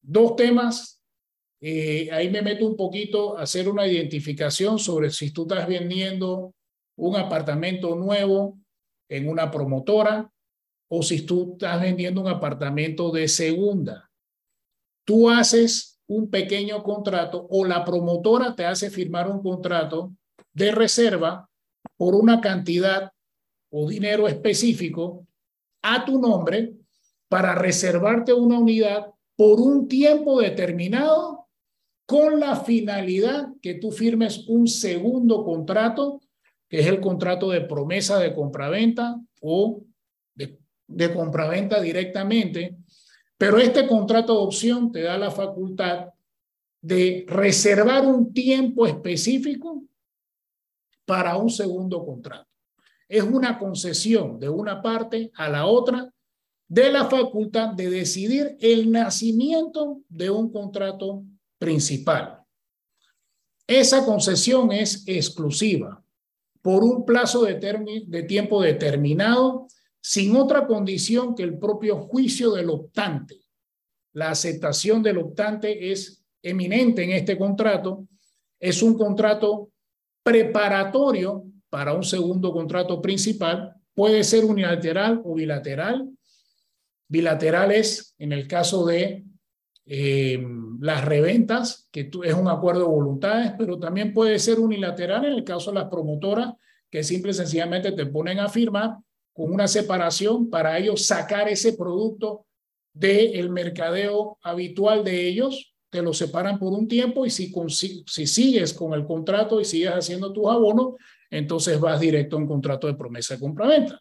Dos 0.00 0.34
temas. 0.34 0.98
Eh, 1.60 2.08
ahí 2.10 2.30
me 2.30 2.40
meto 2.40 2.66
un 2.66 2.74
poquito 2.74 3.36
a 3.36 3.42
hacer 3.42 3.68
una 3.68 3.86
identificación 3.86 4.78
sobre 4.78 5.10
si 5.10 5.30
tú 5.30 5.42
estás 5.42 5.68
vendiendo 5.68 6.54
un 6.96 7.16
apartamento 7.16 7.94
nuevo 7.96 8.58
en 9.08 9.28
una 9.28 9.50
promotora 9.50 10.30
o 10.88 11.02
si 11.02 11.22
tú 11.22 11.52
estás 11.52 11.80
vendiendo 11.80 12.20
un 12.20 12.28
apartamento 12.28 13.10
de 13.10 13.28
segunda. 13.28 14.10
Tú 15.04 15.30
haces 15.30 16.00
un 16.06 16.30
pequeño 16.30 16.82
contrato 16.82 17.46
o 17.50 17.64
la 17.64 17.84
promotora 17.84 18.54
te 18.54 18.66
hace 18.66 18.90
firmar 18.90 19.30
un 19.30 19.42
contrato 19.42 20.12
de 20.52 20.72
reserva 20.72 21.48
por 21.96 22.14
una 22.14 22.40
cantidad 22.40 23.12
o 23.70 23.88
dinero 23.88 24.28
específico 24.28 25.26
a 25.82 26.04
tu 26.04 26.20
nombre 26.20 26.74
para 27.28 27.54
reservarte 27.54 28.32
una 28.32 28.58
unidad 28.58 29.06
por 29.36 29.60
un 29.60 29.88
tiempo 29.88 30.40
determinado 30.40 31.48
con 32.06 32.38
la 32.38 32.56
finalidad 32.56 33.48
que 33.62 33.74
tú 33.74 33.90
firmes 33.90 34.46
un 34.48 34.68
segundo 34.68 35.44
contrato 35.44 36.20
que 36.72 36.80
es 36.80 36.86
el 36.86 37.02
contrato 37.02 37.50
de 37.50 37.60
promesa 37.60 38.18
de 38.18 38.34
compraventa 38.34 39.20
o 39.42 39.82
de, 40.34 40.58
de 40.86 41.12
compraventa 41.12 41.78
directamente, 41.82 42.78
pero 43.36 43.58
este 43.58 43.86
contrato 43.86 44.32
de 44.32 44.38
opción 44.38 44.90
te 44.90 45.02
da 45.02 45.18
la 45.18 45.30
facultad 45.30 46.06
de 46.80 47.26
reservar 47.28 48.06
un 48.06 48.32
tiempo 48.32 48.86
específico 48.86 49.84
para 51.04 51.36
un 51.36 51.50
segundo 51.50 52.06
contrato. 52.06 52.48
Es 53.06 53.22
una 53.22 53.58
concesión 53.58 54.40
de 54.40 54.48
una 54.48 54.80
parte 54.80 55.30
a 55.34 55.50
la 55.50 55.66
otra 55.66 56.10
de 56.68 56.90
la 56.90 57.04
facultad 57.04 57.74
de 57.74 57.90
decidir 57.90 58.56
el 58.60 58.90
nacimiento 58.90 60.00
de 60.08 60.30
un 60.30 60.50
contrato 60.50 61.22
principal. 61.58 62.38
Esa 63.66 64.06
concesión 64.06 64.72
es 64.72 65.06
exclusiva 65.06 66.01
por 66.62 66.84
un 66.84 67.04
plazo 67.04 67.42
de, 67.42 68.22
tiempo 68.22 68.62
determinado, 68.62 69.66
sin 70.00 70.36
otra 70.36 70.66
condición 70.66 71.34
que 71.34 71.42
el 71.42 71.58
propio 71.58 71.98
juicio 71.98 72.52
del 72.52 72.70
optante. 72.70 73.40
La 74.14 74.30
aceptación 74.30 75.02
del 75.02 75.18
optante 75.18 75.90
es 75.90 76.24
eminente 76.40 77.02
en 77.02 77.10
este 77.10 77.36
contrato. 77.36 78.06
Es 78.60 78.82
un 78.82 78.96
contrato 78.96 79.70
preparatorio 80.22 81.44
para 81.68 81.94
un 81.94 82.04
segundo 82.04 82.52
contrato 82.52 83.02
principal. 83.02 83.74
Puede 83.94 84.22
ser 84.22 84.44
unilateral 84.44 85.20
o 85.24 85.34
bilateral. 85.34 86.08
Bilateral 87.08 87.72
es, 87.72 88.14
en 88.18 88.32
el 88.32 88.46
caso 88.46 88.86
de 88.86 89.24
eh, 89.84 90.44
las 90.80 91.04
reventas, 91.04 91.88
que 91.90 92.10
es 92.24 92.34
un 92.34 92.48
acuerdo 92.48 92.80
de 92.80 92.86
voluntades, 92.86 93.52
pero 93.58 93.78
también 93.78 94.12
puede 94.12 94.38
ser 94.38 94.60
unilateral 94.60 95.24
en 95.24 95.32
el 95.32 95.44
caso 95.44 95.70
de 95.70 95.80
las 95.80 95.88
promotoras, 95.88 96.54
que 96.90 97.02
simple 97.02 97.30
y 97.30 97.34
sencillamente 97.34 97.92
te 97.92 98.06
ponen 98.06 98.38
a 98.38 98.48
firmar 98.48 98.96
con 99.32 99.52
una 99.52 99.66
separación 99.66 100.50
para 100.50 100.78
ellos 100.78 101.06
sacar 101.06 101.48
ese 101.48 101.72
producto 101.72 102.46
del 102.92 103.48
mercadeo 103.50 104.38
habitual 104.42 105.02
de 105.02 105.26
ellos, 105.26 105.74
te 105.88 106.02
lo 106.02 106.12
separan 106.12 106.58
por 106.58 106.72
un 106.72 106.86
tiempo 106.86 107.24
y 107.26 107.30
si, 107.30 107.52
si 108.06 108.26
sigues 108.26 108.74
con 108.74 108.92
el 108.94 109.06
contrato 109.06 109.60
y 109.60 109.64
sigues 109.64 109.90
haciendo 109.90 110.32
tus 110.32 110.46
abonos, 110.48 110.94
entonces 111.30 111.80
vas 111.80 111.98
directo 112.00 112.36
a 112.36 112.40
un 112.40 112.46
contrato 112.46 112.86
de 112.86 112.94
promesa 112.94 113.34
de 113.34 113.40
compraventa. 113.40 114.00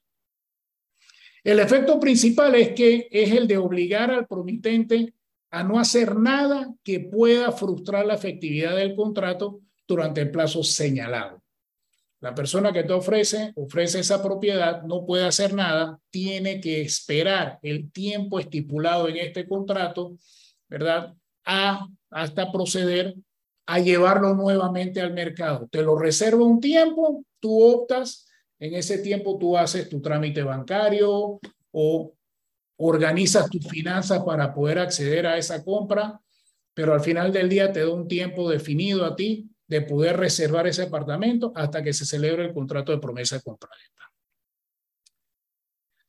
El 1.44 1.60
efecto 1.60 2.00
principal 2.00 2.54
es 2.56 2.74
que 2.74 3.08
es 3.10 3.32
el 3.32 3.48
de 3.48 3.58
obligar 3.58 4.12
al 4.12 4.28
promitente 4.28 5.14
a 5.52 5.64
no 5.64 5.80
hacer 5.80 6.16
nada 6.16 6.74
que 6.84 7.02
pueda 7.02 7.52
frustrar 7.52 8.06
la 8.06 8.16
efectividad 8.16 8.76
del 8.76 8.96
contrato 8.96 9.60
durante 9.88 10.22
el 10.22 10.32
plazo 10.32 10.64
señalado. 10.64 11.44
La 12.22 12.34
persona 12.34 12.72
que 12.72 12.84
te 12.84 12.94
ofrece, 12.94 13.52
ofrece 13.56 14.00
esa 14.00 14.24
propiedad, 14.24 14.84
no 14.84 15.06
puede 15.06 15.26
hacer 15.26 15.54
nada, 15.54 16.00
tiene 16.10 16.62
que 16.62 16.82
esperar 16.82 17.60
el 17.64 17.92
tiempo 17.92 18.40
estipulado 18.40 19.10
en 19.10 19.18
este 19.18 19.48
contrato, 19.48 20.18
¿verdad? 20.70 21.14
A, 21.46 21.88
hasta 22.12 22.52
proceder 22.52 23.16
a 23.66 23.80
llevarlo 23.80 24.36
nuevamente 24.36 25.02
al 25.02 25.14
mercado. 25.14 25.68
Te 25.70 25.82
lo 25.82 25.98
reserva 25.98 26.46
un 26.46 26.62
tiempo, 26.62 27.26
tú 27.40 27.62
optas, 27.62 28.28
en 28.60 28.76
ese 28.76 29.00
tiempo 29.00 29.38
tú 29.40 29.58
haces 29.58 29.90
tu 29.90 30.00
trámite 30.00 30.44
bancario 30.44 31.40
o 31.72 32.14
organizas 32.82 33.50
tus 33.50 33.68
finanzas 33.68 34.24
para 34.24 34.54
poder 34.54 34.80
acceder 34.80 35.28
a 35.28 35.38
esa 35.38 35.64
compra, 35.64 36.20
pero 36.74 36.94
al 36.94 37.02
final 37.02 37.32
del 37.32 37.48
día 37.48 37.72
te 37.72 37.82
da 37.82 37.90
un 37.90 38.08
tiempo 38.08 38.50
definido 38.50 39.06
a 39.06 39.16
ti 39.16 39.50
de 39.68 39.82
poder 39.82 40.18
reservar 40.18 40.68
ese 40.68 40.84
apartamento 40.84 41.54
hasta 41.56 41.84
que 41.84 41.94
se 41.94 42.06
celebre 42.06 42.46
el 42.46 42.54
contrato 42.54 42.92
de 42.92 42.98
promesa 42.98 43.38
de 43.38 43.44
compraventa. 43.44 44.12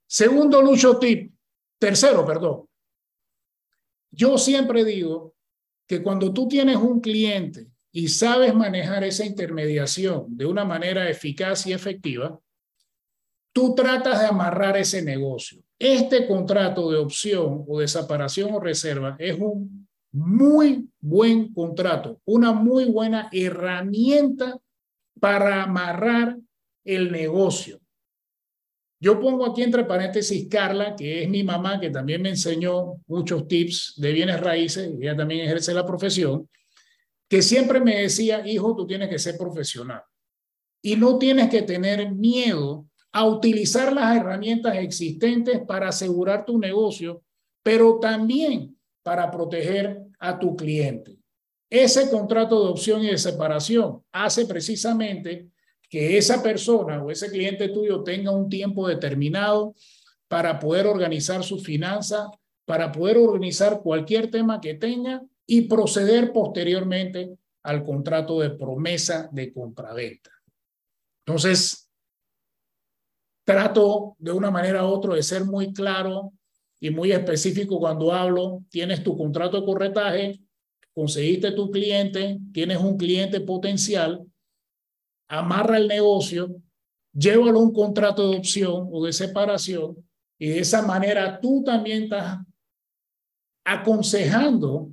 Segundo 0.07 0.61
lucho 0.61 0.99
tip, 0.99 1.35
tercero, 1.79 2.25
perdón. 2.25 2.67
Yo 4.11 4.37
siempre 4.37 4.85
digo 4.85 5.35
que 5.87 6.03
cuando 6.03 6.33
tú 6.33 6.49
tienes 6.49 6.77
un 6.77 7.01
cliente 7.01 7.69
y 7.93 8.09
sabes 8.09 8.55
manejar 8.55 9.05
esa 9.05 9.25
intermediación 9.25 10.37
de 10.37 10.47
una 10.47 10.65
manera 10.65 11.09
eficaz 11.09 11.67
y 11.67 11.73
efectiva, 11.73 12.39
tú 13.53 13.75
tratas 13.75 14.21
de 14.21 14.27
amarrar 14.27 14.77
ese 14.77 15.03
negocio. 15.03 15.63
Este 15.85 16.29
contrato 16.29 16.93
de 16.93 16.99
opción 16.99 17.65
o 17.67 17.81
de 17.81 17.89
separación 17.89 18.55
o 18.55 18.61
reserva 18.61 19.17
es 19.19 19.37
un 19.37 19.89
muy 20.13 20.89
buen 21.01 21.53
contrato, 21.53 22.21
una 22.25 22.53
muy 22.53 22.85
buena 22.85 23.29
herramienta 23.33 24.61
para 25.19 25.65
amarrar 25.65 26.39
el 26.85 27.11
negocio. 27.11 27.81
Yo 29.01 29.19
pongo 29.19 29.45
aquí 29.45 29.65
entre 29.65 29.83
paréntesis 29.83 30.47
Carla, 30.49 30.95
que 30.95 31.25
es 31.25 31.29
mi 31.29 31.43
mamá, 31.43 31.81
que 31.81 31.91
también 31.91 32.23
me 32.23 32.29
enseñó 32.29 33.01
muchos 33.09 33.49
tips 33.49 33.95
de 33.97 34.13
bienes 34.13 34.39
raíces, 34.39 34.89
ella 35.01 35.17
también 35.17 35.41
ejerce 35.41 35.75
la 35.75 35.85
profesión, 35.85 36.49
que 37.29 37.43
siempre 37.43 37.81
me 37.81 38.03
decía, 38.03 38.47
hijo, 38.47 38.77
tú 38.77 38.87
tienes 38.87 39.09
que 39.09 39.19
ser 39.19 39.37
profesional 39.37 40.03
y 40.81 40.95
no 40.95 41.19
tienes 41.19 41.51
que 41.51 41.63
tener 41.63 42.13
miedo 42.13 42.87
a 43.13 43.27
utilizar 43.27 43.93
las 43.93 44.17
herramientas 44.17 44.77
existentes 44.77 45.61
para 45.67 45.89
asegurar 45.89 46.45
tu 46.45 46.59
negocio, 46.59 47.23
pero 47.63 47.99
también 47.99 48.77
para 49.03 49.31
proteger 49.31 50.03
a 50.19 50.39
tu 50.39 50.57
cliente. 50.57 51.19
Ese 51.69 52.11
contrato 52.11 52.65
de 52.65 52.71
opción 52.71 53.03
y 53.03 53.09
de 53.09 53.19
separación 53.19 54.03
hace 54.13 54.47
precisamente 54.47 55.49
que 55.89 56.17
esa 56.17 56.43
persona 56.43 57.03
o 57.03 57.11
ese 57.11 57.31
cliente 57.31 57.69
tuyo 57.69 58.03
tenga 58.03 58.31
un 58.31 58.49
tiempo 58.49 58.89
determinado 58.89 59.75
para 60.29 60.59
poder 60.59 60.87
organizar 60.87 61.45
sus 61.45 61.63
finanzas, 61.63 62.29
para 62.65 62.91
poder 62.91 63.19
organizar 63.19 63.81
cualquier 63.83 64.31
tema 64.31 64.61
que 64.61 64.75
tenga 64.75 65.23
y 65.47 65.63
proceder 65.63 66.33
posteriormente 66.33 67.37
al 67.63 67.85
contrato 67.85 68.41
de 68.41 68.51
promesa 68.51 69.29
de 69.33 69.53
compraventa. 69.53 70.31
Entonces, 71.27 71.82
trato 73.45 74.17
de 74.19 74.33
una 74.33 74.51
manera 74.51 74.85
u 74.85 74.89
otra 74.89 75.15
de 75.15 75.23
ser 75.23 75.45
muy 75.45 75.73
claro 75.73 76.33
y 76.81 76.91
muy 76.91 77.13
específico 77.13 77.79
cuando 77.79 78.13
hablo. 78.13 78.63
Tienes 78.71 79.03
tu 79.03 79.17
contrato 79.17 79.61
de 79.61 79.67
corretaje, 79.67 80.41
conseguiste 80.95 81.53
tu 81.53 81.71
cliente, 81.71 82.39
tienes 82.53 82.79
un 82.79 82.97
cliente 82.97 83.41
potencial, 83.41 84.25
amarra 85.29 85.79
el 85.79 85.89
negocio, 85.89 86.55
llévalo 87.13 87.59
a 87.59 87.63
un 87.63 87.73
contrato 87.73 88.31
de 88.31 88.39
opción 88.39 88.89
o 88.91 89.05
de 89.05 89.13
separación 89.13 89.97
y 90.39 90.49
de 90.49 90.61
esa 90.61 90.83
manera 90.83 91.39
tú 91.41 91.63
también 91.65 92.05
estás 92.05 92.39
aconsejando 93.65 94.91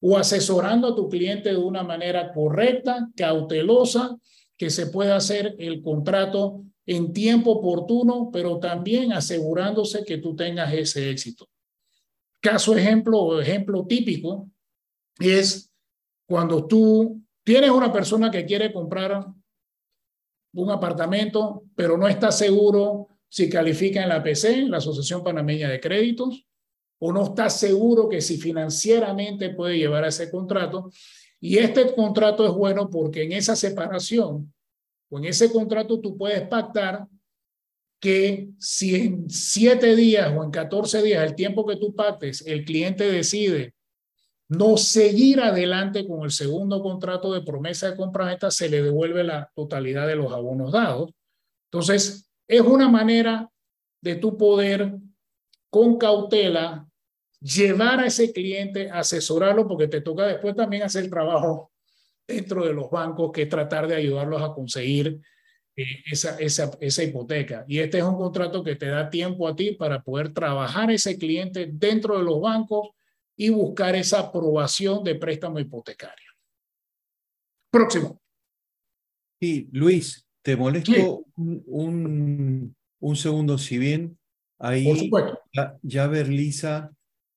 o 0.00 0.18
asesorando 0.18 0.88
a 0.88 0.96
tu 0.96 1.08
cliente 1.08 1.50
de 1.50 1.56
una 1.56 1.82
manera 1.82 2.32
correcta, 2.32 3.08
cautelosa, 3.16 4.16
que 4.56 4.70
se 4.70 4.86
pueda 4.86 5.16
hacer 5.16 5.56
el 5.58 5.82
contrato 5.82 6.64
en 6.86 7.12
tiempo 7.12 7.52
oportuno, 7.52 8.30
pero 8.32 8.58
también 8.58 9.12
asegurándose 9.12 10.04
que 10.04 10.18
tú 10.18 10.34
tengas 10.34 10.72
ese 10.72 11.10
éxito. 11.10 11.48
Caso 12.40 12.76
ejemplo 12.76 13.40
ejemplo 13.40 13.86
típico 13.86 14.50
es 15.18 15.70
cuando 16.26 16.66
tú 16.66 17.22
tienes 17.44 17.70
una 17.70 17.92
persona 17.92 18.30
que 18.30 18.44
quiere 18.44 18.72
comprar 18.72 19.26
un 20.54 20.70
apartamento, 20.70 21.64
pero 21.74 21.96
no 21.96 22.08
está 22.08 22.32
seguro 22.32 23.08
si 23.28 23.48
califica 23.48 24.02
en 24.02 24.08
la 24.08 24.22
PC, 24.22 24.62
la 24.68 24.78
Asociación 24.78 25.22
Panameña 25.22 25.68
de 25.68 25.80
Créditos, 25.80 26.46
o 26.98 27.12
no 27.12 27.24
está 27.24 27.48
seguro 27.48 28.08
que 28.08 28.20
si 28.20 28.36
financieramente 28.36 29.50
puede 29.50 29.78
llevar 29.78 30.04
a 30.04 30.08
ese 30.08 30.30
contrato. 30.30 30.90
Y 31.40 31.58
este 31.58 31.94
contrato 31.94 32.46
es 32.46 32.52
bueno 32.52 32.90
porque 32.90 33.24
en 33.24 33.32
esa 33.32 33.56
separación 33.56 34.51
o 35.12 35.18
en 35.18 35.26
ese 35.26 35.52
contrato 35.52 36.00
tú 36.00 36.16
puedes 36.16 36.48
pactar 36.48 37.06
que 38.00 38.48
si 38.58 38.96
en 38.96 39.28
siete 39.28 39.94
días 39.94 40.32
o 40.34 40.42
en 40.42 40.50
14 40.50 41.02
días, 41.02 41.22
el 41.22 41.34
tiempo 41.34 41.66
que 41.66 41.76
tú 41.76 41.94
pactes, 41.94 42.42
el 42.46 42.64
cliente 42.64 43.04
decide 43.04 43.74
no 44.48 44.78
seguir 44.78 45.40
adelante 45.40 46.06
con 46.06 46.24
el 46.24 46.30
segundo 46.30 46.82
contrato 46.82 47.32
de 47.32 47.42
promesa 47.42 47.90
de 47.90 47.96
compra 47.96 48.38
se 48.50 48.70
le 48.70 48.82
devuelve 48.82 49.22
la 49.22 49.50
totalidad 49.54 50.06
de 50.06 50.16
los 50.16 50.32
abonos 50.32 50.72
dados. 50.72 51.10
Entonces, 51.70 52.30
es 52.48 52.60
una 52.62 52.88
manera 52.88 53.50
de 54.00 54.16
tu 54.16 54.38
poder 54.38 54.96
con 55.70 55.98
cautela 55.98 56.88
llevar 57.38 58.00
a 58.00 58.06
ese 58.06 58.32
cliente, 58.32 58.90
asesorarlo, 58.90 59.68
porque 59.68 59.88
te 59.88 60.00
toca 60.00 60.26
después 60.26 60.56
también 60.56 60.84
hacer 60.84 61.08
trabajo 61.10 61.71
dentro 62.26 62.64
de 62.64 62.72
los 62.72 62.90
bancos, 62.90 63.32
que 63.32 63.42
es 63.42 63.48
tratar 63.48 63.86
de 63.86 63.96
ayudarlos 63.96 64.42
a 64.42 64.52
conseguir 64.52 65.20
eh, 65.76 66.02
esa, 66.10 66.38
esa, 66.38 66.70
esa 66.80 67.02
hipoteca. 67.02 67.64
Y 67.66 67.78
este 67.78 67.98
es 67.98 68.04
un 68.04 68.16
contrato 68.16 68.62
que 68.62 68.76
te 68.76 68.86
da 68.86 69.08
tiempo 69.08 69.48
a 69.48 69.56
ti 69.56 69.72
para 69.72 70.02
poder 70.02 70.32
trabajar 70.32 70.90
ese 70.90 71.18
cliente 71.18 71.70
dentro 71.72 72.18
de 72.18 72.24
los 72.24 72.40
bancos 72.40 72.90
y 73.36 73.48
buscar 73.48 73.96
esa 73.96 74.20
aprobación 74.20 75.02
de 75.02 75.14
préstamo 75.14 75.58
hipotecario. 75.58 76.30
Próximo. 77.70 78.20
Sí, 79.40 79.68
Luis, 79.72 80.28
te 80.42 80.56
molesto 80.56 81.24
un, 81.36 82.76
un, 83.00 83.16
segundo, 83.16 83.58
si 83.58 83.78
bien 83.78 84.18
ahí 84.58 85.10
ya, 85.52 85.78
ya 85.82 86.06
Berlisa 86.06 86.92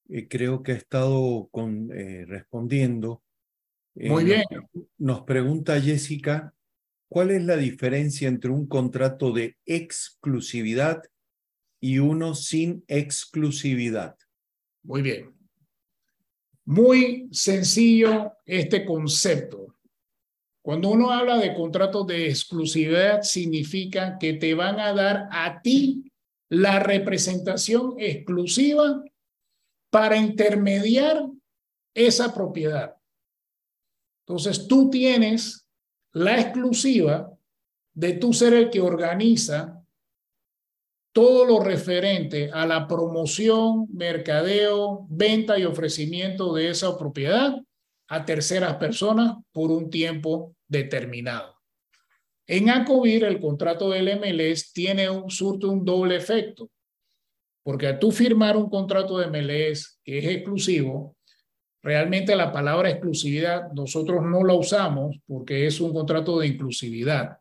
eh, 0.10 0.28
creo 0.28 0.62
que 0.62 0.74
ha 0.74 0.76
estado 0.76 1.48
con, 1.52 1.90
eh, 1.92 2.26
respondiendo. 2.28 3.24
Eh, 3.96 4.10
Muy 4.10 4.26
bien. 4.26 4.44
Nos, 4.98 5.22
pregunta 5.22 5.80
Jessica, 5.80 6.54
¿cuál 7.10 7.32
es 7.32 7.44
la 7.44 7.58
diferencia 7.58 8.28
entre 8.28 8.52
un 8.52 8.68
contrato 8.68 9.32
de 9.32 9.58
exclusividad 9.66 11.04
y 11.80 12.00
uno 12.00 12.36
sin 12.36 12.84
exclusividad? 12.88 14.18
Muy 14.84 15.02
bien. 15.02 15.34
Muy 16.66 17.30
sencillo 17.32 18.34
este 18.46 18.86
concepto. 18.86 19.76
Cuando 20.62 20.90
uno 20.90 21.12
habla 21.12 21.38
de 21.38 21.54
contratos 21.54 22.08
de 22.08 22.28
exclusividad, 22.28 23.22
significa 23.22 24.18
que 24.20 24.34
te 24.34 24.56
van 24.56 24.80
a 24.80 24.94
dar 24.94 25.28
a 25.32 25.62
ti 25.62 26.12
la 26.50 26.80
representación 26.80 27.96
exclusiva 28.00 29.04
para 29.92 30.18
intermediar 30.18 31.30
esa 31.94 32.34
propiedad. 32.34 32.95
Entonces 34.28 34.68
tú 34.68 34.90
tienes 34.90 35.68
la 36.14 36.40
exclusiva 36.40 37.32
de 37.94 38.14
tú 38.14 38.34
ser 38.34 38.54
el 38.54 38.70
que 38.70 38.82
organiza 38.82 39.82
todo 41.14 41.46
lo 41.46 41.60
referente 41.64 42.50
a 42.52 42.66
la 42.66 42.88
promoción, 42.88 43.88
mercadeo, 43.94 45.06
venta 45.10 45.58
y 45.58 45.64
ofrecimiento 45.64 46.54
de 46.54 46.70
esa 46.70 46.98
propiedad 46.98 47.56
a 48.10 48.26
terceras 48.26 48.76
personas 48.76 49.38
por 49.52 49.72
un 49.72 49.90
tiempo 49.90 50.56
determinado. 50.68 51.56
En 52.48 52.70
ACOBIR, 52.70 53.24
el 53.24 53.40
contrato 53.40 53.90
del 53.90 54.20
MLS 54.20 54.74
tiene 54.74 55.10
un, 55.10 55.32
surte 55.32 55.68
un 55.68 55.86
doble 55.86 56.16
efecto. 56.16 56.70
Porque 57.64 57.88
a 57.88 57.98
tú 57.98 58.12
firmar 58.12 58.58
un 58.58 58.70
contrato 58.70 59.18
de 59.18 59.28
MLS 59.28 60.00
que 60.04 60.20
es 60.20 60.26
exclusivo, 60.26 61.15
realmente 61.86 62.36
la 62.36 62.52
palabra 62.52 62.90
exclusividad 62.90 63.72
nosotros 63.74 64.24
no 64.24 64.44
la 64.44 64.56
usamos 64.56 65.18
porque 65.28 65.68
es 65.68 65.80
un 65.80 65.94
contrato 65.94 66.40
de 66.40 66.48
inclusividad. 66.48 67.38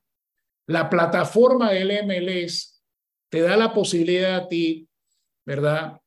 La 0.67 0.91
plataforma 0.91 1.73
del 1.73 1.91
MLS 2.05 2.83
te 3.31 3.41
da 3.41 3.57
la 3.57 3.73
posibilidad 3.73 4.37
a 4.37 4.47
ti, 4.47 4.87
¿verdad? 5.47 5.99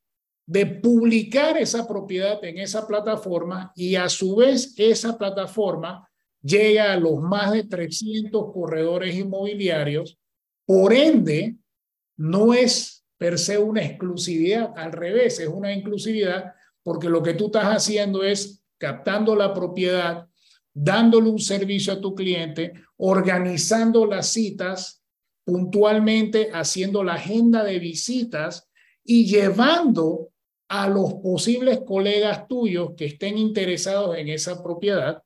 De 0.45 0.67
publicar 0.67 1.57
esa 1.57 1.87
propiedad 1.87 2.43
en 2.45 2.59
esa 2.59 2.87
plataforma 2.87 3.71
y 3.75 3.95
a 3.95 4.07
su 4.07 4.35
vez 4.35 4.75
esa 4.77 5.17
plataforma 5.17 6.07
llega 6.39 6.93
a 6.93 6.97
los 6.97 7.19
más 7.19 7.51
de 7.51 7.63
300 7.63 8.53
corredores 8.53 9.15
inmobiliarios. 9.15 10.15
Por 10.63 10.93
ende, 10.93 11.55
no 12.17 12.53
es 12.53 13.03
per 13.17 13.39
se 13.39 13.57
una 13.57 13.83
exclusividad, 13.83 14.73
al 14.77 14.91
revés, 14.91 15.39
es 15.39 15.47
una 15.47 15.73
inclusividad 15.73 16.53
porque 16.87 17.09
lo 17.09 17.21
que 17.21 17.33
tú 17.33 17.47
estás 17.47 17.65
haciendo 17.65 18.23
es 18.23 18.63
captando 18.77 19.35
la 19.35 19.53
propiedad, 19.53 20.25
dándole 20.73 21.27
un 21.27 21.37
servicio 21.37 21.91
a 21.91 21.99
tu 21.99 22.15
cliente, 22.15 22.71
organizando 22.95 24.05
las 24.05 24.27
citas 24.27 25.03
puntualmente, 25.43 26.49
haciendo 26.53 27.03
la 27.03 27.15
agenda 27.15 27.65
de 27.65 27.79
visitas 27.79 28.69
y 29.03 29.25
llevando 29.25 30.29
a 30.69 30.87
los 30.87 31.15
posibles 31.15 31.81
colegas 31.85 32.47
tuyos 32.47 32.91
que 32.95 33.07
estén 33.07 33.37
interesados 33.37 34.17
en 34.17 34.29
esa 34.29 34.63
propiedad 34.63 35.21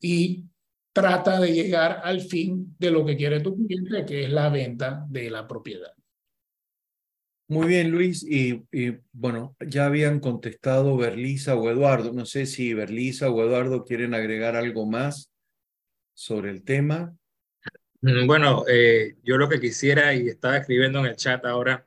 y 0.00 0.44
trata 0.92 1.40
de 1.40 1.52
llegar 1.52 2.02
al 2.04 2.20
fin 2.20 2.76
de 2.78 2.92
lo 2.92 3.04
que 3.04 3.16
quiere 3.16 3.40
tu 3.40 3.56
cliente, 3.56 4.06
que 4.06 4.26
es 4.26 4.30
la 4.30 4.48
venta 4.48 5.04
de 5.08 5.28
la 5.28 5.44
propiedad. 5.44 5.92
Muy 7.54 7.68
bien, 7.68 7.92
Luis. 7.92 8.24
Y, 8.28 8.66
bueno, 9.12 9.54
ya 9.60 9.86
habían 9.86 10.18
contestado 10.18 10.96
Berlisa 10.96 11.54
o 11.54 11.70
Eduardo. 11.70 12.12
No 12.12 12.26
sé 12.26 12.46
si 12.46 12.74
Berlisa 12.74 13.30
o 13.30 13.44
Eduardo 13.44 13.84
quieren 13.84 14.12
agregar 14.12 14.56
algo 14.56 14.86
más 14.86 15.30
sobre 16.14 16.50
el 16.50 16.64
tema. 16.64 17.16
Mm, 18.00 18.26
bueno, 18.26 18.64
eh, 18.66 19.18
yo 19.22 19.36
lo 19.36 19.48
que 19.48 19.60
quisiera 19.60 20.14
y 20.14 20.26
estaba 20.26 20.56
escribiendo 20.56 20.98
en 20.98 21.06
el 21.06 21.14
chat 21.14 21.44
ahora 21.44 21.86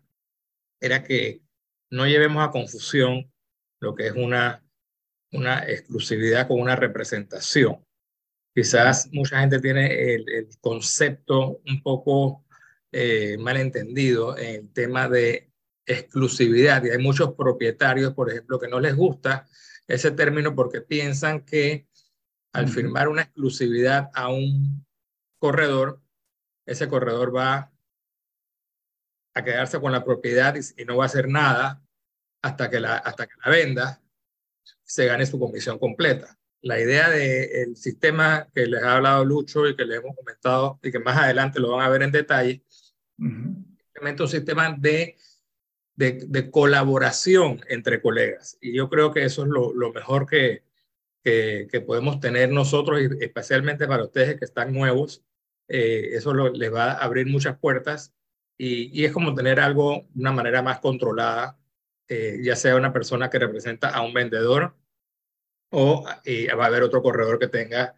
era 0.80 1.04
que 1.04 1.42
no 1.92 2.08
llevemos 2.08 2.48
a 2.48 2.52
confusión 2.52 3.30
lo 3.82 3.94
que 3.94 4.08
es 4.08 4.14
una, 4.14 4.64
una 5.34 5.70
exclusividad 5.70 6.48
con 6.48 6.62
una 6.62 6.78
representación. 6.78 7.86
Quizás 8.56 9.10
mucha 9.12 9.42
gente 9.42 9.60
tiene 9.60 10.14
el, 10.14 10.48
concepto 10.62 11.60
un 11.68 11.84
poco 11.84 12.46
eh, 12.90 13.36
mal 13.38 13.58
entendido 13.58 14.38
en 14.38 14.56
el 14.56 14.72
tema 14.72 15.10
de 15.10 15.47
exclusividad. 15.88 16.84
Y 16.84 16.90
hay 16.90 16.98
muchos 17.00 17.34
propietarios, 17.34 18.14
por 18.14 18.30
ejemplo, 18.30 18.60
que 18.60 18.68
no 18.68 18.80
les 18.80 18.96
gusta 18.96 19.48
ese 19.88 20.12
término 20.12 20.54
porque 20.54 20.82
piensan 20.82 21.46
que 21.46 21.88
al 22.54 22.68
firmar 22.68 23.08
una 23.08 23.24
exclusividad 23.24 24.10
a 24.14 24.30
un 24.30 24.86
corredor, 25.40 26.02
ese 26.66 26.88
corredor 26.88 27.36
va 27.36 27.72
a 29.34 29.44
quedarse 29.44 29.80
con 29.80 29.92
la 29.92 30.04
propiedad 30.04 30.56
y, 30.56 30.86
no 30.86 30.98
va 30.98 31.04
a 31.04 31.08
hacer 31.08 31.30
nada 31.30 31.82
hasta 32.42 32.70
que 32.70 32.80
la, 32.80 32.98
hasta 32.98 33.28
que 33.28 33.34
la 33.46 33.52
venda, 33.52 34.02
se 34.84 35.06
gane 35.06 35.26
su 35.26 35.40
comisión 35.40 35.78
completa. 35.78 36.38
La 36.62 36.80
idea 36.80 37.10
del 37.10 37.76
sistema 37.76 38.48
que 38.54 38.66
les 38.66 38.82
ha 38.84 38.96
hablado 38.96 39.24
Lucho 39.24 39.68
y 39.68 39.76
que 39.76 39.86
les 39.86 40.00
hemos 40.00 40.16
comentado 40.16 40.80
y 40.82 40.92
que 40.92 41.00
más 41.00 41.18
adelante 41.18 41.60
lo 41.60 41.72
van 41.72 41.86
a 41.86 41.90
ver 41.90 42.04
en 42.04 42.12
detalle, 42.12 42.64
simplemente 43.18 44.24
un 44.24 44.30
sistema 44.30 44.76
de, 44.78 45.18
de, 45.98 46.52
colaboración 46.52 47.62
entre 47.68 48.02
colegas. 48.02 48.58
Y 48.62 48.74
yo 48.74 48.88
creo 48.90 49.12
que 49.12 49.26
eso 49.26 49.44
es 49.44 49.50
lo, 49.50 49.74
lo 49.74 49.92
mejor 49.92 50.28
que, 50.28 50.64
que, 51.24 51.84
podemos 51.86 52.20
tener 52.20 52.50
nosotros, 52.50 53.02
y 53.02 53.24
especialmente 53.24 53.88
para 53.88 54.06
ustedes 54.06 54.38
que 54.38 54.46
están 54.46 54.72
nuevos. 54.74 55.24
Eh, 55.68 56.12
eso 56.14 56.34
les 56.34 56.74
va 56.74 56.94
a 56.94 57.04
abrir 57.04 57.28
muchas 57.28 57.58
puertas 57.58 58.14
y, 58.58 59.04
es 59.04 59.12
como 59.12 59.36
tener 59.36 59.60
algo 59.60 60.08
de 60.14 60.22
una 60.22 60.32
manera 60.32 60.62
más 60.62 60.80
controlada 60.80 61.60
eh, 62.08 62.40
ya 62.42 62.56
sea 62.56 62.78
una 62.78 62.94
persona 62.94 63.30
que 63.30 63.38
representa 63.38 63.90
a 63.90 64.02
un 64.02 64.14
vendedor 64.14 64.74
o 65.72 66.06
va 66.06 66.64
a 66.64 66.68
haber 66.68 66.84
otro 66.84 67.02
corredor 67.02 67.38
que 67.38 67.50
tenga 67.50 67.96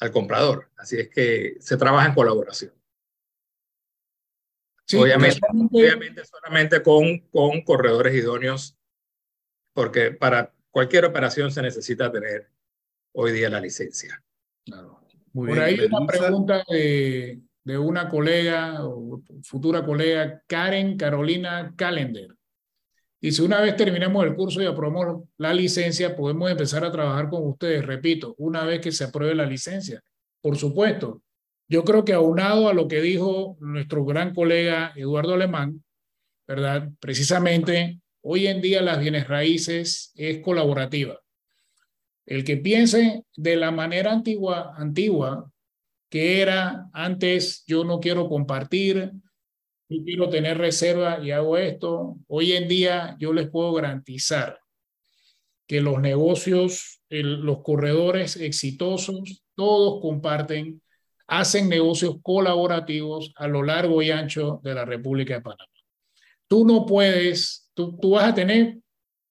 al 0.00 0.10
comprador. 0.10 0.68
Así 0.76 0.98
es 0.98 1.08
que 1.08 1.56
se 1.60 1.76
trabaja 1.76 2.08
en 2.08 2.14
colaboración. 2.14 2.72
Obviamente, 4.96 5.40
obviamente 5.70 6.24
solamente 6.24 6.82
con, 6.82 7.20
con 7.30 7.62
corredores 7.62 8.14
idóneos, 8.14 8.76
porque 9.72 10.12
para 10.12 10.52
cualquier 10.70 11.04
operación 11.04 11.50
se 11.50 11.62
necesita 11.62 12.10
tener 12.10 12.48
hoy 13.12 13.32
día 13.32 13.48
la 13.48 13.60
licencia. 13.60 14.22
Por 15.32 15.58
ahí 15.58 15.78
una 15.80 16.06
pregunta 16.06 16.64
de, 16.68 17.40
de 17.64 17.78
una 17.78 18.08
colega 18.08 18.84
o 18.84 19.22
futura 19.42 19.84
colega, 19.84 20.42
Karen 20.46 20.96
Carolina 20.96 21.72
Calender. 21.76 22.34
Y 23.20 23.30
si 23.30 23.42
una 23.42 23.60
vez 23.60 23.76
terminemos 23.76 24.24
el 24.24 24.34
curso 24.34 24.60
y 24.60 24.66
aprobamos 24.66 25.28
la 25.36 25.54
licencia, 25.54 26.16
podemos 26.16 26.50
empezar 26.50 26.84
a 26.84 26.90
trabajar 26.90 27.30
con 27.30 27.46
ustedes, 27.46 27.86
repito, 27.86 28.34
una 28.38 28.64
vez 28.64 28.80
que 28.80 28.90
se 28.90 29.04
apruebe 29.04 29.34
la 29.36 29.46
licencia. 29.46 30.00
Por 30.40 30.56
supuesto, 30.56 31.22
yo 31.68 31.84
creo 31.84 32.04
que 32.04 32.12
aunado 32.12 32.68
a 32.68 32.74
lo 32.74 32.88
que 32.88 33.00
dijo 33.00 33.56
nuestro 33.60 34.04
gran 34.04 34.34
colega 34.34 34.92
Eduardo 34.96 35.34
Alemán, 35.34 35.82
¿verdad? 36.46 36.90
Precisamente, 37.00 38.00
hoy 38.20 38.46
en 38.46 38.60
día 38.60 38.82
las 38.82 39.00
bienes 39.00 39.28
raíces 39.28 40.12
es 40.14 40.40
colaborativa. 40.40 41.18
El 42.26 42.44
que 42.44 42.56
piense 42.56 43.24
de 43.36 43.56
la 43.56 43.70
manera 43.70 44.12
antigua, 44.12 44.74
antigua, 44.76 45.50
que 46.08 46.40
era 46.40 46.88
antes 46.92 47.64
yo 47.66 47.84
no 47.84 48.00
quiero 48.00 48.28
compartir, 48.28 49.12
yo 49.88 50.04
quiero 50.04 50.28
tener 50.28 50.58
reserva 50.58 51.24
y 51.24 51.30
hago 51.30 51.56
esto. 51.56 52.18
Hoy 52.26 52.52
en 52.52 52.68
día 52.68 53.16
yo 53.18 53.32
les 53.32 53.50
puedo 53.50 53.72
garantizar 53.72 54.58
que 55.66 55.80
los 55.80 56.00
negocios, 56.00 57.00
los 57.08 57.62
corredores 57.62 58.36
exitosos, 58.36 59.44
todos 59.54 60.00
comparten, 60.02 60.82
hacen 61.26 61.68
negocios 61.68 62.16
colaborativos 62.22 63.32
a 63.36 63.46
lo 63.48 63.62
largo 63.62 64.02
y 64.02 64.10
ancho 64.10 64.60
de 64.62 64.74
la 64.74 64.84
República 64.84 65.34
de 65.34 65.40
Panamá. 65.40 65.64
Tú 66.48 66.66
no 66.66 66.84
puedes, 66.84 67.70
tú, 67.74 67.98
tú 67.98 68.10
vas 68.10 68.24
a 68.24 68.34
tener 68.34 68.78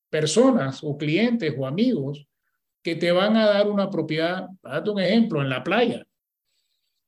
personas 0.09 0.83
o 0.83 0.97
clientes 0.97 1.53
o 1.57 1.65
amigos 1.65 2.27
que 2.83 2.95
te 2.95 3.11
van 3.11 3.37
a 3.37 3.45
dar 3.45 3.69
una 3.69 3.89
propiedad, 3.89 4.47
date 4.63 4.89
un 4.89 4.99
ejemplo, 4.99 5.41
en 5.41 5.49
la 5.49 5.63
playa. 5.63 6.05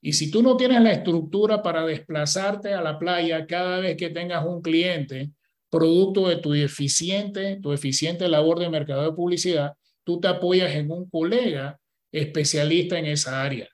Y 0.01 0.13
si 0.13 0.29
tú 0.29 0.43
no 0.43 0.57
tienes 0.57 0.81
la 0.81 0.91
estructura 0.91 1.63
para 1.63 1.85
desplazarte 1.85 2.73
a 2.73 2.81
la 2.81 2.99
playa 2.99 3.47
cada 3.47 3.79
vez 3.79 3.95
que 3.97 4.09
tengas 4.09 4.45
un 4.45 4.61
cliente, 4.61 5.31
producto 5.69 6.27
de 6.27 6.35
tu 6.35 6.53
eficiente, 6.53 7.57
tu 7.61 7.73
eficiente 7.73 8.27
labor 8.27 8.59
de 8.59 8.69
mercado 8.69 9.03
de 9.03 9.13
publicidad, 9.13 9.73
tú 10.03 10.19
te 10.19 10.27
apoyas 10.27 10.75
en 10.75 10.91
un 10.91 11.09
colega 11.09 11.79
especialista 12.11 12.99
en 12.99 13.05
esa 13.05 13.41
área. 13.41 13.67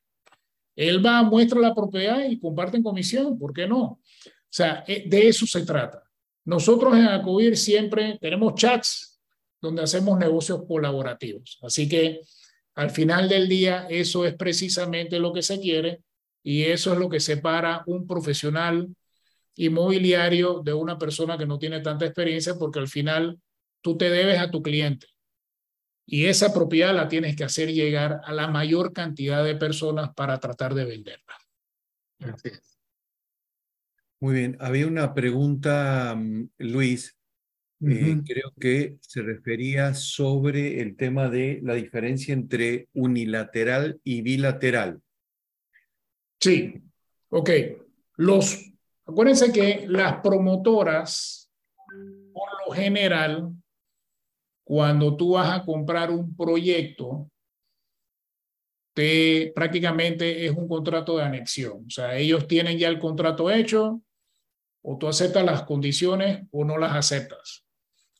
Él 0.80 1.06
va, 1.06 1.24
muestra 1.24 1.60
la 1.60 1.76
propiedad 1.76 2.24
y 2.24 2.40
comparten 2.40 2.82
comisión, 2.82 3.38
¿por 3.38 3.52
qué 3.52 3.68
no? 3.68 3.82
O 3.82 4.02
sea, 4.50 4.86
eh, 4.88 5.04
de 5.06 5.28
eso 5.28 5.46
se 5.46 5.66
trata. 5.66 6.02
Nosotros 6.46 6.96
en 6.96 7.06
Acubir 7.06 7.58
siempre 7.58 8.18
tenemos 8.22 8.56
chats 8.56 9.20
donde 9.60 9.84
hacemos 9.84 10.18
negocios 10.18 10.64
colaborativos. 10.66 11.60
Así 11.64 11.90
que 11.90 12.22
al 12.76 12.92
final 12.92 13.28
del 13.28 13.50
día, 13.50 13.88
eso 13.90 14.26
es 14.26 14.36
precisamente 14.36 15.20
lo 15.20 15.34
que 15.34 15.42
se 15.42 15.60
quiere 15.60 16.00
y 16.44 16.64
eso 16.64 16.94
es 16.94 16.98
lo 16.98 17.10
que 17.10 17.20
separa 17.20 17.84
un 17.86 18.08
profesional 18.08 18.88
inmobiliario 19.58 20.62
de 20.64 20.72
una 20.72 20.98
persona 20.98 21.38
que 21.38 21.46
no 21.46 21.60
tiene 21.60 21.82
tanta 21.82 22.06
experiencia 22.06 22.56
porque 22.58 22.80
al 22.80 22.88
final 22.88 23.38
tú 23.82 23.98
te 23.98 24.10
debes 24.10 24.40
a 24.40 24.50
tu 24.50 24.64
cliente. 24.64 25.08
Y 26.12 26.26
esa 26.26 26.52
propiedad 26.52 26.96
la 26.96 27.08
tienes 27.08 27.36
que 27.36 27.44
hacer 27.44 27.72
llegar 27.72 28.22
a 28.24 28.34
la 28.34 28.48
mayor 28.48 28.94
cantidad 28.94 29.44
de 29.46 29.56
personas 29.56 30.12
para 30.16 30.40
tratar 30.40 30.74
de 30.74 30.86
venderla. 30.86 31.36
Muy 34.20 34.34
bien. 34.34 34.58
Había 34.60 34.88
una 34.88 35.14
pregunta, 35.14 36.16
mm, 36.18 36.50
Luis, 36.58 37.16
eh, 37.88 38.18
creo 38.26 38.52
que 38.60 38.98
se 39.02 39.22
refería 39.22 39.94
sobre 39.94 40.82
el 40.82 40.98
tema 40.98 41.30
de 41.30 41.60
la 41.62 41.76
diferencia 41.76 42.34
entre 42.34 42.90
unilateral 42.94 44.02
y 44.04 44.24
bilateral. 44.24 45.00
Sí, 46.40 46.82
ok. 47.30 47.50
Los, 48.18 48.74
acuérdense 49.06 49.52
que 49.52 49.86
las 49.88 50.22
promotoras, 50.22 51.52
por 52.34 52.50
lo 52.66 52.74
general, 52.74 53.54
cuando 54.70 55.18
tú 55.18 55.32
vas 55.32 55.50
a 55.50 55.66
comprar 55.66 56.12
un 56.12 56.38
proyecto, 56.38 57.28
te, 58.94 59.52
prácticamente 59.56 60.46
es 60.46 60.52
un 60.52 60.68
contrato 60.68 61.18
de 61.18 61.24
anexión. 61.24 61.86
O 61.88 61.90
sea, 61.90 62.16
ellos 62.16 62.48
tienen 62.48 62.78
ya 62.78 62.88
el 62.88 63.00
contrato 63.00 63.50
hecho, 63.50 64.04
o 64.84 64.98
tú 65.00 65.08
aceptas 65.08 65.44
las 65.44 65.64
condiciones 65.64 66.44
o 66.52 66.66
no 66.66 66.78
las 66.78 66.96
aceptas. 66.96 67.66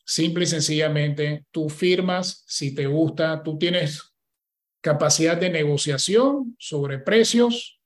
Simple 0.04 0.42
y 0.42 0.48
sencillamente, 0.48 1.46
tú 1.52 1.68
firmas 1.68 2.42
si 2.48 2.74
te 2.74 2.88
gusta, 2.88 3.44
tú 3.44 3.56
tienes 3.56 4.12
capacidad 4.80 5.36
de 5.36 5.50
negociación 5.50 6.56
sobre 6.58 6.98
precios, 6.98 7.80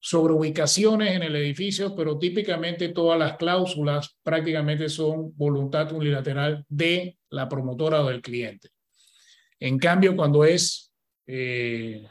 sobre 0.00 0.34
ubicaciones 0.34 1.16
en 1.16 1.22
el 1.22 1.34
edificio, 1.34 1.96
pero 1.96 2.18
típicamente 2.18 2.90
todas 2.90 3.18
las 3.18 3.38
cláusulas 3.38 4.18
prácticamente 4.22 4.90
son 4.90 5.34
voluntad 5.34 5.90
unilateral 5.92 6.66
de 6.68 7.16
la 7.34 7.48
promotora 7.48 8.02
o 8.02 8.08
del 8.08 8.22
cliente. 8.22 8.70
En 9.58 9.78
cambio, 9.78 10.16
cuando 10.16 10.44
es 10.44 10.92
eh, 11.26 12.06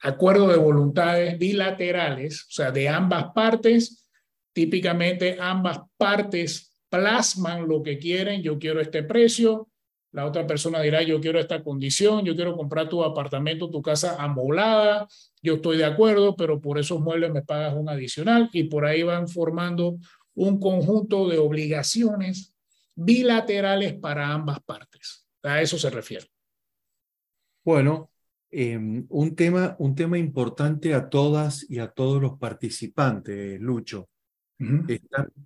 acuerdo 0.00 0.48
de 0.48 0.56
voluntades 0.56 1.38
bilaterales, 1.38 2.42
o 2.48 2.52
sea, 2.52 2.70
de 2.70 2.88
ambas 2.88 3.26
partes, 3.34 4.08
típicamente 4.52 5.36
ambas 5.40 5.80
partes 5.96 6.76
plasman 6.88 7.66
lo 7.66 7.82
que 7.82 7.98
quieren, 7.98 8.42
yo 8.42 8.58
quiero 8.58 8.80
este 8.80 9.02
precio, 9.02 9.68
la 10.12 10.26
otra 10.26 10.46
persona 10.46 10.80
dirá, 10.82 11.02
yo 11.02 11.20
quiero 11.20 11.40
esta 11.40 11.62
condición, 11.62 12.22
yo 12.24 12.36
quiero 12.36 12.54
comprar 12.54 12.88
tu 12.88 13.02
apartamento, 13.02 13.70
tu 13.70 13.80
casa 13.80 14.22
amoblada, 14.22 15.08
yo 15.40 15.54
estoy 15.54 15.78
de 15.78 15.86
acuerdo, 15.86 16.36
pero 16.36 16.60
por 16.60 16.78
esos 16.78 17.00
muebles 17.00 17.32
me 17.32 17.42
pagas 17.42 17.74
un 17.74 17.88
adicional 17.88 18.50
y 18.52 18.64
por 18.64 18.84
ahí 18.84 19.02
van 19.02 19.26
formando 19.26 19.96
un 20.34 20.60
conjunto 20.60 21.28
de 21.28 21.38
obligaciones 21.38 22.51
bilaterales 22.94 23.94
para 23.94 24.32
ambas 24.32 24.60
partes. 24.64 25.26
A 25.42 25.60
eso 25.60 25.78
se 25.78 25.90
refiere. 25.90 26.26
Bueno, 27.64 28.10
em, 28.50 29.06
un, 29.08 29.34
tema, 29.34 29.76
un 29.78 29.94
tema 29.94 30.18
importante 30.18 30.94
a 30.94 31.08
todas 31.08 31.68
y 31.68 31.78
a 31.78 31.88
todos 31.88 32.20
los 32.20 32.38
participantes, 32.38 33.60
Lucho. 33.60 34.08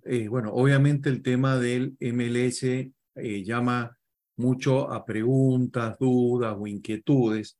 Eh, 0.03 0.27
bueno, 0.27 0.53
obviamente 0.53 1.09
el 1.09 1.23
tema 1.23 1.57
del 1.57 1.97
MLS 1.99 2.63
eh, 2.63 3.43
llama 3.43 3.97
mucho 4.35 4.91
a 4.91 5.03
preguntas, 5.05 5.97
dudas 5.99 6.55
o 6.59 6.67
inquietudes. 6.67 7.57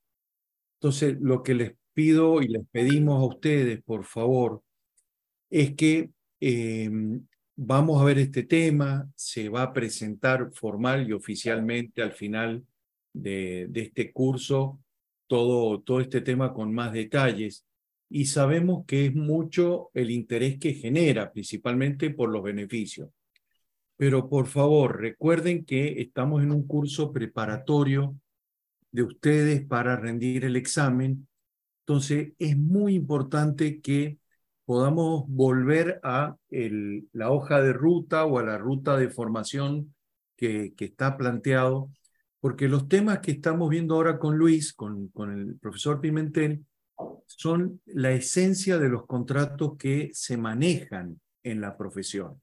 Entonces, 0.80 1.18
lo 1.20 1.42
que 1.42 1.56
les 1.56 1.76
pido 1.94 2.42
y 2.44 2.48
les 2.48 2.64
pedimos 2.70 3.20
a 3.20 3.26
ustedes, 3.26 3.82
por 3.82 4.04
favor, 4.04 4.62
es 5.50 5.76
que 5.76 6.12
em, 6.40 7.26
vamos 7.58 8.00
a 8.00 8.06
ver 8.06 8.20
este 8.20 8.44
tema, 8.44 9.10
se 9.16 9.50
va 9.50 9.64
a 9.64 9.74
presentar 9.74 10.52
formal 10.54 11.10
y 11.10 11.14
oficialmente 11.14 12.02
al 12.02 12.14
final 12.14 12.64
de, 13.12 13.70
este 13.74 14.14
curso 14.14 14.80
todo, 15.26 15.82
todo 15.82 16.00
este 16.00 16.22
tema 16.22 16.54
con 16.54 16.74
más 16.74 16.94
detalles 16.94 17.66
y 18.10 18.26
sabemos 18.26 18.86
que 18.86 19.08
es 19.08 19.16
mucho 19.16 19.90
el 19.94 20.12
interés 20.12 20.60
que 20.60 20.74
genera, 20.74 21.32
principalmente 21.34 22.12
por 22.12 22.30
los 22.30 22.44
beneficios. 22.44 23.10
Pero 23.98 24.30
por 24.30 24.48
favor, 24.48 25.02
recuerden 25.02 25.66
que 25.66 26.00
estamos 26.00 26.44
en 26.44 26.52
un 26.52 26.66
curso 26.68 27.12
preparatorio 27.12 28.16
de 28.92 29.04
ustedes 29.04 29.66
para 29.66 29.98
rendir 29.98 30.46
el 30.46 30.56
examen. 30.56 31.28
Entonces, 31.82 32.34
es 32.38 32.58
muy 32.58 32.94
importante 32.94 33.82
que 33.82 34.20
podamos 34.68 35.24
volver 35.30 36.02
a 36.04 36.36
la 36.50 37.32
hoja 37.32 37.62
de 37.62 37.72
ruta 37.72 38.26
o 38.26 38.38
a 38.38 38.44
la 38.44 38.58
ruta 38.58 38.98
de 38.98 39.10
formación 39.10 39.96
que, 40.36 40.74
está 40.78 41.16
planteado, 41.16 41.90
porque 42.42 42.68
los 42.68 42.90
temas 42.90 43.20
que 43.20 43.32
estamos 43.32 43.70
viendo 43.70 43.96
ahora 43.96 44.20
con 44.20 44.38
Luis, 44.38 44.74
con, 44.74 45.10
el 45.32 45.58
profesor 45.58 46.02
Pimentel, 46.02 46.66
son 47.28 47.80
la 47.86 48.12
esencia 48.12 48.78
de 48.78 48.90
los 48.90 49.06
contratos 49.06 49.78
que 49.78 50.10
se 50.12 50.36
manejan 50.36 51.22
en 51.44 51.62
la 51.62 51.78
profesión. 51.78 52.42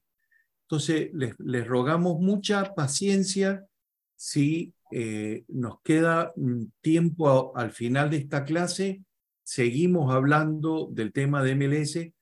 Entonces, 0.63 1.11
les, 1.13 1.35
les 1.37 1.67
rogamos 1.67 2.19
mucha 2.19 2.73
paciencia 2.73 3.67
si 4.15 4.73
eh, 4.91 5.43
nos 5.49 5.79
queda 5.83 6.33
tiempo 6.81 7.55
al 7.55 7.69
final 7.69 8.09
de 8.09 8.17
esta 8.17 8.45
clase. 8.45 9.03
Seguimos 9.43 10.11
hablando 10.11 10.89
del 10.91 11.13
tema 11.13 11.43
de 11.43 11.53
MLS 11.53 12.14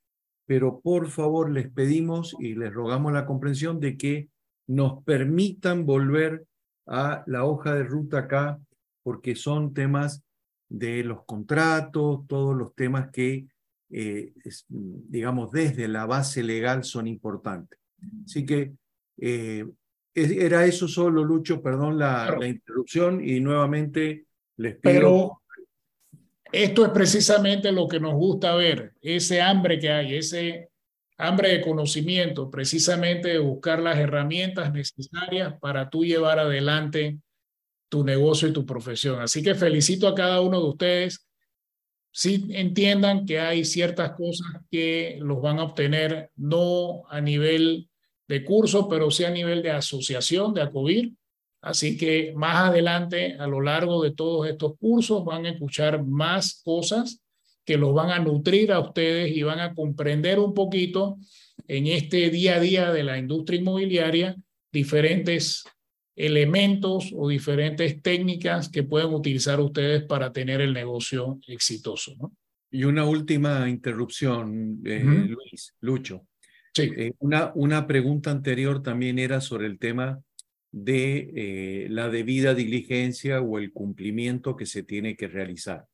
pero 0.46 0.82
por 0.82 1.10
favor 1.10 1.50
les 1.50 1.70
pedimos 1.72 2.36
y 2.40 2.56
les 2.56 2.74
rogamos 2.74 3.14
la 3.14 3.26
comprensión 3.26 3.80
de 3.80 3.98
que 3.98 4.30
nos 4.68 5.04
permitan 5.04 5.86
volver 5.86 6.46
a 6.86 7.24
la 7.28 7.46
hoja 7.46 7.74
de 7.74 7.84
ruta 7.84 8.20
acá, 8.20 8.60
porque 9.04 9.36
son 9.36 9.74
temas 9.74 10.24
de 10.70 11.04
los 11.04 11.24
contratos, 11.26 12.26
todos 12.28 12.56
los 12.56 12.74
temas 12.76 13.12
que, 13.12 13.46
eh, 13.90 14.34
digamos, 14.70 15.52
desde 15.52 15.88
la 15.88 16.06
base 16.06 16.44
legal 16.44 16.84
son 16.84 17.08
importantes. 17.08 17.80
Así 18.26 18.46
que 18.46 18.74
eh, 19.18 19.66
era 20.16 20.66
eso 20.66 20.88
solo, 20.88 21.24
Lucho, 21.24 21.62
perdón 21.62 21.98
la, 21.98 22.36
la, 22.38 22.48
interrupción 22.48 23.24
y 23.24 23.40
nuevamente 23.40 24.26
les 24.58 24.78
pido... 24.78 25.43
Esto 26.54 26.86
es 26.86 26.92
precisamente 26.92 27.72
lo 27.72 27.88
que 27.88 28.00
nos 28.00 28.14
gusta 28.14 28.54
ver, 28.54 28.94
ese 29.02 29.42
hambre 29.42 29.80
que 29.80 29.90
hay, 29.90 30.16
ese 30.16 30.70
hambre 31.18 31.50
de 31.50 31.62
conocimiento, 31.62 32.52
precisamente 32.52 33.30
de 33.30 33.40
buscar 33.40 33.82
las 33.82 33.98
herramientas 33.98 34.72
necesarias 34.72 35.56
para 35.60 35.90
tú 35.90 36.06
llevar 36.06 36.38
adelante 36.38 37.18
tu 37.90 38.04
negocio 38.04 38.48
y 38.48 38.54
tu 38.54 38.68
profesión. 38.68 39.20
Así 39.20 39.42
que 39.42 39.56
felicito 39.56 40.08
a 40.08 40.14
cada 40.14 40.42
uno 40.42 40.62
de 40.62 40.70
ustedes. 40.70 41.28
Si 42.12 42.46
entiendan 42.52 43.26
que 43.26 43.40
hay 43.40 43.66
ciertas 43.66 44.12
cosas 44.12 44.62
que 44.70 45.18
los 45.22 45.42
van 45.42 45.58
a 45.58 45.64
obtener 45.64 46.30
no 46.36 47.08
a 47.10 47.20
nivel 47.20 47.90
de 48.28 48.44
curso, 48.44 48.88
pero 48.88 49.10
sí 49.10 49.24
a 49.24 49.32
nivel 49.32 49.64
de 49.64 49.72
asociación 49.72 50.54
de 50.54 50.62
ACOBIR, 50.62 51.14
Así 51.64 51.96
que 51.96 52.34
más 52.36 52.70
adelante, 52.70 53.38
a 53.40 53.48
lo 53.48 53.62
largo 53.62 54.04
de 54.04 54.12
todos 54.12 54.50
estos 54.50 54.78
cursos, 54.78 55.24
van 55.24 55.46
a 55.46 55.52
escuchar 55.52 56.04
más 56.04 56.62
cosas 56.62 57.22
que 57.64 57.78
los 57.78 57.94
van 57.94 58.10
a 58.10 58.20
nutrir 58.20 58.74
a 58.74 58.82
ustedes 58.82 59.32
y 59.36 59.44
van 59.44 59.62
a 59.62 59.74
comprender 59.74 60.40
un 60.40 60.54
poquito 60.54 61.18
en 61.70 61.88
este 61.88 62.30
día 62.30 62.56
a 62.56 62.60
día 62.60 62.92
de 62.92 63.04
la 63.04 63.18
industria 63.18 63.62
inmobiliaria 63.62 64.36
diferentes 64.74 65.64
elementos 66.18 67.14
o 67.16 67.30
diferentes 67.30 68.02
técnicas 68.02 68.68
que 68.68 68.84
pueden 68.84 69.14
utilizar 69.14 69.62
ustedes 69.62 70.04
para 70.04 70.34
tener 70.34 70.60
el 70.60 70.74
negocio 70.74 71.40
exitoso. 71.48 72.14
¿no? 72.20 72.34
Y 72.72 72.84
una 72.84 73.06
última 73.06 73.70
interrupción, 73.70 74.82
eh, 74.84 75.02
Luis, 75.02 75.74
Lucho. 75.80 76.28
Sí. 76.74 76.92
Eh, 76.98 77.14
una, 77.20 77.54
una 77.56 77.88
pregunta 77.88 78.32
anterior 78.32 78.84
también 78.84 79.18
era 79.18 79.40
sobre 79.40 79.68
el 79.68 79.80
tema 79.80 80.22
de 80.74 81.30
eh, 81.36 81.88
la 81.90 82.10
debida 82.10 82.56
diligencia 82.56 83.42
o 83.42 83.60
el 83.60 83.72
cumplimiento 83.72 84.56
que 84.56 84.66
se 84.66 84.82
tiene 84.82 85.16
que 85.16 85.28
realizar. 85.28 85.86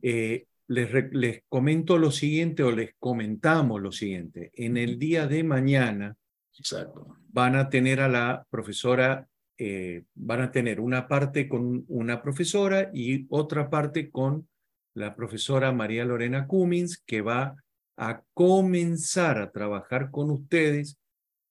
Eh, 0.00 0.46
les, 0.68 1.12
les, 1.12 1.42
comento 1.50 1.98
lo 1.98 2.10
siguiente 2.10 2.62
o 2.62 2.72
les 2.72 2.94
comentamos 2.98 3.82
lo 3.82 3.92
siguiente. 3.92 4.50
En 4.54 4.78
el 4.78 4.98
día 4.98 5.26
de 5.26 5.44
mañana 5.44 6.16
van 7.28 7.56
a 7.56 7.68
tener 7.68 8.00
a 8.00 8.08
la 8.08 8.46
profesora, 8.48 9.28
eh, 9.58 10.04
van 10.14 10.40
a 10.40 10.50
tener 10.50 10.80
una 10.80 11.06
parte 11.06 11.46
con 11.46 11.84
una 11.88 12.22
profesora 12.22 12.90
y 12.94 13.26
otra 13.28 13.68
parte 13.68 14.10
con 14.10 14.48
la 14.94 15.14
profesora 15.14 15.72
María 15.72 16.06
Lorena 16.06 16.46
Cummins, 16.46 17.02
que 17.04 17.20
va 17.20 17.54
a 17.98 18.22
comenzar 18.32 19.38
a 19.38 19.50
trabajar 19.50 20.10
con 20.10 20.30
ustedes 20.30 20.98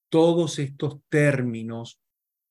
todos 0.09 0.57
estos 0.57 0.99
términos 1.09 1.99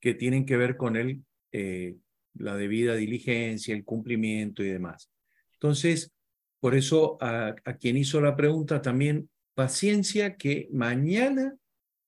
que 0.02 0.14
tienen 0.14 0.44
que 0.44 0.56
ver 0.56 0.76
con 0.76 0.96
el, 0.96 1.22
eh, 1.52 1.94
la 2.34 2.56
debida 2.56 2.96
diligencia, 2.96 3.72
el 3.72 3.84
cumplimiento 3.84 4.64
y 4.64 4.68
demás. 4.68 5.08
Entonces, 5.54 6.12
por 6.58 6.74
eso 6.74 7.16
a, 7.20 7.54
quien 7.78 7.96
hizo 7.96 8.20
la 8.20 8.34
pregunta 8.34 8.82
también, 8.82 9.30
paciencia 9.54 10.36
que 10.36 10.68
mañana 10.72 11.56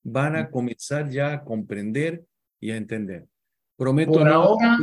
van 0.02 0.34
a 0.34 0.50
comenzar 0.50 1.08
ya 1.08 1.32
a 1.32 1.44
comprender 1.44 2.24
y 2.58 2.73
a 2.73 2.76
entender. 2.76 3.28
Prometo 3.76 4.12
por 4.12 4.24
no, 4.24 4.32
ahora, 4.32 4.78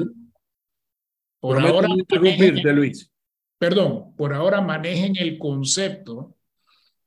por 1.42 1.60
ahora 1.60 1.90
interrumpirte, 1.90 2.74
Luis. 2.74 3.12
Perdón, 3.58 4.16
por 4.16 4.34
ahora 4.34 4.62
manejen 4.62 5.18
el 5.18 5.38
concepto 5.38 6.38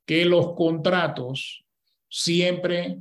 que 0.05 0.23
los 0.25 0.53
contratos 0.53 1.65
siempre 2.07 2.99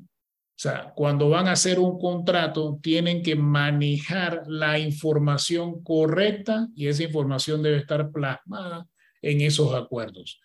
o 0.56 0.60
sea, 0.64 0.92
cuando 0.94 1.28
van 1.28 1.48
a 1.48 1.52
hacer 1.52 1.80
un 1.80 1.98
contrato, 1.98 2.78
tienen 2.80 3.24
que 3.24 3.34
manejar 3.34 4.44
la 4.46 4.78
información 4.78 5.82
correcta 5.82 6.68
y 6.76 6.86
esa 6.86 7.02
información 7.02 7.60
debe 7.60 7.78
estar 7.78 8.12
plasmada 8.12 8.86
en 9.20 9.40
esos 9.40 9.74
acuerdos. 9.74 10.40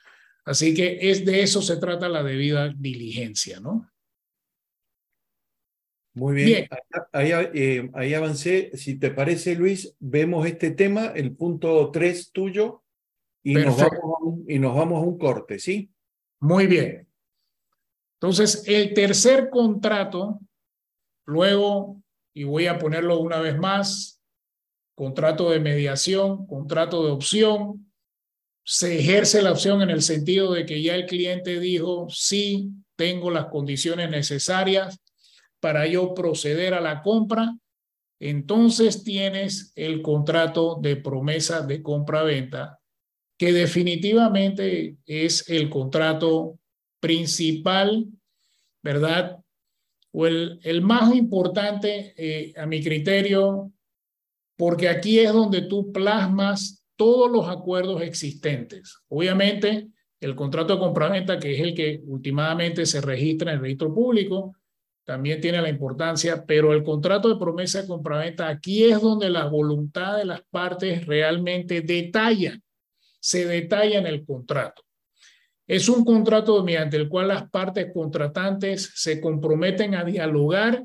Así 0.45 0.73
que 0.73 0.97
es 1.11 1.25
de 1.25 1.43
eso 1.43 1.61
se 1.61 1.77
trata 1.77 2.09
la 2.09 2.23
debida 2.23 2.73
diligencia, 2.75 3.59
¿no? 3.59 3.87
Muy 6.15 6.33
bien. 6.33 6.67
Ahí, 7.13 7.31
eh, 7.53 7.89
ahí, 7.93 8.13
avancé. 8.15 8.71
Si 8.73 8.97
te 8.97 9.11
parece, 9.11 9.53
Luis, 9.55 9.95
vemos 9.99 10.47
este 10.47 10.71
tema, 10.71 11.13
el 11.15 11.35
punto 11.35 11.91
3 11.91 12.31
tuyo, 12.31 12.83
y 13.43 13.53
nos, 13.53 13.77
vamos 13.77 14.39
y 14.47 14.57
nos 14.57 14.75
vamos 14.75 15.03
a 15.03 15.05
un 15.05 15.19
corte, 15.19 15.59
¿sí? 15.59 15.91
Muy 16.39 16.65
bien. 16.65 17.08
Entonces, 18.21 18.63
el 18.67 18.93
tercer 18.93 19.49
contrato, 19.49 20.39
luego, 21.25 22.01
y 22.33 22.43
voy 22.43 22.67
a 22.67 22.77
ponerlo 22.77 23.19
una 23.19 23.39
vez 23.39 23.57
más, 23.57 24.21
contrato 24.93 25.49
de 25.51 25.61
mediación, 25.61 26.45
contrato 26.45 27.05
de 27.05 27.11
opción, 27.11 27.89
se 28.65 28.99
ejerce 28.99 29.41
la 29.41 29.53
opción 29.53 29.81
en 29.81 29.89
el 29.89 30.01
sentido 30.01 30.51
de 30.51 30.65
que 30.65 30.81
ya 30.81 30.95
el 30.95 31.05
cliente 31.05 31.59
dijo, 31.61 32.07
sí, 32.09 32.71
tengo 32.97 33.31
las 33.31 33.45
condiciones 33.45 34.09
necesarias 34.09 34.99
para 35.61 35.87
yo 35.87 36.13
proceder 36.13 36.73
a 36.73 36.81
la 36.81 37.01
compra, 37.01 37.57
entonces 38.19 39.05
tienes 39.05 39.71
el 39.75 40.01
contrato 40.01 40.77
de 40.81 40.97
promesa 40.97 41.61
de 41.61 41.81
compra-venta, 41.81 42.79
que 43.37 43.53
definitivamente 43.53 44.97
es 45.05 45.49
el 45.49 45.69
contrato 45.69 46.58
principal, 46.99 48.07
¿verdad? 48.81 49.39
O 50.11 50.27
el, 50.27 50.59
el 50.63 50.81
más 50.81 51.13
importante 51.13 52.13
eh, 52.17 52.53
a 52.57 52.65
mi 52.65 52.83
criterio, 52.83 53.71
porque 54.57 54.89
aquí 54.89 55.19
es 55.19 55.31
donde 55.31 55.61
tú 55.61 55.91
plasmas 55.91 56.83
todos 56.95 57.31
los 57.31 57.47
acuerdos 57.47 58.01
existentes. 58.01 58.97
Obviamente, 59.07 59.87
el 60.19 60.35
contrato 60.35 60.73
de 60.73 60.79
compraventa, 60.79 61.39
que 61.39 61.55
es 61.55 61.61
el 61.61 61.73
que 61.73 62.01
últimamente 62.05 62.85
se 62.85 62.99
registra 62.99 63.51
en 63.51 63.57
el 63.57 63.63
registro 63.63 63.93
público, 63.93 64.55
también 65.05 65.41
tiene 65.41 65.61
la 65.61 65.69
importancia, 65.69 66.45
pero 66.45 66.73
el 66.73 66.83
contrato 66.83 67.29
de 67.29 67.39
promesa 67.39 67.81
de 67.81 67.87
compraventa, 67.87 68.47
aquí 68.47 68.83
es 68.83 69.01
donde 69.01 69.29
la 69.29 69.45
voluntad 69.45 70.17
de 70.17 70.25
las 70.25 70.41
partes 70.51 71.07
realmente 71.07 71.81
detalla, 71.81 72.59
se 73.19 73.47
detalla 73.47 73.97
en 73.97 74.07
el 74.07 74.25
contrato. 74.25 74.83
Es 75.69 75.87
un 75.87 76.03
contrato 76.03 76.63
mediante 76.63 76.97
el 76.97 77.07
cual 77.07 77.27
las 77.27 77.47
partes 77.47 77.93
contratantes 77.93 78.91
se 78.95 79.21
comprometen 79.21 79.93
a 79.93 80.03
dialogar 80.03 80.83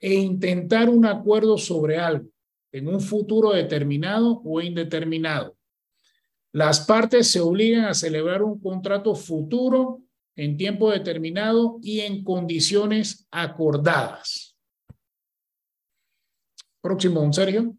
e 0.00 0.14
intentar 0.14 0.88
un 0.88 1.06
acuerdo 1.06 1.56
sobre 1.56 1.98
algo 1.98 2.28
en 2.72 2.88
un 2.88 3.00
futuro 3.00 3.52
determinado 3.52 4.42
o 4.44 4.60
indeterminado. 4.60 5.56
Las 6.52 6.80
partes 6.80 7.30
se 7.30 7.38
obligan 7.38 7.84
a 7.84 7.94
celebrar 7.94 8.42
un 8.42 8.58
contrato 8.58 9.14
futuro 9.14 10.02
en 10.34 10.56
tiempo 10.56 10.90
determinado 10.90 11.78
y 11.80 12.00
en 12.00 12.24
condiciones 12.24 13.28
acordadas. 13.30 14.56
Próximo, 16.80 17.20
don 17.20 17.32
Sergio. 17.32 17.76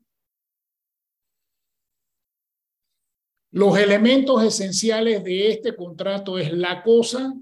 Los 3.51 3.77
elementos 3.77 4.43
esenciales 4.43 5.24
de 5.24 5.50
este 5.50 5.76
contrato 5.76 6.38
es 6.38 6.51
la 6.51 6.84
cosa, 6.84 7.34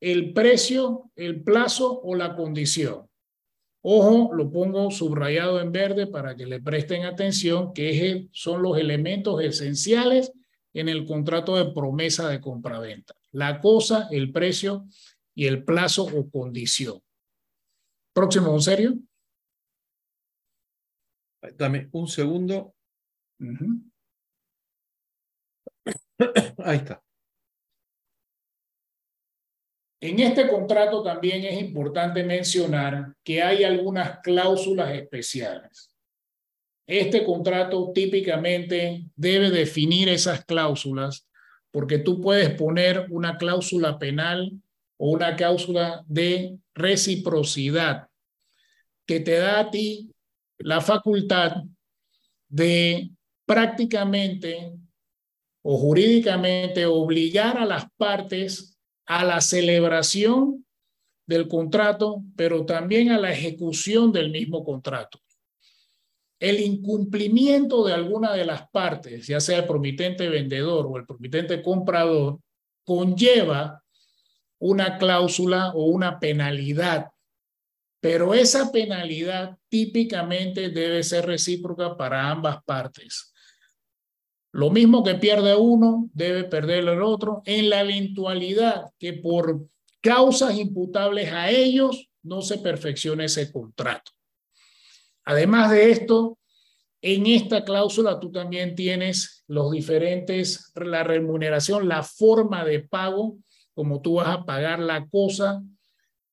el 0.00 0.32
precio, 0.32 1.10
el 1.16 1.42
plazo 1.42 2.00
o 2.00 2.14
la 2.14 2.36
condición. 2.36 3.08
Ojo, 3.82 4.34
lo 4.34 4.50
pongo 4.50 4.90
subrayado 4.90 5.60
en 5.60 5.72
verde 5.72 6.06
para 6.06 6.36
que 6.36 6.46
le 6.46 6.60
presten 6.60 7.04
atención, 7.04 7.72
que 7.72 8.28
son 8.32 8.62
los 8.62 8.78
elementos 8.78 9.42
esenciales 9.42 10.32
en 10.74 10.88
el 10.88 11.04
contrato 11.06 11.56
de 11.56 11.72
promesa 11.72 12.28
de 12.28 12.40
compraventa 12.40 13.18
la 13.32 13.60
cosa, 13.60 14.08
el 14.10 14.32
precio 14.32 14.86
y 15.34 15.46
el 15.46 15.64
plazo 15.64 16.04
o 16.04 16.30
condición. 16.30 17.00
Próximo, 18.12 18.52
¿en 18.52 18.60
serio? 18.60 18.98
Dame 21.56 21.88
un 21.92 22.08
segundo. 22.08 22.74
Ahí 26.64 26.78
está. 26.78 27.02
En 30.00 30.20
este 30.20 30.48
contrato 30.48 31.02
también 31.02 31.44
es 31.44 31.60
importante 31.60 32.22
mencionar 32.22 33.14
que 33.24 33.42
hay 33.42 33.64
algunas 33.64 34.20
cláusulas 34.20 34.94
especiales. 34.94 35.92
Este 36.86 37.24
contrato 37.24 37.90
típicamente 37.92 39.04
debe 39.16 39.50
definir 39.50 40.08
esas 40.08 40.44
cláusulas 40.44 41.28
porque 41.70 41.98
tú 41.98 42.20
puedes 42.20 42.54
poner 42.54 43.06
una 43.10 43.36
cláusula 43.36 43.98
penal 43.98 44.52
o 44.96 45.10
una 45.10 45.36
cláusula 45.36 46.04
de 46.06 46.56
reciprocidad 46.74 48.08
que 49.04 49.20
te 49.20 49.36
da 49.38 49.60
a 49.60 49.70
ti 49.70 50.12
la 50.58 50.80
facultad 50.80 51.62
de 52.48 53.10
prácticamente 53.44 54.72
o 55.62 55.76
jurídicamente 55.76 56.86
obligar 56.86 57.58
a 57.58 57.66
las 57.66 57.86
partes 57.96 58.78
a 59.06 59.24
la 59.24 59.40
celebración 59.40 60.66
del 61.26 61.48
contrato, 61.48 62.22
pero 62.36 62.64
también 62.64 63.10
a 63.10 63.18
la 63.18 63.32
ejecución 63.32 64.12
del 64.12 64.30
mismo 64.30 64.64
contrato 64.64 65.18
el 66.40 66.60
incumplimiento 66.60 67.84
de 67.84 67.92
alguna 67.92 68.32
de 68.32 68.44
las 68.44 68.68
partes, 68.70 69.26
ya 69.26 69.40
sea 69.40 69.58
el 69.58 69.66
promitente 69.66 70.28
vendedor 70.28 70.86
o 70.86 70.96
el 70.96 71.04
promitente 71.04 71.62
comprador, 71.62 72.38
conlleva 72.84 73.82
una 74.60 74.98
cláusula 74.98 75.72
o 75.74 75.86
una 75.86 76.20
penalidad. 76.20 77.08
Pero 78.00 78.34
esa 78.34 78.70
penalidad 78.70 79.58
típicamente 79.68 80.70
debe 80.70 81.02
ser 81.02 81.26
recíproca 81.26 81.96
para 81.96 82.30
ambas 82.30 82.62
partes. 82.64 83.27
Lo 84.52 84.70
mismo 84.70 85.04
que 85.04 85.14
pierde 85.14 85.54
uno, 85.54 86.08
debe 86.14 86.44
perder 86.44 86.88
el 86.88 87.02
otro, 87.02 87.42
en 87.44 87.68
la 87.68 87.82
eventualidad 87.82 88.86
que 88.98 89.12
por 89.12 89.66
causas 90.00 90.56
imputables 90.56 91.32
a 91.32 91.50
ellos 91.50 92.08
no 92.22 92.42
se 92.42 92.58
perfeccione 92.58 93.26
ese 93.26 93.52
contrato. 93.52 94.12
Además 95.24 95.70
de 95.70 95.90
esto, 95.90 96.38
en 97.02 97.26
esta 97.26 97.64
cláusula 97.64 98.18
tú 98.18 98.32
también 98.32 98.74
tienes 98.74 99.44
los 99.46 99.70
diferentes, 99.70 100.72
la 100.74 101.04
remuneración, 101.04 101.88
la 101.88 102.02
forma 102.02 102.64
de 102.64 102.80
pago, 102.80 103.38
como 103.74 104.00
tú 104.00 104.14
vas 104.14 104.28
a 104.28 104.44
pagar 104.44 104.80
la 104.80 105.06
cosa. 105.06 105.62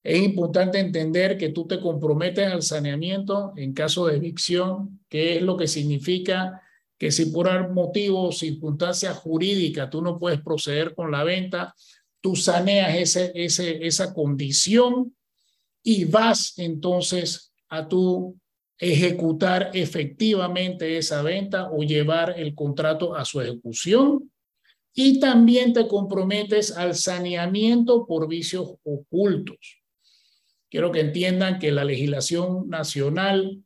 Es 0.03 0.22
importante 0.22 0.80
entender 0.80 1.38
que 1.38 1.50
tú 1.50 1.68
te 1.68 1.80
comprometes 1.80 2.52
al 2.52 2.64
saneamiento 2.64 3.53
en 3.58 3.74
caso 3.74 4.08
de 4.08 4.16
evicción, 4.16 5.02
que 5.10 5.35
es 5.35 5.42
lo 5.42 5.58
que 5.58 5.68
significa 5.68 6.61
que 6.98 7.11
si 7.11 7.27
por 7.27 7.72
motivo 7.72 8.30
o 8.30 8.32
circunstancia 8.32 9.14
jurídica 9.14 9.90
tú 9.90 10.01
no 10.01 10.17
puedes 10.17 10.41
proceder 10.41 10.95
con 10.95 11.11
la 11.11 11.24
venta, 11.24 11.75
tú 12.22 12.35
saneas 12.35 13.17
esa 13.35 14.14
condición 14.14 15.15
y 15.83 16.06
vas 16.06 16.57
entonces 16.57 17.53
a 17.69 17.88
tu 17.88 18.38
ejecutar 18.77 19.72
efectivamente 19.74 20.98
esa 20.98 21.22
venta 21.22 21.69
o 21.72 21.83
llevar 21.83 22.33
el 22.38 22.56
contrato 22.56 23.15
a 23.15 23.25
su 23.25 23.41
ejecución. 23.41 24.32
Y 24.93 25.19
también 25.19 25.74
te 25.74 25.88
comprometes 25.88 26.72
al 26.72 26.95
saneamiento 26.95 28.06
por 28.07 28.30
vicios 28.30 28.75
ocultos. 28.83 29.82
Quiero 30.69 30.91
que 30.91 31.01
entiendan 31.01 31.59
que 31.59 31.72
la 31.72 31.83
legislación 31.83 32.69
nacional 32.69 33.65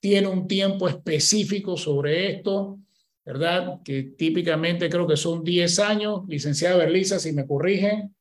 tiene 0.00 0.28
un 0.28 0.46
tiempo 0.46 0.88
específico 0.88 1.76
sobre 1.76 2.30
esto, 2.30 2.78
¿verdad? 3.24 3.80
Que 3.84 4.02
típicamente 4.02 4.88
creo 4.88 5.06
que 5.06 5.16
son 5.16 5.42
10 5.44 5.78
años. 5.80 6.22
Licenciada 6.28 6.76
Berlisa, 6.76 7.18
si 7.18 7.32
me 7.32 7.46
corrigen. 7.46 8.14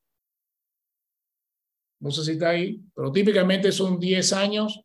No 2.00 2.12
sé 2.12 2.24
si 2.24 2.32
está 2.32 2.50
ahí, 2.50 2.82
pero 2.96 3.12
típicamente 3.12 3.72
son 3.72 4.00
10 4.00 4.34
años 4.34 4.82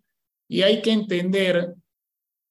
y 0.49 0.62
hay 0.62 0.81
que 0.81 0.93
entender 0.93 1.75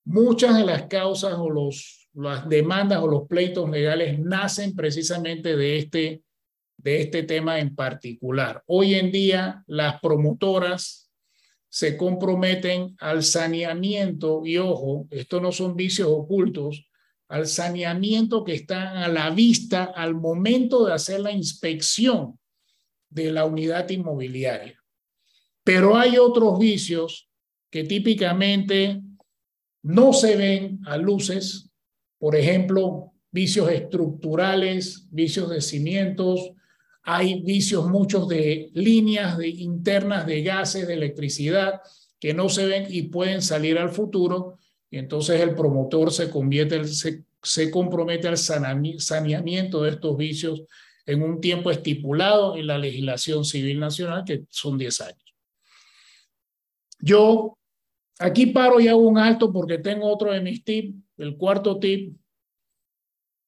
muchas 0.05 0.57
de 0.57 0.65
las 0.65 0.83
causas 0.87 1.35
o 1.37 1.49
los, 1.49 2.09
las 2.13 2.47
demandas 2.47 2.99
o 2.99 3.07
los 3.07 3.27
pleitos 3.27 3.69
legales 3.69 4.19
nacen 4.19 4.75
precisamente 4.75 5.55
de 5.55 5.77
este, 5.77 6.23
de 6.77 7.01
este 7.01 7.23
tema 7.23 7.59
en 7.59 7.75
particular. 7.75 8.63
Hoy 8.67 8.95
en 8.95 9.11
día 9.11 9.63
las 9.67 9.99
promotoras 9.99 11.10
se 11.71 11.95
comprometen 11.95 12.97
al 12.99 13.23
saneamiento 13.23 14.45
y 14.45 14.57
ojo, 14.57 15.07
esto 15.09 15.39
no 15.39 15.53
son 15.53 15.77
vicios 15.77 16.09
ocultos, 16.11 16.85
al 17.29 17.47
saneamiento 17.47 18.43
que 18.43 18.53
está 18.53 19.05
a 19.05 19.07
la 19.07 19.29
vista 19.29 19.85
al 19.85 20.13
momento 20.13 20.85
de 20.85 20.91
hacer 20.91 21.21
la 21.21 21.31
inspección 21.31 22.37
de 23.09 23.31
la 23.31 23.45
unidad 23.45 23.89
inmobiliaria. 23.89 24.83
Pero 25.63 25.95
hay 25.95 26.17
otros 26.17 26.59
vicios 26.59 27.29
que 27.69 27.85
típicamente 27.85 29.01
no 29.81 30.11
se 30.11 30.35
ven 30.35 30.81
a 30.85 30.97
luces, 30.97 31.71
por 32.19 32.35
ejemplo, 32.35 33.13
vicios 33.31 33.71
estructurales, 33.71 35.07
vicios 35.09 35.49
de 35.49 35.61
cimientos, 35.61 36.51
hay 37.03 37.41
vicios 37.41 37.87
muchos 37.87 38.27
de 38.27 38.69
líneas 38.73 39.37
de, 39.37 39.47
internas 39.49 40.25
de 40.25 40.43
gases, 40.43 40.87
de 40.87 40.93
electricidad, 40.93 41.81
que 42.19 42.33
no 42.33 42.49
se 42.49 42.65
ven 42.65 42.87
y 42.89 43.03
pueden 43.03 43.41
salir 43.41 43.77
al 43.77 43.89
futuro, 43.89 44.57
y 44.89 44.97
entonces 44.97 45.41
el 45.41 45.55
promotor 45.55 46.11
se, 46.11 46.29
convierte, 46.29 46.83
se, 46.85 47.23
se 47.41 47.71
compromete 47.71 48.27
al 48.27 48.37
saneamiento 48.37 49.83
de 49.83 49.89
estos 49.91 50.17
vicios 50.17 50.63
en 51.05 51.23
un 51.23 51.41
tiempo 51.41 51.71
estipulado 51.71 52.55
en 52.57 52.67
la 52.67 52.77
legislación 52.77 53.43
civil 53.45 53.79
nacional, 53.79 54.23
que 54.25 54.43
son 54.49 54.77
10 54.77 55.01
años. 55.01 55.35
Yo 56.99 57.57
Aquí 58.21 58.45
paro 58.45 58.79
y 58.79 58.87
hago 58.87 59.01
un 59.01 59.17
alto 59.17 59.51
porque 59.51 59.79
tengo 59.79 60.07
otro 60.07 60.31
de 60.31 60.41
mis 60.41 60.63
tips, 60.63 60.95
el 61.17 61.37
cuarto 61.37 61.79
tip, 61.79 62.15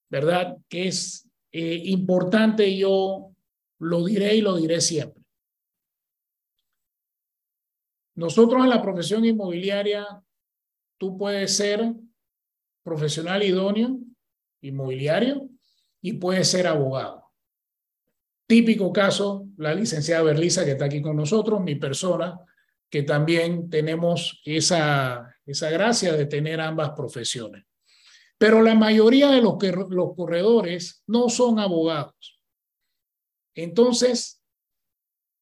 ¿verdad? 0.09 0.57
Que 0.67 0.87
es 0.87 1.29
eh, 1.51 1.79
importante, 1.85 2.75
yo 2.75 3.32
lo 3.83 4.03
diré 4.05 4.35
y 4.35 4.41
lo 4.41 4.55
diré 4.55 4.81
siempre. 4.81 5.23
Nosotros 8.15 8.63
en 8.63 8.69
la 8.69 8.81
profesión 8.81 9.25
inmobiliaria, 9.25 10.05
tú 10.97 11.17
puedes 11.17 11.55
ser 11.55 11.93
profesional 12.83 13.43
idóneo, 13.43 13.99
inmobiliario, 14.61 15.49
y 16.01 16.13
puedes 16.13 16.47
ser 16.47 16.67
abogado. 16.67 17.31
Típico 18.45 18.91
caso, 18.91 19.47
la 19.57 19.73
licenciada 19.73 20.21
Berlisa 20.23 20.65
que 20.65 20.71
está 20.71 20.85
aquí 20.85 21.01
con 21.01 21.15
nosotros, 21.15 21.61
mi 21.61 21.75
persona, 21.75 22.39
que 22.89 23.03
también 23.03 23.69
tenemos 23.69 24.41
esa, 24.45 25.35
esa 25.45 25.69
gracia 25.71 26.13
de 26.13 26.25
tener 26.25 26.61
ambas 26.61 26.91
profesiones. 26.91 27.65
Pero 28.37 28.61
la 28.61 28.75
mayoría 28.75 29.29
de 29.29 29.41
los, 29.41 29.57
que, 29.57 29.71
los 29.71 30.15
corredores 30.15 31.03
no 31.07 31.29
son 31.29 31.59
abogados. 31.59 32.42
Entonces, 33.55 34.43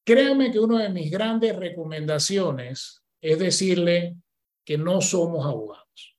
Créanme 0.03 0.51
que 0.51 0.59
una 0.59 0.81
de 0.83 0.89
mis 0.89 1.11
grandes 1.11 1.55
recomendaciones 1.55 3.03
es 3.21 3.39
decirle 3.39 4.17
que 4.65 4.77
no 4.77 4.99
somos 5.01 5.45
abogados. 5.45 6.17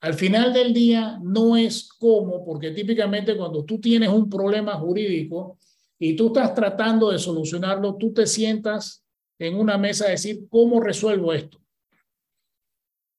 Al 0.00 0.14
final 0.14 0.52
del 0.52 0.74
día 0.74 1.18
no 1.22 1.56
es 1.56 1.88
como, 1.88 2.44
porque 2.44 2.72
típicamente 2.72 3.36
cuando 3.36 3.64
tú 3.64 3.80
tienes 3.80 4.08
un 4.08 4.28
problema 4.28 4.74
jurídico 4.74 5.58
y 5.98 6.16
tú 6.16 6.26
estás 6.28 6.54
tratando 6.54 7.10
de 7.10 7.18
solucionarlo, 7.18 7.96
tú 7.96 8.12
te 8.12 8.26
sientas 8.26 9.06
en 9.38 9.56
una 9.56 9.78
mesa 9.78 10.06
a 10.06 10.10
decir, 10.10 10.46
¿cómo 10.50 10.80
resuelvo 10.80 11.32
esto? 11.32 11.58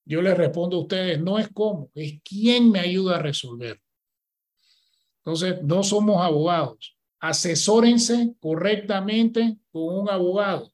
Yo 0.05 0.21
les 0.21 0.37
respondo 0.37 0.77
a 0.77 0.81
ustedes, 0.81 1.19
no 1.19 1.39
es 1.39 1.47
cómo, 1.51 1.89
es 1.95 2.19
quién 2.23 2.69
me 2.69 2.79
ayuda 2.79 3.15
a 3.15 3.21
resolver. 3.21 3.81
Entonces, 5.23 5.63
no 5.63 5.81
somos 5.81 6.21
abogados. 6.21 6.94
Asesórense 7.27 8.35
correctamente 8.39 9.57
con 9.71 9.99
un 9.99 10.09
abogado 10.09 10.71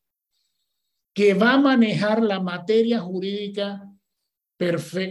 que 1.14 1.34
va 1.34 1.54
a 1.54 1.58
manejar 1.58 2.22
la 2.22 2.42
materia 2.42 3.00
jurídica 3.00 3.88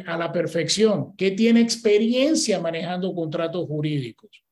a 0.07 0.17
la 0.19 0.31
perfección, 0.31 1.17
que 1.17 1.31
tiene 1.33 1.61
experiencia 1.61 2.61
manejando 2.61 3.15
contratos 3.15 3.67
jurídicos. 3.67 4.45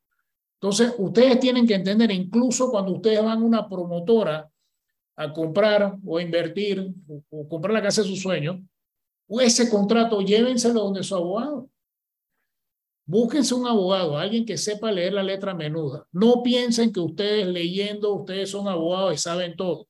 Entonces, 0.55 0.95
ustedes 0.99 1.39
tienen 1.39 1.67
que 1.67 1.75
entender, 1.75 2.11
incluso 2.11 2.71
cuando 2.71 2.93
ustedes 2.93 3.23
van 3.23 3.39
a 3.39 3.45
una 3.45 3.69
promotora 3.69 4.51
a 5.15 5.33
comprar 5.33 5.95
o 6.05 6.19
invertir 6.19 6.93
o, 7.31 7.49
comprar 7.49 7.75
la 7.75 7.83
casa 7.83 8.03
de 8.03 8.09
su 8.09 8.17
sueño, 8.17 8.67
ese 9.41 9.69
contrato 9.69 10.23
llévenselo 10.23 10.81
donde 10.81 11.05
su 11.05 11.15
abogado. 11.15 11.69
Búsquense 13.09 13.55
un 13.55 13.67
abogado, 13.67 14.19
alguien 14.19 14.45
que 14.45 14.59
sepa 14.59 14.93
leer 14.93 15.15
la 15.15 15.23
letra 15.23 15.55
menuda. 15.55 16.07
No 16.13 16.43
piensen 16.43 16.93
que 16.93 17.01
ustedes 17.01 17.47
leyendo, 17.47 18.13
ustedes 18.13 18.51
son 18.51 18.69
abogados 18.69 19.15
y 19.15 19.17
saben 19.17 19.57
todo. 19.57 19.89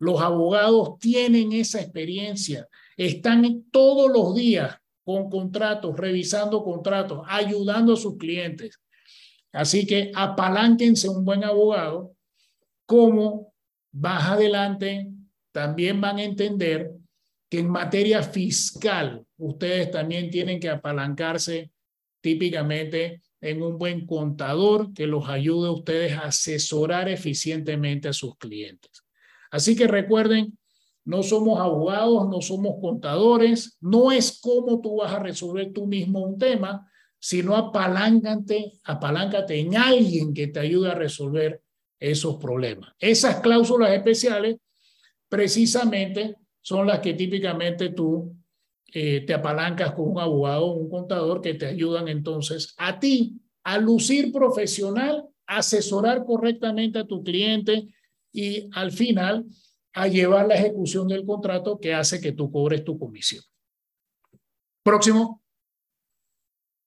Los 0.00 0.20
abogados 0.20 0.98
tienen 0.98 1.52
esa 1.52 1.80
experiencia, 1.80 2.66
están 2.96 3.66
todos 3.70 4.10
los 4.10 4.34
días 4.34 4.76
con 5.04 5.30
contratos, 5.30 5.96
revisando 5.96 6.64
contratos, 6.64 7.24
ayudando 7.28 7.92
a 7.92 7.96
sus 7.96 8.16
clientes. 8.16 8.80
Así 9.52 9.86
que 9.86 10.10
apalánquense 10.12 11.08
un 11.08 11.24
buen 11.24 11.44
abogado, 11.44 12.16
como 12.84 13.54
más 13.92 14.28
adelante 14.28 15.08
también 15.52 16.00
van 16.00 16.16
a 16.16 16.24
entender 16.24 16.90
que 17.48 17.60
en 17.60 17.70
materia 17.70 18.24
fiscal 18.24 19.24
ustedes 19.36 19.92
también 19.92 20.32
tienen 20.32 20.58
que 20.58 20.68
apalancarse 20.68 21.70
típicamente 22.24 23.20
en 23.42 23.62
un 23.62 23.76
buen 23.76 24.06
contador 24.06 24.94
que 24.94 25.06
los 25.06 25.28
ayude 25.28 25.68
a 25.68 25.72
ustedes 25.72 26.12
a 26.14 26.28
asesorar 26.28 27.10
eficientemente 27.10 28.08
a 28.08 28.14
sus 28.14 28.38
clientes. 28.38 29.04
Así 29.50 29.76
que 29.76 29.86
recuerden, 29.86 30.56
no 31.04 31.22
somos 31.22 31.60
abogados, 31.60 32.26
no 32.30 32.40
somos 32.40 32.76
contadores, 32.80 33.76
no 33.82 34.10
es 34.10 34.40
cómo 34.40 34.80
tú 34.80 34.96
vas 34.96 35.12
a 35.12 35.18
resolver 35.18 35.70
tú 35.74 35.86
mismo 35.86 36.20
un 36.20 36.38
tema, 36.38 36.90
sino 37.18 37.54
apaláncate, 37.54 38.72
apaláncate 38.84 39.60
en 39.60 39.76
alguien 39.76 40.32
que 40.32 40.46
te 40.46 40.60
ayude 40.60 40.92
a 40.92 40.94
resolver 40.94 41.60
esos 42.00 42.36
problemas. 42.36 42.94
Esas 42.98 43.40
cláusulas 43.40 43.90
especiales 43.92 44.56
precisamente 45.28 46.36
son 46.62 46.86
las 46.86 47.00
que 47.00 47.12
típicamente 47.12 47.90
tú 47.90 48.34
eh, 48.96 49.24
te 49.26 49.34
apalancas 49.34 49.92
con 49.92 50.08
un 50.08 50.20
abogado 50.20 50.66
o 50.66 50.74
un 50.74 50.88
contador 50.88 51.40
que 51.40 51.54
te 51.54 51.66
ayudan 51.66 52.06
entonces 52.06 52.74
a 52.78 53.00
ti 53.00 53.40
a 53.64 53.78
lucir 53.78 54.30
profesional, 54.30 55.26
asesorar 55.48 56.24
correctamente 56.24 57.00
a 57.00 57.04
tu 57.04 57.24
cliente 57.24 57.88
y 58.32 58.68
al 58.72 58.92
final 58.92 59.46
a 59.94 60.06
llevar 60.06 60.46
la 60.46 60.54
ejecución 60.54 61.08
del 61.08 61.26
contrato 61.26 61.80
que 61.80 61.92
hace 61.92 62.20
que 62.20 62.30
tú 62.32 62.52
cobres 62.52 62.84
tu 62.84 62.96
comisión. 62.96 63.42
Próximo. 64.84 65.42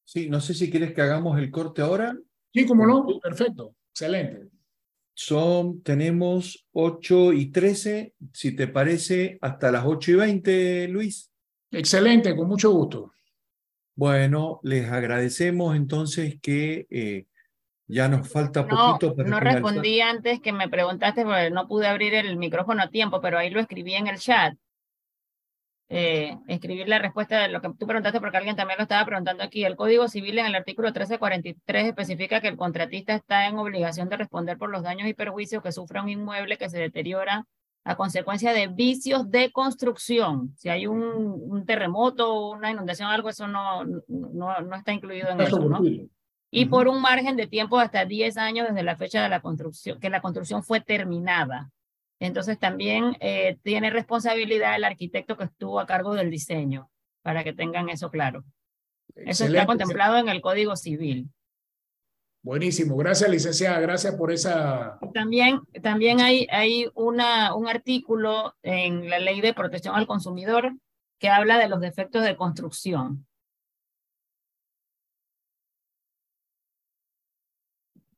Sí, 0.06 0.30
no 0.30 0.40
sé 0.40 0.54
si 0.54 0.72
quieres 0.72 0.94
que 0.94 1.02
hagamos 1.02 1.38
el 1.38 1.52
corte 1.52 1.82
ahora. 1.82 2.18
Sí, 2.54 2.66
como 2.66 2.88
no, 2.88 3.06
perfecto, 3.20 3.76
excelente. 3.92 4.48
Son, 5.14 5.82
tenemos 5.82 6.68
8 6.72 7.34
y 7.34 7.52
13, 7.52 8.14
si 8.32 8.56
te 8.56 8.70
parece, 8.70 9.38
hasta 9.42 9.72
las 9.72 9.86
8 9.86 10.12
y 10.12 10.16
20, 10.16 10.88
Luis. 10.88 11.34
Excelente, 11.72 12.36
con 12.36 12.48
mucho 12.48 12.72
gusto. 12.72 13.14
Bueno, 13.96 14.60
les 14.64 14.90
agradecemos 14.92 15.76
entonces 15.76 16.40
que 16.42 16.88
eh, 16.90 17.26
ya 17.88 18.08
nos 18.08 18.30
falta 18.30 18.68
poquito 18.68 19.16
para 19.16 19.30
No 19.30 19.40
respondí 19.40 20.02
antes 20.02 20.40
que 20.40 20.54
me 20.54 20.70
preguntaste 20.70 21.24
porque 21.24 21.50
no 21.50 21.68
pude 21.68 21.88
abrir 21.88 22.14
el 22.14 22.38
micrófono 22.38 22.84
a 22.84 22.90
tiempo, 22.90 23.22
pero 23.22 23.38
ahí 23.38 23.50
lo 23.50 23.60
escribí 23.60 23.96
en 23.96 24.08
el 24.08 24.18
chat 24.20 24.56
eh, 25.90 26.38
escribir 26.48 26.90
la 26.90 27.00
respuesta 27.00 27.40
de 27.40 27.48
lo 27.48 27.62
que 27.62 27.70
tú 27.70 27.88
preguntaste, 27.88 28.20
porque 28.20 28.38
alguien 28.38 28.58
también 28.58 28.78
lo 28.78 28.84
estaba 28.84 29.06
preguntando 29.06 29.44
aquí. 29.44 29.64
El 29.64 29.78
Código 29.78 30.08
Civil 30.10 30.38
en 30.38 30.48
el 30.48 30.56
artículo 30.56 30.90
1343 30.90 31.88
especifica 31.88 32.42
que 32.42 32.50
el 32.50 32.58
contratista 32.58 33.16
está 33.16 33.48
en 33.48 33.58
obligación 33.58 34.10
de 34.10 34.18
responder 34.18 34.58
por 34.58 34.70
los 34.70 34.84
daños 34.84 35.08
y 35.08 35.14
perjuicios 35.14 35.64
que 35.64 35.72
sufra 35.72 36.02
un 36.02 36.10
inmueble 36.10 36.58
que 36.58 36.70
se 36.70 36.80
deteriora 36.80 37.46
a 37.88 37.96
consecuencia 37.96 38.52
de 38.52 38.68
vicios 38.68 39.32
de 39.32 39.50
construcción. 39.54 40.54
Si 40.58 40.68
hay 40.68 40.88
un, 40.88 41.02
un 41.02 41.66
terremoto, 41.66 42.50
una 42.50 42.70
inundación, 42.70 43.10
algo, 43.10 43.30
eso 43.30 43.48
no, 43.48 43.86
no, 43.86 44.60
no 44.60 44.76
está 44.76 44.92
incluido 44.92 45.30
en 45.30 45.40
eso, 45.40 45.58
¿no? 45.58 45.80
Y 46.52 46.66
por 46.66 46.90
un 46.90 47.02
margen 47.02 47.38
de 47.38 47.48
tiempo 47.48 47.80
hasta 47.80 48.04
10 48.04 48.36
años 48.36 48.68
desde 48.68 48.84
la 48.84 48.98
fecha 48.98 49.24
de 49.24 49.30
la 49.30 49.40
construcción, 49.40 50.02
que 50.02 50.10
la 50.10 50.20
construcción 50.20 50.64
fue 50.64 50.82
terminada. 50.82 51.72
Entonces 52.20 52.60
también 52.60 53.16
eh, 53.22 53.58
tiene 53.64 53.90
responsabilidad 53.90 54.76
el 54.76 54.84
arquitecto 54.84 55.38
que 55.38 55.46
estuvo 55.46 55.80
a 55.80 55.86
cargo 55.86 56.14
del 56.14 56.30
diseño, 56.30 56.90
para 57.22 57.46
que 57.46 57.54
tengan 57.54 57.88
eso 57.88 58.12
claro. 58.12 58.44
Eso 59.16 59.46
está 59.46 59.66
contemplado 59.66 60.18
en 60.18 60.28
el 60.28 60.42
Código 60.42 60.76
Civil. 60.76 61.30
Buenísimo, 62.48 62.96
gracias 62.96 63.30
licenciada, 63.30 63.78
gracias 63.82 64.16
por 64.16 64.32
esa... 64.32 64.98
También, 65.14 65.60
también 65.84 66.22
hay, 66.22 66.48
hay 66.50 66.88
una, 66.96 67.54
un 67.54 67.68
artículo 67.68 68.56
en 68.64 69.10
la 69.10 69.20
Ley 69.20 69.42
de 69.42 69.54
Protección 69.54 69.96
al 69.96 70.08
Consumidor 70.08 70.72
que 71.20 71.28
habla 71.28 71.58
de 71.58 71.68
los 71.68 71.82
defectos 71.82 72.24
de 72.24 72.38
construcción. 72.38 73.28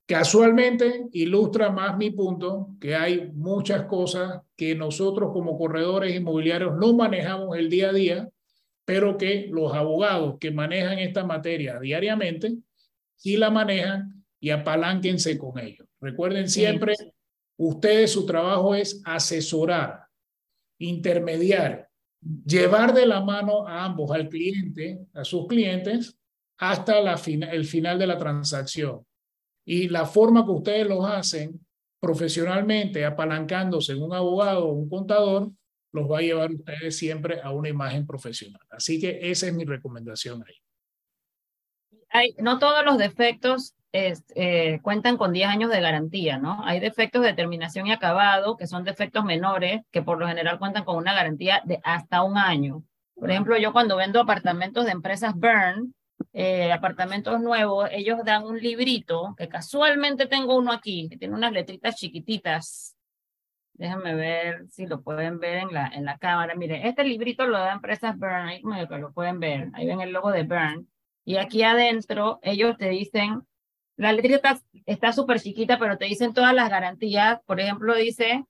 Casualmente 0.06 1.08
ilustra 1.12 1.72
más 1.72 1.98
mi 1.98 2.12
punto 2.12 2.76
que 2.80 2.96
hay 2.96 3.32
muchas 3.34 3.86
cosas 3.86 4.44
que 4.56 4.76
nosotros 4.76 5.32
como 5.34 5.58
corredores 5.58 6.16
inmobiliarios 6.16 6.76
no 6.76 6.94
manejamos 6.94 7.58
el 7.58 7.68
día 7.68 7.90
a 7.90 7.94
día, 7.94 8.30
pero 8.86 9.18
que 9.18 9.48
los 9.50 9.74
abogados 9.74 10.38
que 10.40 10.52
manejan 10.52 11.00
esta 11.00 11.24
materia 11.24 11.80
diariamente 11.80 12.60
sí 13.16 13.36
la 13.36 13.50
manejan 13.50 14.19
y 14.40 14.50
apalánquense 14.52 15.38
con 15.38 15.60
ellos. 15.60 15.88
Recuerden 16.00 16.50
siempre, 16.50 16.96
ustedes 17.58 18.12
su 18.14 18.26
trabajo 18.26 18.74
es 18.76 19.02
asesorar, 19.06 20.06
intermediar, 20.80 21.90
llevar 22.46 22.94
de 22.94 23.06
la 23.06 23.22
mano 23.22 23.68
a 23.68 23.84
ambos, 23.84 24.12
al 24.12 24.30
cliente, 24.30 25.00
a 25.14 25.24
sus 25.24 25.48
clientes, 25.48 26.18
hasta 26.58 27.02
la 27.02 27.20
el 27.52 27.66
final 27.66 27.98
de 28.00 28.08
la 28.08 28.18
transacción 28.18 29.06
y 29.66 29.88
la 29.88 30.06
forma 30.06 30.46
que 30.46 30.52
ustedes 30.52 30.88
lo 30.88 31.06
hacen 31.06 31.66
profesionalmente, 32.02 33.06
apalancándose 33.06 33.94
en 33.94 34.02
un 34.02 34.14
abogado 34.14 34.68
o 34.68 34.74
un 34.74 34.90
contador, 34.90 35.52
los 35.92 36.10
va 36.10 36.20
a 36.20 36.22
llevar 36.22 36.52
ustedes 36.52 36.98
siempre 36.98 37.42
a 37.42 37.52
una 37.52 37.70
imagen 37.70 38.06
profesional. 38.06 38.62
Así 38.70 39.00
que 39.00 39.20
esa 39.22 39.48
es 39.48 39.54
mi 39.54 39.66
recomendación 39.66 40.44
ahí. 40.46 40.56
Hay, 42.10 42.36
no 42.40 42.58
todos 42.58 42.84
los 42.86 42.98
defectos 42.98 43.76
eh, 43.92 44.80
cuentan 44.82 45.18
con 45.18 45.34
10 45.34 45.50
años 45.50 45.72
de 45.72 45.82
garantía, 45.82 46.38
¿no? 46.38 46.64
Hay 46.64 46.80
defectos 46.80 47.24
de 47.24 47.34
terminación 47.34 47.88
y 47.88 47.92
acabado, 47.92 48.56
que 48.56 48.68
son 48.68 48.84
defectos 48.84 49.26
menores, 49.26 49.82
que 49.92 50.02
por 50.04 50.20
lo 50.20 50.28
general 50.28 50.60
cuentan 50.60 50.84
con 50.84 50.98
una 50.98 51.14
garantía 51.14 51.62
de 51.66 51.80
hasta 51.84 52.24
un 52.24 52.38
año. 52.38 52.84
Por 53.16 53.32
ejemplo, 53.32 53.58
yo 53.58 53.74
cuando 53.74 53.98
vendo 53.98 54.22
apartamentos 54.22 54.86
de 54.86 54.92
empresas 54.92 55.34
Burn, 55.34 55.94
eh, 56.34 56.72
apartamentos 56.72 57.42
nuevos, 57.42 57.90
ellos 57.92 58.20
dan 58.24 58.44
un 58.44 58.60
librito, 58.60 59.34
que 59.38 59.50
casualmente 59.50 60.28
tengo 60.28 60.56
uno 60.56 60.72
aquí, 60.72 61.08
que 61.10 61.18
tiene 61.18 61.36
unas 61.36 61.52
letritas 61.52 61.96
chiquititas. 61.96 62.96
Déjame 63.74 64.14
ver 64.14 64.68
si 64.70 64.86
lo 64.86 65.02
pueden 65.02 65.40
ver 65.40 65.58
en 65.58 65.74
la, 65.74 65.88
en 65.88 66.06
la 66.06 66.18
cámara. 66.18 66.54
Miren, 66.56 66.86
este 66.86 67.04
librito 67.04 67.46
lo 67.48 67.58
da 67.58 67.74
Empresas 67.74 68.18
Burn, 68.18 68.50
ahí 68.50 68.62
lo 68.62 69.12
pueden 69.14 69.40
ver. 69.40 69.70
Ahí 69.74 69.88
ven 69.88 70.02
el 70.02 70.12
logo 70.12 70.32
de 70.32 70.44
Burn. 70.44 70.88
Y 71.26 71.38
aquí 71.38 71.64
adentro 71.64 72.40
ellos 72.42 72.78
te 72.78 72.90
dicen, 72.90 73.44
la 74.00 74.14
letrita 74.14 74.58
está 74.86 75.12
súper 75.12 75.42
chiquita, 75.42 75.78
pero 75.78 75.98
te 75.98 76.06
dicen 76.06 76.34
todas 76.34 76.54
las 76.54 76.70
garantías. 76.70 77.42
Por 77.46 77.60
ejemplo, 77.60 77.94
dice 77.96 78.46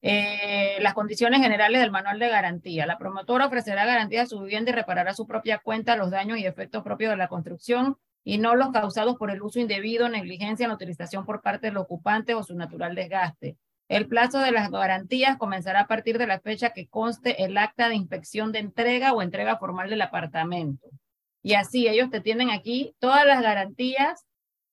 eh, 0.00 0.78
las 0.80 0.94
condiciones 0.94 1.42
generales 1.42 1.82
del 1.82 1.90
manual 1.90 2.18
de 2.18 2.30
garantía. 2.30 2.86
La 2.86 2.96
promotora 2.96 3.44
ofrecerá 3.44 3.84
garantía 3.84 4.22
a 4.22 4.26
su 4.26 4.40
vivienda 4.40 4.70
y 4.70 4.74
reparará 4.74 5.12
su 5.12 5.26
propia 5.26 5.58
cuenta 5.58 5.96
los 5.96 6.10
daños 6.10 6.38
y 6.38 6.46
efectos 6.46 6.82
propios 6.82 7.10
de 7.10 7.18
la 7.18 7.28
construcción 7.28 7.98
y 8.24 8.38
no 8.38 8.54
los 8.54 8.70
causados 8.70 9.16
por 9.16 9.30
el 9.30 9.42
uso 9.42 9.60
indebido, 9.60 10.08
negligencia 10.08 10.64
en 10.64 10.70
la 10.70 10.76
utilización 10.76 11.26
por 11.26 11.42
parte 11.42 11.66
del 11.66 11.76
ocupante 11.76 12.34
o 12.34 12.42
su 12.42 12.54
natural 12.54 12.94
desgaste. 12.94 13.58
El 13.86 14.08
plazo 14.08 14.38
de 14.38 14.50
las 14.50 14.70
garantías 14.70 15.36
comenzará 15.36 15.80
a 15.80 15.88
partir 15.88 16.16
de 16.16 16.26
la 16.26 16.40
fecha 16.40 16.70
que 16.70 16.88
conste 16.88 17.44
el 17.44 17.58
acta 17.58 17.90
de 17.90 17.96
inspección 17.96 18.50
de 18.50 18.60
entrega 18.60 19.12
o 19.12 19.20
entrega 19.20 19.58
formal 19.58 19.90
del 19.90 20.00
apartamento. 20.00 20.88
Y 21.42 21.52
así 21.52 21.86
ellos 21.86 22.08
te 22.08 22.22
tienen 22.22 22.48
aquí 22.48 22.94
todas 22.98 23.26
las 23.26 23.42
garantías 23.42 24.24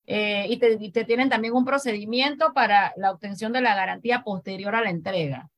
eh, 0.09 0.45
y, 0.49 0.57
te, 0.57 1.03
tienen 1.03 1.27
también 1.29 1.53
un 1.53 1.65
procedimiento 1.65 2.53
para 2.53 2.93
la 2.95 3.11
obtención 3.11 3.51
de 3.51 3.59
la 3.59 3.75
garantía 3.75 4.23
posterior 4.23 4.73
a 4.73 4.81
la 4.81 4.89
entrega. 4.89 5.49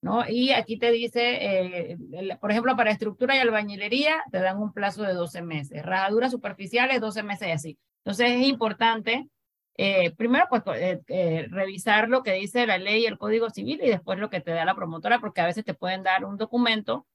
¿no? 0.00 0.28
Y 0.28 0.50
aquí 0.50 0.76
te 0.76 0.90
dice, 0.90 1.38
eh, 1.92 1.98
por 2.40 2.50
ejemplo, 2.50 2.76
para 2.76 2.90
estructura 2.90 3.36
y 3.36 3.38
albañilería 3.38 4.24
te 4.32 4.40
dan 4.40 4.58
un 4.58 4.72
plazo 4.72 5.04
de 5.04 5.14
12 5.14 5.42
meses, 5.42 5.84
rajaduras 5.84 6.32
superficiales 6.32 7.00
12 7.00 7.22
meses 7.22 7.48
y 7.48 7.50
así. 7.52 7.78
Entonces 7.98 8.32
es 8.32 8.48
importante, 8.48 9.28
eh, 9.76 10.10
primero, 10.16 10.46
pues 10.50 10.62
revisar 11.50 12.08
lo 12.08 12.24
que 12.24 12.32
dice 12.32 12.66
la 12.66 12.78
ley 12.78 13.02
y 13.02 13.06
el 13.06 13.18
Código 13.18 13.50
Civil 13.50 13.80
y 13.84 13.88
después 13.88 14.18
lo 14.18 14.28
que 14.28 14.40
te 14.40 14.50
da 14.50 14.64
la 14.64 14.74
promotora, 14.74 15.20
porque 15.20 15.40
a 15.40 15.46
veces 15.46 15.64
te 15.64 15.74
pueden 15.74 16.02
dar 16.02 16.24
un 16.24 16.36
documento 16.36 17.06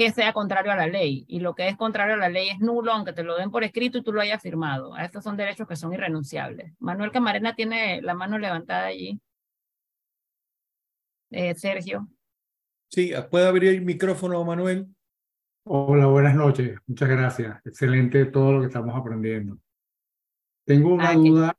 que 0.00 0.12
sea 0.12 0.32
contrario 0.32 0.72
a 0.72 0.76
la 0.76 0.86
ley. 0.86 1.26
Y 1.28 1.40
lo 1.40 1.54
que 1.54 1.68
es 1.68 1.76
contrario 1.76 2.14
a 2.14 2.16
la 2.16 2.30
ley 2.30 2.48
es 2.48 2.58
nulo, 2.58 2.90
aunque 2.90 3.12
te 3.12 3.22
lo 3.22 3.36
den 3.36 3.50
por 3.50 3.64
escrito 3.64 3.98
y 3.98 4.02
tú 4.02 4.14
lo 4.14 4.22
hayas 4.22 4.40
firmado. 4.40 4.96
Estos 4.96 5.22
son 5.22 5.36
derechos 5.36 5.68
que 5.68 5.76
son 5.76 5.92
irrenunciables. 5.92 6.72
Manuel 6.78 7.12
Camarena 7.12 7.54
tiene 7.54 8.00
la 8.00 8.14
mano 8.14 8.38
levantada 8.38 8.86
allí. 8.86 9.20
Eh, 11.30 11.54
Sergio. 11.54 12.08
Sí, 12.88 13.12
¿puede 13.30 13.46
abrir 13.46 13.74
el 13.74 13.82
micrófono, 13.82 14.42
Manuel? 14.42 14.86
Hola, 15.64 16.06
buenas 16.06 16.34
noches. 16.34 16.78
Muchas 16.86 17.08
gracias. 17.10 17.60
Excelente 17.66 18.24
todo 18.24 18.52
lo 18.52 18.60
que 18.60 18.68
estamos 18.68 18.96
aprendiendo. 18.96 19.58
Tengo 20.64 20.94
una 20.94 21.12
duda 21.12 21.54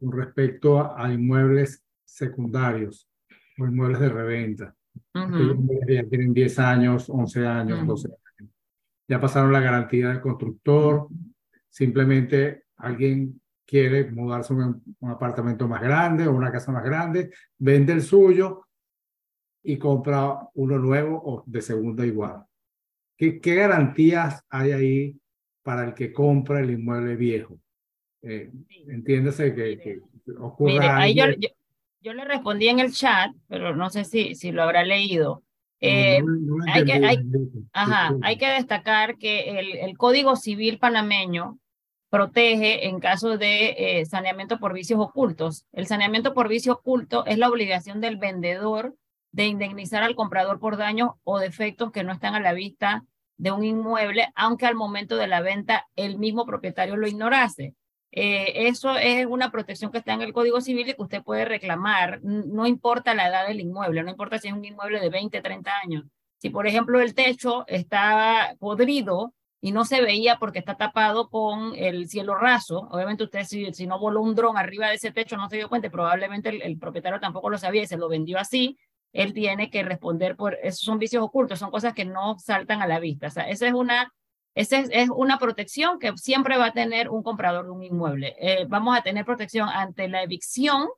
con 0.00 0.10
respecto 0.10 0.96
a 0.96 1.12
inmuebles 1.12 1.84
secundarios 2.02 3.10
o 3.58 3.66
inmuebles 3.66 4.00
de 4.00 4.08
reventa. 4.08 4.74
Ya 5.14 6.04
tienen 6.04 6.34
10 6.34 6.58
años, 6.58 7.08
11 7.08 7.46
años, 7.46 7.86
12 7.86 8.08
años. 8.08 8.52
Ya 9.08 9.20
pasaron 9.20 9.52
la 9.52 9.60
garantía 9.60 10.08
del 10.08 10.20
constructor. 10.20 11.08
Simplemente 11.68 12.64
alguien 12.76 13.40
quiere 13.66 14.10
mudarse 14.10 14.52
a 14.52 14.56
un, 14.56 14.82
apartamento 15.10 15.66
más 15.68 15.82
grande 15.82 16.26
o 16.26 16.34
una 16.34 16.52
casa 16.52 16.72
más 16.72 16.84
grande, 16.84 17.30
vende 17.58 17.92
el 17.92 18.02
suyo 18.02 18.66
y 19.62 19.78
compra 19.78 20.48
uno 20.54 20.78
nuevo 20.78 21.20
o 21.24 21.44
de 21.46 21.62
segunda 21.62 22.04
igual. 22.04 22.44
¿Qué, 23.16 23.40
qué 23.40 23.54
garantías 23.54 24.44
hay 24.50 24.72
ahí 24.72 25.20
para 25.62 25.84
el 25.84 25.94
que 25.94 26.12
compra 26.12 26.60
el 26.60 26.70
inmueble 26.70 27.16
viejo? 27.16 27.58
Eh, 28.22 28.50
entiéndase 28.88 29.54
que, 29.54 29.78
que 29.78 30.00
ocurra. 30.38 30.98
ahí 30.98 31.14
yo, 31.14 31.26
yo 31.38 31.48
le 32.12 32.24
respondí 32.24 32.68
en 32.68 32.80
el 32.80 32.92
chat, 32.92 33.32
pero 33.48 33.74
no 33.74 33.88
sé 33.90 34.04
si, 34.04 34.34
si 34.34 34.52
lo 34.52 34.62
habrá 34.62 34.84
leído. 34.84 35.42
Eh, 35.80 36.22
hay, 36.72 36.84
que, 36.84 36.92
hay, 36.92 37.18
ajá, 37.72 38.14
hay 38.22 38.38
que 38.38 38.48
destacar 38.48 39.18
que 39.18 39.58
el, 39.58 39.76
el, 39.76 39.98
Código 39.98 40.34
Civil 40.34 40.78
panameño 40.78 41.58
protege 42.08 42.86
en 42.86 43.00
caso 43.00 43.36
de 43.36 43.74
eh, 43.76 44.06
saneamiento 44.06 44.58
por 44.58 44.72
vicios 44.72 45.00
ocultos. 45.00 45.66
El 45.72 45.86
saneamiento 45.86 46.32
por 46.32 46.48
vicio 46.48 46.74
oculto 46.74 47.26
es 47.26 47.38
la 47.38 47.48
obligación 47.48 48.00
del 48.00 48.16
vendedor 48.16 48.94
de 49.32 49.46
indemnizar 49.46 50.04
al 50.04 50.14
comprador 50.14 50.60
por 50.60 50.76
daños 50.76 51.10
o 51.24 51.38
defectos 51.38 51.90
que 51.90 52.04
no 52.04 52.12
están 52.12 52.34
a 52.34 52.40
la 52.40 52.52
vista 52.52 53.04
de 53.36 53.50
un 53.50 53.64
inmueble, 53.64 54.30
aunque 54.36 54.66
al 54.66 54.76
momento 54.76 55.16
de 55.16 55.26
la 55.26 55.40
venta 55.40 55.88
el 55.96 56.18
mismo 56.18 56.46
propietario 56.46 56.96
lo 56.96 57.08
ignorase. 57.08 57.74
Eh, 58.16 58.68
eso 58.68 58.96
es 58.96 59.26
una 59.26 59.50
protección 59.50 59.90
que 59.90 59.98
está 59.98 60.12
en 60.12 60.22
el 60.22 60.32
Código 60.32 60.60
Civil 60.60 60.88
y 60.88 60.94
que 60.94 61.02
usted 61.02 61.24
puede 61.24 61.44
reclamar, 61.44 62.20
no 62.22 62.64
importa 62.64 63.12
la 63.12 63.26
edad 63.26 63.48
del 63.48 63.58
inmueble, 63.58 64.04
no 64.04 64.10
importa 64.10 64.38
si 64.38 64.46
es 64.46 64.54
un 64.54 64.64
inmueble 64.64 65.00
de 65.00 65.10
20, 65.10 65.40
30 65.42 65.72
años. 65.82 66.04
Si, 66.38 66.48
por 66.48 66.68
ejemplo, 66.68 67.00
el 67.00 67.12
techo 67.14 67.64
está 67.66 68.54
podrido 68.60 69.34
y 69.60 69.72
no 69.72 69.84
se 69.84 70.00
veía 70.00 70.36
porque 70.38 70.60
está 70.60 70.76
tapado 70.76 71.28
con 71.28 71.74
el 71.74 72.08
cielo 72.08 72.36
raso, 72.36 72.86
obviamente 72.92 73.24
usted 73.24 73.42
si, 73.42 73.72
si 73.72 73.88
no 73.88 73.98
voló 73.98 74.20
un 74.20 74.36
dron 74.36 74.56
arriba 74.58 74.88
de 74.88 74.94
ese 74.94 75.10
techo 75.10 75.36
no 75.36 75.48
se 75.48 75.56
dio 75.56 75.68
cuenta, 75.68 75.90
probablemente 75.90 76.50
el, 76.50 76.78
propietario 76.78 77.18
tampoco 77.18 77.50
lo 77.50 77.58
sabía 77.58 77.82
y 77.82 77.88
se 77.88 77.96
lo 77.96 78.08
vendió 78.08 78.38
así, 78.38 78.78
él 79.12 79.32
tiene 79.32 79.70
que 79.70 79.82
responder 79.82 80.36
por, 80.36 80.56
esos 80.62 80.82
son 80.82 81.00
vicios 81.00 81.24
ocultos, 81.24 81.58
son 81.58 81.72
cosas 81.72 81.94
que 81.94 82.04
no 82.04 82.38
saltan 82.38 82.80
a 82.80 82.86
la 82.86 83.00
vista. 83.00 83.26
O 83.26 83.30
sea, 83.30 83.48
esa 83.48 83.66
es 83.66 83.72
una 83.72 84.12
esa 84.54 84.78
es, 84.78 85.10
una 85.10 85.38
protección 85.38 85.98
que 85.98 86.16
siempre 86.16 86.56
va 86.56 86.66
a 86.66 86.72
tener 86.72 87.08
un 87.08 87.22
comprador 87.22 87.64
de 87.64 87.70
un 87.72 87.82
inmueble. 87.82 88.36
Eh, 88.38 88.66
vamos 88.68 88.96
a 88.96 89.02
tener 89.02 89.24
protección 89.24 89.68
ante 89.68 90.08
la 90.08 90.22
evicción. 90.22 90.88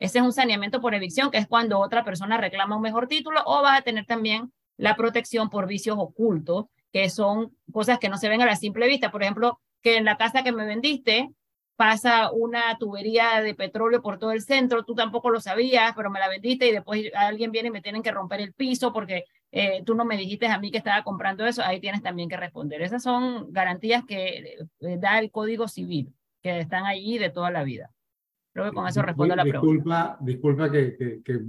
Ese 0.00 0.18
es 0.18 0.24
un 0.24 0.32
saneamiento 0.32 0.80
por 0.80 0.94
evicción, 0.94 1.30
que 1.30 1.38
es 1.38 1.46
cuando 1.46 1.78
otra 1.78 2.04
persona 2.04 2.36
reclama 2.38 2.76
un 2.76 2.82
mejor 2.82 3.06
título, 3.06 3.40
o 3.46 3.62
vas 3.62 3.78
a 3.78 3.82
tener 3.82 4.04
también 4.06 4.52
la 4.76 4.96
protección 4.96 5.48
por 5.48 5.68
vicios 5.68 5.96
ocultos, 5.98 6.66
que 6.92 7.08
son 7.08 7.56
cosas 7.72 8.00
que 8.00 8.08
no 8.08 8.16
se 8.16 8.28
ven 8.28 8.42
a 8.42 8.46
la 8.46 8.56
simple 8.56 8.88
vista. 8.88 9.12
Por 9.12 9.22
ejemplo, 9.22 9.60
que 9.80 9.96
en 9.96 10.04
la 10.04 10.16
casa 10.16 10.42
que 10.42 10.50
me 10.52 10.66
vendiste 10.66 11.30
pasa 11.76 12.30
una 12.32 12.76
tubería 12.78 13.40
de 13.40 13.54
petróleo 13.54 14.02
por 14.02 14.18
todo 14.18 14.32
el 14.32 14.42
centro, 14.42 14.84
tú 14.84 14.94
tampoco 14.94 15.30
lo 15.30 15.40
sabías, 15.40 15.92
pero 15.96 16.10
me 16.10 16.20
la 16.20 16.28
vendiste 16.28 16.68
y 16.68 16.72
después 16.72 17.10
alguien 17.14 17.52
viene 17.52 17.68
y 17.68 17.72
me 17.72 17.82
tienen 17.82 18.02
que 18.02 18.12
romper 18.12 18.40
el 18.40 18.52
piso 18.52 18.92
porque 18.92 19.24
eh, 19.56 19.82
tú 19.84 19.94
no 19.94 20.04
me 20.04 20.16
dijiste 20.16 20.46
a 20.46 20.58
mí 20.58 20.70
que 20.70 20.78
estaba 20.78 21.04
comprando 21.04 21.46
eso, 21.46 21.62
ahí 21.62 21.80
tienes 21.80 22.02
también 22.02 22.28
que 22.28 22.36
responder. 22.36 22.82
Esas 22.82 23.02
son 23.02 23.52
garantías 23.52 24.04
que 24.04 24.58
eh, 24.80 24.98
da 24.98 25.18
el 25.18 25.30
Código 25.30 25.68
Civil, 25.68 26.12
que 26.42 26.60
están 26.60 26.84
allí 26.84 27.18
de 27.18 27.30
toda 27.30 27.50
la 27.50 27.62
vida. 27.62 27.90
Creo 28.52 28.66
que 28.66 28.72
con 28.72 28.86
eso 28.86 29.02
respondo 29.02 29.34
a 29.34 29.36
la 29.36 29.44
pregunta. 29.44 30.16
Disculpa 30.20 30.70
que, 30.70 30.96
que, 30.96 31.22
que 31.22 31.40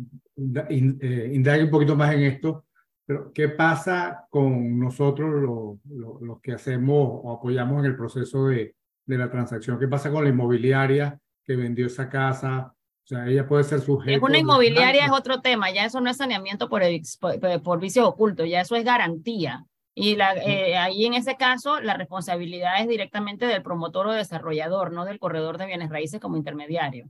eh, 0.70 1.32
indague 1.34 1.64
un 1.64 1.70
poquito 1.72 1.96
más 1.96 2.14
en 2.14 2.24
esto, 2.24 2.66
pero 3.06 3.32
¿qué 3.34 3.50
pasa 3.50 4.26
con 4.30 4.80
nosotros 4.80 5.80
los, 5.86 6.22
los 6.22 6.42
que 6.42 6.54
hacemos 6.54 7.22
o 7.24 7.32
apoyamos 7.32 7.80
en 7.80 7.92
el 7.92 7.96
proceso 7.96 8.48
de, 8.48 8.76
de 9.06 9.18
la 9.18 9.30
transacción. 9.30 9.80
¿Qué 9.80 9.88
pasa 9.88 10.12
con 10.12 10.24
la 10.24 10.30
inmobiliaria 10.30 11.20
que 11.44 11.56
vendió 11.56 11.88
esa 11.88 12.10
casa? 12.10 12.75
O 13.06 13.08
sea, 13.08 13.28
ella 13.28 13.48
puede 13.48 13.64
ser 13.64 13.82
sujeta. 13.82 14.18
Es 14.18 14.24
una 14.24 14.40
inmobiliaria 14.40 15.06
es 15.06 15.12
otro 15.12 15.40
tema, 15.40 15.72
ya 15.72 15.86
eso 15.86 16.02
no 16.02 16.10
es 16.10 16.18
saneamiento 16.18 16.68
por, 16.68 16.82
por, 17.20 17.62
por 17.62 17.80
vicios 17.80 18.04
ocultos, 18.04 18.50
ya 18.50 18.62
eso 18.62 18.76
es 18.76 18.84
garantía. 18.84 19.64
Y 19.94 20.16
la, 20.16 20.34
eh, 20.36 20.76
ahí 20.76 21.06
en 21.06 21.14
ese 21.14 21.38
caso 21.38 21.80
la 21.80 21.96
responsabilidad 21.96 22.82
es 22.82 22.88
directamente 22.88 23.46
del 23.46 23.62
promotor 23.62 24.08
o 24.08 24.12
desarrollador, 24.14 24.92
no 24.92 25.06
del 25.06 25.20
corredor 25.20 25.60
de 25.60 25.68
bienes 25.68 25.92
raíces 25.92 26.20
como 26.20 26.36
intermediario. 26.36 27.08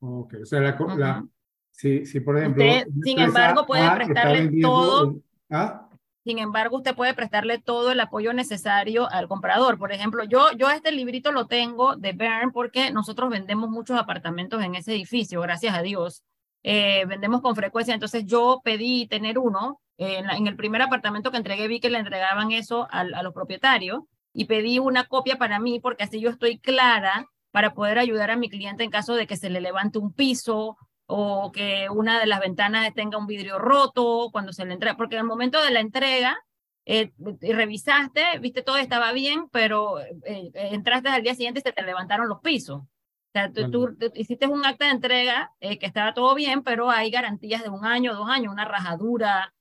Ok, 0.00 0.34
o 0.42 0.44
sea, 0.44 0.60
la, 0.60 1.24
si, 1.70 2.04
si, 2.04 2.18
por 2.18 2.36
ejemplo... 2.36 2.64
sin 3.04 3.20
embargo, 3.20 3.64
puede 3.64 3.88
prestarle 3.92 4.60
todo... 4.60 5.20
¿ah? 5.50 5.87
Sin 6.28 6.38
embargo, 6.40 6.76
usted 6.76 6.94
puede 6.94 7.14
prestarle 7.14 7.58
todo 7.58 7.90
el 7.90 8.00
apoyo 8.00 8.34
necesario 8.34 9.10
al 9.10 9.28
comprador. 9.28 9.78
Por 9.78 9.92
ejemplo, 9.92 10.24
yo, 10.24 10.52
yo 10.58 10.68
este 10.68 10.92
librito 10.92 11.32
lo 11.32 11.46
tengo 11.46 11.96
de 11.96 12.12
Bern 12.12 12.52
porque 12.52 12.90
nosotros 12.90 13.30
vendemos 13.30 13.70
muchos 13.70 13.98
apartamentos 13.98 14.62
en 14.62 14.74
ese 14.74 14.92
edificio, 14.92 15.40
gracias 15.40 15.74
a 15.74 15.80
Dios. 15.80 16.22
Eh, 16.62 17.06
vendemos 17.06 17.40
con 17.40 17.56
frecuencia, 17.56 17.94
entonces 17.94 18.26
yo 18.26 18.60
pedí 18.62 19.06
tener 19.06 19.38
uno. 19.38 19.80
en, 19.96 20.46
el 20.46 20.54
primer 20.54 20.82
apartamento 20.82 21.30
que 21.30 21.38
entregué 21.38 21.66
vi 21.66 21.80
que 21.80 21.88
le 21.88 21.96
entregaban 21.96 22.52
eso 22.52 22.86
a, 22.90 23.00
a 23.00 23.22
los 23.22 23.32
propietarios 23.32 24.02
y 24.34 24.44
pedí 24.44 24.78
una 24.78 25.04
copia 25.04 25.36
para 25.38 25.58
mí 25.58 25.80
porque 25.80 26.04
así 26.04 26.20
yo 26.20 26.28
estoy 26.28 26.58
clara 26.58 27.24
para 27.52 27.72
poder 27.72 27.98
ayudar 27.98 28.30
a 28.30 28.36
mi 28.36 28.50
cliente 28.50 28.84
en 28.84 28.90
caso 28.90 29.14
de 29.14 29.26
que 29.26 29.38
se 29.38 29.48
le 29.48 29.62
levante 29.62 29.98
un 29.98 30.12
piso 30.12 30.76
o 31.10 31.50
que 31.52 31.88
una 31.90 32.20
de 32.20 32.26
las 32.26 32.40
ventanas 32.40 32.92
tenga 32.94 33.16
un 33.16 33.26
vidrio 33.26 33.58
roto 33.58 34.28
cuando 34.30 34.52
se 34.52 34.66
le 34.66 34.74
entrega, 34.74 34.96
porque 34.96 35.16
en 35.16 35.20
el 35.20 35.26
momento 35.26 35.60
de 35.62 35.70
la 35.70 35.80
entrega 35.80 36.36
eh, 36.84 37.12
revisaste, 37.40 38.38
viste 38.40 38.62
todo 38.62 38.76
estaba 38.76 39.12
bien, 39.12 39.48
pero 39.50 40.00
eh, 40.00 40.16
eh, 40.24 40.50
entraste 40.52 41.08
al 41.08 41.22
día 41.22 41.34
siguiente 41.34 41.60
y 41.60 41.62
se 41.62 41.72
te 41.72 41.82
levantaron 41.82 42.28
los 42.28 42.40
pisos. 42.40 42.80
O 42.80 43.30
sea, 43.32 43.50
tú, 43.50 43.96
hiciste 44.14 44.46
un 44.46 44.64
acta 44.66 44.86
de 44.86 44.92
entrega 44.92 45.52
que 45.60 45.78
estaba 45.82 46.14
todo 46.14 46.34
bien, 46.34 46.62
pero 46.62 46.90
hay 46.90 47.10
garantías 47.10 47.62
de 47.62 47.68
un 47.70 47.84
año, 47.84 48.14
dos 48.14 48.28
años, 48.28 48.52
una 48.52 48.64
rajadura, 48.64 49.52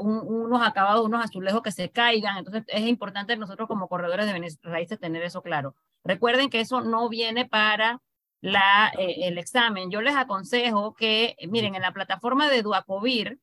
unos 0.00 0.62
acabados, 0.66 1.06
unos 1.06 1.24
azulejos 1.24 1.62
que 1.62 1.70
se 1.70 1.90
caigan. 1.90 2.38
Entonces 2.38 2.64
es 2.66 2.82
importante 2.82 3.36
nosotros 3.36 3.68
como 3.68 3.88
corredores 3.88 4.26
de 4.26 4.32
bienes 4.32 4.58
raíces 4.62 4.98
tener 4.98 5.22
eso 5.22 5.42
claro. 5.42 5.76
Recuerden 6.04 6.50
que 6.50 6.60
eso 6.60 6.80
no 6.80 7.08
viene 7.08 7.46
para 7.46 8.02
la, 8.40 8.92
eh, 8.98 9.28
el 9.28 9.38
examen, 9.38 9.90
yo 9.90 10.00
les 10.00 10.16
aconsejo 10.16 10.94
que, 10.94 11.36
miren, 11.48 11.74
en 11.74 11.82
la 11.82 11.92
plataforma 11.92 12.48
de 12.48 12.62
Duacovir, 12.62 13.38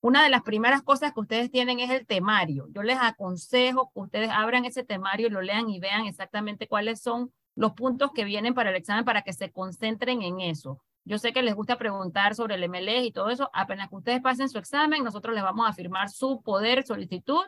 una 0.00 0.22
de 0.22 0.30
las 0.30 0.42
primeras 0.42 0.82
cosas 0.82 1.12
que 1.12 1.20
ustedes 1.20 1.50
tienen 1.50 1.80
es 1.80 1.90
el 1.90 2.06
temario. 2.06 2.66
Yo 2.70 2.82
les 2.82 2.98
aconsejo 3.00 3.90
que 3.92 4.00
ustedes 4.00 4.30
abran 4.30 4.64
ese 4.64 4.84
temario, 4.84 5.28
lo 5.28 5.42
lean 5.42 5.68
y 5.68 5.80
vean 5.80 6.06
exactamente 6.06 6.68
cuáles 6.68 7.00
son 7.00 7.32
los 7.56 7.72
puntos 7.72 8.12
que 8.12 8.24
vienen 8.24 8.54
para 8.54 8.70
el 8.70 8.76
examen 8.76 9.04
para 9.04 9.22
que 9.22 9.32
se 9.32 9.50
concentren 9.50 10.22
en 10.22 10.40
eso. 10.40 10.80
Yo 11.04 11.18
sé 11.18 11.32
que 11.32 11.42
les 11.42 11.54
gusta 11.54 11.76
preguntar 11.76 12.34
sobre 12.36 12.54
el 12.54 12.68
MLE 12.68 13.04
y 13.04 13.12
todo 13.12 13.30
eso. 13.30 13.50
Apenas 13.52 13.88
que 13.88 13.96
ustedes 13.96 14.20
pasen 14.20 14.48
su 14.48 14.58
examen, 14.58 15.02
nosotros 15.02 15.34
les 15.34 15.42
vamos 15.42 15.68
a 15.68 15.72
firmar 15.72 16.10
su 16.10 16.42
poder 16.42 16.84
solicitud 16.86 17.42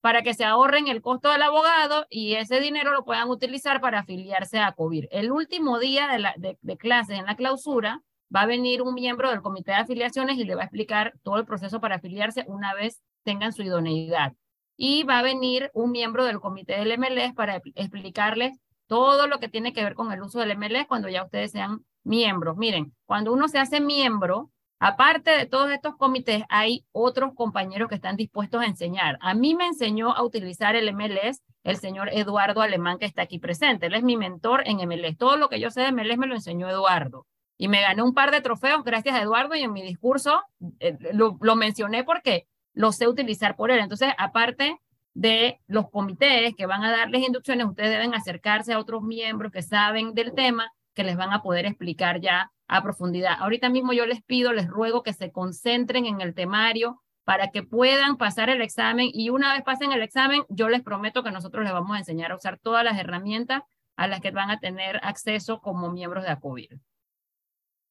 para 0.00 0.22
que 0.22 0.34
se 0.34 0.44
ahorren 0.44 0.88
el 0.88 1.02
costo 1.02 1.30
del 1.30 1.42
abogado 1.42 2.06
y 2.08 2.34
ese 2.34 2.60
dinero 2.60 2.92
lo 2.92 3.04
puedan 3.04 3.28
utilizar 3.28 3.80
para 3.80 4.00
afiliarse 4.00 4.58
a 4.58 4.72
COVIR. 4.72 5.08
El 5.10 5.32
último 5.32 5.78
día 5.78 6.08
de, 6.08 6.18
la, 6.18 6.34
clases 6.78 7.18
en 7.18 7.26
la 7.26 7.36
clausura, 7.36 8.02
va 8.34 8.42
a 8.42 8.46
venir 8.46 8.82
un 8.82 8.94
miembro 8.94 9.30
del 9.30 9.42
comité 9.42 9.72
de 9.72 9.78
afiliaciones 9.78 10.38
y 10.38 10.44
le 10.44 10.54
va 10.54 10.62
a 10.62 10.64
explicar 10.64 11.14
todo 11.22 11.38
el 11.38 11.46
proceso 11.46 11.80
para 11.80 11.96
afiliarse 11.96 12.44
una 12.46 12.74
vez 12.74 13.02
tengan 13.24 13.52
su 13.52 13.62
idoneidad. 13.62 14.34
Y 14.76 15.02
va 15.02 15.18
a 15.18 15.22
venir 15.22 15.70
un 15.74 15.90
miembro 15.90 16.24
del 16.24 16.40
comité 16.40 16.76
del 16.76 16.96
MLS 16.98 17.34
para 17.34 17.56
explicarles 17.74 18.58
todo 18.86 19.26
lo 19.26 19.40
que 19.40 19.48
tiene 19.48 19.72
que 19.72 19.82
ver 19.82 19.94
con 19.94 20.12
el 20.12 20.22
uso 20.22 20.38
del 20.40 20.56
MLS 20.56 20.86
cuando 20.86 21.08
ya 21.08 21.24
ustedes 21.24 21.52
sean 21.52 21.84
miembros. 22.04 22.56
Miren, 22.56 22.94
cuando 23.06 23.32
uno 23.32 23.48
se 23.48 23.58
hace 23.58 23.80
miembro, 23.80 24.50
aparte 24.78 25.30
de 25.30 25.46
todos 25.46 25.70
estos 25.70 25.96
comités, 25.96 26.44
hay 26.48 26.84
otros 26.92 27.34
compañeros 27.34 27.88
que 27.88 27.96
están 27.96 28.16
dispuestos 28.16 28.62
a 28.62 28.66
enseñar. 28.66 29.18
A 29.20 29.34
mí 29.34 29.54
me 29.54 29.66
enseñó 29.66 30.12
a 30.12 30.22
utilizar 30.22 30.76
el 30.76 30.92
MLS 30.94 31.42
el 31.64 31.76
señor 31.76 32.08
Eduardo 32.12 32.62
Alemán 32.62 32.98
que 32.98 33.04
está 33.04 33.22
aquí 33.22 33.38
presente. 33.38 33.86
Él 33.86 33.94
es 33.94 34.02
mi 34.02 34.16
mentor 34.16 34.62
en 34.64 34.78
MLS. 34.88 35.16
Todo 35.18 35.36
lo 35.36 35.48
que 35.48 35.60
yo 35.60 35.70
sé 35.70 35.82
de 35.82 35.92
MLS 35.92 36.16
me 36.16 36.26
lo 36.26 36.34
enseñó 36.34 36.68
Eduardo. 36.68 37.26
Y 37.58 37.68
me 37.68 37.80
gané 37.80 38.02
un 38.02 38.14
par 38.14 38.30
de 38.30 38.40
trofeos 38.40 38.84
gracias 38.84 39.14
a 39.14 39.22
Eduardo 39.22 39.54
y 39.54 39.62
en 39.62 39.72
mi 39.72 39.82
discurso 39.82 40.40
eh, 40.80 40.96
lo, 41.12 41.36
lo 41.40 41.56
mencioné 41.56 42.04
porque 42.04 42.46
lo 42.72 42.92
sé 42.92 43.08
utilizar 43.08 43.56
por 43.56 43.70
él. 43.70 43.80
Entonces, 43.80 44.12
aparte 44.16 44.78
de 45.12 45.60
los 45.66 45.90
comités 45.90 46.54
que 46.56 46.66
van 46.66 46.84
a 46.84 46.96
darles 46.96 47.26
inducciones, 47.26 47.66
ustedes 47.66 47.90
deben 47.90 48.14
acercarse 48.14 48.72
a 48.72 48.78
otros 48.78 49.02
miembros 49.02 49.50
que 49.52 49.62
saben 49.62 50.14
del 50.14 50.32
tema, 50.32 50.70
que 50.94 51.02
les 51.02 51.16
van 51.16 51.32
a 51.32 51.42
poder 51.42 51.66
explicar 51.66 52.20
ya 52.20 52.52
a 52.68 52.82
profundidad. 52.82 53.36
Ahorita 53.38 53.68
mismo 53.70 53.92
yo 53.92 54.06
les 54.06 54.22
pido, 54.22 54.52
les 54.52 54.68
ruego 54.68 55.02
que 55.02 55.12
se 55.12 55.32
concentren 55.32 56.06
en 56.06 56.20
el 56.20 56.34
temario 56.34 57.02
para 57.24 57.50
que 57.50 57.62
puedan 57.62 58.16
pasar 58.16 58.50
el 58.50 58.62
examen 58.62 59.10
y 59.12 59.30
una 59.30 59.52
vez 59.52 59.62
pasen 59.62 59.92
el 59.92 60.02
examen, 60.02 60.44
yo 60.48 60.68
les 60.68 60.82
prometo 60.82 61.22
que 61.22 61.30
nosotros 61.30 61.64
les 61.64 61.72
vamos 61.72 61.96
a 61.96 61.98
enseñar 61.98 62.32
a 62.32 62.36
usar 62.36 62.58
todas 62.58 62.84
las 62.84 62.98
herramientas 62.98 63.62
a 63.96 64.06
las 64.06 64.20
que 64.20 64.30
van 64.30 64.50
a 64.50 64.60
tener 64.60 65.00
acceso 65.02 65.60
como 65.60 65.90
miembros 65.90 66.24
de 66.24 66.30
ACOVIR. 66.30 66.78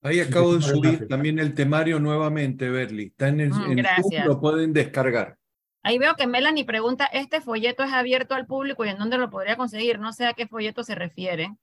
Ahí 0.01 0.19
acabo 0.19 0.56
de 0.56 0.61
subir 0.61 1.07
también 1.07 1.39
el 1.39 1.53
temario 1.53 1.99
nuevamente, 1.99 2.69
Berly. 2.69 3.07
Está 3.07 3.27
en 3.27 3.41
el, 3.41 3.49
mm, 3.49 4.25
lo 4.25 4.39
pueden 4.39 4.72
descargar. 4.72 5.38
Ahí 5.83 5.97
veo 5.97 6.15
que 6.15 6.27
Melanie 6.27 6.65
pregunta, 6.65 7.06
¿este 7.06 7.41
folleto 7.41 7.83
es 7.83 7.93
abierto 7.93 8.35
al 8.35 8.45
público 8.45 8.85
y 8.85 8.89
en 8.89 8.97
dónde 8.97 9.17
lo 9.17 9.30
podría 9.30 9.56
conseguir? 9.56 9.99
No 9.99 10.14
sé 10.14 10.25
a 10.25 10.33
qué 10.33 10.47
folleto 10.47 10.83
se 10.83 10.95
refiere. 10.95 11.56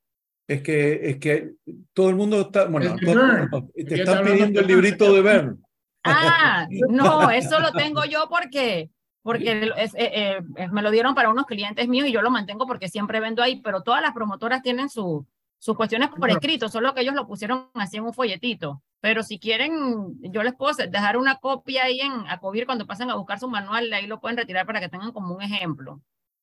Es 0.47 0.63
que, 0.63 1.11
es 1.11 1.17
que 1.17 1.53
todo 1.95 2.11
el 2.11 2.17
mundo 2.17 2.43
está, 2.43 2.67
bueno, 2.67 2.97
te 2.97 3.95
están 3.95 4.25
pidiendo 4.25 4.61
el 4.61 4.67
librito 4.67 5.13
de 5.13 5.23
Bern. 5.23 5.65
Ah, 6.05 6.67
no, 6.91 7.31
eso 7.31 7.61
lo 7.61 7.73
tengo 7.73 8.05
yo 8.05 8.29
porque, 8.29 8.91
porque 9.23 9.53
eh, 9.53 10.43
eh, 10.57 10.69
me 10.71 10.83
lo 10.83 10.91
dieron 10.91 11.15
para 11.15 11.31
unos 11.31 11.47
clientes 11.47 11.89
míos 11.89 12.09
y 12.09 12.13
yo 12.13 12.21
lo 12.21 12.31
mantengo 12.31 12.67
porque 12.67 12.89
siempre 12.89 13.21
vendo 13.21 13.43
ahí, 13.43 13.61
pero 13.63 13.83
todas 13.83 14.03
las 14.03 14.13
promotoras 14.13 14.63
tienen 14.63 14.91
su, 14.91 15.27
sus 15.59 15.77
cuestiones 15.77 16.11
por 16.11 16.29
escrito, 16.29 16.69
solo 16.69 16.93
que 16.93 17.01
ellos 17.01 17.15
lo 17.15 17.27
pusieron 17.27 17.71
así 17.73 17.97
en 17.97 18.05
un 18.05 18.13
folletito. 18.13 18.83
Pero 19.01 19.23
si 19.23 19.39
quieren, 19.39 20.19
yo 20.21 20.43
les 20.43 20.55
puedo 20.55 20.75
dejar 20.77 21.17
una 21.17 21.37
copia 21.37 21.85
ahí 21.85 22.01
en 22.01 22.13
Acovir 22.29 22.67
cuando 22.67 22.87
pasen 22.87 23.11
a 23.11 23.17
buscar 23.17 23.39
su 23.39 23.49
manual, 23.49 23.91
ahí 23.95 24.07
lo 24.07 24.21
pueden 24.21 24.37
retirar 24.37 24.67
para 24.67 24.81
que 24.81 24.91
tengan 24.91 25.13
como 25.13 25.35
un 25.35 25.41
ejemplo. 25.41 26.03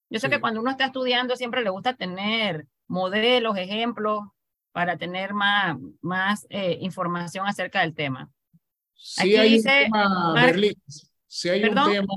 Yo 0.10 0.20
sé 0.20 0.28
que 0.30 0.42
cuando 0.42 0.60
uno 0.60 0.72
está 0.72 0.86
estudiando 0.86 1.36
siempre 1.36 1.62
le 1.62 1.70
gusta 1.70 1.94
tener 1.94 2.66
modelos, 2.92 3.58
ejemplos, 3.58 4.20
para 4.72 4.98
tener 4.98 5.34
más, 5.34 5.78
más 6.02 6.46
eh, 6.50 6.78
información 6.82 7.48
acerca 7.48 7.82
del 7.82 7.96
tema. 7.96 8.30
Si 8.94 9.36
hay 9.36 9.58
un 9.58 9.64
tema, 9.64 10.36
si 11.28 11.50
hay 11.50 11.64
un 11.64 11.76
tema, 11.76 12.14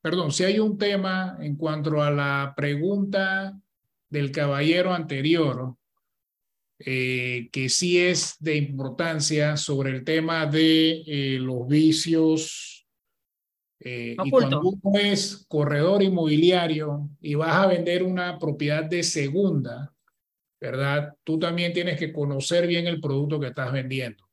perdón, 0.00 0.32
si 0.32 0.44
hay 0.44 0.58
un 0.58 0.76
tema 0.76 1.36
en 1.40 1.56
cuanto 1.56 2.02
a 2.02 2.10
la 2.10 2.52
pregunta 2.56 3.56
del 4.08 4.32
caballero 4.32 4.92
anterior, 4.92 5.76
eh, 6.78 7.48
que 7.52 7.68
sí 7.68 7.98
es 7.98 8.36
de 8.40 8.56
importancia 8.56 9.56
sobre 9.56 9.90
el 9.90 10.04
tema 10.04 10.46
de 10.46 11.04
eh, 11.06 11.38
los 11.38 11.68
vicios. 11.68 12.86
Eh, 13.80 14.16
y 14.24 14.30
cuando 14.30 14.60
uno 14.60 14.98
es 14.98 15.46
corredor 15.48 16.02
inmobiliario 16.02 17.10
y 17.20 17.34
vas 17.36 17.54
a 17.54 17.66
vender 17.68 18.02
una 18.02 18.38
propiedad 18.38 18.84
de 18.84 19.02
segunda, 19.02 19.93
¿verdad? 20.64 21.14
Tú 21.24 21.38
también 21.38 21.74
tienes 21.74 21.98
que 21.98 22.10
conocer 22.10 22.66
bien 22.66 22.86
el 22.86 23.00
producto 23.00 23.38
que 23.38 23.48
estás 23.48 23.70
vendiendo. 23.70 24.24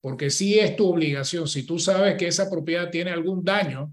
Porque 0.00 0.30
sí 0.30 0.60
es 0.60 0.76
tu 0.76 0.88
obligación, 0.88 1.48
si 1.48 1.66
tú 1.66 1.80
sabes 1.80 2.14
que 2.14 2.28
esa 2.28 2.48
propiedad 2.48 2.90
tiene 2.90 3.10
algún 3.10 3.44
daño 3.44 3.92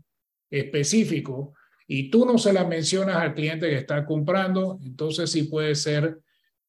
específico 0.52 1.56
y 1.88 2.11
tú 2.11 2.26
no 2.26 2.38
se 2.38 2.53
la 2.53 2.66
mencionas 2.66 3.16
al 3.16 3.34
cliente 3.34 3.69
que 3.69 3.77
está 3.77 4.06
comprando, 4.06 4.77
entonces 4.84 5.32
sí 5.32 5.43
puede 5.43 5.74
ser 5.74 6.19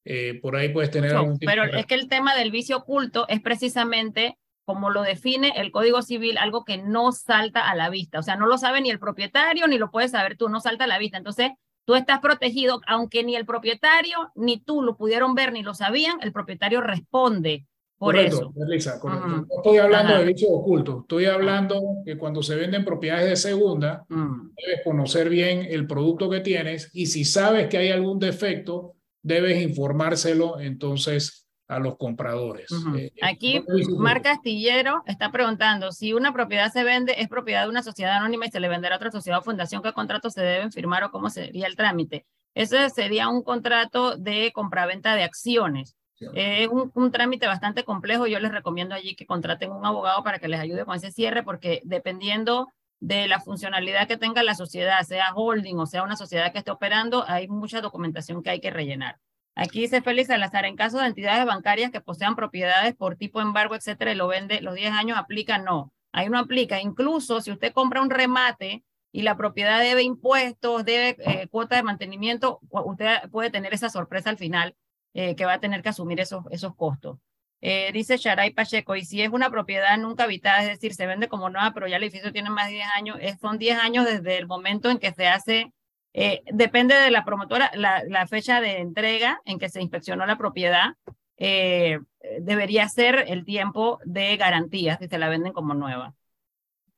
eh, 0.06 0.38
por 0.40 0.56
ahí 0.56 0.70
puedes 0.70 0.90
tener 0.90 1.14
algún 1.14 1.38
tipo 1.38 1.50
Pero 1.50 1.64
es 1.64 1.86
que 1.86 1.94
el 1.94 2.08
tema 2.08 2.34
del 2.34 2.50
vicio 2.50 2.78
oculto 2.78 3.26
es 3.28 3.40
precisamente 3.40 4.38
como 4.64 4.88
lo 4.88 5.02
define 5.02 5.52
el 5.56 5.70
Código 5.70 6.00
Civil, 6.00 6.38
algo 6.38 6.64
que 6.64 6.78
no 6.78 7.12
salta 7.12 7.68
a 7.68 7.74
la 7.74 7.90
vista. 7.90 8.18
O 8.18 8.22
sea, 8.22 8.36
no 8.36 8.46
lo 8.46 8.56
sabe 8.56 8.80
ni 8.80 8.88
el 8.90 8.98
propietario, 8.98 9.66
ni 9.66 9.76
lo 9.76 9.90
puedes 9.90 10.12
saber 10.12 10.38
tú, 10.38 10.48
no 10.48 10.60
salta 10.60 10.84
a 10.84 10.86
la 10.86 10.98
vista. 10.98 11.18
Entonces, 11.18 11.50
tú 11.84 11.94
estás 11.94 12.20
protegido, 12.20 12.80
aunque 12.86 13.24
ni 13.24 13.36
el 13.36 13.46
propietario, 13.46 14.30
ni 14.34 14.58
tú 14.58 14.82
lo 14.82 14.96
pudieron 14.96 15.34
ver, 15.34 15.52
ni 15.52 15.62
lo 15.62 15.74
sabían, 15.74 16.18
el 16.22 16.32
propietario 16.32 16.80
responde 16.80 17.66
por 17.96 18.16
eso. 18.16 18.52
No 18.54 19.46
estoy 19.56 19.78
hablando 19.78 20.18
de 20.18 20.24
vicio 20.24 20.50
oculto, 20.50 21.00
estoy 21.02 21.26
hablando 21.26 21.80
que 22.04 22.18
cuando 22.18 22.42
se 22.42 22.56
venden 22.56 22.84
propiedades 22.84 23.28
de 23.28 23.36
segunda, 23.36 24.04
mm. 24.08 24.50
debes 24.56 24.84
conocer 24.84 25.28
bien 25.28 25.66
el 25.68 25.86
producto 25.86 26.28
que 26.28 26.40
tienes 26.40 26.90
y 26.92 27.06
si 27.06 27.24
sabes 27.24 27.68
que 27.68 27.78
hay 27.78 27.90
algún 27.90 28.18
defecto, 28.18 28.94
debes 29.22 29.62
informárselo 29.62 30.60
entonces 30.60 31.43
a 31.68 31.78
los 31.78 31.96
compradores. 31.96 32.70
Eh, 32.96 33.10
eh, 33.16 33.20
Aquí 33.22 33.64
Mar 33.96 34.22
Castillero 34.22 35.02
está 35.06 35.30
preguntando 35.32 35.92
si 35.92 36.12
una 36.12 36.32
propiedad 36.32 36.70
se 36.70 36.84
vende, 36.84 37.14
es 37.18 37.28
propiedad 37.28 37.64
de 37.64 37.70
una 37.70 37.82
sociedad 37.82 38.16
anónima 38.16 38.46
y 38.46 38.50
se 38.50 38.60
le 38.60 38.68
venderá 38.68 38.96
a 38.96 38.98
otra 38.98 39.10
sociedad 39.10 39.38
o 39.38 39.42
fundación, 39.42 39.82
¿qué 39.82 39.92
contratos 39.92 40.34
se 40.34 40.42
deben 40.42 40.72
firmar 40.72 41.04
o 41.04 41.10
cómo 41.10 41.30
sería 41.30 41.66
el 41.66 41.76
trámite? 41.76 42.26
Ese 42.54 42.90
sería 42.90 43.28
un 43.28 43.42
contrato 43.42 44.16
de 44.16 44.52
compraventa 44.52 45.14
de 45.16 45.24
acciones. 45.24 45.96
Es 46.34 46.68
un, 46.68 46.90
un, 46.94 47.10
trámite 47.10 47.46
bastante 47.46 47.84
complejo. 47.84 48.26
Yo 48.26 48.38
les 48.38 48.52
recomiendo 48.52 48.94
allí 48.94 49.14
que 49.14 49.26
contraten 49.26 49.72
un 49.72 49.84
abogado 49.84 50.22
para 50.22 50.38
que 50.38 50.48
les 50.48 50.60
ayude 50.60 50.84
con 50.84 50.96
ese 50.96 51.10
cierre, 51.10 51.42
porque 51.42 51.82
dependiendo 51.84 52.68
de 53.00 53.28
la 53.28 53.40
funcionalidad 53.40 54.08
que 54.08 54.16
tenga 54.16 54.42
la 54.42 54.54
sociedad, 54.54 55.02
sea 55.02 55.34
holding 55.34 55.76
o 55.76 55.86
sea 55.86 56.02
una 56.02 56.16
sociedad 56.16 56.52
que 56.52 56.58
esté 56.58 56.70
operando, 56.70 57.24
hay 57.28 57.48
mucha 57.48 57.82
documentación 57.82 58.42
que 58.42 58.50
hay 58.50 58.60
que 58.60 58.70
rellenar. 58.70 59.18
Aquí 59.56 59.80
dice 59.80 60.02
Félix 60.02 60.28
Salazar, 60.28 60.64
en 60.64 60.76
caso 60.76 60.98
de 60.98 61.06
entidades 61.06 61.46
bancarias 61.46 61.92
que 61.92 62.00
posean 62.00 62.34
propiedades 62.34 62.94
por 62.96 63.16
tipo 63.16 63.40
embargo, 63.40 63.76
etcétera, 63.76 64.12
y 64.12 64.16
lo 64.16 64.26
vende 64.26 64.60
los 64.60 64.74
10 64.74 64.92
años, 64.92 65.16
aplica, 65.16 65.58
no. 65.58 65.92
Ahí 66.12 66.28
no 66.28 66.38
aplica. 66.38 66.80
Incluso 66.80 67.40
si 67.40 67.52
usted 67.52 67.72
compra 67.72 68.02
un 68.02 68.10
remate 68.10 68.84
y 69.12 69.22
la 69.22 69.36
propiedad 69.36 69.80
debe 69.80 70.02
impuestos, 70.02 70.84
debe 70.84 71.16
eh, 71.20 71.46
cuota 71.48 71.76
de 71.76 71.84
mantenimiento, 71.84 72.58
usted 72.68 73.30
puede 73.30 73.50
tener 73.50 73.72
esa 73.74 73.90
sorpresa 73.90 74.30
al 74.30 74.38
final 74.38 74.74
eh, 75.12 75.36
que 75.36 75.44
va 75.44 75.54
a 75.54 75.60
tener 75.60 75.82
que 75.82 75.90
asumir 75.90 76.20
esos, 76.20 76.44
esos 76.50 76.74
costos. 76.74 77.18
Eh, 77.60 77.90
dice 77.92 78.16
Sharay 78.16 78.52
Pacheco, 78.52 78.96
y 78.96 79.04
si 79.04 79.22
es 79.22 79.30
una 79.30 79.50
propiedad 79.50 79.96
nunca 79.98 80.24
habitada, 80.24 80.62
es 80.62 80.68
decir, 80.68 80.94
se 80.94 81.06
vende 81.06 81.28
como 81.28 81.48
nueva, 81.48 81.72
pero 81.72 81.86
ya 81.86 81.96
el 81.96 82.02
edificio 82.02 82.32
tiene 82.32 82.50
más 82.50 82.66
de 82.66 82.74
10 82.74 82.86
años, 82.96 83.18
son 83.40 83.58
10 83.58 83.78
años 83.78 84.04
desde 84.04 84.36
el 84.36 84.46
momento 84.46 84.90
en 84.90 84.98
que 84.98 85.12
se 85.12 85.28
hace, 85.28 85.72
eh, 86.14 86.42
depende 86.52 86.94
de 86.94 87.10
la 87.10 87.24
promotora, 87.24 87.72
la, 87.74 88.26
fecha 88.28 88.60
de 88.60 88.78
entrega 88.78 89.40
en 89.44 89.58
que 89.58 89.68
se 89.68 89.82
inspeccionó 89.82 90.24
la 90.26 90.38
propiedad, 90.38 90.94
eh, 91.36 91.98
debería 92.40 92.88
ser 92.88 93.24
el 93.28 93.44
tiempo 93.44 93.98
de 94.04 94.36
garantía 94.36 94.96
si 94.96 95.08
se 95.08 95.18
la 95.18 95.28
venden 95.28 95.52
como 95.52 95.74
nueva. 95.74 96.14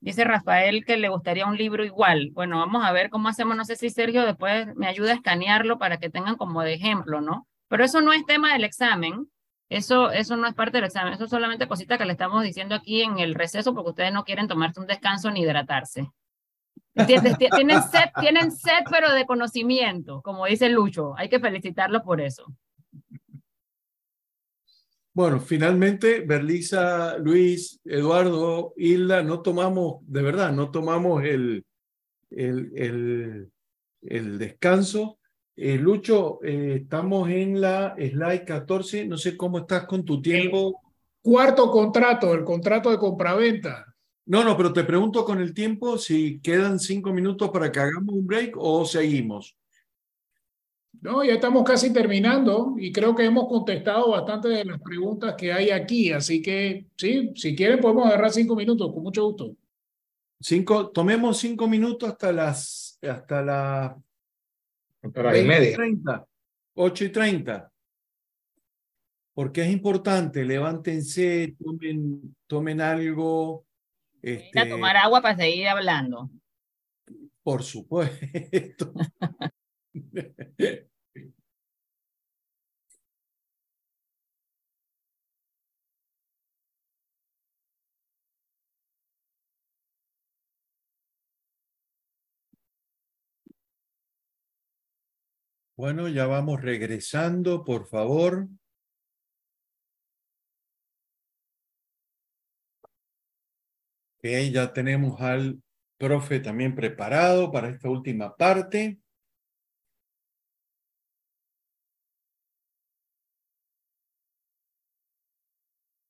Dice 0.01 0.25
Rafael 0.25 0.85
que 0.85 0.99
le 0.99 1.09
gustaría 1.09 1.47
un 1.47 1.57
libro 1.57 1.85
igual. 1.85 2.31
Bueno, 2.33 2.59
vamos 2.59 2.85
a 2.85 2.93
ver 2.93 3.09
cómo 3.11 3.29
hacemos. 3.29 3.57
No 3.57 3.65
sé 3.65 3.77
si 3.77 3.89
Sergio 3.91 4.25
después 4.27 4.77
me 4.77 4.87
ayuda 4.87 5.13
a 5.13 5.15
escanearlo 5.15 5.79
para 5.79 5.97
que 5.97 6.11
tengan 6.11 6.37
como 6.37 6.63
de 6.63 6.75
ejemplo, 6.75 7.21
¿no? 7.23 7.49
Pero 7.69 7.85
eso 7.85 8.03
no 8.03 8.13
es 8.13 8.25
tema 8.27 8.53
del 8.53 8.65
examen. 8.65 9.29
Eso, 9.69 10.11
eso 10.11 10.37
no 10.37 10.47
es 10.47 10.55
parte 10.55 10.77
del 10.79 10.85
examen, 10.85 11.15
eso 11.15 11.25
es 11.25 11.31
solamente 11.31 11.67
cosita 11.67 11.99
que 11.99 12.05
le 12.05 12.13
estamos 12.13 12.45
diciendo 12.45 12.77
aquí 12.77 13.03
en 13.03 13.19
el 13.19 13.35
receso 13.35 13.75
porque 13.75 13.91
ustedes 13.91 14.13
no 14.13 14.25
quieren 14.25 14.47
tomarse 14.47 14.79
un 14.79 14.87
descanso 14.87 15.31
ni 15.33 15.41
hidratarse. 15.41 16.09
Tienen 17.07 17.83
sed, 17.83 18.11
tienen 18.21 18.51
sed, 18.53 18.85
pero 18.91 19.13
de 19.13 19.27
conocimiento, 19.27 20.23
como 20.23 20.47
dice 20.47 20.69
Lucho. 20.69 21.15
Hay 21.17 21.29
que 21.29 21.41
felicitarlos 21.41 22.03
por 22.03 22.21
eso. 22.21 22.47
Bueno, 25.13 25.41
finalmente, 25.41 26.21
Berlisa, 26.21 27.17
Luis, 27.19 27.81
Eduardo, 27.85 28.75
Hilda, 28.77 29.23
no 29.23 29.41
tomamos, 29.41 29.97
de 30.03 30.23
verdad, 30.23 30.53
no 30.53 30.71
tomamos 30.71 31.25
el, 31.25 31.65
el, 32.31 32.73
el, 32.75 33.51
el 34.03 34.39
descanso 34.39 35.19
eh, 35.59 35.79
Lucho, 35.79 36.39
eh, 36.45 36.81
estamos 36.83 37.31
en 37.31 37.61
la 37.61 37.97
slide 37.97 38.45
14. 38.45 39.07
No 39.07 39.17
sé 39.17 39.37
cómo 39.37 39.61
estás 39.61 39.87
con 39.87 40.05
tu 40.05 40.21
tiempo. 40.21 40.83
cuarto 41.23 41.71
contrato, 41.71 42.35
el 42.35 42.45
contrato 42.45 42.91
de 42.91 42.99
compraventa. 42.99 43.87
No, 44.27 44.45
no, 44.45 44.57
pero 44.57 44.73
te 44.73 44.85
pregunto 44.85 45.25
con 45.25 45.41
el 45.41 45.55
tiempo 45.55 45.99
si 45.99 46.41
quedan 46.41 46.79
cinco 46.79 47.13
minutos 47.13 47.51
para 47.51 47.71
que 47.71 47.81
hagamos 47.81 48.15
un 48.15 48.27
break 48.27 48.55
o 48.57 48.85
seguimos. 48.85 49.57
No, 51.01 51.23
ya 51.23 51.35
estamos 51.35 51.63
casi 51.63 51.93
terminando 51.93 52.75
y 52.79 52.91
creo 52.93 53.15
que 53.15 53.25
hemos 53.25 53.49
contestado 53.49 54.11
bastante 54.11 54.49
de 54.49 54.65
las 54.65 54.81
preguntas 54.81 55.35
que 55.37 55.53
hay 55.53 55.71
aquí, 55.71 56.11
así 56.11 56.43
que 56.43 56.87
sí, 56.97 57.33
si 57.37 57.55
quieren 57.55 57.81
podemos 57.81 58.07
agarrar 58.07 58.33
cinco 58.33 58.57
minutos, 58.57 58.93
con 58.93 59.03
mucho 59.03 59.25
gusto. 59.27 59.55
Cinco, 60.41 60.89
tomemos 60.89 61.39
cinco 61.39 61.69
minutos 61.69 62.09
hasta 62.09 62.33
las 62.33 62.99
hasta 63.03 63.43
la 63.43 63.97
Hora 65.15 65.39
y 65.39 65.45
media. 65.45 65.77
30, 65.77 66.27
8 66.75 67.05
y 67.05 67.09
30. 67.11 67.73
Porque 69.35 69.63
es 69.63 69.71
importante, 69.71 70.45
levántense, 70.45 71.55
tomen, 71.63 72.35
tomen 72.47 72.81
algo. 72.81 73.66
Este, 74.27 74.59
a 74.59 74.69
tomar 74.69 74.97
agua 74.97 75.23
para 75.23 75.37
seguir 75.37 75.69
hablando. 75.69 76.29
Por 77.45 77.63
supuesto. 77.63 78.93
Bueno, 95.79 96.09
ya 96.09 96.27
vamos 96.27 96.63
regresando, 96.63 97.63
por 97.63 97.87
favor. 97.87 98.49
Ya 104.53 104.73
tenemos 104.73 105.21
al 105.21 105.61
profe 105.99 106.41
también 106.41 106.75
preparado 106.75 107.51
para 107.51 107.69
esta 107.69 107.89
última 107.89 108.37
parte. 108.37 108.99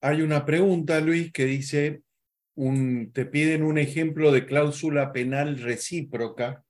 Hay 0.01 0.23
una 0.23 0.45
pregunta, 0.45 1.01
Luis, 1.01 1.33
que 1.33 1.45
dice, 1.45 2.03
te 3.13 3.27
piden 3.27 3.63
un 3.63 3.79
ejemplo 3.79 4.31
de 4.33 4.47
cláusula 4.47 5.13
penal 5.13 5.59
recíproca 5.59 6.67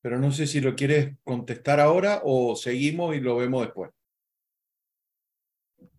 pero 0.00 0.18
no 0.18 0.32
sé 0.32 0.46
si 0.46 0.60
lo 0.60 0.74
quieres 0.74 1.14
contestar 1.24 1.78
ahora 1.78 2.22
o 2.24 2.56
seguimos 2.56 3.14
y 3.14 3.20
lo 3.20 3.36
vemos 3.36 3.66
después. 3.66 3.90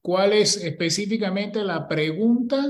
¿Cuál 0.01 0.33
es 0.33 0.57
específicamente 0.57 1.63
la 1.63 1.87
pregunta? 1.87 2.65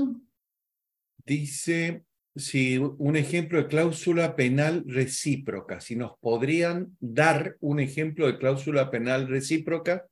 Dice 1.24 2.04
si 2.34 2.78
un 2.78 3.16
ejemplo 3.16 3.58
de 3.58 3.68
cláusula 3.68 4.34
penal 4.34 4.84
recíproca, 4.86 5.80
si 5.80 5.96
nos 5.96 6.12
podrían 6.18 6.96
dar 6.98 7.56
un 7.60 7.80
ejemplo 7.80 8.26
de 8.26 8.38
cláusula 8.38 8.90
penal 8.90 9.28
recíproca. 9.28 10.06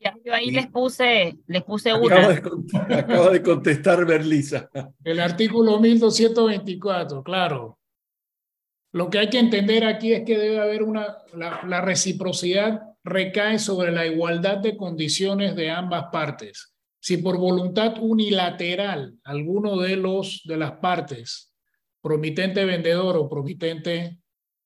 Ya, 0.00 0.14
yo 0.24 0.32
ahí 0.32 0.50
les 0.50 0.68
puse, 0.68 1.36
les 1.46 1.62
puse 1.64 1.92
una. 1.92 2.28
acaba 2.90 3.30
de 3.30 3.42
contestar 3.42 4.06
Berlisa. 4.06 4.70
El 5.04 5.20
artículo 5.20 5.80
1224, 5.80 7.22
claro. 7.22 7.78
Lo 8.92 9.10
que 9.10 9.18
hay 9.18 9.28
que 9.28 9.38
entender 9.38 9.84
aquí 9.84 10.12
es 10.12 10.24
que 10.24 10.38
debe 10.38 10.60
haber 10.60 10.82
una, 10.82 11.18
la, 11.34 11.80
reciprocidad 11.82 12.80
recae 13.04 13.58
sobre 13.58 13.92
la 13.92 14.06
igualdad 14.06 14.58
de 14.58 14.76
condiciones 14.76 15.54
de 15.56 15.70
ambas 15.70 16.06
partes. 16.10 16.74
Si 17.00 17.18
por 17.18 17.38
voluntad 17.38 17.96
unilateral 18.00 19.18
alguno 19.24 19.78
de 19.78 19.96
los 19.96 20.42
de 20.44 20.56
las 20.56 20.72
partes, 20.72 21.54
promitente 22.00 22.64
vendedor 22.64 23.16
o 23.16 23.28
promitente 23.28 24.18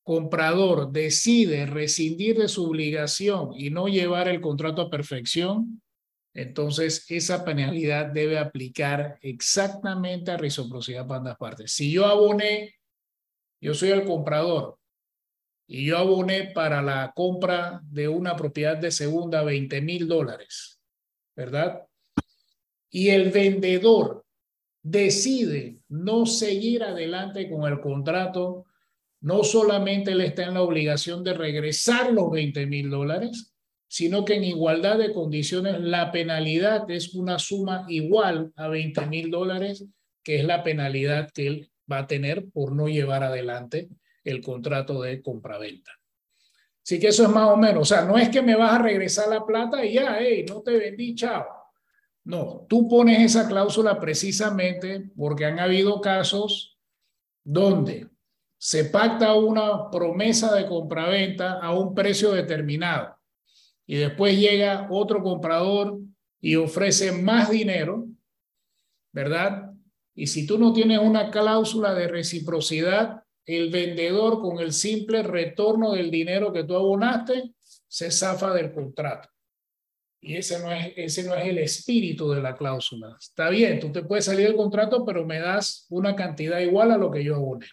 comprador, 0.03 0.91
decide 0.91 1.67
rescindir 1.67 2.39
de 2.39 2.49
su 2.49 2.65
obligación 2.65 3.51
y 3.55 3.71
no 3.71 3.87
llevar 3.87 4.29
el 4.29 4.41
contrato 4.41 4.83
a 4.83 4.91
perfección, 4.91 5.81
entonces 6.35 7.05
esa 7.09 7.45
penalidad 7.45 8.07
debe 8.07 8.39
aplicar 8.39 9.19
exactamente 9.21 10.31
a 10.31 10.39
reciprocidad 10.39 11.07
para 11.07 11.19
ambas 11.19 11.37
partes. 11.37 11.73
Si 11.73 11.93
yo 11.93 12.07
aboné 12.07 12.75
yo 13.63 13.75
soy 13.75 13.91
el 13.91 14.05
comprador 14.05 14.77
y 15.69 15.87
yo 15.87 15.97
aboné 15.97 16.51
para 16.53 16.83
la 16.83 17.13
compra 17.15 17.81
de 17.85 18.09
una 18.09 18.35
propiedad 18.35 18.77
de 18.77 18.91
segunda 18.91 19.45
20 19.45 19.81
mil 19.81 20.09
dólares, 20.09 20.81
¿verdad? 21.37 21.87
Y 22.95 23.09
el 23.09 23.31
vendedor 23.31 24.25
decide 24.83 25.79
no 25.89 26.27
seguir 26.27 26.85
adelante 26.85 27.49
con 27.49 27.65
el 27.65 27.81
contrato, 27.81 28.67
no 29.23 29.45
solamente 29.45 30.15
le 30.15 30.27
está 30.27 30.45
en 30.45 30.55
la 30.55 30.63
obligación 30.63 31.25
de 31.25 31.33
regresar 31.33 32.13
los 32.13 32.31
20 32.31 32.67
mil 32.67 32.91
dólares, 32.91 33.55
sino 33.89 34.25
que 34.25 34.35
en 34.35 34.45
igualdad 34.45 34.99
de 34.99 35.13
condiciones 35.13 35.81
la 35.81 36.13
penalidad 36.13 36.91
es 36.91 37.15
una 37.15 37.39
suma 37.39 37.87
igual 37.89 38.53
a 38.57 38.69
20 38.69 39.07
mil 39.07 39.31
dólares, 39.31 39.87
que 40.23 40.37
es 40.37 40.45
la 40.45 40.63
penalidad 40.63 41.31
que 41.33 41.47
él 41.47 41.71
va 41.91 41.99
a 41.99 42.07
tener 42.07 42.51
por 42.51 42.73
no 42.75 42.89
llevar 42.89 43.23
adelante 43.23 43.89
el 44.25 44.43
contrato 44.43 45.01
de 45.01 45.23
compraventa. 45.23 45.93
Así 46.85 46.99
que 46.99 47.09
eso 47.09 47.23
es 47.23 47.29
más 47.31 47.49
o 47.49 47.57
menos, 47.57 47.83
o 47.83 47.95
sea, 47.95 48.05
no 48.05 48.19
es 48.19 48.29
que 48.29 48.43
me 48.43 48.57
vas 48.57 48.73
a 48.73 48.83
regresar 48.83 49.29
la 49.29 49.47
plata 49.47 49.85
y 49.85 49.95
ya, 49.95 50.19
hey, 50.21 50.45
no 50.49 50.61
te 50.63 50.77
vendí, 50.77 51.15
chao. 51.15 51.62
No, 52.25 52.67
tú 52.69 52.89
pones 52.89 53.21
esa 53.21 53.49
cláusula 53.49 53.99
precisamente 53.99 55.11
porque 55.17 55.45
han 55.45 55.59
habido 55.59 56.01
casos 56.01 56.79
donde 57.43 58.09
se 58.59 58.85
pacta 58.85 59.35
una 59.35 59.91
promesa 59.91 60.55
de 60.55 60.69
compraventa 60.69 61.55
a 61.55 61.77
un 61.77 61.95
precio 61.95 62.31
determinado 62.31 63.17
y 63.87 63.97
después 63.97 64.39
llega 64.39 64.87
otro 64.91 65.23
comprador 65.23 65.99
y 66.41 66.57
ofrece 66.57 67.11
más 67.11 67.51
dinero, 67.51 68.07
¿verdad? 69.13 69.73
Y 70.15 70.29
si 70.29 70.47
tú 70.47 70.59
no 70.59 70.73
tienes 70.73 71.01
una 71.01 71.31
cláusula 71.31 71.93
de 71.95 72.07
reciprocidad, 72.07 73.25
el 73.45 73.71
vendedor 73.71 74.41
con 74.41 74.61
el 74.61 74.73
simple 74.73 75.23
retorno 75.23 75.93
del 75.93 76.11
dinero 76.11 76.53
que 76.53 76.65
tú 76.65 76.77
abonaste 76.77 77.55
se 77.89 78.11
zafa 78.11 78.55
del 78.55 78.73
contrato. 78.73 79.29
Y 80.25 80.37
ese 80.37 80.61
no 80.61 80.71
es, 80.71 80.93
ese 80.97 81.25
no 81.25 81.35
es 81.35 81.45
el 81.47 81.59
espíritu 81.59 82.31
de 82.31 82.41
la 82.41 82.57
cláusula. 82.57 83.17
Está 83.21 83.51
bien, 83.51 83.81
tú 83.81 83.91
te 83.91 84.05
puedes 84.05 84.25
salir 84.25 84.47
del 84.47 84.57
contrato, 84.57 85.05
pero 85.05 85.27
me 85.27 85.41
das 85.41 85.87
una 85.91 86.15
cantidad 86.15 86.61
igual 86.61 86.93
a 86.93 86.97
lo 86.97 87.11
que 87.11 87.25
yo 87.25 87.35
aboné. 87.35 87.67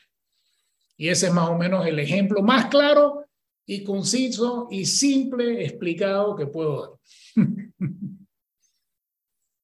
Y 0.98 1.10
ese 1.10 1.28
es 1.28 1.34
más 1.34 1.48
o 1.48 1.58
menos 1.58 1.86
el 1.86 2.00
ejemplo 2.00 2.42
más 2.42 2.66
claro 2.66 3.26
y 3.68 3.84
conciso 3.84 4.68
y 4.72 4.86
simple 4.86 5.64
explicado 5.64 6.36
que 6.36 6.48
puedo 6.48 6.82
dar. 6.82 7.46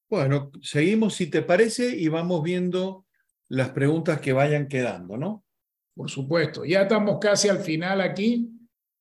Bueno, 0.08 0.52
seguimos 0.62 1.14
si 1.14 1.26
te 1.26 1.42
parece 1.42 1.96
y 1.96 2.06
vamos 2.06 2.40
viendo 2.40 3.06
las 3.48 3.70
preguntas 3.70 4.20
que 4.20 4.32
vayan 4.32 4.68
quedando, 4.68 5.16
¿no? 5.16 5.44
Por 5.96 6.08
supuesto, 6.08 6.64
ya 6.64 6.82
estamos 6.82 7.18
casi 7.20 7.48
al 7.48 7.58
final 7.58 8.00
aquí. 8.00 8.48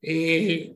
Eh, 0.01 0.73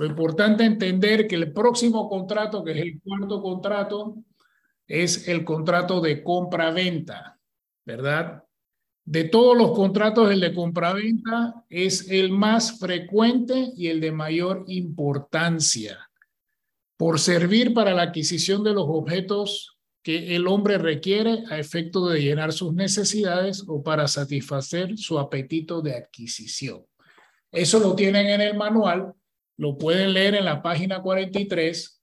lo 0.00 0.06
importante 0.06 0.64
es 0.64 0.70
entender 0.70 1.28
que 1.28 1.34
el 1.34 1.52
próximo 1.52 2.08
contrato, 2.08 2.64
que 2.64 2.70
es 2.70 2.78
el 2.78 3.02
cuarto 3.02 3.42
contrato, 3.42 4.16
es 4.86 5.28
el 5.28 5.44
contrato 5.44 6.00
de 6.00 6.22
compra-venta, 6.22 7.38
¿verdad? 7.84 8.42
De 9.04 9.24
todos 9.24 9.54
los 9.58 9.72
contratos, 9.72 10.30
el 10.30 10.40
de 10.40 10.54
compra-venta 10.54 11.66
es 11.68 12.10
el 12.10 12.30
más 12.30 12.78
frecuente 12.78 13.72
y 13.76 13.88
el 13.88 14.00
de 14.00 14.10
mayor 14.10 14.64
importancia 14.68 15.98
por 16.96 17.20
servir 17.20 17.74
para 17.74 17.92
la 17.92 18.04
adquisición 18.04 18.64
de 18.64 18.72
los 18.72 18.86
objetos 18.88 19.76
que 20.02 20.34
el 20.34 20.46
hombre 20.46 20.78
requiere 20.78 21.44
a 21.50 21.58
efecto 21.58 22.08
de 22.08 22.22
llenar 22.22 22.54
sus 22.54 22.72
necesidades 22.72 23.64
o 23.68 23.82
para 23.82 24.08
satisfacer 24.08 24.96
su 24.96 25.18
apetito 25.18 25.82
de 25.82 25.94
adquisición. 25.94 26.86
Eso 27.52 27.80
lo 27.80 27.94
tienen 27.94 28.28
en 28.28 28.40
el 28.40 28.56
manual, 28.56 29.12
lo 29.60 29.76
pueden 29.76 30.14
leer 30.14 30.36
en 30.36 30.46
la 30.46 30.62
página 30.62 31.02
43, 31.02 32.02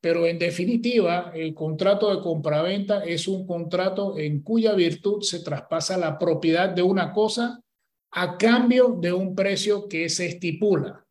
pero 0.00 0.26
en 0.26 0.40
definitiva, 0.40 1.30
el 1.36 1.54
contrato 1.54 2.12
de 2.12 2.20
compraventa 2.20 3.04
es 3.04 3.28
un 3.28 3.46
contrato 3.46 4.18
en 4.18 4.42
cuya 4.42 4.74
virtud 4.74 5.22
se 5.22 5.38
traspasa 5.38 5.96
la 5.96 6.18
propiedad 6.18 6.68
de 6.68 6.82
una 6.82 7.12
cosa 7.12 7.60
a 8.10 8.36
cambio 8.36 8.98
de 9.00 9.12
un 9.12 9.36
precio 9.36 9.86
que 9.86 10.08
se 10.08 10.26
estipula. 10.26 11.06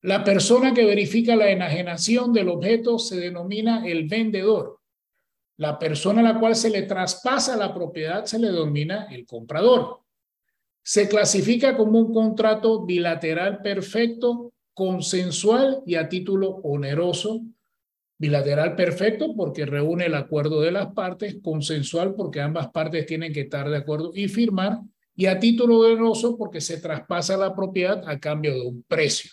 La 0.00 0.24
persona 0.24 0.72
que 0.72 0.86
verifica 0.86 1.36
la 1.36 1.50
enajenación 1.50 2.32
del 2.32 2.48
objeto 2.48 2.98
se 2.98 3.20
denomina 3.20 3.86
el 3.86 4.08
vendedor. 4.08 4.78
La 5.58 5.78
persona 5.78 6.20
a 6.20 6.32
la 6.32 6.40
cual 6.40 6.56
se 6.56 6.70
le 6.70 6.84
traspasa 6.84 7.58
la 7.58 7.74
propiedad 7.74 8.24
se 8.24 8.38
le 8.38 8.46
denomina 8.46 9.06
el 9.10 9.26
comprador. 9.26 10.00
Se 10.82 11.10
clasifica 11.10 11.76
como 11.76 11.98
un 11.98 12.14
contrato 12.14 12.86
bilateral 12.86 13.60
perfecto, 13.60 14.54
consensual 14.80 15.82
y 15.84 15.96
a 15.96 16.08
título 16.08 16.48
oneroso. 16.62 17.42
Bilateral 18.16 18.76
perfecto 18.76 19.36
porque 19.36 19.66
reúne 19.66 20.06
el 20.06 20.14
acuerdo 20.14 20.62
de 20.62 20.72
las 20.72 20.94
partes, 20.94 21.36
consensual 21.42 22.14
porque 22.14 22.40
ambas 22.40 22.70
partes 22.70 23.04
tienen 23.04 23.30
que 23.30 23.42
estar 23.42 23.68
de 23.68 23.76
acuerdo 23.76 24.10
y 24.14 24.26
firmar, 24.28 24.78
y 25.14 25.26
a 25.26 25.38
título 25.38 25.80
oneroso 25.80 26.34
porque 26.38 26.62
se 26.62 26.80
traspasa 26.80 27.36
la 27.36 27.54
propiedad 27.54 28.02
a 28.08 28.18
cambio 28.18 28.54
de 28.54 28.62
un 28.62 28.82
precio. 28.84 29.30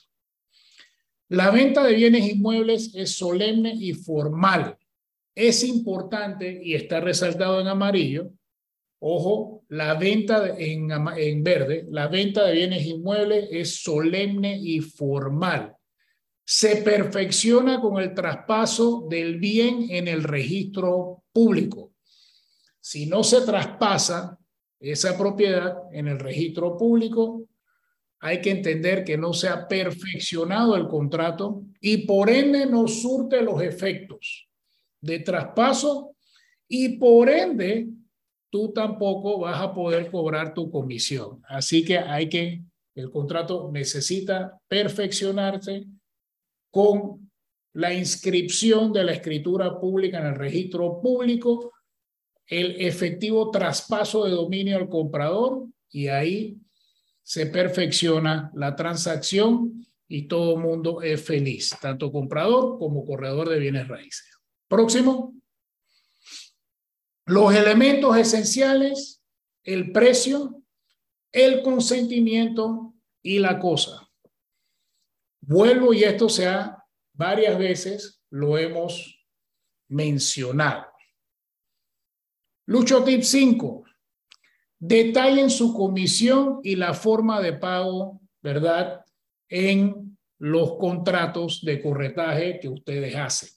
La 1.29 1.49
venta 1.49 1.81
de 1.85 1.95
bienes 1.95 2.29
inmuebles 2.29 2.93
es 2.93 3.15
solemne 3.15 3.73
y 3.73 3.93
formal. 3.93 4.77
Es 5.33 5.63
importante 5.63 6.59
y 6.61 6.73
está 6.73 6.99
resaltado 6.99 7.61
en 7.61 7.67
amarillo. 7.67 8.33
Ojo, 8.99 9.63
la 9.69 9.93
venta 9.93 10.55
en, 10.57 11.43
verde, 11.43 11.85
la 11.89 12.07
venta 12.07 12.45
de 12.45 12.53
bienes 12.53 12.85
inmuebles 12.85 13.47
es 13.51 13.83
solemne 13.83 14.57
y 14.57 14.79
formal. 14.79 15.75
Se 16.43 16.77
perfecciona 16.77 17.79
con 17.79 18.01
el 18.01 18.13
traspaso 18.13 19.05
del 19.09 19.37
bien 19.37 19.87
en 19.89 20.07
el 20.07 20.23
registro 20.23 21.23
público. 21.31 21.93
Si 22.79 23.05
no 23.05 23.23
se 23.23 23.41
traspasa 23.41 24.39
esa 24.79 25.17
propiedad 25.17 25.75
en 25.91 26.07
el 26.07 26.19
registro 26.19 26.75
público, 26.77 27.47
hay 28.19 28.41
que 28.41 28.49
entender 28.49 29.03
que 29.03 29.17
no 29.17 29.33
se 29.33 29.47
ha 29.47 29.67
perfeccionado 29.67 30.75
el 30.75 30.87
contrato 30.87 31.63
y 31.79 31.97
por 31.97 32.29
ende 32.29 32.65
no 32.65 32.87
surte 32.87 33.41
los 33.41 33.61
efectos 33.61 34.47
de 34.99 35.19
traspaso 35.19 36.15
y 36.67 36.97
por 36.97 37.29
ende 37.29 37.89
tú 38.57 38.73
tampoco 38.73 39.37
vas 39.37 39.61
a 39.61 39.71
poder 39.71 40.09
cobrar 40.09 40.55
tu 40.55 40.71
comisión. 40.71 41.43
Así 41.47 41.85
que 41.85 41.99
hay 41.99 42.27
que, 42.27 42.63
el 42.95 43.11
contrato 43.11 43.69
necesita 43.71 44.59
perfeccionarse 44.67 45.85
con 46.71 47.29
la 47.73 47.93
inscripción 47.93 48.91
de 48.91 49.03
la 49.03 49.11
escritura 49.11 49.79
pública 49.79 50.17
en 50.17 50.25
el 50.25 50.35
registro 50.35 50.99
público, 50.99 51.71
el 52.47 52.81
efectivo 52.81 53.51
traspaso 53.51 54.25
de 54.25 54.31
dominio 54.31 54.77
al 54.77 54.89
comprador 54.89 55.67
y 55.91 56.07
ahí 56.07 56.57
se 57.21 57.45
perfecciona 57.45 58.51
la 58.55 58.75
transacción 58.75 59.85
y 60.07 60.23
todo 60.23 60.55
el 60.55 60.63
mundo 60.63 61.03
es 61.03 61.23
feliz, 61.23 61.77
tanto 61.79 62.11
comprador 62.11 62.79
como 62.79 63.05
corredor 63.05 63.49
de 63.49 63.59
bienes 63.59 63.87
raíces. 63.87 64.31
Próximo. 64.67 65.36
Los 67.27 67.53
elementos 67.53 68.15
esenciales, 68.15 69.21
el 69.65 69.91
precio, 69.91 70.63
el 71.33 71.61
consentimiento 71.61 72.93
y 73.21 73.39
la 73.39 73.59
cosa. 73.59 74.09
Vuelvo 75.41 75.93
y 75.93 76.05
esto 76.05 76.29
sea 76.29 76.81
varias 77.13 77.57
veces 77.57 78.23
lo 78.29 78.57
hemos 78.57 79.27
mencionado. 79.89 80.87
Lucho 82.65 83.03
tip 83.03 83.23
5. 83.23 83.83
Detallen 84.79 85.49
su 85.49 85.73
comisión 85.73 86.61
y 86.63 86.77
la 86.77 86.93
forma 86.93 87.41
de 87.41 87.51
pago, 87.51 88.21
¿verdad? 88.41 89.03
En 89.49 90.17
los 90.39 90.77
contratos 90.77 91.59
de 91.61 91.81
corretaje 91.81 92.57
que 92.61 92.69
ustedes 92.69 93.13
hacen. 93.17 93.49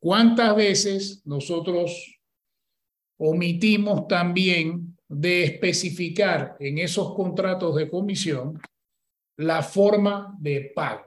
¿Cuántas 0.00 0.56
veces 0.56 1.24
nosotros 1.24 2.19
omitimos 3.20 4.08
también 4.08 4.96
de 5.08 5.44
especificar 5.44 6.56
en 6.58 6.78
esos 6.78 7.14
contratos 7.14 7.76
de 7.76 7.90
comisión 7.90 8.58
la 9.36 9.62
forma 9.62 10.34
de 10.40 10.72
pago? 10.74 11.04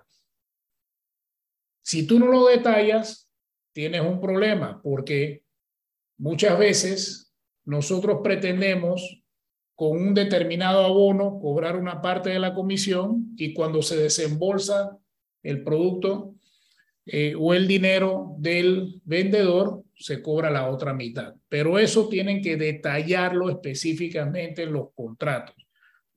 Si 1.84 2.06
tú 2.06 2.20
no 2.20 2.28
lo 2.28 2.46
detallas, 2.46 3.30
tienes 3.74 4.02
un 4.02 4.22
problema 4.22 4.80
porque 4.82 5.44
muchas 6.18 6.58
veces 6.58 7.34
nosotros 7.66 8.20
pretendemos 8.24 9.24
con 9.76 9.92
un 9.98 10.14
determinado 10.14 10.86
abono 10.86 11.40
cobrar 11.42 11.76
una 11.78 12.00
parte 12.00 12.30
de 12.30 12.40
la 12.40 12.54
comisión 12.54 13.34
y 13.38 13.56
cuando 13.56 13.82
se 13.82 13.98
desembolsa 13.98 15.00
el 15.42 15.64
producto 15.64 16.36
eh, 17.06 17.36
o 17.38 17.54
el 17.54 17.68
dinero 17.68 18.36
del 18.38 19.02
vendedor, 19.04 19.84
se 19.96 20.22
cobra 20.22 20.50
la 20.50 20.70
otra 20.70 20.94
mitad. 20.94 21.34
Pero 21.50 21.78
eso 21.78 22.08
tienen 22.08 22.42
que 22.42 22.58
detallarlo 22.58 23.50
específicamente 23.50 24.64
en 24.64 24.74
los 24.74 24.88
contratos. 24.94 25.56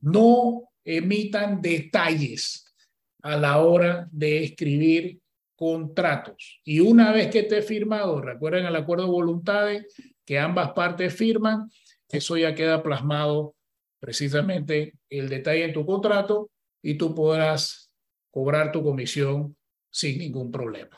No 0.01 0.71
emitan 0.85 1.61
detalles 1.61 2.75
a 3.23 3.37
la 3.37 3.59
hora 3.59 4.09
de 4.13 4.45
escribir 4.45 5.21
contratos. 5.57 6.61
Y 6.65 6.81
una 6.81 7.13
vez 7.13 7.29
que 7.29 7.41
esté 7.41 7.63
firmado, 7.63 8.21
recuerden 8.21 8.67
el 8.67 8.77
acuerdo 8.77 9.05
de 9.05 9.11
voluntades, 9.11 9.87
que 10.25 10.39
ambas 10.39 10.73
partes 10.73 11.15
firman, 11.15 11.71
eso 12.09 12.37
ya 12.37 12.55
queda 12.55 12.83
plasmado 12.83 13.57
precisamente 13.99 14.95
el 15.09 15.29
detalle 15.29 15.65
en 15.65 15.73
tu 15.73 15.85
contrato 15.85 16.51
y 16.83 16.95
tú 16.95 17.15
podrás 17.15 17.91
cobrar 18.31 18.71
tu 18.71 18.83
comisión 18.83 19.56
sin 19.97 20.19
ningún 20.19 20.51
problema. 20.51 20.95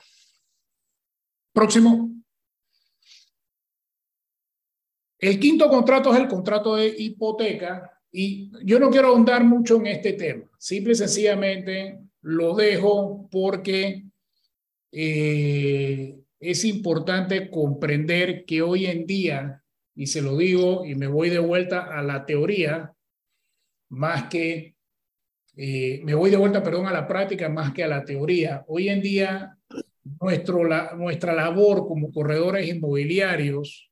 Próximo. 1.52 2.10
El 5.20 5.38
quinto 5.38 5.68
contrato 5.68 6.12
es 6.12 6.20
el 6.20 6.26
contrato 6.26 6.74
de 6.74 6.92
hipoteca 6.98 7.92
y 8.10 8.50
yo 8.64 8.80
no 8.80 8.90
quiero 8.90 9.08
ahondar 9.08 9.44
mucho 9.44 9.76
en 9.76 9.86
este 9.86 10.14
tema. 10.14 10.50
Simple 10.58 10.94
y 10.94 10.96
sencillamente 10.96 12.00
lo 12.22 12.56
dejo 12.56 13.28
porque 13.30 14.04
eh, 14.90 16.18
es 16.40 16.64
importante 16.64 17.50
comprender 17.50 18.44
que 18.44 18.62
hoy 18.62 18.86
en 18.86 19.06
día, 19.06 19.62
y 19.94 20.08
se 20.08 20.22
lo 20.22 20.36
digo 20.36 20.84
y 20.84 20.96
me 20.96 21.06
voy 21.06 21.30
de 21.30 21.38
vuelta 21.38 21.96
a 21.96 22.02
la 22.02 22.26
teoría, 22.26 22.92
más 23.90 24.24
que, 24.24 24.74
eh, 25.60 26.00
me 26.04 26.14
voy 26.14 26.30
de 26.30 26.36
vuelta, 26.36 26.62
perdón, 26.62 26.86
a 26.86 26.92
la 26.92 27.08
práctica 27.08 27.48
más 27.48 27.72
que 27.72 27.82
a 27.82 27.88
la 27.88 28.04
teoría. 28.04 28.64
Hoy 28.68 28.88
en 28.88 29.02
día, 29.02 29.58
nuestro, 30.20 30.64
la, 30.64 30.94
nuestra 30.94 31.34
labor 31.34 31.88
como 31.88 32.12
corredores 32.12 32.68
inmobiliarios, 32.68 33.90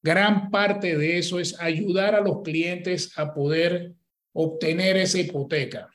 gran 0.00 0.52
parte 0.52 0.96
de 0.96 1.18
eso 1.18 1.40
es 1.40 1.60
ayudar 1.60 2.14
a 2.14 2.20
los 2.20 2.42
clientes 2.42 3.12
a 3.18 3.34
poder 3.34 3.94
obtener 4.32 4.96
esa 4.98 5.18
hipoteca 5.18 5.90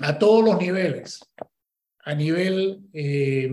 a 0.00 0.18
todos 0.18 0.44
los 0.44 0.58
niveles, 0.58 1.20
a 2.04 2.14
nivel 2.14 2.80
eh, 2.92 3.50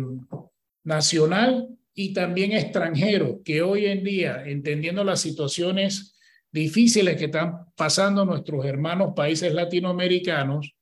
nacional 0.84 1.70
y 1.94 2.14
también 2.14 2.52
extranjero, 2.52 3.42
que 3.42 3.62
hoy 3.62 3.86
en 3.86 4.04
día, 4.04 4.44
entendiendo 4.46 5.06
las 5.06 5.22
situaciones 5.22 6.17
difíciles 6.52 7.18
que 7.18 7.26
están 7.26 7.66
pasando 7.76 8.26
nuestros 8.26 8.66
hermanos 8.66 9.14
países 9.16 9.54
latinoamericanos, 9.54 10.74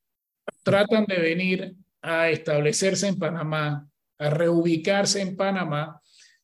tratan 0.63 1.05
de 1.05 1.17
venir 1.17 1.75
a 2.01 2.29
establecerse 2.29 3.07
en 3.07 3.17
Panamá, 3.17 3.87
a 4.17 4.29
reubicarse 4.29 5.21
en 5.21 5.35
Panamá 5.35 6.01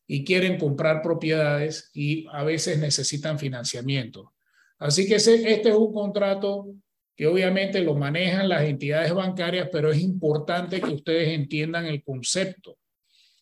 y 0.07 0.23
quieren 0.23 0.57
comprar 0.57 1.01
propiedades 1.01 1.89
y 1.93 2.25
a 2.31 2.43
veces 2.43 2.79
necesitan 2.79 3.39
financiamiento. 3.39 4.33
Así 4.79 5.07
que 5.07 5.15
este 5.15 5.69
es 5.69 5.75
un 5.75 5.93
contrato 5.93 6.73
que 7.15 7.27
obviamente 7.27 7.81
lo 7.81 7.93
manejan 7.93 8.49
las 8.49 8.63
entidades 8.63 9.13
bancarias, 9.13 9.69
pero 9.71 9.91
es 9.91 10.01
importante 10.01 10.81
que 10.81 10.89
ustedes 10.89 11.29
entiendan 11.29 11.85
el 11.85 12.03
concepto. 12.03 12.79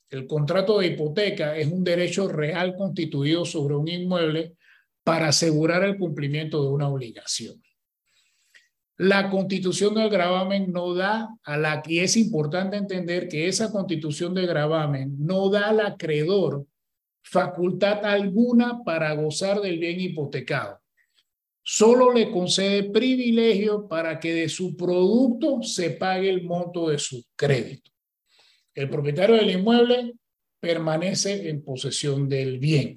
El 0.10 0.28
contrato 0.28 0.80
de 0.80 0.88
hipoteca 0.88 1.56
es 1.56 1.68
un 1.68 1.84
derecho 1.84 2.28
real 2.28 2.76
constituido 2.76 3.46
sobre 3.46 3.76
un 3.76 3.88
inmueble 3.88 4.56
para 5.10 5.30
asegurar 5.30 5.84
el 5.84 5.98
cumplimiento 5.98 6.62
de 6.62 6.70
una 6.70 6.88
obligación. 6.88 7.60
La 8.98 9.32
constitución 9.32 9.96
del 9.96 10.08
gravamen 10.08 10.72
no 10.72 10.94
da 10.94 11.36
a 11.42 11.58
la, 11.58 11.82
y 11.88 11.98
es 11.98 12.16
importante 12.16 12.78
entender 12.78 13.28
que 13.28 13.48
esa 13.48 13.72
constitución 13.72 14.36
de 14.36 14.46
gravamen 14.46 15.16
no 15.18 15.50
da 15.50 15.70
al 15.70 15.80
acreedor 15.80 16.68
facultad 17.24 18.06
alguna 18.06 18.84
para 18.84 19.16
gozar 19.16 19.62
del 19.62 19.80
bien 19.80 20.00
hipotecado. 20.00 20.80
Solo 21.64 22.14
le 22.14 22.30
concede 22.30 22.92
privilegio 22.92 23.88
para 23.88 24.20
que 24.20 24.32
de 24.36 24.48
su 24.48 24.78
producto 24.78 25.64
se 25.64 25.90
pague 25.90 26.30
el 26.30 26.44
monto 26.44 26.90
de 26.90 27.00
su 27.00 27.26
crédito. 27.36 27.90
El 28.76 28.92
propietario 28.92 29.38
del 29.38 29.50
inmueble 29.50 30.14
permanece 30.60 31.50
en 31.50 31.64
posesión 31.64 32.30
del 32.30 32.60
bien. 32.60 32.96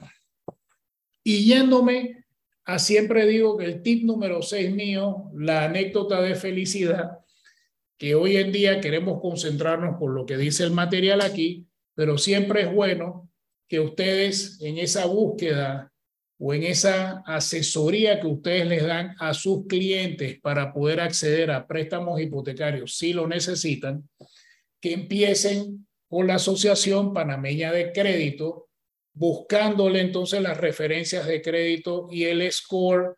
Y 1.24 1.44
yéndome 1.44 2.24
a 2.64 2.78
siempre 2.78 3.26
digo 3.26 3.56
que 3.56 3.64
el 3.64 3.82
tip 3.82 4.04
número 4.04 4.42
seis 4.42 4.72
mío, 4.72 5.30
la 5.34 5.64
anécdota 5.64 6.20
de 6.20 6.34
felicidad, 6.34 7.18
que 7.98 8.14
hoy 8.14 8.36
en 8.36 8.52
día 8.52 8.80
queremos 8.80 9.20
concentrarnos 9.20 9.96
con 9.98 10.14
lo 10.14 10.26
que 10.26 10.36
dice 10.36 10.64
el 10.64 10.72
material 10.72 11.20
aquí, 11.20 11.66
pero 11.94 12.18
siempre 12.18 12.62
es 12.62 12.72
bueno 12.72 13.30
que 13.68 13.80
ustedes 13.80 14.60
en 14.60 14.78
esa 14.78 15.06
búsqueda 15.06 15.92
o 16.38 16.52
en 16.52 16.64
esa 16.64 17.22
asesoría 17.24 18.18
que 18.18 18.26
ustedes 18.26 18.66
les 18.66 18.84
dan 18.84 19.14
a 19.20 19.32
sus 19.32 19.66
clientes 19.68 20.40
para 20.40 20.72
poder 20.72 21.00
acceder 21.00 21.52
a 21.52 21.66
préstamos 21.68 22.20
hipotecarios 22.20 22.96
si 22.96 23.12
lo 23.12 23.28
necesitan, 23.28 24.08
que 24.80 24.92
empiecen 24.92 25.86
con 26.08 26.26
la 26.26 26.34
Asociación 26.34 27.14
Panameña 27.14 27.70
de 27.70 27.92
Crédito, 27.92 28.68
buscándole 29.14 30.00
entonces 30.00 30.40
las 30.40 30.58
referencias 30.58 31.26
de 31.26 31.42
crédito 31.42 32.08
y 32.10 32.24
el 32.24 32.50
score 32.50 33.16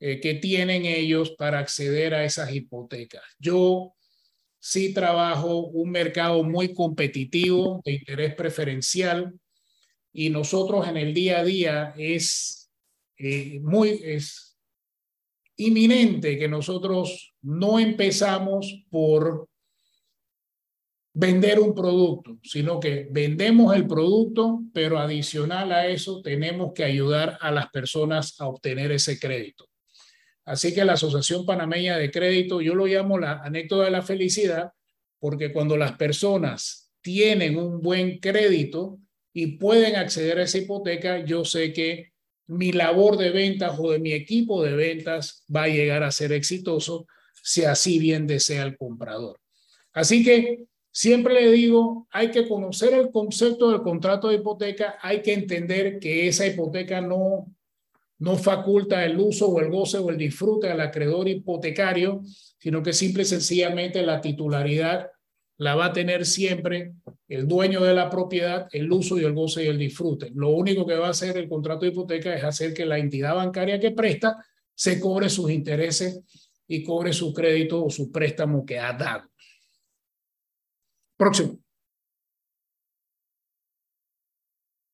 eh, 0.00 0.20
que 0.20 0.34
tienen 0.34 0.84
ellos 0.86 1.32
para 1.32 1.58
acceder 1.58 2.14
a 2.14 2.24
esas 2.24 2.52
hipotecas. 2.52 3.22
Yo 3.38 3.94
sí 4.58 4.94
trabajo 4.94 5.66
un 5.66 5.90
mercado 5.90 6.42
muy 6.42 6.74
competitivo, 6.74 7.82
de 7.84 7.92
interés 7.92 8.34
preferencial, 8.34 9.38
y 10.12 10.30
nosotros 10.30 10.88
en 10.88 10.96
el 10.96 11.14
día 11.14 11.40
a 11.40 11.44
día 11.44 11.94
es 11.96 12.70
eh, 13.16 13.60
muy 13.62 14.00
es 14.02 14.58
inminente 15.56 16.38
que 16.38 16.48
nosotros 16.48 17.34
no 17.42 17.78
empezamos 17.78 18.82
por 18.88 19.49
vender 21.12 21.58
un 21.58 21.74
producto, 21.74 22.38
sino 22.42 22.78
que 22.78 23.08
vendemos 23.10 23.74
el 23.74 23.86
producto, 23.86 24.60
pero 24.72 24.98
adicional 24.98 25.72
a 25.72 25.86
eso 25.86 26.22
tenemos 26.22 26.72
que 26.74 26.84
ayudar 26.84 27.38
a 27.40 27.50
las 27.50 27.68
personas 27.70 28.40
a 28.40 28.46
obtener 28.46 28.92
ese 28.92 29.18
crédito. 29.18 29.66
Así 30.44 30.74
que 30.74 30.84
la 30.84 30.94
Asociación 30.94 31.44
Panameña 31.44 31.96
de 31.96 32.10
Crédito, 32.10 32.60
yo 32.60 32.74
lo 32.74 32.86
llamo 32.86 33.18
la 33.18 33.40
anécdota 33.42 33.84
de 33.84 33.90
la 33.90 34.02
felicidad, 34.02 34.72
porque 35.18 35.52
cuando 35.52 35.76
las 35.76 35.96
personas 35.96 36.92
tienen 37.02 37.56
un 37.56 37.80
buen 37.80 38.18
crédito 38.18 38.98
y 39.32 39.58
pueden 39.58 39.96
acceder 39.96 40.38
a 40.38 40.44
esa 40.44 40.58
hipoteca, 40.58 41.24
yo 41.24 41.44
sé 41.44 41.72
que 41.72 42.12
mi 42.46 42.72
labor 42.72 43.16
de 43.16 43.30
ventas 43.30 43.76
o 43.78 43.92
de 43.92 44.00
mi 44.00 44.12
equipo 44.12 44.62
de 44.62 44.74
ventas 44.74 45.44
va 45.54 45.64
a 45.64 45.68
llegar 45.68 46.02
a 46.02 46.10
ser 46.10 46.32
exitoso 46.32 47.06
si 47.42 47.64
así 47.64 47.98
bien 47.98 48.26
desea 48.26 48.64
el 48.64 48.76
comprador. 48.76 49.38
Así 49.92 50.24
que 50.24 50.64
siempre 50.90 51.34
le 51.34 51.52
digo, 51.52 52.06
hay 52.10 52.30
que 52.30 52.48
conocer 52.48 52.94
el 52.94 53.10
concepto 53.10 53.70
del 53.70 53.82
contrato 53.82 54.28
de 54.28 54.36
hipoteca, 54.36 54.96
hay 55.00 55.22
que 55.22 55.32
entender 55.32 55.98
que 55.98 56.28
esa 56.28 56.46
hipoteca 56.46 57.00
no 57.00 57.46
no 58.20 58.36
faculta 58.36 59.04
el 59.04 59.18
uso 59.18 59.48
o 59.48 59.60
el 59.60 59.70
goce 59.70 59.98
o 59.98 60.10
el 60.10 60.18
disfrute 60.18 60.68
al 60.68 60.80
acreedor 60.80 61.26
hipotecario, 61.26 62.20
sino 62.58 62.82
que 62.82 62.92
simple 62.92 63.22
y 63.22 63.26
sencillamente 63.26 64.02
la 64.02 64.20
titularidad 64.20 65.08
la 65.56 65.74
va 65.74 65.86
a 65.86 65.92
tener 65.92 66.24
siempre 66.26 66.92
el 67.28 67.48
dueño 67.48 67.82
de 67.82 67.94
la 67.94 68.10
propiedad, 68.10 68.68
el 68.72 68.92
uso 68.92 69.18
y 69.18 69.24
el 69.24 69.32
goce 69.32 69.64
y 69.64 69.68
el 69.68 69.78
disfrute. 69.78 70.30
Lo 70.34 70.50
único 70.50 70.86
que 70.86 70.96
va 70.96 71.08
a 71.08 71.10
hacer 71.10 71.36
el 71.38 71.48
contrato 71.48 71.82
de 71.82 71.92
hipoteca 71.92 72.34
es 72.34 72.44
hacer 72.44 72.74
que 72.74 72.84
la 72.84 72.98
entidad 72.98 73.34
bancaria 73.34 73.80
que 73.80 73.90
presta 73.90 74.36
se 74.74 75.00
cobre 75.00 75.30
sus 75.30 75.50
intereses 75.50 76.20
y 76.66 76.82
cobre 76.82 77.12
su 77.12 77.32
crédito 77.32 77.84
o 77.84 77.90
su 77.90 78.12
préstamo 78.12 78.66
que 78.66 78.78
ha 78.78 78.92
dado. 78.92 79.29
Próximo. 81.20 81.58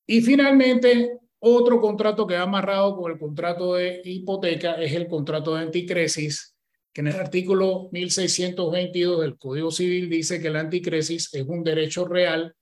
Y 0.05 0.19
finalmente, 0.19 1.19
otro 1.39 1.79
contrato 1.79 2.27
que 2.27 2.35
va 2.35 2.41
amarrado 2.41 2.97
con 2.97 3.13
el 3.13 3.17
contrato 3.17 3.75
de 3.75 4.01
hipoteca 4.03 4.73
es 4.73 4.91
el 4.91 5.07
contrato 5.07 5.55
de 5.55 5.61
anticresis, 5.61 6.53
que 6.91 6.99
en 6.99 7.07
el 7.07 7.15
artículo 7.15 7.87
1622 7.93 9.21
del 9.21 9.37
Código 9.37 9.71
Civil 9.71 10.09
dice 10.09 10.41
que 10.41 10.49
el 10.49 10.57
anticresis 10.57 11.33
es 11.33 11.43
un 11.47 11.63
derecho 11.63 12.05
real 12.05 12.53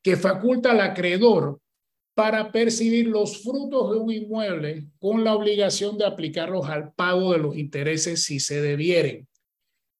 que 0.00 0.16
faculta 0.16 0.70
al 0.70 0.80
acreedor 0.80 1.60
para 2.14 2.52
percibir 2.52 3.08
los 3.08 3.42
frutos 3.42 3.90
de 3.90 3.98
un 3.98 4.12
inmueble 4.12 4.86
con 5.00 5.24
la 5.24 5.34
obligación 5.34 5.98
de 5.98 6.06
aplicarlos 6.06 6.68
al 6.68 6.92
pago 6.92 7.32
de 7.32 7.38
los 7.38 7.56
intereses 7.56 8.22
si 8.22 8.38
se 8.38 8.62
debieren. 8.62 9.26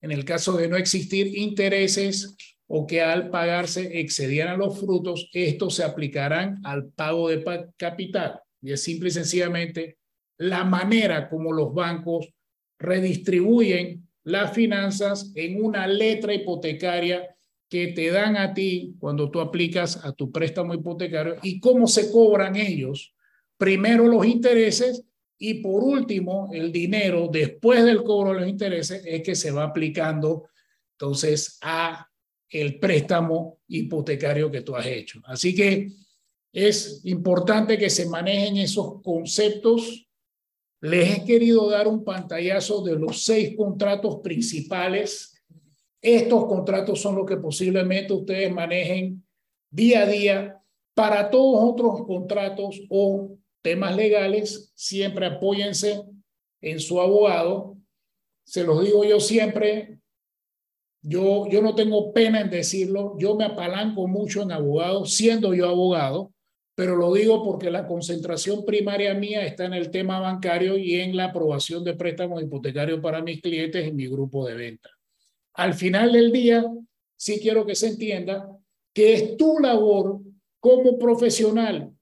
En 0.02 0.12
el 0.12 0.24
caso 0.24 0.56
de 0.56 0.68
no 0.68 0.76
existir 0.76 1.36
intereses 1.36 2.36
o 2.68 2.86
que 2.86 3.00
al 3.00 3.30
pagarse 3.30 3.98
excedieran 4.00 4.58
los 4.58 4.78
frutos, 4.78 5.30
estos 5.32 5.74
se 5.74 5.84
aplicarán 5.84 6.60
al 6.64 6.90
pago 6.90 7.28
de 7.28 7.42
capital. 7.76 8.40
Y 8.60 8.72
es 8.72 8.82
simple 8.82 9.08
y 9.08 9.12
sencillamente 9.12 9.98
la 10.36 10.64
manera 10.64 11.28
como 11.28 11.52
los 11.52 11.74
bancos 11.74 12.28
redistribuyen 12.78 14.06
las 14.22 14.52
finanzas 14.52 15.32
en 15.34 15.64
una 15.64 15.86
letra 15.86 16.34
hipotecaria 16.34 17.34
que 17.70 17.88
te 17.88 18.10
dan 18.10 18.36
a 18.36 18.52
ti 18.52 18.94
cuando 18.98 19.30
tú 19.30 19.40
aplicas 19.40 20.04
a 20.04 20.12
tu 20.12 20.30
préstamo 20.30 20.74
hipotecario 20.74 21.36
y 21.42 21.60
cómo 21.60 21.86
se 21.86 22.12
cobran 22.12 22.56
ellos. 22.56 23.14
Primero 23.56 24.06
los 24.06 24.26
intereses 24.26 25.04
y 25.38 25.54
por 25.54 25.82
último 25.82 26.50
el 26.52 26.70
dinero 26.70 27.28
después 27.32 27.84
del 27.84 28.02
cobro 28.02 28.32
de 28.34 28.40
los 28.40 28.48
intereses 28.48 29.02
es 29.06 29.22
que 29.22 29.34
se 29.34 29.50
va 29.50 29.64
aplicando 29.64 30.48
entonces 30.92 31.58
a 31.62 32.07
el 32.50 32.78
préstamo 32.78 33.58
hipotecario 33.68 34.50
que 34.50 34.62
tú 34.62 34.74
has 34.74 34.86
hecho. 34.86 35.20
Así 35.24 35.54
que 35.54 35.88
es 36.52 37.02
importante 37.04 37.76
que 37.76 37.90
se 37.90 38.06
manejen 38.06 38.56
esos 38.56 39.02
conceptos. 39.02 40.08
Les 40.80 41.18
he 41.18 41.24
querido 41.24 41.68
dar 41.68 41.88
un 41.88 42.04
pantallazo 42.04 42.82
de 42.82 42.96
los 42.96 43.24
seis 43.24 43.56
contratos 43.56 44.20
principales. 44.22 45.34
Estos 46.00 46.46
contratos 46.46 47.00
son 47.00 47.16
los 47.16 47.26
que 47.26 47.36
posiblemente 47.36 48.12
ustedes 48.12 48.52
manejen 48.52 49.24
día 49.70 50.02
a 50.02 50.06
día. 50.06 50.54
Para 50.94 51.30
todos 51.30 51.72
otros 51.72 52.06
contratos 52.06 52.80
o 52.88 53.36
temas 53.62 53.94
legales, 53.94 54.72
siempre 54.74 55.26
apóyense 55.26 56.02
en 56.60 56.80
su 56.80 57.00
abogado. 57.00 57.76
Se 58.44 58.64
los 58.64 58.82
digo 58.82 59.04
yo 59.04 59.20
siempre, 59.20 59.97
yo, 61.02 61.48
yo 61.48 61.62
no 61.62 61.74
tengo 61.74 62.12
pena 62.12 62.40
en 62.40 62.50
decirlo, 62.50 63.16
yo 63.18 63.36
me 63.36 63.44
apalanco 63.44 64.06
mucho 64.06 64.42
en 64.42 64.52
abogados, 64.52 65.14
siendo 65.14 65.54
yo 65.54 65.68
abogado, 65.68 66.32
pero 66.74 66.96
lo 66.96 67.12
digo 67.12 67.44
porque 67.44 67.70
la 67.70 67.86
concentración 67.86 68.64
primaria 68.64 69.12
mía 69.14 69.44
está 69.44 69.64
en 69.64 69.74
el 69.74 69.90
tema 69.90 70.20
bancario 70.20 70.78
y 70.78 70.94
en 70.94 71.16
la 71.16 71.24
aprobación 71.26 71.82
de 71.82 71.94
préstamos 71.94 72.42
hipotecarios 72.42 73.00
para 73.00 73.20
mis 73.20 73.40
clientes 73.42 73.84
en 73.84 73.96
mi 73.96 74.06
grupo 74.06 74.46
de 74.46 74.54
venta. 74.54 74.90
Al 75.54 75.74
final 75.74 76.12
del 76.12 76.30
día, 76.30 76.64
sí 77.16 77.40
quiero 77.40 77.66
que 77.66 77.74
se 77.74 77.88
entienda 77.88 78.48
que 78.94 79.14
es 79.14 79.36
tu 79.36 79.58
labor 79.58 80.20
como 80.60 80.98
profesional 80.98 81.92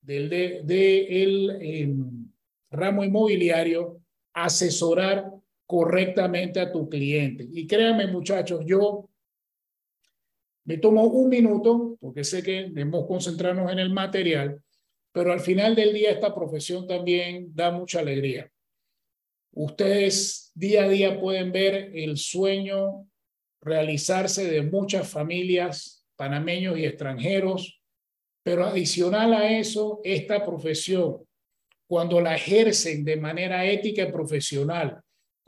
del 0.00 0.30
de, 0.30 1.82
em, 1.82 2.30
ramo 2.70 3.04
inmobiliario 3.04 4.00
asesorar 4.32 5.30
correctamente 5.70 6.58
a 6.58 6.72
tu 6.72 6.88
cliente. 6.88 7.46
Y 7.52 7.64
créanme, 7.64 8.08
muchachos, 8.08 8.64
yo 8.66 9.08
me 10.64 10.78
tomo 10.78 11.04
un 11.04 11.28
minuto, 11.28 11.96
porque 12.00 12.24
sé 12.24 12.42
que 12.42 12.64
debemos 12.64 13.06
concentrarnos 13.06 13.70
en 13.70 13.78
el 13.78 13.90
material, 13.90 14.60
pero 15.12 15.32
al 15.32 15.38
final 15.38 15.76
del 15.76 15.94
día 15.94 16.10
esta 16.10 16.34
profesión 16.34 16.88
también 16.88 17.54
da 17.54 17.70
mucha 17.70 18.00
alegría. 18.00 18.50
Ustedes 19.52 20.50
día 20.56 20.82
a 20.86 20.88
día 20.88 21.20
pueden 21.20 21.52
ver 21.52 21.92
el 21.94 22.16
sueño 22.16 23.08
realizarse 23.60 24.50
de 24.50 24.62
muchas 24.62 25.08
familias 25.08 26.04
panameños 26.16 26.76
y 26.78 26.84
extranjeros, 26.84 27.80
pero 28.42 28.64
adicional 28.64 29.34
a 29.34 29.56
eso, 29.56 30.00
esta 30.02 30.44
profesión, 30.44 31.18
cuando 31.86 32.20
la 32.20 32.34
ejercen 32.34 33.04
de 33.04 33.16
manera 33.16 33.64
ética 33.64 34.02
y 34.02 34.10
profesional, 34.10 35.00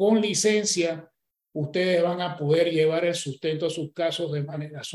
con 0.03 0.21
licencia, 0.21 1.09
ustedes 1.53 2.03
van 2.03 2.21
a 2.21 2.37
poder 2.37 2.73
llevar 2.73 3.05
el 3.05 3.15
sustento 3.15 3.67
a 3.67 3.71
sus, 3.71 3.93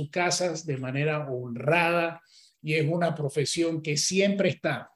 casas 0.09 0.65
de 0.65 0.75
manera 0.75 1.29
honrada 1.31 2.21
y 2.61 2.73
es 2.73 2.85
una 2.85 3.15
profesión 3.15 3.81
que 3.81 3.95
siempre 3.95 4.49
está. 4.49 4.91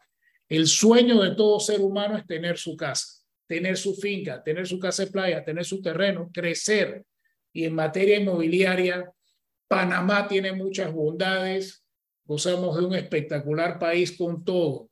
El 0.50 0.68
sueño 0.68 1.22
de 1.22 1.34
todo 1.34 1.62
ser 1.62 1.80
humano 1.80 2.18
es 2.18 2.28
tener 2.28 2.58
su 2.58 2.76
casa, 2.76 3.24
tener 3.48 3.78
su 3.78 3.96
finca, 3.96 4.44
tener 4.44 4.68
su 4.68 4.80
casa 4.80 5.06
de 5.06 5.12
playa, 5.12 5.46
tener 5.46 5.64
su 5.64 5.82
terreno, 5.82 6.30
crecer. 6.34 7.06
Y 7.54 7.64
en 7.64 7.74
materia 7.74 8.20
inmobiliaria, 8.20 9.10
Panamá 9.70 10.28
tiene 10.28 10.52
muchas 10.52 10.92
bondades, 10.92 11.86
gozamos 12.26 12.78
de 12.78 12.86
un 12.86 12.96
espectacular 12.96 13.80
país 13.80 14.18
con 14.18 14.44
todo. 14.44 14.90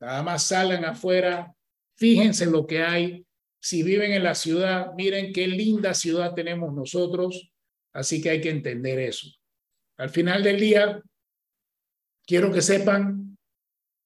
Nada 0.00 0.22
más 0.22 0.44
salgan 0.44 0.86
afuera, 0.86 1.54
fíjense 1.96 2.46
lo 2.46 2.66
que 2.66 2.80
hay, 2.80 3.25
si 3.66 3.82
viven 3.82 4.12
en 4.12 4.22
la 4.22 4.36
ciudad, 4.36 4.92
miren 4.96 5.32
qué 5.32 5.48
linda 5.48 5.92
ciudad 5.92 6.34
tenemos 6.34 6.72
nosotros, 6.72 7.50
así 7.92 8.22
que 8.22 8.30
hay 8.30 8.40
que 8.40 8.50
entender 8.50 9.00
eso. 9.00 9.26
Al 9.96 10.08
final 10.08 10.44
del 10.44 10.60
día, 10.60 11.02
quiero 12.24 12.52
que 12.52 12.62
sepan 12.62 13.36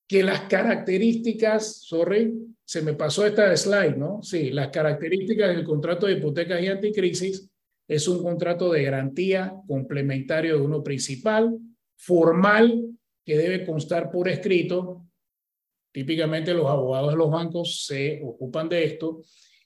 que 0.08 0.22
las 0.22 0.48
características, 0.48 1.82
sorry, 1.82 2.32
se 2.64 2.80
me 2.80 2.94
pasó 2.94 3.26
esta 3.26 3.54
slide, 3.54 3.98
¿no? 3.98 4.22
Sí, 4.22 4.48
las 4.48 4.68
características 4.68 5.54
del 5.54 5.64
contrato 5.64 6.06
de 6.06 6.14
hipotecas 6.14 6.62
y 6.62 6.68
anticrisis 6.68 7.46
es 7.86 8.08
un 8.08 8.22
contrato 8.22 8.72
de 8.72 8.82
garantía 8.82 9.52
complementario 9.68 10.56
de 10.56 10.62
uno 10.62 10.82
principal, 10.82 11.58
formal, 11.98 12.96
que 13.26 13.36
debe 13.36 13.66
constar 13.66 14.10
por 14.10 14.26
escrito. 14.26 15.04
Típicamente 15.92 16.54
los 16.54 16.66
abogados 16.66 17.10
de 17.10 17.18
los 17.18 17.30
bancos 17.30 17.84
se 17.84 18.22
ocupan 18.24 18.66
de 18.66 18.84
esto 18.84 19.20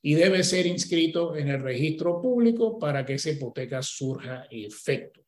y 0.07 0.15
debe 0.17 0.43
ser 0.45 0.67
inscrito 0.67 1.35
en 1.35 1.49
el 1.49 1.63
registro 1.63 2.21
público 2.21 2.79
para 2.79 3.07
que 3.07 3.15
esa 3.15 3.31
hipoteca 3.31 3.81
surja 3.81 4.47
efectos. 4.51 5.25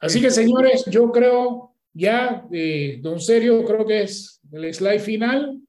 Así 0.00 0.20
que, 0.20 0.32
señores, 0.32 0.84
yo 0.90 1.12
creo 1.12 1.76
ya, 1.94 2.44
eh, 2.50 2.98
don 3.00 3.20
Sergio, 3.20 3.64
creo 3.64 3.86
que 3.86 4.02
es 4.02 4.40
el 4.50 4.74
slide 4.74 4.98
final. 4.98 5.60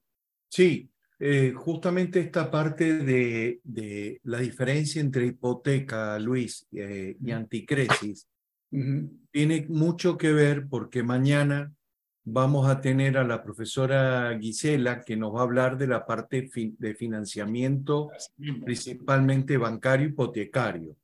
Sí, 0.49 0.89
eh, 1.19 1.53
justamente 1.55 2.19
esta 2.19 2.49
parte 2.49 2.97
de, 2.97 3.59
de, 3.63 4.19
la 4.23 4.39
diferencia 4.39 4.99
entre 4.99 5.27
hipoteca, 5.27 6.17
Luis, 6.17 6.65
eh, 6.71 7.15
y 7.23 7.29
anticresis, 7.29 8.27
tiene 9.29 9.67
mucho 9.69 10.17
que 10.17 10.33
ver 10.33 10.65
porque 10.67 11.03
mañana 11.03 11.71
vamos 12.25 12.69
a 12.69 12.79
tener 12.79 13.17
a 13.17 13.23
la 13.23 13.43
profesora 13.43 14.37
Gisela 14.39 15.01
que 15.01 15.17
nos 15.17 15.35
va 15.35 15.41
a 15.41 15.43
hablar 15.43 15.77
de 15.77 15.87
la 15.87 16.05
parte 16.05 16.49
de 16.53 16.95
financiamiento, 16.95 18.11
principalmente 18.63 19.57
bancario 19.57 20.07
hipotecario. 20.07 20.95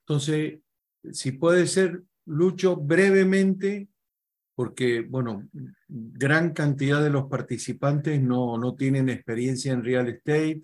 Entonces, 0.00 0.58
si 1.10 1.32
puede 1.32 1.66
ser, 1.66 2.02
Lucho, 2.24 2.76
brevemente, 2.76 3.88
porque, 4.54 5.00
bueno, 5.00 5.48
gran 5.88 6.52
cantidad 6.52 7.02
de 7.02 7.10
los 7.10 7.26
participantes 7.26 8.20
no, 8.22 8.56
no 8.58 8.74
tienen 8.74 9.08
experiencia 9.08 9.72
en 9.72 9.82
real 9.82 10.08
estate, 10.08 10.62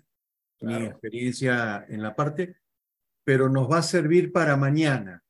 ni 0.61 0.73
experiencia 0.75 1.85
en 1.87 2.01
la 2.01 2.15
parte, 2.15 2.55
pero 3.23 3.49
nos 3.49 3.69
va 3.69 3.79
a 3.79 3.83
servir 3.83 4.31
para 4.31 4.57
mañana. 4.57 5.21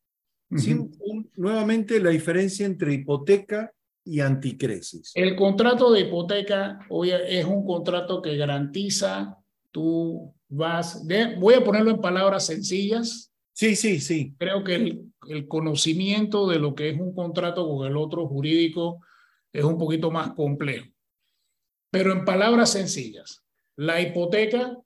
nuevamente, 1.35 2.00
la 2.00 2.11
diferencia 2.11 2.66
entre 2.66 2.93
hipoteca 2.93 3.74
y 4.09 4.21
anticresis. 4.21 5.11
El 5.13 5.35
contrato 5.35 5.91
de 5.91 6.01
hipoteca 6.01 6.79
es 7.27 7.45
un 7.45 7.65
contrato 7.65 8.21
que 8.21 8.35
garantiza, 8.35 9.38
tú 9.71 10.33
vas, 10.47 11.05
voy 11.38 11.53
a 11.53 11.63
ponerlo 11.63 11.91
en 11.91 12.01
palabras 12.01 12.47
sencillas. 12.47 13.31
Sí, 13.53 13.75
sí, 13.75 13.99
sí. 13.99 14.35
Creo 14.38 14.63
que 14.63 14.75
el, 14.75 15.13
el 15.27 15.47
conocimiento 15.47 16.47
de 16.47 16.59
lo 16.59 16.73
que 16.73 16.89
es 16.89 16.99
un 16.99 17.13
contrato 17.13 17.67
con 17.67 17.85
el 17.85 17.97
otro 17.97 18.27
jurídico 18.27 19.01
es 19.53 19.63
un 19.63 19.77
poquito 19.77 20.09
más 20.09 20.33
complejo. 20.33 20.88
Pero 21.91 22.11
en 22.11 22.25
palabras 22.25 22.71
sencillas, 22.71 23.43
la 23.75 24.01
hipoteca 24.01 24.77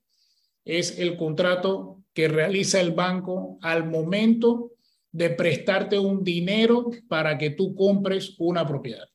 es 0.64 0.98
el 0.98 1.16
contrato 1.16 2.02
que 2.12 2.28
realiza 2.28 2.80
el 2.80 2.92
banco 2.92 3.58
al 3.60 3.88
momento 3.88 4.72
de 5.12 5.30
prestarte 5.30 5.98
un 5.98 6.24
dinero 6.24 6.90
para 7.08 7.38
que 7.38 7.50
tú 7.50 7.74
compres 7.74 8.34
una 8.38 8.66
propiedad. 8.66 9.08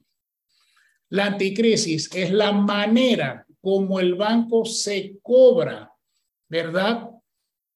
La 1.09 1.25
anticrisis 1.25 2.09
es 2.13 2.31
la 2.31 2.51
manera 2.51 3.45
como 3.61 3.99
el 3.99 4.15
banco 4.15 4.65
se 4.65 5.17
cobra, 5.21 5.91
¿verdad? 6.47 7.09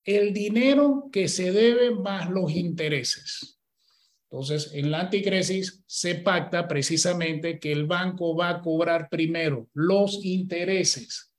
El 0.03 0.33
dinero 0.33 1.09
que 1.11 1.27
se 1.27 1.51
debe 1.51 1.91
más 1.91 2.29
los 2.29 2.51
intereses. 2.51 3.59
Entonces, 4.29 4.71
en 4.73 4.91
la 4.91 5.01
anticrisis 5.01 5.83
se 5.85 6.15
pacta 6.15 6.67
precisamente 6.67 7.59
que 7.59 7.71
el 7.71 7.85
banco 7.85 8.35
va 8.35 8.49
a 8.49 8.61
cobrar 8.61 9.09
primero 9.09 9.69
los 9.73 10.23
intereses, 10.23 11.31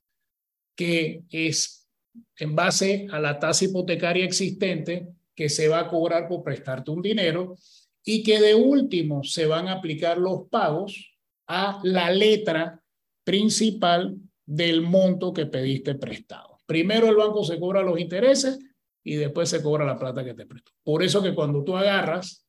que 0.77 1.23
es 1.31 1.89
en 2.37 2.55
base 2.55 3.07
a 3.11 3.19
la 3.19 3.39
tasa 3.39 3.65
hipotecaria 3.65 4.25
existente 4.25 5.09
que 5.35 5.49
se 5.49 5.69
va 5.69 5.81
a 5.81 5.89
cobrar 5.89 6.29
por 6.29 6.45
prestarte 6.45 6.91
un 6.91 7.03
dinero 7.03 7.57
y 8.05 8.23
que 8.23 8.41
de 8.41 8.55
último 8.55 9.25
se 9.25 9.47
van 9.47 9.67
a 9.69 9.73
aplicar 9.73 10.19
los 10.19 10.49
pagos 10.49 11.14
a 11.47 11.81
la 11.83 12.11
letra 12.11 12.81
principal 13.25 14.17
del 14.47 14.83
monto 14.83 15.33
que 15.33 15.47
pediste 15.47 15.95
prestado. 15.95 16.59
Primero 16.67 17.09
el 17.09 17.17
banco 17.17 17.45
se 17.45 17.59
cobra 17.59 17.83
los 17.83 17.99
intereses 17.99 18.59
y 19.03 19.17
después 19.17 19.49
se 19.49 19.63
cobra 19.63 19.85
la 19.85 19.99
plata 19.99 20.25
que 20.25 20.35
te 20.35 20.47
prestó. 20.47 20.73
Por 20.83 21.03
eso 21.03 21.23
que 21.23 21.35
cuando 21.35 21.63
tú 21.63 21.77
agarras 21.77 22.47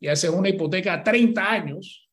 y 0.00 0.08
haces 0.08 0.30
una 0.30 0.48
hipoteca 0.48 0.94
a 0.94 1.04
30 1.04 1.50
años, 1.50 2.08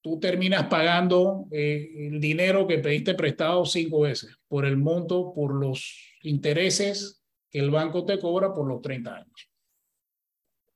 tú 0.00 0.20
terminas 0.20 0.68
pagando 0.68 1.46
eh, 1.50 2.08
el 2.12 2.20
dinero 2.20 2.66
que 2.66 2.78
pediste 2.78 3.14
prestado 3.14 3.64
cinco 3.64 4.02
veces 4.02 4.36
por 4.46 4.64
el 4.64 4.76
monto, 4.76 5.32
por 5.34 5.52
los 5.52 6.14
intereses 6.22 7.24
que 7.50 7.58
el 7.58 7.70
banco 7.70 8.04
te 8.04 8.20
cobra 8.20 8.54
por 8.54 8.68
los 8.68 8.80
30 8.82 9.16
años. 9.16 9.50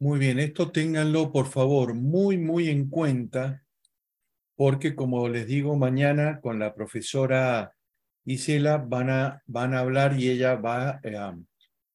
Muy 0.00 0.18
bien, 0.18 0.40
esto 0.40 0.72
ténganlo 0.72 1.30
por 1.30 1.46
favor 1.46 1.94
muy, 1.94 2.38
muy 2.38 2.68
en 2.70 2.88
cuenta 2.88 3.64
porque 4.60 4.94
como 4.94 5.26
les 5.26 5.47
digo, 5.47 5.74
mañana 5.74 6.39
con 6.42 6.58
la 6.58 6.74
profesora 6.74 7.74
Isela 8.26 8.76
van 8.76 9.08
a, 9.08 9.42
van 9.47 9.72
a 9.72 9.78
hablar 9.78 10.20
y 10.20 10.28
ella 10.28 10.56
va, 10.56 11.00
eh, 11.02 11.16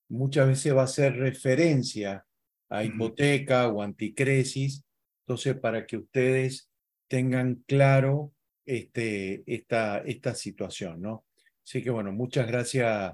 muchas 0.09 0.47
veces 0.47 0.75
va 0.75 0.81
a 0.81 0.85
hacer 0.85 1.15
referencia 1.15 2.25
a 2.69 2.83
hipoteca 2.83 3.67
o 3.67 3.83
anticresis, 3.83 4.83
entonces 5.21 5.55
para 5.59 5.85
que 5.85 5.97
ustedes 5.97 6.71
tengan 7.07 7.63
claro 7.67 8.33
este, 8.65 9.43
esta, 9.45 9.99
esta 9.99 10.33
situación, 10.33 11.03
¿no? 11.03 11.23
Así 11.63 11.83
que 11.83 11.91
bueno, 11.91 12.13
muchas 12.13 12.47
gracias, 12.47 13.13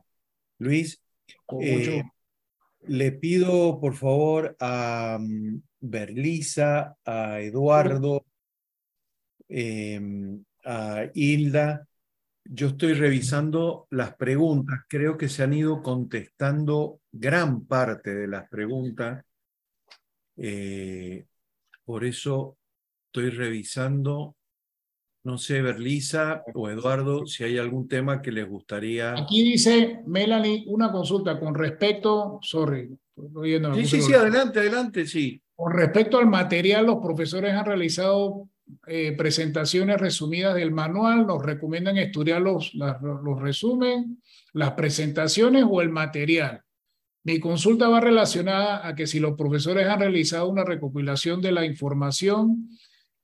Luis. 0.60 1.04
Eh, 1.60 2.04
le 2.84 3.12
pido, 3.12 3.82
por 3.82 3.96
favor, 3.96 4.56
a 4.62 5.18
um, 5.20 5.62
Berlisa, 5.82 6.96
a 7.04 7.42
Eduardo, 7.42 8.26
Em, 9.54 10.44
a 10.64 11.04
Hilda. 11.14 11.86
Yo 12.46 12.70
estoy 12.70 12.94
revisando 12.94 13.88
las 13.90 14.16
preguntas. 14.16 14.80
Creo 14.88 15.18
que 15.18 15.28
se 15.28 15.44
han 15.44 15.54
ido 15.54 15.82
contestando 15.82 17.02
gran 17.12 17.66
parte 17.66 18.16
de 18.16 18.28
las 18.28 18.48
preguntas. 18.50 19.24
Eh, 20.38 21.26
por 21.84 22.06
eso 22.06 22.58
estoy 23.08 23.30
revisando. 23.30 24.36
No 25.24 25.38
sé, 25.38 25.62
Berlisa 25.62 26.44
o 26.56 26.70
Eduardo, 26.70 27.28
si 27.28 27.44
hay 27.44 27.58
algún 27.58 27.88
tema 27.88 28.22
que 28.22 28.32
les 28.32 28.48
gustaría. 28.48 29.14
Aquí 29.14 29.44
dice 29.44 30.02
Melanie 30.08 30.64
una 30.68 30.92
consulta 30.92 31.40
con 31.40 31.54
respecto, 31.54 32.40
sorry. 32.42 32.90
Sí, 33.76 33.86
sí, 33.86 34.02
sí, 34.02 34.14
adelante, 34.14 34.60
adelante, 34.60 35.06
sí. 35.06 35.40
Con 35.54 35.74
respecto 35.74 36.18
al 36.18 36.26
material, 36.26 36.88
los 36.88 36.98
profesores 36.98 37.54
han 37.54 37.66
realizado 37.66 38.50
eh, 38.88 39.14
presentaciones 39.18 40.00
resumidas 40.00 40.56
del 40.56 40.72
manual, 40.72 41.28
nos 41.28 41.44
recomiendan 41.44 41.98
estudiar 41.98 42.42
los, 42.42 42.74
los 42.74 43.42
resumen, 43.42 44.22
las 44.54 44.72
presentaciones 44.72 45.66
o 45.70 45.82
el 45.82 45.90
material. 45.90 46.62
Mi 47.24 47.40
consulta 47.40 47.88
va 47.88 48.00
relacionada 48.00 48.88
a 48.88 48.96
que 48.96 49.06
si 49.06 49.20
los 49.20 49.38
profesores 49.38 49.88
han 49.88 50.00
realizado 50.00 50.50
una 50.50 50.64
recopilación 50.64 51.42
de 51.42 51.52
la 51.52 51.66
información 51.66 52.70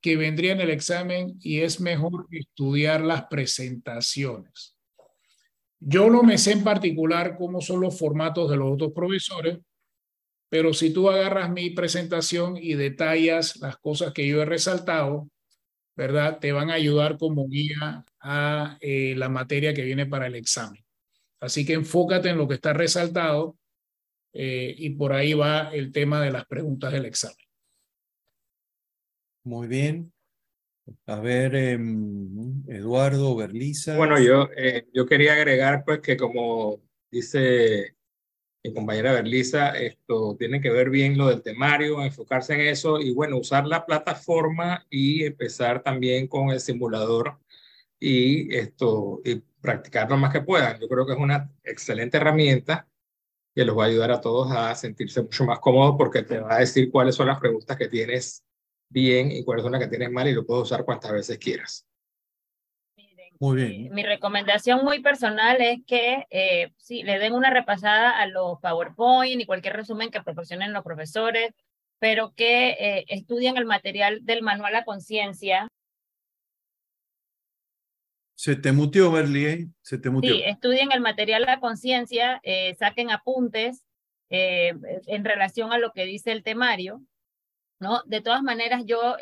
que 0.01 0.15
vendría 0.15 0.51
en 0.51 0.61
el 0.61 0.69
examen 0.69 1.37
y 1.41 1.61
es 1.61 1.81
mejor 1.81 2.27
estudiar 2.31 3.01
las 3.01 3.25
presentaciones. 3.25 4.75
Yo 5.79 6.09
no 6.09 6.23
me 6.23 6.37
sé 6.37 6.53
en 6.53 6.63
particular 6.63 7.35
cómo 7.37 7.61
son 7.61 7.81
los 7.81 7.97
formatos 7.97 8.49
de 8.49 8.57
los 8.57 8.71
otros 8.71 8.91
profesores, 8.93 9.59
pero 10.49 10.73
si 10.73 10.93
tú 10.93 11.09
agarras 11.09 11.49
mi 11.49 11.71
presentación 11.71 12.57
y 12.57 12.75
detallas 12.75 13.57
las 13.57 13.77
cosas 13.77 14.13
que 14.13 14.27
yo 14.27 14.41
he 14.41 14.45
resaltado, 14.45 15.29
¿verdad? 15.95 16.39
Te 16.39 16.51
van 16.51 16.69
a 16.69 16.75
ayudar 16.75 17.17
como 17.17 17.47
guía 17.49 18.05
a 18.21 18.77
eh, 18.79 19.15
la 19.17 19.29
materia 19.29 19.73
que 19.73 19.83
viene 19.83 20.05
para 20.05 20.27
el 20.27 20.35
examen. 20.35 20.83
Así 21.39 21.65
que 21.65 21.73
enfócate 21.73 22.29
en 22.29 22.37
lo 22.37 22.47
que 22.47 22.55
está 22.55 22.73
resaltado 22.73 23.57
eh, 24.33 24.73
y 24.77 24.91
por 24.91 25.13
ahí 25.13 25.33
va 25.33 25.69
el 25.73 25.91
tema 25.91 26.21
de 26.21 26.31
las 26.31 26.45
preguntas 26.45 26.93
del 26.93 27.05
examen. 27.05 27.37
Muy 29.43 29.67
bien. 29.67 30.13
A 31.05 31.19
ver, 31.19 31.55
em, 31.55 32.63
Eduardo, 32.69 33.35
Berliza. 33.35 33.97
Bueno, 33.97 34.19
yo, 34.19 34.49
eh, 34.55 34.87
yo 34.93 35.05
quería 35.05 35.33
agregar 35.33 35.83
pues 35.83 35.99
que 35.99 36.15
como 36.15 36.81
dice 37.11 37.96
mi 38.67 38.73
compañera 38.73 39.13
Berlisa, 39.13 39.69
esto 39.71 40.35
tiene 40.37 40.61
que 40.61 40.69
ver 40.69 40.89
bien 40.89 41.17
lo 41.17 41.27
del 41.27 41.41
temario, 41.41 42.03
enfocarse 42.03 42.53
en 42.53 42.61
eso 42.61 42.99
y 42.99 43.13
bueno, 43.13 43.37
usar 43.37 43.65
la 43.65 43.85
plataforma 43.85 44.85
y 44.89 45.23
empezar 45.23 45.83
también 45.83 46.27
con 46.27 46.49
el 46.49 46.59
simulador 46.59 47.37
y 47.99 48.53
esto 48.55 49.21
y 49.23 49.35
practicar 49.61 50.09
lo 50.09 50.17
más 50.17 50.33
que 50.33 50.41
puedan. 50.41 50.79
Yo 50.79 50.87
creo 50.87 51.05
que 51.05 51.13
es 51.13 51.19
una 51.19 51.51
excelente 51.63 52.17
herramienta 52.17 52.87
que 53.55 53.65
los 53.65 53.77
va 53.77 53.85
a 53.85 53.87
ayudar 53.87 54.11
a 54.11 54.21
todos 54.21 54.51
a 54.51 54.75
sentirse 54.75 55.21
mucho 55.21 55.45
más 55.45 55.59
cómodos 55.59 55.95
porque 55.97 56.23
te 56.23 56.39
va 56.39 56.55
a 56.55 56.59
decir 56.59 56.91
cuáles 56.91 57.15
son 57.15 57.27
las 57.27 57.39
preguntas 57.39 57.77
que 57.77 57.87
tienes 57.87 58.43
bien 58.89 59.31
y 59.31 59.43
cuáles 59.43 59.63
son 59.63 59.71
las 59.71 59.81
que 59.81 59.87
tienes 59.87 60.11
mal 60.11 60.27
y 60.27 60.33
lo 60.33 60.45
puedes 60.45 60.63
usar 60.63 60.85
cuantas 60.85 61.11
veces 61.11 61.37
quieras. 61.37 61.85
Muy 63.39 63.55
bien. 63.55 63.93
Mi 63.93 64.03
recomendación 64.03 64.83
muy 64.83 65.01
personal 65.01 65.61
es 65.61 65.79
que 65.85 66.25
eh, 66.29 66.71
sí, 66.77 67.03
le 67.03 67.19
den 67.19 67.33
una 67.33 67.49
repasada 67.49 68.17
a 68.17 68.25
los 68.25 68.59
PowerPoint 68.61 69.41
y 69.41 69.45
cualquier 69.45 69.75
resumen 69.75 70.09
que 70.09 70.23
proporcionen 70.23 70.73
los 70.73 70.83
profesores, 70.83 71.51
pero 71.99 72.33
que 72.35 72.69
eh, 72.69 73.05
estudien 73.07 73.57
el 73.57 73.65
material 73.65 74.19
del 74.23 74.41
manual 74.41 74.75
a 74.75 74.85
conciencia. 74.85 75.67
Se 78.35 78.55
te 78.55 78.71
mutió, 78.71 79.11
Berli, 79.11 79.45
¿eh? 79.45 79.67
Se 79.81 79.97
te 79.97 80.09
mutió. 80.09 80.33
Sí, 80.33 80.43
estudien 80.43 80.91
el 80.91 81.01
material 81.01 81.47
a 81.47 81.59
conciencia, 81.59 82.39
eh, 82.43 82.75
saquen 82.75 83.09
apuntes 83.09 83.83
en 84.29 85.23
relación 85.23 85.71
a 85.71 85.77
lo 85.77 85.93
que 85.93 86.03
dice 86.03 86.33
el 86.33 86.43
temario, 86.43 87.01
¿no? 87.79 88.03
De 88.05 88.19
todas 88.19 88.43
maneras, 88.43 88.83
yo 88.85 89.15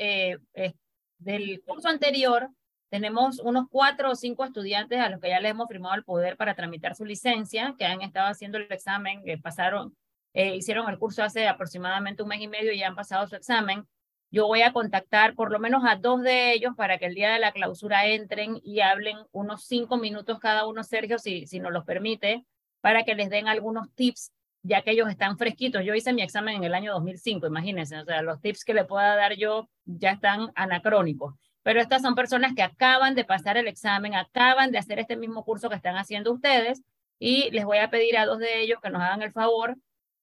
del 1.20 1.62
curso 1.64 1.90
anterior 1.90 2.50
tenemos 2.90 3.40
unos 3.40 3.66
cuatro 3.70 4.12
o 4.12 4.16
cinco 4.16 4.44
estudiantes 4.44 5.00
a 5.00 5.10
los 5.10 5.20
que 5.20 5.30
ya 5.30 5.40
les 5.40 5.52
hemos 5.52 5.68
firmado 5.68 5.96
el 5.96 6.04
poder 6.04 6.38
para 6.38 6.56
tramitar 6.56 6.96
su 6.96 7.06
licencia, 7.06 7.76
que 7.78 7.86
han 7.86 8.02
estado 8.02 8.28
haciendo 8.28 8.58
el 8.58 8.72
examen, 8.72 9.24
que 9.24 9.38
pasaron, 9.38 9.96
eh, 10.34 10.56
hicieron 10.56 10.90
el 10.90 11.00
curso 11.00 11.24
hace 11.24 11.48
aproximadamente 11.48 12.24
un 12.24 12.30
mes 12.30 12.42
y 12.42 12.48
medio 12.48 12.72
y 12.72 12.80
ya 12.80 12.88
han 12.88 12.96
pasado 12.96 13.28
su 13.28 13.36
examen. 13.36 13.86
Yo 14.32 14.48
voy 14.48 14.62
a 14.62 14.74
contactar 14.74 15.36
por 15.36 15.52
lo 15.52 15.60
menos 15.60 15.84
a 15.86 15.96
dos 15.96 16.22
de 16.22 16.54
ellos 16.54 16.74
para 16.76 16.98
que 16.98 17.06
el 17.06 17.16
día 17.16 17.34
de 17.34 17.40
la 17.40 17.52
clausura 17.52 18.08
entren 18.08 18.60
y 18.64 18.82
hablen 18.82 19.18
unos 19.32 19.66
cinco 19.66 19.98
minutos 19.98 20.40
cada 20.40 20.68
uno, 20.68 20.84
Sergio, 20.84 21.20
si, 21.20 21.48
si 21.48 21.60
nos 21.60 21.72
los 21.72 21.86
permite, 21.86 22.46
para 22.82 23.04
que 23.04 23.16
les 23.16 23.30
den 23.30 23.48
algunos 23.48 23.94
tips, 23.96 24.32
ya 24.62 24.82
que 24.82 24.92
ellos 24.92 25.10
están 25.10 25.38
fresquitos. 25.38 25.84
Yo 25.86 25.94
hice 25.96 26.14
mi 26.14 26.22
examen 26.22 26.58
en 26.58 26.64
el 26.66 26.76
año 26.76 26.94
2005, 26.94 27.48
imagínense, 27.48 27.98
o 27.98 28.06
sea, 28.06 28.22
los 28.22 28.42
tips 28.42 28.66
que 28.66 28.74
le 28.74 28.86
pueda 28.86 29.16
dar 29.16 29.36
yo 29.36 29.70
ya 29.86 30.12
están 30.12 30.52
anacrónicos. 30.56 31.36
Pero 31.66 31.82
estas 31.82 32.04
son 32.04 32.14
personas 32.14 32.54
que 32.54 32.62
acaban 32.62 33.16
de 33.16 33.26
pasar 33.26 33.58
el 33.58 33.68
examen, 33.68 34.14
acaban 34.14 34.72
de 34.72 34.78
hacer 34.78 35.00
este 35.00 35.18
mismo 35.18 35.44
curso 35.44 35.68
que 35.68 35.76
están 35.76 35.98
haciendo 35.98 36.32
ustedes 36.32 36.84
y 37.18 37.50
les 37.50 37.66
voy 37.66 37.80
a 37.80 37.90
pedir 37.90 38.20
a 38.20 38.28
dos 38.28 38.38
de 38.38 38.62
ellos 38.62 38.78
que 38.84 38.92
nos 38.92 39.02
hagan 39.02 39.24
el 39.24 39.32
favor 39.32 39.76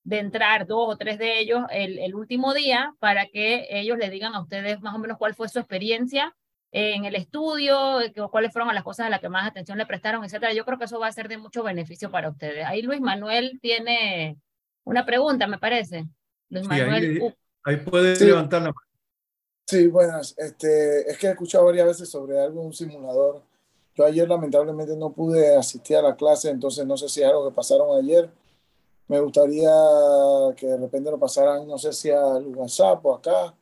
de 0.05 0.21
entrar 0.21 0.69
dos 0.69 0.89
o 0.89 0.97
tres 0.97 1.19
de 1.19 1.41
ellos 1.41 1.65
el, 1.71 1.99
el, 1.99 2.15
último 2.15 2.55
día 2.55 2.95
para 3.01 3.27
que 3.27 3.67
ellos 3.71 3.99
le 3.99 4.09
digan 4.09 4.37
a 4.37 4.41
ustedes 4.41 4.81
más 4.83 4.95
o 4.95 4.99
menos 5.01 5.19
cuál 5.19 5.35
fue 5.35 5.49
su 5.49 5.59
experiencia 5.59 6.33
en 6.71 7.07
el 7.07 7.17
estudio, 7.17 7.99
cuáles 8.31 8.53
fueron 8.53 8.73
las 8.73 8.85
cosas 8.85 9.07
a 9.07 9.11
las 9.11 9.19
que 9.19 9.29
más 9.29 9.49
atención 9.49 9.79
le 9.79 9.85
prestaron, 9.85 10.25
etcétera. 10.25 10.53
Yo 10.53 10.65
creo 10.65 10.79
que 10.79 10.85
eso 10.85 11.01
va 11.01 11.09
a 11.09 11.13
ser 11.13 11.27
de 11.27 11.39
mucho 11.39 11.65
beneficio 11.65 12.09
para 12.13 12.31
ustedes. 12.31 12.65
Ahí 12.67 12.83
Luis 12.83 13.01
Manuel 13.01 13.59
tiene 13.61 14.39
una 14.85 15.05
pregunta, 15.05 15.49
me 15.49 15.59
parece. 15.59 16.07
Luis 16.51 16.69
Manuel. 16.69 17.35
Ahí, 17.65 17.79
puede 17.79 18.17
levantar 18.25 18.63
la 18.63 18.69
mano. 18.69 18.92
Sí, 19.67 19.87
buenas. 19.87 20.35
Este, 20.37 21.11
es 21.11 21.19
que 21.19 21.29
he 21.29 21.31
escuchado 21.31 21.67
varias 21.67 21.87
veces 21.87 22.09
sobre 22.09 22.39
algo, 22.39 22.61
un 22.63 22.73
simulador. 22.73 23.43
Yo 23.95 24.05
ayer 24.05 24.29
lamentablemente 24.29 24.97
no 24.97 25.13
pude 25.13 25.57
asistir 25.57 25.97
a 25.97 26.03
la 26.03 26.17
clase, 26.17 26.51
entonces 26.51 26.87
no 26.87 26.97
sé 26.97 27.09
si 27.09 27.23
es 27.23 27.29
algo 27.29 27.49
que 27.49 27.55
pasaron 27.55 27.99
ayer 27.99 28.31
me 29.13 29.21
gustaría 29.21 29.71
que 30.57 30.67
de 30.67 30.79
repente 30.79 31.11
lo 31.11 31.19
pasaran, 31.19 31.69
no 31.69 31.77
sé 31.77 31.93
si 31.93 32.11
al 32.11 32.47
WhatsApp 32.57 33.05
o 33.05 33.17
acá, 33.17 33.55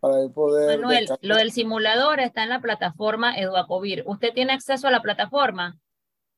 para 0.00 0.26
poder... 0.28 0.78
Manuel, 0.78 1.06
lo 1.20 1.36
del 1.36 1.52
simulador 1.52 2.20
está 2.20 2.42
en 2.42 2.48
la 2.48 2.60
plataforma 2.60 3.36
Eduacovir. 3.36 4.02
¿Usted 4.06 4.32
tiene 4.32 4.54
acceso 4.54 4.88
a 4.88 4.90
la 4.90 5.02
plataforma? 5.02 5.78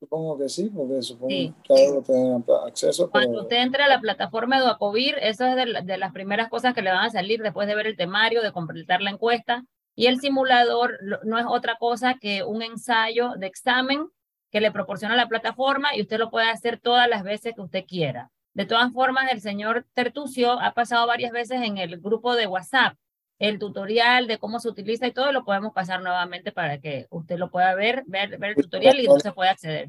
Supongo 0.01 0.39
que 0.39 0.49
sí, 0.49 0.71
porque 0.75 1.03
supongo 1.03 1.29
que 1.29 1.75
debo 1.75 2.03
tener 2.03 2.43
acceso. 2.67 3.11
Cuando 3.11 3.43
usted 3.43 3.59
entre 3.59 3.83
a 3.83 3.89
la 3.89 4.01
plataforma 4.01 4.57
Eduacovir, 4.57 5.17
eso 5.21 5.45
es 5.45 5.55
de, 5.55 5.83
de, 5.83 5.99
las 5.99 6.13
primeras 6.13 6.49
cosas 6.49 6.73
que 6.73 6.81
le 6.81 6.91
van 6.91 7.05
a 7.05 7.11
salir 7.11 7.43
después 7.43 7.69
de 7.69 7.75
ver 7.75 7.87
el 7.87 7.99
temario, 7.99 8.41
de 8.41 8.51
completar 8.51 9.03
la 9.03 9.11
encuesta. 9.11 9.67
Y 9.95 10.07
el 10.07 10.19
simulador 10.19 10.99
no 11.25 11.39
es 11.39 11.45
otra 11.47 11.77
cosa 11.79 12.17
que 12.19 12.43
un 12.43 12.63
ensayo 12.63 13.35
de 13.37 13.47
examen 13.47 14.09
que 14.51 14.63
le 14.63 14.73
proporciona 14.73 15.17
la 15.17 15.29
plataforma 15.29 15.95
y 15.95 16.01
usted 16.01 16.19
lo 16.19 16.31
puede 16.31 16.49
hacer 16.49 16.81
todas 16.81 17.07
las 17.07 17.23
veces 17.23 17.55
que 17.55 17.61
usted 17.61 17.85
quiera. 17.87 18.31
De 18.55 18.65
todas 18.65 18.93
formas, 18.95 19.31
el 19.31 19.43
señor 19.43 19.87
Tertucio 19.93 20.53
ha 20.53 20.73
pasado 20.73 21.07
varias 21.07 21.31
veces 21.31 21.61
en 21.63 21.77
el 21.77 22.01
grupo 22.01 22.35
de 22.35 22.47
WhatsApp 22.47 22.95
el 23.41 23.59
tutorial 23.59 24.27
de 24.27 24.39
cómo 24.39 24.61
se 24.61 24.69
utiliza 24.69 25.07
y 25.07 25.13
todo 25.13 25.33
lo 25.33 25.45
podemos 25.45 25.73
pasar 25.73 26.03
nuevamente 26.03 26.53
para 26.53 26.79
que 26.79 27.07
usted 27.11 27.39
lo 27.39 27.51
pueda 27.51 27.75
ver, 27.75 28.05
ver, 28.07 28.39
ver 28.39 28.51
el 28.51 28.57
tutorial 28.57 29.01
y 29.01 29.07
entonces 29.07 29.33
pueda 29.33 29.51
acceder. 29.51 29.89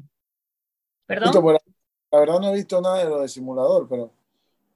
¿Perdón? 1.06 1.58
La 2.10 2.18
verdad 2.18 2.40
no 2.40 2.48
he 2.48 2.54
visto 2.54 2.80
nada 2.80 2.98
de 2.98 3.04
lo 3.04 3.20
de 3.20 3.28
simulador, 3.28 3.86
pero 3.88 4.10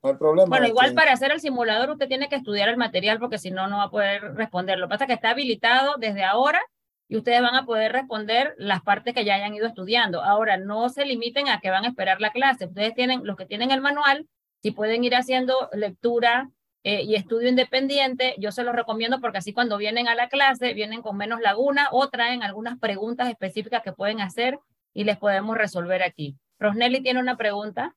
no 0.03 0.11
hay 0.11 0.17
problema. 0.17 0.49
Bueno, 0.49 0.67
igual 0.67 0.93
para 0.93 1.13
hacer 1.13 1.33
el 1.33 1.41
simulador 1.41 1.91
usted 1.91 2.07
tiene 2.07 2.29
que 2.29 2.37
estudiar 2.37 2.69
el 2.69 2.77
material 2.77 3.19
porque 3.19 3.39
si 3.39 3.51
no, 3.51 3.67
no 3.67 3.79
va 3.79 3.85
a 3.85 3.91
poder 3.91 4.35
responder. 4.35 4.79
Lo 4.79 4.87
que 4.87 4.91
pasa 4.91 5.05
es 5.05 5.09
que 5.09 5.15
está 5.15 5.31
habilitado 5.31 5.95
desde 5.99 6.23
ahora 6.23 6.61
y 7.09 7.17
ustedes 7.17 7.41
van 7.41 7.55
a 7.55 7.65
poder 7.65 7.93
responder 7.93 8.55
las 8.59 8.83
partes 8.83 9.15
que 9.15 9.25
ya 9.25 9.37
hayan 9.37 9.55
ido 9.55 9.67
estudiando. 9.67 10.23
Ahora, 10.23 10.59
no 10.59 10.91
se 10.91 11.07
limiten 11.07 11.49
a 11.49 11.61
que 11.61 11.71
van 11.71 11.85
a 11.87 11.89
esperar 11.89 12.21
la 12.21 12.31
clase. 12.31 12.67
Ustedes 12.67 12.95
tienen, 12.95 13.25
los 13.25 13.37
que 13.37 13.47
tienen 13.47 13.71
el 13.71 13.81
manual, 13.81 14.27
si 14.61 14.71
pueden 14.71 15.03
ir 15.03 15.15
haciendo 15.15 15.71
lectura 15.73 16.51
eh, 16.89 17.03
y 17.03 17.17
estudio 17.17 17.49
independiente, 17.49 18.37
yo 18.39 18.53
se 18.53 18.63
los 18.63 18.73
recomiendo 18.73 19.21
porque 19.21 19.39
así 19.39 19.53
cuando 19.53 19.77
vienen 19.77 20.07
a 20.07 20.15
la 20.15 20.29
clase, 20.29 20.73
vienen 20.73 21.03
con 21.03 21.17
menos 21.17 21.41
laguna 21.41 21.89
o 21.91 22.09
traen 22.11 22.45
algunas 22.45 22.79
preguntas 22.79 23.29
específicas 23.29 23.83
que 23.83 23.93
pueden 23.93 24.21
hacer 24.21 24.61
y 24.95 25.03
les 25.03 25.17
podemos 25.17 25.59
resolver 25.59 26.05
aquí. 26.05 26.39
Rosnelli 26.61 27.03
tiene 27.03 27.19
una 27.19 27.37
pregunta. 27.37 27.97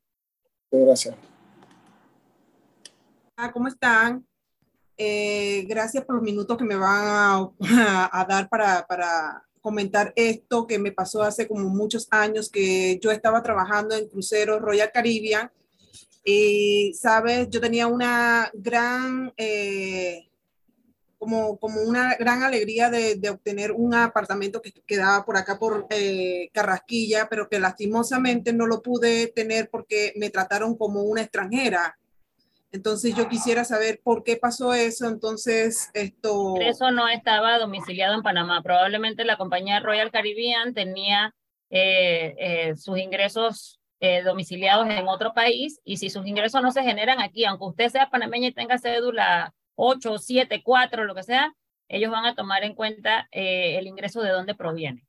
Gracias. 0.71 1.15
Ah, 3.37 3.51
¿Cómo 3.51 3.67
están? 3.67 4.25
Eh, 4.97 5.65
gracias 5.67 6.03
por 6.03 6.15
los 6.15 6.23
minutos 6.23 6.57
que 6.57 6.65
me 6.65 6.75
van 6.75 7.51
a, 8.11 8.25
dar 8.27 8.49
para, 8.49 8.87
para, 8.87 9.43
comentar 9.61 10.13
esto 10.15 10.65
que 10.65 10.79
me 10.79 10.91
pasó 10.91 11.21
hace 11.21 11.47
como 11.47 11.69
muchos 11.69 12.07
años 12.09 12.49
que 12.49 12.97
yo 12.99 13.11
estaba 13.11 13.43
trabajando 13.43 13.93
en 13.93 14.09
cruceros 14.09 14.61
Royal 14.61 14.89
Caribbean 14.91 15.51
y, 16.23 16.93
sabes, 16.93 17.49
yo 17.49 17.61
tenía 17.61 17.87
una 17.87 18.49
gran, 18.53 19.33
eh, 19.37 20.29
como, 21.17 21.57
como 21.57 21.81
una 21.81 22.15
gran 22.15 22.43
alegría 22.43 22.89
de, 22.89 23.15
de, 23.15 23.29
obtener 23.29 23.71
un 23.71 23.93
apartamento 23.93 24.61
que 24.61 24.71
quedaba 24.85 25.25
por 25.25 25.37
acá 25.37 25.59
por 25.59 25.87
eh, 25.89 26.49
Carrasquilla, 26.53 27.27
pero 27.29 27.49
que 27.49 27.59
lastimosamente 27.59 28.53
no 28.53 28.67
lo 28.67 28.81
pude 28.81 29.27
tener 29.27 29.69
porque 29.69 30.13
me 30.15 30.29
trataron 30.29 30.77
como 30.77 31.01
una 31.03 31.21
extranjera 31.21 31.99
entonces 32.71 33.15
yo 33.15 33.27
quisiera 33.27 33.63
saber 33.63 33.99
por 34.03 34.23
qué 34.23 34.37
pasó 34.37 34.73
eso. 34.73 35.07
Entonces 35.07 35.89
esto... 35.93 36.55
Eso 36.61 36.91
no 36.91 37.07
estaba 37.07 37.57
domiciliado 37.57 38.13
en 38.15 38.21
Panamá. 38.21 38.61
Probablemente 38.61 39.25
la 39.25 39.37
compañía 39.37 39.79
Royal 39.79 40.11
Caribbean 40.11 40.73
tenía 40.73 41.33
eh, 41.71 42.35
eh, 42.37 42.75
sus 42.75 42.97
ingresos 42.97 43.78
eh, 43.99 44.23
domiciliados 44.23 44.89
en 44.89 45.07
otro 45.07 45.33
país 45.33 45.79
y 45.83 45.97
si 45.97 46.09
sus 46.09 46.25
ingresos 46.25 46.61
no 46.61 46.71
se 46.71 46.83
generan 46.83 47.19
aquí, 47.19 47.45
aunque 47.45 47.65
usted 47.65 47.89
sea 47.89 48.09
panameña 48.09 48.47
y 48.47 48.53
tenga 48.53 48.77
cédula 48.77 49.53
8, 49.75 50.17
7, 50.17 50.61
4, 50.63 51.05
lo 51.05 51.15
que 51.15 51.23
sea, 51.23 51.53
ellos 51.87 52.11
van 52.11 52.25
a 52.25 52.35
tomar 52.35 52.63
en 52.63 52.75
cuenta 52.75 53.27
el 53.31 53.87
ingreso 53.87 54.21
de 54.21 54.29
dónde 54.29 54.55
proviene. 54.55 55.05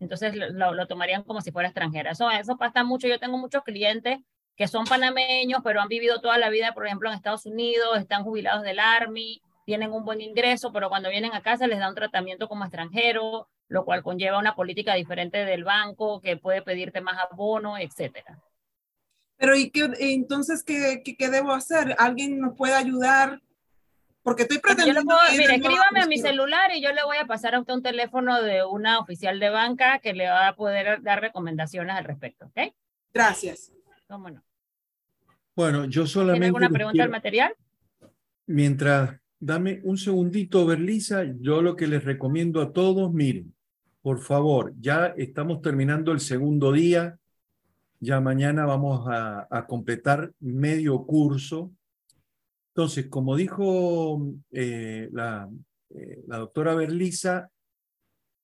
Entonces 0.00 0.34
lo, 0.34 0.74
lo, 0.74 0.86
tomarían 0.86 1.24
como 1.24 1.40
si 1.40 1.50
fuera 1.50 1.68
extranjera. 1.68 2.12
Eso, 2.12 2.30
eso 2.30 2.56
pasa 2.56 2.84
mucho. 2.84 3.08
Yo 3.08 3.18
tengo 3.18 3.36
muchos 3.36 3.62
clientes 3.62 4.18
que 4.56 4.68
son 4.68 4.84
panameños, 4.84 5.60
pero 5.62 5.80
han 5.80 5.88
vivido 5.88 6.20
toda 6.20 6.36
la 6.36 6.50
vida, 6.50 6.72
por 6.72 6.86
ejemplo, 6.86 7.08
en 7.08 7.14
Estados 7.14 7.46
Unidos, 7.46 7.96
están 7.96 8.24
jubilados 8.24 8.62
del 8.62 8.80
Army, 8.80 9.40
tienen 9.64 9.92
un 9.92 10.04
buen 10.04 10.20
ingreso, 10.20 10.72
pero 10.72 10.88
cuando 10.88 11.10
vienen 11.10 11.32
a 11.32 11.42
casa 11.42 11.68
les 11.68 11.78
da 11.78 11.88
un 11.88 11.94
tratamiento 11.94 12.48
como 12.48 12.64
extranjero, 12.64 13.48
lo 13.68 13.84
cual 13.84 14.02
conlleva 14.02 14.38
una 14.38 14.54
política 14.54 14.94
diferente 14.94 15.44
del 15.44 15.64
banco 15.64 16.20
que 16.20 16.36
puede 16.36 16.62
pedirte 16.62 17.00
más 17.00 17.18
abono, 17.30 17.78
etcétera. 17.78 18.38
Pero 19.36 19.54
¿y 19.54 19.70
qué, 19.70 19.90
entonces 20.00 20.64
qué, 20.64 21.02
qué, 21.02 21.28
debo 21.28 21.52
hacer? 21.52 21.94
¿Alguien 21.98 22.40
nos 22.40 22.56
puede 22.56 22.74
ayudar? 22.74 23.40
Porque 24.22 24.42
estoy 24.42 24.58
pretendiendo... 24.58 25.14
mire, 25.30 25.54
escríbame 25.54 26.00
a 26.00 26.06
mi 26.06 26.18
celular 26.18 26.70
y 26.74 26.82
yo 26.82 26.92
le 26.92 27.04
voy 27.04 27.18
a 27.18 27.26
pasar 27.26 27.54
a 27.54 27.60
usted 27.60 27.72
un 27.72 27.82
teléfono 27.82 28.42
de 28.42 28.64
una 28.64 28.98
oficial 28.98 29.38
de 29.38 29.50
banca 29.50 30.00
que 30.00 30.12
le 30.12 30.28
va 30.28 30.48
a 30.48 30.56
poder 30.56 31.02
dar 31.02 31.20
recomendaciones 31.20 31.94
al 31.94 32.04
respecto, 32.04 32.46
¿ok? 32.46 32.74
Gracias. 33.14 33.72
¿Cómo 34.08 34.28
no? 34.28 34.42
Bueno, 35.54 35.84
yo 35.84 36.06
solamente... 36.06 36.40
¿Tiene 36.40 36.46
alguna 36.46 36.70
pregunta 36.70 37.02
al 37.04 37.10
material? 37.10 37.54
Mientras, 38.46 39.20
dame 39.38 39.80
un 39.84 39.98
segundito, 39.98 40.66
Berlisa, 40.66 41.24
yo 41.40 41.62
lo 41.62 41.76
que 41.76 41.86
les 41.86 42.04
recomiendo 42.04 42.60
a 42.60 42.72
todos, 42.72 43.12
miren, 43.12 43.54
por 44.08 44.20
favor, 44.20 44.72
ya 44.80 45.08
estamos 45.18 45.60
terminando 45.60 46.12
el 46.12 46.20
segundo 46.20 46.72
día, 46.72 47.18
ya 48.00 48.22
mañana 48.22 48.64
vamos 48.64 49.06
a, 49.06 49.66
completar 49.68 50.32
medio 50.40 51.04
curso. 51.04 51.74
Entonces, 52.70 53.08
como 53.08 53.36
dijo 53.36 54.32
eh, 54.50 55.10
la, 55.12 55.50
eh, 55.90 56.22
la, 56.26 56.38
doctora 56.38 56.74
Berlisa, 56.74 57.50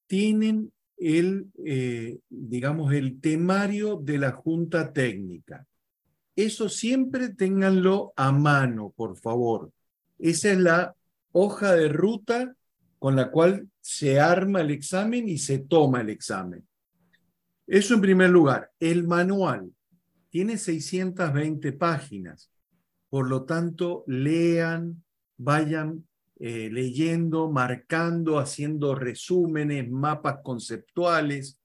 tienen 0.07 0.71
el, 0.99 1.47
eh, 1.65 2.19
digamos, 2.29 2.93
el 2.93 3.19
temario 3.23 3.97
de 3.97 4.19
la 4.19 4.33
Junta 4.33 4.93
Técnica. 4.93 5.67
Eso 6.37 6.69
siempre 6.69 7.31
ténganlo 7.31 8.13
a 8.17 8.33
mano, 8.33 8.93
por 8.95 9.17
favor. 9.17 9.73
Esa 10.19 10.51
es 10.53 10.59
la 10.59 10.95
hoja 11.33 11.75
de 11.75 11.89
ruta 11.89 12.55
con 12.99 13.17
la 13.17 13.31
cual 13.31 13.69
se 13.81 14.19
arma 14.21 14.61
el 14.61 14.71
examen 14.71 15.29
y 15.29 15.39
se 15.39 15.59
toma 15.59 16.01
el 16.01 16.11
examen. 16.11 16.67
Eso 17.67 17.95
en 17.95 18.01
primer 18.01 18.31
lugar. 18.31 18.71
El 18.79 19.07
manual 19.07 19.73
tiene 20.31 20.59
620 20.59 21.73
páginas. 21.73 22.51
Por 23.09 23.29
lo 23.29 23.45
tanto, 23.45 24.05
lean, 24.07 25.05
vayan 25.37 26.07
eh, 26.41 26.69
leyendo, 26.71 27.51
marcando, 27.51 28.39
haciendo 28.39 28.95
resúmenes, 28.95 29.89
mapas 29.91 30.39
conceptuales, 30.43 31.59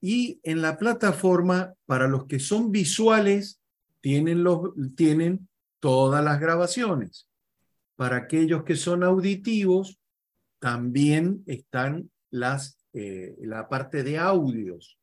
y 0.00 0.38
en 0.44 0.62
la 0.62 0.78
plataforma, 0.78 1.74
para 1.84 2.06
los 2.06 2.26
que 2.26 2.38
son 2.38 2.70
visuales, 2.70 3.60
tienen, 4.00 4.44
los, 4.44 4.70
tienen 4.94 5.48
todas 5.80 6.22
las 6.22 6.38
grabaciones. 6.38 7.28
Para 7.96 8.16
aquellos 8.16 8.62
que 8.62 8.76
son 8.76 9.02
auditivos, 9.02 9.98
también 10.66 11.44
están 11.46 12.10
las, 12.28 12.84
eh, 12.92 13.36
la 13.42 13.68
parte 13.68 14.02
de 14.02 14.18
audios. 14.18 14.98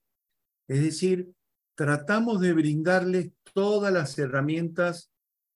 Es 0.67 0.83
decir, 0.83 1.31
tratamos 1.73 2.41
de 2.41 2.51
brindarles 2.51 3.31
todas 3.53 3.93
las 3.93 4.19
herramientas 4.19 5.09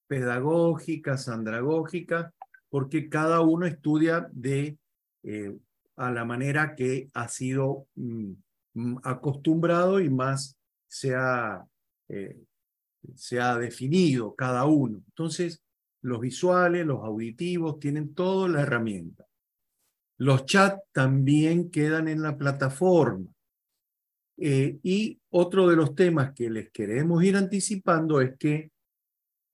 pedagógicas, 0.07 1.27
andragógicas, 1.27 2.31
porque 2.69 3.09
cada 3.09 3.41
uno 3.41 3.65
estudia 3.65 4.29
de 4.31 4.77
eh, 5.23 5.57
a 5.97 6.09
la 6.09 6.23
manera 6.23 6.73
que 6.73 7.09
ha 7.13 7.27
sido 7.27 7.87
mm, 7.95 8.31
mm, 8.75 8.97
acostumbrado 9.03 9.99
y 9.99 10.09
más 10.09 10.57
se 10.87 11.15
ha, 11.15 11.67
eh, 12.07 12.45
se 13.13 13.41
ha 13.41 13.57
definido 13.57 14.33
cada 14.35 14.63
uno. 14.67 15.03
Entonces, 15.05 15.61
los 16.01 16.21
visuales, 16.21 16.85
los 16.85 17.03
auditivos, 17.03 17.77
tienen 17.77 18.13
toda 18.13 18.47
la 18.47 18.61
herramienta. 18.61 19.26
Los 20.17 20.45
chats 20.45 20.81
también 20.91 21.69
quedan 21.69 22.07
en 22.07 22.21
la 22.21 22.37
plataforma. 22.37 23.27
Eh, 24.39 24.79
y 24.83 25.19
otro 25.29 25.67
de 25.67 25.75
los 25.75 25.95
temas 25.95 26.33
que 26.33 26.49
les 26.49 26.69
queremos 26.71 27.23
ir 27.23 27.35
anticipando 27.35 28.21
es 28.21 28.37
que 28.37 28.71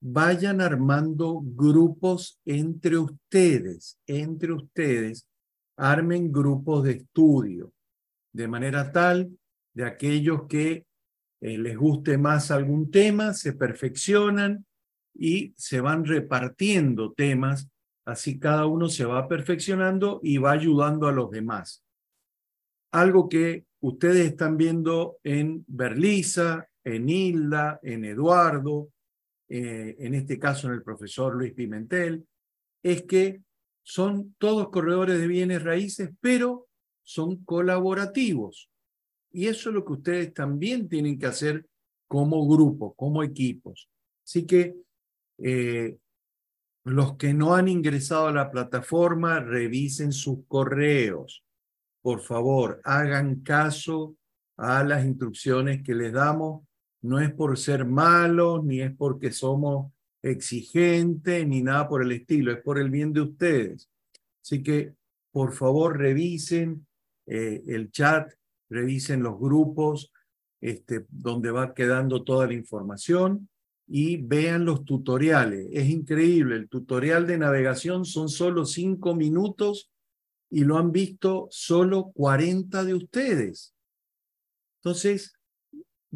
vayan 0.00 0.60
armando 0.60 1.40
grupos 1.42 2.38
entre 2.44 2.98
ustedes, 2.98 3.98
entre 4.06 4.52
ustedes, 4.52 5.26
armen 5.76 6.30
grupos 6.30 6.84
de 6.84 6.92
estudio, 6.92 7.72
de 8.32 8.46
manera 8.46 8.92
tal 8.92 9.30
de 9.72 9.84
aquellos 9.84 10.46
que 10.46 10.86
eh, 11.40 11.58
les 11.58 11.76
guste 11.76 12.18
más 12.18 12.50
algún 12.50 12.90
tema, 12.90 13.32
se 13.32 13.54
perfeccionan 13.54 14.66
y 15.14 15.54
se 15.56 15.80
van 15.80 16.04
repartiendo 16.04 17.12
temas, 17.12 17.68
así 18.04 18.38
cada 18.38 18.66
uno 18.66 18.88
se 18.88 19.04
va 19.04 19.28
perfeccionando 19.28 20.20
y 20.22 20.38
va 20.38 20.52
ayudando 20.52 21.06
a 21.06 21.12
los 21.12 21.30
demás. 21.30 21.84
Algo 22.92 23.28
que 23.28 23.66
ustedes 23.80 24.26
están 24.26 24.56
viendo 24.56 25.18
en 25.24 25.64
Berlisa, 25.66 26.68
en 26.84 27.08
Hilda, 27.08 27.80
en 27.82 28.04
Eduardo, 28.04 28.90
eh, 29.48 29.96
en 29.98 30.14
este 30.14 30.38
caso 30.38 30.68
en 30.68 30.74
el 30.74 30.82
profesor 30.82 31.34
Luis 31.34 31.52
Pimentel, 31.52 32.26
es 32.82 33.02
que 33.02 33.42
son 33.82 34.34
todos 34.38 34.70
corredores 34.70 35.18
de 35.18 35.26
bienes 35.26 35.62
raíces, 35.62 36.10
pero 36.20 36.66
son 37.02 37.44
colaborativos. 37.44 38.70
Y 39.30 39.48
eso 39.48 39.68
es 39.68 39.74
lo 39.74 39.84
que 39.84 39.92
ustedes 39.92 40.32
también 40.32 40.88
tienen 40.88 41.18
que 41.18 41.26
hacer 41.26 41.66
como 42.06 42.46
grupo, 42.48 42.94
como 42.94 43.22
equipos. 43.22 43.88
Así 44.24 44.46
que 44.46 44.76
eh, 45.38 45.98
los 46.84 47.16
que 47.16 47.32
no 47.32 47.54
han 47.54 47.68
ingresado 47.68 48.26
a 48.26 48.32
la 48.32 48.50
plataforma, 48.50 49.40
revisen 49.40 50.12
sus 50.12 50.46
correos. 50.46 51.44
Por 52.02 52.20
favor, 52.20 52.80
hagan 52.84 53.40
caso 53.40 54.16
a 54.56 54.84
las 54.84 55.04
instrucciones 55.04 55.82
que 55.82 55.94
les 55.94 56.12
damos 56.12 56.62
no 57.04 57.20
es 57.20 57.32
por 57.32 57.58
ser 57.58 57.84
malos, 57.84 58.64
ni 58.64 58.80
es 58.80 58.94
porque 58.96 59.30
somos 59.30 59.92
exigentes, 60.22 61.46
ni 61.46 61.62
nada 61.62 61.86
por 61.86 62.02
el 62.02 62.12
estilo, 62.12 62.50
es 62.50 62.62
por 62.62 62.78
el 62.78 62.88
bien 62.90 63.12
de 63.12 63.20
ustedes. 63.20 63.90
Así 64.42 64.62
que, 64.62 64.94
por 65.30 65.52
favor, 65.52 65.98
revisen 65.98 66.86
eh, 67.26 67.62
el 67.66 67.90
chat, 67.90 68.32
revisen 68.70 69.22
los 69.22 69.38
grupos 69.38 70.12
este, 70.62 71.04
donde 71.10 71.50
va 71.50 71.74
quedando 71.74 72.24
toda 72.24 72.46
la 72.46 72.54
información 72.54 73.50
y 73.86 74.16
vean 74.16 74.64
los 74.64 74.84
tutoriales. 74.84 75.68
Es 75.72 75.88
increíble, 75.88 76.56
el 76.56 76.68
tutorial 76.68 77.26
de 77.26 77.38
navegación 77.38 78.04
son 78.04 78.28
solo 78.28 78.64
cinco 78.64 79.14
minutos 79.14 79.90
y 80.50 80.64
lo 80.64 80.78
han 80.78 80.92
visto 80.92 81.48
solo 81.50 82.12
40 82.14 82.84
de 82.84 82.94
ustedes. 82.94 83.74
Entonces, 84.82 85.34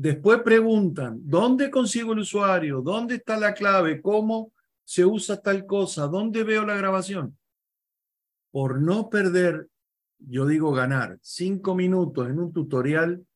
Después 0.01 0.43
preguntan, 0.43 1.19
¿dónde 1.25 1.73
consigo 1.73 2.13
el 2.13 2.21
usuario? 2.21 2.83
¿Dónde 2.83 3.17
está 3.17 3.37
la 3.37 3.53
clave? 3.53 4.01
¿Cómo 4.01 4.53
se 4.85 5.05
usa 5.05 5.43
tal 5.43 5.67
cosa? 5.67 6.07
¿Dónde 6.07 6.45
veo 6.45 6.65
la 6.65 6.77
grabación? 6.77 7.37
Por 8.53 8.81
no 8.81 9.11
perder, 9.11 9.67
yo 10.21 10.47
digo 10.47 10.71
ganar, 10.71 11.19
cinco 11.21 11.75
minutos 11.75 12.29
en 12.29 12.39
un 12.39 12.53
tutorial, 12.53 13.27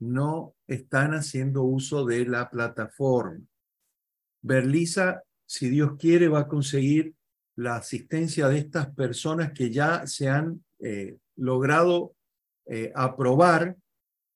no 0.00 0.54
están 0.66 1.14
haciendo 1.14 1.62
uso 1.62 2.04
de 2.04 2.26
la 2.26 2.50
plataforma. 2.50 3.40
Berlisa, 4.42 5.22
si 5.46 5.68
Dios 5.68 5.92
quiere, 5.98 6.28
va 6.28 6.40
a 6.40 6.48
conseguir 6.48 7.14
la 7.56 7.76
asistencia 7.76 8.48
de 8.48 8.58
estas 8.58 8.92
personas 8.94 9.52
que 9.52 9.70
ya 9.70 10.06
se 10.06 10.28
han 10.28 10.64
eh, 10.80 11.16
logrado 11.36 12.14
eh, 12.66 12.92
aprobar 12.94 13.76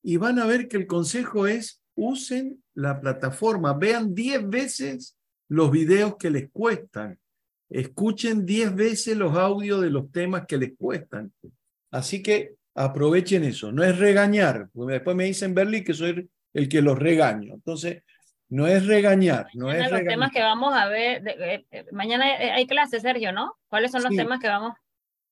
y 0.02 0.16
van 0.16 0.38
a 0.38 0.46
ver 0.46 0.68
que 0.68 0.76
el 0.76 0.86
consejo 0.86 1.46
es 1.46 1.82
usen 1.94 2.62
la 2.74 3.00
plataforma, 3.00 3.72
vean 3.72 4.14
10 4.14 4.48
veces 4.48 5.16
los 5.48 5.70
videos 5.70 6.16
que 6.16 6.30
les 6.30 6.50
cuestan, 6.50 7.18
escuchen 7.70 8.44
10 8.44 8.74
veces 8.74 9.16
los 9.16 9.36
audios 9.36 9.80
de 9.80 9.90
los 9.90 10.12
temas 10.12 10.46
que 10.46 10.58
les 10.58 10.76
cuestan. 10.76 11.32
Así 11.90 12.22
que 12.22 12.54
aprovechen 12.74 13.44
eso, 13.44 13.72
no 13.72 13.82
es 13.82 13.98
regañar, 13.98 14.68
porque 14.72 14.94
después 14.94 15.16
me 15.16 15.24
dicen 15.24 15.54
Berly 15.54 15.82
que 15.82 15.94
soy 15.94 16.28
el 16.52 16.68
que 16.68 16.82
los 16.82 16.98
regaño. 16.98 17.54
Entonces, 17.54 18.02
no 18.48 18.66
es 18.66 18.86
regañar, 18.86 19.48
no 19.54 19.72
es 19.72 19.90
los 19.90 20.04
temas 20.04 20.30
que 20.30 20.40
vamos 20.40 20.74
a 20.74 20.86
ver, 20.86 21.26
eh, 21.26 21.64
eh, 21.70 21.86
mañana 21.92 22.24
hay 22.24 22.66
clases, 22.66 23.02
Sergio, 23.02 23.32
¿no? 23.32 23.56
¿Cuáles 23.68 23.90
son 23.90 24.02
los 24.02 24.14
temas 24.14 24.40
que 24.40 24.48
vamos? 24.48 24.74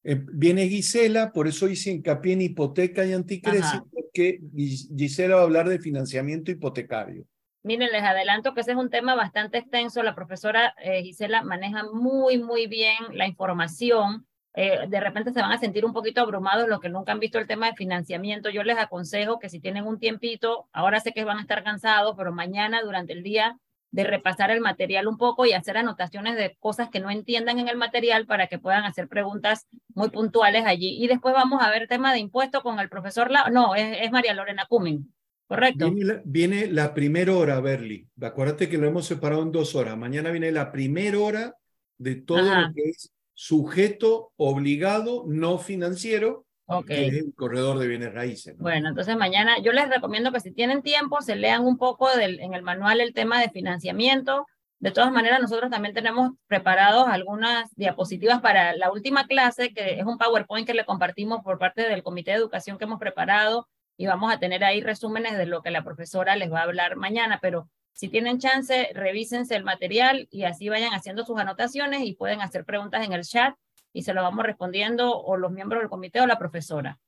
Eh, 0.02 0.20
viene 0.32 0.68
Gisela, 0.68 1.32
por 1.32 1.48
eso 1.48 1.66
hice 1.68 1.90
hincapié 1.90 2.34
en 2.34 2.42
hipoteca 2.42 3.04
y 3.06 3.12
anticrédito, 3.14 3.88
porque 3.90 4.40
Gisela 4.54 5.36
va 5.36 5.40
a 5.40 5.44
hablar 5.44 5.68
de 5.68 5.78
financiamiento 5.78 6.50
hipotecario. 6.50 7.26
Miren, 7.64 7.90
les 7.92 8.02
adelanto 8.02 8.52
que 8.52 8.60
ese 8.60 8.72
es 8.72 8.76
un 8.76 8.90
tema 8.90 9.14
bastante 9.14 9.56
extenso. 9.56 10.02
La 10.02 10.14
profesora 10.14 10.74
eh, 10.82 11.02
Gisela 11.02 11.42
maneja 11.42 11.84
muy, 11.90 12.36
muy 12.36 12.66
bien 12.66 12.98
la 13.12 13.26
información. 13.26 14.26
Eh, 14.56 14.86
de 14.88 15.00
repente 15.00 15.32
se 15.32 15.40
van 15.40 15.50
a 15.50 15.58
sentir 15.58 15.84
un 15.84 15.92
poquito 15.92 16.20
abrumados 16.20 16.68
los 16.68 16.80
que 16.80 16.88
nunca 16.88 17.10
han 17.10 17.18
visto 17.18 17.38
el 17.38 17.48
tema 17.48 17.66
de 17.66 17.74
financiamiento. 17.74 18.50
Yo 18.50 18.62
les 18.62 18.78
aconsejo 18.78 19.40
que 19.40 19.48
si 19.48 19.58
tienen 19.58 19.84
un 19.84 19.98
tiempito, 19.98 20.68
ahora 20.72 21.00
sé 21.00 21.12
que 21.12 21.24
van 21.24 21.38
a 21.38 21.42
estar 21.42 21.64
cansados, 21.64 22.14
pero 22.16 22.32
mañana 22.32 22.80
durante 22.82 23.12
el 23.12 23.24
día 23.24 23.58
de 23.90 24.04
repasar 24.04 24.50
el 24.50 24.60
material 24.60 25.06
un 25.06 25.16
poco 25.18 25.46
y 25.46 25.52
hacer 25.52 25.76
anotaciones 25.76 26.36
de 26.36 26.56
cosas 26.58 26.88
que 26.88 26.98
no 26.98 27.10
entiendan 27.10 27.60
en 27.60 27.68
el 27.68 27.76
material 27.76 28.26
para 28.26 28.48
que 28.48 28.58
puedan 28.58 28.84
hacer 28.84 29.08
preguntas 29.08 29.68
muy 29.94 30.10
puntuales 30.10 30.64
allí. 30.66 31.02
Y 31.02 31.06
después 31.06 31.32
vamos 31.32 31.62
a 31.62 31.70
ver 31.70 31.86
tema 31.86 32.12
de 32.12 32.18
impuestos 32.18 32.62
con 32.62 32.80
el 32.80 32.88
profesor, 32.88 33.30
La 33.30 33.50
no, 33.50 33.76
es, 33.76 34.10
María 34.10 34.34
Lorena 34.34 34.66
Cumming, 34.68 35.12
¿correcto? 35.46 35.92
Viene 36.24 36.66
la, 36.66 36.92
primera 36.92 37.34
hora, 37.34 37.60
Berly. 37.60 38.08
Acuérdate 38.20 38.68
que 38.68 38.78
lo 38.78 38.88
hemos 38.88 39.06
separado 39.06 39.42
en 39.42 39.52
dos 39.52 39.76
horas. 39.76 39.96
Mañana 39.96 40.30
viene 40.30 40.50
la 40.50 40.72
primera 40.72 41.18
hora 41.18 41.56
de 41.96 42.16
todo 42.16 42.42
lo 42.42 42.72
que 42.74 42.82
es 42.90 43.12
sujeto 43.34 44.32
obligado 44.36 45.24
no 45.26 45.58
financiero 45.58 46.46
Okay. 46.66 47.08
es 47.08 47.14
el 47.14 47.34
corredor 47.34 47.78
de 47.78 47.86
bienes 47.86 48.14
raíces. 48.14 48.56
Bueno, 48.56 48.88
entonces 48.88 49.16
mañana 49.18 49.58
yo 49.62 49.72
les 49.72 49.88
recomiendo 49.88 50.32
que 50.32 50.40
si 50.40 50.50
tienen 50.50 50.80
tiempo 50.80 51.20
se 51.20 51.36
lean 51.36 51.62
un 51.62 51.76
poco 51.76 52.08
del, 52.16 52.40
en 52.40 52.54
el 52.54 52.62
manual 52.62 53.02
el 53.02 53.12
tema 53.12 53.40
de 53.40 53.50
financiamiento. 53.50 54.46
De 54.78 54.90
todas 54.90 55.12
maneras, 55.12 55.40
nosotros 55.40 55.70
también 55.70 55.94
tenemos 55.94 56.32
preparados 56.46 57.06
algunas 57.08 57.74
diapositivas 57.74 58.40
para 58.40 58.74
la 58.76 58.90
última 58.90 59.26
clase, 59.26 59.72
que 59.72 59.98
es 59.98 60.04
un 60.04 60.18
PowerPoint 60.18 60.66
que 60.66 60.74
le 60.74 60.84
compartimos 60.84 61.42
por 61.42 61.58
parte 61.58 61.88
del 61.88 62.02
Comité 62.02 62.32
de 62.32 62.38
Educación 62.38 62.78
que 62.78 62.84
hemos 62.84 62.98
preparado 62.98 63.68
y 63.96 64.06
vamos 64.06 64.32
a 64.32 64.38
tener 64.38 64.64
ahí 64.64 64.80
resúmenes 64.80 65.36
de 65.36 65.46
lo 65.46 65.62
que 65.62 65.70
la 65.70 65.84
profesora 65.84 66.34
les 66.36 66.52
va 66.52 66.60
a 66.60 66.64
hablar 66.64 66.96
mañana, 66.96 67.38
pero 67.40 67.68
si 67.94 68.08
tienen 68.08 68.40
chance, 68.40 68.90
revísense 68.92 69.54
el 69.54 69.62
material 69.62 70.26
y 70.30 70.44
así 70.44 70.68
vayan 70.68 70.92
haciendo 70.94 71.24
sus 71.24 71.38
anotaciones 71.38 72.02
y 72.02 72.14
pueden 72.14 72.40
hacer 72.40 72.64
preguntas 72.64 73.06
en 73.06 73.12
el 73.12 73.22
chat 73.22 73.54
y 73.92 74.02
se 74.02 74.12
lo 74.12 74.22
vamos 74.22 74.44
respondiendo 74.44 75.16
o 75.16 75.36
los 75.36 75.52
miembros 75.52 75.80
del 75.80 75.88
comité 75.88 76.20
o 76.20 76.26
la 76.26 76.38
profesora. 76.38 76.98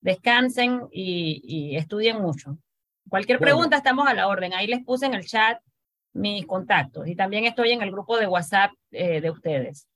Descansen 0.00 0.88
y, 0.90 1.76
estudien 1.76 2.22
mucho. 2.22 2.56
Cualquier 3.08 3.38
pregunta 3.38 3.76
estamos 3.76 4.08
a 4.08 4.14
la 4.14 4.28
orden. 4.28 4.54
Ahí 4.54 4.66
les 4.66 4.82
puse 4.82 5.04
en 5.04 5.12
el 5.12 5.26
chat 5.26 5.60
mis 6.14 6.46
contactos 6.46 7.06
y 7.06 7.14
también 7.14 7.44
estoy 7.44 7.72
en 7.72 7.82
el 7.82 7.90
grupo 7.90 8.16
de 8.16 8.26
WhatsApp 8.26 8.72
eh, 8.90 9.20
de 9.20 9.30
ustedes. 9.30 9.86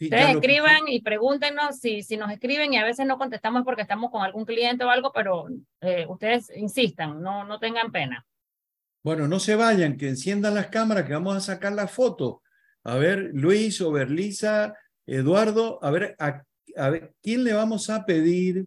ustedes 0.00 0.34
escriban 0.34 0.88
y 0.88 1.02
pregúntenos 1.02 1.78
si, 1.78 2.02
si 2.02 2.16
nos 2.16 2.30
escriben 2.30 2.72
y 2.72 2.78
a 2.78 2.84
veces 2.84 3.06
no 3.06 3.18
contestamos 3.18 3.64
porque 3.64 3.82
estamos 3.82 4.10
con 4.10 4.22
algún 4.22 4.46
cliente 4.46 4.84
o 4.84 4.90
algo, 4.90 5.12
pero 5.12 5.46
eh, 5.82 6.06
ustedes 6.08 6.50
insistan, 6.56 7.20
no, 7.20 7.44
no 7.44 7.58
tengan 7.58 7.92
pena. 7.92 8.24
Bueno, 9.02 9.28
no 9.28 9.38
se 9.40 9.54
vayan, 9.54 9.96
que 9.96 10.08
enciendan 10.08 10.54
las 10.54 10.68
cámaras, 10.68 11.04
que 11.04 11.12
vamos 11.12 11.36
a 11.36 11.40
sacar 11.40 11.72
la 11.72 11.88
foto. 11.88 12.42
A 12.84 12.96
ver, 12.96 13.30
Luis 13.32 13.80
o 13.80 13.92
Berlisa, 13.92 14.74
Eduardo, 15.06 15.78
a 15.82 15.90
ver, 15.90 16.16
a, 16.18 16.90
ver, 16.90 17.14
¿quién 17.22 17.44
le 17.44 17.52
vamos 17.52 17.90
a 17.90 18.04
pedir 18.04 18.66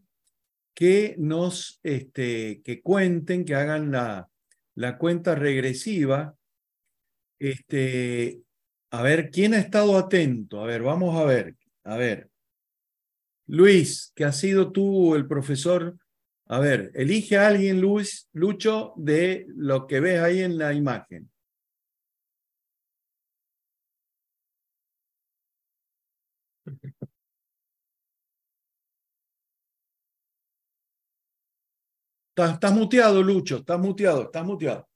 que 0.73 1.15
nos, 1.17 1.79
este, 1.83 2.61
que 2.63 2.81
cuenten, 2.81 3.45
que 3.45 3.55
hagan 3.55 3.91
la, 3.91 4.29
la 4.75 4.97
cuenta 4.97 5.35
regresiva? 5.35 6.35
Este, 7.39 8.41
a 8.91 9.01
ver, 9.01 9.31
¿quién 9.31 9.53
ha 9.53 9.59
estado 9.59 9.97
atento? 9.97 10.61
A 10.61 10.65
ver, 10.65 10.81
vamos 10.81 11.15
a 11.17 11.25
ver, 11.25 11.55
a 11.83 11.97
ver. 11.97 12.29
Luis, 13.47 14.11
que 14.15 14.23
has 14.23 14.37
sido 14.37 14.71
tú 14.71 15.15
el 15.15 15.27
profesor. 15.27 15.97
A 16.51 16.59
ver, 16.59 16.91
elige 16.95 17.37
a 17.37 17.47
alguien, 17.47 17.79
Luis, 17.79 18.27
Lucho, 18.33 18.91
de 18.97 19.45
lo 19.55 19.87
que 19.87 20.01
ves 20.01 20.19
ahí 20.19 20.41
en 20.41 20.57
la 20.57 20.73
imagen. 20.73 21.31
Estás, 32.35 32.73
muteado, 32.73 33.23
Lucho, 33.23 33.57
estás 33.57 33.79
muteado, 33.79 34.23
estás 34.23 34.43
muteado. 34.43 34.89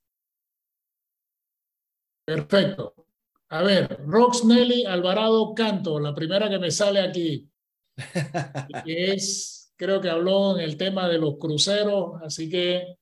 Perfecto. 2.26 2.96
A 3.48 3.64
ver, 3.64 4.04
Rox 4.06 4.44
Nelly 4.44 4.84
Alvarado 4.86 5.54
Canto, 5.56 6.02
la 6.02 6.14
primera 6.14 6.50
que 6.50 6.60
me 6.60 6.70
sale 6.70 7.00
aquí. 7.00 7.50
es, 8.86 9.65
creo 9.76 10.02
que 10.02 10.10
habló 10.10 10.58
en 10.58 10.64
el 10.64 10.78
tema 10.78 11.08
de 11.08 11.18
los 11.18 11.38
cruceros, 11.38 12.22
así 12.24 12.50
que 12.50 12.96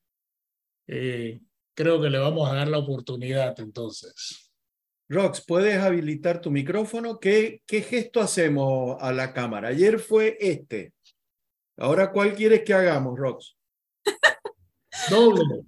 eh, 0.86 1.40
creo 1.74 2.00
que 2.00 2.10
le 2.10 2.18
vamos 2.18 2.50
a 2.50 2.54
dar 2.54 2.68
la 2.68 2.78
oportunidad 2.78 3.58
entonces. 3.60 4.50
Rox, 5.08 5.44
¿puedes 5.46 5.78
habilitar 5.78 6.40
tu 6.40 6.50
micrófono? 6.50 7.20
¿Qué, 7.20 7.62
¿Qué 7.66 7.82
gesto 7.82 8.20
hacemos 8.20 8.96
a 9.00 9.12
la 9.12 9.32
cámara? 9.32 9.68
Ayer 9.68 9.98
fue 9.98 10.36
este. 10.40 10.94
Ahora, 11.76 12.10
¿cuál 12.10 12.34
quieres 12.34 12.62
que 12.64 12.72
hagamos, 12.72 13.18
Rox? 13.18 13.56
Doble. 15.10 15.64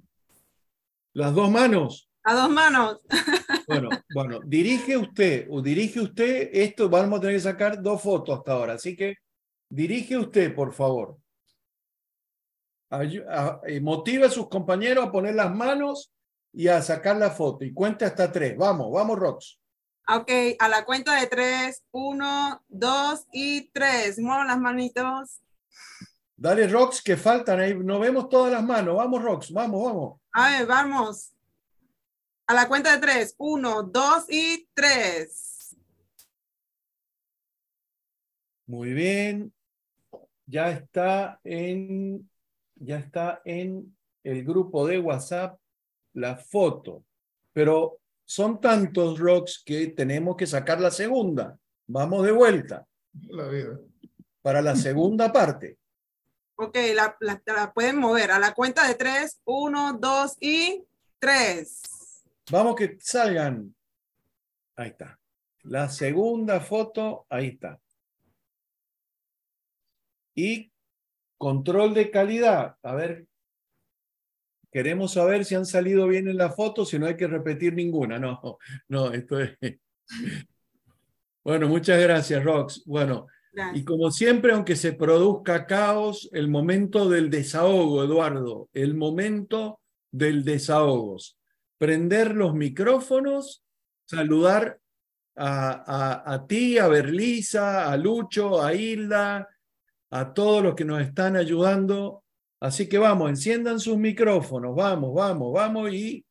Las 1.12 1.35
dos 1.35 1.51
manos. 1.51 2.09
A 2.25 2.35
dos 2.35 2.51
manos. 2.51 3.01
Bueno, 3.68 3.89
bueno, 4.15 4.39
dirige 4.47 4.97
usted, 4.97 5.49
o 5.51 5.60
dirige 5.60 6.01
usted, 6.01 6.51
esto 6.52 6.89
vamos 6.89 7.18
a 7.18 7.23
tener 7.23 7.35
que 7.35 7.41
sacar 7.41 7.83
dos 7.83 8.01
fotos 8.01 8.39
hasta 8.39 8.52
ahora, 8.52 8.75
así 8.75 8.94
que 8.94 9.17
dirige 9.69 10.17
usted, 10.17 10.55
por 10.55 10.73
favor. 10.73 11.19
Eh, 12.91 13.81
motiva 13.81 14.27
a 14.27 14.31
sus 14.31 14.49
compañeros 14.49 15.07
a 15.07 15.12
poner 15.12 15.35
las 15.35 15.53
manos 15.53 16.12
y 16.53 16.69
a 16.69 16.81
sacar 16.81 17.17
la 17.17 17.31
foto 17.31 17.65
y 17.65 17.75
cuente 17.75 18.05
hasta 18.05 18.31
tres. 18.31 18.57
Vamos, 18.57 18.93
vamos, 18.93 19.19
Rox. 19.19 19.59
Ok, 20.09 20.31
a 20.59 20.69
la 20.69 20.85
cuenta 20.85 21.20
de 21.20 21.27
tres, 21.27 21.85
uno, 21.91 22.65
dos 22.69 23.27
y 23.33 23.69
tres. 23.70 24.19
Muevan 24.20 24.47
las 24.47 24.59
manitos. 24.59 25.41
Dale, 26.36 26.69
Rox, 26.69 27.03
que 27.03 27.17
faltan 27.17 27.59
ahí. 27.59 27.75
No 27.75 27.99
vemos 27.99 28.28
todas 28.28 28.53
las 28.53 28.62
manos. 28.62 28.97
Vamos, 28.97 29.23
Rox, 29.23 29.51
vamos, 29.51 29.85
vamos. 29.85 30.20
A 30.33 30.51
ver, 30.51 30.67
vamos. 30.67 31.33
A 32.47 32.55
la 32.55 32.69
cuenta 32.69 32.93
de 32.93 32.99
tres. 32.99 33.35
Uno, 33.39 33.83
dos 33.83 34.27
y 34.28 34.69
tres. 34.75 35.77
Muy 38.67 38.93
bien. 38.93 39.56
Ya 40.47 40.70
está 40.70 41.41
en, 41.44 42.31
ya 42.76 42.99
está 42.99 43.42
en 43.44 43.97
el 44.23 44.44
grupo 44.44 44.86
de 44.86 44.99
WhatsApp 44.99 45.58
la 46.15 46.36
foto. 46.36 47.05
Pero 47.52 48.00
son 48.25 48.60
tantos 48.60 49.18
rocks 49.18 49.62
que 49.65 49.89
tenemos 49.89 50.36
que 50.36 50.47
sacar 50.47 50.81
la 50.81 50.91
segunda. 50.91 51.58
Vamos 51.86 52.25
de 52.25 52.33
vuelta. 52.33 52.86
La 53.28 53.49
vida. 53.49 53.78
Para 54.42 54.62
la 54.62 54.76
segunda 54.76 55.33
parte. 55.33 55.78
Ok, 56.57 56.76
la, 56.94 57.16
la, 57.20 57.73
pueden 57.73 57.99
mover 57.99 58.31
a 58.31 58.39
la 58.39 58.55
cuenta 58.55 58.89
de 58.89 58.94
tres. 58.94 59.41
Uno, 59.44 59.92
dos 59.92 60.36
y 60.41 60.84
tres. 61.18 61.83
Vamos 62.50 62.76
que 62.76 62.97
salgan. 63.00 63.75
Ahí 64.76 64.89
está. 64.89 65.18
La 65.62 65.89
segunda 65.89 66.60
foto, 66.60 67.26
ahí 67.28 67.49
está. 67.49 67.78
Y 70.36 70.70
control 71.39 71.94
de 71.94 72.10
calidad. 72.10 72.76
A 72.82 72.94
ver, 72.94 73.26
queremos 74.70 75.15
saber 75.15 75.44
si 75.44 75.55
han 75.55 75.66
salido 75.66 76.06
bien 76.06 76.28
en 76.28 76.36
la 76.36 76.50
foto, 76.50 76.84
si 76.84 76.98
no 76.98 77.06
hay 77.06 77.16
que 77.16 77.26
repetir 77.26 77.74
ninguna. 77.74 78.18
No, 78.18 78.58
no, 78.89 79.12
esto 79.12 79.40
es... 79.40 79.58
Bueno, 81.42 81.68
muchas 81.68 82.02
gracias, 82.02 82.42
Rox. 82.42 82.82
Bueno, 82.86 83.28
y 83.73 83.84
como 83.84 84.10
siempre, 84.10 84.52
aunque 84.52 84.76
se 84.76 84.92
produzca 84.92 85.65
caos, 85.65 86.28
el 86.32 86.48
momento 86.48 87.08
del 87.08 87.31
desahogo, 87.31 88.05
Eduardo, 88.05 88.68
el 88.74 88.94
momento 88.94 89.81
del 90.10 90.44
desahogo. 90.44 91.16
Prender 91.78 92.34
los 92.34 92.52
micrófonos, 92.52 93.65
saludar 94.06 94.81
a, 95.36 96.32
a, 96.32 96.47
ti, 96.47 96.78
a 96.78 96.89
Berlisa, 96.89 97.90
a 97.90 97.97
Lucho, 97.97 98.62
a 98.62 98.74
Hilda, 98.74 99.48
a 100.10 100.33
todos 100.33 100.62
los 100.62 100.75
que 100.75 100.85
nos 100.85 101.01
están 101.01 101.36
ayudando. 101.36 102.23
Así 102.60 102.89
que 102.89 102.99
vamos, 102.99 103.28
enciendan 103.31 103.81
sus 103.81 103.97
micrófonos, 103.99 104.75
vamos, 104.75 105.15
vamos, 105.15 105.52
vamos 105.52 105.93
y 105.93 106.26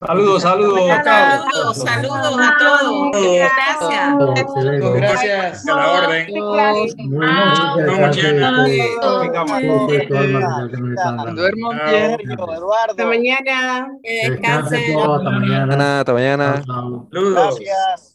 Saludos, 0.00 0.42
saludos. 0.42 0.88
Saludos, 1.02 1.76
saludos 1.76 2.38
a 2.38 2.56
todos. 2.56 3.10
Gracias. 3.10 4.14
Gracias. 4.94 5.68
A 5.68 5.74
la 5.74 5.92
orden. 5.92 6.28
Duermo 11.34 11.70
bien, 11.90 12.30
Eduardo. 12.30 12.72
Hasta 12.88 13.06
mañana. 13.06 13.88
Descansen. 14.02 14.96
Hasta 14.96 15.30
mañana. 15.30 15.98
Hasta 15.98 16.12
mañana. 16.12 16.62
Saludos. 16.64 17.58
Gracias. 17.58 18.14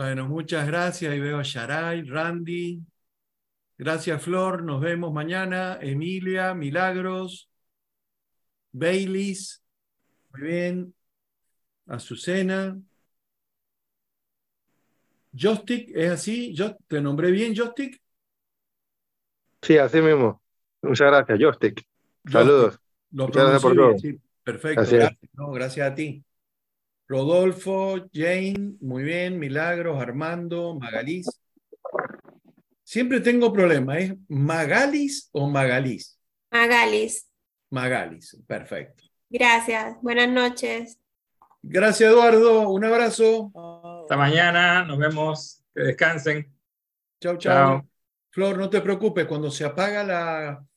Bueno, 0.00 0.26
muchas 0.26 0.66
gracias. 0.66 1.14
Y 1.14 1.20
veo 1.20 1.38
a 1.38 1.42
Sharay, 1.42 2.04
Randy, 2.04 2.80
Gracias, 3.76 4.22
Flor. 4.22 4.62
Nos 4.62 4.80
vemos 4.80 5.12
mañana. 5.12 5.78
Emilia, 5.78 6.54
Milagros, 6.54 7.50
Baileys. 8.72 9.62
Muy 10.32 10.40
bien. 10.40 10.94
Azucena. 11.86 12.80
Jostick, 15.38 15.90
¿es 15.94 16.10
así? 16.12 16.54
¿Yo 16.54 16.76
¿Te 16.86 17.02
nombré 17.02 17.30
bien, 17.30 17.54
Jostick? 17.54 18.00
Sí, 19.60 19.76
así 19.76 20.00
mismo. 20.00 20.40
Muchas 20.80 21.08
gracias, 21.08 21.38
Jostick. 21.38 21.86
Saludos. 22.24 22.80
Muchas 23.10 23.42
gracias 23.42 23.62
por 23.62 23.76
todo. 23.76 23.96
perfecto. 24.44 24.80
Gracias. 24.80 25.18
gracias 25.52 25.92
a 25.92 25.94
ti. 25.94 26.24
Rodolfo, 27.10 28.08
Jane, 28.12 28.76
muy 28.80 29.02
bien. 29.02 29.36
Milagros, 29.40 30.00
Armando, 30.00 30.78
Magaliz. 30.78 31.26
Siempre 32.84 33.18
tengo 33.18 33.52
problemas. 33.52 33.98
¿Es 33.98 34.14
Magalis 34.28 35.28
o 35.32 35.48
Magalis? 35.48 36.16
Magalis. 36.52 37.28
Magalis, 37.68 38.36
perfecto. 38.46 39.02
Gracias. 39.28 39.96
Buenas 40.02 40.28
noches. 40.28 41.00
Gracias, 41.60 42.12
Eduardo. 42.12 42.70
Un 42.70 42.84
abrazo. 42.84 43.50
Hasta 44.02 44.16
mañana. 44.16 44.84
Nos 44.84 44.98
vemos. 44.98 45.64
Que 45.74 45.82
descansen. 45.82 46.54
Chao, 47.20 47.36
chao. 47.38 47.88
Flor, 48.30 48.56
no 48.56 48.70
te 48.70 48.80
preocupes. 48.80 49.26
Cuando 49.26 49.50
se 49.50 49.64
apaga 49.64 50.04
la, 50.04 50.64